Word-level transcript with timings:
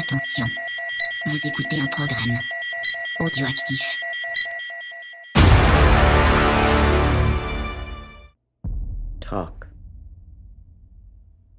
Attention, 0.00 0.46
vous 1.26 1.46
écoutez 1.46 1.78
un 1.78 1.86
programme 1.86 2.38
audioactif. 3.18 4.00
Talk. 9.20 9.66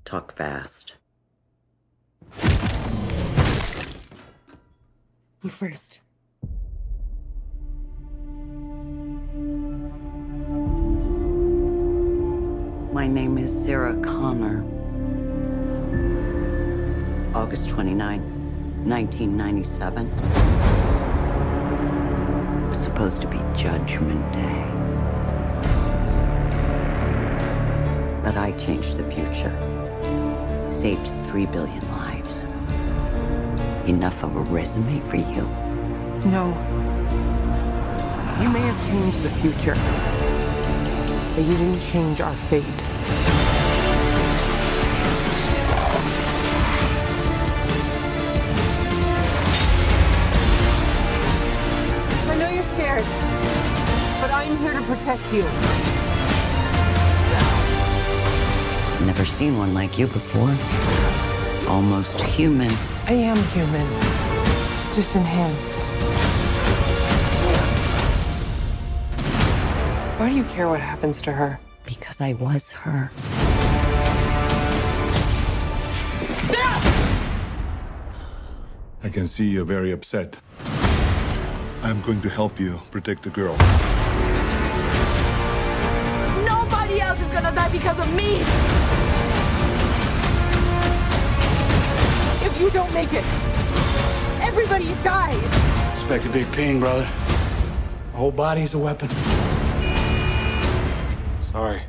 Talk 0.05 0.35
fast. 0.35 0.95
You 5.43 5.51
first. 5.51 5.99
My 12.91 13.05
name 13.07 13.37
is 13.37 13.51
Sarah 13.51 13.93
Connor. 14.01 14.80
August 17.33 17.69
29, 17.69 18.19
1997. 18.83 20.07
It 22.65 22.67
was 22.67 22.77
supposed 22.77 23.21
to 23.21 23.27
be 23.27 23.37
Judgment 23.55 24.33
Day. 24.33 24.65
But 28.21 28.35
I 28.35 28.51
changed 28.57 28.97
the 28.97 29.05
future. 29.05 29.55
Saved 30.69 31.07
three 31.25 31.45
billion 31.45 31.87
lives. 31.91 32.47
Enough 33.87 34.23
of 34.23 34.35
a 34.35 34.41
resume 34.41 34.99
for 35.09 35.15
you? 35.15 35.47
No. 36.29 36.49
You 38.41 38.49
may 38.49 38.59
have 38.59 38.87
changed 38.89 39.21
the 39.21 39.29
future, 39.29 39.75
but 41.33 41.45
you 41.45 41.53
didn't 41.57 41.79
change 41.79 42.19
our 42.19 42.35
fate. 42.35 42.90
Protect 55.01 55.33
you. 55.33 55.43
Never 59.03 59.25
seen 59.25 59.57
one 59.57 59.73
like 59.73 59.97
you 59.97 60.05
before. 60.05 60.53
Almost 61.67 62.21
human. 62.21 62.71
I 63.07 63.13
am 63.13 63.37
human, 63.47 63.87
just 64.93 65.15
enhanced. 65.15 65.85
Why 70.19 70.29
do 70.29 70.35
you 70.35 70.43
care 70.43 70.69
what 70.69 70.79
happens 70.79 71.19
to 71.23 71.31
her? 71.31 71.59
Because 71.83 72.21
I 72.21 72.33
was 72.33 72.71
her. 72.71 73.09
I 79.03 79.09
can 79.09 79.25
see 79.25 79.45
you're 79.45 79.65
very 79.65 79.91
upset. 79.91 80.39
I'm 81.81 82.01
going 82.01 82.21
to 82.21 82.29
help 82.29 82.59
you 82.59 82.79
protect 82.91 83.23
the 83.23 83.31
girl. 83.31 83.57
Because 87.81 87.97
of 87.97 88.15
me! 88.15 88.35
If 92.45 92.61
you 92.61 92.69
don't 92.69 92.93
make 92.93 93.11
it, 93.11 93.25
everybody 94.39 94.93
dies! 95.01 95.51
Expect 95.93 96.27
a 96.27 96.29
big 96.29 96.51
ping, 96.51 96.79
brother. 96.79 97.07
The 98.11 98.17
whole 98.17 98.31
body's 98.31 98.75
a 98.75 98.77
weapon. 98.77 99.09
Sorry. 101.51 101.81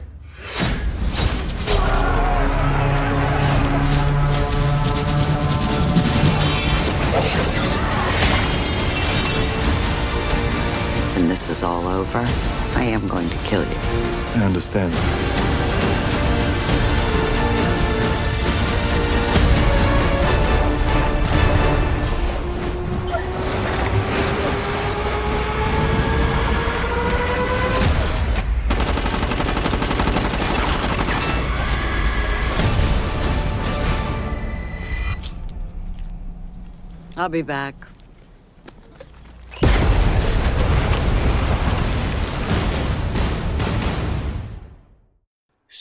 When 11.14 11.28
this 11.28 11.50
is 11.50 11.62
all 11.62 11.86
over, 11.86 12.24
I 12.76 12.84
am 12.84 13.06
going 13.08 13.28
to 13.28 13.36
kill 13.44 13.62
you. 13.62 13.76
I 14.36 14.44
understand. 14.46 15.41
I'll 37.22 37.28
be 37.28 37.42
back. 37.42 37.91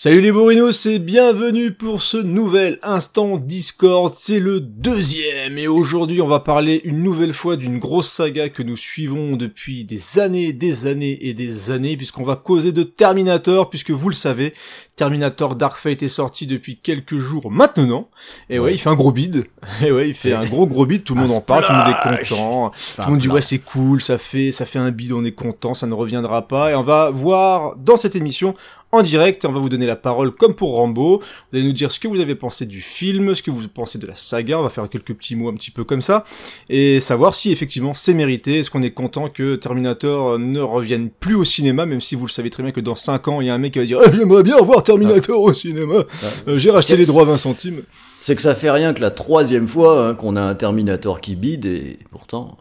Salut 0.04 0.22
les 0.22 0.32
bourrinos 0.32 0.88
et 0.88 0.98
bienvenue 0.98 1.74
pour 1.74 2.02
ce 2.02 2.18
nouvel 2.18 2.80
instant 2.82 3.38
Discord, 3.38 4.16
c'est 4.18 4.40
le 4.40 4.60
deuxième 4.60 5.60
et 5.60 5.68
aujourd'hui 5.68 6.24
on 6.24 6.28
va 6.28 6.40
parler 6.40 6.82
une 6.86 7.04
nouvelle 7.04 7.36
fois 7.36 7.56
d'une 7.56 7.78
grosse 7.78 8.10
saga 8.10 8.50
que 8.50 8.64
nous 8.64 8.78
suivons 8.78 9.36
depuis 9.36 9.84
des 9.84 10.18
années, 10.18 10.54
des 10.54 10.88
années 10.88 11.20
et 11.22 11.36
des 11.36 11.70
années 11.70 11.98
puisqu'on 11.98 12.24
va 12.24 12.36
causer 12.36 12.72
de 12.72 12.82
Terminator 12.82 13.70
puisque 13.70 13.92
vous 13.92 14.10
le 14.10 14.16
savez, 14.16 14.56
Terminator 14.96 15.56
Dark 15.56 15.78
Fate 15.78 16.02
est 16.02 16.10
sorti 16.10 16.48
depuis 16.48 16.78
quelques 16.78 17.20
jours 17.20 17.52
maintenant. 17.52 18.10
Et 18.50 18.58
ouais, 18.58 18.74
il 18.74 18.80
fait 18.80 18.90
un 18.90 18.96
gros 18.96 19.12
bide, 19.12 19.46
et 19.84 19.92
ouais 19.92 20.10
il 20.10 20.16
fait 20.16 20.34
un 20.34 20.48
gros 20.48 20.66
gros 20.66 20.88
bide, 20.88 21.04
tout 21.04 21.14
le 21.14 21.22
monde 21.22 21.32
en 21.32 21.42
parle, 21.42 21.64
tout 21.64 21.74
le 21.74 21.78
monde 21.78 21.90
est 21.90 22.18
content, 22.18 22.72
tout 22.96 23.02
le 23.02 23.08
monde 23.12 23.20
dit 23.20 23.30
ouais 23.30 23.44
c'est 23.44 23.60
cool, 23.60 24.02
ça 24.02 24.18
fait 24.18 24.52
ça 24.52 24.66
fait 24.66 24.80
un 24.80 24.90
bide, 24.90 25.12
on 25.12 25.24
est 25.24 25.32
content, 25.32 25.76
ça 25.76 25.86
ne 25.86 25.94
reviendra 25.94 26.48
pas. 26.48 26.72
Et 26.72 26.76
on 26.76 26.82
va 26.82 27.12
voir 27.12 27.76
dans 27.76 27.98
cette 27.98 28.16
émission 28.16 28.56
en 28.92 29.04
direct. 29.04 29.46
On 29.46 29.52
va 29.52 29.60
vous 29.60 29.70
donner 29.70 29.86
la 29.86 29.96
parole 29.96 30.32
comme 30.32 30.54
pour 30.54 30.76
Rambo. 30.76 31.20
Vous 31.52 31.58
allez 31.58 31.66
nous 31.66 31.74
dire 31.74 31.92
ce 31.92 32.00
que 32.00 32.08
vous 32.08 32.20
avez 32.20 32.36
pensé 32.36 32.66
du 32.66 32.82
film, 32.82 33.36
ce 33.36 33.44
que 33.44 33.52
vous 33.52 33.68
pensez 33.68 33.98
de 33.98 34.08
la 34.08 34.16
saga. 34.16 34.60
On 34.60 34.64
va 34.64 34.70
faire 34.70 34.90
quelques 34.90 35.14
petits 35.14 35.36
mots 35.36 35.50
un 35.50 35.54
petit 35.54 35.72
peu 35.72 35.84
comme 35.84 36.02
ça. 36.02 36.26
Et 36.70 37.00
savoir 37.00 37.36
si 37.36 37.52
effectivement 37.52 37.94
c'est 37.94 38.14
mérité. 38.14 38.60
Est-ce 38.60 38.70
qu'on 38.72 38.82
est 38.82 38.92
content 38.92 39.30
que 39.30 39.56
Terminator 39.56 40.40
ne 40.40 40.60
revienne 40.60 41.10
plus 41.10 41.36
au 41.36 41.46
cinéma, 41.46 41.86
même 41.86 42.02
si 42.02 42.16
vous 42.16 42.26
le 42.26 42.32
savez 42.32 42.50
très 42.50 42.64
bien 42.64 42.72
que 42.72 42.82
dans 42.82 42.96
5 42.96 43.28
ans, 43.28 43.42
il 43.42 43.48
y 43.48 43.50
a 43.50 43.54
un 43.54 43.58
mec 43.58 43.74
qui 43.74 43.80
va 43.80 43.86
dire 43.86 44.00
Eh, 44.06 44.16
J'aimerais 44.16 44.44
bien 44.44 44.58
voir 44.58 44.84
Terminator 44.84 45.42
au 45.42 45.54
cinéma. 45.54 46.04
Euh, 46.48 46.58
J'ai 46.58 46.72
racheté 46.72 46.98
les 46.98 47.06
droits 47.06 47.26
20 47.26 47.38
centimes. 47.38 47.82
C'est 48.20 48.36
que 48.36 48.42
ça 48.42 48.54
fait 48.56 48.70
rien 48.72 48.94
que 48.94 49.02
la 49.02 49.12
troisième 49.12 49.68
fois 49.68 50.08
hein, 50.08 50.16
qu'on 50.16 50.36
a 50.36 50.42
un 50.42 50.54
Terminator 50.56 51.22
qui 51.22 51.36
bide 51.36 51.66
et 51.66 51.98
pourtant. 52.12 52.58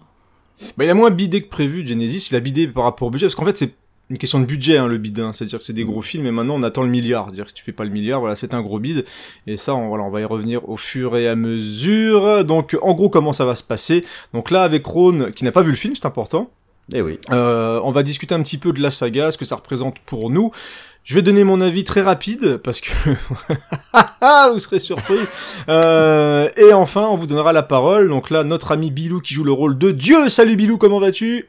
Bah, 0.76 0.84
il 0.84 0.90
a 0.90 0.94
moins 0.94 1.10
bidé 1.10 1.42
que 1.42 1.48
prévu, 1.48 1.86
Genesis. 1.86 2.28
Il 2.30 2.36
a 2.36 2.40
bidé 2.40 2.68
par 2.68 2.84
rapport 2.84 3.08
au 3.08 3.10
budget, 3.10 3.26
parce 3.26 3.34
qu'en 3.34 3.46
fait, 3.46 3.56
c'est 3.56 3.74
une 4.10 4.18
question 4.18 4.40
de 4.40 4.44
budget, 4.44 4.76
hein, 4.76 4.88
le 4.88 4.98
bid. 4.98 5.18
Hein. 5.20 5.32
C'est-à-dire 5.32 5.60
que 5.60 5.64
c'est 5.64 5.72
des 5.72 5.84
gros 5.84 6.02
films, 6.02 6.26
et 6.26 6.32
maintenant 6.32 6.56
on 6.56 6.62
attend 6.64 6.82
le 6.82 6.88
milliard. 6.88 7.26
C'est-à-dire 7.26 7.44
que 7.44 7.50
si 7.50 7.54
tu 7.54 7.62
fais 7.62 7.72
pas 7.72 7.84
le 7.84 7.90
milliard, 7.90 8.18
voilà, 8.18 8.34
c'est 8.34 8.52
un 8.54 8.60
gros 8.60 8.80
bid. 8.80 9.04
Et 9.46 9.56
ça, 9.56 9.74
on, 9.74 9.88
voilà, 9.88 10.04
on 10.04 10.10
va 10.10 10.20
y 10.20 10.24
revenir 10.24 10.68
au 10.68 10.76
fur 10.76 11.16
et 11.16 11.28
à 11.28 11.36
mesure. 11.36 12.44
Donc, 12.44 12.76
en 12.82 12.92
gros, 12.94 13.08
comment 13.08 13.32
ça 13.32 13.44
va 13.44 13.54
se 13.54 13.62
passer? 13.62 14.04
Donc 14.34 14.50
là, 14.50 14.64
avec 14.64 14.84
Ron, 14.84 15.30
qui 15.34 15.44
n'a 15.44 15.52
pas 15.52 15.62
vu 15.62 15.70
le 15.70 15.76
film, 15.76 15.94
c'est 15.94 16.06
important. 16.06 16.50
Eh 16.92 17.02
oui. 17.02 17.20
Euh, 17.30 17.80
on 17.84 17.92
va 17.92 18.02
discuter 18.02 18.34
un 18.34 18.42
petit 18.42 18.58
peu 18.58 18.72
de 18.72 18.82
la 18.82 18.90
saga, 18.90 19.30
ce 19.30 19.38
que 19.38 19.44
ça 19.44 19.54
représente 19.54 20.00
pour 20.00 20.28
nous. 20.28 20.50
Je 21.04 21.14
vais 21.14 21.22
donner 21.22 21.44
mon 21.44 21.60
avis 21.60 21.84
très 21.84 22.02
rapide 22.02 22.56
parce 22.58 22.80
que 22.80 22.90
vous 24.52 24.58
serez 24.58 24.80
surpris. 24.80 25.20
Euh, 25.68 26.48
et 26.56 26.72
enfin, 26.72 27.06
on 27.06 27.16
vous 27.16 27.28
donnera 27.28 27.52
la 27.52 27.62
parole. 27.62 28.08
Donc 28.08 28.30
là, 28.30 28.42
notre 28.42 28.72
ami 28.72 28.90
Bilou 28.90 29.20
qui 29.20 29.34
joue 29.34 29.44
le 29.44 29.52
rôle 29.52 29.78
de 29.78 29.92
Dieu. 29.92 30.28
Salut 30.28 30.56
Bilou, 30.56 30.78
comment 30.78 30.98
vas-tu? 30.98 31.48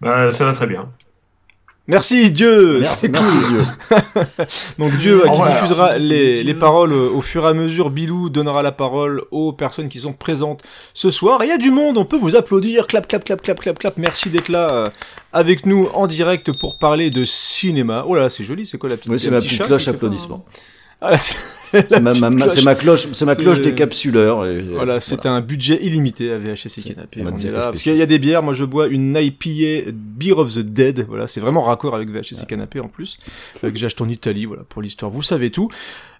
Bah, 0.00 0.32
ça 0.32 0.44
va 0.44 0.52
très 0.52 0.66
bien. 0.66 0.88
Merci 1.86 2.30
Dieu, 2.30 2.78
Merci, 2.80 2.96
c'est 2.98 3.08
merci 3.08 3.36
cool. 3.36 3.48
Dieu. 3.48 3.64
Donc 4.78 4.96
Dieu 4.96 5.20
euh, 5.20 5.24
Oh, 5.26 5.32
qui 5.32 5.36
voilà. 5.36 5.54
diffusera 5.60 5.98
les, 5.98 6.42
les 6.42 6.54
paroles 6.54 6.94
au 6.94 7.20
fur 7.20 7.44
et 7.44 7.48
à 7.48 7.52
mesure. 7.52 7.90
Bilou 7.90 8.30
donnera 8.30 8.62
la 8.62 8.72
parole 8.72 9.22
aux 9.30 9.52
personnes 9.52 9.90
qui 9.90 10.00
sont 10.00 10.14
présentes 10.14 10.62
ce 10.94 11.10
soir. 11.10 11.42
Et 11.42 11.46
il 11.46 11.48
y 11.50 11.52
a 11.52 11.58
du 11.58 11.70
monde, 11.70 11.98
on 11.98 12.06
peut 12.06 12.16
vous 12.16 12.36
applaudir. 12.36 12.86
Clap, 12.86 13.06
clap, 13.06 13.22
clap, 13.24 13.42
clap, 13.42 13.60
clap, 13.60 13.78
clap. 13.78 13.98
Merci 13.98 14.30
d'être 14.30 14.48
là 14.48 14.70
euh, 14.70 14.88
avec 15.34 15.66
nous 15.66 15.88
en 15.92 16.06
direct 16.06 16.58
pour 16.58 16.78
parler 16.78 17.10
de 17.10 17.26
cinéma. 17.26 18.04
Oh 18.08 18.14
là, 18.14 18.22
là, 18.22 18.30
c'est 18.30 18.44
joli, 18.44 18.64
c'est 18.64 18.78
quoi 18.78 18.88
la 18.88 18.96
petite 18.96 19.12
Oui, 19.12 19.20
c'est 19.20 19.28
un 19.28 19.32
ma 19.32 19.38
petit 19.40 19.48
petite 19.48 19.66
cloche 19.66 19.84
part 19.84 19.94
applaudissement. 19.94 20.42
Ah, 21.06 21.18
c'est 21.18 22.00
ma, 22.00 22.10
petite 22.10 22.20
ma- 22.22 22.30
ma- 22.30 22.36
cloche. 22.36 22.52
c'est 22.54 22.62
ma 22.62 22.74
cloche, 22.76 23.08
c'est 23.12 23.24
ma 23.24 23.34
cloche 23.34 23.56
C'est- 23.56 23.62
décapsuleur. 23.64 24.46
Et, 24.46 24.60
Voilà, 24.60 25.00
c'est 25.00 25.26
un 25.26 25.40
budget 25.40 25.78
illimité 25.84 26.30
à 26.32 26.38
VHS 26.38 26.78
et 26.78 26.82
Canapé. 26.94 27.22
on 27.26 27.30
des 27.32 27.46
est 27.48 27.50
là, 27.50 27.64
parce 27.64 27.82
qu'il 27.82 27.96
y 27.96 28.02
a 28.02 28.06
des 28.06 28.18
bières. 28.20 28.42
Moi, 28.44 28.54
je 28.54 28.64
bois 28.64 28.86
une 28.86 29.16
IPA 29.16 29.90
Beer 29.92 30.32
of 30.38 30.54
the 30.54 30.60
Dead. 30.60 31.04
Voilà, 31.08 31.26
c'est 31.26 31.40
vraiment 31.40 31.62
raccord 31.62 31.94
avec 31.96 32.08
VHS 32.10 32.42
et 32.42 32.46
Canapé 32.46 32.78
en 32.80 32.88
plus, 32.88 33.18
euh, 33.64 33.70
que 33.70 33.76
j'ai 33.76 33.86
acheté 33.86 34.02
en 34.02 34.08
Italie. 34.08 34.44
Voilà, 34.44 34.62
pour 34.68 34.82
l'histoire. 34.82 35.10
Vous 35.10 35.22
savez 35.22 35.50
tout. 35.50 35.68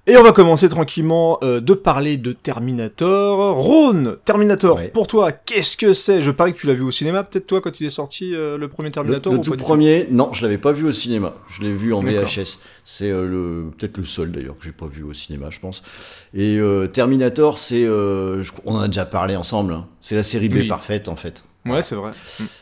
Et 0.07 0.19
on 0.19 0.23
va 0.23 0.33
commencer 0.33 0.69
tranquillement 0.69 1.39
euh, 1.43 1.61
de 1.61 1.73
parler 1.73 2.19
de 2.19 2.33
Terminator. 2.33 3.55
Rhône, 3.57 4.19
Terminator, 4.27 4.77
Ouais. 4.77 4.89
pour 4.89 5.07
toi, 5.07 5.33
qu'est-ce 5.33 5.79
que 5.79 5.95
c'est? 5.95 6.21
Je 6.21 6.31
parie 6.31 6.53
que 6.53 6.59
tu 6.59 6.67
l'as 6.67 6.75
vu 6.75 6.83
au 6.83 6.91
cinéma, 6.91 7.23
peut-être 7.25 7.47
toi, 7.47 7.63
quand 7.63 7.81
il 7.81 7.87
est 7.87 7.91
sorti, 7.91 8.35
euh, 8.35 8.59
le 8.59 8.69
premier 8.69 8.91
Terminator 8.91 9.33
le 9.33 9.39
ou 9.39 9.43
tout 9.43 9.57
premier, 9.57 10.07
non, 10.11 10.31
je 10.35 10.43
l'avais 10.43 10.59
pas 10.59 10.73
vu 10.73 10.85
au 10.87 10.93
cinéma. 10.93 11.35
Je 11.49 11.63
l'ai 11.63 11.73
vu 11.73 11.95
en. 11.95 12.03
VHS. 12.03 12.59
C'est 12.85 13.11
euh, 13.11 13.27
le 13.27 13.71
peut-être 13.71 13.97
le 13.97 14.05
seul 14.05 14.31
d'ailleurs 14.31 14.59
que 14.59 14.65
j'ai 14.65 14.73
pas 14.73 14.87
vu 14.87 15.03
au 15.05 15.15
cinéma, 15.15 15.47
je 15.49 15.59
pense. 15.59 15.83
Et 16.35 16.59
Terminator, 16.93 17.57
c'est, 17.57 17.89
on 17.89 18.75
en 18.75 18.81
a 18.81 18.89
déjà 18.89 19.07
parlé 19.07 19.37
ensemble. 19.37 19.73
hein. 19.73 19.87
C'est 20.03 20.17
la 20.17 20.23
série 20.23 20.51
B 20.51 20.55
Oui. 20.57 20.69
parfaite 20.69 21.09
en 21.09 21.17
fait. 21.17 21.45
Ouais, 21.65 21.83
c'est 21.83 21.95
vrai. 21.95 22.11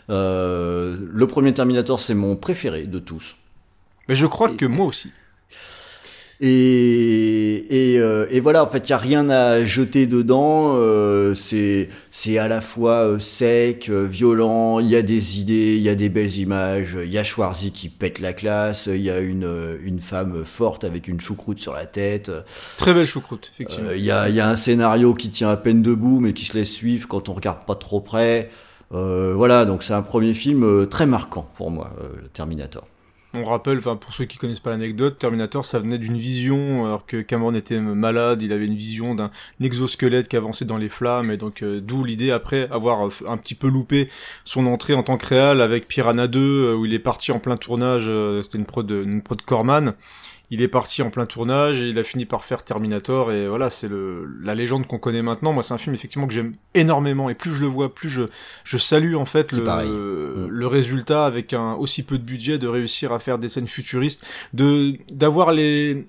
Le 0.09 1.25
premier 1.25 1.53
Terminator, 1.53 1.99
c'est 1.99 2.15
mon 2.15 2.37
préféré 2.37 2.83
de 2.87 3.01
tous. 3.01 3.35
Mais 4.09 4.15
je 4.15 4.27
crois 4.27 4.49
que 4.51 4.65
moi 4.67 4.87
aussi. 4.87 5.11
Et, 6.45 7.93
et, 7.95 8.01
euh, 8.01 8.27
et 8.31 8.41
voilà, 8.41 8.65
en 8.65 8.67
fait, 8.67 8.89
il 8.89 8.91
n'y 8.91 8.95
a 8.95 8.99
rien 8.99 9.31
à 9.31 9.65
jeter 9.65 10.09
dedans. 10.09 10.75
euh, 10.77 11.35
c'est 11.35 11.89
c'est 12.11 12.37
à 12.39 12.49
la 12.49 12.61
fois 12.61 13.07
euh, 13.07 13.19
sec, 13.21 13.89
euh, 13.89 14.07
violent, 14.07 14.81
il 14.81 14.89
y 14.89 14.97
a 14.97 15.03
des 15.03 15.39
idées, 15.39 15.77
il 15.77 15.83
y 15.83 15.89
a 15.89 15.95
des 15.95 16.09
belles 16.09 16.37
images, 16.37 16.99
il 17.01 17.11
y 17.11 17.19
a 17.19 17.23
Schwarzy 17.23 17.71
qui 17.71 17.89
pète 17.89 18.19
la 18.19 18.33
classe, 18.33 18.89
il 18.93 19.01
y 19.03 19.11
a 19.11 19.21
une, 19.21 19.45
euh, 19.45 19.79
une 19.85 20.01
femme 20.01 20.45
forte 20.45 20.83
avec 20.83 21.07
une 21.07 21.21
choucroute 21.21 21.61
sur 21.61 21.75
la 21.75 21.87
tête, 21.87 22.31
Très 22.77 22.93
belle 22.93 23.07
choucroute, 23.07 23.49
effectivement. 23.55 23.91
il 23.95 24.03
y, 24.03 24.11
a, 24.11 24.29
y 24.29 24.41
a 24.41 24.49
un 24.49 24.57
scénario 24.57 25.15
qui 25.15 25.31
tient 25.31 25.49
à 25.51 25.57
peine 25.57 25.81
debout 25.83 26.19
mais 26.21 26.33
qui 26.33 26.45
se 26.45 26.55
laisse 26.59 26.73
suivre 26.73 27.07
quand 27.07 27.29
on 27.29 27.35
regarde 27.35 27.65
pas 27.65 27.77
trop 27.77 28.01
près. 28.01 28.51
Euh, 28.93 29.33
voilà, 29.35 29.65
donc 29.65 29.83
c'est 29.85 29.95
un 29.95 30.03
premier 30.03 30.35
film 30.35 30.65
euh, 30.65 30.87
très 30.87 31.07
marquant 31.07 31.49
pour 31.55 31.71
moi, 31.71 31.93
euh, 32.03 32.09
le 32.23 32.29
Terminator. 32.29 32.87
On 33.35 33.45
rappelle, 33.45 33.79
enfin 33.79 33.97
pour 33.97 34.13
ceux 34.13 34.27
qui 34.27 34.37
connaissent 34.37 34.61
pas 34.61 34.71
l'anecdote, 34.71 35.19
Terminator, 35.19 35.65
ça 35.65 35.79
venait 35.79 35.97
d'une 35.97 36.19
vision, 36.19 36.85
alors 36.85 37.07
que 37.07 37.23
Cameron 37.23 37.55
était 37.55 37.79
malade, 37.79 38.43
il 38.43 38.53
avait 38.53 38.67
une 38.67 38.77
vision 38.77 39.15
d'un 39.15 39.31
exosquelette 39.59 40.29
qui 40.29 40.37
avançait 40.37 40.67
dans 40.67 40.77
les 40.77 40.91
flammes, 40.91 41.31
et 41.31 41.39
donc 41.39 41.63
euh, 41.63 41.81
d'où 41.81 42.05
l'idée 42.05 42.31
après 42.31 42.69
avoir 42.71 43.07
euh, 43.07 43.11
un 43.27 43.39
petit 43.39 43.55
peu 43.55 43.69
loupé 43.69 44.11
son 44.45 44.67
entrée 44.67 44.93
en 44.93 45.03
tant 45.03 45.17
que 45.17 45.25
réal 45.25 45.63
avec 45.63 45.89
Piranha 45.89 46.27
2, 46.27 46.39
euh, 46.41 46.75
où 46.75 46.85
il 46.85 46.93
est 46.93 46.99
parti 46.99 47.33
en 47.33 47.39
plein 47.39 47.57
tournage, 47.57 48.11
c'était 48.43 48.59
une 48.59 48.67
prod, 48.67 48.91
une 48.91 49.23
prod 49.23 49.41
Corman. 49.41 49.95
Il 50.55 50.61
est 50.61 50.69
parti 50.69 51.01
en 51.01 51.09
plein 51.09 51.25
tournage 51.25 51.81
et 51.81 51.89
il 51.89 51.99
a 51.99 52.05
fini 52.05 52.27
par 52.27 52.45
faire 52.45 52.63
Terminator 52.63 53.33
et 53.33 53.49
voilà 53.49 53.71
c'est 53.71 53.89
le 53.89 54.29
la 54.43 54.55
légende 54.55 54.87
qu'on 54.87 54.99
connaît 54.99 55.23
maintenant. 55.23 55.55
Moi 55.55 55.63
c'est 55.63 55.73
un 55.73 55.79
film 55.79 55.95
effectivement 55.95 56.27
que 56.27 56.35
j'aime 56.35 56.57
énormément 56.75 57.31
et 57.31 57.35
plus 57.35 57.55
je 57.55 57.63
le 57.63 57.69
vois 57.69 57.95
plus 57.95 58.11
je 58.11 58.25
je 58.63 58.77
salue 58.77 59.15
en 59.15 59.25
fait 59.25 59.51
le. 59.53 59.63
Mm. 59.63 60.49
le 60.51 60.67
résultat 60.67 61.25
avec 61.25 61.55
un 61.55 61.73
aussi 61.73 62.03
peu 62.03 62.19
de 62.19 62.23
budget 62.23 62.59
de 62.59 62.69
réussir 62.69 63.13
à 63.13 63.19
faire 63.19 63.39
des 63.39 63.49
scènes 63.49 63.67
futuristes, 63.67 64.27
de 64.53 64.99
d'avoir 65.11 65.53
les 65.53 66.07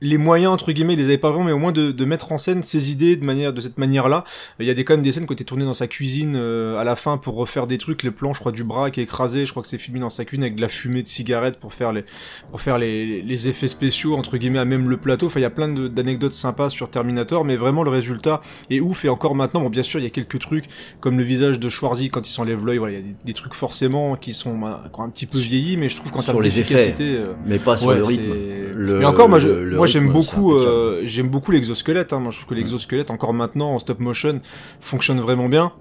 les 0.00 0.16
moyens 0.18 0.52
entre 0.52 0.72
guillemets, 0.72 0.94
ils 0.94 0.98
les 0.98 1.04
avait 1.04 1.18
pas 1.18 1.30
vraiment, 1.30 1.44
mais 1.44 1.52
au 1.52 1.58
moins 1.58 1.72
de, 1.72 1.90
de 1.92 2.04
mettre 2.04 2.32
en 2.32 2.38
scène 2.38 2.62
ses 2.62 2.90
idées 2.90 3.16
de 3.16 3.24
manière 3.24 3.52
de 3.52 3.60
cette 3.60 3.76
manière-là. 3.78 4.24
Il 4.58 4.66
y 4.66 4.70
a 4.70 4.74
des 4.74 4.84
quand 4.84 4.94
même 4.94 5.02
des 5.02 5.12
scènes 5.12 5.26
qui 5.26 5.30
ont 5.32 5.34
été 5.34 5.44
tournées 5.44 5.64
dans 5.64 5.74
sa 5.74 5.86
cuisine 5.86 6.34
euh, 6.36 6.78
à 6.78 6.84
la 6.84 6.96
fin 6.96 7.18
pour 7.18 7.34
refaire 7.36 7.66
des 7.66 7.78
trucs, 7.78 8.02
les 8.02 8.10
plans, 8.10 8.32
je 8.32 8.40
crois 8.40 8.52
du 8.52 8.64
bras 8.64 8.90
qui 8.90 9.00
est 9.00 9.02
écrasé, 9.02 9.44
je 9.46 9.50
crois 9.50 9.62
que 9.62 9.68
c'est 9.68 9.78
filmé 9.78 10.00
dans 10.00 10.08
sa 10.10 10.24
cuisine 10.24 10.44
avec 10.44 10.56
de 10.56 10.60
la 10.60 10.68
fumée 10.68 11.02
de 11.02 11.08
cigarette 11.08 11.56
pour 11.60 11.74
faire 11.74 11.92
les 11.92 12.04
pour 12.50 12.60
faire 12.60 12.78
les, 12.78 13.20
les 13.22 13.48
effets 13.48 13.68
spéciaux 13.68 14.16
entre 14.16 14.36
guillemets 14.38 14.58
à 14.58 14.64
même 14.64 14.88
le 14.88 14.96
plateau. 14.96 15.26
Enfin, 15.26 15.40
il 15.40 15.42
y 15.42 15.46
a 15.46 15.50
plein 15.50 15.68
d'anecdotes 15.68 16.34
sympas 16.34 16.70
sur 16.70 16.88
Terminator, 16.90 17.44
mais 17.44 17.56
vraiment 17.56 17.82
le 17.82 17.90
résultat 17.90 18.40
est 18.70 18.80
ouf 18.80 19.04
et 19.04 19.08
encore 19.08 19.34
maintenant. 19.34 19.60
Bon, 19.60 19.70
bien 19.70 19.82
sûr, 19.82 20.00
il 20.00 20.04
y 20.04 20.06
a 20.06 20.10
quelques 20.10 20.38
trucs 20.38 20.64
comme 21.00 21.18
le 21.18 21.24
visage 21.24 21.60
de 21.60 21.68
Schwarzy 21.68 22.10
quand 22.10 22.26
il 22.26 22.32
s'enlève 22.32 22.64
l'œil. 22.64 22.78
Voilà, 22.78 22.94
il 22.94 22.96
y 22.96 23.02
a 23.02 23.06
des, 23.06 23.14
des 23.24 23.32
trucs 23.34 23.54
forcément 23.54 24.16
qui 24.16 24.32
sont 24.34 24.58
bah, 24.58 24.82
un 24.98 25.08
petit 25.10 25.26
peu 25.26 25.38
vieilli, 25.38 25.76
mais 25.76 25.88
je 25.88 25.96
trouve 25.96 26.10
qu'en 26.12 26.20
Sur 26.22 26.40
les 26.40 26.58
effets. 26.58 26.74
d'efficacité, 26.74 27.16
euh, 27.18 27.32
Mais 27.46 27.58
pas 27.58 27.76
sur 27.76 27.88
Ouais, 27.88 27.96
le 27.96 28.04
rythme. 28.04 28.32
Le- 28.74 28.98
Mais 29.00 29.04
encore, 29.04 29.28
moi, 29.28 29.38
je- 29.38 29.48
le- 29.48 29.64
le 29.64 29.76
moi 29.76 29.86
j'aime 29.90 30.12
beaucoup, 30.12 30.54
euh, 30.54 31.02
j'aime 31.04 31.28
beaucoup 31.28 31.52
l'exosquelette. 31.52 32.12
Hein. 32.12 32.20
Moi, 32.20 32.30
je 32.30 32.38
trouve 32.38 32.50
que 32.50 32.54
l'exosquelette, 32.54 33.10
encore 33.10 33.34
maintenant 33.34 33.72
en 33.74 33.78
stop 33.78 34.00
motion, 34.00 34.40
fonctionne 34.80 35.20
vraiment 35.20 35.48
bien. 35.48 35.72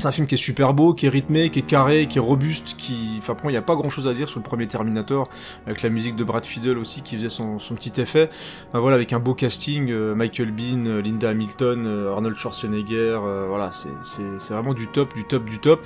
C'est 0.00 0.08
un 0.08 0.12
film 0.12 0.26
qui 0.26 0.34
est 0.34 0.38
super 0.38 0.72
beau, 0.72 0.94
qui 0.94 1.04
est 1.04 1.08
rythmé, 1.10 1.50
qui 1.50 1.58
est 1.58 1.66
carré, 1.66 2.06
qui 2.06 2.16
est 2.16 2.22
robuste, 2.22 2.74
qui, 2.78 3.16
enfin, 3.18 3.34
pour 3.34 3.44
moi, 3.44 3.52
il 3.52 3.54
n'y 3.54 3.58
a 3.58 3.62
pas 3.62 3.74
grand 3.74 3.90
chose 3.90 4.08
à 4.08 4.14
dire 4.14 4.30
sur 4.30 4.38
le 4.40 4.44
premier 4.44 4.66
Terminator, 4.66 5.28
avec 5.66 5.82
la 5.82 5.90
musique 5.90 6.16
de 6.16 6.24
Brad 6.24 6.46
Fiedel 6.46 6.78
aussi, 6.78 7.02
qui 7.02 7.16
faisait 7.16 7.28
son, 7.28 7.58
son 7.58 7.74
petit 7.74 8.00
effet. 8.00 8.30
Enfin, 8.70 8.80
voilà, 8.80 8.94
avec 8.94 9.12
un 9.12 9.18
beau 9.18 9.34
casting, 9.34 9.90
euh, 9.90 10.14
Michael 10.14 10.52
Bean, 10.52 10.86
euh, 10.86 11.02
Linda 11.02 11.28
Hamilton, 11.28 11.84
euh, 11.86 12.12
Arnold 12.14 12.34
Schwarzenegger, 12.34 13.18
euh, 13.22 13.44
voilà, 13.46 13.72
c'est, 13.72 13.90
c'est, 14.02 14.22
c'est 14.38 14.54
vraiment 14.54 14.72
du 14.72 14.86
top, 14.86 15.14
du 15.14 15.24
top, 15.24 15.44
du 15.44 15.58
top. 15.58 15.82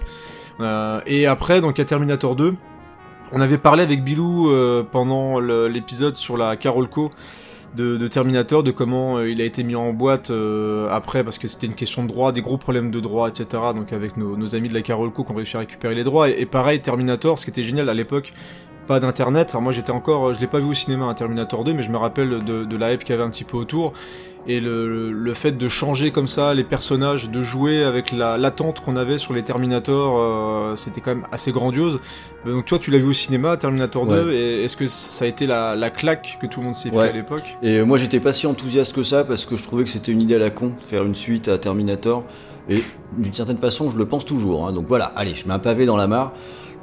Euh, 0.60 1.00
et 1.06 1.26
après, 1.26 1.60
donc, 1.60 1.80
a 1.80 1.84
Terminator 1.84 2.36
2. 2.36 2.54
On 3.32 3.40
avait 3.40 3.58
parlé 3.58 3.82
avec 3.82 4.04
Bilou 4.04 4.48
euh, 4.48 4.84
pendant 4.84 5.40
l'épisode 5.40 6.14
sur 6.14 6.36
la 6.36 6.54
Carolco 6.54 7.10
de, 7.74 7.96
de 7.96 8.08
Terminator, 8.08 8.62
de 8.62 8.70
comment 8.70 9.18
euh, 9.18 9.30
il 9.30 9.40
a 9.40 9.44
été 9.44 9.62
mis 9.62 9.74
en 9.74 9.92
boîte 9.92 10.30
euh, 10.30 10.88
après 10.90 11.24
parce 11.24 11.38
que 11.38 11.48
c'était 11.48 11.66
une 11.66 11.74
question 11.74 12.02
de 12.02 12.08
droit, 12.08 12.32
des 12.32 12.42
gros 12.42 12.58
problèmes 12.58 12.90
de 12.90 13.00
droit, 13.00 13.28
etc. 13.28 13.62
Donc 13.74 13.92
avec 13.92 14.16
nos, 14.16 14.54
amis 14.54 14.68
de 14.68 14.74
la 14.74 14.82
Carolco 14.82 15.24
qui 15.24 15.32
ont 15.32 15.34
réussi 15.34 15.56
à 15.56 15.60
récupérer 15.60 15.94
les 15.94 16.04
droits. 16.04 16.28
Et, 16.28 16.40
et 16.40 16.46
pareil, 16.46 16.80
Terminator, 16.80 17.38
ce 17.38 17.44
qui 17.44 17.50
était 17.50 17.62
génial 17.62 17.88
à 17.88 17.94
l'époque, 17.94 18.32
pas 18.86 19.00
d'internet. 19.00 19.50
Alors 19.50 19.62
moi 19.62 19.72
j'étais 19.72 19.90
encore, 19.92 20.32
je 20.34 20.40
l'ai 20.40 20.46
pas 20.46 20.58
vu 20.60 20.66
au 20.66 20.74
cinéma, 20.74 21.06
un 21.06 21.14
Terminator 21.14 21.64
2, 21.64 21.72
mais 21.72 21.82
je 21.82 21.90
me 21.90 21.96
rappelle 21.96 22.44
de, 22.44 22.64
de 22.64 22.76
la 22.76 22.92
hype 22.92 23.04
qu'il 23.04 23.12
y 23.14 23.18
avait 23.18 23.26
un 23.26 23.30
petit 23.30 23.44
peu 23.44 23.56
autour. 23.56 23.92
Et 24.46 24.60
le, 24.60 25.10
le, 25.10 25.32
fait 25.34 25.52
de 25.52 25.68
changer 25.68 26.10
comme 26.10 26.26
ça 26.26 26.52
les 26.52 26.64
personnages, 26.64 27.30
de 27.30 27.42
jouer 27.42 27.82
avec 27.82 28.12
la 28.12 28.36
l'attente 28.36 28.80
qu'on 28.80 28.94
avait 28.96 29.16
sur 29.16 29.32
les 29.32 29.42
Terminator, 29.42 30.18
euh, 30.18 30.76
c'était 30.76 31.00
quand 31.00 31.14
même 31.14 31.26
assez 31.32 31.50
grandiose. 31.50 31.98
Euh, 32.46 32.52
Donc 32.52 32.66
toi 32.66 32.78
tu 32.78 32.90
l'as 32.90 32.98
vu 32.98 33.06
au 33.06 33.12
cinéma, 33.14 33.56
Terminator 33.56 34.06
2, 34.06 34.32
et 34.32 34.64
est-ce 34.64 34.76
que 34.76 34.86
ça 34.86 35.24
a 35.24 35.28
été 35.28 35.46
la, 35.46 35.74
la 35.74 35.88
claque 35.88 36.36
que 36.42 36.46
tout 36.46 36.60
le 36.60 36.66
monde 36.66 36.74
s'est 36.74 36.90
fait 36.90 36.96
Ouais. 36.96 37.08
à 37.08 37.12
l'époque? 37.12 37.56
Et 37.62 37.80
moi 37.82 37.96
j'étais 37.96 38.20
pas 38.20 38.34
si 38.34 38.46
enthousiaste 38.46 38.92
que 38.92 39.02
ça 39.02 39.24
parce 39.24 39.46
que 39.46 39.56
je 39.56 39.62
trouvais 39.62 39.82
que 39.84 39.90
c'était 39.90 40.12
une 40.12 40.20
idée 40.20 40.34
à 40.34 40.38
la 40.38 40.50
con 40.50 40.74
de 40.78 40.84
faire 40.84 41.04
une 41.04 41.14
suite 41.14 41.48
à 41.48 41.56
Terminator. 41.56 42.22
Et 42.68 42.82
d'une 43.16 43.32
certaine 43.32 43.56
façon 43.58 43.90
je 43.90 43.96
le 43.96 44.04
pense 44.06 44.26
toujours. 44.26 44.68
hein. 44.68 44.72
Donc 44.74 44.84
voilà, 44.86 45.06
allez, 45.16 45.34
je 45.34 45.46
mets 45.48 45.54
un 45.54 45.58
pavé 45.58 45.86
dans 45.86 45.96
la 45.96 46.06
mare. 46.06 46.34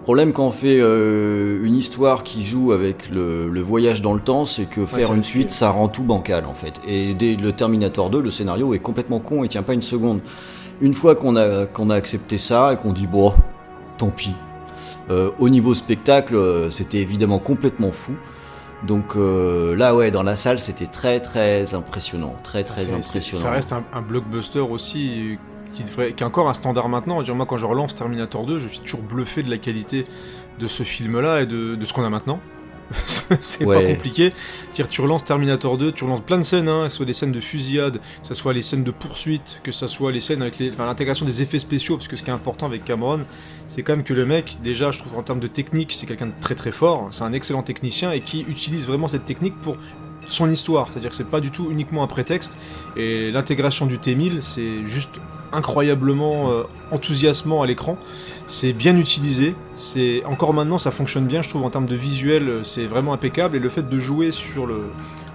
Le 0.02 0.04
problème 0.04 0.34
quand 0.34 0.48
on 0.48 0.52
fait 0.52 0.80
euh, 0.80 1.64
une 1.64 1.76
histoire 1.76 2.24
qui 2.24 2.44
joue 2.44 2.72
avec 2.72 3.14
le, 3.14 3.48
le 3.50 3.62
voyage 3.62 4.02
dans 4.02 4.16
le 4.16 4.20
temps, 4.20 4.48
c'est 4.48 4.66
que 4.66 4.88
faire 4.88 5.14
une 5.14 5.22
suite 5.22 5.52
ça 5.52 5.70
rend 5.70 5.90
tout 5.90 6.02
bancal 6.02 6.46
en 6.46 6.56
fait. 6.56 6.74
Et 6.88 7.14
dès 7.14 7.36
le 7.36 7.52
Terminator 7.52 8.10
2, 8.10 8.20
le 8.20 8.32
scénario 8.32 8.74
est 8.74 8.80
complètement 8.80 9.20
con 9.20 9.44
et 9.44 9.48
tient 9.48 9.62
pas 9.62 9.76
une 9.76 9.84
seconde. 9.84 10.22
Une 10.82 10.96
fois 10.96 11.14
qu'on 11.14 11.36
a, 11.36 11.68
qu'on 11.68 11.92
a 11.92 11.96
accepté 11.96 12.40
ça 12.40 12.74
et 12.74 12.78
qu'on 12.78 12.94
dit 12.94 13.06
bon, 13.06 13.32
tant 14.00 14.10
pis. 14.10 14.34
Euh, 15.12 15.30
au 15.38 15.50
niveau 15.50 15.76
spectacle, 15.76 16.36
euh, 16.36 16.72
c'était 16.72 16.98
évidemment 16.98 17.38
complètement 17.38 17.92
fou. 17.92 18.14
Donc 18.88 19.16
euh, 19.16 19.76
là, 19.76 19.94
ouais, 19.94 20.10
dans 20.10 20.24
la 20.24 20.36
salle, 20.36 20.60
c'était 20.60 20.88
très 20.88 21.20
très 21.20 21.76
impressionnant, 21.76 22.36
très 22.42 22.64
très 22.64 22.92
impressionnant. 22.92 23.44
Ça 23.44 23.52
reste 23.52 23.72
un, 23.72 23.84
un 23.94 24.02
blockbuster 24.02 24.62
aussi 24.62 25.38
qui, 25.74 25.84
devrait, 25.84 26.14
qui 26.14 26.24
est 26.24 26.26
encore 26.26 26.50
un 26.50 26.54
standard 26.54 26.90
maintenant. 26.90 27.22
Dire, 27.24 27.36
Moi, 27.36 27.46
quand 27.46 27.58
je 27.58 27.66
relance 27.66 27.96
Terminator 27.96 28.46
2, 28.46 28.60
je 28.60 28.68
suis 28.68 28.80
toujours 28.80 29.02
bluffé 29.04 29.44
de 29.44 29.50
la 29.50 29.58
qualité 29.58 30.06
de 30.60 30.68
ce 30.68 30.84
film-là 30.84 31.42
et 31.42 31.46
de, 31.46 31.76
de 31.76 31.86
ce 31.86 31.94
qu'on 31.94 32.04
a 32.04 32.10
maintenant. 32.10 32.40
c'est 33.40 33.64
Ouais. 33.64 33.82
pas 33.82 33.88
compliqué. 33.94 34.34
C'est-à-dire, 34.66 34.90
tu 34.90 35.00
relances 35.00 35.24
Terminator 35.24 35.78
2, 35.78 35.94
tu 35.94 36.04
relances 36.04 36.20
plein 36.22 36.38
de 36.38 36.44
scènes, 36.44 36.68
hein, 36.68 36.84
que 36.84 36.90
ce 36.90 36.98
soit 36.98 37.06
des 37.06 37.14
scènes 37.14 37.32
de 37.32 37.40
fusillade, 37.40 38.00
que 38.00 38.28
ce 38.28 38.34
soit 38.34 38.52
les 38.52 38.62
scènes 38.62 38.84
de 38.84 38.92
poursuite, 38.92 39.62
que 39.64 39.72
ce 39.72 39.88
soit 39.88 40.12
les 40.12 40.20
scènes 40.20 40.42
avec 40.42 40.60
l'intégration 40.60 41.26
des 41.26 41.42
effets 41.42 41.60
spéciaux, 41.60 41.96
parce 41.96 42.10
que 42.10 42.18
ce 42.18 42.24
qui 42.24 42.30
est 42.30 42.34
important 42.34 42.66
avec 42.66 42.84
Cameron, 42.84 43.22
c'est 43.68 43.82
quand 43.84 43.94
même 43.96 44.04
que 44.04 44.14
le 44.14 44.26
mec, 44.26 44.58
déjà, 44.62 44.92
je 44.92 45.00
trouve 45.00 45.18
en 45.18 45.24
termes 45.24 45.40
de 45.40 45.48
technique, 45.48 45.94
c'est 45.94 46.06
quelqu'un 46.06 46.28
de 46.28 46.34
très 46.42 46.54
très 46.56 46.74
fort, 46.74 47.08
c'est 47.12 47.24
un 47.24 47.32
excellent 47.32 47.64
technicien 47.64 48.12
et 48.12 48.20
qui 48.20 48.42
utilise 48.42 48.86
vraiment 48.88 49.08
cette 49.08 49.24
technique 49.24 49.56
pour 49.62 49.78
son 50.28 50.50
histoire, 50.50 50.88
c'est-à-dire 50.92 51.10
que 51.10 51.16
c'est 51.16 51.24
pas 51.24 51.42
du 51.42 51.52
tout 51.52 51.70
uniquement 51.72 52.04
un 52.04 52.08
prétexte, 52.08 52.56
et 52.96 53.32
l'intégration 53.32 53.86
du 53.86 53.98
T-1000, 54.00 54.42
c'est 54.42 54.86
juste 54.86 55.16
incroyablement 55.54 56.50
euh, 56.50 56.64
enthousiasmant 56.92 57.62
à 57.62 57.68
l'écran, 57.68 57.98
c'est 58.48 58.74
bien 58.74 58.98
utilisé, 58.98 59.56
c'est 59.76 60.24
encore 60.26 60.54
maintenant 60.54 60.78
ça 60.78 60.92
fonctionne 60.92 61.26
bien, 61.26 61.42
je 61.42 61.50
trouve 61.50 61.64
en 61.64 61.70
termes 61.70 61.86
de 61.86 61.96
visuel, 61.96 62.48
euh, 62.48 62.64
c'est 62.64 62.86
vraiment 62.86 63.14
impeccable, 63.14 63.58
et 63.58 63.60
le 63.60 63.70
fait 63.70 63.90
de 63.90 64.00
jouer 64.00 64.32
sur 64.32 64.66
le, 64.66 64.84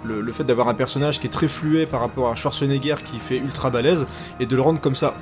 le, 0.05 0.23
le 0.23 0.33
fait 0.33 0.45
d'avoir 0.45 0.69
un 0.69 0.75
personnage 0.75 1.21
qui 1.21 1.27
est 1.27 1.31
très 1.31 1.49
fluet 1.49 1.87
par 1.87 2.01
rapport 2.01 2.31
à 2.31 2.35
Schwarzenegger 2.35 2.97
qui 3.05 3.19
fait 3.19 3.37
ultra 3.37 3.71
balèze, 3.71 4.07
et 4.41 4.47
de 4.47 4.57
le 4.57 4.63
rendre 4.63 4.81
comme 4.81 4.95
ça 4.95 5.15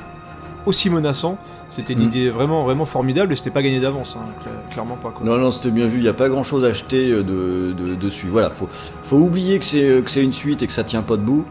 aussi 0.67 0.91
menaçant, 0.91 1.37
c'était 1.69 1.93
une 1.95 2.01
Mm. 2.01 2.09
idée 2.09 2.31
vraiment 2.31 2.65
vraiment 2.65 2.87
formidable, 2.87 3.33
et 3.33 3.37
c'était 3.37 3.51
pas 3.51 3.63
gagné 3.63 3.81
d'avance, 3.81 4.17
hein, 4.19 4.25
cla- 4.43 4.73
clairement 4.73 4.97
pas. 4.97 5.11
Quoi. 5.11 5.25
Non, 5.27 5.37
non, 5.37 5.51
c'était 5.51 5.71
bien 5.71 5.87
vu. 5.87 5.99
Il 5.99 6.03
n'y 6.03 6.09
a 6.09 6.15
pas 6.15 6.29
grand 6.29 6.43
chose 6.43 6.65
à 6.65 6.69
acheter 6.69 7.11
euh, 7.11 7.23
de, 7.23 7.73
de- 7.73 7.95
dessus. 7.95 8.29
Voilà, 8.29 8.51
faut, 8.51 8.69
faut 9.03 9.17
oublier 9.19 9.59
que 9.59 9.65
c'est 9.65 10.03
que 10.05 10.11
c'est 10.11 10.23
une 10.25 10.33
suite 10.33 10.63
et 10.63 10.67
que 10.67 10.73
ça 10.73 10.85
tient 10.85 11.03
pas 11.03 11.17
debout. 11.17 11.45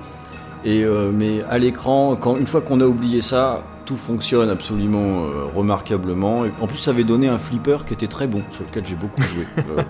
Et 0.65 0.83
euh, 0.83 1.11
mais 1.13 1.43
à 1.49 1.57
l'écran, 1.57 2.15
quand 2.15 2.37
une 2.37 2.47
fois 2.47 2.61
qu'on 2.61 2.79
a 2.81 2.85
oublié 2.85 3.21
ça, 3.21 3.63
tout 3.85 3.97
fonctionne 3.97 4.49
absolument 4.49 5.25
euh, 5.25 5.43
remarquablement. 5.53 6.45
Et 6.45 6.51
en 6.61 6.67
plus, 6.67 6.77
ça 6.77 6.91
avait 6.91 7.03
donné 7.03 7.27
un 7.27 7.37
flipper 7.37 7.79
qui 7.85 7.93
était 7.93 8.07
très 8.07 8.27
bon, 8.27 8.41
sur 8.49 8.63
lequel 8.63 8.85
j'ai 8.87 8.95
beaucoup 8.95 9.21
joué. 9.21 9.45
Euh, 9.57 9.81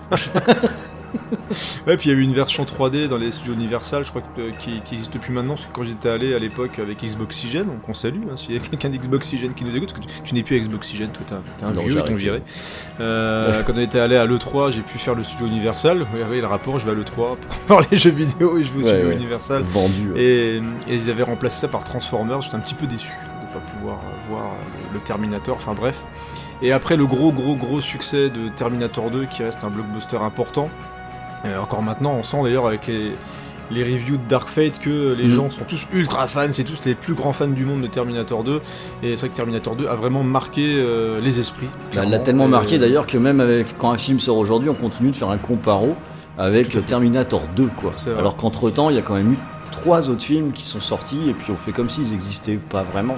Ouais, 1.86 1.96
puis 1.96 2.08
il 2.08 2.12
y 2.12 2.16
a 2.16 2.18
eu 2.18 2.22
une 2.22 2.32
version 2.32 2.64
3D 2.64 3.08
dans 3.08 3.16
les 3.18 3.30
studios 3.30 3.54
Universal, 3.54 4.04
je 4.04 4.10
crois 4.10 4.22
que, 4.22 4.40
euh, 4.40 4.50
qui, 4.58 4.80
qui 4.80 4.94
existe 4.94 5.12
depuis 5.12 5.32
maintenant, 5.32 5.54
parce 5.54 5.66
que 5.66 5.72
quand 5.72 5.82
j'étais 5.82 6.08
allé 6.08 6.34
à 6.34 6.38
l'époque 6.38 6.78
avec 6.78 7.02
Xboxygène, 7.04 7.66
donc 7.66 7.88
on 7.88 7.94
salue, 7.94 8.22
hein, 8.30 8.36
s'il 8.36 8.54
y 8.54 8.56
a 8.56 8.60
quelqu'un 8.70 8.88
d'Xboxygène 8.88 9.52
qui 9.54 9.64
nous 9.64 9.76
écoute, 9.76 9.92
parce 9.92 10.06
que 10.06 10.12
tu, 10.12 10.22
tu 10.22 10.34
n'es 10.34 10.42
plus 10.42 10.58
Xboxygène, 10.60 11.10
toi 11.10 11.22
t'es 11.26 11.34
un, 11.34 11.70
t'es 11.70 11.74
Non, 11.76 11.82
vieux, 11.82 11.90
j'ai 11.92 11.98
ils 11.98 12.02
t'ont 12.02 12.06
arrêté. 12.06 12.24
viré. 12.24 12.42
Euh, 13.00 13.62
quand 13.64 13.72
on 13.76 13.80
était 13.80 14.00
allé 14.00 14.16
à 14.16 14.26
l'E3, 14.26 14.72
j'ai 14.72 14.82
pu 14.82 14.98
faire 14.98 15.14
le 15.14 15.24
studio 15.24 15.46
Universal, 15.46 15.98
vous 16.00 16.24
voyez 16.26 16.40
le 16.40 16.46
rapport, 16.46 16.78
je 16.78 16.84
vais 16.86 16.92
à 16.92 16.94
l'E3 16.94 17.14
pour 17.14 17.36
voir 17.68 17.82
les 17.90 17.96
jeux 17.98 18.10
vidéo 18.10 18.58
et 18.58 18.62
je 18.62 18.72
vais 18.72 18.78
au 18.80 18.82
Ouais, 18.84 18.88
studio 18.90 19.08
ouais. 19.08 19.14
Universal. 19.14 19.62
Vendu. 19.62 20.10
ouais. 20.12 20.20
Et, 20.20 20.56
et 20.88 20.94
ils 20.96 21.10
avaient 21.10 21.22
remplacé 21.22 21.60
ça 21.60 21.68
par 21.68 21.84
Transformers. 21.84 22.40
J'étais 22.40 22.56
un 22.56 22.60
petit 22.60 22.74
peu 22.74 22.86
déçu 22.86 23.08
de 23.08 23.46
ne 23.48 23.52
pas 23.52 23.72
pouvoir 23.72 23.98
euh, 23.98 24.28
voir 24.30 24.50
le, 24.92 24.98
le 24.98 25.00
Terminator. 25.04 25.56
Enfin 25.60 25.74
bref. 25.74 25.96
Et 26.62 26.72
après 26.72 26.96
le 26.96 27.06
gros 27.06 27.30
gros 27.32 27.56
gros 27.56 27.80
succès 27.80 28.30
de 28.30 28.48
Terminator 28.56 29.10
2 29.10 29.26
qui 29.26 29.42
reste 29.42 29.64
un 29.64 29.70
blockbuster 29.70 30.16
important. 30.18 30.70
Euh, 31.44 31.58
encore 31.58 31.82
maintenant, 31.82 32.14
on 32.18 32.22
sent 32.22 32.42
d'ailleurs 32.42 32.66
avec 32.66 32.86
les, 32.86 33.12
les 33.70 33.82
reviews 33.82 34.16
de 34.18 34.22
Dark 34.28 34.48
Fate 34.48 34.78
que 34.78 35.12
les 35.14 35.24
Mhm. 35.24 35.34
gens 35.36 35.50
sont 35.50 35.64
tous 35.64 35.86
ultra 35.92 36.26
fans, 36.28 36.48
c'est 36.52 36.64
tous 36.64 36.84
les 36.84 36.94
plus 36.94 37.14
grands 37.14 37.32
fans 37.32 37.46
du 37.48 37.64
monde 37.64 37.82
de 37.82 37.86
Terminator 37.86 38.44
2. 38.44 38.60
Et 39.02 39.10
c'est 39.16 39.20
vrai 39.20 39.28
que 39.30 39.36
Terminator 39.36 39.74
2 39.76 39.86
a 39.86 39.94
vraiment 39.94 40.22
marqué 40.22 40.74
euh, 40.76 41.20
les 41.20 41.40
esprits. 41.40 41.68
Bah, 41.94 42.04
l'a 42.04 42.18
tellement 42.18 42.46
Et- 42.46 42.48
marqué 42.48 42.78
d'ailleurs 42.78 43.06
que 43.06 43.16
même 43.18 43.40
avec, 43.40 43.76
quand 43.78 43.90
un 43.90 43.98
film 43.98 44.20
sort 44.20 44.36
aujourd'hui, 44.38 44.68
on 44.70 44.74
continue 44.74 45.10
de 45.10 45.16
faire 45.16 45.30
un 45.30 45.38
comparo 45.38 45.94
avec. 46.38 46.84
Terminator 46.86 47.42
2, 47.56 47.68
quoi. 47.80 47.92
Alors 48.18 48.36
qu'entre 48.36 48.68
temps, 48.70 48.90
il 48.90 48.96
y 48.96 48.98
a 48.98 49.02
quand 49.02 49.14
même 49.14 49.32
eu 49.32 49.38
trois 49.70 50.08
autres 50.10 50.22
films 50.24 50.52
qui 50.52 50.64
sont 50.64 50.80
sortis 50.80 51.28
et 51.28 51.32
puis 51.34 51.50
on 51.52 51.56
fait 51.56 51.72
comme 51.72 51.90
s'ils 51.90 52.12
existaient 52.14 52.56
pas 52.68 52.82
vraiment. 52.82 53.16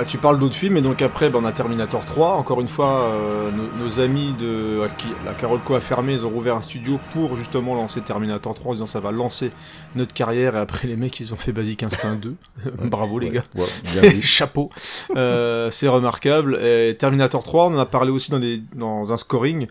Bah, 0.00 0.06
tu 0.06 0.16
parles 0.16 0.38
d'autres 0.38 0.54
films, 0.54 0.78
et 0.78 0.80
donc 0.80 1.02
après, 1.02 1.28
bah, 1.28 1.40
on 1.42 1.44
a 1.44 1.52
Terminator 1.52 2.02
3. 2.02 2.28
Encore 2.36 2.62
une 2.62 2.68
fois, 2.68 3.02
euh, 3.02 3.50
nos, 3.50 3.84
nos 3.84 4.00
amis 4.00 4.32
de 4.40 4.80
qui 4.96 5.08
la 5.26 5.34
Carole 5.34 5.60
Co 5.60 5.74
a 5.74 5.82
fermé, 5.82 6.14
ils 6.14 6.24
ont 6.24 6.30
rouvert 6.30 6.56
un 6.56 6.62
studio 6.62 6.98
pour 7.12 7.36
justement 7.36 7.74
lancer 7.74 8.00
Terminator 8.00 8.54
3 8.54 8.70
en 8.70 8.74
disant 8.76 8.86
ça 8.86 9.00
va 9.00 9.10
lancer 9.10 9.50
notre 9.96 10.14
carrière. 10.14 10.56
Et 10.56 10.58
après, 10.58 10.88
les 10.88 10.96
mecs, 10.96 11.20
ils 11.20 11.34
ont 11.34 11.36
fait 11.36 11.52
Basic 11.52 11.82
Instinct 11.82 12.16
2. 12.16 12.34
Bravo, 12.84 13.18
les 13.18 13.28
gars. 13.28 13.44
Ouais, 13.54 14.08
vu. 14.08 14.22
Chapeau. 14.24 14.70
Euh, 15.16 15.70
c'est 15.70 15.88
remarquable. 15.88 16.58
Et 16.64 16.96
Terminator 16.98 17.44
3, 17.44 17.66
on 17.66 17.74
en 17.74 17.78
a 17.78 17.84
parlé 17.84 18.10
aussi 18.10 18.30
dans, 18.30 18.40
des, 18.40 18.62
dans 18.74 19.12
un 19.12 19.18
scoring. 19.18 19.66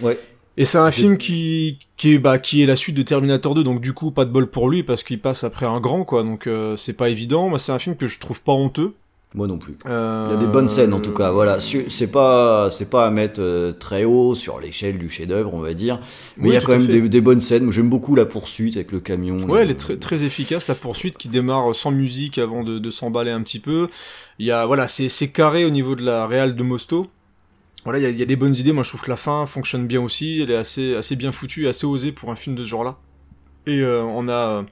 Ouais. 0.00 0.16
Et 0.56 0.64
c'est 0.64 0.78
un 0.78 0.92
film 0.92 1.18
qui, 1.18 1.80
qui, 1.96 2.14
est, 2.14 2.18
bah, 2.18 2.38
qui 2.38 2.62
est 2.62 2.66
la 2.66 2.76
suite 2.76 2.94
de 2.94 3.02
Terminator 3.02 3.56
2, 3.56 3.64
donc 3.64 3.80
du 3.80 3.94
coup, 3.94 4.12
pas 4.12 4.26
de 4.26 4.30
bol 4.30 4.48
pour 4.48 4.70
lui, 4.70 4.84
parce 4.84 5.02
qu'il 5.02 5.20
passe 5.20 5.42
après 5.42 5.66
un 5.66 5.80
grand, 5.80 6.04
quoi. 6.04 6.22
Donc, 6.22 6.46
euh, 6.46 6.76
c'est 6.76 6.92
pas 6.92 7.08
évident. 7.08 7.58
C'est 7.58 7.72
un 7.72 7.80
film 7.80 7.96
que 7.96 8.06
je 8.06 8.20
trouve 8.20 8.40
pas 8.44 8.52
honteux. 8.52 8.94
Moi 9.34 9.46
non 9.46 9.56
plus. 9.56 9.76
Euh, 9.86 10.24
Il 10.28 10.32
y 10.32 10.36
a 10.36 10.38
des 10.38 10.46
bonnes 10.46 10.68
scènes 10.68 10.92
en 10.92 11.00
tout 11.00 11.12
cas. 11.12 11.30
Voilà, 11.30 11.58
c'est 11.58 12.06
pas 12.10 12.68
c'est 12.70 12.90
pas 12.90 13.06
à 13.06 13.10
mettre 13.10 13.40
euh, 13.40 13.72
très 13.72 14.04
haut 14.04 14.34
sur 14.34 14.60
l'échelle 14.60 14.98
du 14.98 15.08
chef-d'œuvre, 15.08 15.54
on 15.54 15.60
va 15.60 15.72
dire. 15.72 16.00
Mais 16.36 16.44
Oui, 16.44 16.50
il 16.50 16.54
y 16.54 16.56
a 16.56 16.60
quand 16.60 16.72
même 16.72 16.86
des, 16.86 17.08
des 17.08 17.20
bonnes 17.22 17.40
scènes. 17.40 17.70
J'aime 17.72 17.88
beaucoup 17.88 18.14
la 18.14 18.26
poursuite 18.26 18.76
avec 18.76 18.92
le 18.92 19.00
camion. 19.00 19.42
Ouais, 19.44 19.58
là. 19.58 19.62
elle 19.62 19.70
est 19.70 19.80
très, 19.80 19.96
très 19.96 20.22
efficace 20.22 20.68
la 20.68 20.74
poursuite 20.74 21.16
qui 21.16 21.28
démarre 21.28 21.74
sans 21.74 21.90
musique 21.90 22.36
avant 22.36 22.62
de, 22.62 22.78
de 22.78 22.90
s'emballer 22.90 23.30
un 23.30 23.42
petit 23.42 23.58
peu. 23.58 23.88
Il 24.38 24.46
y 24.46 24.50
a 24.50 24.66
voilà, 24.66 24.86
c'est 24.88 25.28
carré 25.28 25.64
au 25.64 25.70
niveau 25.70 25.96
de 25.96 26.04
la 26.04 26.26
réal 26.26 26.54
de 26.54 26.62
Mosto. 26.62 27.06
Voilà, 27.84 27.98
il 27.98 28.02
y 28.02 28.06
a, 28.06 28.10
il 28.10 28.18
y 28.18 28.22
a 28.22 28.26
des 28.26 28.36
bonnes 28.36 28.54
idées. 28.54 28.72
Moi, 28.72 28.82
je 28.84 28.90
trouve 28.90 29.02
que 29.02 29.10
la 29.10 29.16
fin 29.16 29.46
fonctionne 29.46 29.86
bien 29.86 30.00
aussi. 30.02 30.40
Elle 30.42 30.50
est 30.50 30.56
assez 30.56 30.94
assez 30.94 31.16
bien 31.16 31.32
foutue, 31.32 31.68
assez 31.68 31.86
osée 31.86 32.12
pour 32.12 32.30
un 32.30 32.36
film 32.36 32.54
de 32.54 32.64
ce 32.64 32.68
genre-là. 32.68 32.96
Et 33.66 33.80
euh, 33.80 34.02
on 34.02 34.28
a 34.28 34.64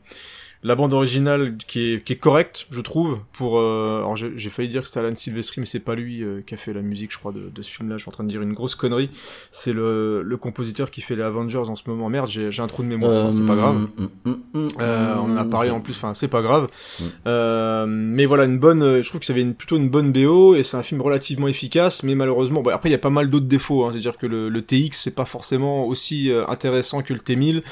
la 0.63 0.75
bande 0.75 0.93
originale 0.93 1.57
qui 1.67 1.95
est, 1.95 2.05
qui 2.05 2.13
est 2.13 2.17
correcte, 2.17 2.67
je 2.71 2.81
trouve. 2.83 3.19
Pour 3.33 3.59
euh, 3.59 3.99
alors 3.99 4.15
j'ai 4.17 4.33
j'ai 4.37 4.51
failli 4.51 4.69
dire 4.69 4.83
que 4.83 4.89
c'était 4.89 5.01
Alan 5.01 5.15
Silvestri, 5.17 5.61
mais 5.61 5.67
c'est 5.67 5.81
pas 5.81 5.95
lui 5.95 6.23
euh, 6.23 6.43
qui 6.47 6.53
a 6.53 6.57
fait 6.59 6.73
la 6.75 6.83
musique, 6.83 7.13
je 7.13 7.19
crois, 7.19 7.33
de, 7.33 7.49
de 7.49 7.63
ce 7.63 7.71
film-là. 7.71 7.97
Je 7.97 8.03
suis 8.03 8.09
en 8.11 8.13
train 8.13 8.25
de 8.25 8.29
dire 8.29 8.43
une 8.43 8.53
grosse 8.53 8.75
connerie. 8.75 9.09
C'est 9.51 9.73
le, 9.73 10.23
le 10.23 10.37
compositeur 10.37 10.91
qui 10.91 11.01
fait 11.01 11.17
les 11.17 11.23
Avengers 11.23 11.57
en 11.69 11.77
ce 11.77 11.83
moment. 11.89 12.09
Merde, 12.11 12.29
j'ai 12.29 12.51
j'ai 12.51 12.61
un 12.63 12.67
trou 12.67 12.83
de 12.83 12.89
mémoire. 12.89 13.27
Enfin, 13.27 13.33
c'est 13.39 13.47
pas 13.47 13.57
grave. 13.57 13.89
Mm, 13.97 14.31
mm, 14.31 14.35
mm, 14.55 14.69
Euh, 14.81 15.15
on 15.17 15.33
en 15.33 15.37
a 15.39 15.45
parlé 15.47 15.71
en 15.71 15.81
plus, 15.81 15.95
enfin 15.95 16.13
c'est 16.15 16.29
pas 16.29 16.43
grave. 16.43 16.69
Euh, 17.27 17.87
mais 17.89 18.27
voilà, 18.27 18.45
une 18.45 18.59
bonne. 18.59 18.83
euh, 18.83 19.03
Je 19.03 19.09
trouve 19.09 19.21
que 19.21 19.27
ça 19.27 19.33
avait 19.33 19.43
une, 19.43 19.55
plutôt 19.55 19.77
une 19.77 19.89
bonne 19.89 20.13
BO 20.13 20.55
et 20.57 20.63
c'est 20.63 20.77
un 20.77 20.83
film 20.83 21.01
relativement 21.01 21.49
efficace, 21.49 22.03
mais 22.03 22.15
malheureusement, 22.15 22.63
bon, 22.63 22.71
après 22.71 22.89
il 22.89 22.93
y 22.93 22.97
a 22.97 22.99
pas 22.99 23.11
mal 23.11 23.31
d'autres 23.31 23.47
défauts. 23.47 23.85
Hein, 23.85 23.91
C'est-à-dire 23.93 24.17
que 24.17 24.27
le, 24.27 24.49
le 24.49 24.63
TX 24.63 24.91
c'est 24.93 25.15
pas 25.15 25.25
forcément 25.25 25.87
aussi 25.87 26.31
euh, 26.31 26.47
intéressant 26.49 27.03
que 27.03 27.13
le 27.15 27.21
T1000. 27.21 27.63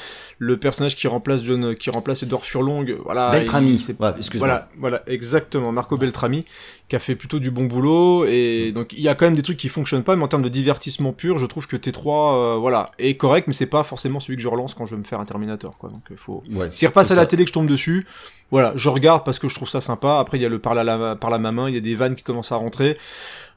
Le 0.41 0.55
personnage 0.55 0.95
qui 0.95 1.05
remplace 1.09 1.43
John, 1.43 1.75
qui 1.75 1.89
remplace 1.89 2.23
Edward 2.23 2.43
Furlong, 2.45 2.85
voilà. 3.03 3.29
Beltrami. 3.31 3.77
c'est- 3.77 3.99
Ouais, 3.99 4.11
excuse-moi. 4.17 4.47
Voilà, 4.47 4.69
voilà, 4.79 5.03
exactement. 5.07 5.73
Marco 5.73 5.97
Beltrami, 5.97 6.45
qui 6.87 6.95
a 6.95 6.99
fait 6.99 7.15
plutôt 7.17 7.39
du 7.39 7.51
bon 7.51 7.65
boulot, 7.65 8.23
et 8.25 8.71
donc 8.71 8.93
il 8.93 9.01
y 9.01 9.09
a 9.09 9.15
quand 9.15 9.25
même 9.25 9.35
des 9.35 9.41
trucs 9.41 9.57
qui 9.57 9.67
fonctionnent 9.67 10.03
pas, 10.05 10.15
mais 10.15 10.23
en 10.23 10.29
termes 10.29 10.41
de 10.43 10.47
divertissement 10.47 11.11
pur, 11.11 11.39
je 11.39 11.45
trouve 11.45 11.67
que 11.67 11.75
T3, 11.75 12.37
euh, 12.55 12.57
voilà, 12.57 12.91
est 12.99 13.15
correct, 13.17 13.47
mais 13.47 13.53
c'est 13.53 13.65
pas 13.65 13.83
forcément 13.83 14.21
celui 14.21 14.37
que 14.37 14.41
je 14.41 14.47
relance 14.47 14.73
quand 14.75 14.85
je 14.85 14.95
veux 14.95 15.01
me 15.01 15.03
faire 15.05 15.19
un 15.19 15.25
Terminator, 15.25 15.77
quoi. 15.77 15.89
Donc 15.89 16.03
il 16.09 16.15
faut. 16.15 16.41
Ouais, 16.53 16.71
S'il 16.71 16.87
repasse 16.87 17.11
à 17.11 17.15
la 17.15 17.25
télé 17.25 17.43
que 17.43 17.49
je 17.49 17.53
tombe 17.53 17.67
dessus, 17.67 18.07
voilà, 18.49 18.71
je 18.77 18.87
regarde 18.87 19.25
parce 19.25 19.39
que 19.39 19.49
je 19.49 19.55
trouve 19.55 19.67
ça 19.67 19.81
sympa. 19.81 20.19
Après 20.19 20.37
il 20.37 20.41
y 20.41 20.45
a 20.45 20.49
le 20.49 20.59
par 20.59 20.73
la, 20.73 21.17
par 21.17 21.29
la 21.31 21.37
main, 21.39 21.67
il 21.67 21.75
y 21.75 21.77
a 21.77 21.81
des 21.81 21.95
vannes 21.95 22.15
qui 22.15 22.23
commencent 22.23 22.53
à 22.53 22.55
rentrer. 22.55 22.97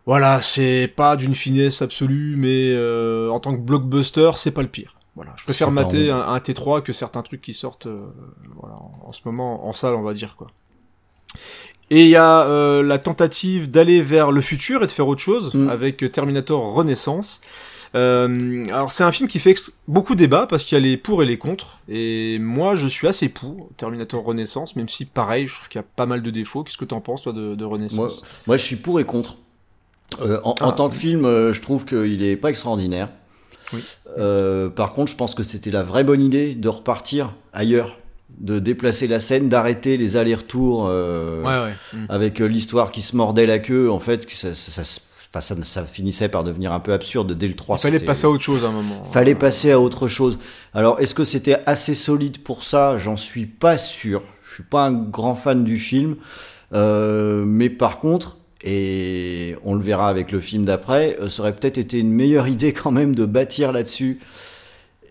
Voilà, 0.04 0.42
c'est 0.42 0.92
pas 0.96 1.16
d'une 1.16 1.36
finesse 1.36 1.80
absolue, 1.80 2.34
mais 2.36 2.72
euh, 2.72 3.28
en 3.30 3.38
tant 3.38 3.54
que 3.54 3.60
blockbuster, 3.60 4.32
c'est 4.34 4.50
pas 4.50 4.62
le 4.62 4.68
pire. 4.68 4.96
Voilà, 5.14 5.34
je 5.36 5.44
préfère 5.44 5.70
mater 5.70 6.10
un, 6.10 6.20
un 6.20 6.38
T3 6.38 6.82
que 6.82 6.92
certains 6.94 7.22
trucs 7.22 7.42
qui 7.42 7.52
sortent, 7.54 7.86
euh, 7.86 8.06
voilà, 8.56 8.76
en, 8.76 9.08
en 9.08 9.12
ce 9.12 9.20
moment 9.26 9.66
en 9.68 9.72
salle, 9.74 9.94
on 9.94 10.02
va 10.02 10.14
dire 10.14 10.36
quoi. 10.36 10.48
Et 11.90 12.04
il 12.04 12.08
y 12.08 12.16
a 12.16 12.46
euh, 12.46 12.82
la 12.82 12.98
tentative 12.98 13.70
d'aller 13.70 14.00
vers 14.00 14.30
le 14.30 14.40
futur 14.40 14.82
et 14.82 14.86
de 14.86 14.90
faire 14.92 15.06
autre 15.08 15.20
chose 15.20 15.52
Mm. 15.54 15.68
avec 15.68 16.12
Terminator 16.12 16.72
Renaissance. 16.72 17.40
Euh, 17.94 18.64
alors 18.68 18.90
c'est 18.90 19.04
un 19.04 19.12
film 19.12 19.28
qui 19.28 19.38
fait 19.38 19.54
beaucoup 19.86 20.14
débat 20.14 20.46
parce 20.46 20.64
qu'il 20.64 20.78
y 20.78 20.80
a 20.80 20.82
les 20.84 20.96
pour 20.96 21.22
et 21.22 21.26
les 21.26 21.36
contre. 21.36 21.78
Et 21.90 22.38
moi 22.38 22.74
je 22.74 22.86
suis 22.86 23.06
assez 23.06 23.28
pour 23.28 23.68
Terminator 23.76 24.24
Renaissance, 24.24 24.76
même 24.76 24.88
si 24.88 25.04
pareil, 25.04 25.46
je 25.46 25.54
trouve 25.54 25.68
qu'il 25.68 25.78
y 25.78 25.84
a 25.84 25.86
pas 25.96 26.06
mal 26.06 26.22
de 26.22 26.30
défauts. 26.30 26.62
Qu'est-ce 26.64 26.78
que 26.78 26.86
t'en 26.86 27.02
penses 27.02 27.22
toi 27.22 27.34
de, 27.34 27.64
Renaissance? 27.64 28.22
moi, 28.46 28.56
je 28.56 28.62
suis 28.62 28.76
pour 28.76 28.98
et 28.98 29.04
contre. 29.04 29.36
Euh, 30.22 30.40
en, 30.44 30.50
en 30.60 30.70
Ah. 30.70 30.72
tant 30.72 30.88
que 30.88 30.96
film, 30.96 31.24
je 31.52 31.60
trouve 31.60 31.84
qu'il 31.84 32.22
est 32.22 32.36
pas 32.36 32.48
extraordinaire. 32.48 33.10
Oui. 33.72 33.80
Euh, 34.18 34.68
par 34.68 34.92
contre, 34.92 35.10
je 35.12 35.16
pense 35.16 35.34
que 35.34 35.42
c'était 35.42 35.70
la 35.70 35.82
vraie 35.82 36.04
bonne 36.04 36.22
idée 36.22 36.54
de 36.54 36.68
repartir 36.68 37.32
ailleurs, 37.52 37.98
de 38.38 38.58
déplacer 38.58 39.06
la 39.06 39.20
scène, 39.20 39.48
d'arrêter 39.48 39.96
les 39.96 40.16
allers-retours 40.16 40.86
euh, 40.88 41.42
Ouais 41.42 41.70
ouais. 41.70 41.74
Mm. 42.00 42.06
avec 42.08 42.40
euh, 42.40 42.46
l'histoire 42.46 42.90
qui 42.92 43.02
se 43.02 43.14
mordait 43.16 43.46
la 43.46 43.58
queue. 43.58 43.90
En 43.90 44.00
fait, 44.00 44.26
que 44.26 44.32
ça, 44.32 44.54
ça, 44.54 44.84
ça, 44.84 45.00
enfin, 45.34 45.40
ça, 45.40 45.54
ça 45.64 45.84
finissait 45.84 46.28
par 46.28 46.42
devenir 46.44 46.72
un 46.72 46.80
peu 46.80 46.92
absurde 46.92 47.32
dès 47.32 47.48
le 47.48 47.54
3. 47.54 47.76
Il 47.78 47.82
fallait 47.82 47.98
passer 48.00 48.26
à 48.26 48.30
autre 48.30 48.42
chose 48.42 48.64
à 48.64 48.68
un 48.68 48.72
moment. 48.72 49.04
Fallait 49.04 49.34
passer 49.34 49.70
à 49.70 49.80
autre 49.80 50.08
chose. 50.08 50.38
Alors, 50.74 50.98
est-ce 51.00 51.14
que 51.14 51.24
c'était 51.24 51.58
assez 51.66 51.94
solide 51.94 52.38
pour 52.42 52.64
ça? 52.64 52.98
J'en 52.98 53.16
suis 53.16 53.46
pas 53.46 53.76
sûr. 53.78 54.22
Je 54.48 54.54
suis 54.54 54.62
pas 54.64 54.84
un 54.86 54.92
grand 54.92 55.34
fan 55.34 55.64
du 55.64 55.78
film, 55.78 56.16
Euh, 56.74 57.44
mais 57.46 57.68
par 57.68 57.98
contre, 57.98 58.38
et 58.64 59.56
on 59.64 59.74
le 59.74 59.82
verra 59.82 60.08
avec 60.08 60.30
le 60.32 60.40
film 60.40 60.64
d'après, 60.64 61.16
euh, 61.20 61.28
ça 61.28 61.42
aurait 61.42 61.54
peut-être 61.56 61.78
été 61.78 61.98
une 61.98 62.10
meilleure 62.12 62.48
idée 62.48 62.72
quand 62.72 62.90
même 62.90 63.14
de 63.14 63.24
bâtir 63.24 63.72
là-dessus 63.72 64.20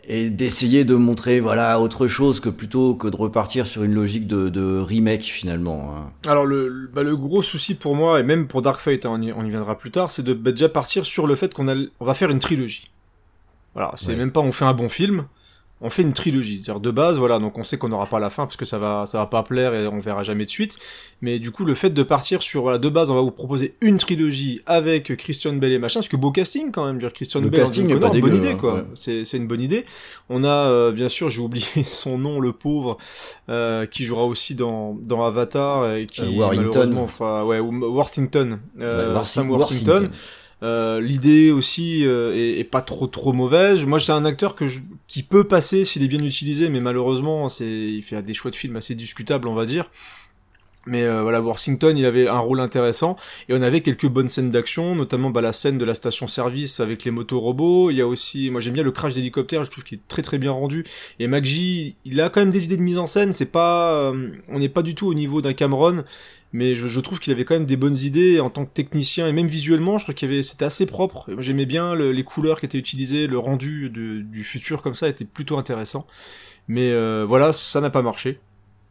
et 0.08 0.30
d'essayer 0.32 0.84
de 0.84 0.96
montrer 0.96 1.40
voilà 1.40 1.80
autre 1.80 2.08
chose 2.08 2.40
que 2.40 2.50
plutôt 2.50 2.96
que 2.96 3.08
de 3.08 3.16
repartir 3.16 3.68
sur 3.68 3.84
une 3.84 3.94
logique 3.94 4.26
de, 4.26 4.50
de 4.50 4.80
remake 4.80 5.22
finalement. 5.24 5.96
hein. 5.96 6.12
Alors 6.30 6.46
le, 6.46 6.90
bah, 6.94 7.04
le 7.04 7.16
gros 7.16 7.42
souci 7.44 7.76
pour 7.76 7.96
moi, 7.96 8.20
et 8.20 8.24
même 8.24 8.48
pour 8.48 8.62
Dark 8.64 8.80
Fate, 8.82 9.06
hein, 9.06 9.12
on, 9.14 9.22
y, 9.22 9.32
on 9.32 9.46
y 9.46 9.50
viendra 9.50 9.78
plus 9.78 9.92
tard, 9.92 10.10
c'est 10.10 10.24
de 10.24 10.34
bah, 10.34 10.52
déjà 10.52 10.70
partir 10.70 11.06
sur 11.06 11.28
le 11.28 11.36
fait 11.36 11.54
qu'on 11.54 11.68
on 12.00 12.06
va 12.06 12.14
faire 12.16 12.32
une 12.32 12.40
trilogie. 12.40 12.90
Voilà, 13.76 13.92
c'est 13.96 14.08
Ouais. 14.14 14.16
même 14.18 14.32
pas 14.32 14.40
on 14.42 14.52
fait 14.52 14.66
un 14.66 14.74
bon 14.74 14.90
film, 14.90 15.26
on 15.82 15.90
fait 15.90 16.04
une 16.04 16.14
trilogie. 16.14 16.62
C'est-à-dire 16.64 16.80
de 16.80 16.92
base, 16.92 17.18
voilà, 17.18 17.40
donc 17.40 17.58
on 17.58 17.64
sait 17.64 17.78
qu'on 17.78 17.90
n'aura 17.90 18.06
pas 18.06 18.20
la 18.20 18.30
fin 18.30 18.46
parce 18.46 18.56
que 18.58 18.66
ça 18.66 18.78
va, 18.80 19.06
ça 19.08 19.18
va 19.18 19.26
pas 19.26 19.44
plaire 19.44 19.74
et 19.74 19.88
on 19.88 20.00
verra 20.00 20.24
jamais 20.24 20.46
de 20.46 20.50
suite. 20.50 20.78
Mais 21.22 21.40
du 21.40 21.52
coup, 21.52 21.66
le 21.66 21.76
fait 21.76 21.90
de 21.92 22.04
partir 22.04 22.42
sur, 22.42 22.62
voilà, 22.64 22.78
de 22.78 22.90
base, 22.90 23.12
on 23.12 23.16
va 23.16 23.22
vous 23.22 23.32
proposer 23.32 23.76
une 23.82 23.98
trilogie 23.98 24.62
avec 24.66 25.16
Christian 25.18 25.54
Bale 25.54 25.72
et 25.74 25.80
machin, 25.80 26.00
parce 26.00 26.10
que 26.10 26.18
beau 26.18 26.32
casting 26.32 26.72
quand 26.72 26.86
même. 26.86 26.98
Dire, 27.00 27.12
Christian 27.14 27.42
Le 27.42 27.50
Bale, 27.50 27.60
casting 27.62 27.90
est 27.90 28.00
pas 28.00 28.10
bonne 28.10 28.36
idée 28.36 28.50
hein, 28.52 28.58
quoi. 28.60 28.76
ouais. 28.76 28.84
C'est, 28.96 29.26
c'est 29.26 29.38
une 29.38 29.48
bonne 29.48 29.62
idée. 29.62 29.86
On 30.30 30.44
a, 30.44 30.48
euh, 30.70 30.92
bien 30.92 31.10
sûr, 31.10 31.30
j'ai 31.30 31.42
oublié 31.42 31.66
son 31.86 32.18
nom, 32.18 32.40
le 32.40 32.52
pauvre, 32.54 32.98
euh, 33.50 33.86
qui 33.86 34.06
jouera 34.06 34.26
aussi 34.26 34.56
dans, 34.56 34.96
dans 35.04 35.24
Avatar 35.26 35.94
et 35.96 36.06
qui 36.06 36.22
Euh, 36.22 36.30
Warrington. 36.38 36.70
malheureusement, 36.72 37.04
enfin, 37.04 37.44
ouais, 37.44 37.60
ou- 37.60 37.72
Worthington, 37.94 38.60
euh, 38.80 39.16
Warsi- 39.16 39.26
Sam 39.34 39.50
Worthington. 39.52 40.10
Euh, 40.64 41.00
L'idée 41.02 41.52
aussi 41.52 42.06
euh, 42.06 42.34
est, 42.36 42.64
pas 42.64 42.82
trop 42.82 43.08
trop 43.08 43.34
mauvaise. 43.34 43.84
Moi, 43.86 44.00
c'est 44.00 44.12
un 44.12 44.26
acteur 44.26 44.56
que 44.56 44.68
je, 44.68 44.80
qui 45.08 45.24
peut 45.24 45.44
passer 45.44 45.86
s'il 45.86 46.04
est 46.04 46.08
bien 46.08 46.24
utilisé, 46.24 46.70
mais 46.70 46.80
malheureusement, 46.80 47.50
c'est 47.50 47.66
il 47.66 48.04
fait 48.04 48.22
des 48.22 48.34
choix 48.34 48.52
de 48.52 48.56
film 48.56 48.76
assez 48.76 48.94
discutables, 48.96 49.48
on 49.48 49.56
va 49.56 49.66
dire. 49.66 49.90
Mais 50.88 51.04
euh, 51.04 51.22
voilà, 51.22 51.42
Worthington, 51.42 51.94
il 51.96 52.06
avait 52.08 52.28
un 52.28 52.40
rôle 52.40 52.60
intéressant 52.60 53.16
et 53.48 53.54
on 53.54 53.62
avait 53.62 53.82
quelques 53.82 54.08
bonnes 54.08 54.30
scènes 54.30 54.50
d'action, 54.50 54.96
notamment 54.96 55.30
bah, 55.30 55.42
la 55.42 55.54
scène 55.54 55.78
de 55.78 55.86
la 55.86 55.94
station-service 55.94 56.80
avec 56.80 57.04
les 57.04 57.12
motos 57.12 57.40
robots. 57.40 57.92
Il 57.92 57.98
y 57.98 58.02
a 58.02 58.08
aussi, 58.08 58.50
moi 58.50 58.62
j'aime 58.62 58.74
bien 58.74 58.84
le 58.84 58.92
crash 58.92 59.14
d'hélicoptère, 59.14 59.64
je 59.64 59.70
trouve 59.70 59.84
qu'il 59.84 60.00
est 60.00 60.08
très 60.08 60.24
très 60.24 60.40
bien 60.40 60.52
rendu. 60.52 60.84
Et 61.20 61.28
MacG, 61.28 61.96
il 62.04 62.20
a 62.20 62.30
quand 62.30 62.40
même 62.42 62.50
des 62.50 62.66
idées 62.66 62.78
de 62.78 62.82
mise 62.82 62.98
en 62.98 63.06
scène. 63.06 63.32
C'est 63.32 63.46
pas, 63.46 63.94
euh, 64.12 64.30
on 64.50 64.58
n'est 64.58 64.70
pas 64.70 64.82
du 64.82 64.96
tout 64.96 65.06
au 65.08 65.14
niveau 65.14 65.42
d'un 65.44 65.54
Cameron, 65.54 66.04
mais 66.52 66.74
je, 66.74 66.88
je 66.88 67.00
trouve 67.00 67.20
qu'il 67.20 67.32
avait 67.32 67.46
quand 67.46 67.54
même 67.54 67.68
des 67.68 67.78
bonnes 67.78 67.98
idées 67.98 68.40
en 68.40 68.50
tant 68.50 68.66
que 68.66 68.74
technicien 68.74 69.28
et 69.28 69.34
même 69.34 69.48
visuellement, 69.48 70.00
je 70.00 70.06
trouve 70.06 70.16
qu'il 70.16 70.30
avait, 70.32 70.42
c'était 70.42 70.66
assez 70.66 70.88
propre. 70.88 71.30
J'aimais 71.38 71.68
bien 71.68 71.94
le- 71.94 72.12
les 72.12 72.24
couleurs 72.24 72.60
qui 72.60 72.66
étaient 72.66 72.80
utilisées, 72.80 73.28
le 73.28 73.38
rendu 73.38 73.90
du 73.92 74.44
futur 74.44 74.82
comme 74.82 74.96
ça 74.96 75.08
était 75.08 75.26
plutôt 75.26 75.58
intéressant. 75.60 76.08
Mais 76.68 76.92
euh, 76.92 77.24
voilà, 77.28 77.54
ça 77.54 77.82
n'a 77.82 77.90
pas 77.92 78.02
marché. 78.02 78.40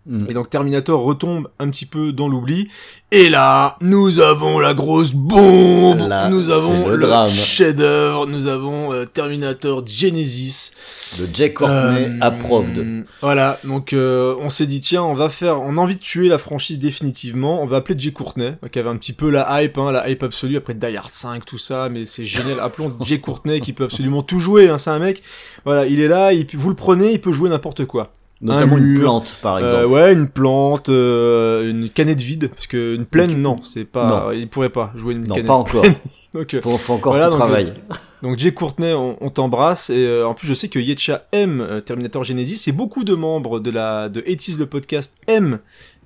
Mm. 0.07 0.27
Et 0.31 0.35
donc 0.35 0.51
Terminator 0.51 1.03
retombe 1.03 1.49
un 1.59 1.69
petit 1.69 1.87
peu 1.87 2.13
dans 2.13 2.29
l'oubli. 2.29 2.69
Et 3.13 3.29
là, 3.29 3.77
nous 3.81 4.21
avons 4.21 4.59
la 4.59 4.73
grosse 4.73 5.13
bombe. 5.13 5.99
Là, 6.09 6.29
nous 6.29 6.51
avons 6.51 6.89
le 6.89 6.97
le, 6.97 7.29
chef-d'œuvre. 7.29 8.27
Nous 8.27 8.47
avons 8.47 8.93
euh, 8.93 9.05
Terminator 9.05 9.85
Genesis. 9.87 10.71
Le 11.19 11.29
Jack 11.33 11.55
Courtney 11.55 12.05
Euh, 12.05 12.19
approved. 12.21 13.05
Voilà, 13.21 13.59
donc 13.65 13.93
euh, 13.93 14.37
on 14.39 14.49
s'est 14.49 14.67
dit 14.67 14.81
tiens, 14.81 15.03
on 15.03 15.15
va 15.15 15.29
faire, 15.29 15.61
on 15.61 15.77
a 15.77 15.81
envie 15.81 15.97
de 15.97 16.01
tuer 16.01 16.29
la 16.29 16.39
franchise 16.39 16.79
définitivement. 16.79 17.63
On 17.63 17.67
va 17.67 17.79
appeler 17.79 17.99
Jay 17.99 18.13
Courtney, 18.13 18.53
qui 18.71 18.79
avait 18.79 18.89
un 18.89 18.97
petit 18.97 19.13
peu 19.13 19.29
la 19.29 19.63
hype, 19.63 19.77
hein, 19.79 19.91
la 19.91 20.09
hype 20.09 20.23
absolue 20.23 20.57
après 20.57 20.75
Die 20.75 20.97
Hard 20.97 21.11
5, 21.11 21.45
tout 21.45 21.59
ça, 21.59 21.89
mais 21.89 22.07
c'est 22.07 22.27
génial. 22.27 22.61
Appelons 22.63 22.93
Jay 23.05 23.19
Courtney 23.19 23.61
qui 23.61 23.73
peut 23.73 23.85
absolument 23.85 24.23
tout 24.23 24.41
jouer. 24.41 24.69
Hein, 24.69 24.79
c'est 24.79 24.91
un 24.91 25.01
mec, 25.01 25.23
voilà, 25.65 25.87
il 25.87 26.01
est 26.01 26.09
là, 26.09 26.33
il, 26.33 26.47
vous 26.55 26.69
le 26.69 26.77
prenez, 26.77 27.13
il 27.13 27.21
peut 27.21 27.33
jouer 27.33 27.51
n'importe 27.51 27.85
quoi. 27.87 28.13
Notamment 28.43 28.77
un 28.77 28.79
une 28.79 28.99
plante, 29.01 29.37
par 29.43 29.59
exemple. 29.59 29.77
Euh, 29.77 29.87
ouais, 29.87 30.13
une 30.15 30.27
plante, 30.29 30.89
euh, 30.89 31.69
une 31.71 31.91
canette 31.91 32.21
vide, 32.21 32.49
parce 32.55 32.67
que 32.67 32.95
une 32.95 33.05
plaine, 33.05 33.41
non, 33.43 33.57
c'est 33.63 33.85
pas, 33.85 34.31
il 34.35 34.49
pourrait 34.49 34.71
pas 34.71 34.93
jouer 34.97 35.13
une 35.15 35.25
non, 35.25 35.35
canette. 35.35 35.47
pas 35.47 35.55
encore. 35.55 35.85
donc, 36.35 36.55
euh, 36.55 36.61
faut, 36.63 36.79
faut 36.79 36.95
encore 36.95 37.13
Voilà, 37.13 37.27
qu'il 37.29 37.39
donc, 37.39 37.41
travaille. 37.41 37.75
donc 38.23 38.39
Jay 38.39 38.55
Courtney, 38.55 38.95
on, 38.95 39.19
on 39.23 39.29
t'embrasse 39.29 39.91
et 39.91 40.07
euh, 40.07 40.27
en 40.27 40.33
plus 40.35 40.47
je 40.47 40.55
sais 40.55 40.69
que 40.69 40.79
Yetcha 40.79 41.27
aime 41.33 41.61
euh, 41.61 41.81
Terminator 41.83 42.25
Genesis 42.25 42.63
et 42.69 42.73
beaucoup 42.73 43.05
de 43.05 43.15
membres 43.15 43.61
de 43.61 43.71
la 43.71 44.09
de 44.09 44.21
80 44.23 44.57
le 44.59 44.67
podcast 44.67 45.15
aiment 45.27 45.59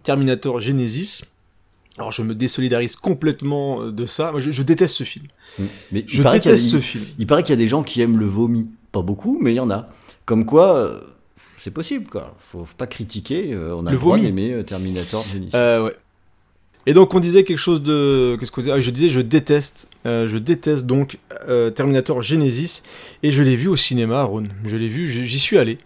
Terminator 0.03 0.59
Genesis. 0.61 1.23
Alors 1.99 2.11
je 2.11 2.23
me 2.23 2.35
désolidarise 2.35 2.97
complètement 2.97 3.81
euh, 3.83 3.93
de 3.93 4.07
ça. 4.07 4.33
Moi, 4.33 4.41
je, 4.41 4.50
je 4.50 4.62
déteste 4.64 4.97
ce 4.97 5.05
film. 5.05 5.26
Mm. 5.61 5.62
Mais 5.93 6.00
il 6.00 6.09
Je 6.09 6.23
paraît 6.25 6.41
qu'il 6.41 6.50
y 6.50 6.55
a- 6.55 6.57
déteste 6.57 6.71
ce 6.73 6.76
il- 6.79 6.83
film. 6.83 7.05
Il 7.21 7.26
paraît 7.29 7.45
qu'il 7.45 7.53
y 7.53 7.59
a 7.59 7.62
des 7.62 7.69
gens 7.69 7.85
qui 7.85 8.00
aiment 8.00 8.19
le 8.19 8.26
vomi. 8.26 8.69
Pas 8.91 9.03
beaucoup, 9.03 9.38
mais 9.41 9.53
il 9.53 9.57
y 9.57 9.61
en 9.61 9.71
a. 9.71 9.88
Comme 10.25 10.47
quoi, 10.47 10.75
euh, 10.76 11.00
c'est 11.64 11.71
possible, 11.71 12.11
quoi. 12.11 12.35
Faut, 12.38 12.66
faut 12.66 12.76
pas 12.76 12.87
critiquer. 12.87 13.54
euh, 13.54 13.75
on 13.75 13.87
a 13.87 13.90
Le 13.90 13.97
le, 13.97 13.99
droit 13.99 14.18
d'aimer 14.18 14.52
euh, 14.52 14.62
Terminator 14.62 15.25
Genesis. 15.25 15.56
Euh, 15.56 15.85
ouais. 15.87 15.97
Et 16.87 16.92
donc 16.92 17.14
on 17.14 17.21
disait 17.21 17.42
quelque 17.44 17.56
chose 17.56 17.83
de 17.83 18.37
qu'est-ce 18.38 18.50
qu'on 18.50 18.61
disait? 18.61 18.75
Ah, 18.75 18.80
Je 18.83 18.90
disais 18.90 19.09
je 19.09 19.21
déteste, 19.21 19.88
euh, 20.04 20.28
je 20.28 20.37
déteste 20.37 20.85
donc 20.85 21.18
Terminator 21.75 22.21
Genesis 22.21 22.83
et 23.23 23.30
je 23.30 23.42
l'ai 23.42 23.56
vu 23.56 23.68
au 23.68 23.76
cinéma, 23.76 24.21
Aaron. 24.21 24.44
Je 24.66 24.76
l'ai 24.76 24.90
vu, 24.90 25.09
j'y 25.09 25.38
suis 25.38 25.56
allé. 25.56 25.78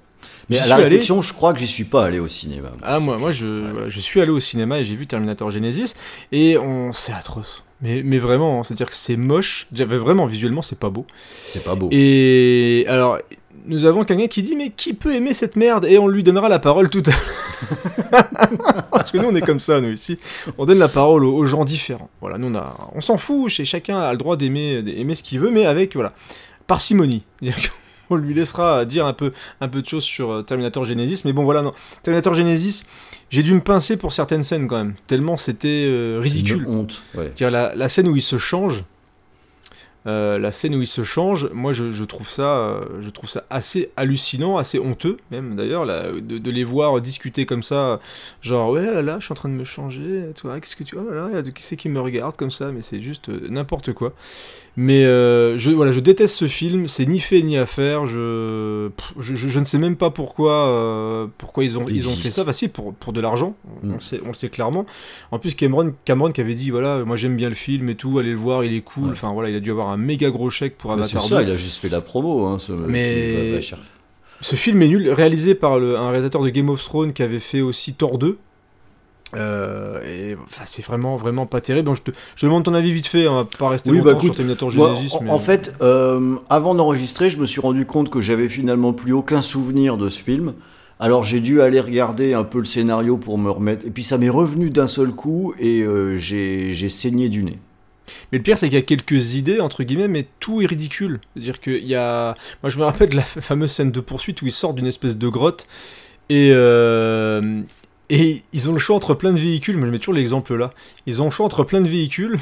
mais 0.50 0.58
à 0.58 0.66
la 0.66 0.74
allé. 0.74 0.84
réflexion, 0.86 1.22
je 1.22 1.32
crois 1.32 1.52
que 1.52 1.60
j'y 1.60 1.68
suis 1.68 1.84
pas 1.84 2.06
allé 2.06 2.18
au 2.18 2.26
cinéma. 2.26 2.72
Ah 2.82 2.98
moi, 2.98 3.16
moi 3.16 3.30
je, 3.30 3.46
voilà, 3.70 3.88
je 3.88 4.00
suis 4.00 4.20
allé 4.20 4.32
au 4.32 4.40
cinéma 4.40 4.80
et 4.80 4.84
j'ai 4.84 4.96
vu 4.96 5.06
Terminator 5.06 5.52
Genesis 5.52 5.94
et 6.32 6.58
on 6.58 6.92
c'est 6.92 7.12
atroce. 7.12 7.62
Mais, 7.80 8.02
mais 8.04 8.18
vraiment, 8.18 8.64
c'est-à-dire 8.64 8.88
que 8.88 8.96
c'est 8.96 9.16
moche. 9.16 9.68
J'avais 9.72 9.98
vraiment 9.98 10.26
visuellement 10.26 10.62
c'est 10.62 10.80
pas 10.80 10.90
beau. 10.90 11.06
C'est 11.46 11.62
pas 11.62 11.76
beau. 11.76 11.88
Et 11.92 12.84
alors 12.88 13.20
nous 13.66 13.84
avons 13.84 14.04
quelqu'un 14.04 14.26
qui 14.28 14.42
dit 14.42 14.56
mais 14.56 14.70
qui 14.70 14.94
peut 14.94 15.14
aimer 15.14 15.34
cette 15.34 15.56
merde? 15.56 15.84
Et 15.86 15.98
on 15.98 16.08
lui 16.08 16.22
donnera 16.22 16.48
la 16.48 16.58
parole 16.58 16.88
tout 16.90 17.02
à 17.06 17.10
l'heure. 17.10 18.84
Parce 18.90 19.10
que 19.10 19.18
nous 19.18 19.28
on 19.28 19.34
est 19.34 19.40
comme 19.40 19.60
ça 19.60 19.80
nous 19.80 19.92
ici. 19.92 20.18
On 20.58 20.66
donne 20.66 20.78
la 20.78 20.88
parole 20.88 21.24
aux, 21.24 21.34
aux 21.34 21.46
gens 21.46 21.64
différents. 21.64 22.10
Voilà, 22.20 22.38
nous 22.38 22.48
on 22.48 22.54
a 22.54 22.90
on 22.94 23.00
s'en 23.00 23.18
fout, 23.18 23.50
chez 23.50 23.64
chacun 23.64 23.98
a 23.98 24.12
le 24.12 24.18
droit 24.18 24.36
d'aimer 24.36 24.82
d'aimer 24.82 25.14
ce 25.14 25.22
qu'il 25.22 25.40
veut 25.40 25.50
mais 25.50 25.66
avec 25.66 25.94
voilà 25.94 26.12
parcimonie. 26.66 27.22
Qu'on 28.08 28.16
lui 28.16 28.32
laissera 28.32 28.86
dire 28.86 29.04
un 29.04 29.12
peu 29.12 29.32
un 29.60 29.68
peu 29.68 29.82
de 29.82 29.86
choses 29.86 30.02
sur 30.04 30.30
euh, 30.30 30.42
Terminator 30.42 30.86
Genesis 30.86 31.22
mais 31.26 31.34
bon 31.34 31.44
voilà 31.44 31.60
non. 31.60 31.74
Terminator 32.02 32.32
Genesis, 32.32 32.84
j'ai 33.28 33.42
dû 33.42 33.52
me 33.52 33.60
pincer 33.60 33.98
pour 33.98 34.14
certaines 34.14 34.42
scènes 34.44 34.66
quand 34.66 34.78
même, 34.78 34.94
tellement 35.06 35.36
c'était 35.36 35.68
euh, 35.86 36.14
C'est 36.22 36.28
une 36.30 36.34
ridicule. 36.34 36.64
honte. 36.66 37.02
Ouais. 37.14 37.32
La, 37.40 37.74
la 37.74 37.88
scène 37.90 38.08
où 38.08 38.16
il 38.16 38.22
se 38.22 38.38
change, 38.38 38.84
euh, 40.08 40.38
la 40.38 40.52
scène 40.52 40.74
où 40.74 40.80
il 40.80 40.86
se 40.86 41.04
change, 41.04 41.50
moi 41.52 41.74
je, 41.74 42.04
trouve 42.04 42.30
ça, 42.30 42.58
euh, 42.58 42.84
je 43.00 43.10
trouve 43.10 43.28
ça 43.28 43.44
assez 43.50 43.90
hallucinant, 43.94 44.56
assez 44.56 44.78
honteux 44.78 45.18
même 45.30 45.54
d'ailleurs, 45.54 45.84
de 45.86 46.50
les 46.50 46.64
voir 46.64 47.00
discuter 47.02 47.44
comme 47.44 47.62
ça, 47.62 48.00
genre 48.40 48.70
ouais 48.70 48.86
là 48.86 49.02
là, 49.02 49.16
je 49.18 49.26
suis 49.26 49.32
en 49.32 49.36
train 49.36 49.50
de 49.50 49.54
me 49.54 49.64
changer, 49.64 50.30
toi 50.34 50.60
qu'est-ce 50.60 50.76
que 50.76 50.84
tu, 50.84 50.96
oh 50.96 51.12
là 51.12 51.28
là, 51.28 51.42
qui 51.42 51.62
c'est 51.62 51.76
qui 51.76 51.90
me 51.90 52.00
regarde 52.00 52.36
comme 52.36 52.50
ça, 52.50 52.72
mais 52.72 52.80
c'est 52.80 53.02
juste 53.02 53.28
euh, 53.28 53.48
n'importe 53.50 53.92
quoi. 53.92 54.14
Mais 54.80 55.04
euh, 55.04 55.58
je 55.58 55.70
voilà, 55.70 55.90
je 55.90 55.98
déteste 55.98 56.36
ce 56.36 56.46
film, 56.46 56.86
c'est 56.86 57.04
ni 57.04 57.18
fait 57.18 57.42
ni 57.42 57.58
à 57.58 57.66
faire, 57.66 58.06
je, 58.06 58.90
je, 59.18 59.34
je- 59.34 59.48
je 59.48 59.58
ne 59.58 59.64
sais 59.64 59.76
même 59.78 59.96
pas 59.96 60.10
pourquoi, 60.10 60.68
euh, 60.68 61.26
pourquoi 61.36 61.64
ils 61.64 61.76
ont, 61.76 61.84
Il 61.88 61.96
ils 61.96 62.08
ont 62.08 62.12
fait 62.12 62.30
ça, 62.30 62.42
enfin 62.42 62.52
si 62.52 62.68
pour, 62.68 62.94
pour 62.94 63.12
de 63.12 63.20
l'argent, 63.20 63.56
on, 63.82 63.86
Mm. 63.88 63.94
le 63.94 64.00
sait, 64.00 64.20
on 64.24 64.28
le 64.28 64.34
sait 64.34 64.48
clairement. 64.50 64.86
En 65.32 65.40
plus, 65.40 65.56
Cameron, 65.56 65.92
Cameron 66.04 66.30
qui 66.30 66.40
avait 66.42 66.54
dit 66.54 66.70
voilà, 66.70 67.04
moi 67.04 67.16
j'aime 67.16 67.36
bien 67.36 67.48
le 67.48 67.56
film 67.56 67.88
et 67.88 67.96
tout, 67.96 68.20
allez 68.20 68.30
le 68.30 68.36
voir, 68.38 68.62
il 68.62 68.72
est 68.72 68.82
cool. 68.82 69.06
Ouais. 69.06 69.10
Enfin 69.12 69.32
voilà, 69.32 69.48
il 69.48 69.56
a 69.56 69.60
dû 69.60 69.72
avoir 69.72 69.88
un 69.88 69.96
méga 69.96 70.30
gros 70.30 70.48
chèque 70.48 70.78
pour 70.78 70.94
Mais 70.96 71.02
c'est 71.02 71.16
Avatar 71.16 71.28
ça, 71.38 71.42
2. 71.44 71.48
il 71.50 71.52
a 71.54 71.56
juste 71.56 71.78
fait 71.78 71.88
la 71.88 72.00
promo. 72.00 72.46
Hein, 72.46 72.60
ce, 72.60 72.70
Mais- 72.70 73.60
chercher. 73.60 73.82
Ce 74.40 74.54
film 74.54 74.80
est 74.82 74.88
nul, 74.88 75.10
réalisé 75.10 75.56
par 75.56 75.80
le, 75.80 75.96
un 75.98 76.10
réalisateur 76.10 76.40
de 76.44 76.50
Game 76.50 76.68
of 76.68 76.80
Thrones 76.84 77.12
qui 77.12 77.24
avait 77.24 77.40
fait 77.40 77.62
aussi 77.62 77.94
Thor 77.94 78.18
2. 78.18 78.38
Euh, 79.36 80.00
et 80.04 80.36
enfin, 80.44 80.62
c'est 80.64 80.84
vraiment 80.84 81.16
vraiment 81.16 81.46
pas 81.46 81.60
terrible. 81.60 81.86
Donc, 81.86 81.96
je, 81.96 82.02
te, 82.02 82.10
je 82.34 82.40
te 82.40 82.46
demande 82.46 82.64
ton 82.64 82.74
avis 82.74 82.92
vite 82.92 83.06
fait, 83.06 83.28
on 83.28 83.34
va 83.34 83.44
pas 83.44 83.68
rester 83.68 83.90
Oui, 83.90 83.98
longtemps 83.98 84.10
bah, 84.10 84.16
écoute, 84.16 84.26
sur 84.28 84.34
Terminator 84.36 84.72
Moi, 84.74 84.94
Genesis. 84.96 85.16
en, 85.16 85.22
mais... 85.22 85.30
en 85.30 85.38
fait, 85.38 85.74
euh, 85.82 86.36
avant 86.48 86.74
d'enregistrer, 86.74 87.28
je 87.28 87.38
me 87.38 87.46
suis 87.46 87.60
rendu 87.60 87.84
compte 87.84 88.08
que 88.10 88.20
j'avais 88.20 88.48
finalement 88.48 88.92
plus 88.92 89.12
aucun 89.12 89.42
souvenir 89.42 89.96
de 89.98 90.08
ce 90.08 90.20
film. 90.20 90.54
Alors 91.00 91.22
j'ai 91.22 91.38
dû 91.40 91.62
aller 91.62 91.78
regarder 91.78 92.34
un 92.34 92.42
peu 92.42 92.58
le 92.58 92.64
scénario 92.64 93.18
pour 93.18 93.38
me 93.38 93.50
remettre. 93.50 93.86
Et 93.86 93.90
puis 93.90 94.02
ça 94.02 94.18
m'est 94.18 94.30
revenu 94.30 94.70
d'un 94.70 94.88
seul 94.88 95.10
coup 95.12 95.54
et 95.58 95.82
euh, 95.82 96.16
j'ai 96.16 96.88
saigné 96.88 97.28
du 97.28 97.44
nez. 97.44 97.58
Mais 98.32 98.38
le 98.38 98.42
pire, 98.42 98.58
c'est 98.58 98.68
qu'il 98.68 98.74
y 98.74 98.80
a 98.80 98.82
quelques 98.82 99.34
idées, 99.36 99.60
entre 99.60 99.84
guillemets, 99.84 100.08
mais 100.08 100.26
tout 100.40 100.60
est 100.62 100.66
ridicule. 100.66 101.20
C'est-à-dire 101.34 101.60
qu'il 101.60 101.84
y 101.86 101.94
a. 101.94 102.34
Moi, 102.62 102.70
je 102.70 102.78
me 102.78 102.84
rappelle 102.84 103.10
de 103.10 103.16
la 103.16 103.22
fameuse 103.22 103.70
scène 103.70 103.92
de 103.92 104.00
poursuite 104.00 104.42
où 104.42 104.46
ils 104.46 104.50
sortent 104.52 104.76
d'une 104.76 104.86
espèce 104.86 105.16
de 105.18 105.28
grotte 105.28 105.68
et. 106.30 106.50
euh, 106.52 107.60
Et 108.10 108.40
ils 108.52 108.70
ont 108.70 108.72
le 108.72 108.78
choix 108.78 108.96
entre 108.96 109.14
plein 109.14 109.32
de 109.32 109.38
véhicules, 109.38 109.76
mais 109.76 109.86
je 109.86 109.90
mets 109.90 109.98
toujours 109.98 110.14
l'exemple 110.14 110.54
là. 110.54 110.72
Ils 111.06 111.20
ont 111.20 111.26
le 111.26 111.30
choix 111.30 111.44
entre 111.44 111.64
plein 111.64 111.80
de 111.80 111.88
véhicules, 111.88 112.38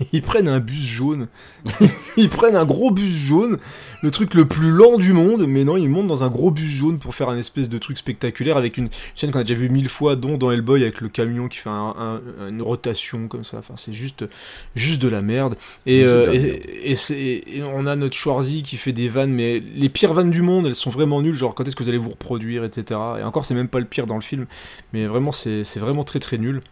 ils 0.12 0.22
prennent 0.22 0.48
un 0.48 0.60
bus 0.60 0.82
jaune. 0.82 1.28
ils 2.16 2.28
prennent 2.28 2.56
un 2.56 2.64
gros 2.64 2.90
bus 2.90 3.14
jaune, 3.14 3.58
le 4.02 4.10
truc 4.10 4.34
le 4.34 4.46
plus 4.46 4.70
lent 4.70 4.96
du 4.96 5.12
monde, 5.12 5.46
mais 5.46 5.64
non, 5.64 5.76
ils 5.76 5.88
montent 5.88 6.08
dans 6.08 6.24
un 6.24 6.28
gros 6.28 6.50
bus 6.50 6.70
jaune 6.70 6.98
pour 6.98 7.14
faire 7.14 7.28
un 7.28 7.36
espèce 7.36 7.68
de 7.68 7.78
truc 7.78 7.98
spectaculaire 7.98 8.56
avec 8.56 8.78
une 8.78 8.88
scène 9.14 9.30
qu'on 9.30 9.40
a 9.40 9.44
déjà 9.44 9.58
vu 9.58 9.68
mille 9.68 9.88
fois, 9.88 10.16
dont 10.16 10.36
dans 10.38 10.50
Hellboy 10.50 10.82
avec 10.82 11.00
le 11.00 11.08
camion 11.08 11.48
qui 11.48 11.58
fait 11.58 11.68
un- 11.70 11.94
un- 11.98 12.48
une 12.48 12.62
rotation 12.62 13.28
comme 13.28 13.44
ça. 13.44 13.58
Enfin, 13.58 13.74
c'est 13.76 13.92
juste, 13.92 14.24
juste 14.74 15.02
de 15.02 15.08
la 15.08 15.22
merde. 15.22 15.56
Et, 15.86 16.04
euh, 16.04 16.32
et, 16.32 17.62
on 17.62 17.86
a 17.86 17.96
notre 17.96 18.16
Schwarzy 18.16 18.62
qui 18.62 18.76
fait 18.76 18.92
des 18.92 19.08
vannes, 19.08 19.32
mais 19.32 19.62
les 19.74 19.88
pires 19.88 20.14
vannes 20.14 20.30
du 20.30 20.42
monde, 20.42 20.66
elles 20.66 20.74
sont 20.74 20.90
vraiment 20.90 21.20
nulles. 21.22 21.34
Genre, 21.34 21.54
quand 21.54 21.66
est-ce 21.66 21.76
que 21.76 21.82
vous 21.82 21.88
allez 21.88 21.98
vous 21.98 22.10
reproduire, 22.10 22.64
etc. 22.64 22.98
Et 23.20 23.22
encore, 23.22 23.44
c'est 23.44 23.54
même 23.54 23.68
pas 23.68 23.80
le 23.80 23.84
pire 23.86 24.06
dans 24.06 24.16
le 24.16 24.20
film, 24.22 24.46
mais 24.92 25.06
vraiment, 25.06 25.32
c'est 25.32 25.62
vraiment 25.78 26.04
très 26.04 26.18
très 26.20 26.38
nul. 26.38 26.62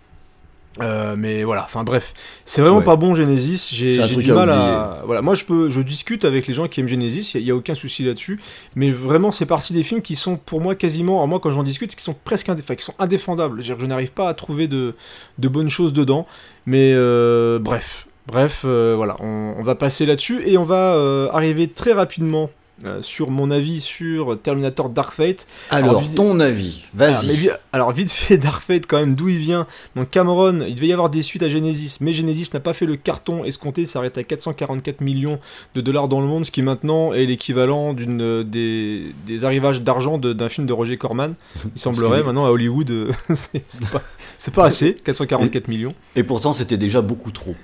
Euh, 0.80 1.14
mais 1.16 1.42
voilà, 1.44 1.64
enfin 1.64 1.82
bref, 1.84 2.14
c'est 2.44 2.60
vraiment 2.60 2.78
Ouais. 2.78 2.84
pas 2.84 2.96
bon 2.96 3.14
Genesis. 3.14 3.70
J'ai 3.72 3.98
du 4.16 4.32
mal 4.32 4.50
à. 4.50 5.02
Voilà, 5.04 5.22
moi 5.22 5.34
je 5.34 5.44
peux, 5.44 5.70
je 5.70 5.80
discute 5.80 6.24
avec 6.24 6.46
les 6.46 6.54
gens 6.54 6.68
qui 6.68 6.80
aiment 6.80 6.88
Genesis, 6.88 7.32
il 7.34 7.42
y, 7.42 7.50
a 7.50 7.54
aucun 7.56 7.74
souci 7.74 8.04
là-dessus. 8.04 8.40
Mais 8.76 8.90
vraiment, 8.90 9.32
c'est 9.32 9.46
partie 9.46 9.72
des 9.72 9.82
films 9.82 10.02
qui 10.02 10.16
sont 10.16 10.36
pour 10.36 10.60
moi 10.60 10.74
quasiment, 10.74 11.16
alors 11.16 11.28
moi 11.28 11.40
quand 11.40 11.50
j'en 11.50 11.62
discute, 11.62 11.94
qui 11.96 12.02
sont 12.04 12.14
presque 12.24 12.48
indé- 12.48 12.60
enfin, 12.60 12.74
qui 12.76 12.84
sont 12.84 12.94
indéfendables. 12.98 13.62
Je, 13.62 13.74
n'arrive 13.86 14.12
pas 14.12 14.28
à 14.28 14.34
trouver 14.34 14.68
de, 14.68 14.94
de 15.38 15.48
bonnes 15.48 15.70
choses 15.70 15.92
dedans. 15.92 16.26
Mais 16.66 16.92
euh, 16.94 17.58
bref, 17.58 18.06
bref, 18.26 18.62
euh, 18.64 18.94
voilà, 18.96 19.16
on, 19.20 19.54
on 19.58 19.62
va 19.62 19.74
passer 19.74 20.06
là-dessus 20.06 20.42
et 20.46 20.58
on 20.58 20.64
va 20.64 21.28
arriver 21.32 21.68
très 21.68 21.92
rapidement 21.92 22.50
euh, 22.84 23.02
sur 23.02 23.30
mon 23.30 23.50
avis 23.50 23.80
sur 23.80 24.38
Terminator 24.40 24.88
Dark 24.90 25.12
Fate. 25.12 25.46
Alors, 25.70 26.02
ton 26.14 26.38
avis, 26.40 26.82
Alors, 26.98 27.20
vas-y. 27.22 27.36
vi- 27.36 27.50
alors, 27.72 27.92
vite 27.92 28.10
fait, 28.10 28.38
Dark 28.38 28.62
Fate, 28.62 28.86
quand 28.86 28.98
même, 29.00 29.14
d'où 29.14 29.28
il 29.28 29.38
vient? 29.38 29.66
Donc, 29.96 30.10
Cameron, 30.10 30.60
il 30.66 30.74
devait 30.74 30.86
y 30.88 30.92
avoir 30.92 31.10
des 31.10 31.22
suites 31.22 31.42
à 31.42 31.48
Genesis, 31.48 31.98
mais 32.00 32.12
Genesis 32.12 32.50
n'a 32.54 32.60
pas 32.60 32.72
fait 32.74 32.86
le 32.86 32.96
carton 32.96 33.44
escompté, 33.44 33.84
s'arrête 33.86 34.16
à 34.18 34.22
444 34.22 35.00
millions 35.00 35.38
de 35.74 35.80
dollars 35.80 36.08
dans 36.08 36.20
le 36.20 36.26
monde, 36.26 36.46
ce 36.46 36.50
qui 36.50 36.62
maintenant 36.62 37.12
est 37.12 37.26
l'équivalent 37.26 37.94
d'une 37.94 38.20
euh, 38.22 38.44
des, 38.44 39.12
des 39.26 39.44
arrivages 39.44 39.80
d'argent 39.82 40.18
de- 40.18 40.32
d'un 40.32 40.48
film 40.48 40.66
de 40.66 40.72
Roger 40.72 40.96
Corman. 40.98 41.34
Il 41.74 41.80
semblerait, 41.80 42.22
maintenant 42.24 42.46
à 42.46 42.50
Hollywood, 42.50 42.90
euh, 42.90 43.12
c'est 43.34 43.64
c'est 43.68 43.86
pas, 43.88 44.02
c'est 44.38 44.54
pas 44.54 44.64
assez, 44.66 44.94
444 44.94 45.68
millions. 45.68 45.94
Et 46.16 46.22
pourtant, 46.22 46.52
c'était 46.52 46.76
déjà 46.76 47.00
beaucoup 47.00 47.30
trop. 47.32 47.56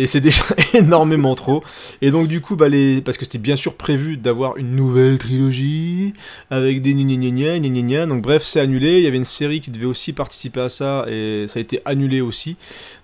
Et 0.00 0.06
c'est 0.06 0.22
déjà 0.22 0.44
énormément 0.74 1.34
trop. 1.34 1.62
Et 2.00 2.10
donc 2.10 2.26
du 2.26 2.40
coup, 2.40 2.56
bah, 2.56 2.68
parce 3.04 3.18
que 3.18 3.24
c'était 3.24 3.38
bien 3.38 3.56
sûr 3.56 3.74
prévu 3.74 4.16
d'avoir 4.16 4.56
une 4.56 4.74
nouvelle 4.74 5.18
trilogie 5.18 6.14
avec 6.50 6.80
des 6.80 6.94
gna 6.94 7.60
gna 7.70 8.06
donc 8.06 8.22
bref, 8.22 8.42
c'est 8.44 8.60
annulé. 8.60 8.96
Il 8.96 9.04
y 9.04 9.06
avait 9.06 9.18
une 9.18 9.26
série 9.26 9.60
qui 9.60 9.70
devait 9.70 9.84
aussi 9.84 10.14
participer 10.14 10.60
à 10.60 10.68
ça 10.70 11.04
et 11.08 11.44
ça 11.48 11.58
a 11.58 11.60
été 11.60 11.82
annulé 11.84 12.22
aussi. 12.22 12.56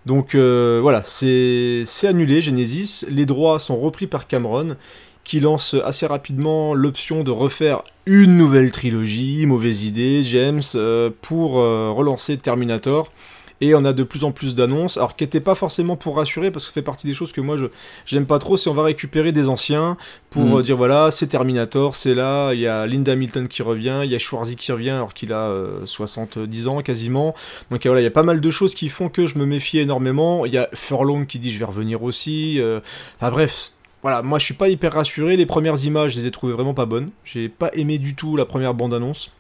Donc 0.07 0.35
euh, 0.35 0.79
voilà, 0.81 1.03
c'est 1.05 1.85
annulé 2.05 2.41
Genesis. 2.41 3.05
Les 3.11 3.27
droits 3.27 3.59
sont 3.59 3.77
repris 3.77 4.07
par 4.07 4.27
Cameron 4.27 4.77
qui 5.23 5.41
lance 5.41 5.75
assez 5.85 6.07
rapidement 6.07 6.73
l'option 6.73 7.25
de 7.25 7.33
refaire 7.33 7.83
une 8.07 8.39
nouvelle 8.39 8.71
trilogie, 8.71 9.45
mauvaise 9.45 9.83
idée, 9.83 10.23
James, 10.23 10.63
euh, 10.77 11.11
pour 11.21 11.59
euh, 11.59 11.91
relancer 11.91 12.39
Terminator. 12.39 13.13
Et 13.61 13.75
on 13.75 13.85
a 13.85 13.93
de 13.93 14.03
plus 14.03 14.25
en 14.25 14.33
plus 14.33 14.55
d'annonces, 14.55 14.97
alors 14.99 15.17
qui 15.17 15.25
n'étaient 15.25 15.41
pas 15.41 15.55
forcément 15.55 15.97
pour 15.97 16.17
rassurer, 16.17 16.51
parce 16.51 16.65
que 16.65 16.69
ça 16.71 16.75
fait 16.75 16.83
partie 16.83 17.07
des 17.07 17.15
choses 17.15 17.33
que 17.33 17.41
moi 17.41 17.57
je 17.57 17.67
j'aime 18.05 18.27
pas 18.27 18.39
trop, 18.39 18.57
c'est 18.57 18.69
on 18.69 18.75
va 18.75 18.83
récupérer 18.83 19.33
des 19.33 19.49
anciens 19.49 19.97
pour 20.31 20.43
Mm. 20.45 20.53
euh, 20.59 20.63
dire 20.63 20.77
voilà, 20.77 21.11
c'est 21.11 21.27
Terminator, 21.29 21.95
c'est 21.95 22.15
là, 22.15 22.53
il 22.53 22.61
y 22.61 22.67
a 22.67 22.87
Linda 22.87 23.13
Hamilton 23.13 23.49
qui 23.49 23.63
revient, 23.63 24.01
il 24.05 24.11
y 24.11 24.15
a 24.15 24.19
Schwarzy 24.19 24.57
qui 24.57 24.71
revient 24.73 24.91
alors 24.91 25.15
qu'il 25.15 25.33
a 25.33 25.49
euh, 25.49 25.87
70 25.87 26.69
ans 26.69 26.83
quasiment. 26.83 27.35
Donc 27.71 27.85
euh, 27.87 27.89
voilà, 27.89 28.01
il 28.03 28.05
y 28.05 28.09
a 28.09 28.11
pas 28.11 28.23
mal 28.23 28.41
de 28.41 28.51
choses 28.51 28.75
qui 28.75 28.89
font 28.89 29.09
que 29.09 29.27
je 29.27 29.39
me 29.39 29.47
méfie 29.47 29.79
énormément. 29.79 30.45
Il 30.47 30.53
y 30.53 30.59
a 30.59 30.69
Furlong 30.75 31.25
qui 31.27 31.39
dit 31.39 31.51
je 31.53 31.59
vais 31.59 31.65
revenir 31.65 32.03
aussi. 32.03 32.61
euh, 32.61 32.81
Enfin 33.21 33.31
bref, 33.31 33.71
voilà, 34.03 34.23
moi 34.23 34.39
je 34.39 34.45
suis 34.45 34.55
pas 34.55 34.69
hyper 34.69 34.93
rassuré. 34.93 35.37
Les 35.37 35.47
premières 35.47 35.83
images, 35.85 36.13
je 36.13 36.21
les 36.21 36.27
ai 36.27 36.31
trouvées 36.31 36.53
vraiment 36.53 36.75
pas 36.75 36.87
bonnes. 36.87 37.11
J'ai 37.25 37.49
pas 37.49 37.71
aimé 37.73 37.99
du 37.99 38.15
tout 38.15 38.37
la 38.37 38.45
première 38.45 38.75
bande-annonce. 38.75 39.31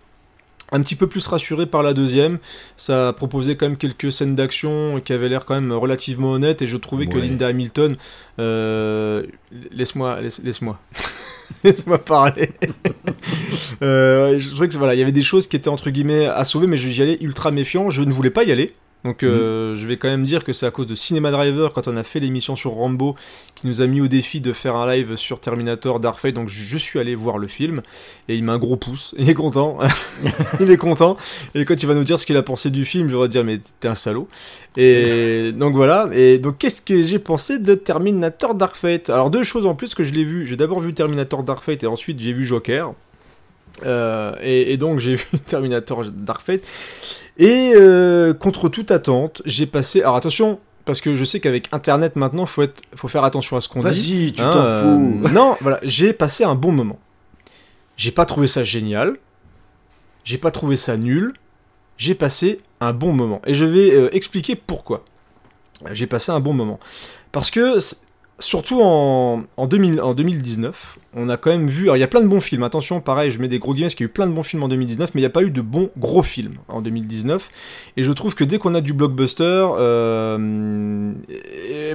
Un 0.73 0.81
petit 0.83 0.97
peu 0.97 1.07
plus 1.07 1.27
rassuré 1.29 1.67
par 1.67 1.83
la 1.85 1.95
deuxième. 1.95 2.39
Ça 2.77 3.13
proposait 3.17 3.57
quand 3.57 3.67
même 3.69 3.77
quelques 3.77 4.11
scènes 4.11 4.35
d'action 4.35 5.01
qui 5.05 5.13
avaient 5.13 5.29
l'air 5.29 5.45
quand 5.45 5.55
même 5.55 5.71
relativement 5.73 6.33
honnêtes 6.33 6.61
et 6.63 6.67
je 6.67 6.77
trouvais 6.77 7.07
que. 7.07 7.17
Linda 7.19 7.47
Hamilton. 7.47 7.97
euh, 8.41 9.23
Laisse-moi, 9.71 10.21
laisse- 10.21 10.41
laisse-moi. 10.43 10.79
Laisse-moi 11.65 11.99
parler. 12.05 12.51
Euh, 13.83 14.39
je 14.39 14.49
trouvais 14.51 14.69
que 14.69 14.77
voilà, 14.77 14.95
il 14.95 14.99
y 14.99 15.03
avait 15.03 15.13
des 15.13 15.23
choses 15.23 15.47
qui 15.47 15.55
étaient 15.57 15.69
entre 15.69 15.91
guillemets 15.91 16.27
à 16.27 16.43
sauver, 16.45 16.67
mais 16.67 16.77
j'y 16.77 17.01
allais 17.01 17.19
ultra 17.21 17.51
méfiant. 17.53 17.89
Je 17.91 18.03
ne 18.03 18.13
voulais 18.13 18.31
pas 18.31 18.43
y 18.45 18.51
aller. 18.53 18.75
Donc 19.07 19.23
euh, 19.23 19.77
je 19.77 19.87
vais 19.87 19.99
quand 19.99 20.09
même 20.09 20.25
dire 20.25 20.43
que 20.43 20.53
c'est 20.53 20.67
à 20.67 20.73
cause 20.73 20.89
de 20.89 20.97
Cinema 20.97 21.31
Driver 21.31 21.73
quand 21.73 21.87
on 21.87 21.97
a 21.97 22.03
fait 22.03 22.19
l'émission 22.19 22.57
sur 22.57 22.73
Rambo 22.73 23.15
qui 23.55 23.69
nous 23.69 23.81
a 23.81 23.87
mis 23.87 24.01
au 24.01 24.09
défi 24.09 24.41
de 24.41 24.53
faire 24.53 24.75
un 24.75 24.93
live 24.93 25.15
sur 25.15 25.39
Terminator 25.39 26.01
Dark 26.01 26.19
Fate. 26.19 26.35
Donc 26.35 26.49
je 26.49 26.77
suis 26.77 26.99
allé 26.99 27.15
voir 27.15 27.39
le 27.39 27.47
film 27.47 27.83
et 28.29 28.35
il 28.35 28.43
m'a 28.43 28.55
un 28.55 28.59
gros 28.59 28.75
pouce. 28.75 29.15
Il 29.17 29.31
est 29.31 29.35
content. 29.35 29.79
il 30.61 30.69
est 30.73 30.77
content. 30.77 31.17
Et 31.55 31.65
quand 31.65 31.81
il 31.81 31.87
va 31.87 31.95
nous 31.95 32.03
dire 32.03 32.19
ce 32.19 32.27
qu'il 32.27 32.37
a 32.37 32.43
pensé 32.43 32.69
du 32.71 32.85
film, 32.85 33.09
je 33.09 33.17
vais 33.17 33.29
dire 33.29 33.45
mais 33.45 33.61
t'es 33.79 33.87
un 33.87 33.95
salaud. 33.95 34.27
Et 34.77 35.53
donc 35.55 35.77
voilà. 35.77 36.09
Et 36.13 36.41
donc 36.41 36.59
qu'est-ce 36.59 36.81
que 36.81 37.01
j'ai 37.01 37.21
pensé 37.21 37.61
de 37.61 37.77
Terminator 37.77 38.57
Dark 38.57 38.75
Fate? 38.75 39.09
Alors 39.09 39.31
deux 39.31 39.45
choses 39.45 39.67
en 39.67 39.77
plus 39.77 39.95
que 39.95 40.03
je 40.03 40.13
l'ai 40.15 40.25
vu. 40.25 40.49
J'ai 40.49 40.57
d'abord 40.57 40.81
vu 40.81 40.93
Terminator 40.95 41.45
Dark 41.45 41.63
Fate 41.63 41.85
et 41.85 41.87
ensuite 41.87 42.19
j'ai 42.19 42.33
vu 42.33 42.45
Joker. 42.45 42.93
Euh, 43.85 44.35
et, 44.41 44.73
et 44.73 44.77
donc 44.77 45.01
j'ai 45.01 45.15
vu 45.17 45.27
Terminator 45.47 46.05
Dark 46.07 46.43
Fate. 46.43 46.63
Et 47.39 47.73
euh, 47.75 48.33
contre 48.33 48.69
toute 48.69 48.91
attente, 48.91 49.43
j'ai 49.45 49.67
passé. 49.67 50.01
Alors 50.01 50.17
attention, 50.17 50.59
parce 50.87 51.01
que 51.01 51.17
je 51.17 51.25
sais 51.25 51.41
qu'avec 51.41 51.69
Internet 51.73 52.17
maintenant, 52.17 52.47
faut 52.47 52.63
être, 52.63 52.81
faut 52.95 53.09
faire 53.09 53.25
attention 53.25 53.57
à 53.57 53.61
ce 53.61 53.69
qu'on 53.69 53.81
dit. 53.81 53.87
Vas-y, 53.87 54.33
tu 54.33 54.43
Hein, 54.43 54.51
t'en 54.51 54.65
euh, 54.65 54.83
fous. 54.83 55.29
Non, 55.33 55.57
voilà, 55.61 55.79
j'ai 55.83 56.13
passé 56.13 56.45
un 56.45 56.55
bon 56.55 56.73
moment. 56.73 56.99
J'ai 57.97 58.13
pas 58.13 58.25
trouvé 58.25 58.49
ça 58.49 58.65
génial. 58.65 59.17
J'ai 60.25 60.39
pas 60.39 60.51
trouvé 60.51 60.77
ça 60.77 60.97
nul. 60.97 61.35
J'ai 61.99 62.15
passé 62.15 62.59
un 62.81 62.93
bon 62.93 63.13
moment. 63.13 63.43
Et 63.47 63.55
je 63.55 63.65
vais 63.65 63.93
euh, 63.93 64.15
expliquer 64.15 64.55
pourquoi. 64.55 65.05
J'ai 65.93 66.07
passé 66.07 66.33
un 66.33 66.41
bon 66.41 66.53
moment. 66.53 66.79
Parce 67.33 67.51
que, 67.51 67.79
surtout 68.39 68.81
en, 68.81 69.45
en, 69.57 69.67
2000 69.67 70.01
en 70.01 70.15
2019, 70.15 70.99
on 71.19 71.29
a 71.31 71.37
quand 71.39 71.51
même 71.51 71.67
vu. 71.67 71.85
Alors, 71.85 71.97
il 71.97 72.01
y 72.01 72.05
a 72.05 72.07
plein 72.09 72.21
de 72.21 72.27
bons 72.29 72.41
films. 72.41 72.63
Attention, 72.63 73.01
pareil, 73.01 73.31
je 73.31 73.39
mets 73.41 73.49
des 73.49 73.59
gros 73.59 73.73
guillemets 73.73 73.87
parce 73.87 73.95
qu'il 73.95 74.05
y 74.05 74.09
a 74.09 74.11
eu 74.11 74.13
plein 74.13 74.27
de 74.27 74.33
bons 74.33 74.43
films 74.43 74.63
en 74.63 74.69
2019, 74.69 75.11
mais 75.15 75.21
il 75.21 75.23
n'y 75.23 75.27
a 75.27 75.31
pas 75.31 75.43
eu 75.43 75.51
de 75.51 75.63
bons 75.63 75.89
gros 75.99 76.23
films 76.23 76.55
en 76.69 76.83
2019. 76.83 77.49
Et 77.97 78.03
je 78.03 78.13
trouve 78.13 78.35
que 78.35 78.45
dès 78.45 78.59
qu'on 78.59 78.75
a 78.75 78.81
du 78.83 78.93
blockbuster, 78.93 79.67
euh, 79.79 81.13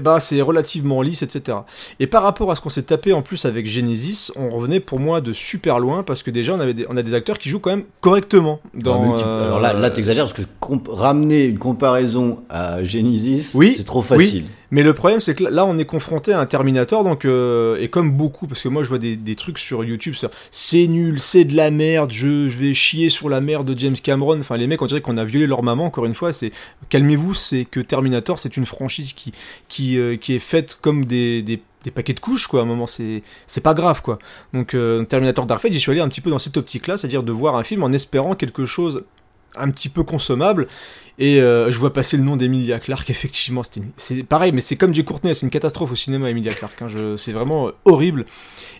ben, 0.02 0.20
c'est 0.20 0.42
relativement 0.42 1.02
lisse, 1.02 1.22
etc. 1.22 1.60
Et 2.00 2.08
par 2.08 2.24
rapport 2.24 2.52
à 2.52 2.56
ce 2.56 2.62
qu'on 2.62 2.70
s'est 2.70 2.82
tapé 2.84 3.14
en 3.14 3.22
plus 3.22 3.46
avec 3.46 3.68
Genesis, 3.70 4.32
on 4.36 4.50
revenait 4.50 4.80
pour 4.80 5.00
moi 5.00 5.22
de 5.22 5.34
super 5.34 5.80
loin 5.80 6.04
parce 6.04 6.24
que 6.24 6.32
déjà 6.32 6.54
on, 6.54 6.60
avait 6.60 6.74
des, 6.74 6.86
on 6.90 6.98
a 6.98 7.04
des 7.04 7.14
acteurs 7.14 7.38
qui 7.38 7.50
jouent 7.50 7.60
quand 7.60 7.70
même 7.72 7.84
correctement. 8.02 8.60
Dans, 8.74 9.14
Ah, 9.14 9.18
tu- 9.18 9.24
euh, 9.26 9.46
Alors 9.46 9.60
là, 9.60 9.74
là 9.74 9.90
t'exagères 9.90 10.26
parce 10.26 10.34
que 10.34 10.42
ramener 10.90 11.46
une 11.46 11.60
comparaison 11.60 12.40
à 12.50 12.84
Genesis, 12.84 13.52
Oui, 13.56 13.74
c'est 13.76 13.84
trop 13.84 14.02
oui. 14.02 14.06
facile. 14.26 14.46
Mais 14.74 14.84
le 14.84 14.94
problème, 14.94 15.20
c'est 15.20 15.36
que 15.36 15.44
là, 15.44 15.66
on 15.66 15.78
est 15.78 15.84
confronté 15.86 16.32
à 16.32 16.40
un 16.40 16.46
Terminator, 16.46 17.04
donc 17.04 17.26
euh, 17.26 17.76
et 17.82 17.90
comme 17.90 18.12
beaucoup, 18.12 18.48
parce 18.48 18.62
que 18.62 18.70
moi, 18.70 18.84
je 18.84 18.88
vois 18.90 19.00
des, 19.00 19.11
des 19.16 19.36
trucs 19.36 19.58
sur 19.58 19.84
YouTube, 19.84 20.16
c'est 20.52 20.88
nul, 20.88 21.20
c'est 21.20 21.46
de 21.46 21.56
la 21.56 21.72
merde, 21.72 22.12
je, 22.12 22.28
vais 22.28 22.74
chier 22.74 23.10
sur 23.10 23.30
la 23.30 23.42
mère 23.42 23.64
de 23.64 23.78
James 23.78 23.96
Cameron. 23.96 24.40
Enfin, 24.40 24.58
les 24.58 24.68
mecs, 24.68 24.82
on 24.82 24.86
dirait 24.86 25.02
qu'on 25.02 25.18
a 25.18 25.26
violé 25.26 25.48
leur 25.48 25.64
maman. 25.64 25.86
Encore 25.86 26.06
une 26.06 26.14
fois, 26.14 26.34
c'est 26.34 26.52
calmez-vous, 26.90 27.34
c'est 27.34 27.66
que 27.66 27.80
Terminator, 27.80 28.40
c'est 28.40 28.58
une 28.58 28.66
franchise 28.66 29.14
qui 29.14 29.34
qui 29.68 29.98
euh, 29.98 30.18
qui 30.18 30.34
est 30.34 30.40
faite 30.40 30.78
comme 30.82 31.06
des, 31.06 31.42
des 31.42 31.92
paquets 31.92 32.14
de 32.14 32.20
couches 32.20 32.48
quoi 32.48 32.60
à 32.60 32.64
un 32.64 32.66
moment 32.66 32.86
c'est 32.86 33.24
pas 33.64 33.74
grave 33.74 34.02
quoi 34.02 34.20
donc 34.54 34.76
euh, 34.76 35.04
Terminator 35.06 35.46
Dark 35.46 35.62
Fate 35.62 35.74
j'y 35.74 35.80
suis 35.80 35.92
allé 35.92 36.02
un 36.02 36.10
petit 36.10 36.22
peu 36.22 36.30
dans 36.30 36.38
cette 36.38 36.58
optique 36.58 36.86
là 36.86 36.98
c'est 36.98 37.08
à 37.08 37.10
dire 37.10 37.24
de 37.24 37.32
voir 37.32 37.56
un 37.56 37.64
film 37.64 37.82
en 37.84 37.92
espérant 37.92 38.36
quelque 38.36 38.66
chose 38.66 39.04
un 39.56 39.70
petit 39.72 39.90
peu 39.90 40.04
consommable 40.04 40.68
et 41.20 41.42
euh, 41.42 41.72
je 41.72 41.78
vois 41.78 41.94
passer 41.94 42.18
le 42.18 42.24
nom 42.24 42.36
d'Emilia 42.38 42.80
Clarke 42.80 43.10
effectivement 43.10 43.62
c'est 43.98 44.24
pareil 44.24 44.52
mais 44.52 44.62
c'est 44.62 44.76
comme 44.76 44.94
Jay 44.94 45.04
Courtney 45.04 45.36
c'est 45.36 45.46
une 45.46 45.50
catastrophe 45.52 45.92
au 45.92 45.96
cinéma 45.96 46.30
Emilia 46.30 46.54
Clarke 46.54 46.82
hein, 46.82 46.88
c'est 47.18 47.32
vraiment 47.32 47.68
euh, 47.68 47.72
horrible. 47.86 48.26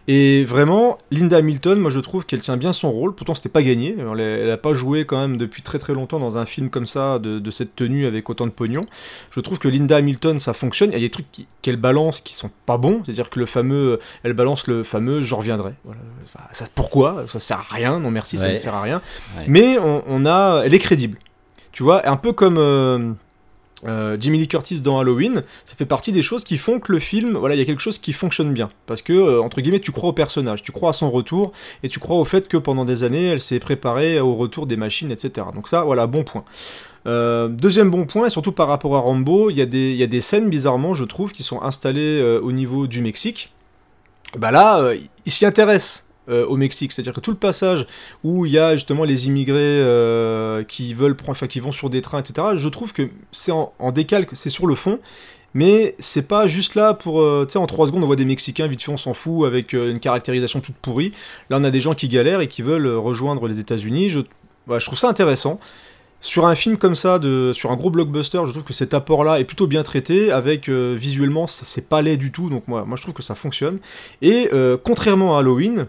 Et 0.08 0.46
vraiment 0.46 0.98
Linda 1.12 1.38
Hamilton 1.38 1.80
moi 1.80 1.92
je 1.92 2.00
trouve 2.00 2.26
qu'elle 2.26 2.40
tient 2.40 2.58
bien 2.58 2.74
son 2.74 2.92
rôle. 2.92 3.14
Pourtant 3.14 3.36
c'était 3.36 3.50
pas 3.50 3.62
gagné. 3.62 3.96
Elle, 4.00 4.20
a- 4.20 4.24
elle 4.24 4.50
a 4.50 4.58
pas 4.58 4.74
joué 4.74 5.06
quand 5.06 5.20
même 5.20 5.38
depuis 5.38 5.62
très 5.62 5.78
très 5.78 5.94
longtemps 5.94 6.20
dans 6.20 6.40
un 6.40 6.48
film 6.48 6.72
comme 6.72 6.88
ça 6.88 7.20
de, 7.20 7.38
de 7.38 7.52
cette 7.52 7.76
tenue 7.76 8.08
avec 8.08 8.28
autant 8.30 8.48
de 8.48 8.52
pognon. 8.52 8.86
Je 9.30 9.40
trouve 9.42 9.60
que 9.60 9.68
Linda 9.68 9.98
Hamilton 9.98 10.40
ça 10.40 10.54
fonctionne. 10.54 10.90
Il 10.90 10.94
y 10.94 10.98
a 10.98 11.00
des 11.00 11.12
trucs 11.12 11.28
qu'elle 11.62 11.76
balance 11.78 12.22
qui 12.22 12.34
sont 12.34 12.50
pas 12.66 12.78
bons. 12.78 13.02
C'est 13.06 13.12
à 13.12 13.14
dire 13.14 13.30
que 13.30 13.40
le 13.40 13.46
fameux 13.46 14.00
elle 14.24 14.34
balance 14.34 14.66
le 14.66 14.84
fameux 14.84 15.22
je 15.22 15.36
reviendrai 15.36 15.74
voilà. 15.86 16.02
Enfin, 16.26 16.46
ça, 16.52 16.66
pourquoi? 16.74 17.26
Ça 17.28 17.40
sert 17.40 17.60
à 17.60 17.76
rien. 17.76 18.00
Non 18.00 18.10
merci 18.10 18.40
ça 18.40 18.52
ne 18.52 18.58
sert 18.58 18.74
à 18.74 18.82
rien. 18.82 19.02
Ouais. 19.38 19.44
mais 19.48 19.78
on, 19.78 20.04
on 20.08 20.26
a 20.26 20.64
elle 20.66 20.74
est 20.74 20.80
crédible 20.80 21.20
tu 21.72 21.84
vois 21.84 22.08
un 22.08 22.18
peu 22.18 22.34
comme 22.34 22.58
euh, 22.58 23.14
euh, 23.86 24.18
Jimmy 24.20 24.40
Lee 24.40 24.48
Curtis 24.48 24.82
dans 24.82 25.00
Halloween, 25.00 25.44
ça 25.66 25.76
fait 25.76 25.86
partie 25.86 26.12
des 26.12 26.22
choses 26.22 26.44
qui 26.44 26.58
font 26.58 26.80
que 26.80 26.92
le 26.92 27.00
film, 27.00 27.38
voilà, 27.38 27.56
il 27.56 27.58
y 27.58 27.62
a 27.62 27.66
quelque 27.66 27.82
chose 27.82 27.98
qui 27.98 28.14
fonctionne 28.14 28.54
bien. 28.54 28.70
Parce 28.86 29.02
que, 29.02 29.14
euh, 29.14 29.42
entre 29.42 29.62
guillemets, 29.62 29.80
tu 29.80 29.92
crois 29.92 30.10
au 30.10 30.14
personnage, 30.14 30.64
tu 30.64 30.72
crois 30.72 30.90
à 30.90 30.94
son 30.94 31.10
retour, 31.10 31.52
et 31.84 31.90
tu 31.90 32.00
crois 32.00 32.18
au 32.18 32.26
fait 32.26 32.48
que 32.48 32.58
pendant 32.58 32.86
des 32.86 33.04
années, 33.04 33.28
elle 33.28 33.40
s'est 33.40 33.60
préparée 33.60 34.20
au 34.20 34.36
retour 34.36 34.68
des 34.68 34.78
machines, 34.78 35.12
etc. 35.12 35.48
Donc 35.56 35.68
ça, 35.68 35.82
voilà, 35.84 36.08
bon 36.08 36.24
point. 36.24 36.44
Deuxième 37.06 37.90
bon 37.90 38.06
point, 38.06 38.30
surtout 38.30 38.52
par 38.52 38.68
rapport 38.68 38.96
à 38.96 39.00
Rambo, 39.00 39.50
il 39.50 39.58
y, 39.58 39.62
a 39.62 39.66
des- 39.66 40.22
scènes, 40.22 40.50
bizarrement, 40.50 40.94
je 40.94 41.04
trouve, 41.04 41.32
qui 41.32 41.42
sont 41.42 41.60
installées 41.64 42.22
au 42.44 42.52
niveau 42.52 42.86
du 42.86 43.02
Mexique. 43.02 43.52
Bah 44.38 44.52
là, 44.52 44.92
il 45.26 45.32
s'y 45.32 45.48
intéresse 45.48 46.11
euh, 46.32 46.46
au 46.46 46.56
Mexique, 46.56 46.94
c'est-à-dire 46.94 47.14
que 47.14 47.20
tout 47.20 47.32
le 47.32 47.38
passage 47.38 47.86
où 48.24 48.46
il 48.46 48.54
y 48.54 48.58
a 48.58 48.74
justement 48.74 49.04
les 49.04 49.28
immigrés 49.28 49.58
euh, 49.60 50.64
qui 50.64 50.94
veulent 50.94 51.16
prendre, 51.16 51.32
enfin 51.32 51.48
qui 51.48 51.60
vont 51.60 51.74
sur 51.74 51.90
des 51.90 52.02
trains, 52.02 52.20
etc. 52.20 52.50
Je 52.56 52.70
trouve 52.70 52.94
que 52.94 53.10
c'est 53.34 53.52
en, 53.52 53.92
décalque, 53.92 54.30
c'est 54.34 54.50
sur 54.50 54.66
le 54.66 54.76
fond, 54.76 55.00
mais 55.54 55.94
c'est 56.00 56.28
pas 56.28 56.48
juste 56.48 56.76
là 56.76 56.94
pour, 56.94 57.20
euh, 57.20 57.46
tu 57.46 57.54
sais, 57.54 57.60
en 57.60 57.66
3 57.66 57.88
secondes 57.88 58.04
on 58.04 58.08
voit 58.08 58.16
des 58.16 58.24
Mexicains 58.24 58.68
vite 58.68 58.82
fait 58.82 58.92
on 58.92 58.98
s'en 58.98 59.14
fout 59.14 59.46
avec 59.46 59.74
une 59.74 60.00
caractérisation 60.00 60.62
toute 60.62 60.76
pourrie. 60.76 61.12
Là 61.50 61.58
on 61.60 61.64
a 61.66 61.72
des 61.72 61.82
gens 61.82 61.96
qui 61.96 62.08
galèrent 62.08 62.40
et 62.40 62.48
qui 62.48 62.62
veulent 62.62 62.88
rejoindre 62.88 63.48
les 63.48 63.60
États-Unis. 63.60 64.10
Je, 64.10 64.20
voilà, 64.68 64.80
je 64.80 64.86
trouve 64.86 65.00
ça 65.00 65.10
intéressant. 65.10 65.60
Sur 66.22 66.46
un 66.46 66.56
film 66.56 66.78
comme 66.78 66.96
ça, 66.96 67.20
de, 67.20 67.52
sur 67.54 67.72
un 67.72 67.76
gros 67.76 67.90
blockbuster, 67.90 68.40
je 68.46 68.52
trouve 68.52 68.64
que 68.64 68.74
cet 68.74 68.94
apport-là 68.94 69.40
est 69.40 69.44
plutôt 69.44 69.68
bien 69.68 69.84
traité, 69.84 70.32
avec 70.32 70.70
visuellement 70.70 71.48
c'est 71.48 71.90
pas 71.90 72.02
laid 72.04 72.16
du 72.16 72.32
tout, 72.32 72.50
donc 72.50 72.68
moi, 72.68 72.86
moi 72.86 72.96
je 72.96 73.02
trouve 73.02 73.16
que 73.16 73.24
ça 73.24 73.36
fonctionne. 73.36 73.80
Et 74.22 74.50
contrairement 74.84 75.36
à 75.36 75.40
Halloween, 75.40 75.88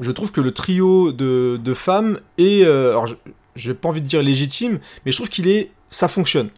je 0.00 0.10
trouve 0.12 0.32
que 0.32 0.40
le 0.40 0.52
trio 0.52 1.12
de, 1.12 1.58
de 1.62 1.74
femmes 1.74 2.20
est, 2.38 2.64
euh, 2.64 2.90
alors 2.90 3.06
j'ai 3.56 3.74
pas 3.74 3.88
envie 3.88 4.02
de 4.02 4.06
dire 4.06 4.22
légitime, 4.22 4.78
mais 5.04 5.12
je 5.12 5.16
trouve 5.16 5.28
qu'il 5.28 5.48
est, 5.48 5.70
ça 5.90 6.06
fonctionne. 6.06 6.50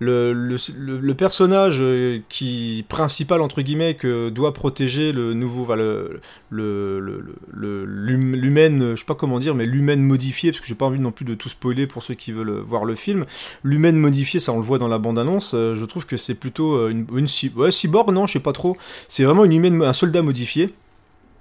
Le, 0.00 0.32
le, 0.32 0.56
le- 0.98 1.14
personnage 1.14 1.78
euh, 1.80 2.18
qui 2.28 2.84
principal 2.88 3.40
entre 3.40 3.62
guillemets 3.62 3.94
que 3.94 4.28
doit 4.28 4.52
protéger 4.52 5.12
le 5.12 5.34
nouveau, 5.34 5.62
enfin, 5.62 5.76
le 5.76 6.20
le- 6.50 6.98
le- 7.00 7.24
le- 7.52 7.84
l'hum- 7.84 8.34
l'humaine, 8.34 8.90
je 8.90 8.96
sais 9.00 9.06
pas 9.06 9.14
comment 9.14 9.38
dire, 9.38 9.54
mais 9.54 9.66
l'humaine 9.66 10.02
modifiée, 10.02 10.50
parce 10.50 10.60
que 10.60 10.66
j'ai 10.66 10.74
pas 10.74 10.86
envie 10.86 10.98
non 10.98 11.12
plus 11.12 11.24
de 11.24 11.34
tout 11.34 11.48
spoiler 11.48 11.86
pour 11.86 12.02
ceux 12.02 12.14
qui 12.14 12.32
veulent 12.32 12.58
voir 12.60 12.84
le 12.84 12.96
film. 12.96 13.24
L'humaine 13.62 13.96
modifiée, 13.96 14.40
ça 14.40 14.52
on 14.52 14.56
le 14.56 14.64
voit 14.64 14.78
dans 14.78 14.88
la 14.88 14.98
bande-annonce. 14.98 15.52
euh, 15.54 15.74
je 15.76 15.84
trouve 15.84 16.04
que 16.04 16.16
c'est 16.16 16.34
plutôt 16.34 16.74
euh, 16.74 16.88
une, 16.90 17.06
une 17.16 17.28
cyborg, 17.28 18.10
non, 18.12 18.26
je 18.26 18.32
sais 18.34 18.40
pas 18.40 18.52
trop. 18.52 18.76
C'est 19.08 19.22
vraiment 19.24 19.44
une 19.44 19.52
humaine, 19.52 19.80
un 19.82 19.92
soldat 19.92 20.22
modifié. 20.22 20.74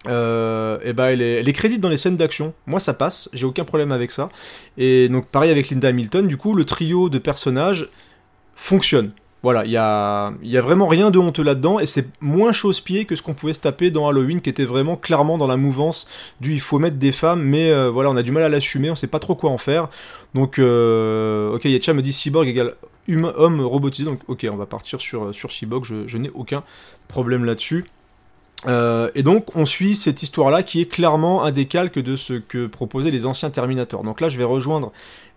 Euh, 0.08 0.80
et 0.84 0.94
ben 0.94 1.10
elle 1.10 1.22
est, 1.22 1.36
elle 1.36 1.48
est 1.48 1.54
crédible 1.54 1.82
dans 1.82 1.90
les 1.90 1.98
scènes 1.98 2.18
d'action. 2.18 2.54
Moi 2.66 2.80
ça 2.80 2.94
passe, 2.94 3.30
j'ai 3.34 3.46
aucun 3.46 3.66
problème 3.66 3.92
avec 3.92 4.12
ça. 4.12 4.30
Et 4.78 5.10
donc 5.10 5.28
pareil 5.28 5.52
avec 5.52 5.70
Linda 5.70 5.90
Hamilton, 5.90 6.28
du 6.28 6.38
coup 6.38 6.56
le 6.56 6.66
trio 6.66 7.10
de 7.10 7.20
personnages 7.20 7.90
fonctionne. 8.56 9.12
Voilà, 9.44 9.66
il 9.66 9.72
y 9.72 9.78
a, 9.78 10.62
vraiment 10.62 10.86
rien 10.86 11.10
de 11.10 11.18
honteux 11.18 11.42
là-dedans, 11.42 11.80
et 11.80 11.88
c'est 11.88 12.08
moins 12.22 12.52
chausse-pied 12.52 13.06
que 13.06 13.16
ce 13.16 13.24
qu'on 13.24 13.34
pouvait 13.34 13.54
se 13.54 13.60
taper 13.60 13.90
dans 13.90 14.08
Halloween, 14.08 14.40
qui 14.40 14.52
était 14.52 14.66
vraiment 14.66 14.96
clairement 14.96 15.40
dans 15.40 15.48
la 15.48 15.58
mouvance 15.58 16.06
du 16.42 16.54
il 16.54 16.62
faut 16.62 16.78
mettre 16.78 16.98
des 16.98 17.12
femmes, 17.12 17.42
mais 17.42 17.72
euh, 17.72 17.90
voilà, 17.90 18.12
on 18.12 18.16
a 18.16 18.22
du 18.22 18.32
mal 18.32 18.44
à 18.44 18.50
l'assumer, 18.50 18.92
on 18.92 18.96
sait 18.96 19.08
pas 19.08 19.18
trop 19.18 19.34
quoi 19.34 19.50
en 19.50 19.58
faire. 19.58 19.90
Donc, 20.36 20.60
euh, 20.60 21.56
ok, 21.56 21.66
Yetcha 21.66 21.94
me 21.94 22.04
dit 22.04 22.14
cyborg 22.14 22.48
égale 22.48 22.76
humain, 23.08 23.34
homme 23.36 23.62
robotisé, 23.62 24.06
donc 24.06 24.20
ok, 24.28 24.46
on 24.52 24.58
va 24.58 24.68
partir 24.68 25.02
sur, 25.02 25.34
sur 25.34 25.52
cyborg, 25.52 25.86
je 25.86 26.18
n'ai 26.20 26.30
aucun 26.36 26.64
problème 27.08 27.44
là-dessus. 27.44 27.86
Euh, 28.68 29.10
et 29.16 29.24
donc 29.24 29.56
on 29.56 29.66
suit 29.66 29.96
cette 29.96 30.22
histoire-là 30.22 30.62
qui 30.64 30.82
est 30.82 30.86
clairement 30.86 31.44
un 31.44 31.52
décalque 31.52 32.00
de 32.00 32.16
ce 32.16 32.34
que 32.34 32.68
proposaient 32.68 33.12
les 33.12 33.26
anciens 33.26 33.50
Terminators. 33.50 34.04
Donc 34.04 34.22
là 34.22 34.30
je 34.30 34.38
vais 34.38 34.44
rejoindre 34.44 34.92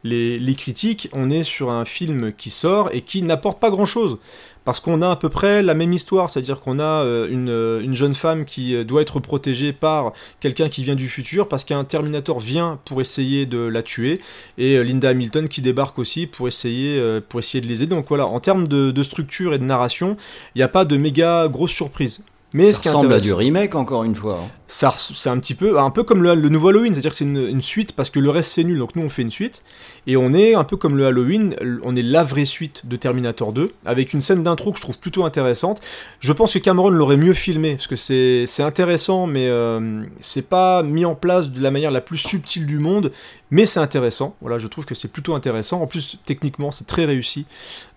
les, 0.06 0.54
critiques, 0.54 1.08
on 1.14 1.30
est 1.30 1.44
sur 1.44 1.70
un 1.70 1.86
film 1.86 2.34
qui 2.36 2.50
sort 2.50 2.90
et 2.92 3.00
qui 3.00 3.22
n'apporte 3.22 3.58
pas 3.58 3.70
grand-chose. 3.70 4.18
Parce 4.66 4.78
qu'on 4.78 5.00
a 5.00 5.10
à 5.10 5.16
peu 5.16 5.30
près 5.30 5.62
la 5.62 5.74
même 5.74 5.94
histoire, 5.94 6.28
c'est-à-dire 6.28 6.60
qu'on 6.60 6.78
a 6.78 7.02
euh, 7.02 7.28
une, 7.30 7.48
euh, 7.48 7.80
une, 7.80 7.94
jeune 7.94 8.14
femme 8.14 8.44
qui 8.44 8.82
doit 8.84 9.00
être 9.00 9.18
protégée 9.18 9.72
par 9.72 10.12
quelqu'un 10.40 10.68
qui 10.68 10.84
vient 10.84 10.94
du 10.94 11.08
futur, 11.08 11.48
parce 11.48 11.64
qu'un 11.64 11.84
Terminator 11.84 12.38
vient 12.38 12.78
pour 12.84 13.00
essayer 13.00 13.46
de 13.46 13.58
la 13.58 13.82
tuer, 13.82 14.20
et 14.58 14.82
Linda 14.84 15.08
Hamilton 15.08 15.48
qui 15.48 15.62
débarque 15.62 15.98
aussi 15.98 16.26
pour 16.26 16.48
essayer, 16.48 17.20
pour 17.28 17.40
de 17.40 17.66
les 17.66 17.82
aider. 17.82 17.94
Donc 17.94 18.06
voilà, 18.08 18.26
en 18.26 18.40
termes 18.40 18.68
de 18.68 19.02
structure 19.02 19.54
et 19.54 19.58
de 19.58 19.64
narration, 19.64 20.18
il 20.54 20.58
n'y 20.58 20.64
a 20.64 20.68
pas 20.68 20.84
de 20.84 20.98
méga 20.98 21.48
grosse 21.48 21.72
surprise. 21.72 22.24
Mais 22.54 22.72
ça 22.72 22.76
ce 22.76 22.80
qui 22.80 22.88
ressemble 22.88 23.12
à 23.12 23.20
du 23.20 23.32
remake 23.32 23.74
encore 23.74 24.04
une 24.04 24.14
fois. 24.14 24.38
Hein. 24.40 24.48
Ça, 24.68 24.94
c'est 24.96 25.28
un 25.28 25.38
petit 25.38 25.54
peu, 25.54 25.78
un 25.78 25.90
peu 25.90 26.04
comme 26.04 26.22
le, 26.22 26.34
le 26.34 26.48
nouveau 26.48 26.68
Halloween, 26.68 26.94
c'est-à-dire 26.94 27.10
que 27.10 27.16
c'est 27.16 27.24
une, 27.24 27.36
une, 27.36 27.60
suite 27.60 27.92
parce 27.92 28.10
que 28.10 28.18
le 28.18 28.30
reste 28.30 28.52
c'est 28.52 28.64
nul, 28.64 28.78
donc 28.78 28.96
nous 28.96 29.02
on 29.02 29.10
fait 29.10 29.22
une 29.22 29.30
suite 29.30 29.62
et 30.06 30.16
on 30.16 30.32
est 30.32 30.54
un 30.54 30.64
peu 30.64 30.76
comme 30.76 30.96
le 30.96 31.06
Halloween, 31.06 31.56
on 31.82 31.94
est 31.96 32.02
la 32.02 32.24
vraie 32.24 32.44
suite 32.44 32.86
de 32.86 32.96
Terminator 32.96 33.52
2 33.52 33.72
avec 33.84 34.14
une 34.14 34.20
scène 34.20 34.42
d'intro 34.42 34.70
que 34.70 34.78
je 34.78 34.82
trouve 34.82 34.98
plutôt 34.98 35.24
intéressante. 35.24 35.80
Je 36.20 36.32
pense 36.32 36.54
que 36.54 36.58
Cameron 36.60 36.90
l'aurait 36.90 37.16
mieux 37.16 37.34
filmé 37.34 37.74
parce 37.74 37.88
que 37.88 37.96
c'est 37.96 38.44
c'est 38.46 38.62
intéressant, 38.62 39.26
mais 39.26 39.48
euh, 39.48 40.04
c'est 40.20 40.48
pas 40.48 40.82
mis 40.82 41.04
en 41.04 41.14
place 41.14 41.50
de 41.50 41.60
la 41.60 41.70
manière 41.70 41.90
la 41.90 42.00
plus 42.00 42.18
subtile 42.18 42.66
du 42.66 42.78
monde, 42.78 43.12
mais 43.50 43.66
c'est 43.66 43.80
intéressant. 43.80 44.34
Voilà, 44.40 44.58
je 44.58 44.66
trouve 44.66 44.84
que 44.84 44.94
c'est 44.94 45.08
plutôt 45.08 45.34
intéressant. 45.34 45.80
En 45.80 45.86
plus, 45.86 46.18
techniquement, 46.24 46.70
c'est 46.70 46.86
très 46.86 47.04
réussi. 47.04 47.46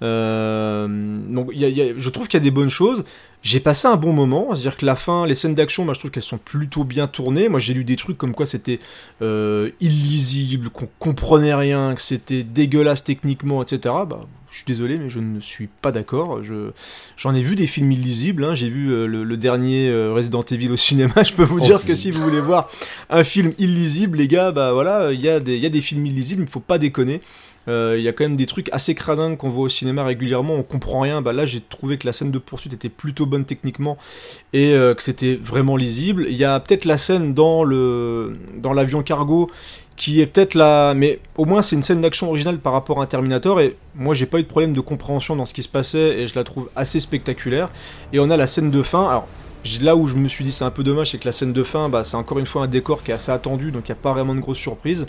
Euh, 0.01 0.87
donc, 0.87 1.49
y 1.53 1.65
a, 1.65 1.69
y 1.69 1.81
a, 1.81 1.93
je 1.97 2.09
trouve 2.09 2.27
qu'il 2.27 2.39
y 2.39 2.41
a 2.41 2.43
des 2.43 2.51
bonnes 2.51 2.69
choses. 2.69 3.03
J'ai 3.43 3.59
passé 3.59 3.87
un 3.87 3.95
bon 3.95 4.13
moment, 4.13 4.47
c'est-à-dire 4.51 4.77
que 4.77 4.85
la 4.85 4.95
fin, 4.95 5.25
les 5.25 5.35
scènes 5.35 5.55
d'action, 5.55 5.85
moi 5.85 5.93
je 5.93 5.99
trouve 5.99 6.11
qu'elles 6.11 6.23
sont 6.23 6.39
plutôt 6.39 6.83
bien 6.83 7.07
tournées. 7.07 7.49
Moi 7.49 7.59
j'ai 7.59 7.73
lu 7.73 7.83
des 7.83 7.95
trucs 7.95 8.17
comme 8.17 8.33
quoi 8.33 8.45
c'était 8.45 8.79
euh, 9.21 9.69
illisible, 9.79 10.69
qu'on 10.69 10.89
comprenait 10.99 11.53
rien, 11.53 11.95
que 11.95 12.01
c'était 12.01 12.43
dégueulasse 12.43 13.03
techniquement, 13.03 13.61
etc. 13.61 13.95
Bah, 14.07 14.21
je 14.49 14.57
suis 14.57 14.65
désolé, 14.65 14.97
mais 14.97 15.09
je 15.09 15.19
ne 15.19 15.39
suis 15.39 15.67
pas 15.67 15.91
d'accord. 15.91 16.43
Je, 16.43 16.71
j'en 17.15 17.35
ai 17.35 17.43
vu 17.43 17.55
des 17.55 17.67
films 17.67 17.91
illisibles. 17.91 18.43
Hein. 18.43 18.55
J'ai 18.55 18.69
vu 18.69 18.91
euh, 18.91 19.05
le, 19.05 19.37
dernier 19.37 19.89
euh, 19.89 20.13
Resident 20.13 20.41
Evil 20.41 20.69
au 20.69 20.77
cinéma. 20.77 21.13
Je 21.23 21.33
peux 21.33 21.43
vous 21.43 21.59
dire 21.59 21.85
que 21.85 21.93
si 21.93 22.11
vous 22.11 22.23
voulez 22.23 22.39
voir 22.39 22.69
un 23.09 23.23
film 23.23 23.53
illisible, 23.59 24.17
les 24.17 24.27
gars, 24.27 24.51
bah 24.51 24.73
voilà, 24.73 25.11
il 25.11 25.21
y, 25.21 25.29
a 25.29 25.39
des, 25.39 25.57
y 25.57 25.65
a 25.65 25.69
des 25.69 25.81
films 25.81 26.05
illisibles, 26.05 26.41
il 26.41 26.49
faut 26.49 26.59
pas 26.59 26.79
déconner. 26.79 27.21
Il 27.67 27.73
euh, 27.73 27.99
y 27.99 28.07
a 28.07 28.13
quand 28.13 28.23
même 28.23 28.37
des 28.37 28.45
trucs 28.45 28.69
assez 28.71 28.95
cradins 28.95 29.35
qu'on 29.35 29.49
voit 29.49 29.65
au 29.65 29.69
cinéma 29.69 30.05
régulièrement, 30.05 30.55
on 30.55 30.63
comprend 30.63 31.01
rien. 31.01 31.21
Bah 31.21 31.33
là, 31.33 31.45
j'ai 31.45 31.59
trouvé 31.59 31.97
que 31.97 32.07
la 32.07 32.13
scène 32.13 32.31
de 32.31 32.39
poursuite 32.39 32.71
était 32.71 32.87
plutôt 32.87 33.25
bonne 33.25 33.43
techniquement 33.43 33.97
et 34.53 34.73
euh, 34.73 34.95
que 34.95 35.03
c'était 35.03 35.35
vraiment 35.35 35.75
lisible. 35.75 36.27
Il 36.29 36.37
y 36.37 36.45
a 36.45 36.57
peut-être 36.61 36.85
la 36.85 36.97
scène 36.97 37.33
dans 37.33 37.65
le 37.65 38.37
dans 38.55 38.71
l'avion 38.71 39.03
cargo 39.03 39.51
qui 39.97 40.21
est 40.21 40.27
peut-être 40.27 40.53
là, 40.53 40.93
mais 40.93 41.19
au 41.35 41.43
moins 41.43 41.61
c'est 41.61 41.75
une 41.75 41.83
scène 41.83 42.01
d'action 42.01 42.29
originale 42.29 42.59
par 42.59 42.71
rapport 42.71 43.01
à 43.01 43.03
un 43.03 43.07
Terminator 43.07 43.59
et 43.59 43.75
moi 43.95 44.13
j'ai 44.13 44.27
pas 44.27 44.39
eu 44.39 44.43
de 44.43 44.47
problème 44.47 44.73
de 44.73 44.79
compréhension 44.79 45.35
dans 45.35 45.45
ce 45.45 45.53
qui 45.53 45.63
se 45.63 45.69
passait 45.69 46.19
et 46.19 46.27
je 46.27 46.35
la 46.35 46.45
trouve 46.45 46.69
assez 46.75 47.01
spectaculaire. 47.01 47.69
Et 48.13 48.19
on 48.19 48.29
a 48.29 48.37
la 48.37 48.47
scène 48.47 48.71
de 48.71 48.81
fin. 48.81 49.09
Alors 49.09 49.27
là 49.81 49.95
où 49.95 50.07
je 50.07 50.15
me 50.15 50.27
suis 50.27 50.45
dit 50.45 50.51
c'est 50.51 50.63
un 50.63 50.71
peu 50.71 50.83
dommage, 50.83 51.11
c'est 51.11 51.17
que 51.17 51.25
la 51.25 51.31
scène 51.31 51.53
de 51.53 51.63
fin, 51.63 51.89
bah, 51.89 52.03
c'est 52.03 52.15
encore 52.15 52.39
une 52.39 52.45
fois 52.45 52.63
un 52.63 52.67
décor 52.67 53.03
qui 53.03 53.11
est 53.11 53.13
assez 53.13 53.31
attendu, 53.31 53.71
donc 53.71 53.89
il 53.89 53.91
n'y 53.91 53.97
a 53.97 54.01
pas 54.01 54.13
vraiment 54.13 54.35
de 54.35 54.39
grosses 54.39 54.57
surprises. 54.57 55.05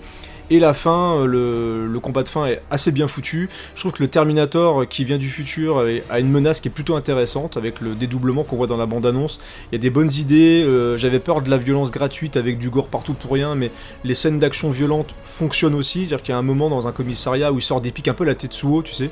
Et 0.51 0.59
la 0.59 0.73
fin, 0.73 1.27
le, 1.27 1.87
le, 1.87 2.01
combat 2.01 2.23
de 2.23 2.29
fin 2.29 2.47
est 2.47 2.63
assez 2.71 2.91
bien 2.91 3.07
foutu. 3.07 3.51
Je 3.75 3.81
trouve 3.81 3.93
que 3.93 4.03
le 4.03 4.09
Terminator 4.09 4.89
qui 4.89 5.05
vient 5.05 5.19
du 5.19 5.29
futur 5.29 5.85
a 6.09 6.21
une 6.21 6.31
menace 6.31 6.61
qui 6.61 6.69
est 6.69 6.71
plutôt 6.71 6.97
intéressante 6.97 7.57
avec 7.57 7.81
le 7.81 7.95
dédoublement 7.95 8.45
qu'on 8.45 8.57
voit 8.57 8.67
dans 8.67 8.79
la 8.79 8.87
bande-annonce. 8.87 9.41
Il 9.71 9.75
y 9.75 9.79
a 9.79 9.81
des 9.81 9.91
bonnes 9.91 10.11
idées. 10.11 10.65
Euh, 10.65 10.97
J'avais 10.97 11.19
peur 11.19 11.43
de 11.43 11.51
la 11.51 11.59
violence 11.59 11.91
gratuite 11.91 12.37
avec 12.37 12.59
du 12.59 12.71
gore 12.71 12.89
partout 12.89 13.13
pour 13.13 13.33
rien, 13.33 13.55
mais 13.55 13.71
les 14.05 14.15
scènes 14.15 14.39
d'action 14.39 14.71
violentes 14.71 15.15
fonctionnent 15.23 15.75
aussi. 15.75 16.01
C'est-à-dire 16.01 16.23
qu'il 16.23 16.33
y 16.33 16.37
a 16.37 16.39
un 16.39 16.43
moment 16.43 16.71
dans 16.71 16.89
un 16.89 16.93
commissariat 16.93 17.53
où 17.53 17.59
il 17.59 17.63
sort 17.63 17.81
des 17.81 17.91
pics 17.91 18.09
un 18.09 18.15
peu 18.15 18.25
la 18.25 18.35
tête 18.35 18.55
sous 18.55 18.77
haut, 18.77 18.83
tu 18.83 18.95
sais. 18.95 19.11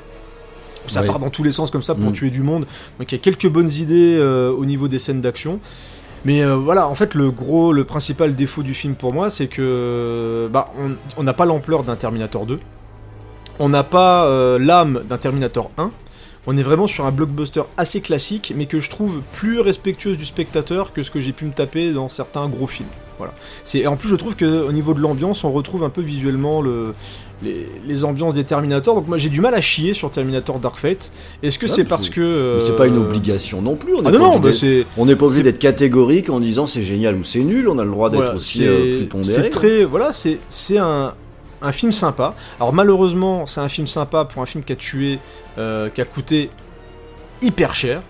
Ça 0.87 1.01
ouais. 1.01 1.07
part 1.07 1.19
dans 1.19 1.29
tous 1.29 1.43
les 1.43 1.51
sens 1.51 1.69
comme 1.69 1.83
ça 1.83 1.95
pour 1.95 2.09
mmh. 2.09 2.13
tuer 2.13 2.29
du 2.29 2.41
monde. 2.41 2.65
Donc 2.97 3.11
il 3.11 3.15
y 3.15 3.17
a 3.17 3.21
quelques 3.21 3.47
bonnes 3.47 3.69
idées 3.69 4.17
euh, 4.17 4.51
au 4.51 4.65
niveau 4.65 4.87
des 4.87 4.99
scènes 4.99 5.21
d'action. 5.21 5.59
Mais 6.25 6.43
euh, 6.43 6.55
voilà, 6.55 6.87
en 6.87 6.95
fait, 6.95 7.13
le 7.13 7.31
gros, 7.31 7.71
le 7.71 7.83
principal 7.85 8.35
défaut 8.35 8.63
du 8.63 8.73
film 8.73 8.95
pour 8.95 9.13
moi, 9.13 9.29
c'est 9.29 9.47
que 9.47 10.49
bah, 10.51 10.73
on 11.17 11.23
n'a 11.23 11.33
pas 11.33 11.45
l'ampleur 11.45 11.83
d'un 11.83 11.95
Terminator 11.95 12.45
2, 12.45 12.59
on 13.59 13.69
n'a 13.69 13.83
pas 13.83 14.25
euh, 14.25 14.59
l'âme 14.59 15.03
d'un 15.07 15.17
Terminator 15.17 15.71
1. 15.77 15.91
On 16.49 16.55
est 16.55 16.63
vraiment 16.63 16.87
sur 16.87 17.05
un 17.05 17.11
blockbuster 17.11 17.63
assez 17.75 17.99
classique, 17.99 18.53
mais 18.55 18.67
que 18.67 18.79
je 18.79 18.89
trouve 18.89 19.21
plus 19.33 19.59
respectueuse 19.59 20.17
du 20.17 20.25
spectateur 20.25 20.93
que 20.93 21.03
ce 21.03 21.11
que 21.11 21.19
j'ai 21.19 21.33
pu 21.33 21.45
me 21.45 21.51
taper 21.51 21.91
dans 21.91 22.07
certains 22.07 22.47
gros 22.47 22.67
films. 22.67 22.87
Voilà. 23.17 23.33
C'est 23.65 23.85
en 23.87 23.97
plus 23.97 24.09
je 24.09 24.15
trouve 24.15 24.35
que 24.35 24.63
au 24.63 24.71
niveau 24.71 24.93
de 24.93 24.99
l'ambiance, 24.99 25.43
on 25.43 25.51
retrouve 25.51 25.83
un 25.83 25.89
peu 25.89 26.01
visuellement 26.01 26.61
le, 26.61 26.93
les, 27.41 27.67
les, 27.85 28.03
ambiances 28.03 28.33
des 28.33 28.43
Terminator. 28.43 28.95
Donc 28.95 29.07
moi 29.07 29.17
j'ai 29.17 29.29
du 29.29 29.41
mal 29.41 29.53
à 29.53 29.61
chier 29.61 29.93
sur 29.93 30.09
Terminator 30.11 30.59
Dark 30.59 30.77
Fate. 30.77 31.11
Est-ce 31.43 31.59
que 31.59 31.65
ouais, 31.65 31.71
c'est 31.71 31.83
parce 31.83 32.09
que 32.09 32.21
euh... 32.21 32.59
c'est 32.59 32.75
pas 32.75 32.87
une 32.87 32.97
obligation 32.97 33.61
non 33.61 33.75
plus. 33.75 33.93
On 33.95 34.05
ah 34.05 34.11
non 34.11 34.19
non, 34.19 34.39
bah 34.39 34.49
n'est 34.51 35.15
pas 35.15 35.25
obligé 35.25 35.43
d'être 35.43 35.59
catégorique 35.59 36.29
en 36.29 36.39
disant 36.39 36.67
c'est 36.67 36.83
génial 36.83 37.15
ou 37.15 37.23
c'est 37.23 37.43
nul. 37.43 37.67
On 37.67 37.79
a 37.79 37.83
le 37.83 37.91
droit 37.91 38.09
d'être 38.09 38.21
voilà, 38.21 38.35
aussi 38.35 38.65
euh, 38.65 38.97
plus 38.97 39.05
pondéré. 39.07 39.43
C'est 39.43 39.49
très 39.49 39.83
voilà, 39.85 40.11
c'est 40.13 40.39
c'est 40.49 40.77
un 40.77 41.13
un 41.61 41.71
film 41.71 41.91
sympa. 41.91 42.35
Alors 42.59 42.73
malheureusement, 42.73 43.45
c'est 43.45 43.61
un 43.61 43.69
film 43.69 43.87
sympa 43.87 44.25
pour 44.25 44.41
un 44.41 44.45
film 44.45 44.63
qui 44.63 44.73
a 44.73 44.75
tué, 44.75 45.19
euh, 45.57 45.89
qui 45.89 46.01
a 46.01 46.05
coûté 46.05 46.49
hyper 47.41 47.75
cher. 47.75 48.01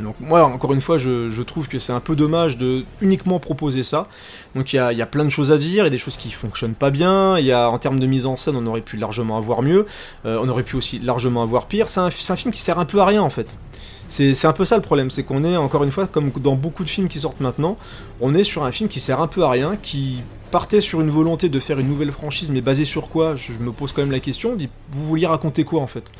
Donc 0.00 0.16
moi, 0.20 0.42
encore 0.44 0.72
une 0.72 0.80
fois, 0.80 0.96
je, 0.96 1.42
trouve 1.42 1.68
que 1.68 1.78
c'est 1.78 1.92
un 1.92 2.00
peu 2.00 2.16
dommage 2.16 2.56
de 2.56 2.84
uniquement 3.02 3.38
proposer 3.38 3.82
ça. 3.82 4.08
Donc 4.54 4.72
il 4.72 4.76
y 4.76 4.78
a, 4.78 5.06
plein 5.06 5.24
de 5.24 5.30
choses 5.30 5.52
à 5.52 5.58
dire, 5.58 5.84
il 5.84 5.86
y 5.86 5.86
a 5.86 5.90
des 5.90 5.98
choses 5.98 6.16
qui 6.16 6.30
fonctionnent 6.30 6.74
pas 6.74 6.90
bien, 6.90 7.36
en 7.36 7.78
termes 7.78 8.00
de 8.00 8.06
mise 8.06 8.24
en 8.24 8.36
scène, 8.36 8.56
on 8.56 8.66
aurait 8.66 8.80
pu 8.80 8.96
largement 8.96 9.36
avoir 9.36 9.62
mieux, 9.62 9.86
euh, 10.24 10.38
on 10.42 10.48
aurait 10.48 10.62
pu 10.62 10.76
aussi 10.76 10.98
largement 10.98 11.42
avoir 11.42 11.66
pire. 11.66 11.88
C'est 11.88 12.00
un, 12.00 12.06
un, 12.06 12.36
film 12.36 12.52
qui 12.52 12.60
sert 12.60 12.78
un 12.78 12.86
peu 12.86 13.00
à 13.00 13.04
rien 13.04 13.22
en 13.22 13.30
fait. 13.30 13.48
C'est 14.08 14.44
un 14.44 14.52
peu 14.52 14.66
ça 14.66 14.76
le 14.76 14.82
problème, 14.82 15.10
c'est 15.10 15.22
qu'on 15.22 15.42
est 15.42 15.56
encore 15.56 15.84
une 15.84 15.90
fois, 15.90 16.06
comme 16.06 16.30
dans 16.32 16.54
beaucoup 16.54 16.84
de 16.84 16.88
films 16.88 17.08
qui 17.08 17.18
sortent 17.18 17.40
maintenant, 17.40 17.78
on 18.20 18.34
est 18.34 18.44
sur 18.44 18.64
un 18.64 18.72
film 18.72 18.90
qui 18.90 19.00
sert 19.00 19.20
un 19.20 19.26
peu 19.26 19.42
à 19.42 19.50
rien, 19.50 19.76
qui 19.82 20.20
partait 20.50 20.82
sur 20.82 21.00
une 21.00 21.08
volonté 21.08 21.48
de 21.48 21.58
faire 21.60 21.78
une 21.78 21.88
nouvelle 21.88 22.12
franchise, 22.12 22.50
mais 22.50 22.60
basée 22.60 22.84
sur 22.84 23.08
quoi? 23.08 23.36
Je, 23.36 23.54
je 23.54 23.58
me 23.58 23.72
pose 23.72 23.92
quand 23.92 24.02
même 24.02 24.12
la 24.12 24.20
question. 24.20 24.54
Vous 24.90 25.06
vouliez 25.06 25.26
raconter 25.26 25.64
quoi 25.64 25.80
en 25.80 25.86
fait? 25.86 26.12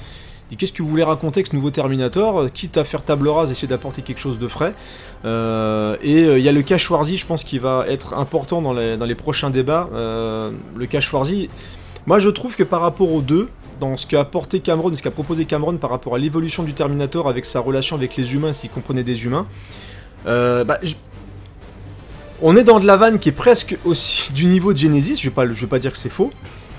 Qu'est-ce 0.56 0.72
que 0.72 0.82
vous 0.82 0.88
voulez 0.88 1.02
raconter 1.02 1.38
avec 1.38 1.48
ce 1.48 1.56
nouveau 1.56 1.70
Terminator, 1.70 2.52
quitte 2.52 2.76
à 2.76 2.84
faire 2.84 3.02
table 3.02 3.28
rase, 3.28 3.50
essayer 3.50 3.68
d'apporter 3.68 4.02
quelque 4.02 4.20
chose 4.20 4.38
de 4.38 4.48
frais. 4.48 4.74
Euh, 5.24 5.96
et 6.02 6.20
il 6.20 6.28
euh, 6.28 6.38
y 6.38 6.48
a 6.48 6.52
le 6.52 6.62
cas 6.62 6.78
je 6.78 7.26
pense, 7.26 7.44
qui 7.44 7.58
va 7.58 7.84
être 7.88 8.14
important 8.14 8.60
dans 8.60 8.72
les, 8.72 9.14
prochains 9.14 9.50
débats. 9.50 9.88
Euh, 9.94 10.50
le 10.76 10.86
cas 10.86 11.00
moi 12.06 12.18
je 12.18 12.28
trouve 12.30 12.56
que 12.56 12.64
par 12.64 12.80
rapport 12.80 13.12
aux 13.12 13.22
deux, 13.22 13.48
dans 13.80 13.96
ce 13.96 14.06
qu'a 14.06 14.20
apporté 14.20 14.60
Cameron, 14.60 14.94
ce 14.94 15.02
qu'a 15.02 15.10
proposé 15.10 15.44
Cameron 15.44 15.76
par 15.76 15.90
rapport 15.90 16.14
à 16.14 16.18
l'évolution 16.18 16.62
du 16.64 16.74
Terminator 16.74 17.28
avec 17.28 17.46
sa 17.46 17.60
relation 17.60 17.96
avec 17.96 18.16
les 18.16 18.34
humains, 18.34 18.52
ce 18.52 18.58
qu'il 18.58 18.70
comprenait 18.70 19.04
des 19.04 19.24
humains, 19.24 19.46
bah, 20.24 20.78
on 22.42 22.56
est 22.56 22.64
dans 22.64 22.80
de 22.80 22.86
la 22.86 22.96
vanne 22.96 23.18
qui 23.18 23.28
est 23.28 23.32
presque 23.32 23.76
aussi 23.84 24.32
du 24.34 24.46
niveau 24.46 24.72
de 24.72 24.78
Genesis, 24.78 25.16
je 25.16 25.28
vais 25.28 25.34
pas, 25.34 25.46
je 25.46 25.60
vais 25.60 25.66
pas 25.66 25.78
dire 25.78 25.92
que 25.92 25.98
c'est 25.98 26.10
faux, 26.10 26.32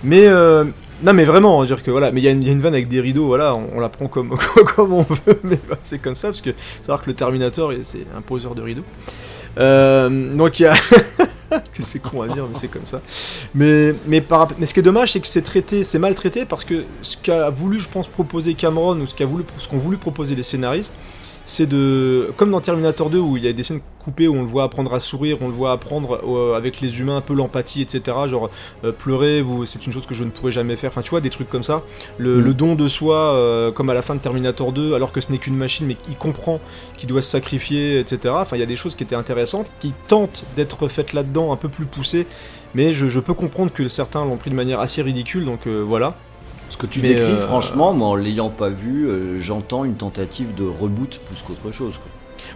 mais 0.03 0.27
non 1.03 1.13
mais 1.13 1.25
vraiment, 1.25 1.63
dire 1.65 1.83
que 1.83 1.91
voilà, 1.91 2.11
mais 2.11 2.21
il 2.21 2.23
y, 2.23 2.27
a 2.27 2.31
une 2.31 2.61
vanne 2.61 2.73
avec 2.73 2.87
des 2.87 3.01
rideaux, 3.01 3.27
voilà, 3.27 3.55
on, 3.55 3.67
on 3.75 3.79
la 3.79 3.89
prend 3.89 4.07
comme, 4.07 4.37
comme 4.75 4.93
on 4.93 5.03
veut, 5.03 5.39
mais 5.43 5.59
bah, 5.69 5.77
c'est 5.83 5.99
comme 5.99 6.15
ça 6.15 6.29
parce 6.29 6.41
que 6.41 6.51
savoir 6.81 7.01
que 7.01 7.09
le 7.09 7.13
Terminator 7.13 7.73
c'est 7.83 8.05
un 8.15 8.21
poseur 8.21 8.55
de 8.55 8.61
rideaux. 8.61 8.85
Euh, 9.59 10.33
donc 10.33 10.59
il 10.59 10.63
y 10.63 10.65
a, 10.65 10.73
c'est 11.73 12.01
con 12.01 12.21
à 12.21 12.27
dire, 12.27 12.45
mais 12.49 12.57
c'est 12.59 12.69
comme 12.69 12.85
ça. 12.85 13.01
Mais 13.53 13.93
mais 14.07 14.21
par 14.21 14.47
mais 14.57 14.65
ce 14.65 14.73
qui 14.73 14.79
est 14.79 14.83
dommage, 14.83 15.11
c'est 15.11 15.19
que 15.19 15.27
c'est 15.27 15.41
traité, 15.41 15.83
c'est 15.83 15.99
mal 15.99 16.15
traité 16.15 16.45
parce 16.45 16.63
que 16.63 16.85
ce 17.01 17.17
qu'a 17.17 17.49
voulu, 17.49 17.79
je 17.79 17.89
pense, 17.89 18.07
proposer 18.07 18.53
Cameron 18.53 18.99
ou 18.99 19.07
ce 19.07 19.13
qu'a 19.13 19.25
voulu, 19.25 19.43
ce 19.59 19.67
qu'ont 19.67 19.77
voulu 19.77 19.97
proposer 19.97 20.35
les 20.35 20.43
scénaristes, 20.43 20.93
c'est 21.45 21.67
de 21.67 22.31
comme 22.37 22.51
dans 22.51 22.61
Terminator 22.61 23.09
2 23.09 23.19
où 23.19 23.37
il 23.37 23.43
y 23.43 23.47
a 23.47 23.53
des 23.53 23.63
scènes 23.63 23.81
coupées 24.03 24.27
où 24.27 24.35
on 24.35 24.41
le 24.41 24.47
voit 24.47 24.63
apprendre 24.63 24.93
à 24.93 24.99
sourire, 24.99 25.37
on 25.41 25.47
le 25.47 25.53
voit 25.53 25.71
apprendre 25.71 26.21
euh, 26.25 26.55
avec 26.55 26.81
les 26.81 26.99
humains 26.99 27.17
un 27.17 27.21
peu 27.21 27.33
l'empathie, 27.33 27.81
etc. 27.81 28.17
Genre 28.27 28.49
euh, 28.83 28.91
pleurer, 28.91 29.43
c'est 29.65 29.85
une 29.85 29.93
chose 29.93 30.05
que 30.05 30.13
je 30.13 30.23
ne 30.23 30.29
pourrais 30.29 30.51
jamais 30.51 30.75
faire. 30.75 30.89
Enfin, 30.89 31.01
tu 31.01 31.09
vois 31.09 31.21
des 31.21 31.29
trucs 31.29 31.49
comme 31.49 31.63
ça. 31.63 31.83
Le, 32.17 32.37
mm. 32.37 32.41
le 32.41 32.53
don 32.53 32.75
de 32.75 32.87
soi, 32.87 33.15
euh, 33.15 33.71
comme 33.71 33.89
à 33.89 33.93
la 33.93 34.01
fin 34.01 34.15
de 34.15 34.19
Terminator 34.19 34.71
2, 34.71 34.93
alors 34.93 35.11
que 35.11 35.21
ce 35.21 35.31
n'est 35.31 35.37
qu'une 35.37 35.55
machine, 35.55 35.85
mais 35.85 35.97
il 36.09 36.15
comprend 36.15 36.59
qu'il 36.97 37.09
doit 37.09 37.21
se 37.21 37.29
sacrifier, 37.29 37.99
etc. 37.99 38.33
Enfin, 38.37 38.57
il 38.57 38.59
y 38.59 38.63
a 38.63 38.67
des 38.67 38.75
choses 38.75 38.95
qui 38.95 39.03
étaient 39.03 39.15
intéressantes, 39.15 39.71
qui 39.79 39.93
tentent 40.07 40.43
d'être 40.55 40.87
faites 40.87 41.13
là-dedans, 41.13 41.51
un 41.51 41.57
peu 41.57 41.69
plus 41.69 41.85
poussées. 41.85 42.27
Mais 42.75 42.93
je, 42.93 43.07
je 43.07 43.19
peux 43.19 43.33
comprendre 43.33 43.71
que 43.71 43.87
certains 43.87 44.25
l'ont 44.25 44.37
pris 44.37 44.49
de 44.49 44.55
manière 44.55 44.79
assez 44.79 45.01
ridicule, 45.01 45.45
donc 45.45 45.67
voilà 45.67 46.17
Ce 46.73 46.77
que 46.77 46.87
tu 46.87 47.01
Mais, 47.01 47.09
décris, 47.09 47.23
euh, 47.33 47.37
franchement, 47.37 47.93
moi 47.93 48.07
en 48.07 48.15
l'ayant 48.15 48.49
pas 48.49 48.69
vu, 48.69 49.07
euh, 49.07 49.37
j'entends 49.37 49.83
une 49.85 49.93
tentative 49.93 50.55
de 50.55 50.63
reboot 50.65 51.19
plus 51.27 51.43
qu'autre 51.43 51.71
chose. 51.71 51.97
quoi. 51.99 52.11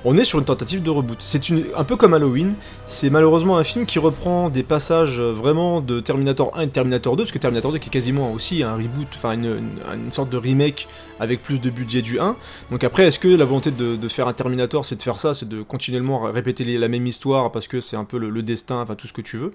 On 0.05 0.17
est 0.17 0.25
sur 0.25 0.39
une 0.39 0.45
tentative 0.45 0.81
de 0.81 0.89
reboot. 0.89 1.17
C'est 1.21 1.49
une, 1.49 1.65
un 1.77 1.83
peu 1.83 1.95
comme 1.95 2.15
Halloween. 2.15 2.55
C'est 2.87 3.11
malheureusement 3.11 3.57
un 3.57 3.63
film 3.63 3.85
qui 3.85 3.99
reprend 3.99 4.49
des 4.49 4.63
passages 4.63 5.19
euh, 5.19 5.31
vraiment 5.33 5.81
de 5.81 5.99
Terminator 5.99 6.51
1 6.57 6.61
et 6.61 6.65
de 6.65 6.71
Terminator 6.71 7.15
2, 7.15 7.23
parce 7.23 7.31
que 7.31 7.37
Terminator 7.37 7.71
2 7.71 7.77
qui 7.77 7.89
est 7.89 7.91
quasiment 7.91 8.33
aussi 8.33 8.63
un 8.63 8.73
reboot, 8.73 9.07
enfin 9.13 9.33
une, 9.33 9.45
une- 9.45 10.03
une 10.07 10.11
sorte 10.11 10.31
de 10.31 10.37
remake 10.37 10.87
avec 11.19 11.43
plus 11.43 11.61
de 11.61 11.69
budget 11.69 12.01
du 12.01 12.19
1. 12.19 12.35
Donc 12.71 12.83
après, 12.83 13.05
est-ce 13.05 13.19
que 13.19 13.27
la 13.27 13.45
volonté 13.45 13.69
de, 13.69 13.95
de 13.95 14.07
faire 14.07 14.27
un 14.27 14.33
Terminator, 14.33 14.83
c'est 14.83 14.95
de 14.95 15.03
faire 15.03 15.19
ça, 15.19 15.35
c'est 15.35 15.47
de 15.47 15.61
continuellement 15.61 16.21
répéter 16.23 16.63
les- 16.63 16.79
la 16.79 16.87
même 16.87 17.05
histoire 17.05 17.51
parce 17.51 17.67
que 17.67 17.81
c'est 17.81 17.95
un 17.97 18.03
peu 18.03 18.17
le, 18.17 18.29
le 18.31 18.41
destin, 18.41 18.81
enfin 18.81 18.95
tout 18.95 19.05
ce 19.07 19.13
que 19.13 19.21
tu 19.21 19.37
veux? 19.37 19.53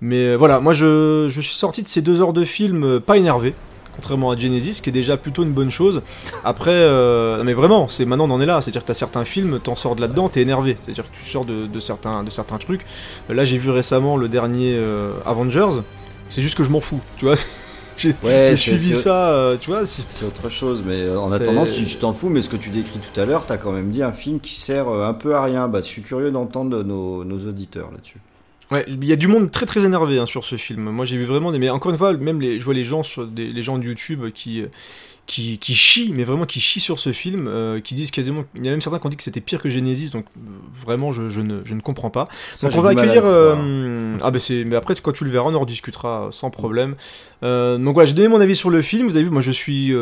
Mais 0.00 0.36
voilà, 0.36 0.60
moi 0.60 0.72
je, 0.72 1.26
je 1.28 1.40
suis 1.40 1.56
sorti 1.56 1.82
de 1.82 1.88
ces 1.88 2.02
deux 2.02 2.20
heures 2.22 2.32
de 2.32 2.44
film 2.44 3.00
pas 3.00 3.16
énervé. 3.16 3.52
Contrairement 3.96 4.30
à 4.30 4.36
Genesis, 4.36 4.80
qui 4.82 4.90
est 4.90 4.92
déjà 4.92 5.16
plutôt 5.16 5.42
une 5.42 5.52
bonne 5.52 5.70
chose. 5.70 6.02
Après, 6.44 6.70
euh, 6.70 7.38
non, 7.38 7.44
mais 7.44 7.54
vraiment, 7.54 7.88
c'est 7.88 8.04
maintenant 8.04 8.28
on 8.28 8.34
en 8.34 8.40
est 8.40 8.46
là. 8.46 8.60
C'est-à-dire 8.62 8.82
que 8.82 8.86
t'as 8.88 8.94
certains 8.94 9.24
films, 9.24 9.58
t'en 9.58 9.74
sors 9.74 9.96
de 9.96 10.00
là-dedans, 10.02 10.28
t'es 10.28 10.42
énervé. 10.42 10.76
C'est-à-dire 10.84 11.04
que 11.10 11.16
tu 11.16 11.28
sors 11.30 11.44
de, 11.44 11.66
de 11.66 11.80
certains, 11.80 12.22
de 12.22 12.30
certains 12.30 12.58
trucs. 12.58 12.84
Là, 13.28 13.44
j'ai 13.44 13.58
vu 13.58 13.70
récemment 13.70 14.16
le 14.16 14.28
dernier 14.28 14.74
euh, 14.76 15.12
Avengers. 15.24 15.80
C'est 16.28 16.42
juste 16.42 16.56
que 16.56 16.64
je 16.64 16.70
m'en 16.70 16.80
fous, 16.80 17.00
tu 17.16 17.24
vois. 17.24 17.34
j'ai 17.96 18.14
Ouais, 18.22 18.54
suivi 18.56 18.94
ça, 18.94 19.30
euh, 19.30 19.56
tu 19.58 19.70
vois. 19.70 19.86
c'est- 19.86 20.24
autre 20.26 20.50
chose, 20.50 20.82
mais 20.86 21.08
en 21.16 21.32
attendant, 21.32 21.64
tu 21.66 21.86
t'en 21.96 22.12
fous, 22.12 22.28
mais 22.28 22.42
ce 22.42 22.50
que 22.50 22.56
tu 22.56 22.68
décris 22.70 22.98
tout 22.98 23.18
à 23.20 23.24
l'heure, 23.24 23.44
t'as 23.46 23.56
quand 23.56 23.72
même 23.72 23.88
dit 23.90 24.02
un 24.02 24.12
film 24.12 24.40
qui 24.40 24.54
sert 24.54 24.88
un 24.88 25.14
peu 25.14 25.34
à 25.34 25.42
rien. 25.42 25.68
Bah, 25.68 25.78
je 25.82 25.86
suis 25.86 26.02
curieux 26.02 26.30
d'entendre 26.30 26.82
nos, 26.82 27.24
nos 27.24 27.38
auditeurs 27.48 27.90
là-dessus. 27.92 28.18
Ouais, 28.72 28.84
il 28.88 29.04
y 29.04 29.12
a 29.12 29.16
du 29.16 29.28
monde 29.28 29.50
très 29.52 29.64
très 29.64 29.84
énervé 29.84 30.18
hein, 30.18 30.26
sur 30.26 30.44
ce 30.44 30.56
film. 30.56 30.90
Moi 30.90 31.04
j'ai 31.04 31.16
vu 31.16 31.24
vraiment 31.24 31.52
des. 31.52 31.58
Mais 31.58 31.70
encore 31.70 31.92
une 31.92 31.98
fois, 31.98 32.12
même 32.14 32.40
les, 32.40 32.58
je 32.58 32.64
vois 32.64 32.74
les 32.74 32.84
gens 32.84 33.02
sur 33.04 33.26
des, 33.26 33.46
les 33.52 33.62
gens 33.62 33.78
de 33.78 33.84
YouTube 33.84 34.24
qui, 34.34 34.60
euh, 34.60 34.66
qui, 35.26 35.58
qui 35.58 35.74
chient, 35.76 36.12
mais 36.12 36.24
vraiment 36.24 36.46
qui 36.46 36.58
chient 36.58 36.80
sur 36.80 36.98
ce 36.98 37.12
film, 37.12 37.46
euh, 37.46 37.80
qui 37.80 37.94
disent 37.94 38.10
quasiment. 38.10 38.44
Il 38.56 38.64
y 38.64 38.68
a 38.68 38.72
même 38.72 38.80
certains 38.80 38.98
qui 38.98 39.06
ont 39.06 39.10
dit 39.10 39.16
que 39.16 39.22
c'était 39.22 39.40
pire 39.40 39.62
que 39.62 39.70
Genesis, 39.70 40.10
donc 40.10 40.26
euh, 40.36 40.40
vraiment 40.74 41.12
je, 41.12 41.28
je, 41.28 41.40
ne, 41.42 41.60
je 41.64 41.74
ne 41.74 41.80
comprends 41.80 42.10
pas. 42.10 42.28
Ça, 42.56 42.68
donc 42.68 42.76
on 42.78 42.82
va 42.82 42.90
accueillir. 42.90 43.22
euh, 43.24 44.16
ah 44.20 44.32
bah 44.32 44.40
c'est. 44.40 44.64
Mais 44.64 44.74
après 44.74 44.96
quand 45.00 45.12
tu 45.12 45.24
le 45.24 45.30
verras, 45.30 45.48
on 45.48 45.54
en 45.54 45.60
rediscutera 45.60 46.30
sans 46.32 46.50
problème. 46.50 46.96
Donc 47.42 47.94
voilà, 47.94 48.04
j'ai 48.06 48.14
donné 48.14 48.26
mon 48.28 48.40
avis 48.40 48.56
sur 48.56 48.70
le 48.70 48.82
film. 48.82 49.06
Vous 49.06 49.14
avez 49.14 49.24
vu, 49.26 49.30
moi 49.30 49.42
je 49.42 49.52
suis. 49.52 49.94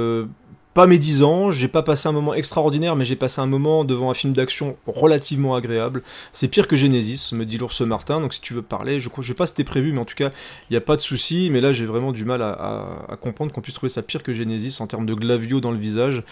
Pas 0.74 0.86
médisant, 0.86 1.50
j'ai 1.50 1.68
pas 1.68 1.82
passé 1.82 2.08
un 2.08 2.12
moment 2.12 2.34
extraordinaire, 2.34 2.96
mais 2.96 3.04
j'ai 3.04 3.16
passé 3.16 3.40
un 3.40 3.46
moment 3.46 3.84
devant 3.84 4.10
un 4.10 4.14
film 4.14 4.32
d'action 4.32 4.76
relativement 4.86 5.54
agréable. 5.54 6.02
C'est 6.32 6.48
pire 6.48 6.66
que 6.66 6.76
Genesis, 6.76 7.30
me 7.32 7.44
dit 7.44 7.58
l'ours 7.58 7.80
Martin. 7.80 8.20
Donc 8.20 8.34
si 8.34 8.40
tu 8.40 8.54
veux 8.54 8.62
parler, 8.62 9.00
je 9.00 9.08
crois, 9.08 9.22
je 9.22 9.28
sais 9.28 9.34
pas 9.34 9.46
si 9.46 9.52
c'était 9.52 9.64
prévu, 9.64 9.92
mais 9.92 10.00
en 10.00 10.04
tout 10.04 10.16
cas, 10.16 10.30
il 10.68 10.72
n'y 10.72 10.76
a 10.76 10.80
pas 10.80 10.96
de 10.96 11.00
souci. 11.00 11.48
Mais 11.50 11.60
là, 11.60 11.72
j'ai 11.72 11.86
vraiment 11.86 12.12
du 12.12 12.24
mal 12.24 12.42
à 12.42 13.16
comprendre 13.20 13.52
qu'on 13.52 13.60
puisse 13.60 13.74
trouver 13.74 13.90
ça 13.90 14.02
pire 14.02 14.22
que 14.22 14.32
Genesis 14.32 14.76
en 14.80 14.86
termes 14.86 15.06
de 15.06 15.14
glavio 15.14 15.60
dans 15.60 15.70
le 15.70 15.78
visage. 15.78 16.22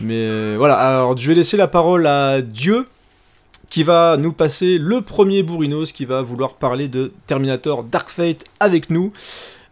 Mais 0.00 0.14
euh, 0.14 0.56
voilà, 0.58 0.74
alors 0.74 1.16
je 1.16 1.28
vais 1.28 1.34
laisser 1.34 1.56
la 1.56 1.68
parole 1.68 2.06
à 2.06 2.42
Dieu 2.42 2.86
qui 3.70 3.84
va 3.84 4.16
nous 4.18 4.32
passer 4.32 4.78
le 4.78 5.00
premier 5.00 5.42
bourrinos 5.42 5.92
qui 5.92 6.04
va 6.04 6.20
vouloir 6.22 6.54
parler 6.54 6.88
de 6.88 7.12
Terminator 7.26 7.84
Dark 7.84 8.10
Fate 8.10 8.44
avec 8.60 8.90
nous. 8.90 9.12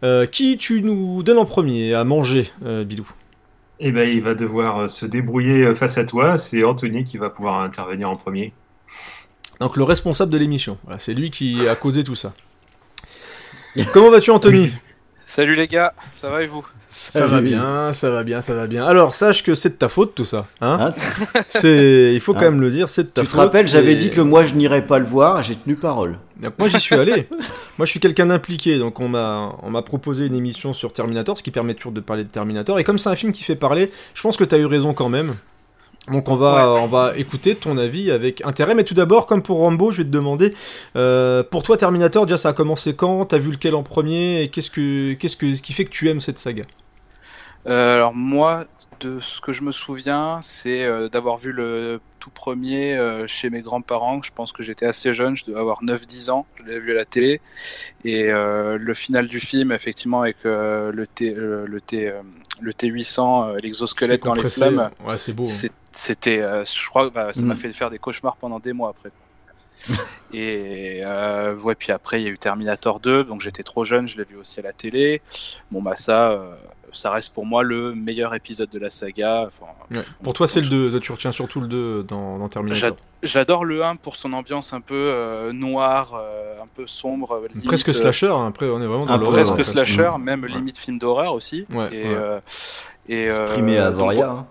Euh, 0.03 0.25
qui 0.25 0.57
tu 0.57 0.81
nous 0.81 1.21
donnes 1.21 1.37
en 1.37 1.45
premier 1.45 1.93
à 1.93 2.03
manger, 2.03 2.49
euh, 2.65 2.83
Bilou? 2.83 3.07
Eh 3.83 3.91
ben, 3.91 4.07
il 4.07 4.21
va 4.21 4.35
devoir 4.35 4.81
euh, 4.81 4.87
se 4.87 5.07
débrouiller 5.07 5.63
euh, 5.63 5.73
face 5.73 5.97
à 5.97 6.05
toi. 6.05 6.37
C'est 6.37 6.63
Anthony 6.63 7.03
qui 7.03 7.17
va 7.17 7.31
pouvoir 7.31 7.61
intervenir 7.61 8.11
en 8.11 8.15
premier. 8.15 8.53
Donc 9.59 9.75
le 9.75 9.83
responsable 9.83 10.31
de 10.31 10.37
l'émission. 10.37 10.77
C'est 10.99 11.15
lui 11.15 11.31
qui 11.31 11.67
a 11.67 11.75
causé 11.75 12.03
tout 12.03 12.15
ça. 12.15 12.33
Comment 13.91 14.11
vas-tu 14.11 14.29
Anthony? 14.29 14.71
Salut 15.33 15.55
les 15.55 15.69
gars, 15.69 15.93
ça 16.11 16.29
va 16.29 16.43
et 16.43 16.45
vous 16.45 16.67
Ça 16.89 17.25
va 17.25 17.39
bien, 17.39 17.93
ça 17.93 18.11
va 18.11 18.25
bien, 18.25 18.41
ça 18.41 18.53
va 18.53 18.67
bien. 18.67 18.83
Alors 18.85 19.13
sache 19.13 19.43
que 19.43 19.55
c'est 19.55 19.69
de 19.69 19.75
ta 19.75 19.87
faute 19.87 20.13
tout 20.13 20.25
ça. 20.25 20.45
Hein 20.59 20.91
Hein 20.91 21.41
c'est, 21.47 22.11
il 22.13 22.19
faut 22.19 22.33
quand 22.33 22.41
Hein 22.41 22.51
même 22.51 22.59
le 22.59 22.69
dire, 22.69 22.89
c'est 22.89 23.03
de 23.03 23.07
ta 23.07 23.21
tu 23.21 23.27
te 23.27 23.31
faute. 23.31 23.39
rappelles, 23.39 23.69
j'avais 23.69 23.95
dit 23.95 24.09
que 24.09 24.19
moi 24.19 24.43
je 24.43 24.55
n'irais 24.55 24.85
pas 24.85 24.99
le 24.99 25.05
voir, 25.05 25.41
j'ai 25.41 25.55
tenu 25.55 25.77
parole. 25.77 26.17
Donc 26.41 26.55
moi 26.59 26.67
j'y 26.67 26.81
suis 26.81 26.95
allé. 26.95 27.29
moi 27.77 27.85
je 27.85 27.91
suis 27.91 28.01
quelqu'un 28.01 28.25
d'impliqué, 28.25 28.77
donc 28.77 28.99
on 28.99 29.07
m'a 29.07 29.55
on 29.63 29.69
m'a 29.69 29.83
proposé 29.83 30.25
une 30.25 30.35
émission 30.35 30.73
sur 30.73 30.91
Terminator, 30.91 31.37
ce 31.37 31.43
qui 31.43 31.51
permet 31.51 31.75
toujours 31.75 31.93
de 31.93 32.01
parler 32.01 32.25
de 32.25 32.29
Terminator. 32.29 32.77
Et 32.79 32.83
comme 32.83 32.99
c'est 32.99 33.09
un 33.09 33.15
film 33.15 33.31
qui 33.31 33.45
fait 33.45 33.55
parler, 33.55 33.89
je 34.13 34.21
pense 34.21 34.35
que 34.35 34.43
tu 34.43 34.53
as 34.53 34.57
eu 34.57 34.65
raison 34.65 34.93
quand 34.93 35.07
même. 35.07 35.35
Donc 36.07 36.29
on 36.29 36.35
va 36.35 36.67
on 36.69 36.87
va 36.87 37.13
écouter 37.15 37.55
ton 37.55 37.77
avis 37.77 38.09
avec 38.11 38.43
intérêt. 38.45 38.73
Mais 38.73 38.83
tout 38.83 38.95
d'abord, 38.95 39.27
comme 39.27 39.43
pour 39.43 39.59
Rambo, 39.59 39.91
je 39.91 39.97
vais 39.99 40.03
te 40.03 40.09
demander 40.09 40.53
euh, 40.95 41.43
pour 41.43 41.61
toi 41.63 41.77
Terminator, 41.77 42.25
déjà 42.25 42.37
ça 42.37 42.49
a 42.49 42.53
commencé 42.53 42.95
quand? 42.95 43.25
T'as 43.25 43.37
vu 43.37 43.51
lequel 43.51 43.75
en 43.75 43.83
premier? 43.83 44.41
Et 44.41 44.47
qu'est-ce 44.47 44.71
que 44.71 45.13
qu'est-ce 45.13 45.37
que 45.37 45.53
ce 45.55 45.61
qui 45.61 45.73
fait 45.73 45.85
que 45.85 45.91
tu 45.91 46.09
aimes 46.09 46.21
cette 46.21 46.39
saga? 46.39 46.63
Euh, 47.67 47.95
Alors 47.97 48.15
moi, 48.15 48.65
de 48.99 49.19
ce 49.19 49.41
que 49.41 49.51
je 49.51 49.61
me 49.61 49.71
souviens, 49.71 50.39
c'est 50.41 50.83
euh, 50.83 51.07
d'avoir 51.07 51.37
vu 51.37 51.51
le 51.51 51.99
tout 52.19 52.31
premier 52.31 52.99
chez 53.27 53.49
mes 53.49 53.61
grands-parents. 53.61 54.21
Je 54.23 54.31
pense 54.33 54.51
que 54.51 54.61
j'étais 54.63 54.85
assez 54.87 55.13
jeune, 55.13 55.35
je 55.35 55.45
devais 55.45 55.59
avoir 55.59 55.83
9-10 55.83 56.29
ans, 56.31 56.45
je 56.57 56.63
l'avais 56.63 56.79
vu 56.79 56.91
à 56.91 56.95
la 56.95 57.05
télé. 57.05 57.41
Et 58.05 58.27
le 58.31 58.93
final 58.93 59.27
du 59.27 59.39
film, 59.39 59.71
effectivement, 59.71 60.21
avec 60.21 60.37
le, 60.43 61.05
T, 61.15 61.33
le, 61.33 61.81
T, 61.81 62.11
le 62.61 62.71
T800, 62.73 63.19
euh, 63.55 63.57
l'exosquelette 63.61 64.23
dans 64.23 64.35
les 64.35 64.47
flammes, 64.49 64.91
Ouais, 65.03 65.17
c'est 65.17 65.33
beau. 65.33 65.45
hein. 65.45 65.69
C'était, 65.91 66.39
euh, 66.41 66.63
je 66.65 66.87
crois, 66.89 67.09
que, 67.09 67.13
bah, 67.13 67.33
ça 67.33 67.41
m'a 67.41 67.53
Mm. 67.53 67.57
fait 67.57 67.73
faire 67.73 67.89
des 67.89 67.99
cauchemars 67.99 68.35
pendant 68.37 68.59
des 68.59 68.73
mois 68.73 68.89
après. 68.89 69.11
Et 70.33 71.01
euh, 71.03 71.55
ouais, 71.55 71.75
puis 71.75 71.91
après 71.91 72.21
il 72.21 72.23
y 72.23 72.27
a 72.27 72.29
eu 72.29 72.37
Terminator 72.37 72.99
2, 72.99 73.23
donc 73.23 73.41
j'étais 73.41 73.63
trop 73.63 73.83
jeune, 73.83 74.07
je 74.07 74.15
l'ai 74.17 74.23
vu 74.23 74.37
aussi 74.37 74.59
à 74.59 74.63
la 74.63 74.73
télé. 74.73 75.21
Bon 75.71 75.81
bah 75.81 75.95
ça, 75.95 76.31
euh, 76.31 76.53
ça 76.93 77.09
reste 77.09 77.33
pour 77.33 77.45
moi 77.47 77.63
le 77.63 77.93
meilleur 77.95 78.33
épisode 78.35 78.69
de 78.69 78.77
la 78.79 78.89
saga. 78.91 79.47
Enfin, 79.47 79.65
Ouais. 79.89 80.03
Pour 80.23 80.33
toi 80.33 80.47
c'est 80.47 80.61
le 80.61 80.67
2, 80.69 80.99
tu 80.99 81.11
retiens 81.11 81.31
surtout 81.31 81.59
le 81.61 81.67
2 81.67 82.03
dans, 82.03 82.37
dans 82.37 82.47
Terminator. 82.47 82.95
J'adore 83.23 83.65
le 83.65 83.83
1 83.83 83.95
pour 83.97 84.15
son 84.17 84.33
ambiance 84.33 84.71
un 84.71 84.81
peu 84.81 84.93
euh, 84.95 85.51
noire, 85.51 86.13
euh, 86.15 86.55
un 86.61 86.67
peu 86.75 86.85
sombre, 86.87 87.41
limite, 87.53 87.65
Presque 87.67 87.91
slasher, 87.93 88.27
hein, 88.27 88.47
après 88.47 88.67
on 88.67 88.81
est 88.81 88.85
vraiment 88.87 89.05
dans 89.07 89.17
l'horreur. 89.17 89.53
presque 89.55 89.65
slasher, 89.65 90.11
mm. 90.17 90.23
même 90.23 90.43
Ouais. 90.43 90.49
limite 90.49 90.77
film 90.77 90.99
d'horreur 90.99 91.33
aussi. 91.33 91.65
Ouais, 91.73 91.87
et 91.91 92.03
ouais. 92.07 92.15
euh, 92.15 92.39
et 93.09 93.29
euh, 93.31 93.47
Primé 93.47 93.77
à 93.79 93.85
donc, 93.89 93.99
Avoria. 94.11 94.29
hein. 94.29 94.47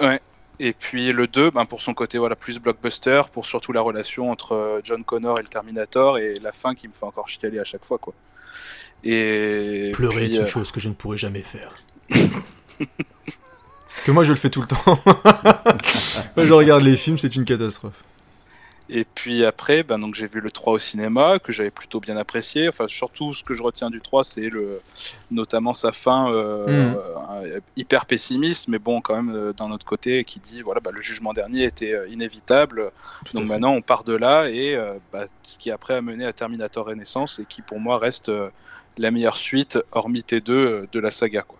Ouais. 0.00 0.20
Et 0.60 0.72
puis 0.72 1.12
le 1.12 1.26
2, 1.26 1.50
ben, 1.50 1.64
pour 1.64 1.82
son 1.82 1.94
côté 1.94 2.18
voilà, 2.18 2.36
plus 2.36 2.58
blockbuster, 2.58 3.22
pour 3.32 3.46
surtout 3.46 3.72
la 3.72 3.80
relation 3.80 4.30
entre 4.30 4.52
euh, 4.54 4.80
John 4.84 5.02
Connor 5.02 5.38
et 5.38 5.42
le 5.42 5.48
Terminator, 5.48 6.18
et 6.18 6.34
la 6.42 6.52
fin 6.52 6.74
qui 6.74 6.88
me 6.88 6.92
fait 6.92 7.04
encore 7.04 7.28
chialer 7.28 7.58
à 7.58 7.64
chaque 7.64 7.84
fois. 7.84 7.98
quoi. 7.98 8.14
Et 9.02 9.90
Pleurer 9.92 10.26
puis, 10.26 10.34
est 10.34 10.36
une 10.36 10.42
euh, 10.42 10.46
chose 10.46 10.70
que 10.70 10.78
je 10.78 10.88
ne 10.88 10.94
pourrai 10.94 11.18
jamais 11.18 11.42
faire. 11.42 11.74
que 14.04 14.10
moi 14.10 14.24
je 14.24 14.30
le 14.30 14.36
fais 14.36 14.50
tout 14.50 14.60
le 14.60 14.68
temps. 14.68 14.78
moi 16.36 16.46
je 16.46 16.52
regarde 16.52 16.82
les 16.82 16.96
films, 16.96 17.18
c'est 17.18 17.34
une 17.34 17.44
catastrophe. 17.44 18.04
Et 18.94 19.04
puis 19.04 19.44
après, 19.44 19.82
ben, 19.82 19.98
donc 19.98 20.14
j'ai 20.14 20.26
vu 20.26 20.40
le 20.40 20.50
3 20.50 20.74
au 20.74 20.78
cinéma, 20.78 21.38
que 21.38 21.50
j'avais 21.50 21.70
plutôt 21.70 21.98
bien 21.98 22.16
apprécié. 22.16 22.68
Enfin, 22.68 22.86
surtout, 22.88 23.32
ce 23.32 23.42
que 23.42 23.54
je 23.54 23.62
retiens 23.62 23.88
du 23.90 24.00
3, 24.00 24.22
c'est 24.24 24.50
le, 24.50 24.80
notamment 25.30 25.72
sa 25.72 25.92
fin 25.92 26.30
euh, 26.30 26.66
Mhm. 26.66 26.96
euh, 27.46 27.60
hyper 27.76 28.06
pessimiste, 28.06 28.68
mais 28.68 28.78
bon, 28.78 29.00
quand 29.00 29.16
même, 29.16 29.34
euh, 29.34 29.52
d'un 29.52 29.70
autre 29.70 29.86
côté, 29.86 30.24
qui 30.24 30.40
dit 30.40 30.60
voilà, 30.62 30.80
bah, 30.80 30.90
le 30.92 31.00
jugement 31.00 31.32
dernier 31.32 31.64
était 31.64 31.94
inévitable. 32.10 32.90
Tout 33.24 33.36
Donc 33.36 33.46
maintenant, 33.46 33.72
on 33.72 33.82
part 33.82 34.04
de 34.04 34.12
là, 34.14 34.48
et 34.50 34.74
euh, 34.74 34.94
bah, 35.12 35.24
ce 35.42 35.58
qui 35.58 35.70
après 35.70 35.94
a 35.94 36.02
mené 36.02 36.24
à 36.26 36.32
Terminator 36.32 36.86
Renaissance, 36.86 37.38
et 37.38 37.44
qui 37.48 37.62
pour 37.62 37.80
moi 37.80 37.98
reste 37.98 38.28
euh, 38.28 38.50
la 38.98 39.10
meilleure 39.10 39.36
suite, 39.36 39.78
hormis 39.92 40.20
T2, 40.20 40.50
euh, 40.50 40.88
de 40.92 41.00
la 41.00 41.10
saga. 41.10 41.42
Quoi. 41.42 41.58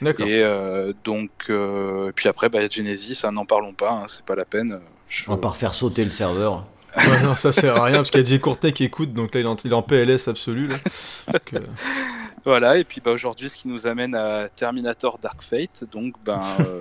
D'accord. 0.00 0.26
Et 0.26 0.42
donc, 1.04 1.30
puis 2.16 2.28
après, 2.28 2.48
bah, 2.48 2.60
Genesis, 2.68 3.20
hein, 3.24 3.32
n'en 3.32 3.44
parlons 3.44 3.74
pas, 3.74 3.90
hein, 3.90 4.04
c'est 4.08 4.24
pas 4.24 4.34
la 4.34 4.44
peine. 4.44 4.80
Je- 5.12 5.24
On 5.28 5.32
va 5.32 5.36
pas 5.36 5.48
refaire 5.50 5.74
sauter 5.74 6.04
le 6.04 6.10
serveur. 6.10 6.64
Ouais, 6.96 7.22
non, 7.22 7.36
ça 7.36 7.52
sert 7.52 7.76
à 7.76 7.84
rien 7.84 7.96
parce 7.98 8.10
qu'il 8.10 8.20
y 8.20 8.22
a 8.22 8.26
Jay 8.26 8.38
Courtet 8.38 8.72
qui 8.72 8.84
écoute, 8.84 9.12
donc 9.12 9.34
là 9.34 9.40
il 9.40 9.44
est 9.44 9.48
en, 9.48 9.56
il 9.64 9.70
est 9.70 9.74
en 9.74 9.82
PLS 9.82 10.28
absolu. 10.28 10.68
Là. 10.68 10.76
Donc, 11.32 11.52
euh, 11.54 11.60
Voilà, 12.44 12.76
et 12.76 12.84
puis 12.84 13.00
bah, 13.00 13.12
aujourd'hui, 13.12 13.48
ce 13.48 13.56
qui 13.56 13.68
nous 13.68 13.86
amène 13.86 14.14
à 14.16 14.48
Terminator 14.48 15.18
Dark 15.18 15.42
Fate. 15.42 15.84
Donc, 15.92 16.14
ben, 16.24 16.40
euh, 16.60 16.80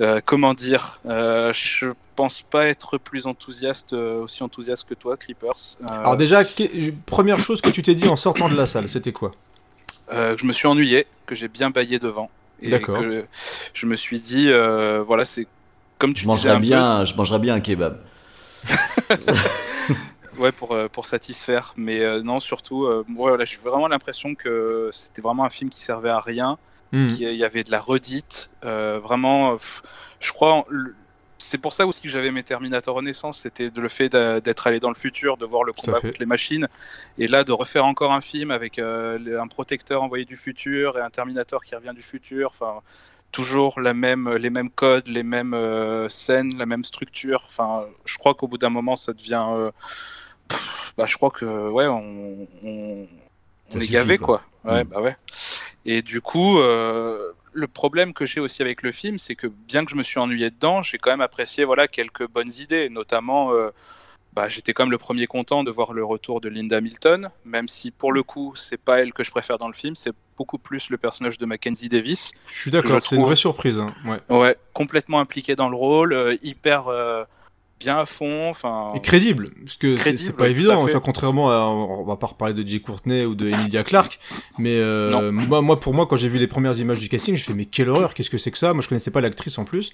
euh, 0.00 0.20
comment 0.24 0.52
dire 0.54 1.00
euh, 1.06 1.52
Je 1.52 1.88
pense 2.16 2.42
pas 2.42 2.66
être 2.66 2.98
plus 2.98 3.26
enthousiaste, 3.26 3.92
euh, 3.92 4.20
aussi 4.22 4.42
enthousiaste 4.42 4.88
que 4.88 4.94
toi, 4.94 5.16
Creepers. 5.16 5.76
Euh, 5.82 5.86
Alors 5.88 6.16
déjà, 6.16 6.44
que- 6.44 6.90
première 7.06 7.38
chose 7.38 7.60
que 7.60 7.70
tu 7.70 7.82
t'es 7.82 7.94
dit 7.94 8.08
en 8.08 8.16
sortant 8.16 8.48
de 8.48 8.56
la 8.56 8.66
salle, 8.66 8.88
c'était 8.88 9.12
quoi? 9.12 9.32
Euh, 10.12 10.34
que 10.34 10.40
je 10.40 10.46
me 10.46 10.52
suis 10.52 10.66
ennuyé, 10.66 11.06
que 11.26 11.34
j'ai 11.34 11.48
bien 11.48 11.70
baillé 11.70 11.98
devant. 11.98 12.30
Et 12.60 12.70
que 12.80 13.24
je 13.74 13.86
me 13.86 13.94
suis 13.94 14.18
dit, 14.18 14.50
euh, 14.50 15.04
voilà, 15.06 15.24
c'est 15.24 15.46
comme 15.98 16.14
tu 16.14 16.24
Je 16.24 16.28
disais 16.30 16.50
un 16.50 16.60
bien, 16.60 17.04
je 17.04 17.14
mangerais 17.14 17.38
bien 17.38 17.54
un 17.54 17.60
kebab. 17.60 17.98
ouais, 20.38 20.52
pour, 20.52 20.72
euh, 20.72 20.88
pour 20.88 21.06
satisfaire. 21.06 21.74
Mais 21.76 22.00
euh, 22.00 22.22
non, 22.22 22.40
surtout, 22.40 22.84
euh, 22.84 23.04
moi, 23.08 23.30
voilà, 23.30 23.44
j'ai 23.44 23.56
vraiment 23.58 23.88
l'impression 23.88 24.34
que 24.34 24.90
c'était 24.92 25.22
vraiment 25.22 25.44
un 25.44 25.50
film 25.50 25.70
qui 25.70 25.82
servait 25.82 26.10
à 26.10 26.20
rien. 26.20 26.58
Hmm. 26.90 27.08
qu'il 27.08 27.34
y 27.34 27.44
avait 27.44 27.64
de 27.64 27.70
la 27.70 27.80
redite. 27.80 28.48
euh, 28.64 28.98
vraiment, 29.02 29.56
pff, 29.56 29.82
je 30.20 30.32
crois, 30.32 30.64
c'est 31.36 31.58
pour 31.58 31.74
ça 31.74 31.86
aussi 31.86 32.00
que 32.00 32.08
j'avais 32.08 32.30
mes 32.30 32.42
Terminator 32.42 32.96
Renaissance, 32.96 33.40
c'était 33.40 33.70
de 33.70 33.80
le 33.80 33.88
fait 33.88 34.08
d'être 34.08 34.66
allé 34.66 34.80
dans 34.80 34.88
le 34.88 34.94
futur, 34.94 35.36
de 35.36 35.44
voir 35.44 35.64
le 35.64 35.72
combat 35.72 36.00
contre 36.00 36.18
les 36.18 36.26
machines, 36.26 36.66
et 37.18 37.28
là 37.28 37.44
de 37.44 37.52
refaire 37.52 37.84
encore 37.84 38.12
un 38.12 38.22
film 38.22 38.50
avec 38.50 38.78
euh, 38.78 39.38
un 39.38 39.46
protecteur 39.48 40.02
envoyé 40.02 40.24
du 40.24 40.36
futur 40.36 40.98
et 40.98 41.02
un 41.02 41.10
Terminator 41.10 41.62
qui 41.62 41.74
revient 41.74 41.92
du 41.94 42.02
futur, 42.02 42.50
enfin 42.52 42.80
toujours 43.32 43.80
la 43.80 43.94
même, 43.94 44.30
les 44.36 44.50
mêmes 44.50 44.70
codes, 44.70 45.08
les 45.08 45.22
mêmes 45.22 45.54
euh, 45.54 46.08
scènes, 46.08 46.56
la 46.58 46.66
même 46.66 46.84
structure. 46.84 47.44
Enfin, 47.46 47.86
je 48.04 48.18
crois 48.18 48.34
qu'au 48.34 48.48
bout 48.48 48.58
d'un 48.58 48.70
moment, 48.70 48.96
ça 48.96 49.12
devient, 49.12 49.44
euh, 49.50 49.70
pff, 50.48 50.94
bah, 50.96 51.06
je 51.06 51.16
crois 51.16 51.30
que 51.30 51.68
ouais, 51.70 51.86
on, 51.86 52.48
on, 52.64 53.08
Ça 53.68 53.78
on 53.78 53.80
est 53.80 53.88
gavé 53.88 54.18
quoi. 54.18 54.42
quoi. 54.64 54.74
Ouais, 54.74 54.84
Mm. 54.84 54.88
bah 54.88 55.00
ouais. 55.00 55.16
Et 55.86 56.02
du 56.02 56.20
coup, 56.20 56.58
euh, 56.58 57.32
le 57.52 57.68
problème 57.68 58.12
que 58.12 58.26
j'ai 58.26 58.40
aussi 58.40 58.62
avec 58.62 58.82
le 58.82 58.92
film, 58.92 59.18
c'est 59.18 59.36
que 59.36 59.46
bien 59.46 59.84
que 59.84 59.90
je 59.90 59.96
me 59.96 60.02
suis 60.02 60.18
ennuyé 60.18 60.50
dedans, 60.50 60.82
j'ai 60.82 60.98
quand 60.98 61.10
même 61.10 61.20
apprécié 61.22 61.64
voilà 61.64 61.88
quelques 61.88 62.28
bonnes 62.28 62.52
idées, 62.58 62.88
notamment. 62.90 63.52
Bah, 64.38 64.48
j'étais 64.48 64.72
quand 64.72 64.84
même 64.84 64.92
le 64.92 64.98
premier 64.98 65.26
content 65.26 65.64
de 65.64 65.70
voir 65.72 65.92
le 65.92 66.04
retour 66.04 66.40
de 66.40 66.48
Linda 66.48 66.76
Hamilton, 66.76 67.28
même 67.44 67.66
si 67.66 67.90
pour 67.90 68.12
le 68.12 68.22
coup, 68.22 68.52
c'est 68.54 68.76
pas 68.80 69.00
elle 69.00 69.12
que 69.12 69.24
je 69.24 69.32
préfère 69.32 69.58
dans 69.58 69.66
le 69.66 69.74
film, 69.74 69.96
c'est 69.96 70.12
beaucoup 70.36 70.58
plus 70.58 70.90
le 70.90 70.96
personnage 70.96 71.38
de 71.38 71.44
Mackenzie 71.44 71.88
Davis. 71.88 72.30
Je 72.54 72.60
suis 72.60 72.70
d'accord, 72.70 73.00
c'est 73.04 73.16
une 73.16 73.22
vraie 73.24 73.34
surprise. 73.34 73.78
hein, 73.78 73.92
Ouais. 74.06 74.20
Ouais, 74.36 74.56
complètement 74.74 75.18
impliqué 75.18 75.56
dans 75.56 75.68
le 75.68 75.74
rôle, 75.74 76.12
euh, 76.12 76.36
hyper 76.44 76.86
euh, 76.86 77.24
bien 77.80 77.98
à 77.98 78.06
fond, 78.06 78.48
enfin. 78.48 78.92
Et 78.94 79.00
crédible, 79.00 79.50
parce 79.64 79.76
que 79.76 79.96
c'est- 79.96 80.36
pas 80.36 80.48
évident, 80.48 80.76
vois, 80.76 81.00
contrairement 81.00 81.50
à, 81.50 81.64
on 81.66 82.04
va 82.04 82.16
pas 82.16 82.28
reparler 82.28 82.54
de 82.54 82.64
Jay 82.64 82.78
Courtney 82.78 83.24
ou 83.24 83.34
de 83.34 83.48
Emilia 83.48 83.82
Clarke, 83.82 84.20
mais 84.56 84.76
euh, 84.76 85.32
moi, 85.32 85.62
moi, 85.62 85.80
pour 85.80 85.94
moi, 85.94 86.06
quand 86.06 86.14
j'ai 86.16 86.28
vu 86.28 86.38
les 86.38 86.46
premières 86.46 86.78
images 86.78 87.00
du 87.00 87.08
casting, 87.08 87.36
je 87.36 87.42
fais 87.42 87.54
mais 87.54 87.64
quelle 87.64 87.88
horreur, 87.88 88.14
qu'est-ce 88.14 88.30
que 88.30 88.38
c'est 88.38 88.52
que 88.52 88.58
ça? 88.58 88.72
Moi, 88.72 88.82
je 88.84 88.88
connaissais 88.88 89.10
pas 89.10 89.20
l'actrice 89.20 89.58
en 89.58 89.64
plus. 89.64 89.90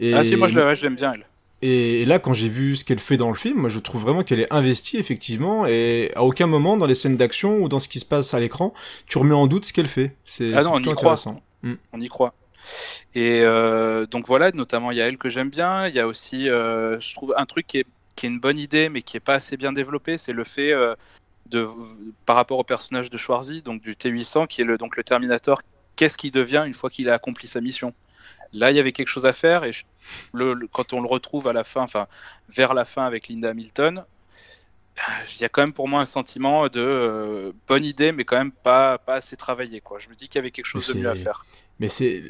Et, 0.00 0.12
Ah 0.12 0.24
si, 0.24 0.34
moi 0.34 0.48
je 0.48 0.82
l'aime 0.82 0.96
bien 0.96 1.12
elle. 1.14 1.26
Et, 1.62 2.04
là, 2.04 2.18
quand 2.18 2.34
j'ai 2.34 2.48
vu 2.48 2.76
ce 2.76 2.84
qu'elle 2.84 2.98
fait 2.98 3.16
dans 3.16 3.30
le 3.30 3.36
film, 3.36 3.60
moi, 3.60 3.68
je 3.68 3.78
trouve 3.78 4.02
vraiment 4.02 4.22
qu'elle 4.22 4.40
est 4.40 4.52
investie 4.52 4.98
effectivement, 4.98 5.66
et 5.66 6.12
à 6.14 6.22
aucun 6.22 6.46
moment 6.46 6.76
dans 6.76 6.86
les 6.86 6.94
scènes 6.94 7.16
d'action 7.16 7.58
ou 7.58 7.68
dans 7.68 7.78
ce 7.78 7.88
qui 7.88 7.98
se 7.98 8.04
passe 8.04 8.34
à 8.34 8.40
l'écran, 8.40 8.74
tu 9.06 9.18
remets 9.18 9.34
en 9.34 9.46
doute 9.46 9.64
ce 9.64 9.72
qu'elle 9.72 9.88
fait. 9.88 10.14
C'est 10.24 10.52
Ah 10.54 10.62
non, 10.62 10.72
on 10.74 10.80
y 10.80 10.94
croit. 10.94 11.16
Mm. 11.62 11.74
On 11.92 12.00
y 12.00 12.08
croit. 12.08 12.34
Et 13.14 13.40
euh, 13.42 14.06
donc 14.06 14.26
voilà, 14.26 14.50
notamment 14.52 14.90
il 14.90 14.98
y 14.98 15.00
a 15.00 15.06
elle 15.06 15.18
que 15.18 15.28
j'aime 15.28 15.50
bien. 15.50 15.88
Il 15.88 15.94
y 15.94 16.00
a 16.00 16.06
aussi, 16.06 16.48
euh, 16.48 17.00
je 17.00 17.14
trouve, 17.14 17.34
un 17.36 17.46
truc 17.46 17.66
qui 17.66 17.78
est, 17.78 17.86
qui 18.14 18.26
est 18.26 18.28
une 18.28 18.40
bonne 18.40 18.58
idée, 18.58 18.88
mais 18.88 19.02
qui 19.02 19.16
est 19.16 19.20
pas 19.20 19.34
assez 19.34 19.56
bien 19.56 19.72
développé, 19.72 20.18
c'est 20.18 20.32
le 20.32 20.44
fait 20.44 20.72
euh, 20.72 20.94
de, 21.46 21.66
par 22.24 22.36
rapport 22.36 22.58
au 22.58 22.64
personnage 22.64 23.10
de 23.10 23.16
Schwarzy, 23.16 23.62
donc 23.62 23.80
du 23.80 23.94
T800, 23.94 24.46
qui 24.46 24.62
est 24.62 24.64
le, 24.64 24.78
donc 24.78 24.96
le 24.96 25.04
Terminator, 25.04 25.62
qu'est-ce 25.96 26.18
qu'il 26.18 26.32
devient 26.32 26.64
une 26.66 26.74
fois 26.74 26.90
qu'il 26.90 27.08
a 27.08 27.14
accompli 27.14 27.48
sa 27.48 27.60
mission? 27.60 27.94
Là, 28.56 28.70
il 28.70 28.76
y 28.76 28.80
avait 28.80 28.92
quelque 28.92 29.08
chose 29.08 29.26
à 29.26 29.32
faire, 29.32 29.64
et 29.64 29.72
je- 29.72 29.84
le- 30.32 30.54
le- 30.54 30.66
quand 30.66 30.92
on 30.92 31.00
le 31.00 31.08
retrouve 31.08 31.46
à 31.48 31.52
la 31.52 31.62
fin, 31.64 31.82
enfin 31.82 32.06
vers 32.48 32.74
la 32.74 32.84
fin 32.84 33.04
avec 33.04 33.28
Linda 33.28 33.50
Hamilton, 33.50 34.04
il 35.36 35.42
y 35.42 35.44
a 35.44 35.50
quand 35.50 35.60
même 35.60 35.74
pour 35.74 35.88
moi 35.88 36.00
un 36.00 36.06
sentiment 36.06 36.68
de 36.68 36.80
euh, 36.80 37.52
bonne 37.68 37.84
idée, 37.84 38.12
mais 38.12 38.24
quand 38.24 38.38
même 38.38 38.50
pas, 38.52 38.96
pas 38.96 39.16
assez 39.16 39.36
travaillé. 39.36 39.80
Quoi. 39.82 39.98
Je 39.98 40.08
me 40.08 40.14
dis 40.14 40.26
qu'il 40.28 40.36
y 40.36 40.38
avait 40.38 40.50
quelque 40.50 40.64
chose 40.66 40.86
de 40.88 40.94
mieux 40.98 41.10
à 41.10 41.14
faire. 41.14 41.44
Mais 41.80 41.90
c'est 41.90 42.22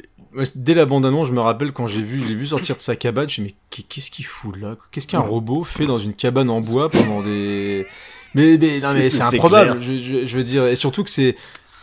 dès 0.55 0.73
la 0.73 0.85
bande 0.85 1.05
annonce, 1.05 1.27
je 1.27 1.31
me 1.31 1.39
rappelle 1.39 1.71
quand 1.71 1.87
j'ai 1.87 2.01
vu, 2.01 2.21
j'ai 2.27 2.35
vu 2.35 2.45
sortir 2.45 2.75
de 2.75 2.81
sa 2.81 2.97
cabane, 2.97 3.29
je 3.29 3.41
me 3.41 3.47
suis 3.47 3.53
dit, 3.53 3.55
mais 3.61 3.67
qu'est- 3.69 3.83
qu'est-ce 3.87 4.11
qu'il 4.11 4.25
fout 4.25 4.57
là? 4.57 4.75
Qu'est-ce 4.91 5.07
qu'un 5.07 5.19
robot 5.21 5.63
fait 5.63 5.85
dans 5.85 5.99
une 5.99 6.13
cabane 6.13 6.49
en 6.49 6.59
bois 6.59 6.89
pendant 6.91 7.23
des 7.23 7.87
Mais 8.33 8.57
mais 8.59 8.79
non 8.81 8.93
mais 8.93 9.09
c'est 9.09 9.21
improbable. 9.21 9.79
clair. 9.79 9.81
Je, 9.81 9.97
je- 10.03 10.25
je 10.25 10.37
veux 10.37 10.43
dire 10.43 10.65
et 10.67 10.75
surtout 10.75 11.05
que 11.05 11.09
c'est 11.09 11.37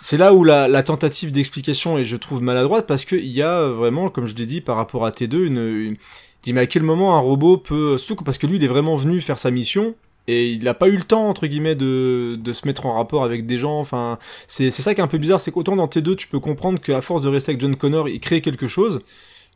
c'est 0.05 0.19
là 0.19 0.35
où 0.35 0.45
la, 0.45 0.69
la 0.69 0.83
tentative 0.83 1.33
d'explication 1.33 1.99
est 1.99 2.05
je 2.05 2.17
trouve 2.17 2.43
maladroite 2.43 2.87
parce 2.87 3.05
que 3.07 3.17
il 3.17 3.31
y 3.31 3.43
a 3.43 3.69
vraiment 3.69 4.11
comme 4.11 4.27
je 4.27 4.35
l'ai 4.37 4.47
dit 4.47 4.61
par 4.61 4.77
rapport 4.77 5.07
à 5.07 5.11
T2 5.11 5.45
une, 5.47 5.59
une... 5.59 5.95
je 5.95 6.43
dis 6.45 6.53
mais 6.53 6.63
à 6.63 6.67
quel 6.67 6.83
moment 6.83 7.17
un 7.17 7.21
robot 7.21 7.57
peut 7.59 7.99
surtout 7.99 8.25
parce 8.25 8.39
que 8.39 8.47
lui 8.47 8.57
il 8.59 8.65
est 8.65 8.69
vraiment 8.69 8.97
venu 8.97 9.21
faire 9.23 9.39
sa 9.39 9.51
mission 9.51 9.95
et 10.27 10.49
il 10.51 10.65
n'a 10.65 10.75
pas 10.75 10.89
eu 10.89 10.97
le 10.97 11.05
temps 11.05 11.29
entre 11.29 11.47
guillemets 11.47 11.75
de, 11.75 12.37
de 12.39 12.53
se 12.53 12.67
mettre 12.67 12.87
en 12.87 12.95
rapport 12.97 13.25
avec 13.25 13.47
des 13.47 13.59
gens 13.59 13.81
enfin 13.81 14.19
c'est 14.47 14.71
c'est 14.71 14.83
ça 14.83 14.95
qui 14.95 15.01
est 15.01 15.05
un 15.05 15.09
peu 15.09 15.19
bizarre 15.19 15.41
c'est 15.41 15.53
qu'autant 15.53 15.77
dans 15.77 15.87
T2 15.89 16.17
tu 16.17 16.29
peux 16.29 16.41
comprendre 16.41 16.81
qu'à 16.81 17.01
force 17.03 17.23
de 17.23 17.29
rester 17.29 17.53
avec 17.53 17.61
John 17.63 17.77
Connor 17.77 18.09
il 18.09 18.21
crée 18.21 18.41
quelque 18.43 18.67
chose 18.69 19.01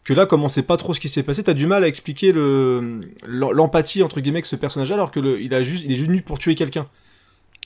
que 0.05 0.15
là 0.15 0.27
comme 0.27 0.45
on 0.45 0.49
sait 0.49 0.63
pas 0.63 0.77
trop 0.79 0.95
ce 0.95 1.01
qui 1.01 1.09
s'est 1.11 1.23
passé 1.25 1.45
t'as 1.45 1.55
du 1.55 1.67
mal 1.67 1.85
à 1.85 1.89
expliquer 1.89 2.33
le 2.33 3.01
l'em- 3.27 3.53
l'empathie 3.53 4.03
entre 4.03 4.21
guillemets 4.21 4.43
que 4.43 4.49
ce 4.49 4.57
personnage 4.57 4.93
alors 4.93 5.11
que 5.11 5.21
le, 5.21 5.41
il 5.43 5.55
a 5.55 5.63
juste 5.63 5.85
il 5.85 5.93
est 5.93 5.97
juste 5.97 6.09
venu 6.11 6.23
pour 6.23 6.39
tuer 6.39 6.55
quelqu'un. 6.55 6.89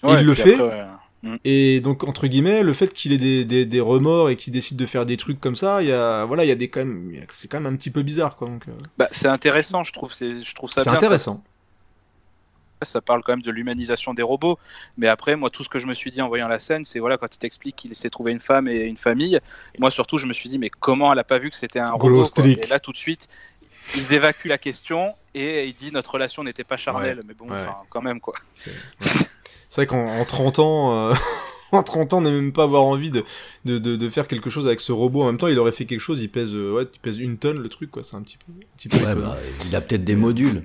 Ouais, 0.02 0.14
il 0.20 0.24
le 0.24 0.34
fait. 0.34 0.54
après, 0.56 0.86
euh, 1.24 1.36
et 1.44 1.80
donc 1.80 2.04
entre 2.04 2.26
guillemets 2.26 2.62
le 2.62 2.72
fait 2.72 2.92
qu'il 2.92 3.12
ait 3.12 3.18
des, 3.18 3.44
des, 3.44 3.64
des 3.64 3.80
remords 3.80 4.30
et 4.30 4.36
qu'il 4.36 4.52
décide 4.52 4.76
de 4.76 4.86
faire 4.86 5.06
des 5.06 5.16
trucs 5.16 5.40
comme 5.40 5.54
ça 5.54 5.80
il 5.80 5.88
y 5.88 5.92
a 5.92 6.24
voilà 6.24 6.44
il 6.44 6.48
y 6.48 6.52
a 6.52 6.56
des 6.56 6.68
quand 6.68 6.80
même 6.80 7.12
c'est 7.30 7.48
quand 7.48 7.60
même 7.60 7.72
un 7.72 7.76
petit 7.76 7.90
peu 7.90 8.02
bizarre 8.02 8.36
quoi 8.36 8.48
donc 8.48 8.66
euh, 8.68 8.72
bah, 8.98 9.08
c'est 9.12 9.28
intéressant, 9.28 9.84
je 9.84 9.92
trouve. 9.92 10.12
C'est, 10.12 10.42
je 10.42 10.54
trouve 10.54 10.70
ça 10.70 10.82
c'est 10.82 10.90
intéressant 10.90 11.42
Ça, 12.82 12.86
ça 12.94 13.00
parle 13.00 13.22
quand 13.22 13.32
même 13.32 13.42
de 13.42 13.50
l'humanisation 13.52 14.14
des 14.14 14.22
robots. 14.22 14.58
Mais 14.96 15.06
après, 15.06 15.36
moi, 15.36 15.50
tout 15.50 15.62
ce 15.62 15.68
que 15.68 15.78
je 15.78 15.86
me 15.86 15.94
suis 15.94 16.10
dit 16.10 16.20
en 16.20 16.26
voyant 16.28 16.48
la 16.48 16.58
scène, 16.58 16.84
c'est 16.84 16.98
voilà, 16.98 17.16
quand 17.16 17.32
il 17.32 17.38
t'explique 17.38 17.76
qu'il 17.76 17.94
s'est 17.94 18.10
trouvé 18.10 18.32
une 18.32 18.40
femme 18.40 18.66
et 18.66 18.80
une 18.80 18.96
famille. 18.96 19.38
Moi, 19.78 19.92
surtout, 19.92 20.18
je 20.18 20.26
me 20.26 20.32
suis 20.32 20.48
dit, 20.48 20.58
mais 20.58 20.68
comment 20.68 21.12
elle 21.12 21.18
a 21.20 21.24
pas 21.24 21.38
vu 21.38 21.50
que 21.50 21.56
c'était 21.56 21.78
un 21.78 21.92
robot. 21.92 22.24
Et 22.44 22.66
là, 22.66 22.80
tout 22.80 22.90
de 22.90 22.96
suite, 22.96 23.28
ils 23.94 24.12
évacuent 24.12 24.48
la 24.48 24.58
question 24.58 25.14
et 25.34 25.66
il 25.66 25.74
dit 25.74 25.92
notre 25.92 26.12
relation 26.12 26.42
n'était 26.42 26.64
pas 26.64 26.76
charnelle. 26.76 27.18
Ouais, 27.18 27.24
Mais 27.28 27.34
bon, 27.34 27.48
ouais. 27.50 27.64
quand 27.88 28.02
même 28.02 28.20
quoi. 28.20 28.34
C'est 29.72 29.80
vrai 29.80 29.86
qu'en 29.86 30.06
en 30.20 30.24
30 30.26 30.58
ans, 30.58 31.10
euh, 31.10 31.14
en 31.72 31.82
30 31.82 32.12
ans, 32.12 32.20
ne 32.20 32.28
même 32.30 32.52
pas 32.52 32.64
avoir 32.64 32.82
envie 32.84 33.10
de, 33.10 33.24
de, 33.64 33.78
de, 33.78 33.96
de 33.96 34.10
faire 34.10 34.28
quelque 34.28 34.50
chose 34.50 34.66
avec 34.66 34.82
ce 34.82 34.92
robot. 34.92 35.22
En 35.22 35.26
même 35.28 35.38
temps, 35.38 35.48
il 35.48 35.58
aurait 35.58 35.72
fait 35.72 35.86
quelque 35.86 36.00
chose, 36.00 36.20
il 36.20 36.28
pèse, 36.28 36.52
euh, 36.52 36.74
ouais, 36.74 36.84
il 36.92 37.00
pèse 37.00 37.16
une 37.18 37.38
tonne 37.38 37.58
le 37.58 37.70
truc, 37.70 37.90
quoi. 37.90 38.02
C'est 38.02 38.14
un 38.14 38.20
petit 38.20 38.36
peu, 38.36 38.52
un 38.52 38.76
petit 38.76 38.90
peu 38.90 38.98
Ouais, 38.98 39.04
étonnant. 39.12 39.30
bah, 39.30 39.38
il 39.64 39.74
a 39.74 39.80
peut-être 39.80 40.04
des 40.04 40.14
modules. 40.14 40.64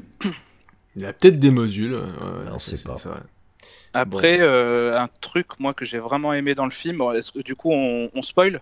Il 0.98 1.06
a 1.06 1.14
peut-être 1.14 1.40
des 1.40 1.52
modules. 1.52 1.94
ouais, 1.94 2.02
ouais, 2.02 2.52
On 2.52 2.60
sait 2.60 2.78
pas. 2.84 2.98
Après, 3.94 4.40
euh, 4.42 5.00
un 5.00 5.08
truc 5.22 5.48
moi 5.60 5.74
que 5.74 5.86
j'ai 5.86 6.00
vraiment 6.00 6.34
aimé 6.34 6.54
dans 6.54 6.66
le 6.66 6.72
film. 6.72 7.02
Est-ce 7.16 7.32
que 7.32 7.40
du 7.40 7.56
coup, 7.56 7.72
on, 7.72 8.10
on 8.14 8.22
spoil? 8.22 8.62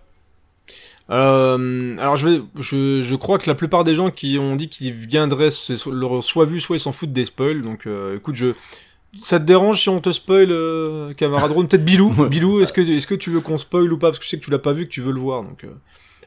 Euh, 1.10 1.96
alors 1.98 2.16
je 2.16 2.28
vais, 2.28 2.40
je, 2.58 3.00
je 3.02 3.14
crois 3.14 3.38
que 3.38 3.48
la 3.48 3.54
plupart 3.54 3.84
des 3.84 3.94
gens 3.94 4.10
qui 4.10 4.38
ont 4.38 4.56
dit 4.56 4.68
qu'ils 4.68 4.92
viendraient, 4.92 5.50
soit 5.50 6.44
vu, 6.46 6.60
soit 6.60 6.76
ils 6.76 6.80
s'en 6.80 6.92
foutent 6.92 7.12
des 7.12 7.24
spoils. 7.24 7.62
Donc, 7.62 7.86
euh, 7.86 8.16
écoute, 8.16 8.34
je, 8.34 8.54
ça 9.22 9.38
te 9.40 9.44
dérange 9.44 9.80
si 9.80 9.88
on 9.88 10.00
te 10.00 10.12
spoil, 10.12 10.48
euh, 10.50 11.12
camarade 11.14 11.52
Peut-être 11.54 11.84
Bilou. 11.84 12.10
Bilou, 12.28 12.60
est-ce 12.60 12.72
que, 12.72 12.80
est-ce 12.80 13.06
que 13.06 13.14
tu 13.14 13.30
veux 13.30 13.40
qu'on 13.40 13.58
spoil 13.58 13.92
ou 13.92 13.98
pas? 13.98 14.08
Parce 14.08 14.18
que 14.18 14.24
je 14.24 14.30
sais 14.30 14.38
que 14.38 14.44
tu 14.44 14.50
l'as 14.50 14.58
pas 14.58 14.72
vu, 14.72 14.86
que 14.86 14.90
tu 14.92 15.00
veux 15.00 15.12
le 15.12 15.20
voir. 15.20 15.42
Donc, 15.42 15.64
euh, 15.64 15.68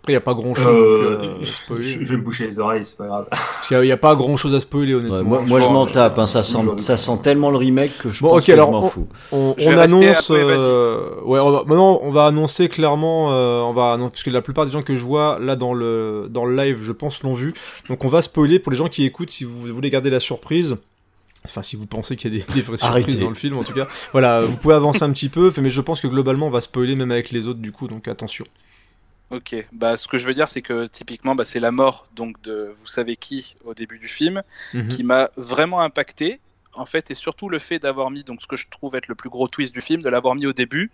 après, 0.02 0.14
il 0.14 0.16
y 0.16 0.18
a 0.18 0.22
pas 0.22 0.34
grand 0.34 0.56
chose 0.56 0.66
Euh, 0.66 1.36
à 1.42 1.44
je, 1.44 1.52
spoiler. 1.52 1.84
je 1.84 2.06
vais 2.06 2.16
me 2.16 2.22
boucher 2.24 2.46
les 2.48 2.58
oreilles, 2.58 2.86
c'est 2.86 2.96
pas 2.98 3.06
grave. 3.06 3.28
Il 3.70 3.86
y 3.86 3.92
a, 3.92 3.94
a 3.94 3.98
pas 3.98 4.16
grand 4.16 4.38
chose 4.38 4.56
à 4.56 4.62
spoiler, 4.62 4.96
Ouais, 4.96 5.02
honnêtement. 5.02 5.24
moi, 5.24 5.42
moi, 5.46 5.60
je 5.60 5.66
m'en 5.68 5.86
euh, 5.86 5.90
tape, 5.90 6.18
hein, 6.18 6.26
ça, 6.26 6.42
sent, 6.42 6.58
ça 6.78 6.96
sent 6.96 7.20
tellement 7.22 7.52
le 7.52 7.58
remake 7.58 7.98
que 7.98 8.10
je 8.10 8.22
Bon, 8.22 8.30
pense 8.30 8.40
ok, 8.40 8.46
que 8.48 8.52
alors, 8.54 8.68
je 8.68 8.72
m'en 8.72 8.84
on- 8.86 8.90
fous. 8.90 9.08
On, 9.34 9.56
on 9.60 9.78
annonce, 9.78 10.32
euh, 10.32 11.10
ouais, 11.26 11.40
on 11.42 11.52
va, 11.52 11.64
maintenant 11.66 12.00
on 12.02 12.12
va 12.12 12.28
annoncer 12.28 12.70
clairement, 12.70 13.34
euh, 13.34 13.60
on 13.62 13.74
va 13.74 13.92
annoncer, 13.92 14.12
parce 14.12 14.24
que 14.24 14.30
la 14.30 14.42
plupart 14.42 14.66
des 14.66 14.72
gens 14.72 14.82
que 14.84 14.96
je 14.96 15.04
vois 15.04 15.38
là 15.40 15.58
dans 15.58 15.74
le 15.74 16.28
dans 16.30 16.46
le 16.46 16.56
live, 16.56 16.80
je 16.82 16.94
pense 16.94 17.22
l'ont 17.24 17.34
vu. 17.34 17.54
Donc 17.90 18.06
on 18.06 18.08
va 18.08 18.22
spoiler 18.22 18.58
pour 18.58 18.72
les 18.72 18.78
gens 18.78 18.88
qui 18.88 19.04
écoutent, 19.06 19.30
si 19.32 19.44
vous 19.44 19.60
voulez 19.74 19.90
garder 19.90 20.10
la 20.10 20.22
surprise. 20.22 20.78
Enfin, 21.46 21.62
si 21.64 21.76
vous 21.76 21.86
pensez 21.88 22.16
qu'il 22.16 22.34
y 22.36 22.42
a 22.42 22.46
des, 22.46 22.54
des 22.54 22.62
vraies 22.62 22.78
surprises 22.78 23.04
Arrêtez. 23.06 23.20
dans 23.20 23.30
le 23.30 23.36
film, 23.36 23.58
en 23.58 23.64
tout 23.64 23.74
cas, 23.74 23.88
voilà, 24.12 24.42
vous 24.42 24.58
pouvez 24.58 24.76
avancer 24.76 25.04
un 25.04 25.12
petit 25.12 25.30
peu, 25.30 25.52
mais 25.62 25.70
je 25.70 25.82
pense 25.82 26.02
que 26.02 26.08
globalement 26.08 26.48
on 26.48 26.52
va 26.52 26.62
spoiler 26.62 26.96
même 26.96 27.12
avec 27.12 27.32
les 27.32 27.48
autres 27.48 27.60
du 27.62 27.72
coup, 27.72 27.88
donc 27.88 28.08
attention. 28.08 28.46
Ok, 29.32 29.56
bah 29.72 29.96
ce 29.96 30.08
que 30.08 30.18
je 30.18 30.26
veux 30.26 30.34
dire 30.34 30.50
c'est 30.50 30.64
que 30.64 30.88
typiquement 30.88 31.36
bah, 31.36 31.46
c'est 31.46 31.60
la 31.60 31.70
mort 31.72 32.08
donc 32.16 32.42
de 32.42 32.72
vous 32.74 32.88
savez 32.88 33.16
qui 33.16 33.56
au 33.64 33.76
début 33.76 34.00
du 34.00 34.08
film 34.08 34.42
Mhm. 34.74 34.88
qui 34.88 35.04
m'a 35.04 35.30
vraiment 35.38 35.82
impacté 35.82 36.40
en 36.74 36.86
fait 36.86 37.12
et 37.12 37.16
surtout 37.16 37.48
le 37.48 37.60
fait 37.60 37.78
d'avoir 37.78 38.10
mis 38.10 38.24
donc 38.24 38.42
ce 38.42 38.48
que 38.48 38.56
je 38.56 38.68
trouve 38.72 38.96
être 38.96 39.08
le 39.08 39.14
plus 39.14 39.30
gros 39.30 39.48
twist 39.48 39.72
du 39.72 39.82
film 39.82 40.02
de 40.02 40.10
l'avoir 40.10 40.34
mis 40.34 40.48
au 40.48 40.54
début. 40.54 40.90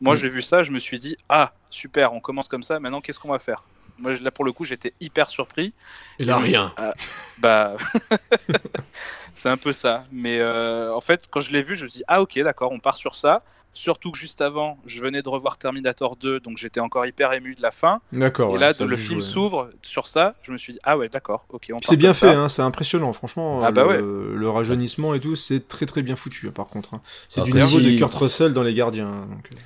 Moi 0.00 0.14
Mhm. 0.14 0.20
j'ai 0.20 0.28
vu 0.28 0.40
ça, 0.40 0.62
je 0.62 0.70
me 0.70 0.78
suis 0.78 1.00
dit 1.00 1.16
ah 1.28 1.52
super 1.68 2.12
on 2.12 2.20
commence 2.20 2.46
comme 2.46 2.62
ça 2.62 2.78
maintenant 2.78 3.00
qu'est-ce 3.00 3.18
qu'on 3.18 3.32
va 3.32 3.40
faire? 3.40 3.64
Moi 4.00 4.14
là 4.20 4.30
pour 4.30 4.44
le 4.44 4.52
coup 4.52 4.64
j'étais 4.64 4.92
hyper 5.00 5.30
surpris. 5.30 5.72
Et 6.18 6.24
là 6.24 6.38
rien. 6.38 6.72
ah, 6.76 6.94
bah 7.38 7.76
c'est 9.34 9.48
un 9.48 9.56
peu 9.56 9.72
ça 9.72 10.04
mais 10.12 10.38
euh, 10.40 10.92
en 10.94 11.00
fait 11.00 11.24
quand 11.30 11.40
je 11.40 11.50
l'ai 11.52 11.62
vu 11.62 11.74
je 11.76 11.84
me 11.84 11.88
suis 11.88 11.98
dit 11.98 12.04
ah 12.08 12.20
ok 12.22 12.38
d'accord 12.40 12.72
on 12.72 12.80
part 12.80 12.96
sur 12.96 13.14
ça. 13.16 13.42
Surtout 13.72 14.10
que 14.10 14.18
juste 14.18 14.40
avant, 14.40 14.78
je 14.84 15.00
venais 15.00 15.22
de 15.22 15.28
revoir 15.28 15.56
Terminator 15.56 16.16
2, 16.16 16.40
donc 16.40 16.56
j'étais 16.58 16.80
encore 16.80 17.06
hyper 17.06 17.32
ému 17.34 17.54
de 17.54 17.62
la 17.62 17.70
fin. 17.70 18.00
D'accord. 18.10 18.50
Et 18.50 18.54
ouais, 18.54 18.58
là, 18.58 18.72
le 18.84 18.96
film 18.96 19.20
jouer. 19.20 19.30
s'ouvre 19.30 19.70
sur 19.82 20.08
ça. 20.08 20.34
Je 20.42 20.50
me 20.50 20.58
suis 20.58 20.72
dit, 20.72 20.80
ah 20.82 20.98
ouais, 20.98 21.08
d'accord, 21.08 21.44
ok, 21.50 21.66
on 21.70 21.74
part 21.74 21.88
C'est 21.88 21.96
bien 21.96 22.12
fait, 22.12 22.32
hein, 22.34 22.48
c'est 22.48 22.62
impressionnant, 22.62 23.12
franchement. 23.12 23.62
Ah 23.62 23.70
bah 23.70 23.84
le, 23.96 24.34
le 24.34 24.50
rajeunissement 24.50 25.14
et 25.14 25.20
tout, 25.20 25.36
c'est 25.36 25.68
très 25.68 25.86
très 25.86 26.02
bien 26.02 26.16
foutu, 26.16 26.48
hein, 26.48 26.52
par 26.52 26.66
contre. 26.66 26.94
hein. 26.94 27.00
C'est 27.28 27.44
du 27.44 27.52
niveau 27.52 27.78
si- 27.78 27.92
de 27.94 27.96
Kurt 28.00 28.12
Russell 28.12 28.52
dans 28.54 28.64
Les 28.64 28.74
Gardiens. 28.74 29.06
hein, 29.06 29.26
donc, 29.30 29.46
euh. 29.54 29.58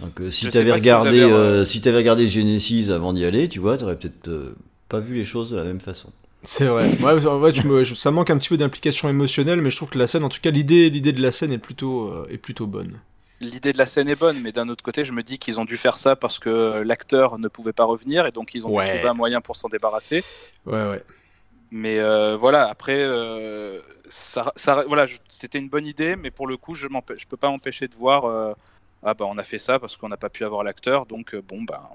Donc, 0.00 0.20
euh, 0.20 0.30
si 0.30 0.48
t'avais 0.50 0.66
sais 0.66 0.70
pas 0.70 0.76
si 0.76 0.80
regardé, 0.82 1.10
vous 1.10 1.24
avez, 1.24 1.32
euh, 1.32 1.36
euh, 1.60 1.64
si 1.64 1.80
t'avais 1.80 1.96
regardé 1.98 2.28
Genesis 2.28 2.90
avant 2.92 3.12
d'y 3.12 3.24
aller, 3.24 3.48
tu 3.48 3.58
vois, 3.58 3.76
t'aurais 3.76 3.96
peut-être 3.96 4.28
euh, 4.28 4.54
pas 4.88 5.00
vu 5.00 5.14
les 5.16 5.24
choses 5.24 5.50
de 5.50 5.56
la 5.56 5.64
même 5.64 5.80
façon. 5.80 6.10
C'est 6.44 6.66
vrai. 6.66 6.88
Ouais, 7.02 7.26
en 7.26 7.38
vrai, 7.38 7.52
tu 7.52 7.66
me- 7.66 7.82
je- 7.82 7.94
ça 7.96 8.12
manque 8.12 8.30
un 8.30 8.38
petit 8.38 8.48
peu 8.48 8.56
d'implication 8.56 9.08
émotionnelle, 9.08 9.60
mais 9.60 9.70
je 9.70 9.76
trouve 9.76 9.88
que 9.90 9.98
la 9.98 10.06
scène, 10.06 10.22
en 10.22 10.28
tout 10.28 10.40
cas, 10.40 10.50
l'idée, 10.52 10.88
l'idée 10.88 11.12
de 11.12 11.20
la 11.20 11.32
scène 11.32 11.52
est 11.52 11.58
plutôt, 11.58 12.08
euh, 12.12 12.28
est 12.30 12.38
plutôt 12.38 12.66
bonne. 12.68 13.00
L'idée 13.40 13.72
de 13.72 13.78
la 13.78 13.86
scène 13.86 14.08
est 14.08 14.18
bonne, 14.18 14.40
mais 14.40 14.52
d'un 14.52 14.68
autre 14.68 14.82
côté, 14.84 15.04
je 15.04 15.12
me 15.12 15.22
dis 15.22 15.38
qu'ils 15.38 15.58
ont 15.60 15.64
dû 15.64 15.76
faire 15.76 15.96
ça 15.96 16.14
parce 16.16 16.38
que 16.38 16.82
l'acteur 16.82 17.38
ne 17.38 17.48
pouvait 17.48 17.72
pas 17.72 17.84
revenir 17.84 18.26
et 18.26 18.30
donc 18.30 18.54
ils 18.54 18.66
ont 18.66 18.70
Ouais. 18.70 18.84
dû 18.84 18.90
trouver 18.92 19.08
un 19.08 19.14
moyen 19.14 19.40
pour 19.40 19.56
s'en 19.56 19.68
débarrasser. 19.68 20.22
Ouais, 20.66 20.88
ouais. 20.90 21.02
Mais 21.70 21.98
euh, 21.98 22.36
voilà, 22.36 22.68
après, 22.68 22.98
euh, 23.00 23.80
ça, 24.08 24.52
ça- 24.56 24.84
voilà, 24.86 25.06
c'était 25.28 25.58
une 25.58 25.68
bonne 25.68 25.86
idée, 25.86 26.16
mais 26.16 26.30
pour 26.30 26.46
le 26.46 26.56
coup, 26.56 26.74
je 26.74 26.86
ne 26.86 26.92
je 27.16 27.26
peux 27.26 27.36
pas 27.36 27.48
m'empêcher 27.50 27.88
de 27.88 27.94
voir. 27.94 28.24
Ah 29.02 29.14
bah 29.14 29.24
on 29.28 29.38
a 29.38 29.44
fait 29.44 29.58
ça 29.58 29.78
parce 29.78 29.96
qu'on 29.96 30.08
n'a 30.08 30.16
pas 30.16 30.28
pu 30.28 30.44
avoir 30.44 30.64
l'acteur, 30.64 31.06
donc 31.06 31.34
euh, 31.34 31.42
bon 31.42 31.62
bah 31.62 31.90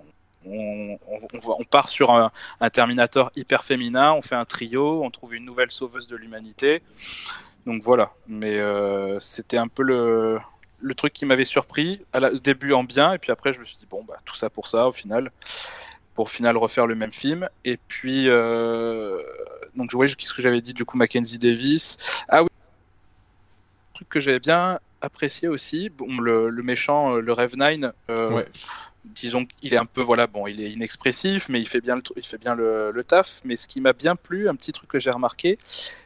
on, 0.45 0.97
on, 1.06 1.64
part 1.64 1.89
sur 1.89 2.12
un, 2.12 2.32
Terminator 2.72 3.32
hyper 3.36 3.64
féminin, 3.64 4.14
on 4.14 4.22
fait 4.22 4.36
un 4.36 4.45
trio, 4.45 5.04
on 5.04 5.10
trouve 5.10 5.36
une 5.36 5.45
nouvelle 5.45 5.72
sauveuse 5.72 6.08
de 6.08 6.16
l'humanité. 6.16 6.82
Donc 7.66 7.82
voilà, 7.82 8.12
mais 8.28 8.58
euh, 8.60 9.20
c'était 9.22 9.58
un 9.58 9.70
peu 9.70 9.84
le, 9.84 10.39
le 10.82 10.95
truc 10.95 11.14
qui 11.14 11.26
m'avait 11.26 11.45
surpris 11.45 12.06
à 12.12 12.20
la- 12.20 12.34
au 12.34 12.39
début 12.39 12.74
en 12.74 12.84
bien, 12.84 13.14
et 13.14 13.18
puis 13.18 13.32
après 13.32 13.54
je 13.54 13.60
me 13.62 13.66
suis 13.66 13.78
dit 13.78 13.88
bon 13.89 14.04
bah 14.04 14.18
tout 14.26 14.36
ça 14.36 14.49
pour 14.49 14.68
ça 14.68 14.88
au 14.88 14.91
final, 14.91 15.32
pour 16.14 16.26
au 16.26 16.30
final 16.30 16.58
refaire 16.58 16.88
le 16.88 16.95
même 16.95 17.14
film. 17.14 17.49
Et 17.64 17.78
puis 17.78 18.26
euh, 18.28 19.22
donc 19.76 19.91
je 19.91 19.95
voyais 19.95 20.14
qu'est-ce 20.14 20.34
que 20.34 20.41
j'avais 20.41 20.62
dit 20.62 20.74
du 20.74 20.84
coup 20.84 20.97
Mackenzie 20.97 21.39
Davis? 21.39 21.97
Ah 22.28 22.43
oui, 22.43 22.49
truc 23.93 24.10
que 24.10 24.20
j'avais 24.20 24.39
bien 24.39 24.80
apprécié 25.04 25.47
aussi, 25.47 25.89
bon 25.89 26.20
le, 26.20 26.49
le 26.49 26.64
méchant, 26.64 27.16
euh, 27.16 27.20
le 27.22 27.34
Rev 27.34 27.56
9. 27.56 27.91
euh, 28.10 28.30
Ouais. 28.32 28.45
Disons 29.06 29.45
qu'il 29.45 29.74
est 29.74 29.78
un 29.78 29.86
peu 29.86 29.99
voilà 30.01 30.28
bon, 30.28 30.47
il 30.47 30.62
est 30.62 30.72
inexpressif, 30.72 31.49
mais 31.49 31.60
il 31.60 31.68
fait 31.68 31.82
bien 31.82 31.97
le, 31.97 32.01
il 32.16 32.24
fait 32.26 32.38
bien 32.38 32.56
le, 32.56 32.89
le 32.91 33.04
taf. 33.04 33.41
Mais 33.43 33.58
ce 33.58 33.68
qui 33.68 33.82
m'a 33.82 33.91
bien 33.91 34.16
plu, 34.16 34.47
un 34.47 34.56
petit 34.56 34.72
truc 34.72 34.89
que 34.89 34.97
j'ai 34.97 35.12
remarqué, 35.12 35.58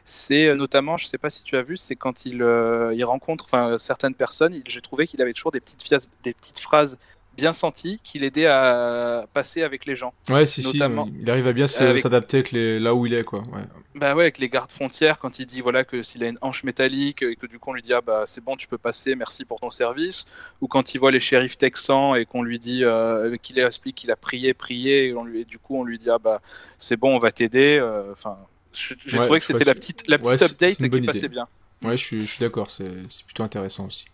c'est 0.04 0.48
euh, 0.48 0.56
notamment, 0.56 0.96
je 0.96 1.06
sais 1.06 1.16
pas 1.16 1.30
si 1.30 1.44
tu 1.44 1.56
as 1.56 1.62
vu, 1.62 1.76
c'est 1.76 1.94
quand 1.94 2.26
il, 2.26 2.42
euh, 2.42 2.92
il 2.94 3.04
rencontre 3.04 3.76
certaines 3.78 4.14
personnes, 4.16 4.60
j'ai 4.66 4.80
trouvé 4.80 5.06
qu'il 5.06 5.22
avait 5.22 5.32
toujours 5.32 5.52
des 5.52 5.60
petites, 5.60 5.82
fias- 5.84 6.08
des 6.24 6.34
petites 6.34 6.58
phrases 6.58 6.98
bien 7.38 7.52
senties 7.54 7.98
qui 8.02 8.18
l'aidaient 8.18 8.46
à 8.46 9.26
passer 9.32 9.62
avec 9.62 9.86
les 9.86 9.96
gens. 9.96 10.12
Ouais, 10.28 10.44
si, 10.44 10.62
Notamment- 10.62 11.06
si, 11.06 11.12
il 11.22 11.30
arrive 11.30 11.46
à 11.46 11.52
bien 11.52 11.66
s'adapter 11.66 12.38
avec 12.38 12.52
les... 12.52 12.78
là 12.78 12.94
où 12.94 13.06
il 13.06 13.14
est, 13.14 13.24
quoi. 13.24 13.40
Ouais. 13.40 13.62
Bah 13.94 14.14
ouais, 14.14 14.24
avec 14.24 14.38
les 14.38 14.48
gardes 14.48 14.70
frontières, 14.70 15.18
quand 15.18 15.38
il 15.40 15.46
dit 15.46 15.60
voilà 15.60 15.82
que 15.84 16.02
s'il 16.02 16.22
a 16.22 16.28
une 16.28 16.38
hanche 16.40 16.62
métallique 16.62 17.22
et 17.22 17.34
que 17.36 17.46
du 17.46 17.58
coup 17.58 17.70
on 17.70 17.72
lui 17.72 17.82
dit 17.82 17.92
ah 17.92 18.00
bah 18.00 18.24
c'est 18.26 18.44
bon, 18.44 18.54
tu 18.56 18.68
peux 18.68 18.78
passer, 18.78 19.16
merci 19.16 19.44
pour 19.44 19.58
ton 19.58 19.70
service, 19.70 20.24
ou 20.60 20.68
quand 20.68 20.94
il 20.94 20.98
voit 20.98 21.10
les 21.10 21.18
shérifs 21.20 21.58
texans 21.58 22.14
et 22.16 22.24
qu'on 22.24 22.42
lui 22.42 22.58
dit 22.60 22.84
euh, 22.84 23.34
qu'il 23.42 23.58
explique 23.58 23.96
qu'il 23.96 24.10
a 24.12 24.16
prié, 24.16 24.54
prié, 24.54 25.06
et, 25.08 25.14
on 25.14 25.24
lui, 25.24 25.40
et 25.40 25.44
du 25.44 25.58
coup 25.58 25.76
on 25.76 25.82
lui 25.84 25.98
dit 25.98 26.10
ah 26.10 26.18
bah 26.20 26.40
c'est 26.78 26.96
bon, 26.96 27.14
on 27.16 27.18
va 27.18 27.32
t'aider. 27.32 27.78
euh, 27.80 28.12
Enfin, 28.12 28.36
je- 28.72 28.94
j'ai 29.06 29.18
Ouais, 29.18 29.24
trouvé 29.24 29.40
que 29.40 29.46
c'était 29.46 29.64
la 29.64 29.74
petite, 29.74 30.04
la 30.06 30.18
petite 30.18 30.30
Ouais, 30.42 30.42
update 30.44 30.76
qui 30.76 30.88
bonne 30.88 31.04
passait 31.06 31.18
idée. 31.20 31.28
bien. 31.28 31.48
Ouais, 31.82 31.96
je 31.96 32.02
suis, 32.04 32.20
je 32.20 32.26
suis 32.26 32.40
d'accord, 32.40 32.70
c'est 32.70 32.88
plutôt 33.26 33.42
intéressant 33.42 33.86
aussi. 33.86 34.04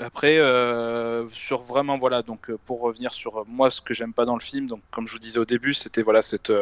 Après, 0.00 0.38
euh, 0.38 1.28
sur 1.30 1.62
vraiment, 1.62 1.98
voilà, 1.98 2.22
donc 2.22 2.50
euh, 2.50 2.58
pour 2.66 2.80
revenir 2.80 3.12
sur 3.12 3.38
euh, 3.40 3.44
moi, 3.48 3.68
ce 3.70 3.80
que 3.80 3.94
j'aime 3.94 4.12
pas 4.12 4.24
dans 4.24 4.34
le 4.34 4.40
film, 4.40 4.68
donc 4.68 4.80
comme 4.92 5.08
je 5.08 5.12
vous 5.12 5.18
disais 5.18 5.40
au 5.40 5.44
début, 5.44 5.74
c'était 5.74 6.02
voilà 6.02 6.22
cette, 6.22 6.52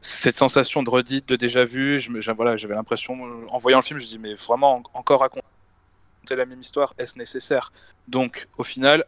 cette 0.00 0.36
sensation 0.36 0.82
de 0.82 0.90
redite, 0.90 1.28
de 1.28 1.36
déjà 1.36 1.64
vu. 1.64 2.00
Je 2.00 2.32
voilà, 2.32 2.56
j'avais 2.56 2.74
l'impression, 2.74 3.14
en 3.48 3.58
voyant 3.58 3.78
le 3.78 3.84
film, 3.84 4.00
je 4.00 4.06
dis, 4.06 4.18
mais 4.18 4.34
vraiment, 4.34 4.76
en- 4.94 4.98
encore 5.00 5.20
raconter 5.20 5.44
la 6.30 6.46
même 6.46 6.60
histoire, 6.60 6.94
est-ce 6.98 7.18
nécessaire? 7.18 7.72
Donc, 8.08 8.48
au 8.58 8.64
final, 8.64 9.04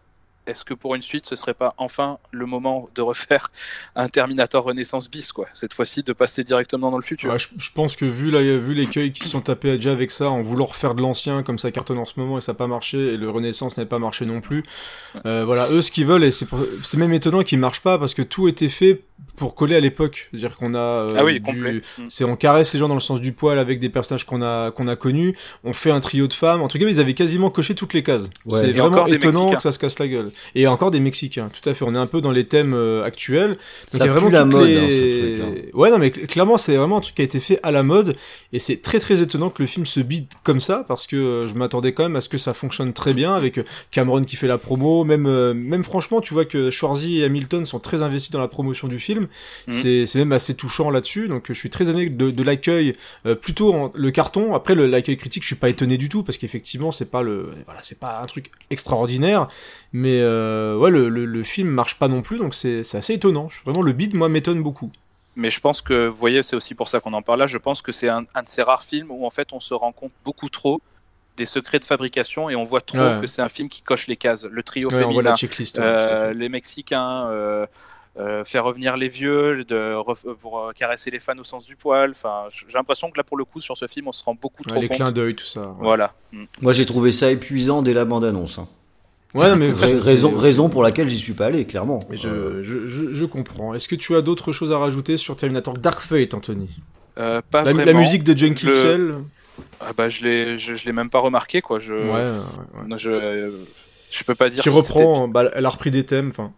est-ce 0.46 0.64
que 0.64 0.74
pour 0.74 0.94
une 0.94 1.02
suite, 1.02 1.26
ce 1.26 1.36
serait 1.36 1.54
pas 1.54 1.74
enfin 1.78 2.18
le 2.30 2.46
moment 2.46 2.88
de 2.94 3.02
refaire 3.02 3.50
un 3.96 4.08
Terminator 4.08 4.64
Renaissance 4.64 5.10
bis, 5.10 5.32
quoi 5.32 5.46
Cette 5.54 5.72
fois-ci, 5.74 6.02
de 6.02 6.12
passer 6.12 6.44
directement 6.44 6.90
dans 6.90 6.98
le 6.98 7.02
futur? 7.02 7.30
Ouais, 7.32 7.38
je, 7.38 7.48
je 7.58 7.70
pense 7.72 7.96
que 7.96 8.04
vu, 8.04 8.30
la, 8.30 8.40
vu 8.58 8.74
l'écueil 8.74 9.12
qui 9.12 9.24
se 9.24 9.30
sont 9.30 9.40
tapés 9.40 9.76
déjà 9.76 9.92
avec 9.92 10.10
ça, 10.10 10.28
en 10.30 10.42
voulant 10.42 10.66
refaire 10.66 10.94
de 10.94 11.00
l'ancien 11.02 11.42
comme 11.42 11.58
ça 11.58 11.70
cartonne 11.70 11.98
en 11.98 12.04
ce 12.04 12.18
moment 12.20 12.38
et 12.38 12.40
ça 12.40 12.52
n'a 12.52 12.56
pas 12.58 12.66
marché, 12.66 13.14
et 13.14 13.16
le 13.16 13.30
Renaissance 13.30 13.76
n'a 13.78 13.86
pas 13.86 13.98
marché 13.98 14.26
non 14.26 14.40
plus, 14.40 14.62
euh, 15.26 15.44
voilà, 15.44 15.66
eux 15.72 15.82
ce 15.82 15.90
qu'ils 15.90 16.06
veulent, 16.06 16.24
et 16.24 16.30
c'est 16.30 16.46
pour- 16.46 16.64
c'est 16.82 16.96
même 16.96 17.12
étonnant 17.12 17.42
qu'ils 17.42 17.58
marchent 17.58 17.80
pas 17.82 17.98
parce 17.98 18.14
que 18.14 18.22
tout 18.22 18.48
était 18.48 18.68
fait 18.68 19.02
pour 19.36 19.54
coller 19.54 19.74
à 19.76 19.80
l'époque. 19.80 20.28
C'est-à-dire 20.30 20.56
qu'on 20.56 20.74
a. 20.74 20.78
euh, 20.78 21.14
Ah 21.16 21.24
oui, 21.24 21.34
du- 21.34 21.42
complet. 21.42 21.80
Mm. 21.98 22.02
C'est 22.08 22.24
on 22.24 22.36
caresse 22.36 22.72
les 22.72 22.78
gens 22.78 22.88
dans 22.88 22.94
le 22.94 23.00
sens 23.00 23.20
du 23.20 23.32
poil 23.32 23.58
avec 23.58 23.80
des 23.80 23.88
personnages 23.88 24.24
qu'on 24.26 24.42
a 24.42 24.70
qu'on 24.72 24.86
a 24.88 24.96
connus. 24.96 25.36
On 25.64 25.72
fait 25.72 25.90
un 25.90 26.00
trio 26.00 26.26
de 26.26 26.32
femmes. 26.32 26.62
En 26.62 26.68
tout 26.68 26.78
cas, 26.78 26.86
ils 26.86 27.00
avaient 27.00 27.14
quasiment 27.14 27.50
coché 27.50 27.74
toutes 27.74 27.94
les 27.94 28.02
cases. 28.02 28.24
Ouais. 28.46 28.60
C'est 28.60 28.70
Et 28.70 28.72
vraiment 28.72 29.06
étonnant 29.06 29.54
que 29.54 29.62
ça 29.62 29.72
se 29.72 29.78
casse 29.78 29.98
la 29.98 30.08
gueule. 30.08 30.30
Et 30.54 30.66
encore 30.66 30.90
des 30.90 31.00
Mexicains. 31.00 31.48
Tout 31.48 31.68
à 31.68 31.74
fait. 31.74 31.84
On 31.84 31.94
est 31.94 31.98
un 31.98 32.06
peu 32.06 32.20
dans 32.20 32.32
les 32.32 32.46
thèmes 32.46 32.74
euh, 32.74 33.04
actuels. 33.04 33.50
Donc, 33.50 33.58
Ça 33.86 33.98
il 33.98 34.06
y 34.06 34.08
a 34.08 34.14
pue 34.14 34.20
vraiment 34.20 34.30
la 34.30 34.44
mode, 34.44 34.66
les- 34.68 34.76
hein, 34.78 34.86
ce 34.88 35.20
truc-là. 35.20 35.78
Ouais, 35.78 35.90
non, 35.90 35.98
mais 35.98 36.08
cl- 36.08 36.26
clairement, 36.26 36.56
c'est 36.58 36.76
vraiment 36.76 36.98
un 36.98 37.00
truc 37.00 37.14
qui 37.14 37.22
a 37.22 37.24
été 37.24 37.40
fait 37.40 37.60
à 37.62 37.70
la 37.70 37.82
mode. 37.82 38.16
Et 38.52 38.58
c'est 38.58 38.82
très 38.82 38.98
très 38.98 39.20
étonnant 39.20 39.50
que 39.50 39.62
le 39.62 39.66
film 39.66 39.86
se 39.86 40.00
bide 40.00 40.26
comme 40.42 40.60
ça 40.60 40.84
parce 40.86 41.06
que 41.06 41.16
euh, 41.16 41.46
je 41.46 41.54
m'attendais 41.54 41.92
quand 41.92 42.02
même 42.04 42.16
à 42.16 42.20
ce 42.20 42.28
que 42.28 42.38
ça 42.38 42.54
fonctionne 42.54 42.92
très 42.92 43.14
bien 43.14 43.34
avec 43.34 43.58
euh, 43.58 43.64
Cameron 43.90 44.24
qui 44.24 44.36
fait 44.36 44.46
la 44.48 44.58
promo. 44.58 45.04
Même 45.04 45.26
euh, 45.26 45.54
même 45.54 45.84
franchement, 45.84 46.20
tu 46.20 46.34
vois 46.34 46.44
que 46.44 46.70
Schwarzy 46.70 47.20
et 47.20 47.24
Hamilton 47.24 47.66
sont 47.66 47.78
très 47.80 48.02
investis 48.02 48.30
dans 48.30 48.40
la 48.40 48.48
promotion 48.48 48.88
du 48.88 48.98
film. 48.98 49.28
Mhm. 49.68 49.74
C'est 49.74 50.06
c'est 50.06 50.18
même 50.18 50.32
assez 50.32 50.54
touchant 50.54 50.90
là-dessus. 50.90 51.28
Donc 51.28 51.44
je 51.48 51.52
suis 51.54 51.70
très 51.70 51.84
étonné 51.84 52.08
de, 52.08 52.30
de 52.30 52.42
l'accueil 52.42 52.96
euh, 53.26 53.34
plutôt 53.34 53.74
en- 53.74 53.92
le 53.94 54.10
carton. 54.10 54.54
Après 54.54 54.74
le- 54.74 54.86
l'accueil 54.86 55.16
critique, 55.16 55.42
je 55.42 55.48
suis 55.48 55.56
pas 55.56 55.68
étonné 55.68 55.96
du 55.98 56.08
tout 56.08 56.22
parce 56.22 56.38
qu'effectivement 56.38 56.92
c'est 56.92 57.10
pas 57.10 57.22
le 57.22 57.50
voilà 57.66 57.80
c'est 57.82 57.98
pas 57.98 58.20
un 58.22 58.26
truc 58.26 58.50
extraordinaire. 58.70 59.48
Mais 59.96 60.20
euh, 60.22 60.76
ouais 60.76 60.90
le, 60.90 61.08
le, 61.08 61.24
le 61.24 61.42
film 61.44 61.68
marche 61.68 61.94
pas 62.00 62.08
non 62.08 62.20
plus 62.20 62.36
donc 62.36 62.54
c'est 62.56 62.82
c'est 62.82 62.98
assez 62.98 63.14
étonnant. 63.14 63.48
Vraiment 63.64 63.80
le 63.80 63.92
beat 63.92 64.12
moi 64.12 64.28
m'étonne 64.28 64.60
beaucoup. 64.62 64.90
Mais 65.36 65.50
je 65.50 65.60
pense 65.60 65.80
que, 65.82 66.06
vous 66.08 66.16
voyez, 66.16 66.42
c'est 66.44 66.54
aussi 66.56 66.74
pour 66.74 66.88
ça 66.88 67.00
qu'on 67.00 67.12
en 67.12 67.22
parle 67.22 67.40
là. 67.40 67.46
Je 67.48 67.58
pense 67.58 67.80
que 67.82 67.90
c'est 67.92 68.08
un, 68.08 68.24
un 68.36 68.42
de 68.42 68.48
ces 68.48 68.62
rares 68.62 68.82
films 68.84 69.10
où 69.10 69.24
en 69.26 69.30
fait 69.30 69.52
on 69.52 69.58
se 69.60 69.72
rend 69.74 69.92
compte 69.92 70.12
beaucoup 70.24 70.48
trop 70.48 70.80
des 71.36 71.46
secrets 71.46 71.80
de 71.80 71.84
fabrication 71.84 72.48
et 72.50 72.54
on 72.56 72.62
voit 72.64 72.80
trop 72.80 72.98
Ouais. 72.98 73.18
que 73.20 73.26
c'est 73.28 73.42
un 73.42 73.48
film 73.48 73.68
qui 73.68 73.82
coche 73.82 74.06
les 74.08 74.16
cases. 74.16 74.44
Le 74.44 74.62
trio 74.62 74.88
Ouais, 74.90 74.98
féminin, 75.00 75.22
la 75.22 75.36
checklist. 75.36 75.78
ouais, 75.78 75.84
euh, 75.84 76.32
les 76.32 76.48
Mexicains, 76.48 77.26
euh, 77.28 77.66
euh, 78.16 78.44
faire 78.44 78.62
revenir 78.64 78.96
les 78.96 79.08
vieux, 79.08 79.64
de, 79.64 79.96
pour 80.40 80.60
euh, 80.60 80.72
caresser 80.72 81.10
les 81.10 81.18
fans 81.18 81.36
au 81.38 81.42
sens 81.44 81.64
du 81.66 81.74
poil. 81.74 82.10
Enfin, 82.12 82.44
j'ai 82.50 82.66
l'impression 82.74 83.10
que 83.10 83.16
là 83.16 83.24
pour 83.24 83.36
le 83.36 83.44
coup 83.44 83.60
sur 83.60 83.76
ce 83.76 83.88
film 83.88 84.06
on 84.08 84.12
se 84.12 84.22
rend 84.22 84.34
beaucoup 84.36 84.62
Ouais, 84.66 84.70
trop 84.72 84.80
les 84.80 84.86
compte. 84.88 84.98
clins 84.98 85.10
d'œil 85.12 85.34
tout 85.34 85.46
ça. 85.46 85.62
ouais. 85.62 85.74
Voilà. 85.80 86.12
Mm. 86.32 86.44
Moi, 86.62 86.72
j'ai 86.72 86.86
trouvé 86.86 87.10
ça 87.10 87.30
épuisant 87.32 87.82
dès 87.82 87.94
la 87.94 88.04
bande-annonce. 88.04 88.58
hein. 88.60 88.68
Ouais, 89.34 89.48
non, 89.50 89.56
mais 89.56 89.68
raison, 89.72 90.36
raison 90.36 90.68
pour 90.68 90.82
laquelle 90.82 91.08
j'y 91.08 91.18
suis 91.18 91.32
pas 91.32 91.46
allé, 91.46 91.64
clairement. 91.64 91.98
Mais 92.08 92.16
Euh, 92.24 92.62
je, 92.62 92.86
je, 92.86 92.88
je, 93.08 93.12
je 93.14 93.24
comprends. 93.24 93.74
Est-ce 93.74 93.88
que 93.88 93.96
tu 93.96 94.14
as 94.14 94.22
d'autres 94.22 94.52
choses 94.52 94.70
à 94.72 94.78
rajouter 94.78 95.16
sur 95.16 95.36
Terminator 95.36 95.74
Dark 95.76 95.98
Fate, 96.00 96.34
Anthony? 96.34 96.70
Euh, 97.18 97.40
pas 97.50 97.62
la, 97.62 97.72
la 97.72 97.84
vraiment. 97.84 98.00
musique 98.00 98.22
de 98.24 98.36
Junkie 98.38 98.66
Le- 98.66 98.72
XL 98.72 99.14
Ah 99.80 99.92
bah 99.96 100.08
je 100.08 100.22
l'ai, 100.24 100.58
je, 100.58 100.74
je 100.76 100.84
l'ai 100.86 100.92
même 100.92 101.10
pas 101.10 101.18
remarqué 101.20 101.60
quoi. 101.60 101.78
Je, 101.78 101.92
Ouais, 101.92 102.00
ouais, 102.08 102.22
ouais. 102.22 102.86
non, 102.88 102.96
je, 102.96 103.10
euh, 103.10 103.50
je 104.10 104.24
peux 104.24 104.34
pas 104.34 104.48
dire. 104.50 104.62
Qui 104.62 104.68
si 104.70 104.74
reprend, 104.74 105.26
bah, 105.28 105.50
elle 105.54 105.66
a 105.66 105.70
repris 105.70 105.90
des 105.90 106.04
thèmes, 106.04 106.28
enfin. 106.28 106.52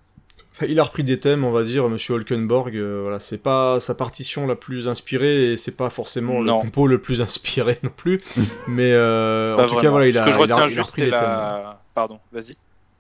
Il 0.66 0.80
a 0.80 0.84
repris 0.84 1.04
des 1.04 1.20
thèmes, 1.20 1.44
on 1.44 1.50
va 1.50 1.64
dire, 1.64 1.86
Monsieur 1.90 2.14
Holkenborg. 2.14 2.74
euh, 2.76 3.00
voilà, 3.02 3.20
c'est 3.20 3.42
pas 3.42 3.78
sa 3.80 3.94
partition 3.94 4.46
la 4.46 4.54
plus 4.54 4.88
inspirée 4.88 5.52
et 5.52 5.56
c'est 5.58 5.76
pas 5.76 5.90
forcément 5.90 6.42
Non. 6.42 6.56
le 6.56 6.62
compo 6.62 6.86
le 6.86 6.98
plus 6.98 7.20
inspiré 7.20 7.78
non 7.82 7.90
plus. 7.94 8.22
mais 8.68 8.92
euh, 8.92 9.56
en 9.58 9.66
tout 9.68 9.76
cas, 9.76 9.90
voilà, 9.90 10.06
il 10.06 10.14
Ce 10.14 10.18
a, 10.18 10.24
que 10.24 10.30
je 10.30 10.36
il 10.36 10.38
a- 10.38 10.42
retiens 10.42 10.56
il 10.58 10.62
a 10.62 10.68
juste 10.68 10.80
repris 10.86 11.02
les 11.02 11.10
thèmes. 11.10 11.20
la. 11.20 11.82
Pardon, 11.94 12.18
vas-y. 12.32 12.56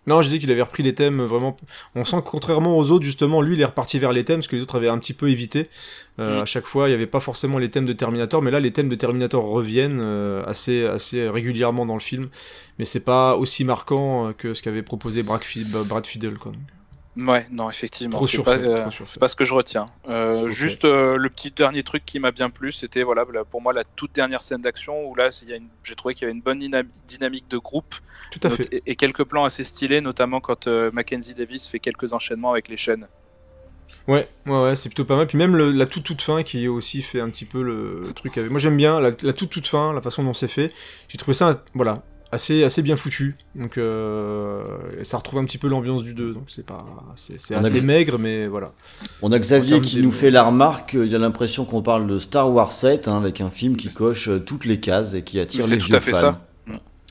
Non, 0.06 0.22
je 0.22 0.28
dis 0.28 0.38
qu'il 0.38 0.50
avait 0.52 0.62
repris 0.62 0.84
les 0.84 0.94
thèmes 0.94 1.22
vraiment. 1.22 1.56
On 1.96 2.04
sent 2.04 2.18
que 2.18 2.28
contrairement 2.28 2.78
aux 2.78 2.90
autres, 2.90 3.04
justement, 3.04 3.42
lui, 3.42 3.56
il 3.56 3.60
est 3.60 3.64
reparti 3.64 3.98
vers 3.98 4.12
les 4.12 4.24
thèmes, 4.24 4.40
ce 4.40 4.48
que 4.48 4.54
les 4.54 4.62
autres 4.62 4.76
avaient 4.76 4.88
un 4.88 4.98
petit 4.98 5.14
peu 5.14 5.28
évité. 5.28 5.68
Euh, 6.20 6.36
Mm. 6.38 6.42
À 6.42 6.44
chaque 6.44 6.66
fois, 6.66 6.88
il 6.88 6.90
n'y 6.90 6.94
avait 6.94 7.06
pas 7.06 7.20
forcément 7.20 7.58
les 7.58 7.70
thèmes 7.70 7.84
de 7.84 7.92
Terminator, 7.92 8.42
mais 8.42 8.50
là, 8.50 8.60
les 8.60 8.72
thèmes 8.72 8.88
de 8.88 8.94
Terminator 8.94 9.44
reviennent 9.44 10.00
euh, 10.00 10.44
assez, 10.46 10.86
assez 10.86 11.28
régulièrement 11.28 11.86
dans 11.86 11.94
le 11.94 12.00
film. 12.00 12.28
Mais 12.78 12.84
c'est 12.84 13.04
pas 13.04 13.36
aussi 13.36 13.64
marquant 13.64 14.28
euh, 14.28 14.32
que 14.32 14.54
ce 14.54 14.62
qu'avait 14.62 14.82
proposé 14.82 15.22
Brad, 15.22 15.42
Brad 15.86 16.06
Fiddle, 16.06 16.38
quoi. 16.38 16.52
Ouais, 17.16 17.46
non, 17.50 17.70
effectivement, 17.70 18.22
c'est 18.24 18.42
pas, 18.42 18.56
euh, 18.58 18.90
pas 19.18 19.28
ce 19.28 19.34
que 19.36 19.44
je 19.44 19.54
retiens. 19.54 19.86
Euh. 20.08 20.50
Juste 20.50 20.84
euh, 20.84 21.16
le 21.16 21.30
petit 21.30 21.50
dernier 21.50 21.82
truc 21.82 22.04
qui 22.04 22.20
m'a 22.20 22.30
bien 22.30 22.50
plu, 22.50 22.72
c'était 22.72 23.02
voilà, 23.04 23.24
pour 23.50 23.62
moi 23.62 23.72
la 23.72 23.84
toute 23.84 24.14
dernière 24.14 24.42
scène 24.42 24.60
d'action 24.60 25.06
où 25.08 25.14
là, 25.14 25.30
j'ai 25.82 25.94
trouvé 25.94 26.12
qu'il 26.14 26.26
y 26.26 26.28
avait 26.28 26.36
une 26.36 26.42
bonne 26.42 26.58
dyna- 26.58 26.82
dynamique 27.08 27.48
de 27.48 27.56
groupe 27.56 27.94
Tout 28.30 28.40
à 28.42 28.50
fait. 28.50 28.68
et, 28.70 28.82
et 28.84 28.96
quelques 28.96 29.24
plans 29.24 29.44
assez 29.44 29.64
stylés, 29.64 30.02
notamment 30.02 30.40
quand 30.40 30.66
Mackenzie 30.92 31.34
Davis 31.34 31.66
fait 31.66 31.78
quelques 31.78 32.12
enchaînements 32.12 32.52
avec 32.52 32.68
les 32.68 32.76
chaînes. 32.76 33.06
Ouais, 34.08 34.28
ouais, 34.46 34.62
ouais, 34.62 34.76
c'est 34.76 34.88
plutôt 34.88 35.04
pas 35.04 35.16
mal. 35.16 35.26
Puis 35.26 35.38
même 35.38 35.56
le- 35.56 35.72
la 35.72 35.86
toute 35.86 36.04
toute 36.04 36.22
fin 36.22 36.42
qui 36.42 36.68
aussi 36.68 37.02
fait 37.02 37.20
un 37.20 37.30
petit 37.30 37.44
peu 37.46 37.62
le, 37.62 38.02
le 38.08 38.12
truc 38.12 38.36
avec. 38.38 38.50
Moi 38.50 38.60
j'aime 38.60 38.76
bien 38.76 39.00
la, 39.00 39.10
la 39.22 39.32
toute 39.32 39.50
toute 39.50 39.66
fin, 39.66 39.92
la 39.92 40.00
façon 40.02 40.22
dont 40.22 40.34
c'est 40.34 40.46
fait. 40.48 40.70
J'ai 41.08 41.18
trouvé 41.18 41.34
ça, 41.34 41.64
voilà, 41.74 42.02
assez 42.36 42.64
assez 42.64 42.80
bien 42.82 42.96
foutu. 42.96 43.36
Donc 43.56 43.76
euh, 43.76 44.62
et 45.00 45.04
ça 45.04 45.16
retrouve 45.18 45.40
un 45.40 45.44
petit 45.44 45.58
peu 45.58 45.68
l'ambiance 45.68 46.02
du 46.04 46.14
2. 46.14 46.32
Donc 46.32 46.44
c'est 46.48 46.64
pas, 46.64 46.86
c'est 47.16 47.38
c'est 47.40 47.54
On 47.56 47.64
a 47.64 47.66
assez 47.66 47.84
maigre, 47.84 48.18
mais 48.18 48.46
voilà. 48.46 48.72
On 49.22 49.32
a 49.32 49.38
Xavier 49.38 49.80
qui 49.80 50.00
nous 50.00 50.10
fait 50.12 50.30
la 50.30 50.44
remarque, 50.44 50.94
il 50.94 51.14
a 51.14 51.18
l'impression 51.18 51.64
qu'on 51.64 51.82
parle 51.82 52.06
de 52.06 52.18
Star 52.18 52.50
Wars 52.50 52.72
7, 52.72 53.08
hein, 53.08 53.16
avec 53.18 53.40
un 53.40 53.50
film 53.50 53.76
qui 53.76 53.88
coche 53.92 54.28
euh, 54.28 54.38
toutes 54.38 54.64
les 54.64 54.78
cases 54.80 55.14
et 55.14 55.22
qui 55.22 55.40
attire 55.40 55.64
C'est 55.64 55.72
les 55.74 55.78
tout 55.78 55.86
vieux 55.88 55.96
à 55.96 56.00
fait 56.00 56.12
fans. 56.12 56.18
ça. 56.20 56.40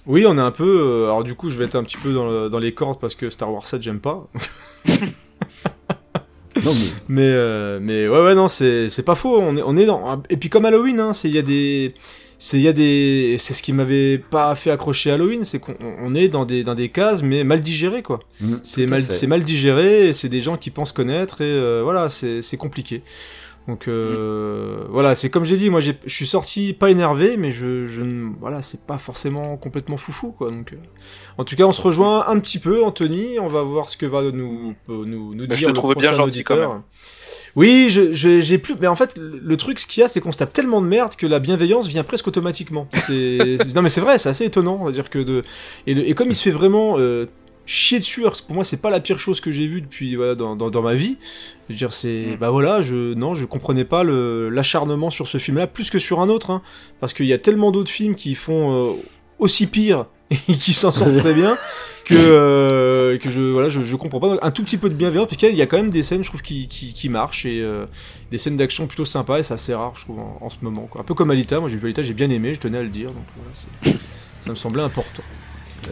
Oui, 0.07 0.23
on 0.27 0.37
est 0.37 0.41
un 0.41 0.51
peu. 0.51 0.81
euh, 0.81 1.05
alors 1.05 1.23
du 1.23 1.33
coup, 1.35 1.49
je 1.49 1.57
vais 1.57 1.65
être 1.65 1.75
un 1.75 1.83
petit 1.83 1.97
peu 1.97 2.13
dans, 2.13 2.27
le- 2.29 2.49
dans 2.49 2.59
les 2.59 2.73
cordes 2.73 2.99
parce 2.99 3.15
que 3.15 3.29
Star 3.29 3.51
Wars 3.51 3.67
7 3.67 3.81
j'aime 3.81 3.99
pas. 3.99 4.27
Non, 6.63 6.71
mais 6.73 6.79
Mais 7.09 7.21
euh, 7.33 7.79
mais 7.81 8.07
ouais 8.07 8.23
ouais 8.23 8.33
non 8.33 8.47
c'est 8.47 8.89
c'est 8.89 9.03
pas 9.03 9.15
faux 9.15 9.37
on 9.39 9.57
est 9.57 9.61
on 9.61 9.75
est 9.75 9.85
dans 9.85 10.23
et 10.29 10.37
puis 10.37 10.49
comme 10.49 10.63
Halloween 10.63 10.99
hein 11.01 11.11
c'est 11.13 11.27
il 11.27 11.35
y 11.35 11.37
a 11.37 11.41
des 11.41 11.93
c'est 12.45 12.57
il 12.57 12.63
y 12.63 12.67
a 12.67 12.73
des 12.73 13.37
c'est 13.39 13.55
ce 13.57 13.63
qui 13.65 13.73
m'avait 13.73 14.19
pas 14.19 14.53
fait 14.55 14.69
accrocher 14.75 15.09
à 15.11 15.15
Halloween 15.15 15.43
c'est 15.43 15.59
qu'on 15.59 15.75
on 16.07 16.13
est 16.21 16.27
dans 16.35 16.45
des 16.45 16.63
dans 16.63 16.75
des 16.75 16.89
cases 16.89 17.23
mais 17.23 17.43
mal 17.43 17.59
digérées 17.61 18.03
quoi 18.03 18.19
mm, 18.41 18.55
c'est 18.63 18.85
mal 18.85 19.03
c'est 19.09 19.27
mal 19.27 19.41
digéré 19.43 20.13
c'est 20.13 20.29
des 20.29 20.41
gens 20.41 20.57
qui 20.63 20.69
pensent 20.69 20.91
connaître 20.91 21.41
et 21.41 21.45
euh, 21.45 21.81
voilà 21.83 22.09
c'est 22.17 22.41
c'est 22.47 22.57
compliqué 22.65 23.01
Donc 23.67 23.87
euh, 23.87 24.85
voilà, 24.89 25.15
c'est 25.15 25.31
comme 25.31 25.43
j'ai 25.43 25.57
dit, 25.57 25.69
moi 25.71 25.81
j'ai- 25.81 25.97
je 26.05 26.13
suis 26.13 26.27
sorti 26.27 26.73
pas 26.73 26.91
énervé, 26.91 27.35
mais 27.35 27.49
je, 27.59 27.87
je 27.87 28.03
voilà, 28.39 28.61
c'est 28.61 28.81
pas 28.85 28.99
forcément 28.99 29.57
complètement 29.57 29.97
foufou 29.97 30.31
quoi. 30.37 30.51
Donc 30.51 30.73
euh, 30.73 30.77
en 31.39 31.43
tout 31.45 31.55
cas, 31.55 31.65
on 31.65 31.73
se 31.73 31.81
rejoint 31.81 32.27
un 32.27 32.37
petit 32.39 32.59
peu, 32.59 32.83
Anthony. 32.83 33.39
On 33.39 33.49
va 33.49 33.63
voir 33.63 33.89
ce 33.89 33.97
que 33.97 34.05
va 34.05 34.21
nous 34.21 34.75
nous 34.87 35.33
nous 35.33 35.33
Mais 35.33 35.47
dire 35.47 35.57
je 35.57 35.63
te 35.65 35.69
le 35.71 35.73
trouve 35.73 35.95
bien 35.95 36.13
gentil, 36.13 36.43
quand 36.43 36.53
auditeur. 36.55 36.81
Oui, 37.55 37.87
je- 37.89 38.13
je- 38.13 38.41
j'ai 38.41 38.57
plus. 38.57 38.75
Mais 38.81 38.87
en 38.87 38.95
fait, 38.95 39.17
le 39.17 39.55
truc, 39.57 39.79
ce 39.79 39.87
qu'il 39.87 40.01
y 40.01 40.03
a, 40.03 40.07
c'est 40.09 40.19
qu'on 40.19 40.31
se 40.33 40.37
tape 40.37 40.51
tellement 40.51 40.81
de 40.81 40.87
merde 40.87 41.15
que 41.15 41.25
la 41.25 41.39
bienveillance 41.39 41.87
vient 41.87 42.03
presque 42.03 42.27
automatiquement. 42.27 42.87
Non, 43.75 43.81
mais 43.81 43.89
c'est 43.89 44.01
vrai, 44.01 44.17
c'est 44.17 44.29
assez 44.29 44.45
étonnant. 44.45 44.77
On 44.81 44.85
va 44.85 44.91
dire 44.91 45.09
que 45.09 45.19
de 45.19 45.43
et, 45.87 45.93
le- 45.93 46.07
et 46.07 46.13
comme 46.13 46.29
il 46.29 46.35
se 46.35 46.43
fait 46.43 46.51
vraiment 46.51 46.95
euh, 46.99 47.27
chier 47.65 47.97
dessus, 47.99 48.21
alors, 48.21 48.35
pour 48.45 48.55
moi, 48.55 48.63
c'est 48.65 48.81
pas 48.81 48.89
la 48.89 48.99
pire 48.99 49.19
chose 49.19 49.39
que 49.41 49.51
j'ai 49.51 49.67
vue 49.67 49.81
depuis 49.81 50.15
voilà, 50.15 50.35
dans, 50.35 50.55
dans, 50.55 50.69
dans 50.69 50.81
ma 50.81 50.95
vie. 50.95 51.17
Je 51.69 51.73
veux 51.73 51.77
dire, 51.77 51.93
c'est 51.93 52.33
Mm. 52.33 52.35
bah 52.39 52.49
voilà, 52.49 52.81
je 52.81 53.13
non, 53.13 53.33
je 53.35 53.45
comprenais 53.45 53.85
pas 53.85 54.03
le 54.03 54.49
l'acharnement 54.49 55.09
sur 55.09 55.27
ce 55.27 55.37
film-là 55.37 55.65
plus 55.67 55.89
que 55.89 55.97
sur 55.97 56.19
un 56.19 56.27
autre, 56.29 56.51
hein, 56.51 56.61
parce 56.99 57.13
qu'il 57.13 57.25
y 57.25 57.33
a 57.33 57.39
tellement 57.39 57.71
d'autres 57.71 57.89
films 57.91 58.15
qui 58.15 58.35
font 58.35 58.91
euh, 58.91 58.93
aussi 59.39 59.67
pire 59.67 60.05
et 60.31 60.53
qui 60.57 60.73
s'en 60.73 60.91
sortent 60.91 61.15
très 61.25 61.33
bien 61.33 61.57
que 62.05 62.13
euh, 62.15 63.17
que 63.17 63.29
je 63.29 63.39
voilà, 63.41 63.69
je, 63.69 63.83
je 63.83 63.95
comprends 63.95 64.19
pas 64.19 64.29
Donc, 64.29 64.39
un 64.41 64.51
tout 64.51 64.63
petit 64.63 64.77
peu 64.77 64.89
de 64.89 64.93
bienveillance 64.95 65.27
parce 65.27 65.37
qu'il 65.37 65.55
y 65.55 65.61
a- 65.61 65.65
quand 65.65 65.77
même 65.77 65.89
des 65.89 66.03
scènes, 66.03 66.23
je 66.23 66.29
trouve, 66.29 66.41
qui 66.41 66.67
qui, 66.67 66.93
qui 66.93 67.09
marchent 67.09 67.45
et 67.45 67.61
euh, 67.61 67.85
des 68.31 68.37
scènes 68.37 68.57
d'action 68.57 68.87
plutôt 68.87 69.05
sympas 69.05 69.39
et 69.39 69.43
c'est 69.43 69.53
assez 69.55 69.73
rare, 69.73 69.93
je 69.95 70.01
trouve, 70.05 70.19
en, 70.19 70.37
en 70.41 70.49
ce 70.49 70.57
moment. 70.61 70.87
Quoi. 70.89 71.01
Un 71.01 71.03
peu 71.03 71.13
comme 71.13 71.31
Alita, 71.31 71.59
moi 71.59 71.69
j'ai 71.69 71.77
vu 71.77 71.85
Alita, 71.85 72.01
j'ai 72.03 72.13
bien 72.13 72.29
aimé, 72.29 72.53
je 72.53 72.59
tenais 72.59 72.77
à 72.77 72.83
le 72.83 72.89
dire, 72.89 73.09
donc 73.11 73.23
voilà, 73.35 73.95
ça 74.41 74.49
me 74.51 74.55
semblait 74.55 74.83
important. 74.83 75.23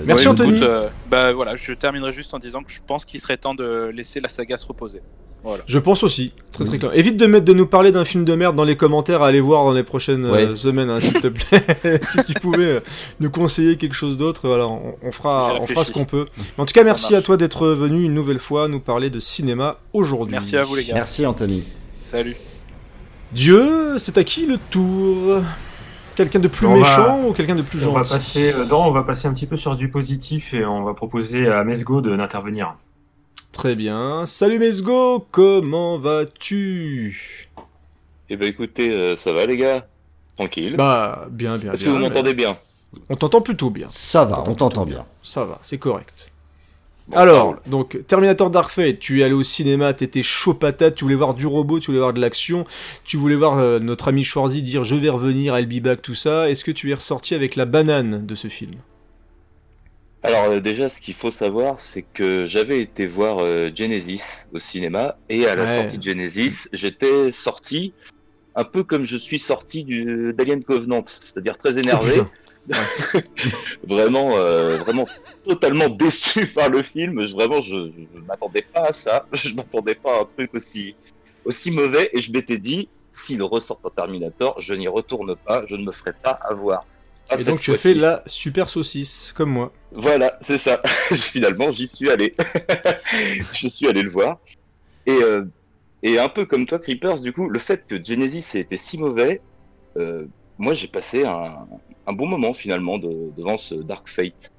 Merci 0.06 0.26
Ouais, 0.26 0.32
Anthony. 0.32 0.52
écoute, 0.58 0.64
euh, 0.64 0.88
bah 1.10 1.32
voilà, 1.34 1.56
je 1.56 1.74
terminerai 1.74 2.12
juste 2.14 2.34
en 2.34 2.40
disant 2.40 2.64
que 2.64 2.72
je 2.72 2.80
pense 2.86 3.06
qu'il 3.06 3.20
serait 3.20 3.38
temps 3.38 3.56
de 3.56 3.92
laisser 3.94 4.20
la 4.22 4.30
saga 4.30 4.58
se 4.58 4.66
reposer. 4.66 5.02
Voilà. 5.44 5.62
Je 5.68 5.78
pense 5.78 6.04
aussi, 6.04 6.32
très 6.54 6.64
très 6.64 6.78
clair. 6.80 6.92
Évite 6.98 7.18
de 7.18 7.26
mettre 7.26 7.44
de 7.44 7.52
nous 7.52 7.68
parler 7.68 7.92
d'un 7.92 8.06
film 8.06 8.24
de 8.24 8.34
merde 8.34 8.56
dans 8.56 8.64
les 8.64 8.78
commentaires 8.78 9.22
à 9.22 9.28
aller 9.28 9.42
voir 9.42 9.66
dans 9.66 9.74
les 9.74 9.84
prochaines 9.84 10.24
euh, 10.24 10.56
semaines, 10.56 10.90
hein, 10.90 11.02
s'il 11.02 11.14
te 11.20 11.28
plaît. 11.28 11.66
si 12.12 12.24
tu 12.24 12.34
pouvais 12.40 12.64
euh, 12.76 12.80
nous 13.20 13.30
conseiller 13.30 13.76
quelque 13.76 13.94
chose 13.96 14.18
d'autre, 14.18 14.48
voilà, 14.48 14.68
on, 14.70 14.96
on 15.04 15.12
fera, 15.12 15.58
on 15.60 15.84
ce 15.84 15.92
qu'on 15.92 16.06
peut. 16.06 16.28
Mais 16.38 16.64
en 16.64 16.66
tout 16.66 16.74
cas, 16.74 16.80
Ça 16.82 16.86
merci 16.86 17.12
marche. 17.12 17.24
à 17.24 17.26
toi 17.26 17.36
d'être 17.36 17.68
venu 17.68 18.06
une 18.06 18.14
nouvelle 18.14 18.40
fois 18.40 18.70
nous 18.70 18.80
parler 18.80 19.10
de 19.10 19.20
cinéma 19.20 19.80
aujourd'hui. 19.92 20.32
Merci 20.32 20.56
à 20.56 20.64
vous 20.64 20.76
les 20.76 20.86
gars. 20.86 20.94
Merci 20.94 21.26
Anthony. 21.26 21.66
Salut. 22.02 22.38
Dieu, 23.34 23.98
c'est 23.98 24.18
à 24.18 24.24
qui 24.24 24.46
le 24.46 24.58
tour? 24.70 25.42
Quelqu'un 26.16 26.40
de 26.40 26.48
plus 26.48 26.68
On 26.68 26.74
va- 26.76 26.80
méchant 26.80 27.24
ou 27.28 27.34
quelqu'un 27.34 27.56
de 27.56 27.62
plus 27.64 27.84
On 27.86 27.92
va 27.92 28.00
gentil 28.04 28.14
passer, 28.14 28.54
euh, 28.54 28.66
non, 28.66 28.86
on 28.86 28.92
va 28.92 29.04
passer 29.04 29.28
un 29.28 29.34
petit 29.34 29.48
peu 29.48 29.58
sur 29.58 29.76
du 29.76 29.90
positif 29.90 30.54
et 30.54 30.66
on 30.66 30.84
va 30.84 30.94
proposer 30.94 31.48
à 31.48 31.64
Mesgo 31.64 32.02
de 32.02 32.16
d'intervenir. 32.16 32.76
Très 33.52 33.76
bien. 33.76 34.26
Salut 34.26 34.60
Mesgo, 34.60 35.26
comment 35.32 35.98
vas-tu? 36.00 37.50
Eh 38.30 38.36
ben 38.36 38.48
écoutez, 38.48 38.92
euh, 38.92 39.16
ça 39.16 39.34
va 39.34 39.46
les 39.46 39.58
gars? 39.58 39.88
Tranquille. 40.38 40.76
Bah, 40.76 41.28
bien, 41.30 41.56
bien. 41.58 41.74
Est-ce 41.74 41.86
que 41.86 41.90
vous 41.90 42.00
m'entendez 42.00 42.34
bien? 42.34 42.58
On 43.10 43.16
t'entend 43.16 43.42
plutôt 43.42 43.70
bien. 43.70 43.88
Ça 43.90 44.26
va, 44.26 44.44
on 44.48 44.54
t'entend 44.56 44.86
bien. 44.86 45.06
Ça 45.24 45.46
va, 45.46 45.60
c'est 45.62 45.78
correct. 45.78 46.32
Bon, 47.10 47.18
Alors, 47.18 47.56
donc, 47.66 47.98
Terminator 48.08 48.50
Dark 48.50 48.72
Fate, 48.72 49.00
tu 49.00 49.20
es 49.20 49.24
allé 49.24 49.34
au 49.34 49.44
cinéma, 49.44 49.94
t'étais 49.94 50.24
chaud 50.24 50.54
patate, 50.54 50.96
tu 50.96 51.04
voulais 51.04 51.16
voir 51.16 51.34
du 51.34 51.46
robot, 51.48 51.80
tu 51.80 51.88
voulais 51.88 52.00
voir 52.00 52.14
de 52.14 52.22
l'action, 52.22 52.64
tu 53.04 53.18
voulais 53.18 53.36
voir 53.36 53.58
euh, 53.60 53.80
notre 53.80 54.08
ami 54.08 54.24
Schwarzy 54.24 54.62
dire 54.64 54.86
je 54.86 54.96
vais 54.96 55.10
revenir, 55.10 55.58
I'll 55.60 55.66
be 55.68 55.84
back, 55.84 56.02
tout 56.02 56.16
ça. 56.16 56.50
Est-ce 56.50 56.64
que 56.64 56.72
tu 56.72 56.92
es 56.92 56.94
ressorti 56.94 57.36
avec 57.36 57.56
la 57.58 57.66
banane 57.66 58.26
de 58.26 58.36
ce 58.36 58.48
film? 58.48 58.76
Alors 60.26 60.46
euh, 60.46 60.60
déjà, 60.62 60.88
ce 60.88 61.02
qu'il 61.02 61.14
faut 61.16 61.32
savoir, 61.32 61.82
c'est 61.82 62.04
que 62.14 62.48
j'avais 62.48 62.80
été 62.80 63.06
voir 63.06 63.40
euh, 63.40 63.70
Genesis 63.76 64.46
au 64.54 64.60
cinéma 64.60 65.18
et 65.30 65.46
à 65.48 65.56
la 65.56 65.64
Ouais. 65.66 65.76
sortie 65.76 65.98
de 65.98 66.04
Genesis, 66.04 66.70
j'étais 66.72 67.34
sorti 67.34 67.94
un 68.56 68.64
peu 68.64 68.84
comme 68.84 69.04
je 69.04 69.18
suis 69.18 69.40
sorti 69.40 69.84
d'Alien 70.38 70.64
Covenant, 70.64 71.04
c'est-à-dire 71.06 71.58
très 71.58 71.80
énervé, 71.80 72.22
Oh, 72.22 72.26
vraiment, 73.88 74.38
euh, 74.38 74.78
vraiment 74.78 75.06
totalement 75.46 75.90
déçu 75.90 76.48
par 76.56 76.70
le 76.70 76.84
film. 76.84 77.28
Je, 77.28 77.34
vraiment, 77.34 77.62
je, 77.62 77.92
je 78.14 78.20
m'attendais 78.22 78.62
pas 78.62 78.88
à 78.88 78.94
ça. 78.94 79.26
Je 79.34 79.54
m'attendais 79.54 79.96
pas 79.96 80.18
à 80.18 80.22
un 80.22 80.26
truc 80.26 80.54
aussi 80.54 80.96
aussi 81.46 81.72
mauvais 81.72 82.10
et 82.14 82.22
je 82.22 82.32
m'étais 82.32 82.58
dit, 82.58 82.88
s'il 83.12 83.44
ressort 83.44 83.80
en 83.84 83.90
Terminator, 83.90 84.60
je 84.62 84.74
n'y 84.74 84.88
retourne 84.88 85.36
pas, 85.36 85.66
je 85.68 85.76
ne 85.76 85.84
me 85.84 85.92
ferai 85.92 86.14
pas 86.14 86.32
avoir. 86.32 86.86
Et 87.38 87.44
donc 87.44 87.60
tu 87.60 87.72
as 87.72 87.78
fait 87.78 87.94
la 87.94 88.22
super 88.26 88.70
saucisse, 88.70 89.34
comme 89.36 89.50
moi. 89.50 89.72
Voilà, 89.92 90.38
c'est 90.42 90.58
ça. 90.58 90.82
Finalement, 91.12 91.72
j'y 91.72 91.88
suis 91.88 92.10
allé. 92.10 92.36
je 93.54 93.68
suis 93.68 93.88
allé 93.88 94.02
le 94.04 94.10
voir. 94.10 94.40
Et, 95.06 95.12
euh, 95.12 95.46
et 96.02 96.20
un 96.20 96.30
peu 96.30 96.46
comme 96.46 96.66
toi, 96.66 96.80
Creepers, 96.80 97.22
du 97.22 97.34
coup, 97.34 97.50
le 97.50 97.60
fait 97.60 97.86
que 97.88 98.04
Genesis 98.04 98.58
ait 98.58 98.62
été 98.62 98.78
si 98.78 98.98
mauvais, 98.98 99.42
euh, 99.98 100.26
moi 100.58 100.74
j'ai 100.74 100.88
passé 100.88 101.26
un, 101.26 101.68
un 102.08 102.14
bon 102.14 102.28
moment 102.28 102.54
finalement 102.54 102.98
de- 102.98 103.32
devant 103.38 103.58
ce 103.58 103.76
Dark 103.76 104.08
Fate. 104.10 104.52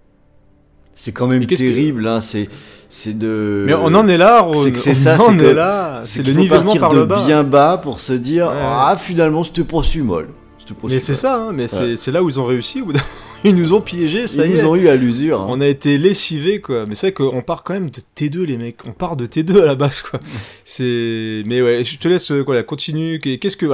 C'est 0.94 1.12
quand 1.12 1.26
même 1.26 1.46
que- 1.46 1.54
terrible, 1.54 2.06
hein. 2.06 2.20
C'est, 2.20 2.48
c'est 2.88 3.18
de. 3.18 3.64
Mais 3.66 3.74
on 3.74 3.86
en 3.94 4.06
est 4.06 4.16
là. 4.16 4.48
C'est 4.62 4.72
que 4.72 4.78
c'est 4.78 4.92
On 4.92 4.94
ça, 4.94 5.14
en 5.20 5.26
c'est 5.26 5.34
est 5.34 5.38
que- 5.38 5.44
là. 5.44 6.02
C'est 6.04 6.22
le 6.24 6.32
nivellement 6.32 6.64
partir 6.66 6.80
par 6.82 6.92
de 6.92 6.98
le 7.00 7.04
bas. 7.06 7.24
bien 7.26 7.42
bas 7.42 7.78
pour 7.82 7.98
se 7.98 8.12
dire 8.12 8.46
Ouais. 8.46 8.52
ah 8.56 8.96
finalement 8.98 9.42
c'était 9.42 9.64
pas 9.64 9.82
si 9.82 9.98
mal. 10.00 10.28
C'était 10.58 10.74
pas 10.74 10.86
Mais 10.88 11.00
c'est 11.00 11.14
ça, 11.16 11.36
hein, 11.36 11.52
mais 11.52 11.66
c'est- 11.68 11.80
Ouais. 11.80 11.96
c'est 11.96 12.12
là 12.12 12.22
où 12.22 12.28
ils 12.30 12.38
ont 12.40 12.46
réussi. 12.46 12.82
Ils 13.46 13.54
nous 13.54 13.74
ont 13.74 13.82
piégés, 13.82 14.26
ça 14.26 14.46
Ils 14.46 14.52
y 14.52 14.54
nous 14.54 14.60
est. 14.60 14.64
ont 14.64 14.74
eu 14.76 14.88
à 14.88 14.94
l'usure. 14.96 15.42
hein. 15.42 15.46
On 15.50 15.60
a 15.60 15.66
été 15.66 15.98
lessivés 15.98 16.62
quoi, 16.62 16.86
mais 16.86 16.94
c'est 16.94 17.08
vrai 17.08 17.12
qu'on 17.12 17.42
part 17.42 17.62
quand 17.62 17.74
même 17.74 17.90
de 17.90 18.00
T2 18.16 18.42
les 18.44 18.56
mecs, 18.56 18.78
on 18.86 18.92
part 18.92 19.16
de 19.16 19.26
T2 19.26 19.60
à 19.60 19.66
la 19.66 19.74
base 19.74 20.00
quoi. 20.00 20.18
C'est 20.64 21.42
mais 21.44 21.60
ouais, 21.60 21.84
je 21.84 21.98
te 21.98 22.08
laisse 22.08 22.30
euh, 22.30 22.42
voilà, 22.42 22.62
continue. 22.62 23.20
Qu'est-ce 23.20 23.56
que 23.58 23.66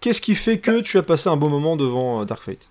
qu'est-ce 0.00 0.20
qui 0.20 0.34
fait 0.34 0.58
que 0.58 0.80
tu 0.80 0.98
as 0.98 1.02
passé 1.02 1.30
un 1.30 1.36
bon 1.38 1.48
moment 1.48 1.76
devant 1.76 2.20
euh, 2.20 2.24
Dark 2.26 2.42
Fate? 2.42 2.68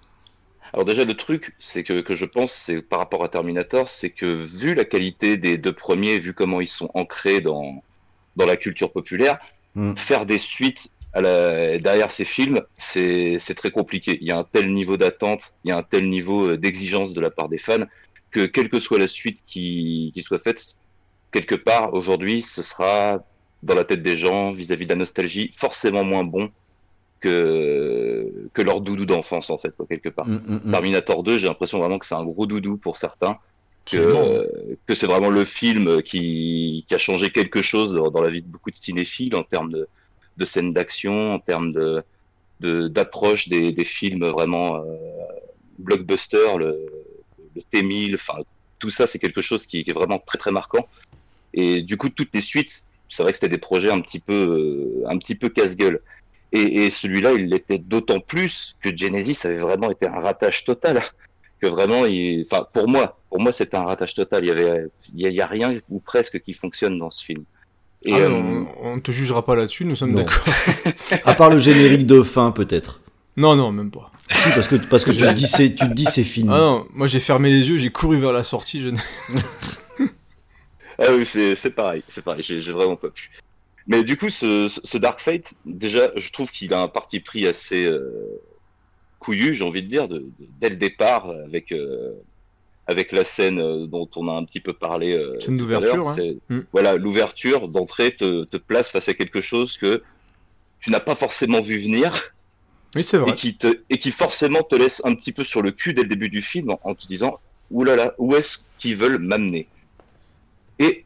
Alors 0.73 0.85
déjà 0.85 1.05
le 1.05 1.15
truc, 1.15 1.55
c'est 1.59 1.83
que, 1.83 2.01
que 2.01 2.15
je 2.15 2.25
pense, 2.25 2.51
c'est 2.51 2.81
par 2.81 2.99
rapport 2.99 3.23
à 3.23 3.29
Terminator, 3.29 3.87
c'est 3.89 4.09
que 4.09 4.25
vu 4.25 4.73
la 4.73 4.85
qualité 4.85 5.37
des 5.37 5.57
deux 5.57 5.73
premiers, 5.73 6.19
vu 6.19 6.33
comment 6.33 6.61
ils 6.61 6.67
sont 6.67 6.89
ancrés 6.93 7.41
dans 7.41 7.83
dans 8.35 8.47
la 8.47 8.57
culture 8.57 8.91
populaire, 8.91 9.37
Mm. 9.75 9.95
faire 9.95 10.25
des 10.25 10.37
suites 10.37 10.89
à 11.13 11.21
la, 11.21 11.77
derrière 11.79 12.11
ces 12.11 12.25
films, 12.25 12.61
c'est 12.75 13.39
c'est 13.39 13.55
très 13.55 13.71
compliqué. 13.71 14.17
Il 14.21 14.27
y 14.27 14.31
a 14.31 14.37
un 14.37 14.43
tel 14.43 14.71
niveau 14.71 14.97
d'attente, 14.97 15.55
il 15.63 15.69
y 15.69 15.71
a 15.71 15.77
un 15.77 15.83
tel 15.83 16.07
niveau 16.09 16.49
euh, 16.49 16.57
d'exigence 16.57 17.13
de 17.13 17.21
la 17.21 17.31
part 17.31 17.49
des 17.49 17.57
fans 17.57 17.85
que 18.31 18.45
quelle 18.45 18.69
que 18.69 18.79
soit 18.79 18.99
la 18.99 19.07
suite 19.07 19.39
qui 19.45 20.11
qui 20.13 20.21
soit 20.23 20.39
faite, 20.39 20.75
quelque 21.31 21.55
part 21.55 21.93
aujourd'hui, 21.93 22.41
ce 22.43 22.61
sera 22.61 23.23
dans 23.63 23.75
la 23.75 23.83
tête 23.83 24.03
des 24.03 24.17
gens 24.17 24.51
vis-à-vis 24.51 24.85
de 24.85 24.93
la 24.93 24.97
nostalgie 24.99 25.51
forcément 25.55 26.03
moins 26.03 26.23
bon 26.23 26.51
que 27.23 28.49
que 28.53 28.61
leur 28.61 28.81
doudou 28.81 29.05
d'enfance 29.05 29.49
en 29.49 29.57
fait 29.57 29.73
quoi, 29.75 29.85
quelque 29.87 30.09
part. 30.09 30.27
Mm, 30.27 30.41
mm, 30.45 30.61
mm. 30.65 30.71
Terminator 30.71 31.23
2, 31.23 31.37
j'ai 31.37 31.47
l'impression 31.47 31.79
vraiment 31.79 31.97
que 31.97 32.05
c'est 32.05 32.15
un 32.15 32.25
gros 32.25 32.45
doudou 32.45 32.77
pour 32.77 32.97
certains, 32.97 33.37
que, 33.85 33.97
euh, 33.97 34.75
que 34.87 34.93
c'est 34.95 35.07
vraiment 35.07 35.29
le 35.29 35.45
film 35.45 36.01
qui, 36.03 36.85
qui 36.87 36.93
a 36.93 36.97
changé 36.97 37.31
quelque 37.31 37.61
chose 37.61 37.93
dans, 37.93 38.11
dans 38.11 38.21
la 38.21 38.29
vie 38.29 38.41
de 38.41 38.47
beaucoup 38.47 38.71
de 38.71 38.75
cinéphiles 38.75 39.35
en 39.35 39.43
termes 39.43 39.71
de, 39.71 39.87
de 40.37 40.45
scènes 40.45 40.73
d'action, 40.73 41.33
en 41.33 41.39
termes 41.39 41.71
de 41.71 42.03
de- 42.59 42.87
d'approche 42.87 43.49
des, 43.49 43.71
des 43.73 43.83
films 43.85 44.25
vraiment 44.27 44.77
euh, 44.77 44.83
blockbuster, 45.79 46.57
le, 46.57 46.71
le 47.55 47.61
T1000, 47.71 48.15
enfin 48.15 48.35
tout 48.79 48.89
ça 48.89 49.07
c'est 49.07 49.19
quelque 49.19 49.41
chose 49.41 49.65
qui, 49.65 49.83
qui 49.83 49.89
est 49.89 49.93
vraiment 50.01 50.19
très 50.19 50.37
très 50.37 50.51
marquant. 50.51 50.87
Et 51.53 51.81
du 51.81 51.95
coup 51.97 52.09
toutes 52.09 52.33
les 52.33 52.41
suites, 52.41 52.85
c'est 53.09 53.23
vrai 53.23 53.31
que 53.31 53.37
c'était 53.37 53.49
des 53.57 53.65
projets 53.69 53.91
un 53.91 54.01
petit 54.01 54.19
peu 54.19 54.33
euh, 55.03 55.09
un 55.11 55.17
petit 55.17 55.35
peu 55.35 55.49
casse-gueule. 55.49 56.01
Et, 56.53 56.85
et 56.85 56.91
celui-là, 56.91 57.33
il 57.33 57.47
l'était 57.47 57.79
d'autant 57.79 58.19
plus 58.19 58.75
que 58.81 58.95
Genesis 58.95 59.39
avait 59.43 59.57
vraiment 59.57 59.91
été 59.91 60.07
un 60.07 60.19
ratage 60.19 60.63
total. 60.63 61.01
Que 61.61 61.69
vraiment, 61.69 62.05
il... 62.05 62.45
enfin, 62.51 62.67
pour 62.73 62.89
moi, 62.89 63.17
pour 63.29 63.39
moi, 63.39 63.53
c'était 63.53 63.77
un 63.77 63.85
ratage 63.85 64.13
total. 64.15 64.43
Il 64.43 64.47
y 64.49 64.51
avait, 64.51 64.85
il 65.15 65.21
y 65.21 65.25
a, 65.25 65.29
il 65.29 65.35
y 65.35 65.39
a 65.39 65.47
rien 65.47 65.77
ou 65.89 65.99
presque 66.01 66.41
qui 66.41 66.51
fonctionne 66.51 66.99
dans 66.99 67.09
ce 67.09 67.23
film. 67.23 67.45
Et 68.03 68.13
Ah 68.15 68.17
euh, 68.17 68.27
non, 68.29 68.67
on, 68.81 68.89
on 68.89 68.95
ne 68.97 68.99
te 68.99 69.11
jugera 69.11 69.45
pas 69.45 69.55
là-dessus, 69.55 69.85
nous 69.85 69.95
sommes 69.95 70.13
d'accord. 70.13 70.43
À 71.23 71.35
part 71.35 71.49
le 71.49 71.57
générique 71.57 72.05
de 72.05 72.21
fin 72.21 72.51
peut-être. 72.51 72.99
Non 73.37 73.55
non, 73.55 73.71
même 73.71 73.91
pas. 73.91 74.11
Si 74.29 74.49
parce 74.49 74.67
que 74.67 74.75
parce 74.75 75.05
que 75.05 75.11
tu 75.11 75.21
te 75.21 75.31
dis 75.31 75.47
c'est 75.47 75.73
tu 75.73 75.87
te 75.87 75.93
dis 75.93 76.05
c'est 76.05 76.23
fini. 76.23 76.49
Ah 76.51 76.57
non, 76.57 76.87
moi 76.93 77.07
j'ai 77.07 77.19
fermé 77.19 77.49
les 77.49 77.69
yeux, 77.69 77.77
j'ai 77.77 77.91
couru 77.91 78.19
vers 78.19 78.33
la 78.33 78.43
sortie, 78.43 78.81
je 78.81 78.89
Ah 80.99 81.07
oui, 81.15 81.25
c'est 81.25 81.55
c'est 81.55 81.71
pareil, 81.71 82.03
c'est 82.07 82.23
pareil, 82.23 82.43
j'ai 82.43 82.59
j'ai 82.59 82.71
vraiment 82.71 82.95
pas 82.95 83.09
pu. 83.09 83.31
Mais 83.87 84.03
du 84.03 84.15
coup, 84.17 84.29
ce, 84.29 84.69
ce 84.83 84.97
Dark 84.97 85.19
Fate, 85.19 85.53
déjà, 85.65 86.11
je 86.15 86.29
trouve 86.31 86.51
qu'il 86.51 86.73
a 86.73 86.79
un 86.81 86.87
parti 86.87 87.19
pris 87.19 87.45
assez 87.47 87.85
euh, 87.85 88.39
couillu, 89.19 89.55
j'ai 89.55 89.63
envie 89.63 89.83
de 89.83 89.87
dire, 89.87 90.07
de, 90.07 90.19
de- 90.19 90.25
dès 90.59 90.69
le 90.69 90.77
départ, 90.77 91.29
avec, 91.29 91.71
euh, 91.73 92.13
avec 92.87 93.11
la 93.11 93.25
scène 93.25 93.59
euh, 93.59 93.85
dont 93.85 94.09
on 94.15 94.29
a 94.29 94.31
un 94.33 94.45
petit 94.45 94.61
peu 94.61 94.73
parlé. 94.73 95.13
euh, 95.13 95.37
Scène 95.41 95.57
d'ouverture, 95.57 96.07
hein. 96.07 96.15
Mm. 96.49 96.59
Voilà, 96.71 96.95
l'ouverture 96.95 97.67
d'entrée 97.67 98.15
te, 98.15 98.45
te 98.45 98.57
place 98.57 98.89
face 98.89 99.09
à 99.09 99.13
quelque 99.13 99.41
chose 99.41 99.77
que 99.77 100.01
tu 100.79 100.89
n'as 100.89 100.99
pas 101.01 101.15
forcément 101.15 101.61
vu 101.61 101.77
venir 101.77 102.33
Oui, 102.95 103.03
c'est 103.03 103.17
vrai. 103.17 103.31
et 103.31 103.35
qui, 103.35 103.57
te, 103.57 103.81
et 103.89 103.97
qui 103.97 104.11
forcément 104.11 104.63
te 104.63 104.75
laisse 104.75 105.01
un 105.03 105.13
petit 105.15 105.31
peu 105.33 105.43
sur 105.43 105.61
le 105.61 105.71
cul 105.71 105.93
dès 105.93 106.03
le 106.03 106.09
début 106.09 106.29
du 106.29 106.41
film 106.41 106.69
en, 106.71 106.79
en 106.83 106.95
te 106.95 107.05
disant 107.05 107.39
Ouh 107.71 107.83
là 107.83 107.95
là, 107.97 108.13
où 108.17 108.35
est-ce 108.35 108.59
qu'ils 108.77 108.95
veulent 108.95 109.17
m'amener? 109.17 109.67
Et 110.79 111.03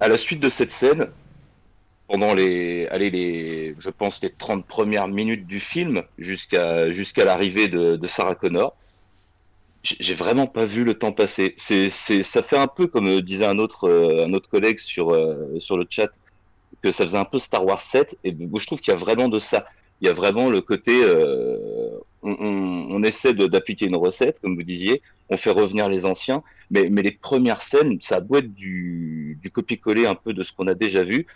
à 0.00 0.08
la 0.08 0.16
suite 0.18 0.40
de 0.40 0.48
cette 0.48 0.70
scène, 0.70 1.08
pendant 2.08 2.34
les, 2.34 2.86
allez, 2.88 3.10
les, 3.10 3.74
je 3.78 3.90
pense 3.90 4.22
les 4.22 4.30
30 4.30 4.66
premières 4.66 5.08
minutes 5.08 5.46
du 5.46 5.60
film 5.60 6.02
jusqu'à 6.18 6.90
jusqu'à 6.92 7.24
l'arrivée 7.24 7.68
de, 7.68 8.06
Sarah 8.06 8.34
Connor. 8.34 8.76
J'ai 9.82 10.14
vraiment 10.14 10.46
pas 10.46 10.66
vu 10.66 10.84
le 10.84 10.94
temps 10.94 11.12
passer. 11.12 11.54
C'est, 11.58 11.90
c'est, 11.90 12.22
ça 12.24 12.42
fait 12.42 12.58
un 12.58 12.66
peu 12.66 12.88
comme 12.88 13.06
euh, 13.06 13.20
disait 13.22 13.46
un 13.46 13.58
autre, 13.58 13.84
euh, 13.88 14.24
un 14.26 14.32
autre 14.32 14.48
collègue 14.48 14.78
sur 14.80 15.14
euh, 15.14 15.58
sur 15.60 15.78
le 15.78 15.86
chat 15.88 16.10
que 16.82 16.92
ça 16.92 17.04
faisait 17.04 17.18
un 17.18 17.24
peu 17.24 17.38
Star 17.38 17.64
Wars 17.64 17.80
7 17.80 18.18
et 18.24 18.36
je 18.36 18.66
trouve 18.66 18.80
qu'il 18.80 18.92
y 18.92 18.96
a 18.96 18.98
vraiment 18.98 19.28
de 19.28 19.38
ça. 19.38 19.66
Il 20.00 20.06
y 20.06 20.10
a 20.10 20.12
vraiment 20.12 20.50
le 20.50 20.60
côté, 20.60 21.00
euh, 21.02 21.98
on, 22.22 22.36
on, 22.38 22.86
on 22.90 23.02
essaie 23.02 23.32
d'appliquer 23.32 23.86
une 23.86 23.96
recette, 23.96 24.40
comme 24.40 24.54
vous 24.54 24.62
disiez, 24.62 25.00
on 25.30 25.36
fait 25.36 25.50
revenir 25.50 25.88
les 25.88 26.04
anciens, 26.04 26.42
mais, 26.70 26.88
mais 26.90 27.02
les 27.02 27.12
premières 27.12 27.62
scènes, 27.62 27.98
ça 28.02 28.20
doit 28.20 28.40
être 28.40 28.52
du, 28.54 29.38
du 29.40 29.50
copier-coller 29.50 30.06
un 30.06 30.14
peu 30.14 30.32
de 30.34 30.42
ce 30.42 30.52
qu'on 30.52 30.66
a 30.66 30.74
déjà 30.74 31.02
vu. 31.02 31.26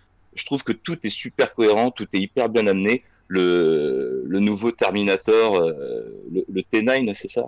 Je 0.41 0.47
trouve 0.47 0.65
que 0.65 0.73
tout 0.73 0.99
est 1.05 1.11
super 1.11 1.55
cohérent, 1.55 1.91
tout 1.91 2.07
est 2.15 2.19
hyper 2.19 2.49
bien 2.49 2.67
amené. 2.67 3.03
Le, 3.29 4.25
le 4.27 4.41
nouveau 4.41 4.73
Terminator, 4.73 5.57
euh, 5.61 6.03
le, 6.33 6.45
le 6.53 6.63
T9, 6.63 7.15
c'est 7.15 7.29
ça? 7.31 7.45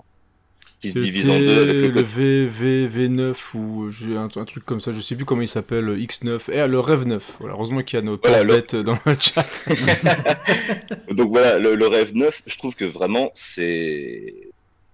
Qui 0.80 0.90
se 0.90 0.98
divise 0.98 1.30
en 1.30 1.38
deux 1.38 1.62
avec 1.62 1.74
le 1.76 1.88
le 1.88 2.02
V, 2.02 2.46
V, 2.46 2.88
V9 3.08 3.56
ou 3.56 3.88
j'ai 3.90 4.16
un, 4.16 4.28
un 4.34 4.44
truc 4.44 4.64
comme 4.64 4.80
ça, 4.80 4.90
je 4.92 5.00
sais 5.00 5.14
plus 5.16 5.24
comment 5.24 5.42
il 5.42 5.48
s'appelle, 5.48 5.86
X9, 5.96 6.50
et 6.52 6.60
ah, 6.60 6.66
le 6.66 6.78
Rêve 6.80 7.06
9. 7.06 7.36
Voilà, 7.40 7.54
heureusement 7.54 7.82
qu'il 7.82 7.98
y 7.98 8.02
a 8.02 8.04
nos 8.04 8.18
Voilà, 8.22 8.42
le- 8.44 8.82
dans 8.82 8.98
le 9.06 9.14
chat. 9.18 9.46
Donc 11.10 11.30
voilà, 11.30 11.58
le, 11.58 11.74
le 11.74 11.86
rêve 11.86 12.14
neuf, 12.14 12.42
je 12.46 12.56
trouve 12.58 12.74
que 12.74 12.84
vraiment 12.84 13.30
c'est 13.34 14.34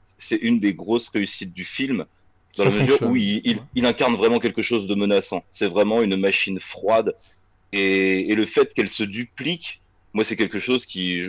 c'est 0.02 0.36
une 0.36 0.58
des 0.60 0.74
grosses 0.74 1.08
réussites 1.10 1.52
du 1.52 1.64
film 1.64 2.04
dans 2.56 2.64
Ça 2.64 2.70
la 2.70 2.70
mesure 2.70 2.88
fonctionne. 2.98 3.10
où 3.12 3.16
il, 3.16 3.40
il, 3.44 3.58
il 3.74 3.86
incarne 3.86 4.14
vraiment 4.16 4.38
quelque 4.38 4.62
chose 4.62 4.86
de 4.86 4.94
menaçant. 4.94 5.44
C'est 5.50 5.68
vraiment 5.68 6.02
une 6.02 6.16
machine 6.16 6.58
froide 6.60 7.14
et, 7.72 8.34
le 8.34 8.44
fait 8.46 8.72
qu'elle 8.74 8.88
se 8.88 9.02
duplique, 9.02 9.82
moi 10.12 10.24
c'est 10.24 10.36
quelque 10.36 10.58
chose 10.58 10.86
qui 10.86 11.20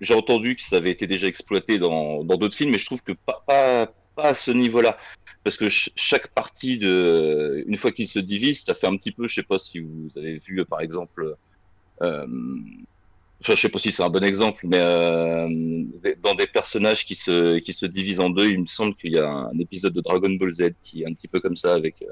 j'ai 0.00 0.14
entendu 0.14 0.56
que 0.56 0.62
ça 0.62 0.76
avait 0.76 0.90
été 0.90 1.06
déjà 1.06 1.26
exploité 1.26 1.78
dans 1.78 2.24
d'autres 2.24 2.56
films, 2.56 2.72
mais 2.72 2.78
je 2.78 2.86
trouve 2.86 3.02
que 3.02 3.12
pas 3.12 3.92
à 4.16 4.34
ce 4.34 4.50
niveau-là. 4.50 4.98
Parce 5.44 5.56
que 5.56 5.68
ch- 5.68 5.90
chaque 5.96 6.28
partie 6.28 6.78
de, 6.78 7.64
une 7.66 7.76
fois 7.78 7.92
qu'il 7.92 8.08
se 8.08 8.18
divise, 8.18 8.62
ça 8.62 8.74
fait 8.74 8.86
un 8.86 8.96
petit 8.96 9.12
peu, 9.12 9.28
je 9.28 9.34
sais 9.34 9.42
pas 9.42 9.58
si 9.58 9.80
vous 9.80 10.10
avez 10.16 10.38
vu 10.38 10.64
par 10.64 10.80
exemple, 10.80 11.36
euh, 12.02 12.26
enfin 13.40 13.54
je 13.54 13.60
sais 13.60 13.68
pas 13.68 13.78
si 13.78 13.92
c'est 13.92 14.02
un 14.02 14.10
bon 14.10 14.24
exemple, 14.24 14.66
mais 14.66 14.78
euh, 14.80 15.48
dans 16.22 16.34
des 16.34 16.46
personnages 16.46 17.04
qui 17.04 17.14
se 17.14 17.58
qui 17.58 17.72
se 17.74 17.86
divisent 17.86 18.20
en 18.20 18.30
deux, 18.30 18.50
il 18.50 18.60
me 18.60 18.66
semble 18.66 18.94
qu'il 18.96 19.12
y 19.12 19.18
a 19.18 19.28
un 19.28 19.58
épisode 19.58 19.92
de 19.92 20.00
Dragon 20.00 20.30
Ball 20.30 20.54
Z 20.54 20.70
qui 20.82 21.02
est 21.02 21.06
un 21.06 21.12
petit 21.14 21.28
peu 21.28 21.40
comme 21.40 21.56
ça 21.56 21.74
avec 21.74 21.96
euh, 22.02 22.06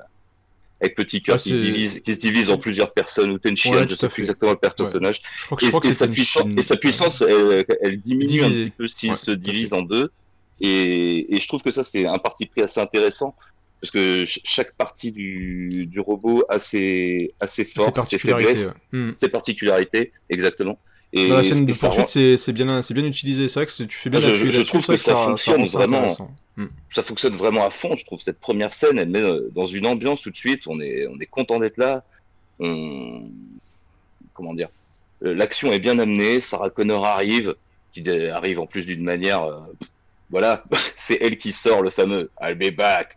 avec 0.83 0.97
Petit 0.97 1.23
Cœur 1.23 1.37
Ah, 1.37 1.43
qui, 1.43 1.51
se 1.51 1.55
divise, 1.55 2.01
qui 2.01 2.15
se 2.15 2.19
divise 2.21 2.51
en 2.51 2.59
plusieurs 2.59 2.93
personnes 2.93 3.31
ou 3.31 3.39
Tenchian, 3.39 3.73
Ouais, 3.73 3.87
je 3.89 3.95
sais 3.95 4.09
plus 4.09 4.23
exactement 4.23 4.51
le 4.53 4.59
personnage. 4.59 5.21
Que, 5.23 5.27
Et, 5.27 5.67
je 5.67 5.69
crois 5.69 5.81
que 5.81 5.87
et 5.87 5.93
c'est 5.93 5.99
sa 5.99 6.09
puissance, 6.09 6.45
et 6.57 6.63
sa 6.63 6.77
puissance, 6.77 7.23
elle, 7.23 7.65
elle 7.83 8.01
diminue 8.01 8.27
Divisée. 8.27 8.61
un 8.61 8.65
petit 8.65 8.71
peu 8.71 8.89
s'il 8.89 9.11
Ouais, 9.11 9.17
se 9.17 9.31
divise 9.31 9.73
en 9.73 9.83
deux. 9.83 10.11
Et, 10.61 11.35
et 11.35 11.41
je 11.41 11.49
trouve 11.49 11.63
que 11.63 11.71
ça, 11.71 11.83
c'est 11.83 12.07
un 12.07 12.19
parti 12.19 12.47
pris 12.47 12.63
assez 12.63 12.81
intéressant. 12.81 13.35
Parce 13.81 13.91
que 13.91 14.19
ch- 14.27 14.39
chaque 14.45 14.75
partie 14.77 15.11
du, 15.11 15.87
du 15.87 15.99
robot 15.99 16.45
a 16.49 16.61
ses, 16.61 17.35
a 17.41 17.49
ses 17.49 17.65
forces, 17.65 18.09
ses 18.09 18.19
faiblesses. 18.19 18.69
Hmm. 18.93 19.11
ses 19.17 19.29
particularités, 19.29 20.13
exactement. 20.31 20.79
Et, 21.15 21.29
Dans 21.29 21.37
la 21.37 21.43
scène 21.43 21.67
de 21.67 21.73
ça 21.75 21.89
poursuite, 21.89 22.39
c'est 22.39 22.53
bien, 22.53 22.81
bien 22.81 23.05
utilisé. 23.05 23.49
C'est 23.49 23.61
vrai 23.61 23.67
que 23.67 23.83
tu 23.83 23.99
fais 23.99 24.09
bien 24.09 24.21
je, 24.21 24.29
d'appuyer 24.29 24.53
je 24.53 24.61
trouve 24.63 24.87
que 24.87 24.97
ça, 24.97 25.15
ça 25.15 25.25
fonctionne 25.25 25.67
ça 25.67 25.79
vraiment. 25.79 26.17
Hmm. 26.57 26.67
Ça 26.91 27.03
fonctionne 27.03 27.35
vraiment 27.35 27.67
à 27.67 27.71
fond. 27.71 27.97
Je 27.97 28.05
trouve 28.05 28.21
cette 28.21 28.41
première 28.41 28.73
scène, 28.73 28.99
elle 28.99 29.11
met 29.11 29.21
euh, 29.21 29.51
dans 29.55 29.67
une 29.67 29.87
ambiance 29.87 30.23
tout 30.23 30.31
de 30.31 30.37
suite. 30.37 30.67
On 30.67 30.81
est, 30.81 31.07
on 31.07 31.19
est 31.19 31.27
content 31.27 31.59
d'être 31.61 31.77
là. 31.77 32.05
On, 32.61 33.25
comment 34.35 34.55
dire, 34.55 34.69
Euh, 35.25 35.35
l'action 35.35 35.71
est 35.73 35.79
bien 35.79 35.99
amenée. 35.99 36.41
Sarah 36.41 36.71
Connor 36.71 37.05
arrive, 37.07 37.55
qui 37.93 38.09
arrive 38.09 38.61
en 38.61 38.67
plus 38.67 38.87
d'une 38.87 39.05
manière, 39.05 39.45
euh, 39.45 39.61
voilà, 40.31 40.65
c'est 40.97 41.19
elle 41.21 41.37
qui 41.37 41.53
sort 41.53 41.83
le 41.83 41.91
fameux 41.91 42.31
I'll 42.41 42.55
be 42.55 42.75
back. 42.75 43.17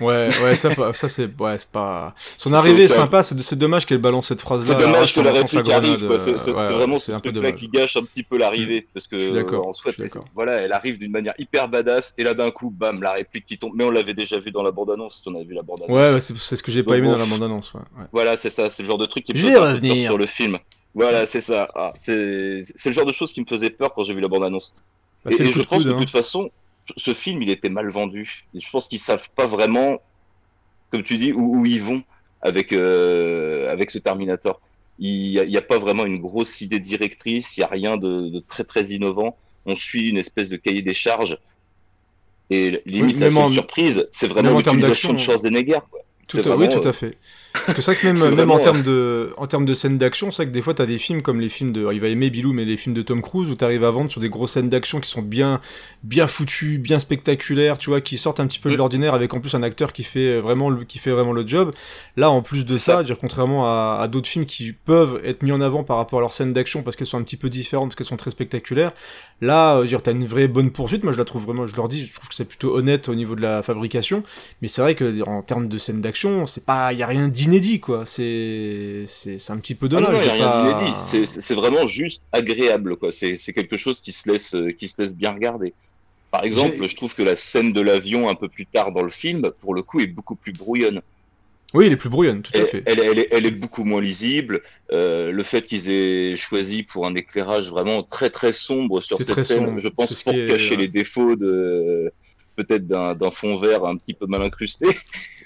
Ouais, 0.00 0.30
ouais, 0.42 0.56
ça, 0.56 0.70
ça 0.94 1.08
c'est, 1.08 1.28
ouais, 1.40 1.56
pas. 1.70 2.14
Son 2.36 2.52
arrivée 2.54 2.84
est 2.84 2.88
sympa. 2.88 3.22
C'est 3.22 3.58
dommage 3.58 3.84
qu'elle 3.84 3.98
balance 3.98 4.28
cette 4.28 4.40
phrase-là. 4.40 4.78
C'est 4.78 4.84
dommage 4.86 5.14
que 5.14 5.20
la 5.20 5.32
réplique 5.32 5.70
arrive. 5.70 6.18
C'est 6.18 6.34
euh, 6.34 6.38
c'est- 6.38 6.50
ouais, 6.52 6.72
vraiment 6.72 6.96
c'est 6.96 7.06
ce 7.06 7.12
un 7.12 7.20
peu 7.20 7.32
truc-là 7.32 7.52
qui 7.52 7.68
gâche 7.68 7.96
un 7.96 8.02
petit 8.02 8.22
peu 8.22 8.38
l'arrivée, 8.38 8.86
parce 8.94 9.06
que 9.06 9.16
en 9.30 9.34
d'accord. 9.34 10.24
voilà, 10.34 10.52
elle 10.54 10.72
arrive 10.72 10.98
d'une 10.98 11.10
manière 11.10 11.34
hyper 11.38 11.68
badass, 11.68 12.14
et 12.16 12.24
là 12.24 12.34
d'un 12.34 12.50
coup, 12.50 12.70
bam, 12.70 13.02
la 13.02 13.12
réplique 13.12 13.46
qui 13.46 13.58
tombe. 13.58 13.72
Mais 13.74 13.84
on 13.84 13.90
l'avait 13.90 14.14
déjà 14.14 14.38
vu 14.38 14.50
dans 14.50 14.62
la 14.62 14.70
bande-annonce. 14.70 15.20
Si 15.22 15.28
on 15.28 15.38
a 15.38 15.42
vu 15.42 15.54
la 15.54 15.62
bande-annonce. 15.62 15.90
Ouais, 16.14 16.20
c'est 16.20 16.36
c'est 16.38 16.56
ce 16.56 16.62
que 16.62 16.70
j'ai 16.72 16.82
pas 16.82 16.96
aimé 16.96 17.08
dans 17.08 17.18
la 17.18 17.26
bande-annonce. 17.26 17.72
Voilà, 18.12 18.36
c'est 18.36 18.50
ça, 18.50 18.70
c'est 18.70 18.82
le 18.82 18.88
genre 18.88 18.98
de 18.98 19.06
truc 19.06 19.24
qui 19.24 19.32
me 19.32 19.36
Je 19.38 19.42
faisait 19.42 19.54
vais 19.54 19.58
un 19.58 19.74
peu 19.74 19.80
peur 19.80 19.90
revenir. 19.90 20.08
sur 20.10 20.18
le 20.18 20.26
film. 20.26 20.58
Voilà, 20.94 21.26
c'est 21.26 21.40
ça. 21.42 21.68
Ah, 21.74 21.92
c'est 21.98 22.62
c'est 22.74 22.88
le 22.88 22.94
genre 22.94 23.06
de 23.06 23.12
choses 23.12 23.32
qui 23.32 23.40
me 23.40 23.46
faisait 23.46 23.70
peur 23.70 23.92
quand 23.94 24.04
j'ai 24.04 24.14
vu 24.14 24.20
la 24.20 24.28
bande-annonce. 24.28 24.74
Bah, 25.24 25.30
et 25.38 25.44
je 25.52 25.62
pense 25.62 25.82
que 25.82 25.88
de 25.88 25.92
hein. 25.94 25.98
toute 26.00 26.10
façon, 26.10 26.50
ce 26.96 27.14
film, 27.14 27.42
il 27.42 27.50
était 27.50 27.68
mal 27.68 27.88
vendu. 27.90 28.44
Et 28.54 28.60
je 28.60 28.70
pense 28.70 28.88
qu'ils 28.88 29.00
savent 29.00 29.28
pas 29.36 29.46
vraiment, 29.46 29.98
comme 30.90 31.02
tu 31.02 31.16
dis, 31.16 31.32
où, 31.32 31.60
où 31.60 31.66
ils 31.66 31.82
vont 31.82 32.02
avec 32.40 32.72
euh, 32.72 33.70
avec 33.72 33.90
ce 33.90 33.98
Terminator. 33.98 34.60
Il 35.00 35.28
y, 35.28 35.56
a, 35.56 35.62
pas 35.62 35.78
vraiment 35.78 36.04
une 36.06 36.18
grosse 36.18 36.60
idée 36.60 36.80
directrice. 36.80 37.56
Il 37.56 37.60
y 37.60 37.62
a 37.62 37.68
rien 37.68 37.96
de, 37.96 38.30
de 38.30 38.40
très 38.40 38.64
très 38.64 38.86
innovant. 38.86 39.36
On 39.64 39.76
suit 39.76 40.08
une 40.08 40.16
espèce 40.16 40.48
de 40.48 40.56
cahier 40.56 40.82
des 40.82 40.94
charges. 40.94 41.38
Et 42.50 42.82
Oui, 42.84 43.16
en- 43.36 43.50
surprise, 43.50 44.08
c'est 44.10 44.26
vraiment 44.26 44.56
l'utilisation 44.56 45.10
de 45.10 45.14
d'action, 45.14 45.16
Schwarzenegger. 45.16 45.78
quoi. 45.88 46.00
Tout 46.26 46.38
oui, 46.58 46.68
tout 46.68 46.78
euh, 46.86 46.90
à 46.90 46.92
fait. 46.92 47.16
Parce 47.52 47.74
que 47.74 47.82
c'est 47.82 47.92
vrai 47.92 48.00
que 48.00 48.06
même, 48.06 48.34
même 48.34 48.50
en 48.50 48.58
termes 48.58 48.82
de, 48.82 49.34
en 49.36 49.46
termes 49.46 49.64
de 49.64 49.74
scènes 49.74 49.98
d'action, 49.98 50.30
c'est 50.30 50.42
vrai 50.42 50.46
que 50.46 50.54
des 50.54 50.62
fois 50.62 50.74
t'as 50.74 50.86
des 50.86 50.98
films 50.98 51.22
comme 51.22 51.40
les 51.40 51.48
films 51.48 51.72
de, 51.72 51.86
il 51.92 52.00
va 52.00 52.08
aimer 52.08 52.30
Bilou, 52.30 52.52
mais 52.52 52.64
les 52.64 52.76
films 52.76 52.94
de 52.94 53.02
Tom 53.02 53.20
Cruise 53.22 53.50
où 53.50 53.54
t'arrives 53.54 53.84
à 53.84 53.90
vendre 53.90 54.10
sur 54.10 54.20
des 54.20 54.28
grosses 54.28 54.52
scènes 54.52 54.68
d'action 54.70 55.00
qui 55.00 55.10
sont 55.10 55.22
bien, 55.22 55.60
bien 56.02 56.26
foutues, 56.26 56.78
bien 56.78 56.98
spectaculaires, 56.98 57.78
tu 57.78 57.90
vois, 57.90 58.00
qui 58.00 58.16
sortent 58.18 58.40
un 58.40 58.46
petit 58.46 58.58
peu 58.58 58.70
de 58.70 58.74
Mm. 58.74 58.78
l'ordinaire 58.78 59.14
avec 59.14 59.34
en 59.34 59.40
plus 59.40 59.54
un 59.54 59.62
acteur 59.62 59.92
qui 59.92 60.04
fait 60.04 60.40
vraiment 60.40 60.70
le, 60.70 60.84
qui 60.84 60.98
fait 60.98 61.10
vraiment 61.10 61.32
le 61.32 61.46
job. 61.46 61.72
Là, 62.16 62.30
en 62.30 62.42
plus 62.42 62.64
de 62.64 62.76
ça, 62.76 63.02
dire 63.02 63.18
contrairement 63.18 63.66
à, 63.66 63.98
à 64.00 64.08
d'autres 64.08 64.28
films 64.28 64.46
qui 64.46 64.72
peuvent 64.72 65.20
être 65.24 65.42
mis 65.42 65.52
en 65.52 65.60
avant 65.60 65.84
par 65.84 65.96
rapport 65.96 66.18
à 66.20 66.22
leurs 66.22 66.32
scènes 66.32 66.52
d'action 66.52 66.82
parce 66.82 66.96
qu'elles 66.96 67.06
sont 67.06 67.18
un 67.18 67.22
petit 67.22 67.36
peu 67.36 67.48
différentes, 67.50 67.88
parce 67.90 67.96
qu'elles 67.96 68.06
sont 68.06 68.16
très 68.16 68.30
spectaculaires. 68.30 68.92
Là, 69.40 69.78
euh, 69.78 69.86
dire 69.86 70.02
t'as 70.02 70.12
une 70.12 70.26
vraie 70.26 70.48
bonne 70.48 70.70
poursuite. 70.70 71.02
Moi, 71.04 71.12
je 71.12 71.18
la 71.18 71.24
trouve 71.24 71.44
vraiment, 71.44 71.66
je 71.66 71.76
leur 71.76 71.88
dis, 71.88 72.04
je 72.04 72.12
trouve 72.14 72.28
que 72.28 72.34
c'est 72.34 72.44
plutôt 72.44 72.76
honnête 72.76 73.08
au 73.08 73.14
niveau 73.14 73.34
de 73.34 73.40
la 73.42 73.62
fabrication. 73.62 74.22
Mais 74.62 74.68
c'est 74.68 74.80
vrai 74.82 74.94
que 74.94 75.22
en 75.28 75.42
termes 75.42 75.68
de 75.68 75.78
scènes 75.78 76.00
d'action, 76.00 76.46
c'est 76.46 76.64
pas, 76.64 76.92
y 76.92 77.02
a 77.02 77.06
rien 77.06 77.28
d'inédit, 77.38 77.80
quoi. 77.80 78.04
C'est, 78.06 79.04
un 79.48 79.58
petit 79.58 79.74
peu 79.74 79.88
Ah 79.90 79.94
non, 79.94 80.00
dommage. 80.06 80.14
non, 80.14 80.20
il 80.20 80.24
n'y 80.24 80.30
a 80.30 80.34
de 80.34 80.38
rien 80.38 80.50
pas- 80.72 81.08
d'inédit. 81.12 81.26
C'est- 81.40 81.54
vraiment 81.54 81.86
juste 81.86 82.22
agréable, 82.32 82.96
quoi. 82.96 83.10
C'est 83.12 83.36
c'est 83.36 83.52
quelque 83.52 83.76
chose 83.76 84.00
qui 84.00 84.12
se 84.12 84.30
laisse, 84.30 84.54
euh, 84.54 84.72
qui 84.72 84.88
se 84.88 85.00
laisse 85.00 85.14
bien 85.14 85.32
regarder. 85.32 85.72
Par 86.30 86.44
exemple, 86.44 86.86
je 86.86 86.94
trouve 86.96 87.14
que 87.14 87.22
la 87.22 87.36
scène 87.36 87.72
de 87.72 87.80
l'avion 87.80 88.28
un 88.28 88.34
peu 88.34 88.48
plus 88.48 88.66
tard 88.66 88.92
dans 88.92 89.02
le 89.02 89.08
film, 89.10 89.50
pour 89.60 89.74
le 89.74 89.82
coup, 89.82 90.00
est 90.00 90.06
beaucoup 90.06 90.34
plus 90.34 90.52
brouillonne. 90.52 91.00
Oui, 91.74 91.86
il 91.86 91.92
est 91.92 91.96
plus 91.96 92.08
brouillonne, 92.10 92.40
tout 92.42 92.50
à 92.54 92.58
Elle, 92.60 92.66
fait. 92.66 92.82
elle, 92.86 93.00
elle 93.00 93.18
est, 93.18 93.28
elle 93.30 93.46
est 93.46 93.50
beaucoup 93.50 93.84
moins 93.84 94.00
lisible. 94.00 94.62
Euh, 94.92 95.30
le 95.30 95.42
fait 95.42 95.62
qu'ils 95.62 95.90
aient 95.90 96.34
choisi 96.36 96.82
pour 96.82 97.06
un 97.06 97.14
éclairage 97.14 97.68
vraiment 97.70 98.02
très 98.02 98.30
très 98.30 98.52
sombre 98.54 99.02
sur 99.02 99.18
cette 99.18 99.42
scène, 99.42 99.66
sombre. 99.66 99.80
je 99.80 99.88
pense 99.88 100.22
pour 100.22 100.32
est- 100.34 100.46
cacher 100.48 100.70
ouais. 100.72 100.76
les 100.82 100.88
défauts 100.88 101.36
de 101.36 102.10
peut-être 102.64 102.86
d'un 102.86 103.30
fond 103.30 103.56
vert 103.56 103.84
un 103.84 103.96
petit 103.96 104.14
peu 104.14 104.26
mal 104.26 104.42
incrusté. 104.42 104.86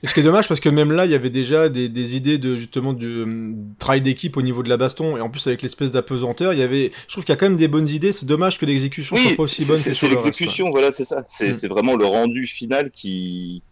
Et 0.03 0.09
ce 0.09 0.15
qui 0.15 0.21
est 0.21 0.25
dommage 0.25 0.49
parce 0.49 0.59
que 0.59 0.69
même 0.69 0.91
là, 0.91 1.05
il 1.07 1.13
y 1.13 1.15
avait 1.15 1.31
déjà 1.31 1.69
des, 1.69 1.89
des 1.89 2.17
idées 2.17 2.39
de 2.39 2.57
justement 2.57 2.93
du 2.93 3.07
euh, 3.07 3.53
travail 3.79 4.01
d'équipe 4.01 4.37
au 4.37 4.43
niveau 4.43 4.65
de 4.65 4.69
la 4.69 4.77
baston 4.77 5.17
et 5.17 5.21
en 5.21 5.31
plus 5.31 5.47
avec 5.47 5.63
l'espèce 5.63 5.93
d'apesanteur, 5.93 6.53
il 6.53 6.59
y 6.59 6.63
avait, 6.63 6.91
je 7.07 7.13
trouve 7.13 7.25
qu'il 7.25 7.33
y 7.33 7.37
a 7.37 7.37
quand 7.37 7.49
même 7.49 7.57
des 7.57 7.69
bonnes 7.69 7.89
idées. 7.89 8.11
C'est 8.11 8.27
dommage 8.27 8.59
que 8.59 8.67
l'exécution 8.67 9.17
soit 9.17 9.37
pas 9.37 9.43
aussi 9.45 9.65
bonne 9.65 9.77
c'est 9.77 10.09
l'exécution, 10.09 10.71
voilà, 10.71 10.91
c'est 10.91 11.05
ça. 11.05 11.23
C'est 11.25 11.51
Mm. 11.51 11.55
c'est 11.55 11.69
vraiment 11.69 11.97
le 11.97 12.07
rendu 12.07 12.47
final 12.47 12.91
qui, 12.91 13.63